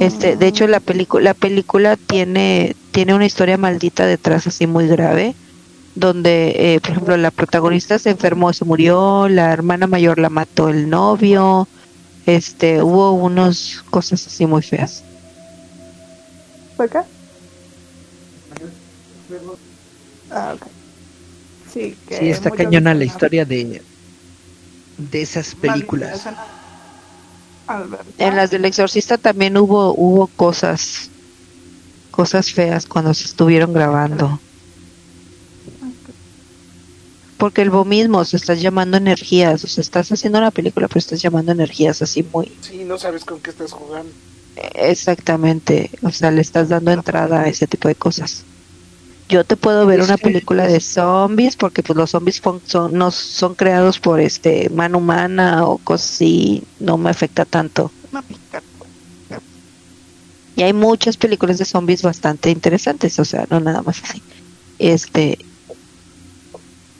Este, 0.00 0.36
de 0.36 0.46
hecho 0.48 0.66
la 0.66 0.80
película 0.80 1.22
la 1.22 1.34
película 1.34 1.96
tiene 1.96 2.74
tiene 2.90 3.14
una 3.14 3.26
historia 3.26 3.58
maldita 3.58 4.06
detrás 4.06 4.46
así 4.46 4.66
muy 4.66 4.88
grave, 4.88 5.36
donde 5.94 6.74
eh, 6.74 6.80
por 6.80 6.90
ejemplo 6.92 7.16
la 7.18 7.30
protagonista 7.30 7.98
se 7.98 8.10
enfermó, 8.10 8.52
se 8.54 8.64
murió, 8.64 9.28
la 9.28 9.52
hermana 9.52 9.86
mayor 9.86 10.18
la 10.18 10.30
mató 10.30 10.70
el 10.70 10.88
novio, 10.88 11.68
este, 12.24 12.82
hubo 12.82 13.12
unos 13.12 13.84
cosas 13.90 14.26
así 14.26 14.46
muy 14.46 14.62
feas. 14.62 15.04
¿Por 16.76 16.88
qué? 16.88 16.98
Ah, 20.30 20.56
Sí, 21.72 21.96
que 22.08 22.30
está 22.30 22.50
cañona 22.50 22.94
la 22.94 23.04
historia 23.04 23.44
de, 23.44 23.82
de 24.96 25.22
esas 25.22 25.54
películas. 25.54 26.26
En 28.18 28.36
las 28.36 28.50
del 28.50 28.64
exorcista 28.64 29.18
también 29.18 29.56
hubo 29.56 29.94
hubo 29.94 30.26
cosas 30.28 31.10
cosas 32.10 32.52
feas 32.52 32.86
cuando 32.86 33.14
se 33.14 33.24
estuvieron 33.24 33.72
grabando. 33.72 34.38
Porque 37.38 37.62
el 37.62 37.70
mismo 37.86 38.22
se 38.26 38.36
estás 38.36 38.60
llamando 38.60 38.98
energías, 38.98 39.64
o 39.64 39.66
sea, 39.66 39.80
estás 39.80 40.12
haciendo 40.12 40.38
una 40.38 40.50
película, 40.50 40.88
pero 40.88 40.98
estás 40.98 41.22
llamando 41.22 41.52
energías 41.52 42.02
así 42.02 42.22
muy. 42.22 42.52
Sí, 42.60 42.84
no 42.84 42.98
sabes 42.98 43.24
con 43.24 43.40
qué 43.40 43.50
estás 43.50 43.72
jugando. 43.72 44.12
Exactamente, 44.74 45.90
o 46.02 46.10
sea, 46.10 46.30
le 46.30 46.42
estás 46.42 46.68
dando 46.68 46.90
entrada 46.90 47.40
a 47.40 47.48
ese 47.48 47.66
tipo 47.66 47.88
de 47.88 47.94
cosas 47.94 48.44
yo 49.30 49.44
te 49.44 49.56
puedo 49.56 49.86
ver 49.86 50.02
una 50.02 50.16
película 50.16 50.66
de 50.66 50.80
zombies 50.80 51.56
porque 51.56 51.82
pues 51.82 51.96
los 51.96 52.10
zombies 52.10 52.42
son, 52.64 52.92
no 52.92 53.10
son 53.12 53.54
creados 53.54 54.00
por 54.00 54.20
este 54.20 54.68
mano 54.70 54.98
humana 54.98 55.64
o 55.64 55.78
cosas 55.78 56.10
así, 56.10 56.64
no 56.80 56.98
me 56.98 57.10
afecta 57.10 57.44
tanto. 57.44 57.92
Y 60.56 60.62
hay 60.62 60.72
muchas 60.72 61.16
películas 61.16 61.58
de 61.58 61.64
zombies 61.64 62.02
bastante 62.02 62.50
interesantes, 62.50 63.18
o 63.18 63.24
sea, 63.24 63.46
no 63.48 63.60
nada 63.60 63.82
más 63.82 64.02
así. 64.02 64.20
Este, 64.78 65.38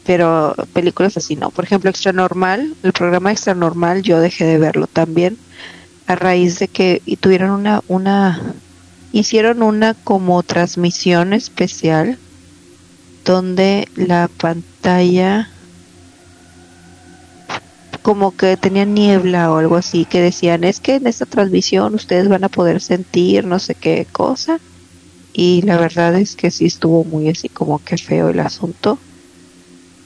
pero 0.06 0.54
películas 0.72 1.16
así 1.16 1.36
no. 1.36 1.50
Por 1.50 1.64
ejemplo, 1.64 1.90
Extra 1.90 2.12
Normal, 2.12 2.74
el 2.82 2.92
programa 2.92 3.32
Extra 3.32 3.54
Normal, 3.54 4.02
yo 4.02 4.20
dejé 4.20 4.44
de 4.44 4.58
verlo 4.58 4.86
también 4.86 5.36
a 6.06 6.14
raíz 6.14 6.58
de 6.58 6.68
que 6.68 7.02
y 7.04 7.16
tuvieron 7.16 7.50
una 7.50 7.82
una 7.88 8.54
hicieron 9.12 9.62
una 9.62 9.94
como 9.94 10.42
transmisión 10.42 11.32
especial 11.32 12.22
donde 13.24 13.86
la 13.94 14.28
pantalla 14.28 15.48
como 18.02 18.36
que 18.36 18.56
tenían 18.56 18.92
niebla 18.94 19.50
o 19.52 19.56
algo 19.58 19.76
así, 19.76 20.04
que 20.06 20.20
decían, 20.20 20.64
es 20.64 20.80
que 20.80 20.96
en 20.96 21.06
esta 21.06 21.26
transmisión 21.26 21.94
ustedes 21.94 22.28
van 22.28 22.44
a 22.44 22.48
poder 22.48 22.80
sentir 22.80 23.46
no 23.46 23.58
sé 23.58 23.74
qué 23.74 24.06
cosa. 24.06 24.62
Y 25.32 25.62
la 25.62 25.78
verdad 25.78 26.16
es 26.16 26.36
que 26.36 26.50
sí 26.52 26.66
estuvo 26.66 27.04
muy 27.04 27.28
así 27.30 27.50
como 27.50 27.80
que 27.80 27.98
feo 27.98 28.30
el 28.30 28.40
asunto. 28.40 29.04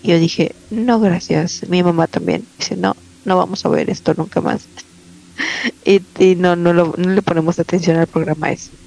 Y 0.02 0.10
yo 0.10 0.18
dije, 0.18 0.57
no, 0.70 1.00
gracias. 1.00 1.66
Mi 1.68 1.83
mamá 1.83 2.07
también 2.08 2.49
dice, 2.58 2.76
no, 2.76 2.94
no 3.24 3.36
vamos 3.36 3.65
a 3.65 3.68
ver 3.70 3.91
esto 3.91 4.15
nunca 4.15 4.41
más. 4.41 4.70
y, 5.84 6.07
y 6.18 6.36
no, 6.36 6.57
no, 6.57 6.73
lo- 6.73 6.94
no 6.99 7.10
le 7.10 7.23
ponemos 7.23 7.58
atención 7.58 7.97
al 7.99 8.08
programa 8.08 8.52
ese. 8.52 8.78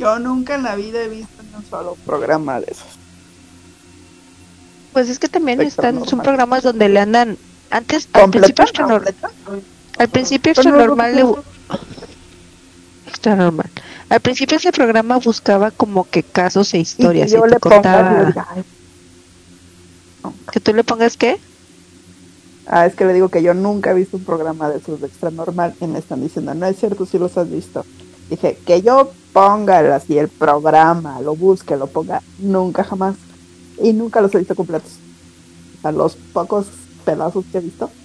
Yo 0.00 0.18
nunca 0.18 0.54
en 0.54 0.62
la 0.62 0.76
vida 0.76 1.02
he 1.02 1.08
visto 1.08 1.42
un 1.54 1.64
solo 1.68 1.94
programa 2.06 2.58
de 2.58 2.68
esos. 2.72 2.86
Pues 4.94 5.10
es 5.10 5.18
que 5.18 5.28
también 5.28 5.60
están, 5.60 5.96
son 5.96 6.04
normal. 6.04 6.24
programas 6.24 6.62
donde 6.62 6.88
le 6.88 7.00
andan, 7.00 7.36
antes, 7.70 8.08
al 8.14 8.30
principio 8.30 8.64
extra, 8.64 8.86
nor- 8.86 9.04
¿Completa? 9.04 9.30
al 9.98 10.08
principio 10.08 10.52
extra 10.52 10.70
no, 10.70 10.78
normal 10.78 11.14
le 11.14 11.24
extra 13.08 13.36
normal. 13.36 13.70
Al 14.08 14.20
principio 14.20 14.56
ese 14.56 14.72
programa 14.72 15.18
buscaba 15.18 15.70
como 15.70 16.08
que 16.08 16.22
casos 16.22 16.72
e 16.72 16.78
historias 16.78 17.30
y, 17.30 17.34
yo 17.34 17.42
te 17.42 17.50
le 17.50 17.60
contaba 17.60 18.20
yo 18.20 18.26
diga, 18.26 18.46
"Ay, 18.50 18.64
que 20.50 20.60
tú 20.60 20.72
le 20.72 20.82
pongas 20.82 21.18
qué 21.18 21.38
Ah, 22.66 22.86
es 22.86 22.94
que 22.94 23.04
le 23.04 23.12
digo 23.12 23.28
que 23.28 23.42
yo 23.42 23.52
nunca 23.52 23.90
he 23.90 23.94
visto 23.94 24.16
un 24.16 24.24
programa 24.24 24.70
de 24.70 24.78
esos 24.78 25.00
de 25.00 25.08
extra 25.08 25.30
normal 25.30 25.74
y 25.80 25.86
me 25.86 25.98
están 25.98 26.22
diciendo, 26.22 26.54
no 26.54 26.66
es 26.66 26.78
cierto, 26.78 27.04
si 27.04 27.18
los 27.18 27.36
has 27.36 27.50
visto. 27.50 27.84
Dije, 28.30 28.62
que 28.66 28.82
yo 28.82 29.16
ponga 29.32 29.96
así 29.96 30.18
el 30.18 30.30
programa, 30.30 31.20
lo 31.22 31.36
busque, 31.36 31.76
lo 31.76 31.88
ponga, 31.88 32.22
nunca 32.38 32.84
jamás. 32.84 33.16
Y 33.82 33.92
nunca 33.94 34.22
los 34.22 34.34
he 34.34 34.38
visto 34.38 34.56
completos. 34.56 35.02
O 35.78 35.82
sea, 35.82 35.92
los 35.92 36.16
pocos 36.16 36.68
pedazos 37.04 37.46
que 37.52 37.58
he 37.58 37.62
visto. 37.62 37.96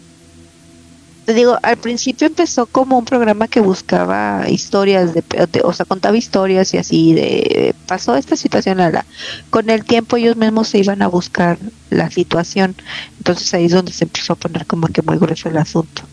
te 1.25 1.33
digo, 1.33 1.57
al 1.63 1.77
principio 1.79 2.27
empezó 2.27 2.67
como 2.67 2.97
un 2.99 3.05
programa 3.05 3.47
que 3.47 3.59
buscaba 3.59 4.45
historias, 4.49 5.13
de, 5.13 5.23
de- 5.51 5.61
o 5.63 5.73
sea, 5.73 5.85
contaba 5.85 6.17
historias 6.17 6.73
y 6.75 6.77
así 6.77 7.13
de, 7.13 7.75
pasó 7.87 8.15
esta 8.15 8.35
situación, 8.37 8.79
a 8.79 8.91
la, 8.91 9.07
con 9.49 9.69
el 9.71 9.85
tiempo 9.85 10.17
ellos 10.17 10.37
mismos 10.37 10.69
se 10.69 10.79
iban 10.79 11.01
a 11.01 11.07
buscar 11.07 11.59
la 11.89 12.11
situación, 12.11 12.75
entonces 13.17 13.53
ahí 13.55 13.65
es 13.65 13.71
donde 13.71 13.93
se 13.93 14.05
empezó 14.05 14.33
a 14.33 14.37
poner 14.37 14.67
como 14.67 14.87
que 14.89 15.01
muy 15.03 15.17
grueso 15.17 15.49
el 15.49 15.57
asunto. 15.57 16.09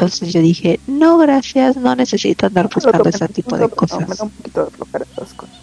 Entonces 0.00 0.32
yo 0.32 0.40
dije, 0.40 0.80
no, 0.86 1.18
gracias, 1.18 1.76
no 1.76 1.94
necesito 1.94 2.46
andar 2.46 2.70
buscando 2.74 3.06
ese 3.08 3.28
tipo 3.28 3.58
de 3.58 3.68
cosas. 3.68 4.08
me 4.08 4.14
da 4.14 4.24
un 4.24 4.30
poquito 4.30 4.64
de 4.64 4.70
flojera 4.70 5.04
esas 5.12 5.34
cosas. 5.34 5.54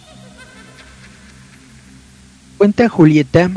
Cuenta 2.56 2.88
Julieta 2.88 3.50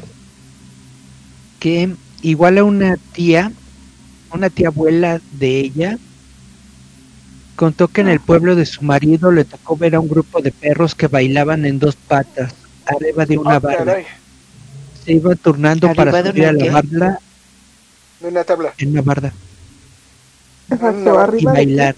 que 1.60 1.93
igual 2.24 2.58
a 2.58 2.64
una 2.64 2.98
tía, 2.98 3.51
una 4.34 4.50
tía 4.50 4.69
abuela 4.69 5.22
de 5.34 5.60
ella, 5.60 5.98
contó 7.56 7.88
que 7.88 8.01
en 8.01 8.08
el 8.10 8.19
pueblo 8.19 8.56
de 8.56 8.66
su 8.66 8.84
marido 8.84 9.32
le 9.32 9.45
tocó 9.45 9.77
ver 9.77 9.93
a 9.93 10.00
un 10.00 10.08
grupo 10.10 10.42
de 10.42 10.51
perros 10.51 10.95
que 10.95 11.08
bailaban 11.08 11.66
en 11.66 11.77
dos 11.77 11.95
patas, 11.95 12.53
arriba 12.88 13.27
de 13.27 13.38
una 13.38 13.56
Ah, 13.56 13.60
barda. 13.60 13.77
caray, 13.85 14.06
Se 15.06 15.14
iban 15.14 15.38
turnando 15.38 15.88
¿Arriba 15.88 16.06
para 16.11 16.27
subir 16.27 16.45
a 16.48 16.53
la 16.53 16.72
barda 16.72 17.19
de 18.19 18.27
una 18.27 18.43
tabla. 18.43 18.74
en 18.80 18.90
una 18.90 19.01
barda 19.03 19.32
Exacto, 20.72 21.27
y 21.38 21.48
bailar. 21.48 21.95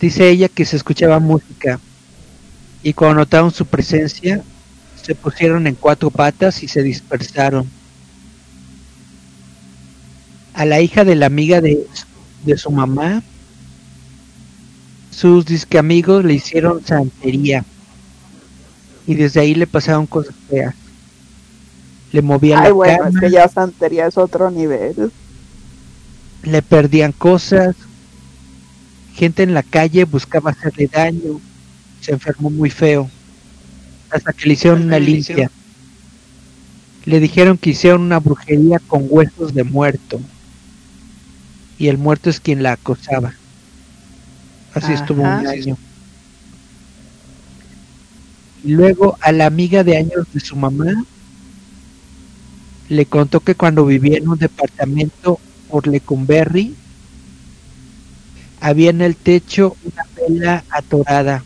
Dice 0.00 0.28
ella 0.30 0.48
que 0.48 0.64
se 0.64 0.76
escuchaba 0.76 1.20
música 1.20 1.80
y 2.82 2.94
cuando 2.94 3.16
notaron 3.20 3.50
su 3.52 3.66
presencia 3.66 4.46
se 4.94 5.14
pusieron 5.14 5.66
en 5.66 5.76
cuatro 5.76 6.10
patas 6.10 6.62
y 6.62 6.68
se 6.68 6.82
dispersaron. 6.82 7.72
A 10.54 10.64
la 10.66 10.80
hija 10.80 11.04
de 11.04 11.14
la 11.16 11.26
amiga 11.26 11.60
de, 11.60 11.88
de 12.44 12.56
su 12.58 12.70
mamá, 12.72 13.24
sus 15.10 15.44
disque 15.46 15.78
amigos 15.78 16.24
le 16.24 16.34
hicieron 16.34 16.84
santería 16.84 17.66
y 19.06 19.14
desde 19.14 19.40
ahí 19.40 19.54
le 19.54 19.66
pasaron 19.66 20.06
cosas 20.06 20.34
feas. 20.48 20.74
Le 22.12 22.22
movían 22.22 22.64
Ay, 22.64 22.68
la 22.68 22.72
bueno, 22.72 22.96
cama, 22.96 23.08
es 23.08 23.16
que 23.16 23.30
ya 23.30 23.48
santería 23.48 24.06
es 24.06 24.16
otro 24.18 24.50
nivel. 24.50 25.12
Le 26.46 26.62
perdían 26.62 27.12
cosas, 27.12 27.74
gente 29.14 29.42
en 29.42 29.52
la 29.52 29.64
calle 29.64 30.04
buscaba 30.04 30.52
hacerle 30.52 30.86
daño, 30.86 31.40
se 32.00 32.12
enfermó 32.12 32.50
muy 32.50 32.70
feo, 32.70 33.10
hasta 34.10 34.32
que 34.32 34.46
le 34.46 34.54
hicieron 34.54 34.82
una 34.82 34.98
limpia. 35.00 35.50
Le 37.04 37.20
dijeron 37.20 37.58
que 37.58 37.70
hicieron 37.70 38.02
una 38.02 38.20
brujería 38.20 38.78
con 38.78 39.06
huesos 39.08 39.54
de 39.54 39.64
muerto, 39.64 40.20
y 41.78 41.88
el 41.88 41.98
muerto 41.98 42.30
es 42.30 42.38
quien 42.38 42.62
la 42.62 42.72
acosaba. 42.72 43.34
Así 44.72 44.92
estuvo 44.92 45.22
un 45.22 45.46
año. 45.46 45.76
Y 48.62 48.70
luego 48.70 49.18
a 49.20 49.32
la 49.32 49.46
amiga 49.46 49.82
de 49.82 49.96
años 49.96 50.26
de 50.32 50.40
su 50.40 50.54
mamá 50.54 51.04
le 52.88 53.06
contó 53.06 53.40
que 53.40 53.56
cuando 53.56 53.84
vivía 53.84 54.18
en 54.18 54.28
un 54.28 54.38
departamento 54.38 55.40
por 55.70 55.86
Lecumberri 55.86 56.74
había 58.60 58.90
en 58.90 59.00
el 59.02 59.16
techo 59.16 59.76
una 59.84 60.04
vela 60.28 60.64
atorada. 60.70 61.42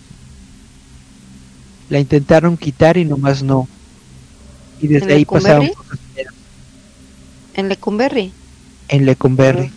La 1.89 1.99
intentaron 1.99 2.57
quitar 2.57 2.97
y 2.97 3.05
nomás 3.05 3.43
no. 3.43 3.69
Y 4.81 4.87
desde 4.89 5.07
¿En 5.13 5.19
ahí 5.19 5.25
pasaron 5.25 5.69
cosas 5.69 5.99
En 7.55 7.69
Lecumberri, 7.69 8.33
en 8.89 9.07
Lecumberri. 9.07 9.71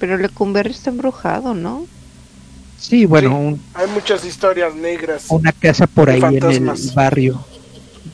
pero 0.00 0.16
Lecumberri 0.16 0.70
está 0.70 0.90
embrujado, 0.90 1.54
¿no? 1.54 1.86
Sí, 2.78 3.04
bueno, 3.04 3.28
Sí. 3.30 3.34
un- 3.36 3.60
Hay 3.74 3.86
muchas 3.88 4.24
historias 4.24 4.74
negras. 4.74 5.26
una 5.28 5.52
casa 5.52 5.86
por 5.86 6.10
ahí 6.10 6.20
en 6.22 6.68
el 6.68 6.90
barrio 6.94 7.44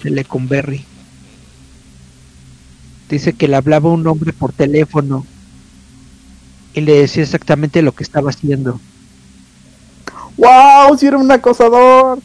de 0.02 0.10
Lecumberri. 0.10 0.84
Dice 3.12 3.34
que 3.34 3.46
le 3.46 3.56
hablaba 3.56 3.90
un 3.90 4.06
hombre 4.06 4.32
por 4.32 4.54
teléfono 4.54 5.26
y 6.72 6.80
le 6.80 6.94
decía 6.94 7.22
exactamente 7.22 7.82
lo 7.82 7.92
que 7.92 8.04
estaba 8.04 8.30
haciendo. 8.30 8.80
¡Wow! 10.38 10.96
Si 10.96 11.08
era 11.08 11.18
un 11.18 11.30
acosador. 11.30 12.20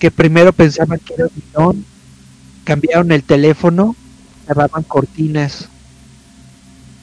Que 0.00 0.10
primero 0.10 0.52
pensaban 0.52 0.98
que 0.98 1.14
era 1.14 1.26
un 1.54 1.84
cambiaron 2.64 3.12
el 3.12 3.22
teléfono, 3.22 3.94
cerraban 4.44 4.82
cortinas 4.82 5.68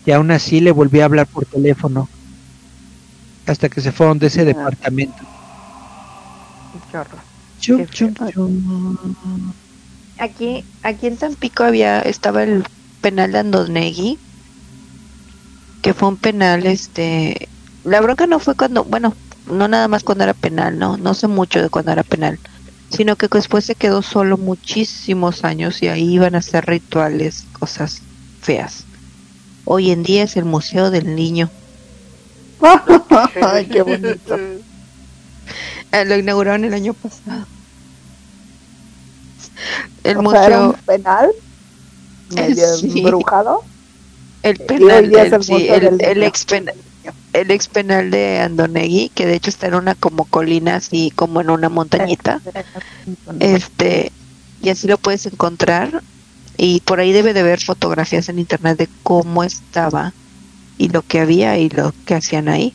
y 0.06 0.12
aún 0.12 0.32
así 0.32 0.60
le 0.60 0.72
volví 0.72 1.00
a 1.00 1.06
hablar 1.06 1.26
por 1.28 1.46
teléfono 1.46 2.10
hasta 3.46 3.70
que 3.70 3.80
se 3.80 3.94
fueron 3.94 4.20
de 4.20 4.28
ese 4.28 4.42
Ah. 4.42 4.46
departamento. 4.46 5.24
Qué 6.92 6.98
horror. 6.98 7.20
Chum, 7.62 7.78
Qué 7.78 7.88
chum, 7.88 8.14
feo. 8.14 8.30
chum. 8.32 9.54
Aquí, 10.20 10.64
aquí 10.84 11.08
en 11.08 11.18
Tampico 11.18 11.64
había, 11.64 12.00
estaba 12.02 12.44
el 12.44 12.64
penal 13.02 13.32
de 13.32 13.40
Andonegui, 13.40 14.18
que 15.82 15.94
fue 15.94 16.10
un 16.10 16.18
penal, 16.18 16.66
este, 16.66 17.48
la 17.84 18.02
bronca 18.02 18.26
no 18.28 18.40
fue 18.40 18.56
cuando, 18.56 18.84
bueno, 18.84 19.14
no 19.52 19.68
nada 19.68 19.88
más 19.88 20.04
cuando 20.04 20.24
era 20.24 20.34
penal, 20.34 20.78
no, 20.78 20.98
no 20.98 21.14
sé 21.14 21.28
mucho 21.28 21.62
de 21.62 21.70
cuando 21.70 21.92
era 21.92 22.04
penal, 22.04 22.40
sino 22.90 23.16
que 23.16 23.28
después 23.28 23.66
se 23.66 23.76
quedó 23.76 24.02
solo 24.02 24.38
muchísimos 24.38 25.44
años 25.44 25.82
y 25.84 25.88
ahí 25.88 26.14
iban 26.14 26.36
a 26.36 26.40
hacer 26.40 26.66
rituales, 26.66 27.46
cosas 27.60 28.02
feas. 28.42 28.86
Hoy 29.66 29.92
en 29.92 30.04
día 30.04 30.24
es 30.24 30.38
el 30.38 30.46
Museo 30.46 30.90
del 30.92 31.16
Niño. 31.16 31.50
Ay, 33.42 33.66
qué 33.68 33.82
bonito. 33.82 34.38
Eh, 35.92 36.06
lo 36.06 36.18
inauguraron 36.18 36.66
el 36.66 36.74
año 36.74 36.94
pasado. 36.94 37.46
El 40.04 40.18
o 40.18 40.30
sea, 40.30 40.46
era 40.46 40.62
un 40.62 40.68
museo, 40.68 40.84
penal 40.86 41.32
medio 42.30 42.68
Sí. 42.78 43.00
embrujado. 43.00 43.64
el 44.44 44.58
penal, 44.60 45.14
el, 45.16 45.44
sí, 45.44 45.68
el- 45.68 46.02
el 46.02 46.24
ex 46.24 46.46
penal, 46.46 46.76
el 47.34 47.52
ex 47.52 47.68
penal 47.68 48.12
de 48.12 48.40
Andonegui, 48.40 49.10
que 49.10 49.26
de 49.26 49.36
hecho 49.36 49.50
está 49.50 49.68
en 49.68 49.76
una 49.76 49.96
como 49.96 50.26
colina 50.26 50.76
así 50.76 51.12
como 51.16 51.42
en 51.42 51.50
una 51.50 51.70
montañita, 51.70 52.42
este, 53.40 54.12
y 54.62 54.70
así 54.70 54.88
lo 54.88 54.98
puedes 54.98 55.26
encontrar 55.26 56.04
y 56.58 56.82
por 56.82 57.00
ahí 57.00 57.12
debe 57.12 57.34
de 57.34 57.44
ver 57.44 57.60
fotografías 57.62 58.30
en 58.30 58.40
internet 58.40 58.78
de 58.78 58.90
cómo 59.04 59.44
estaba 59.44 60.14
y 60.78 60.90
lo 60.90 61.02
que 61.04 61.20
había 61.20 61.58
y 61.58 61.70
lo 61.70 61.94
que 62.06 62.16
hacían 62.16 62.50
ahí. 62.50 62.74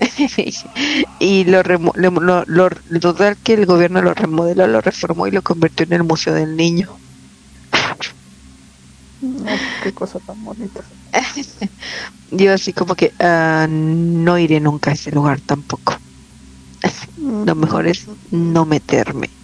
y 1.18 1.44
lo, 1.44 1.62
remo- 1.62 1.92
lo, 1.96 2.10
lo, 2.10 2.44
lo- 2.46 3.00
total 3.00 3.38
que 3.42 3.54
el 3.54 3.66
gobierno 3.66 4.02
lo 4.02 4.14
remodeló, 4.14 4.66
lo 4.66 4.80
reformó 4.80 5.26
y 5.26 5.30
lo 5.32 5.42
convirtió 5.42 5.84
en 5.86 5.92
el 5.94 6.04
Museo 6.04 6.34
del 6.34 6.56
Niño. 6.56 7.00
No, 9.20 9.66
qué 9.80 9.92
cosa 9.94 10.20
tan 10.20 10.42
bonita. 10.44 10.88
Yo 12.30 12.52
así 12.52 12.72
como 12.74 12.94
que 12.96 13.14
ah, 13.18 13.66
no 13.68 14.38
iré 14.38 14.60
nunca 14.60 14.90
a 14.90 14.94
ese 14.94 15.10
lugar 15.12 15.40
tampoco. 15.42 15.94
Lo 17.16 17.54
mejor 17.56 17.86
es 17.88 18.06
no 18.30 18.66
meterme. 18.66 19.38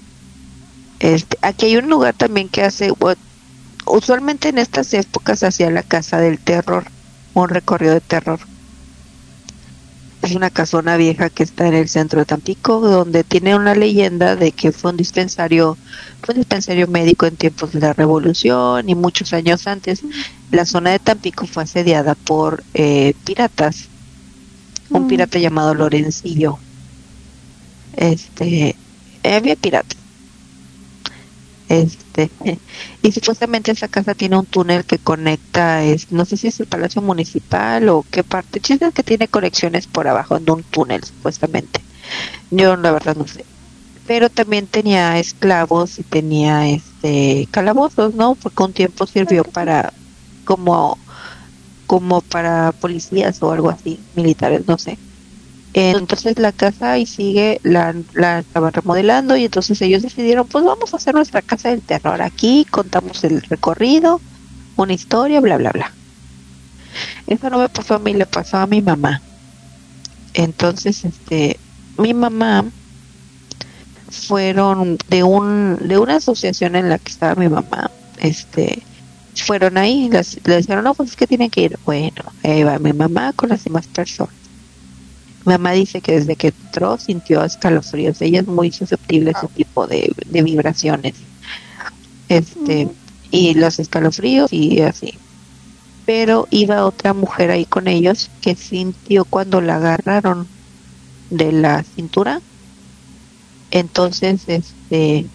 Este, 0.99 1.39
aquí 1.42 1.66
hay 1.66 1.76
un 1.76 1.89
lugar 1.89 2.15
también 2.16 2.49
que 2.50 2.62
hace, 2.65 2.91
usualmente 3.86 4.49
en 4.50 4.58
estas 4.58 4.92
épocas 4.94 5.42
hacía 5.42 5.70
la 5.70 5.83
casa 5.84 6.18
del 6.18 6.42
terror, 6.42 6.92
un 7.34 7.49
recorrido 7.49 7.94
de 7.94 8.00
terror. 8.02 8.41
Es 10.25 10.35
una 10.35 10.51
casona 10.51 10.97
vieja 10.97 11.28
que 11.31 11.43
está 11.44 11.69
en 11.69 11.75
el 11.75 11.89
centro 11.89 12.19
de 12.20 12.25
Tampico, 12.27 12.81
donde 12.81 13.25
tiene 13.25 13.55
una 13.57 13.75
leyenda 13.75 14.36
de 14.36 14.53
que 14.53 14.73
fue 14.73 14.91
un 14.93 14.97
dispensario, 14.97 15.78
fue 16.23 16.35
un 16.35 16.41
dispensario 16.41 16.89
médico 16.89 17.27
en 17.27 17.36
tiempos 17.36 17.73
de 17.73 17.81
la 17.81 17.93
revolución 17.93 18.89
y 18.89 18.94
muchos 18.94 19.33
años 19.35 19.67
antes. 19.67 20.07
La 20.51 20.65
zona 20.67 20.91
de 20.93 21.01
Tampico 21.01 21.47
fue 21.47 21.65
asediada 21.65 22.15
por 22.17 22.65
eh, 22.75 23.15
piratas, 23.25 23.93
un 24.89 25.05
Mm. 25.05 25.07
pirata 25.07 25.39
llamado 25.39 25.75
Lorencillo. 25.75 26.62
Este, 27.93 28.81
había 29.23 29.57
piratas. 29.57 29.99
Este, 31.69 32.03
y 33.02 33.12
supuestamente 33.12 33.73
esa 33.73 33.89
casa 33.89 34.15
tiene 34.15 34.39
un 34.39 34.47
túnel 34.47 34.84
que 34.86 34.99
conecta, 34.99 35.83
es, 35.84 36.10
no 36.10 36.25
sé 36.25 36.36
si 36.36 36.49
es 36.49 36.60
el 36.60 36.67
Palacio 36.67 37.02
Municipal 37.02 37.89
o 37.89 38.05
qué 38.10 38.25
parte, 38.25 38.60
chiste 38.60 38.93
que 38.93 39.02
tiene 39.02 39.28
conexiones 39.28 39.86
por 39.86 40.09
abajo 40.09 40.36
en 40.36 40.51
un 40.51 40.65
túnel, 40.65 41.02
supuestamente. 41.05 41.86
Yo 42.51 42.76
la 42.76 42.93
verdad 42.93 43.17
no 43.17 43.26
sé. 43.26 43.47
Pero 44.07 44.31
también 44.31 44.68
tenía 44.68 45.18
esclavos 45.18 45.99
y 45.99 46.05
tenía 46.05 46.68
este 46.68 47.49
calabozos, 47.52 48.15
¿no? 48.15 48.36
Porque 48.36 48.62
un 48.65 48.75
tiempo 48.75 49.07
sirvió 49.07 49.44
para 49.44 49.94
como 50.44 51.05
como 51.86 52.23
para 52.23 52.73
policías 52.73 53.43
o 53.43 53.52
algo 53.52 53.70
así, 53.70 54.07
militares, 54.12 54.67
no 54.67 54.78
sé. 54.78 55.01
Entonces 55.75 56.39
la 56.39 56.53
casa 56.53 56.93
ahí 56.93 57.05
sigue, 57.05 57.61
la, 57.65 57.94
la 58.15 58.39
estaban 58.41 58.73
remodelando 58.73 59.36
y 59.36 59.44
entonces 59.47 59.81
ellos 59.83 60.03
decidieron, 60.03 60.47
pues 60.47 60.65
vamos 60.65 60.94
a 60.94 60.99
hacer 60.99 61.15
nuestra 61.15 61.43
casa 61.43 61.70
del 61.70 61.83
terror 61.83 62.23
aquí, 62.23 62.65
contamos 62.70 63.25
el 63.25 63.43
recorrido, 63.43 64.20
una 64.77 64.93
historia, 64.93 65.41
bla, 65.41 65.57
bla, 65.59 65.73
bla. 65.73 65.93
Eso 67.27 67.51
no 67.51 67.59
me 67.59 67.69
pasó 67.69 67.94
a 67.94 67.99
mí, 67.99 68.15
le 68.15 68.27
pasó 68.27 68.59
a 68.59 68.67
mi 68.69 68.83
mamá. 68.83 69.20
Entonces, 70.35 71.05
este, 71.05 71.59
mi 71.99 72.15
mamá 72.15 72.65
fueron 74.11 74.97
de 75.09 75.23
un 75.25 75.78
de 75.89 75.99
una 75.99 76.17
asociación 76.17 76.77
en 76.77 76.89
la 76.89 76.99
que 76.99 77.11
estaba 77.11 77.35
mi 77.35 77.49
mamá, 77.49 77.91
este, 78.19 78.86
fueron 79.35 79.77
ahí, 79.78 80.09
las, 80.11 80.39
le 80.44 80.59
dijeron, 80.59 80.85
no, 80.85 80.94
pues 80.94 81.11
es 81.11 81.17
que 81.17 81.27
tienen 81.27 81.51
que 81.51 81.62
ir. 81.62 81.78
Bueno, 81.85 82.23
ahí 82.43 82.62
va 82.62 82.78
mi 82.78 82.93
mamá 82.93 83.33
con 83.35 83.49
las 83.49 83.65
demás 83.65 83.86
personas. 83.89 84.43
Mamá 85.44 85.73
dice 85.73 86.00
que 86.00 86.12
desde 86.12 86.36
que 86.36 86.48
entró 86.48 86.98
sintió 86.98 87.44
escalofríos. 87.44 88.20
Ella 88.23 88.40
es 88.40 88.47
muy 88.47 88.73
susceptible 88.73 89.31
a 89.31 89.39
ese 89.39 89.48
tipo 89.48 89.86
de, 89.86 90.12
de 90.26 90.42
vibraciones. 90.42 91.14
Este, 92.28 92.89
y 93.31 93.55
los 93.55 93.78
escalofríos 93.78 94.52
y 94.52 94.81
así. 94.81 95.14
Pero 96.06 96.47
iba 96.50 96.86
otra 96.86 97.14
mujer 97.14 97.50
ahí 97.50 97.64
con 97.66 97.89
ellos 97.89 98.31
que 98.40 98.55
sintió 98.55 99.24
cuando 99.24 99.60
la 99.60 99.76
agarraron 99.76 100.47
de 101.31 101.52
la 101.52 101.82
cintura. 101.82 102.40
Entonces, 103.70 104.42
este, 104.47 105.26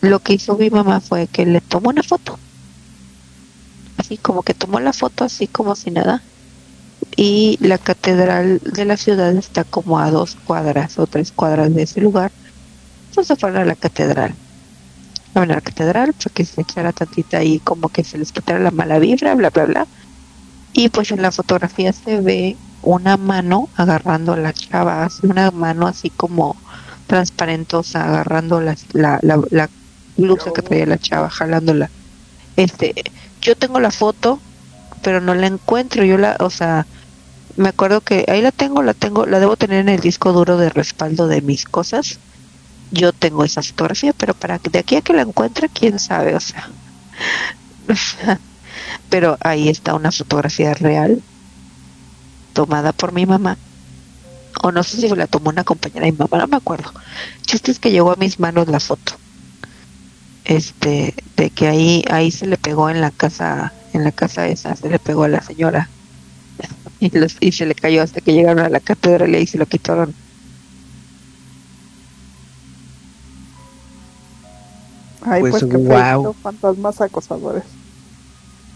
lo 0.00 0.20
que 0.20 0.34
hizo 0.34 0.56
mi 0.56 0.70
mamá 0.70 1.00
fue 1.00 1.26
que 1.26 1.46
le 1.46 1.60
tomó 1.60 1.90
una 1.90 2.02
foto 2.02 2.38
así 3.96 4.18
como 4.18 4.42
que 4.42 4.54
tomó 4.54 4.80
la 4.80 4.92
foto 4.92 5.24
así 5.24 5.48
como 5.48 5.74
si 5.74 5.90
nada 5.90 6.22
y 7.16 7.56
la 7.60 7.78
catedral 7.78 8.60
de 8.60 8.84
la 8.84 8.98
ciudad 8.98 9.34
está 9.36 9.64
como 9.64 9.98
a 9.98 10.10
dos 10.10 10.36
cuadras 10.44 10.98
o 10.98 11.06
tres 11.06 11.32
cuadras 11.32 11.74
de 11.74 11.82
ese 11.82 12.00
lugar. 12.02 12.30
Entonces 13.08 13.38
fueron 13.38 13.62
a 13.62 13.64
la 13.64 13.74
catedral. 13.74 14.34
Fueron 15.32 15.50
a 15.50 15.54
la 15.54 15.60
catedral 15.62 16.12
para 16.12 16.34
que 16.34 16.44
se 16.44 16.60
echara 16.60 16.92
tantita 16.92 17.38
ahí 17.38 17.58
como 17.60 17.88
que 17.88 18.04
se 18.04 18.18
les 18.18 18.32
quitara 18.32 18.58
la 18.58 18.70
mala 18.70 18.98
vibra 18.98 19.34
bla 19.34 19.48
bla 19.50 19.64
bla. 19.64 19.86
Y 20.74 20.90
pues 20.90 21.10
en 21.10 21.22
la 21.22 21.32
fotografía 21.32 21.92
se 21.94 22.20
ve 22.20 22.58
una 22.82 23.16
mano 23.16 23.70
agarrando 23.76 24.34
a 24.34 24.36
la 24.36 24.52
chava 24.52 25.08
una 25.22 25.50
mano 25.50 25.86
así 25.86 26.10
como 26.10 26.54
transparentosa 27.06 28.04
agarrando 28.04 28.60
la, 28.60 28.76
la, 28.92 29.18
la, 29.22 29.40
la 29.50 29.70
blusa 30.16 30.52
que 30.52 30.62
traía 30.62 30.84
la 30.86 30.98
chava 30.98 31.30
jalándola. 31.30 31.90
Este 32.56 32.94
yo 33.40 33.56
tengo 33.56 33.80
la 33.80 33.90
foto 33.90 34.42
pero 35.02 35.20
no 35.20 35.34
la 35.34 35.46
encuentro 35.46 36.04
yo 36.04 36.18
la 36.18 36.36
o 36.40 36.50
sea 36.50 36.86
me 37.56 37.70
acuerdo 37.70 38.00
que 38.02 38.26
ahí 38.28 38.42
la 38.42 38.52
tengo 38.52 38.82
la 38.82 38.94
tengo 38.94 39.26
la 39.26 39.40
debo 39.40 39.56
tener 39.56 39.80
en 39.80 39.88
el 39.88 40.00
disco 40.00 40.32
duro 40.32 40.56
de 40.58 40.70
respaldo 40.70 41.26
de 41.26 41.40
mis 41.40 41.64
cosas. 41.64 42.18
Yo 42.90 43.12
tengo 43.12 43.44
esa 43.44 43.62
fotografía 43.62 44.12
pero 44.12 44.34
para 44.34 44.58
que 44.58 44.70
de 44.70 44.78
aquí 44.78 44.96
a 44.96 45.02
que 45.02 45.12
la 45.12 45.22
encuentre 45.22 45.68
quién 45.68 45.98
sabe 45.98 46.34
o 46.36 46.40
sea. 46.40 46.68
Pero 49.08 49.38
ahí 49.40 49.68
está 49.68 49.94
una 49.94 50.12
fotografía 50.12 50.74
real 50.74 51.22
tomada 52.52 52.92
por 52.92 53.12
mi 53.12 53.26
mamá. 53.26 53.56
O 54.62 54.72
no 54.72 54.82
sé 54.82 54.96
si 54.96 55.08
la 55.14 55.26
tomó 55.26 55.50
una 55.50 55.64
compañera 55.64 56.06
de 56.06 56.12
mi 56.12 56.18
mamá 56.18 56.38
no 56.38 56.46
me 56.46 56.56
acuerdo. 56.56 56.92
Chiste 57.42 57.70
es 57.70 57.78
que 57.78 57.90
llegó 57.90 58.12
a 58.12 58.16
mis 58.16 58.38
manos 58.38 58.68
la 58.68 58.80
foto. 58.80 59.14
Este 60.44 61.14
de 61.36 61.50
que 61.50 61.68
ahí 61.68 62.04
ahí 62.10 62.30
se 62.30 62.46
le 62.46 62.56
pegó 62.58 62.90
en 62.90 63.00
la 63.00 63.10
casa 63.10 63.72
en 63.92 64.04
la 64.04 64.12
casa 64.12 64.46
esa 64.46 64.76
se 64.76 64.88
le 64.88 64.98
pegó 64.98 65.24
a 65.24 65.28
la 65.28 65.42
señora 65.42 65.88
y, 67.00 67.16
los- 67.18 67.36
y 67.40 67.52
se 67.52 67.66
le 67.66 67.74
cayó 67.74 68.02
hasta 68.02 68.20
que 68.20 68.32
llegaron 68.32 68.64
a 68.64 68.68
la 68.68 68.80
catedral 68.80 69.30
y 69.32 69.36
ahí 69.36 69.46
se 69.46 69.58
lo 69.58 69.66
quitaron 69.66 70.16
Ay, 75.20 75.44
Pues, 75.44 75.50
pues, 75.50 75.66
qué 75.66 75.78
feito, 75.78 76.34
fantasmas 76.42 77.00
acosadores. 77.02 77.78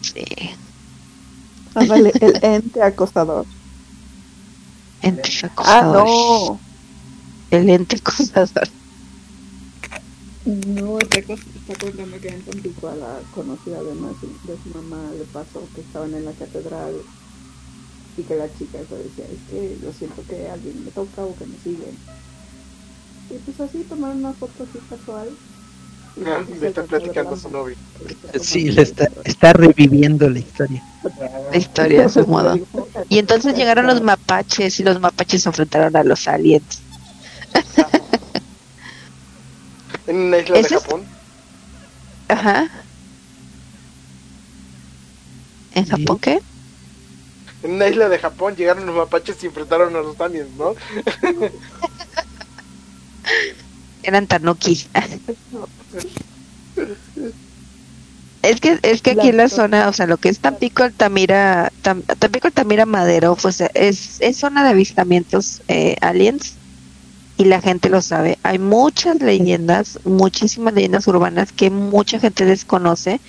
sí 0.02 0.24
Ándale, 1.74 2.16
el 2.20 2.39
ente 2.42 2.81
acosador. 2.81 3.49
entes 5.08 5.44
Ah, 5.62 5.82
acosadores 5.82 5.82
no. 5.84 6.65
el 7.50 7.70
ente 7.70 7.97
acosador 7.97 8.68
No, 10.44 10.99
está, 11.00 11.24
co- 11.24 11.34
está 11.55 11.76
contando 11.78 12.20
que 12.20 12.28
en 12.28 12.44
Tampico 12.44 12.89
a 12.89 12.97
la 12.97 13.26
conocida 13.31 13.82
de, 13.82 13.94
ma- 13.94 14.16
de 14.20 14.58
su 14.58 14.70
mamá 14.70 15.12
le 15.15 15.26
pasó 15.26 15.70
que 15.73 15.81
estaban 15.82 16.15
en 16.15 16.24
la 16.26 16.34
catedral 16.36 17.07
y 18.20 18.26
que 18.26 18.36
la 18.36 18.52
chica 18.52 18.81
eso 18.81 18.97
decía, 18.99 19.26
es 19.28 19.44
que 19.44 19.78
yo 19.81 19.92
siento 19.92 20.26
que 20.26 20.49
alguien 20.49 20.84
me 20.84 20.92
toca 20.92 21.26
o 21.26 21.36
que 21.36 21.47
me 21.47 21.58
sigue. 21.58 22.00
Y 23.31 23.39
pues 23.39 23.60
así 23.60 23.86
tomaron 23.86 24.18
una 24.18 24.34
foto 24.34 24.65
así 24.65 24.84
casual. 24.84 25.40
y 26.16 26.24
Ah, 26.26 26.42
pues 26.47 26.60
le 26.60 26.68
está 26.68 26.86
platicando 26.86 27.34
a 27.34 27.39
su 27.39 27.50
novio. 27.50 27.76
sí 28.40 28.70
le 28.70 28.82
está, 28.82 29.07
está 29.24 29.52
reviviendo 29.52 30.28
la 30.28 30.39
historia 30.40 30.84
la 31.50 31.58
historia 31.58 32.07
a 32.07 32.08
su 32.08 32.26
modo 32.26 32.60
y 33.08 33.18
entonces 33.18 33.55
llegaron 33.55 33.86
los 33.86 34.02
mapaches 34.02 34.81
y 34.81 34.84
los 34.84 35.00
mapaches 35.00 35.42
se 35.42 35.49
enfrentaron 35.50 35.97
a 35.97 36.05
los 36.05 36.26
aliens 36.28 36.89
En 40.07 40.16
una 40.16 40.39
isla 40.40 40.60
de 40.60 40.68
Japón. 40.70 41.10
ajá 42.28 42.68
en. 45.70 45.86
Japón 45.86 46.18
qué 46.20 46.39
En 47.62 47.72
una 47.72 47.89
isla 47.89 48.08
de 48.08 48.18
Japón 48.18 48.56
llegaron 48.56 48.86
los 48.86 48.94
mapaches 48.97 49.42
y 49.42 49.47
enfrentaron 49.47 49.94
a 49.97 50.00
los 50.00 50.18
aliens, 50.20 50.50
¿no? 50.56 50.74
eran 54.02 54.26
tanukis 54.26 54.89
Es 58.42 58.60
que, 58.60 58.78
es 58.82 59.02
que 59.02 59.10
aquí 59.12 59.28
en 59.28 59.36
la 59.36 59.48
zona, 59.50 59.89
o 59.89 59.92
sea, 59.92 60.06
lo 60.06 60.16
que 60.16 60.30
es 60.30 60.40
Tampico, 60.40 60.82
Altamira, 60.82 61.70
Tam- 61.82 62.05
Tampico, 62.18 62.48
Altamira, 62.48 62.86
Madero, 62.86 63.36
pues 63.36 63.60
es, 63.74 64.16
es 64.20 64.36
zona 64.39 64.64
de 64.64 64.70
avistamientos 64.70 65.62
eh, 65.68 65.97
aliens 66.00 66.56
y 67.36 67.44
la 67.47 67.60
gente 67.60 67.90
lo 67.90 68.00
sabe. 68.02 68.39
Hay 68.42 68.58
muchas 68.58 69.20
leyendas, 69.20 69.98
muchísimas 70.05 70.72
leyendas 70.74 71.06
urbanas 71.08 71.52
que 71.52 71.68
mucha 71.70 72.18
gente 72.20 72.47
desconoce, 72.47 73.20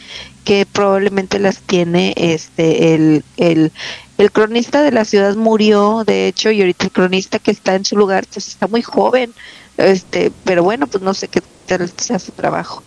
que 0.45 0.65
probablemente 0.65 1.39
las 1.39 1.61
tiene 1.61 2.13
este 2.17 2.95
el, 2.95 3.25
el, 3.37 3.73
el 4.21 4.31
cronista 4.31 4.83
de 4.83 4.91
la 4.91 5.03
ciudad 5.03 5.35
murió, 5.35 6.03
de 6.05 6.27
hecho, 6.27 6.51
y 6.51 6.61
ahorita 6.61 6.85
el 6.85 6.91
cronista 6.91 7.39
que 7.39 7.49
está 7.49 7.73
en 7.73 7.85
su 7.85 7.97
lugar, 7.97 8.27
pues 8.31 8.47
está 8.49 8.67
muy 8.67 8.83
joven, 8.83 9.33
este, 9.77 10.31
pero 10.43 10.61
bueno, 10.61 10.85
pues 10.85 11.03
no 11.03 11.15
sé 11.15 11.27
qué 11.27 11.41
tal 11.65 11.91
sea 11.97 12.19
su 12.19 12.31
trabajo. 12.31 12.83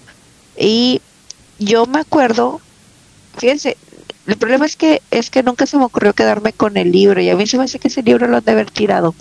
Y 0.57 1.03
yo 1.59 1.87
me 1.87 1.99
acuerdo, 1.99 2.61
fíjense, 3.37 3.77
el 4.29 4.37
problema 4.37 4.65
es 4.65 4.77
que 4.77 5.03
es 5.11 5.29
que 5.31 5.43
nunca 5.43 5.67
se 5.67 5.77
me 5.77 5.83
ocurrió 5.83 6.13
quedarme 6.13 6.53
con 6.53 6.77
el 6.77 6.93
libro 6.93 7.21
y 7.21 7.29
a 7.29 7.35
mí 7.37 7.49
se 7.49 7.59
me 7.59 7.65
hace 7.65 7.81
que 7.81 7.89
ese 7.89 8.05
libro 8.05 8.29
lo 8.29 8.37
han 8.37 8.45
de 8.45 8.53
haber 8.53 8.71
tirado. 8.71 9.13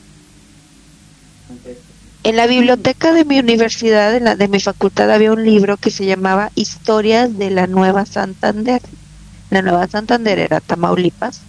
En 2.22 2.36
la 2.36 2.46
biblioteca 2.46 3.12
de 3.14 3.26
mi 3.26 3.40
universidad, 3.40 4.16
en 4.16 4.26
la 4.26 4.36
de 4.36 4.48
mi 4.48 4.60
facultad, 4.60 5.10
había 5.10 5.34
un 5.34 5.44
libro 5.44 5.78
que 5.78 5.90
se 5.90 6.06
llamaba 6.06 6.52
Historias 6.54 7.40
de 7.40 7.50
la 7.50 7.66
Nueva 7.66 8.06
Santander. 8.06 8.84
La 9.50 9.64
Nueva 9.64 9.88
Santander 9.88 10.38
era 10.38 10.60
Tamaulipas. 10.62 11.42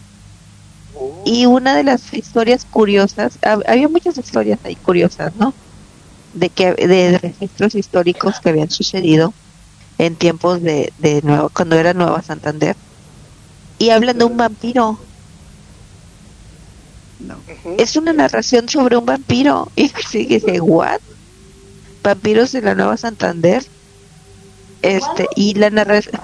Y 1.25 1.47
una 1.47 1.77
de 1.77 1.85
las 1.85 2.13
historias 2.13 2.65
curiosas, 2.67 3.39
hab- 3.43 3.65
había 3.67 3.89
muchas 3.89 4.19
historias 4.19 4.61
ahí 4.65 4.77
curiosas, 4.77 5.35
¿no? 5.35 5.57
de 6.33 6.51
que 6.51 6.75
de 6.75 7.19
registros 7.19 7.75
históricos 7.77 8.41
que 8.41 8.51
habían 8.51 8.71
sucedido 8.71 9.37
en 9.99 10.17
tiempos 10.19 10.63
de, 10.63 10.93
de 10.97 11.23
nuevo, 11.23 11.51
cuando 11.51 11.77
era 11.77 11.95
Nueva 11.95 12.23
Santander. 12.23 12.77
Y 13.79 13.91
hablan 13.91 14.19
de 14.19 14.25
un 14.25 14.37
vampiro. 14.37 14.99
No. 17.19 17.45
Es 17.77 17.97
una 17.97 18.13
narración 18.13 18.69
sobre 18.69 18.97
un 18.97 19.05
vampiro. 19.07 19.73
Y 19.77 19.89
sigue 19.89 20.37
dice, 20.37 20.61
¿what? 20.61 21.01
Vampiros 22.05 22.53
de 22.53 22.63
la 22.63 22.77
Nueva 22.77 22.97
Santander. 22.97 23.65
Este, 24.83 25.27
y 25.35 25.55
la 25.55 25.71
narración. 25.71 26.21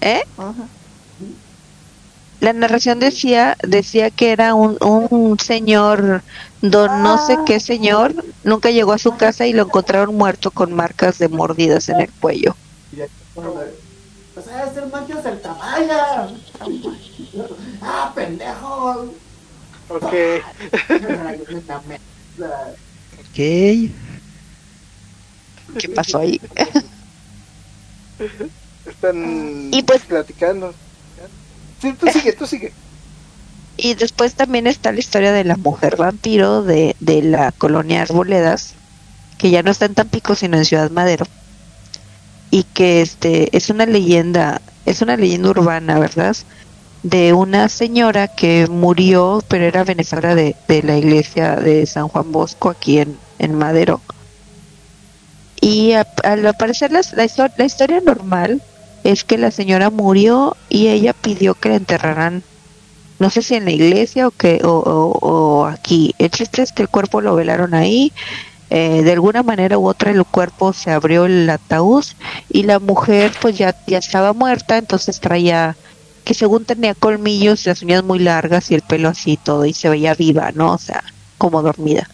¿Eh? 0.00 0.22
Ajá. 0.36 0.70
La 2.40 2.52
narración 2.52 3.00
decía 3.00 3.56
decía 3.64 4.10
que 4.10 4.30
era 4.30 4.54
un, 4.54 4.76
un 4.80 5.38
señor, 5.40 6.22
don 6.62 7.02
no 7.02 7.26
sé 7.26 7.36
qué 7.46 7.58
señor, 7.58 8.14
nunca 8.44 8.70
llegó 8.70 8.92
a 8.92 8.98
su 8.98 9.16
casa 9.16 9.46
y 9.46 9.52
lo 9.52 9.64
encontraron 9.64 10.14
muerto 10.14 10.52
con 10.52 10.72
marcas 10.72 11.18
de 11.18 11.28
mordidas 11.28 11.88
en 11.88 12.00
el 12.00 12.12
cuello. 12.12 12.54
Pues 14.34 14.46
es 14.46 14.76
el 14.76 14.88
mancho 14.90 15.20
del 15.20 15.40
Tamaya. 15.40 16.28
Ah, 17.82 18.12
pendejo. 18.14 19.12
Ok. 19.88 20.12
Ok. 23.30 23.34
¿Qué 23.34 23.90
pasó 25.94 26.18
ahí? 26.20 26.40
Están 28.86 29.70
Y 29.72 29.82
pues- 29.82 30.02
platicando. 30.02 30.72
Sigue, 31.78 31.96
sigue. 32.46 32.74
Y 33.76 33.94
después 33.94 34.34
también 34.34 34.66
está 34.66 34.92
la 34.92 34.98
historia 35.00 35.32
de 35.32 35.44
la 35.44 35.56
mujer 35.56 35.96
vampiro 35.96 36.62
de, 36.64 36.96
de 37.00 37.22
la 37.22 37.52
colonia 37.52 38.02
Arboledas, 38.02 38.76
que 39.38 39.50
ya 39.50 39.62
no 39.62 39.70
está 39.70 39.86
en 39.86 39.94
Tampico, 39.94 40.34
sino 40.34 40.56
en 40.58 40.64
Ciudad 40.66 40.90
Madero. 40.90 41.26
Y 42.50 42.64
que 42.64 43.02
este 43.02 43.54
es 43.56 43.70
una 43.70 43.86
leyenda, 43.86 44.62
es 44.84 45.02
una 45.02 45.16
leyenda 45.16 45.50
urbana, 45.50 45.98
¿verdad? 45.98 46.36
De 47.02 47.32
una 47.34 47.68
señora 47.68 48.28
que 48.28 48.66
murió, 48.68 49.44
pero 49.48 49.64
era 49.66 49.84
benefactora 49.84 50.34
de, 50.34 50.56
de 50.68 50.82
la 50.82 50.96
iglesia 50.98 51.56
de 51.56 51.86
San 51.86 52.08
Juan 52.08 52.32
Bosco 52.32 52.70
aquí 52.70 52.98
en, 53.00 53.20
en 53.38 53.54
Madero. 53.54 54.02
Y 55.60 55.92
al 55.92 56.54
parecer 56.58 56.92
la, 56.92 57.00
la 57.56 57.64
historia 57.64 58.00
normal 58.00 58.62
es 59.02 59.24
que 59.24 59.38
la 59.38 59.50
señora 59.50 59.90
murió 59.90 60.58
y 60.68 60.88
ella 60.88 61.14
pidió 61.14 61.54
que 61.56 61.70
la 61.70 61.76
enterraran 61.76 62.44
no 63.18 63.30
sé 63.30 63.42
si 63.42 63.54
en 63.56 63.64
la 63.64 63.72
iglesia 63.72 64.28
o 64.28 64.32
que 64.32 64.60
o, 64.64 64.70
o- 64.70 65.18
o 65.20 65.66
aquí. 65.66 66.14
El 66.18 66.30
chiste 66.30 66.62
es 66.62 66.72
que 66.72 66.82
el 66.82 66.88
cuerpo 66.90 67.20
lo 67.20 67.34
velaron 67.36 67.74
ahí 67.74 68.12
eh, 68.70 69.02
de 69.02 69.12
alguna 69.12 69.42
manera 69.42 69.78
u 69.78 69.88
otra 69.88 70.10
el 70.12 70.24
cuerpo 70.26 70.72
se 70.72 70.90
abrió 70.92 71.26
el 71.26 71.48
ataúd 71.50 72.04
y 72.48 72.64
la 72.64 72.80
mujer 72.80 73.32
pues 73.40 73.56
ya 73.58 73.74
ya 73.86 73.98
estaba 73.98 74.32
muerta 74.34 74.78
entonces 74.78 75.20
traía 75.20 75.78
que 76.24 76.34
según 76.34 76.66
tenía 76.66 76.94
colmillos 76.94 77.66
las 77.66 77.82
uñas 77.82 78.04
muy 78.04 78.18
largas 78.20 78.70
y 78.70 78.74
el 78.74 78.82
pelo 78.82 79.08
así 79.10 79.38
todo 79.38 79.64
y 79.66 79.74
se 79.74 79.88
veía 79.90 80.14
viva 80.14 80.52
no 80.52 80.74
o 80.74 80.78
sea 80.78 81.02
como 81.38 81.62
dormida 81.62 82.08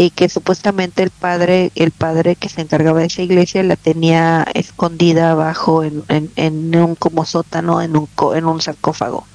y 0.00 0.08
que 0.08 0.30
supuestamente 0.30 1.02
el 1.02 1.10
padre 1.10 1.72
el 1.74 1.90
padre 1.90 2.34
que 2.34 2.48
se 2.48 2.62
encargaba 2.62 3.00
de 3.00 3.06
esa 3.08 3.20
iglesia 3.20 3.62
la 3.62 3.76
tenía 3.76 4.46
escondida 4.54 5.32
abajo 5.32 5.84
en, 5.84 6.02
en, 6.08 6.74
un 6.74 6.94
como 6.94 7.26
sótano 7.26 7.82
en 7.82 7.94
un 7.98 8.08
en 8.34 8.46
un 8.46 8.62
sarcófago 8.62 9.26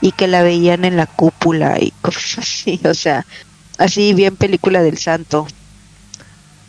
y 0.00 0.12
que 0.12 0.26
la 0.26 0.42
veían 0.42 0.86
en 0.86 0.96
la 0.96 1.04
cúpula 1.04 1.78
y 1.78 1.90
cosas 2.00 2.38
así, 2.38 2.80
o 2.86 2.94
sea, 2.94 3.26
así 3.76 4.14
bien 4.14 4.36
película 4.36 4.82
del 4.82 4.96
santo. 4.96 5.46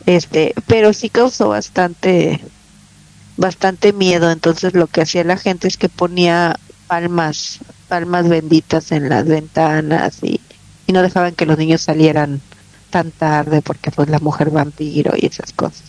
Este, 0.06 0.53
pero 0.68 0.92
sí 0.92 1.10
causó 1.10 1.48
bastante 1.48 2.42
bastante 3.38 3.93
miedo, 3.93 4.30
entonces 4.30 4.74
lo 4.74 4.88
que 4.88 5.03
hacía 5.03 5.24
la 5.24 5.38
gente 5.38 5.69
es 5.69 5.77
que 5.77 5.88
ponía 5.88 6.60
palmas, 6.88 7.60
palmas 7.88 8.27
benditas 8.27 8.92
en 8.92 9.08
las 9.08 9.26
ventanas 9.26 10.22
y, 10.22 10.42
y 10.85 10.92
no 10.92 11.01
dejaban 11.01 11.34
que 11.34 11.45
los 11.45 11.58
niños 11.58 11.80
salieran 11.80 12.42
tan 12.92 13.11
tarde 13.11 13.61
porque 13.64 13.90
pues 13.92 14.08
la 14.10 14.20
mujer 14.20 14.52
vampiro 14.52 15.14
y 15.18 15.26
esas 15.26 15.52
cosas. 15.53 15.84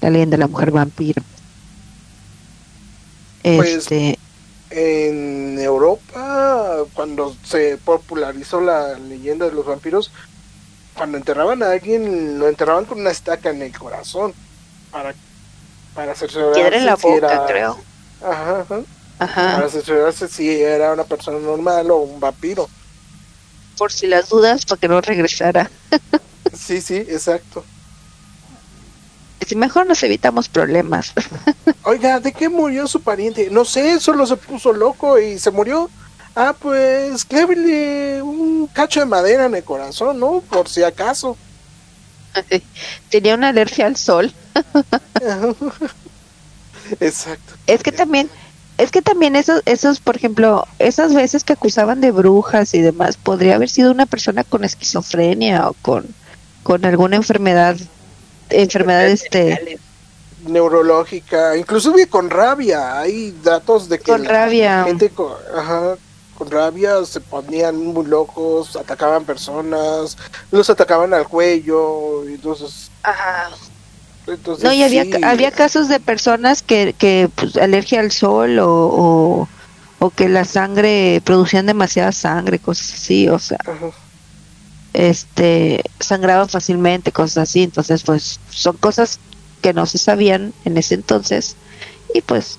La 0.00 0.10
leyenda 0.10 0.36
de 0.36 0.40
la 0.42 0.46
mujer 0.48 0.70
vampiro. 0.70 1.22
Pues, 3.42 3.68
Este, 3.70 4.18
En 4.70 5.58
Europa, 5.60 6.78
cuando 6.94 7.34
se 7.44 7.78
popularizó 7.78 8.60
la 8.60 8.98
leyenda 8.98 9.46
de 9.46 9.52
los 9.52 9.64
vampiros, 9.64 10.10
cuando 10.94 11.16
enterraban 11.18 11.62
a 11.62 11.70
alguien, 11.70 12.38
lo 12.38 12.48
enterraban 12.48 12.84
con 12.84 13.00
una 13.00 13.10
estaca 13.10 13.50
en 13.50 13.62
el 13.62 13.76
corazón 13.76 14.34
para, 14.90 15.14
para 15.94 16.14
cerciorarse 16.14 16.80
la 16.80 16.96
si 16.96 17.02
boca, 17.06 17.16
era- 17.32 17.46
creo. 17.46 17.78
Ajá, 18.22 18.60
ajá. 18.60 18.80
Ajá. 19.18 19.56
Para 19.56 19.68
cerciorarse 19.70 20.28
si 20.28 20.50
era 20.62 20.92
una 20.92 21.04
persona 21.04 21.38
normal 21.38 21.90
o 21.90 21.96
un 21.98 22.18
vampiro. 22.20 22.68
por 23.78 23.92
si 23.92 24.06
las 24.06 24.28
dudas 24.30 24.64
para 24.66 24.80
que 24.80 24.88
no 24.88 25.00
regresara. 25.00 25.70
Sí, 26.54 26.80
sí, 26.80 26.96
exacto. 26.96 27.64
Si 29.46 29.54
mejor 29.54 29.86
nos 29.86 30.02
evitamos 30.02 30.48
problemas. 30.48 31.12
Oiga, 31.84 32.20
¿de 32.20 32.32
qué 32.32 32.48
murió 32.48 32.86
su 32.88 33.00
pariente? 33.00 33.48
No 33.50 33.64
sé, 33.64 34.00
solo 34.00 34.26
se 34.26 34.36
puso 34.36 34.72
loco 34.72 35.18
y 35.18 35.38
se 35.38 35.50
murió. 35.50 35.88
Ah, 36.34 36.54
pues 36.58 37.24
clévele 37.24 38.22
un 38.22 38.66
cacho 38.66 39.00
de 39.00 39.06
madera 39.06 39.46
en 39.46 39.54
el 39.54 39.64
corazón, 39.64 40.18
¿no? 40.18 40.40
Por 40.40 40.68
si 40.68 40.82
acaso. 40.82 41.36
Tenía 43.08 43.34
una 43.34 43.48
alergia 43.48 43.86
al 43.86 43.96
sol. 43.96 44.32
Exacto. 47.00 47.54
Es 47.66 47.82
que 47.82 47.92
también, 47.92 48.28
es 48.78 48.90
que 48.90 49.00
también 49.00 49.36
esos, 49.36 49.62
esos, 49.64 50.00
por 50.00 50.16
ejemplo, 50.16 50.66
esas 50.78 51.14
veces 51.14 51.44
que 51.44 51.54
acusaban 51.54 52.00
de 52.00 52.10
brujas 52.10 52.74
y 52.74 52.80
demás, 52.80 53.16
podría 53.16 53.54
haber 53.54 53.70
sido 53.70 53.90
una 53.90 54.06
persona 54.06 54.44
con 54.44 54.64
esquizofrenia 54.64 55.68
o 55.68 55.74
con, 55.74 56.06
con 56.66 56.84
alguna 56.84 57.14
enfermedad, 57.14 57.76
enfermedad 58.50 59.06
este, 59.06 59.78
Neurológica, 60.48 61.56
inclusive 61.56 62.08
con 62.08 62.28
rabia. 62.28 62.98
Hay 62.98 63.30
datos 63.44 63.88
de 63.88 64.00
que 64.00 64.10
con 64.10 64.24
la 64.24 64.30
rabia. 64.30 64.82
gente 64.82 65.10
con, 65.10 65.32
ajá, 65.56 65.94
con 66.36 66.50
rabia 66.50 67.04
se 67.04 67.20
ponían 67.20 67.76
muy 67.76 68.04
locos, 68.04 68.74
atacaban 68.74 69.24
personas, 69.24 70.18
los 70.50 70.68
atacaban 70.68 71.14
al 71.14 71.28
cuello, 71.28 72.28
y 72.28 72.34
entonces... 72.34 72.90
Ajá. 73.04 73.50
entonces 74.26 74.64
No, 74.64 74.72
y 74.72 74.82
había, 74.82 75.04
sí. 75.04 75.12
había 75.22 75.52
casos 75.52 75.88
de 75.88 76.00
personas 76.00 76.62
que, 76.62 76.94
que 76.94 77.30
pues, 77.32 77.56
alergia 77.56 78.00
al 78.00 78.10
sol 78.10 78.58
o, 78.58 78.68
o, 78.68 79.48
o 80.00 80.10
que 80.10 80.28
la 80.28 80.44
sangre, 80.44 81.22
producían 81.24 81.66
demasiada 81.66 82.10
sangre, 82.10 82.58
cosas 82.58 82.92
así, 82.92 83.28
o 83.28 83.38
sea, 83.38 83.58
Ajá. 83.64 83.92
Este, 84.96 85.82
sangraban 86.00 86.48
fácilmente, 86.48 87.12
cosas 87.12 87.48
así, 87.48 87.62
entonces 87.62 88.02
pues 88.02 88.40
son 88.50 88.78
cosas 88.78 89.18
que 89.60 89.74
no 89.74 89.84
se 89.84 89.98
sabían 89.98 90.54
en 90.64 90.78
ese 90.78 90.94
entonces. 90.94 91.54
Y 92.14 92.22
pues, 92.22 92.56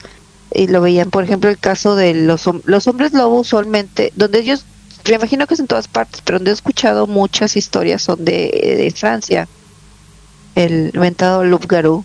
y 0.54 0.68
lo 0.68 0.82
veían, 0.82 1.10
por 1.10 1.24
ejemplo, 1.24 1.50
el 1.50 1.58
caso 1.58 1.96
de 1.96 2.14
los, 2.14 2.48
los 2.66 2.88
hombres 2.88 3.14
lobo 3.14 3.40
usualmente, 3.40 4.14
donde 4.16 4.40
ellos, 4.40 4.66
me 5.10 5.16
imagino 5.16 5.48
que 5.48 5.56
es 5.56 5.60
en 5.60 5.68
todas 5.68 5.88
partes, 5.88 6.22
pero 6.24 6.38
donde 6.38 6.52
he 6.52 6.54
escuchado 6.54 7.08
muchas 7.08 7.58
historias 7.58 8.04
son 8.04 8.24
de, 8.24 8.34
de 8.78 8.94
Francia, 8.96 9.48
el 10.54 10.92
inventado 10.94 11.44
Loup-Garou, 11.44 12.04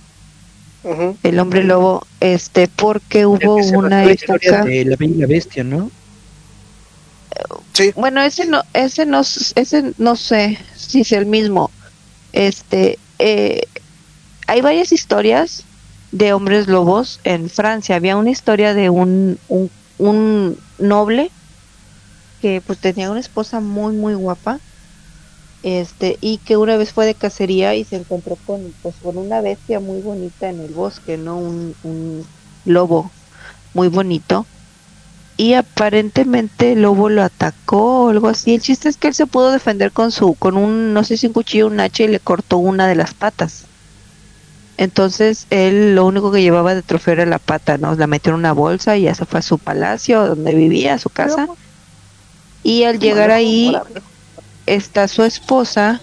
Ujú. 0.85 1.17
el 1.23 1.39
hombre 1.39 1.63
lobo, 1.63 2.07
este, 2.21 2.69
porque 2.69 3.27
hubo 3.27 3.57
una 3.57 4.11
historia 4.11 4.49
época, 4.49 4.65
de 4.65 4.85
la 4.87 4.97
Bella 4.97 5.27
Bestia, 5.27 5.63
¿no? 5.63 5.91
Sí, 7.73 7.93
bueno, 7.97 8.21
ese 8.23 8.47
no, 8.47 8.63
ese 8.75 9.07
no, 9.07 9.23
ese 9.55 9.95
no 9.99 10.17
sé 10.17 10.59
si 10.77 11.01
es 11.01 11.13
el 11.13 11.27
mismo, 11.27 11.71
este, 12.33 12.99
eh, 13.19 13.63
hay 14.47 14.61
varias 14.61 14.93
historias 14.93 15.65
de 16.13 16.33
hombres 16.33 16.69
lobos 16.69 17.21
en 17.25 17.49
Francia, 17.51 17.97
había 17.97 18.17
una 18.17 18.31
historia 18.31 18.75
de 18.75 18.91
un, 18.91 19.39
un, 19.49 19.71
un 19.99 20.59
noble 20.79 21.31
que 22.41 22.61
pues 22.61 22.79
tenía 22.79 23.11
una 23.11 23.21
esposa 23.21 23.61
muy 23.61 23.95
muy 23.95 24.15
guapa, 24.15 24.61
este, 25.63 26.19
y 26.21 26.39
que 26.39 26.57
una 26.57 26.77
vez 26.77 26.93
fue 26.93 27.07
de 27.07 27.15
cacería 27.15 27.75
y 27.75 27.85
se 27.85 27.97
encontró 27.97 28.37
con, 28.47 28.75
pues, 28.83 28.97
con 29.03 29.17
una 29.17 29.41
bestia 29.41 29.81
muy 29.81 30.01
bonita 30.01 30.49
en 30.51 30.61
el 30.61 30.73
bosque, 30.73 31.17
¿no? 31.17 31.39
Un, 31.39 31.75
un 31.85 32.27
lobo 32.65 33.11
muy 33.75 33.89
bonito. 33.89 34.47
Y 35.37 35.55
aparentemente 35.55 36.73
el 36.73 36.83
lobo 36.83 37.09
lo 37.09 37.23
atacó 37.23 38.05
o 38.05 38.11
algo 38.11 38.29
así. 38.29 38.55
El 38.55 38.61
chiste 38.61 38.89
es 38.89 38.97
que 38.97 39.09
él 39.09 39.15
se 39.15 39.27
pudo 39.27 39.51
defender 39.51 39.93
con 39.93 40.13
su, 40.13 40.35
con 40.35 40.57
un, 40.57 40.93
no 40.93 41.05
sé 41.05 41.17
si 41.17 41.27
un 41.27 41.33
cuchillo 41.33 41.67
un 41.67 41.81
hacha 41.81 42.05
y 42.05 42.09
le 42.09 42.21
cortó 42.21 42.59
una 42.59 42.87
de 42.87 42.95
las 42.95 43.15
patas. 43.15 43.65
Entonces 44.77 45.47
él 45.51 45.95
lo 45.95 46.07
único 46.07 46.33
que 46.33 46.43
llevaba 46.43 46.75
de 46.75 46.83
trofeo 46.83 47.15
era 47.15 47.27
la 47.27 47.39
pata, 47.39 47.79
¿no? 47.79 47.95
La 47.95 48.07
metió 48.07 48.31
en 48.31 48.39
una 48.39 48.53
bolsa 48.53 48.97
y 48.97 49.03
ya 49.03 49.15
se 49.15 49.27
fue 49.27 49.41
a 49.41 49.43
su 49.43 49.59
palacio 49.59 50.27
donde 50.27 50.55
vivía, 50.55 50.95
a 50.95 50.99
su 50.99 51.09
casa. 51.09 51.49
Y 52.63 52.85
al 52.85 52.99
llegar 52.99 53.31
ahí 53.31 53.75
está 54.67 55.09
su 55.09 55.25
esposa 55.25 56.01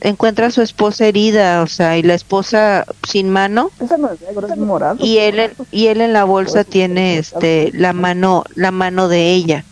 encuentra 0.00 0.46
a 0.46 0.50
su 0.50 0.62
esposa 0.62 1.06
herida, 1.06 1.62
o 1.62 1.66
sea, 1.66 1.96
y 1.98 2.02
la 2.02 2.14
esposa 2.14 2.84
sin 3.06 3.30
mano 3.30 3.70
Esa 3.80 3.96
no 3.96 4.12
es 4.12 4.20
negro, 4.20 4.46
es 4.46 4.56
morado. 4.56 4.96
y 4.98 5.18
él 5.18 5.38
en- 5.38 5.54
y 5.70 5.86
él 5.86 6.00
en 6.00 6.12
la 6.12 6.24
bolsa 6.24 6.64
tiene 6.64 7.18
este 7.18 7.70
la 7.74 7.92
mano 7.92 8.44
la 8.54 8.70
mano 8.70 9.08
de 9.08 9.32
ella. 9.34 9.64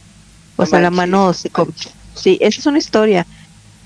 O 0.57 0.67
sea, 0.67 0.81
la 0.81 0.91
mano 0.91 1.33
sí, 2.15 2.39
esa 2.41 2.61
es 2.61 2.67
una 2.67 2.79
historia. 2.79 3.27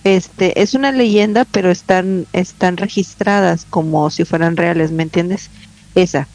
Este, 0.05 0.60
es 0.62 0.75
una 0.75 0.92
leyenda, 0.92 1.44
pero 1.50 1.70
están 1.70 2.26
están 2.33 2.76
registradas 2.76 3.67
como 3.68 4.10
si 4.10 4.25
fueran 4.25 4.57
reales, 4.57 4.92
¿me 4.92 5.02
entiendes? 5.02 5.50
Esa. 5.94 6.28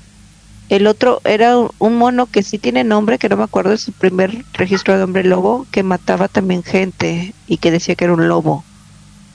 El 0.69 0.87
otro 0.87 1.21
era 1.23 1.57
un- 1.57 1.69
un 1.77 1.97
mono 1.97 2.27
que 2.27 2.41
sí 2.43 2.57
tiene 2.57 2.83
nombre, 2.83 3.17
que 3.19 3.29
no 3.29 3.37
me 3.37 3.43
acuerdo, 3.43 3.73
es 3.73 3.81
su 3.81 3.93
primer 3.93 4.43
registro 4.53 4.97
de 4.97 5.03
hombre 5.03 5.23
lobo, 5.23 5.67
que 5.71 5.83
mataba 5.83 6.27
también 6.27 6.63
gente 6.63 7.33
y 7.47 7.57
que 7.57 7.71
decía 7.71 7.95
que 7.95 8.05
era 8.05 8.13
un 8.13 8.27
lobo, 8.27 8.63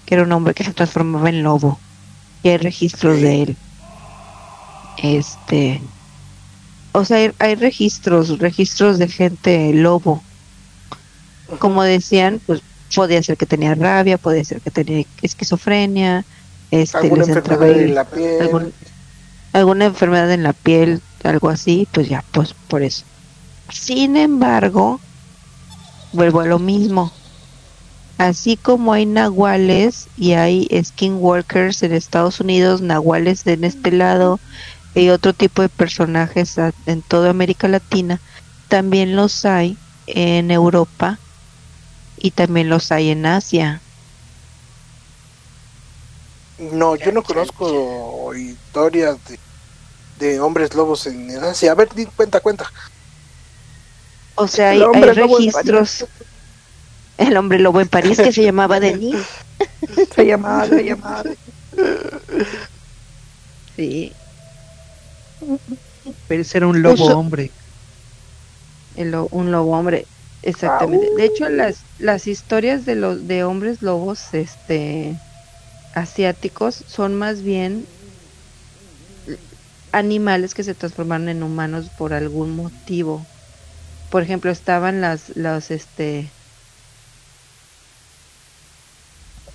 que 0.09 0.15
era 0.15 0.25
un 0.25 0.33
hombre 0.33 0.55
que 0.55 0.65
se 0.65 0.73
transformaba 0.73 1.29
en 1.29 1.43
lobo. 1.43 1.79
Y 2.43 2.49
hay 2.49 2.57
registros 2.57 3.21
de 3.21 3.43
él. 3.43 3.57
Este, 5.03 5.83
o 6.93 7.05
sea, 7.05 7.19
hay, 7.19 7.31
hay 7.39 7.55
registros, 7.57 8.39
registros 8.39 8.99
de 8.99 9.09
gente 9.09 9.71
lobo. 9.75 10.23
Como 11.59 11.83
decían, 11.83 12.41
pues 12.47 12.63
podía 12.95 13.23
ser 13.23 13.37
que 13.37 13.45
tenía 13.45 13.75
rabia, 13.75 14.17
podía 14.17 14.43
ser 14.45 14.63
que 14.63 14.71
tenía 14.71 15.05
esquizofrenia, 15.21 16.25
este, 16.71 16.97
Alguna 16.99 17.25
enfermedad 17.25 17.69
en 17.71 17.95
la 17.95 18.05
piel. 18.05 18.41
algún- 18.41 18.73
alguna 19.53 19.85
enfermedad 19.85 20.31
en 20.33 20.43
la 20.43 20.55
piel, 20.55 21.03
algo 21.23 21.51
así, 21.51 21.87
pues 21.93 22.09
ya, 22.09 22.25
pues 22.33 22.55
por 22.69 22.83
eso. 22.83 23.05
Sin 23.71 24.17
embargo, 24.17 25.01
vuelvo 26.15 26.41
a 26.41 26.47
lo 26.47 26.59
mismo. 26.59 27.13
Así 28.19 28.57
como 28.57 28.93
hay 28.93 29.07
nahuales 29.07 30.09
y 30.17 30.33
hay 30.33 30.69
skinwalkers 30.85 31.85
en 31.85 31.93
Estados 31.93 32.41
Unidos, 32.41 32.81
nahuales 32.81 33.47
en 33.47 33.63
este 33.63 33.93
lado 33.93 34.41
y 34.95 35.11
otro 35.11 35.33
tipo 35.33 35.63
de 35.63 35.69
personajes 35.69 36.57
en 36.87 37.03
toda 37.03 37.31
América 37.31 37.69
Latina, 37.69 38.21
también 38.69 39.15
los 39.15 39.45
hay 39.45 39.77
en 40.09 40.51
Europa 40.51 41.19
y 42.17 42.33
también 42.33 42.69
los 42.69 42.91
hay 42.91 43.11
en 43.11 43.25
Asia. 43.25 43.81
No, 46.59 46.97
yo 46.97 47.13
no 47.13 47.23
conozco 47.23 48.35
historias 48.35 49.17
de, 49.29 49.39
de 50.19 50.41
hombres 50.41 50.75
lobos 50.75 51.07
en 51.07 51.31
Asia. 51.39 51.71
A 51.71 51.75
ver, 51.77 51.89
cuenta, 52.17 52.41
cuenta. 52.41 52.73
O 54.35 54.49
sea, 54.49 54.71
hay, 54.71 54.83
hay 54.83 55.03
registros. 55.03 56.05
El 57.19 57.37
hombre 57.37 57.59
lobo 57.59 57.83
en 57.83 57.89
París 57.89 58.23
que 58.23 58.33
se 58.33 58.43
llamaba 58.43 58.81
Denis. 58.81 59.45
Se 60.15 60.27
llamaba, 60.27 60.71
se 60.71 60.85
llamaba. 60.85 61.25
Sí, 63.75 64.17
Pero 66.29 66.43
ese 66.43 66.59
era 66.59 66.69
un 66.69 66.83
lobo 66.83 67.19
hombre. 67.19 67.55
el 68.95 69.11
lo- 69.13 69.29
un 69.31 69.51
lobo 69.51 69.77
hombre, 69.79 70.09
exactamente. 70.43 71.09
De 71.13 71.25
hecho, 71.25 71.49
las 71.49 71.87
las 71.97 72.27
historias 72.27 72.85
de 72.85 72.97
los 72.97 73.27
de 73.27 73.45
hombres 73.45 73.83
lobos, 73.83 74.35
este, 74.35 75.23
asiáticos, 75.93 76.85
son 76.87 77.15
más 77.17 77.43
bien 77.43 77.89
animales 79.93 80.55
que 80.55 80.65
se 80.65 80.75
transformaron 80.75 81.29
en 81.29 81.43
humanos 81.43 81.91
por 81.91 82.15
algún 82.15 82.51
motivo. 82.57 83.29
Por 84.11 84.23
ejemplo, 84.23 84.51
estaban 84.51 85.01
las 85.01 85.33
las 85.37 85.71
este 85.71 86.38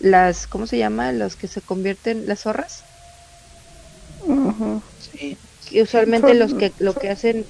las 0.04 0.48
¿cómo 0.48 0.68
se 0.68 0.78
llama? 0.78 1.12
Los 1.14 1.36
que 1.36 1.48
se 1.48 1.62
convierten 1.62 2.28
las 2.28 2.42
zorras. 2.42 2.84
Ujú. 4.28 4.82
Sí. 5.00 5.38
Y 5.72 5.82
usualmente 5.82 6.28
Son- 6.30 6.40
los 6.40 6.54
que 6.54 6.74
lo 6.80 6.94
que 6.94 7.10
hacen 7.10 7.48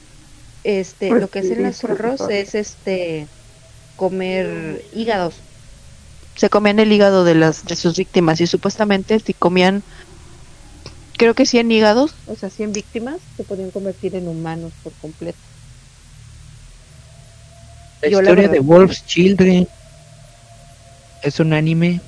este 0.64 1.10
lo 1.10 1.30
que 1.30 1.40
hacen 1.40 1.64
los 1.64 1.76
Espíritus, 1.76 1.98
zorros 1.98 2.30
es 2.30 2.56
este 2.56 3.28
comer 3.98 4.84
hígados 4.94 5.36
se 6.36 6.50
comían 6.50 6.80
el 6.80 6.92
hígado 6.92 7.26
de 7.26 7.36
las 7.36 7.66
de 7.66 7.76
sus 7.76 7.98
víctimas 7.98 8.42
y 8.42 8.48
supuestamente 8.48 9.20
si 9.20 9.34
comían 9.34 9.84
creo 11.18 11.34
que 11.36 11.46
100 11.46 11.72
hígados 11.72 12.16
o 12.28 12.36
sea 12.36 12.50
100 12.50 12.72
víctimas 12.72 13.18
se 13.38 13.44
podían 13.44 13.72
convertir 13.72 14.16
en 14.16 14.28
humanos 14.28 14.74
por 14.84 14.94
completo 14.94 15.38
La 18.02 18.10
Yo 18.10 18.22
la 18.22 18.30
historia 18.32 18.48
de 18.50 18.60
Wolf's 18.60 19.06
Children 19.06 19.68
es 21.22 21.40
un 21.40 21.54
anime 21.54 22.02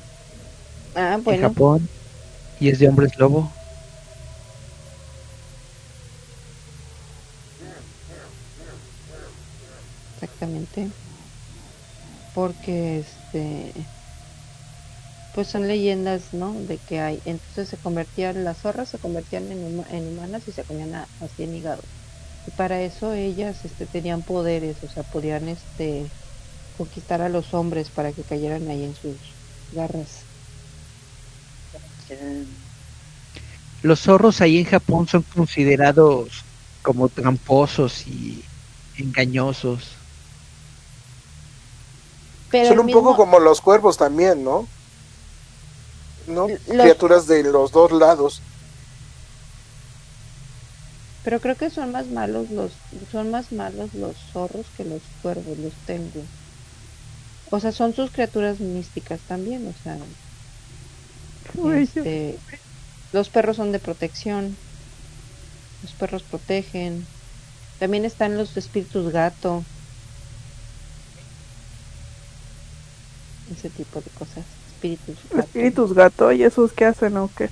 ah 0.96 1.18
en 1.28 1.38
bueno. 1.38 1.38
Japón 1.38 1.88
y 2.58 2.70
es 2.70 2.80
de 2.80 2.90
hombres 2.90 3.12
lobo. 3.18 3.58
exactamente. 10.16 10.94
Porque 12.32 13.00
este 13.00 13.92
pues 15.32 15.48
son 15.50 15.68
leyendas 15.68 16.34
no 16.34 16.64
de 16.64 16.80
que 16.80 17.00
hay 17.00 17.22
entonces 17.26 17.70
se 17.70 17.78
convertían 17.78 18.44
las 18.44 18.62
zorras 18.62 18.90
se 18.90 19.00
convertían 19.00 19.52
en, 19.52 19.60
huma- 19.64 19.86
en 19.90 20.08
humanas 20.08 20.48
y 20.48 20.52
se 20.52 20.66
comían 20.66 20.96
a, 20.96 21.10
a 21.20 21.28
100 21.28 21.54
hígados. 21.54 21.90
Y 22.46 22.52
para 22.52 22.82
eso 22.84 23.14
ellas 23.14 23.66
este 23.66 23.88
tenían 23.88 24.24
poderes 24.24 24.84
o 24.84 24.88
sea 24.88 25.04
podían 25.04 25.48
este 25.50 26.16
conquistar 26.74 27.22
a 27.22 27.30
los 27.30 27.54
hombres 27.54 27.92
para 27.92 28.14
que 28.14 28.26
cayeran 28.26 28.70
ahí 28.70 28.84
en 28.86 28.96
sus 28.96 29.38
garras 29.72 30.25
Los 33.82 34.02
zorros 34.02 34.42
ahí 34.42 34.58
en 34.60 34.66
Japón 34.66 35.08
son 35.08 35.24
considerados 35.24 36.46
como 36.82 37.10
tramposos 37.10 38.06
y 38.08 38.44
engañosos. 38.98 39.98
pero 42.50 42.70
Son 42.70 42.80
un 42.80 42.88
poco 42.90 43.16
como 43.16 43.40
los 43.40 43.62
cuervos 43.62 43.98
también, 43.98 44.44
¿no? 44.44 44.68
¿No? 46.28 46.48
Los- 46.48 46.82
Criaturas 46.82 47.28
de 47.28 47.44
los 47.44 47.72
dos 47.72 47.92
lados. 47.92 48.42
pero 51.24 51.42
creo 51.42 51.58
que 51.58 51.70
son 51.70 51.92
más 51.92 52.08
malos 52.10 52.52
los 52.52 52.72
son 53.12 53.32
más 53.32 53.52
malos 53.52 53.94
los 53.94 54.18
zorros 54.32 54.70
que 54.78 54.86
los 54.86 55.04
cuervos 55.22 55.58
los 55.58 55.76
tengo 55.84 56.22
o 57.52 57.60
sea 57.60 57.72
son 57.72 57.94
sus 57.94 58.12
criaturas 58.12 58.60
místicas 58.60 59.24
también 59.26 59.68
o 59.68 59.74
sea 59.74 59.98
Este, 61.64 62.40
los 63.12 63.30
perros 63.30 63.58
son 63.58 63.72
de 63.72 63.80
protección. 63.80 64.58
Los 65.82 65.94
perros 65.94 66.24
protegen. 66.24 67.06
También 67.80 68.06
están 68.06 68.38
los 68.38 68.58
espíritus 68.58 69.12
gato. 69.12 69.64
Ese 73.52 73.70
tipo 73.70 74.02
de 74.02 74.10
cosas. 74.12 74.46
Espíritus 74.68 75.18
gato. 75.30 75.50
Espíritus 75.50 75.94
gato, 75.94 76.32
¿y 76.32 76.44
esos 76.44 76.74
qué 76.74 76.86
hacen 76.86 77.18
o 77.18 77.30
qué? 77.36 77.50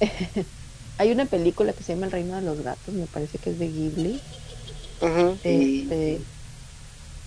Hay 0.98 1.12
una 1.12 1.26
película 1.26 1.72
que 1.72 1.82
se 1.84 1.94
llama 1.94 2.06
El 2.06 2.12
Reino 2.12 2.36
de 2.36 2.42
los 2.42 2.60
Gatos, 2.62 2.94
me 2.94 3.06
parece 3.06 3.38
que 3.38 3.50
es 3.50 3.58
de 3.58 3.68
Ghibli. 3.68 4.20
Ujú. 5.02 5.36
Este, 5.44 6.20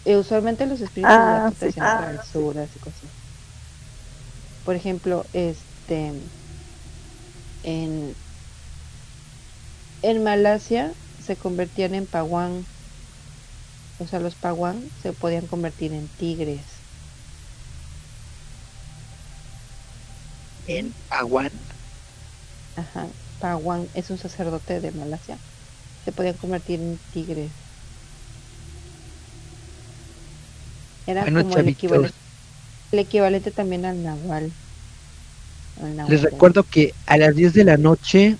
eh, 0.05 0.17
usualmente 0.17 0.65
los 0.65 0.81
espíritus 0.81 1.17
Ah, 1.17 1.25
gatos 1.25 1.57
te 1.57 1.65
sí. 1.65 1.69
hacen 1.69 1.83
Ah, 1.83 1.97
travesuras 1.97 2.75
y 2.75 2.79
cosas. 2.79 3.18
Por 4.63 4.75
ejemplo, 4.75 5.29
este 5.33 6.31
en 7.63 8.15
en 10.01 10.23
Malasia 10.23 10.97
se 11.17 11.37
convertían 11.37 11.93
en 11.95 12.05
paguán. 12.07 12.67
O 13.97 14.07
sea, 14.07 14.19
los 14.19 14.35
paguán 14.35 14.91
se 14.95 15.13
podían 15.13 15.45
convertir 15.47 15.93
en 15.93 16.09
tigres. 16.09 16.87
En 20.65 20.95
Aguán. 21.09 21.51
Ajá. 22.75 23.13
Paguán 23.37 23.89
es 23.93 24.09
un 24.09 24.17
sacerdote 24.17 24.81
de 24.81 24.91
Malasia. 24.91 25.43
Se 25.99 26.11
podían 26.13 26.37
convertir 26.37 26.79
en 26.81 26.99
tigres. 27.09 27.55
Era 31.05 31.27
Bueno, 31.27 31.43
como 31.43 31.57
el 31.57 31.67
chavitos. 31.67 31.67
equivalente, 31.67 32.17
el 32.91 32.99
equivalente 32.99 33.51
también 33.51 33.85
al 33.85 34.03
nahual. 34.03 34.51
Al 35.81 35.95
nahual. 35.95 36.13
Les 36.13 36.21
recuerdo 36.21 36.63
que 36.63 36.95
a 37.05 37.17
las 37.17 37.35
10 37.35 37.53
de 37.53 37.63
la 37.63 37.77
noche 37.77 38.37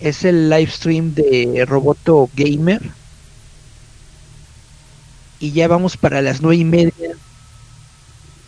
es 0.00 0.24
el 0.24 0.48
live 0.50 0.70
stream 0.70 1.14
de 1.14 1.64
Roboto 1.66 2.30
Gamer. 2.34 2.96
Y 5.38 5.52
ya 5.52 5.68
vamos 5.68 5.96
para 5.96 6.22
las 6.22 6.40
nueve 6.40 6.56
y 6.56 6.64
media. 6.64 7.18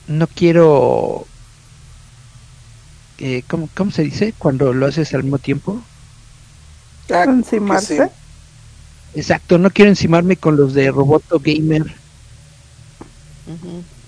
No 0.07 0.27
quiero... 0.29 1.29
eh, 3.19 3.45
¿cómo, 3.49 3.69
¿Cómo 3.75 3.91
se 3.91 4.03
dice? 4.03 4.35
Cuando 4.39 4.73
lo 4.73 4.87
haces 4.87 5.15
al 5.15 5.23
mismo 5.25 5.39
tiempo. 5.39 5.87
Encimarse. 7.09 8.11
Exacto, 9.13 9.59
no 9.59 9.71
quiero 9.71 9.91
encimarme 9.91 10.37
con 10.37 10.57
los 10.57 10.75
de 10.75 10.91
Roboto 10.91 11.39
Gamer. 11.41 12.01
Ya 13.47 14.00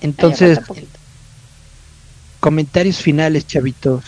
Entonces, 0.00 0.58
comentarios 2.40 2.98
finales, 2.98 3.46
chavitos. 3.46 4.04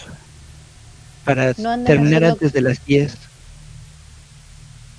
Para 1.24 1.52
No 1.58 1.82
terminar 1.84 2.22
haciendo- 2.24 2.28
antes 2.32 2.52
de 2.52 2.60
las 2.62 2.84
10. 2.84 3.14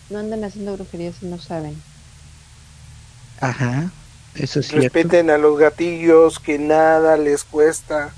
No 0.10 0.20
anden 0.20 0.44
haciendo 0.44 0.74
brujerías 0.74 1.16
si 1.20 1.26
no 1.26 1.40
saben. 1.40 1.82
Ajá, 3.40 3.90
eso 4.36 4.60
es 4.60 4.68
cierto. 4.68 4.84
Respeten 4.84 5.30
a 5.30 5.38
los 5.38 5.58
gatillos, 5.58 6.40
que 6.40 6.60
nada 6.60 7.18
les 7.18 7.44
cuesta. 7.44 8.11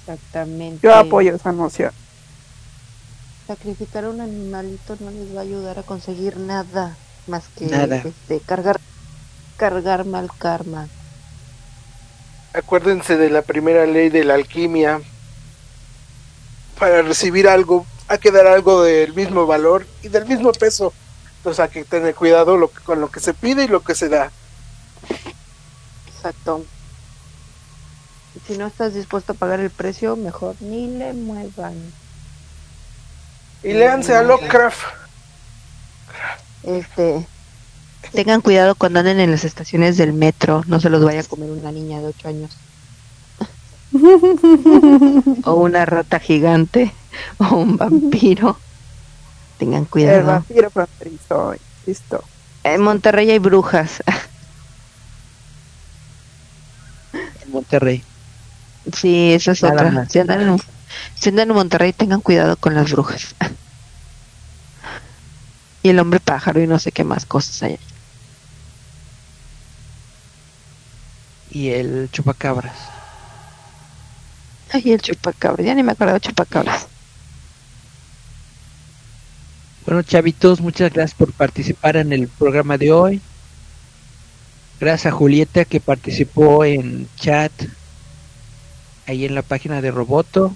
Exactamente. 0.00 0.80
Yo 0.82 0.94
apoyo 0.94 1.34
esa 1.34 1.52
noción. 1.52 1.90
Sacrificar 3.46 4.04
a 4.04 4.10
un 4.10 4.20
animalito 4.20 4.96
no 5.00 5.10
les 5.10 5.34
va 5.34 5.40
a 5.40 5.42
ayudar 5.42 5.78
a 5.78 5.82
conseguir 5.82 6.36
nada 6.36 6.96
más 7.26 7.44
que 7.56 7.66
Nada. 7.66 7.96
este, 7.96 8.40
cargar 8.40 8.80
cargar 9.56 10.04
mal 10.04 10.28
karma. 10.38 10.88
Acuérdense 12.56 13.18
de 13.18 13.28
la 13.28 13.42
primera 13.42 13.84
ley 13.84 14.08
de 14.08 14.24
la 14.24 14.34
alquimia. 14.34 15.00
Para 16.78 17.02
recibir 17.02 17.48
algo, 17.48 17.84
hay 18.08 18.18
que 18.18 18.30
dar 18.30 18.46
algo 18.46 18.82
del 18.82 19.12
mismo 19.12 19.46
valor 19.46 19.86
y 20.02 20.08
del 20.08 20.24
mismo 20.24 20.52
peso. 20.52 20.94
Entonces 21.38 21.60
hay 21.60 21.68
que 21.68 21.84
tener 21.84 22.14
cuidado 22.14 22.56
lo 22.56 22.70
que- 22.70 22.80
con 22.80 23.00
lo 23.00 23.10
que 23.10 23.20
se 23.20 23.34
pide 23.34 23.64
y 23.64 23.68
lo 23.68 23.82
que 23.84 23.94
se 23.94 24.08
da. 24.08 24.30
Exacto. 26.14 26.64
Si 28.46 28.56
no 28.56 28.66
estás 28.66 28.94
dispuesto 28.94 29.32
a 29.32 29.36
pagar 29.36 29.60
el 29.60 29.70
precio, 29.70 30.16
mejor 30.16 30.56
ni 30.60 30.88
le 30.88 31.12
muevan. 31.12 31.74
Y 33.62 33.72
léanse 33.74 34.14
a 34.14 34.22
Lovecraft. 34.22 34.80
Este, 36.62 37.26
tengan 38.12 38.40
cuidado 38.40 38.74
cuando 38.74 39.00
anden 39.00 39.20
en 39.20 39.30
las 39.30 39.44
estaciones 39.44 39.96
del 39.96 40.12
metro, 40.12 40.62
no 40.66 40.80
se 40.80 40.90
los 40.90 41.04
vaya 41.04 41.20
a 41.20 41.24
comer 41.24 41.50
una 41.50 41.72
niña 41.72 42.00
de 42.00 42.06
8 42.06 42.28
años. 42.28 42.50
o 45.44 45.54
una 45.54 45.84
rata 45.86 46.18
gigante, 46.20 46.92
o 47.38 47.56
un 47.56 47.76
vampiro. 47.76 48.58
Tengan 49.58 49.82
El 49.82 49.88
cuidado. 49.88 50.26
vampiro 50.26 50.70
fronterizo, 50.70 51.54
listo. 51.86 52.22
En 52.64 52.82
Monterrey 52.82 53.30
hay 53.30 53.38
brujas. 53.38 54.02
En 57.12 57.50
Monterrey. 57.52 58.02
Sí, 58.92 59.32
esa 59.32 59.52
es 59.52 59.62
Nada 59.62 59.74
otra. 59.74 59.90
más. 59.90 60.12
Si 60.12 60.18
andan, 60.18 60.40
en, 60.42 60.58
si 61.14 61.28
andan 61.30 61.48
en 61.50 61.54
Monterrey, 61.56 61.92
tengan 61.92 62.20
cuidado 62.20 62.56
con 62.56 62.74
las 62.74 62.90
brujas. 62.90 63.34
y 65.82 65.88
el 65.90 65.98
hombre 66.00 66.20
pájaro 66.20 66.60
y 66.60 66.66
no 66.66 66.78
sé 66.78 66.92
qué 66.92 67.04
más 67.04 67.24
cosas 67.26 67.62
hay. 67.62 67.78
Y 71.56 71.70
el 71.70 72.10
chupacabras. 72.12 72.76
Ay, 74.70 74.92
el 74.92 75.00
chupacabras. 75.00 75.64
Ya 75.64 75.74
ni 75.74 75.82
me 75.82 75.92
acuerdo 75.92 76.12
de 76.12 76.20
chupacabras. 76.20 76.86
Bueno, 79.86 80.02
chavitos, 80.02 80.60
muchas 80.60 80.92
gracias 80.92 81.16
por 81.16 81.32
participar 81.32 81.96
en 81.96 82.12
el 82.12 82.28
programa 82.28 82.76
de 82.76 82.92
hoy. 82.92 83.22
Gracias 84.78 85.10
a 85.10 85.16
Julieta 85.16 85.64
que 85.64 85.80
participó 85.80 86.62
en 86.62 87.08
chat 87.16 87.52
ahí 89.06 89.24
en 89.24 89.34
la 89.34 89.40
página 89.40 89.80
de 89.80 89.90
Roboto. 89.90 90.54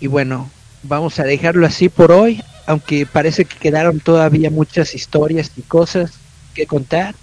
Y 0.00 0.08
bueno, 0.08 0.50
vamos 0.82 1.20
a 1.20 1.22
dejarlo 1.22 1.64
así 1.64 1.88
por 1.88 2.10
hoy, 2.10 2.42
aunque 2.66 3.06
parece 3.06 3.44
que 3.44 3.56
quedaron 3.56 4.00
todavía 4.00 4.50
muchas 4.50 4.96
historias 4.96 5.52
y 5.56 5.62
cosas 5.62 6.10
que 6.54 6.66
contar. 6.66 7.14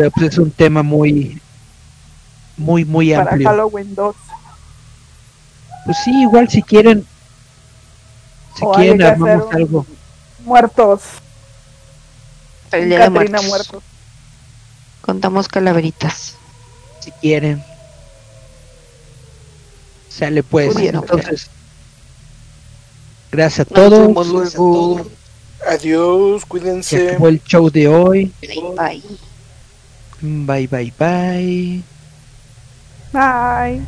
Pero 0.00 0.10
pues 0.12 0.28
es 0.32 0.38
un 0.38 0.50
tema 0.50 0.82
muy, 0.82 1.38
muy, 2.56 2.86
muy 2.86 3.10
Para 3.12 3.32
amplio. 3.32 3.48
Halloween 3.50 3.94
2. 3.94 4.16
Pues 5.84 5.96
sí, 6.02 6.22
igual 6.22 6.48
si 6.48 6.62
quieren, 6.62 7.04
si 8.56 8.64
O 8.64 8.72
quieren 8.72 9.02
armamos 9.02 9.44
un- 9.48 9.54
algo. 9.56 9.86
Muertos. 10.46 11.00
El 12.72 12.88
día 12.88 13.00
de 13.00 13.10
muertos. 13.10 13.44
muertos. 13.44 13.82
Contamos 15.02 15.48
calaveritas. 15.48 16.34
si 17.00 17.10
quieren. 17.12 17.62
Sale 20.08 20.42
pues, 20.42 20.72
Pudiera. 20.72 20.98
entonces. 21.00 21.50
Gracias 23.32 23.66
a 23.66 23.70
Nos 23.74 23.74
todos. 23.90 24.06
vemos 24.08 24.26
luego. 24.28 25.06
Adiós, 25.68 26.40
Se 26.40 26.46
cuídense. 26.48 27.08
acabó 27.10 27.28
el 27.28 27.42
show 27.44 27.68
de 27.70 27.86
hoy. 27.86 28.32
Bye. 28.78 29.02
Bye 30.22 30.66
bye 30.66 30.90
bye. 30.98 31.84
Bye. 33.12 33.86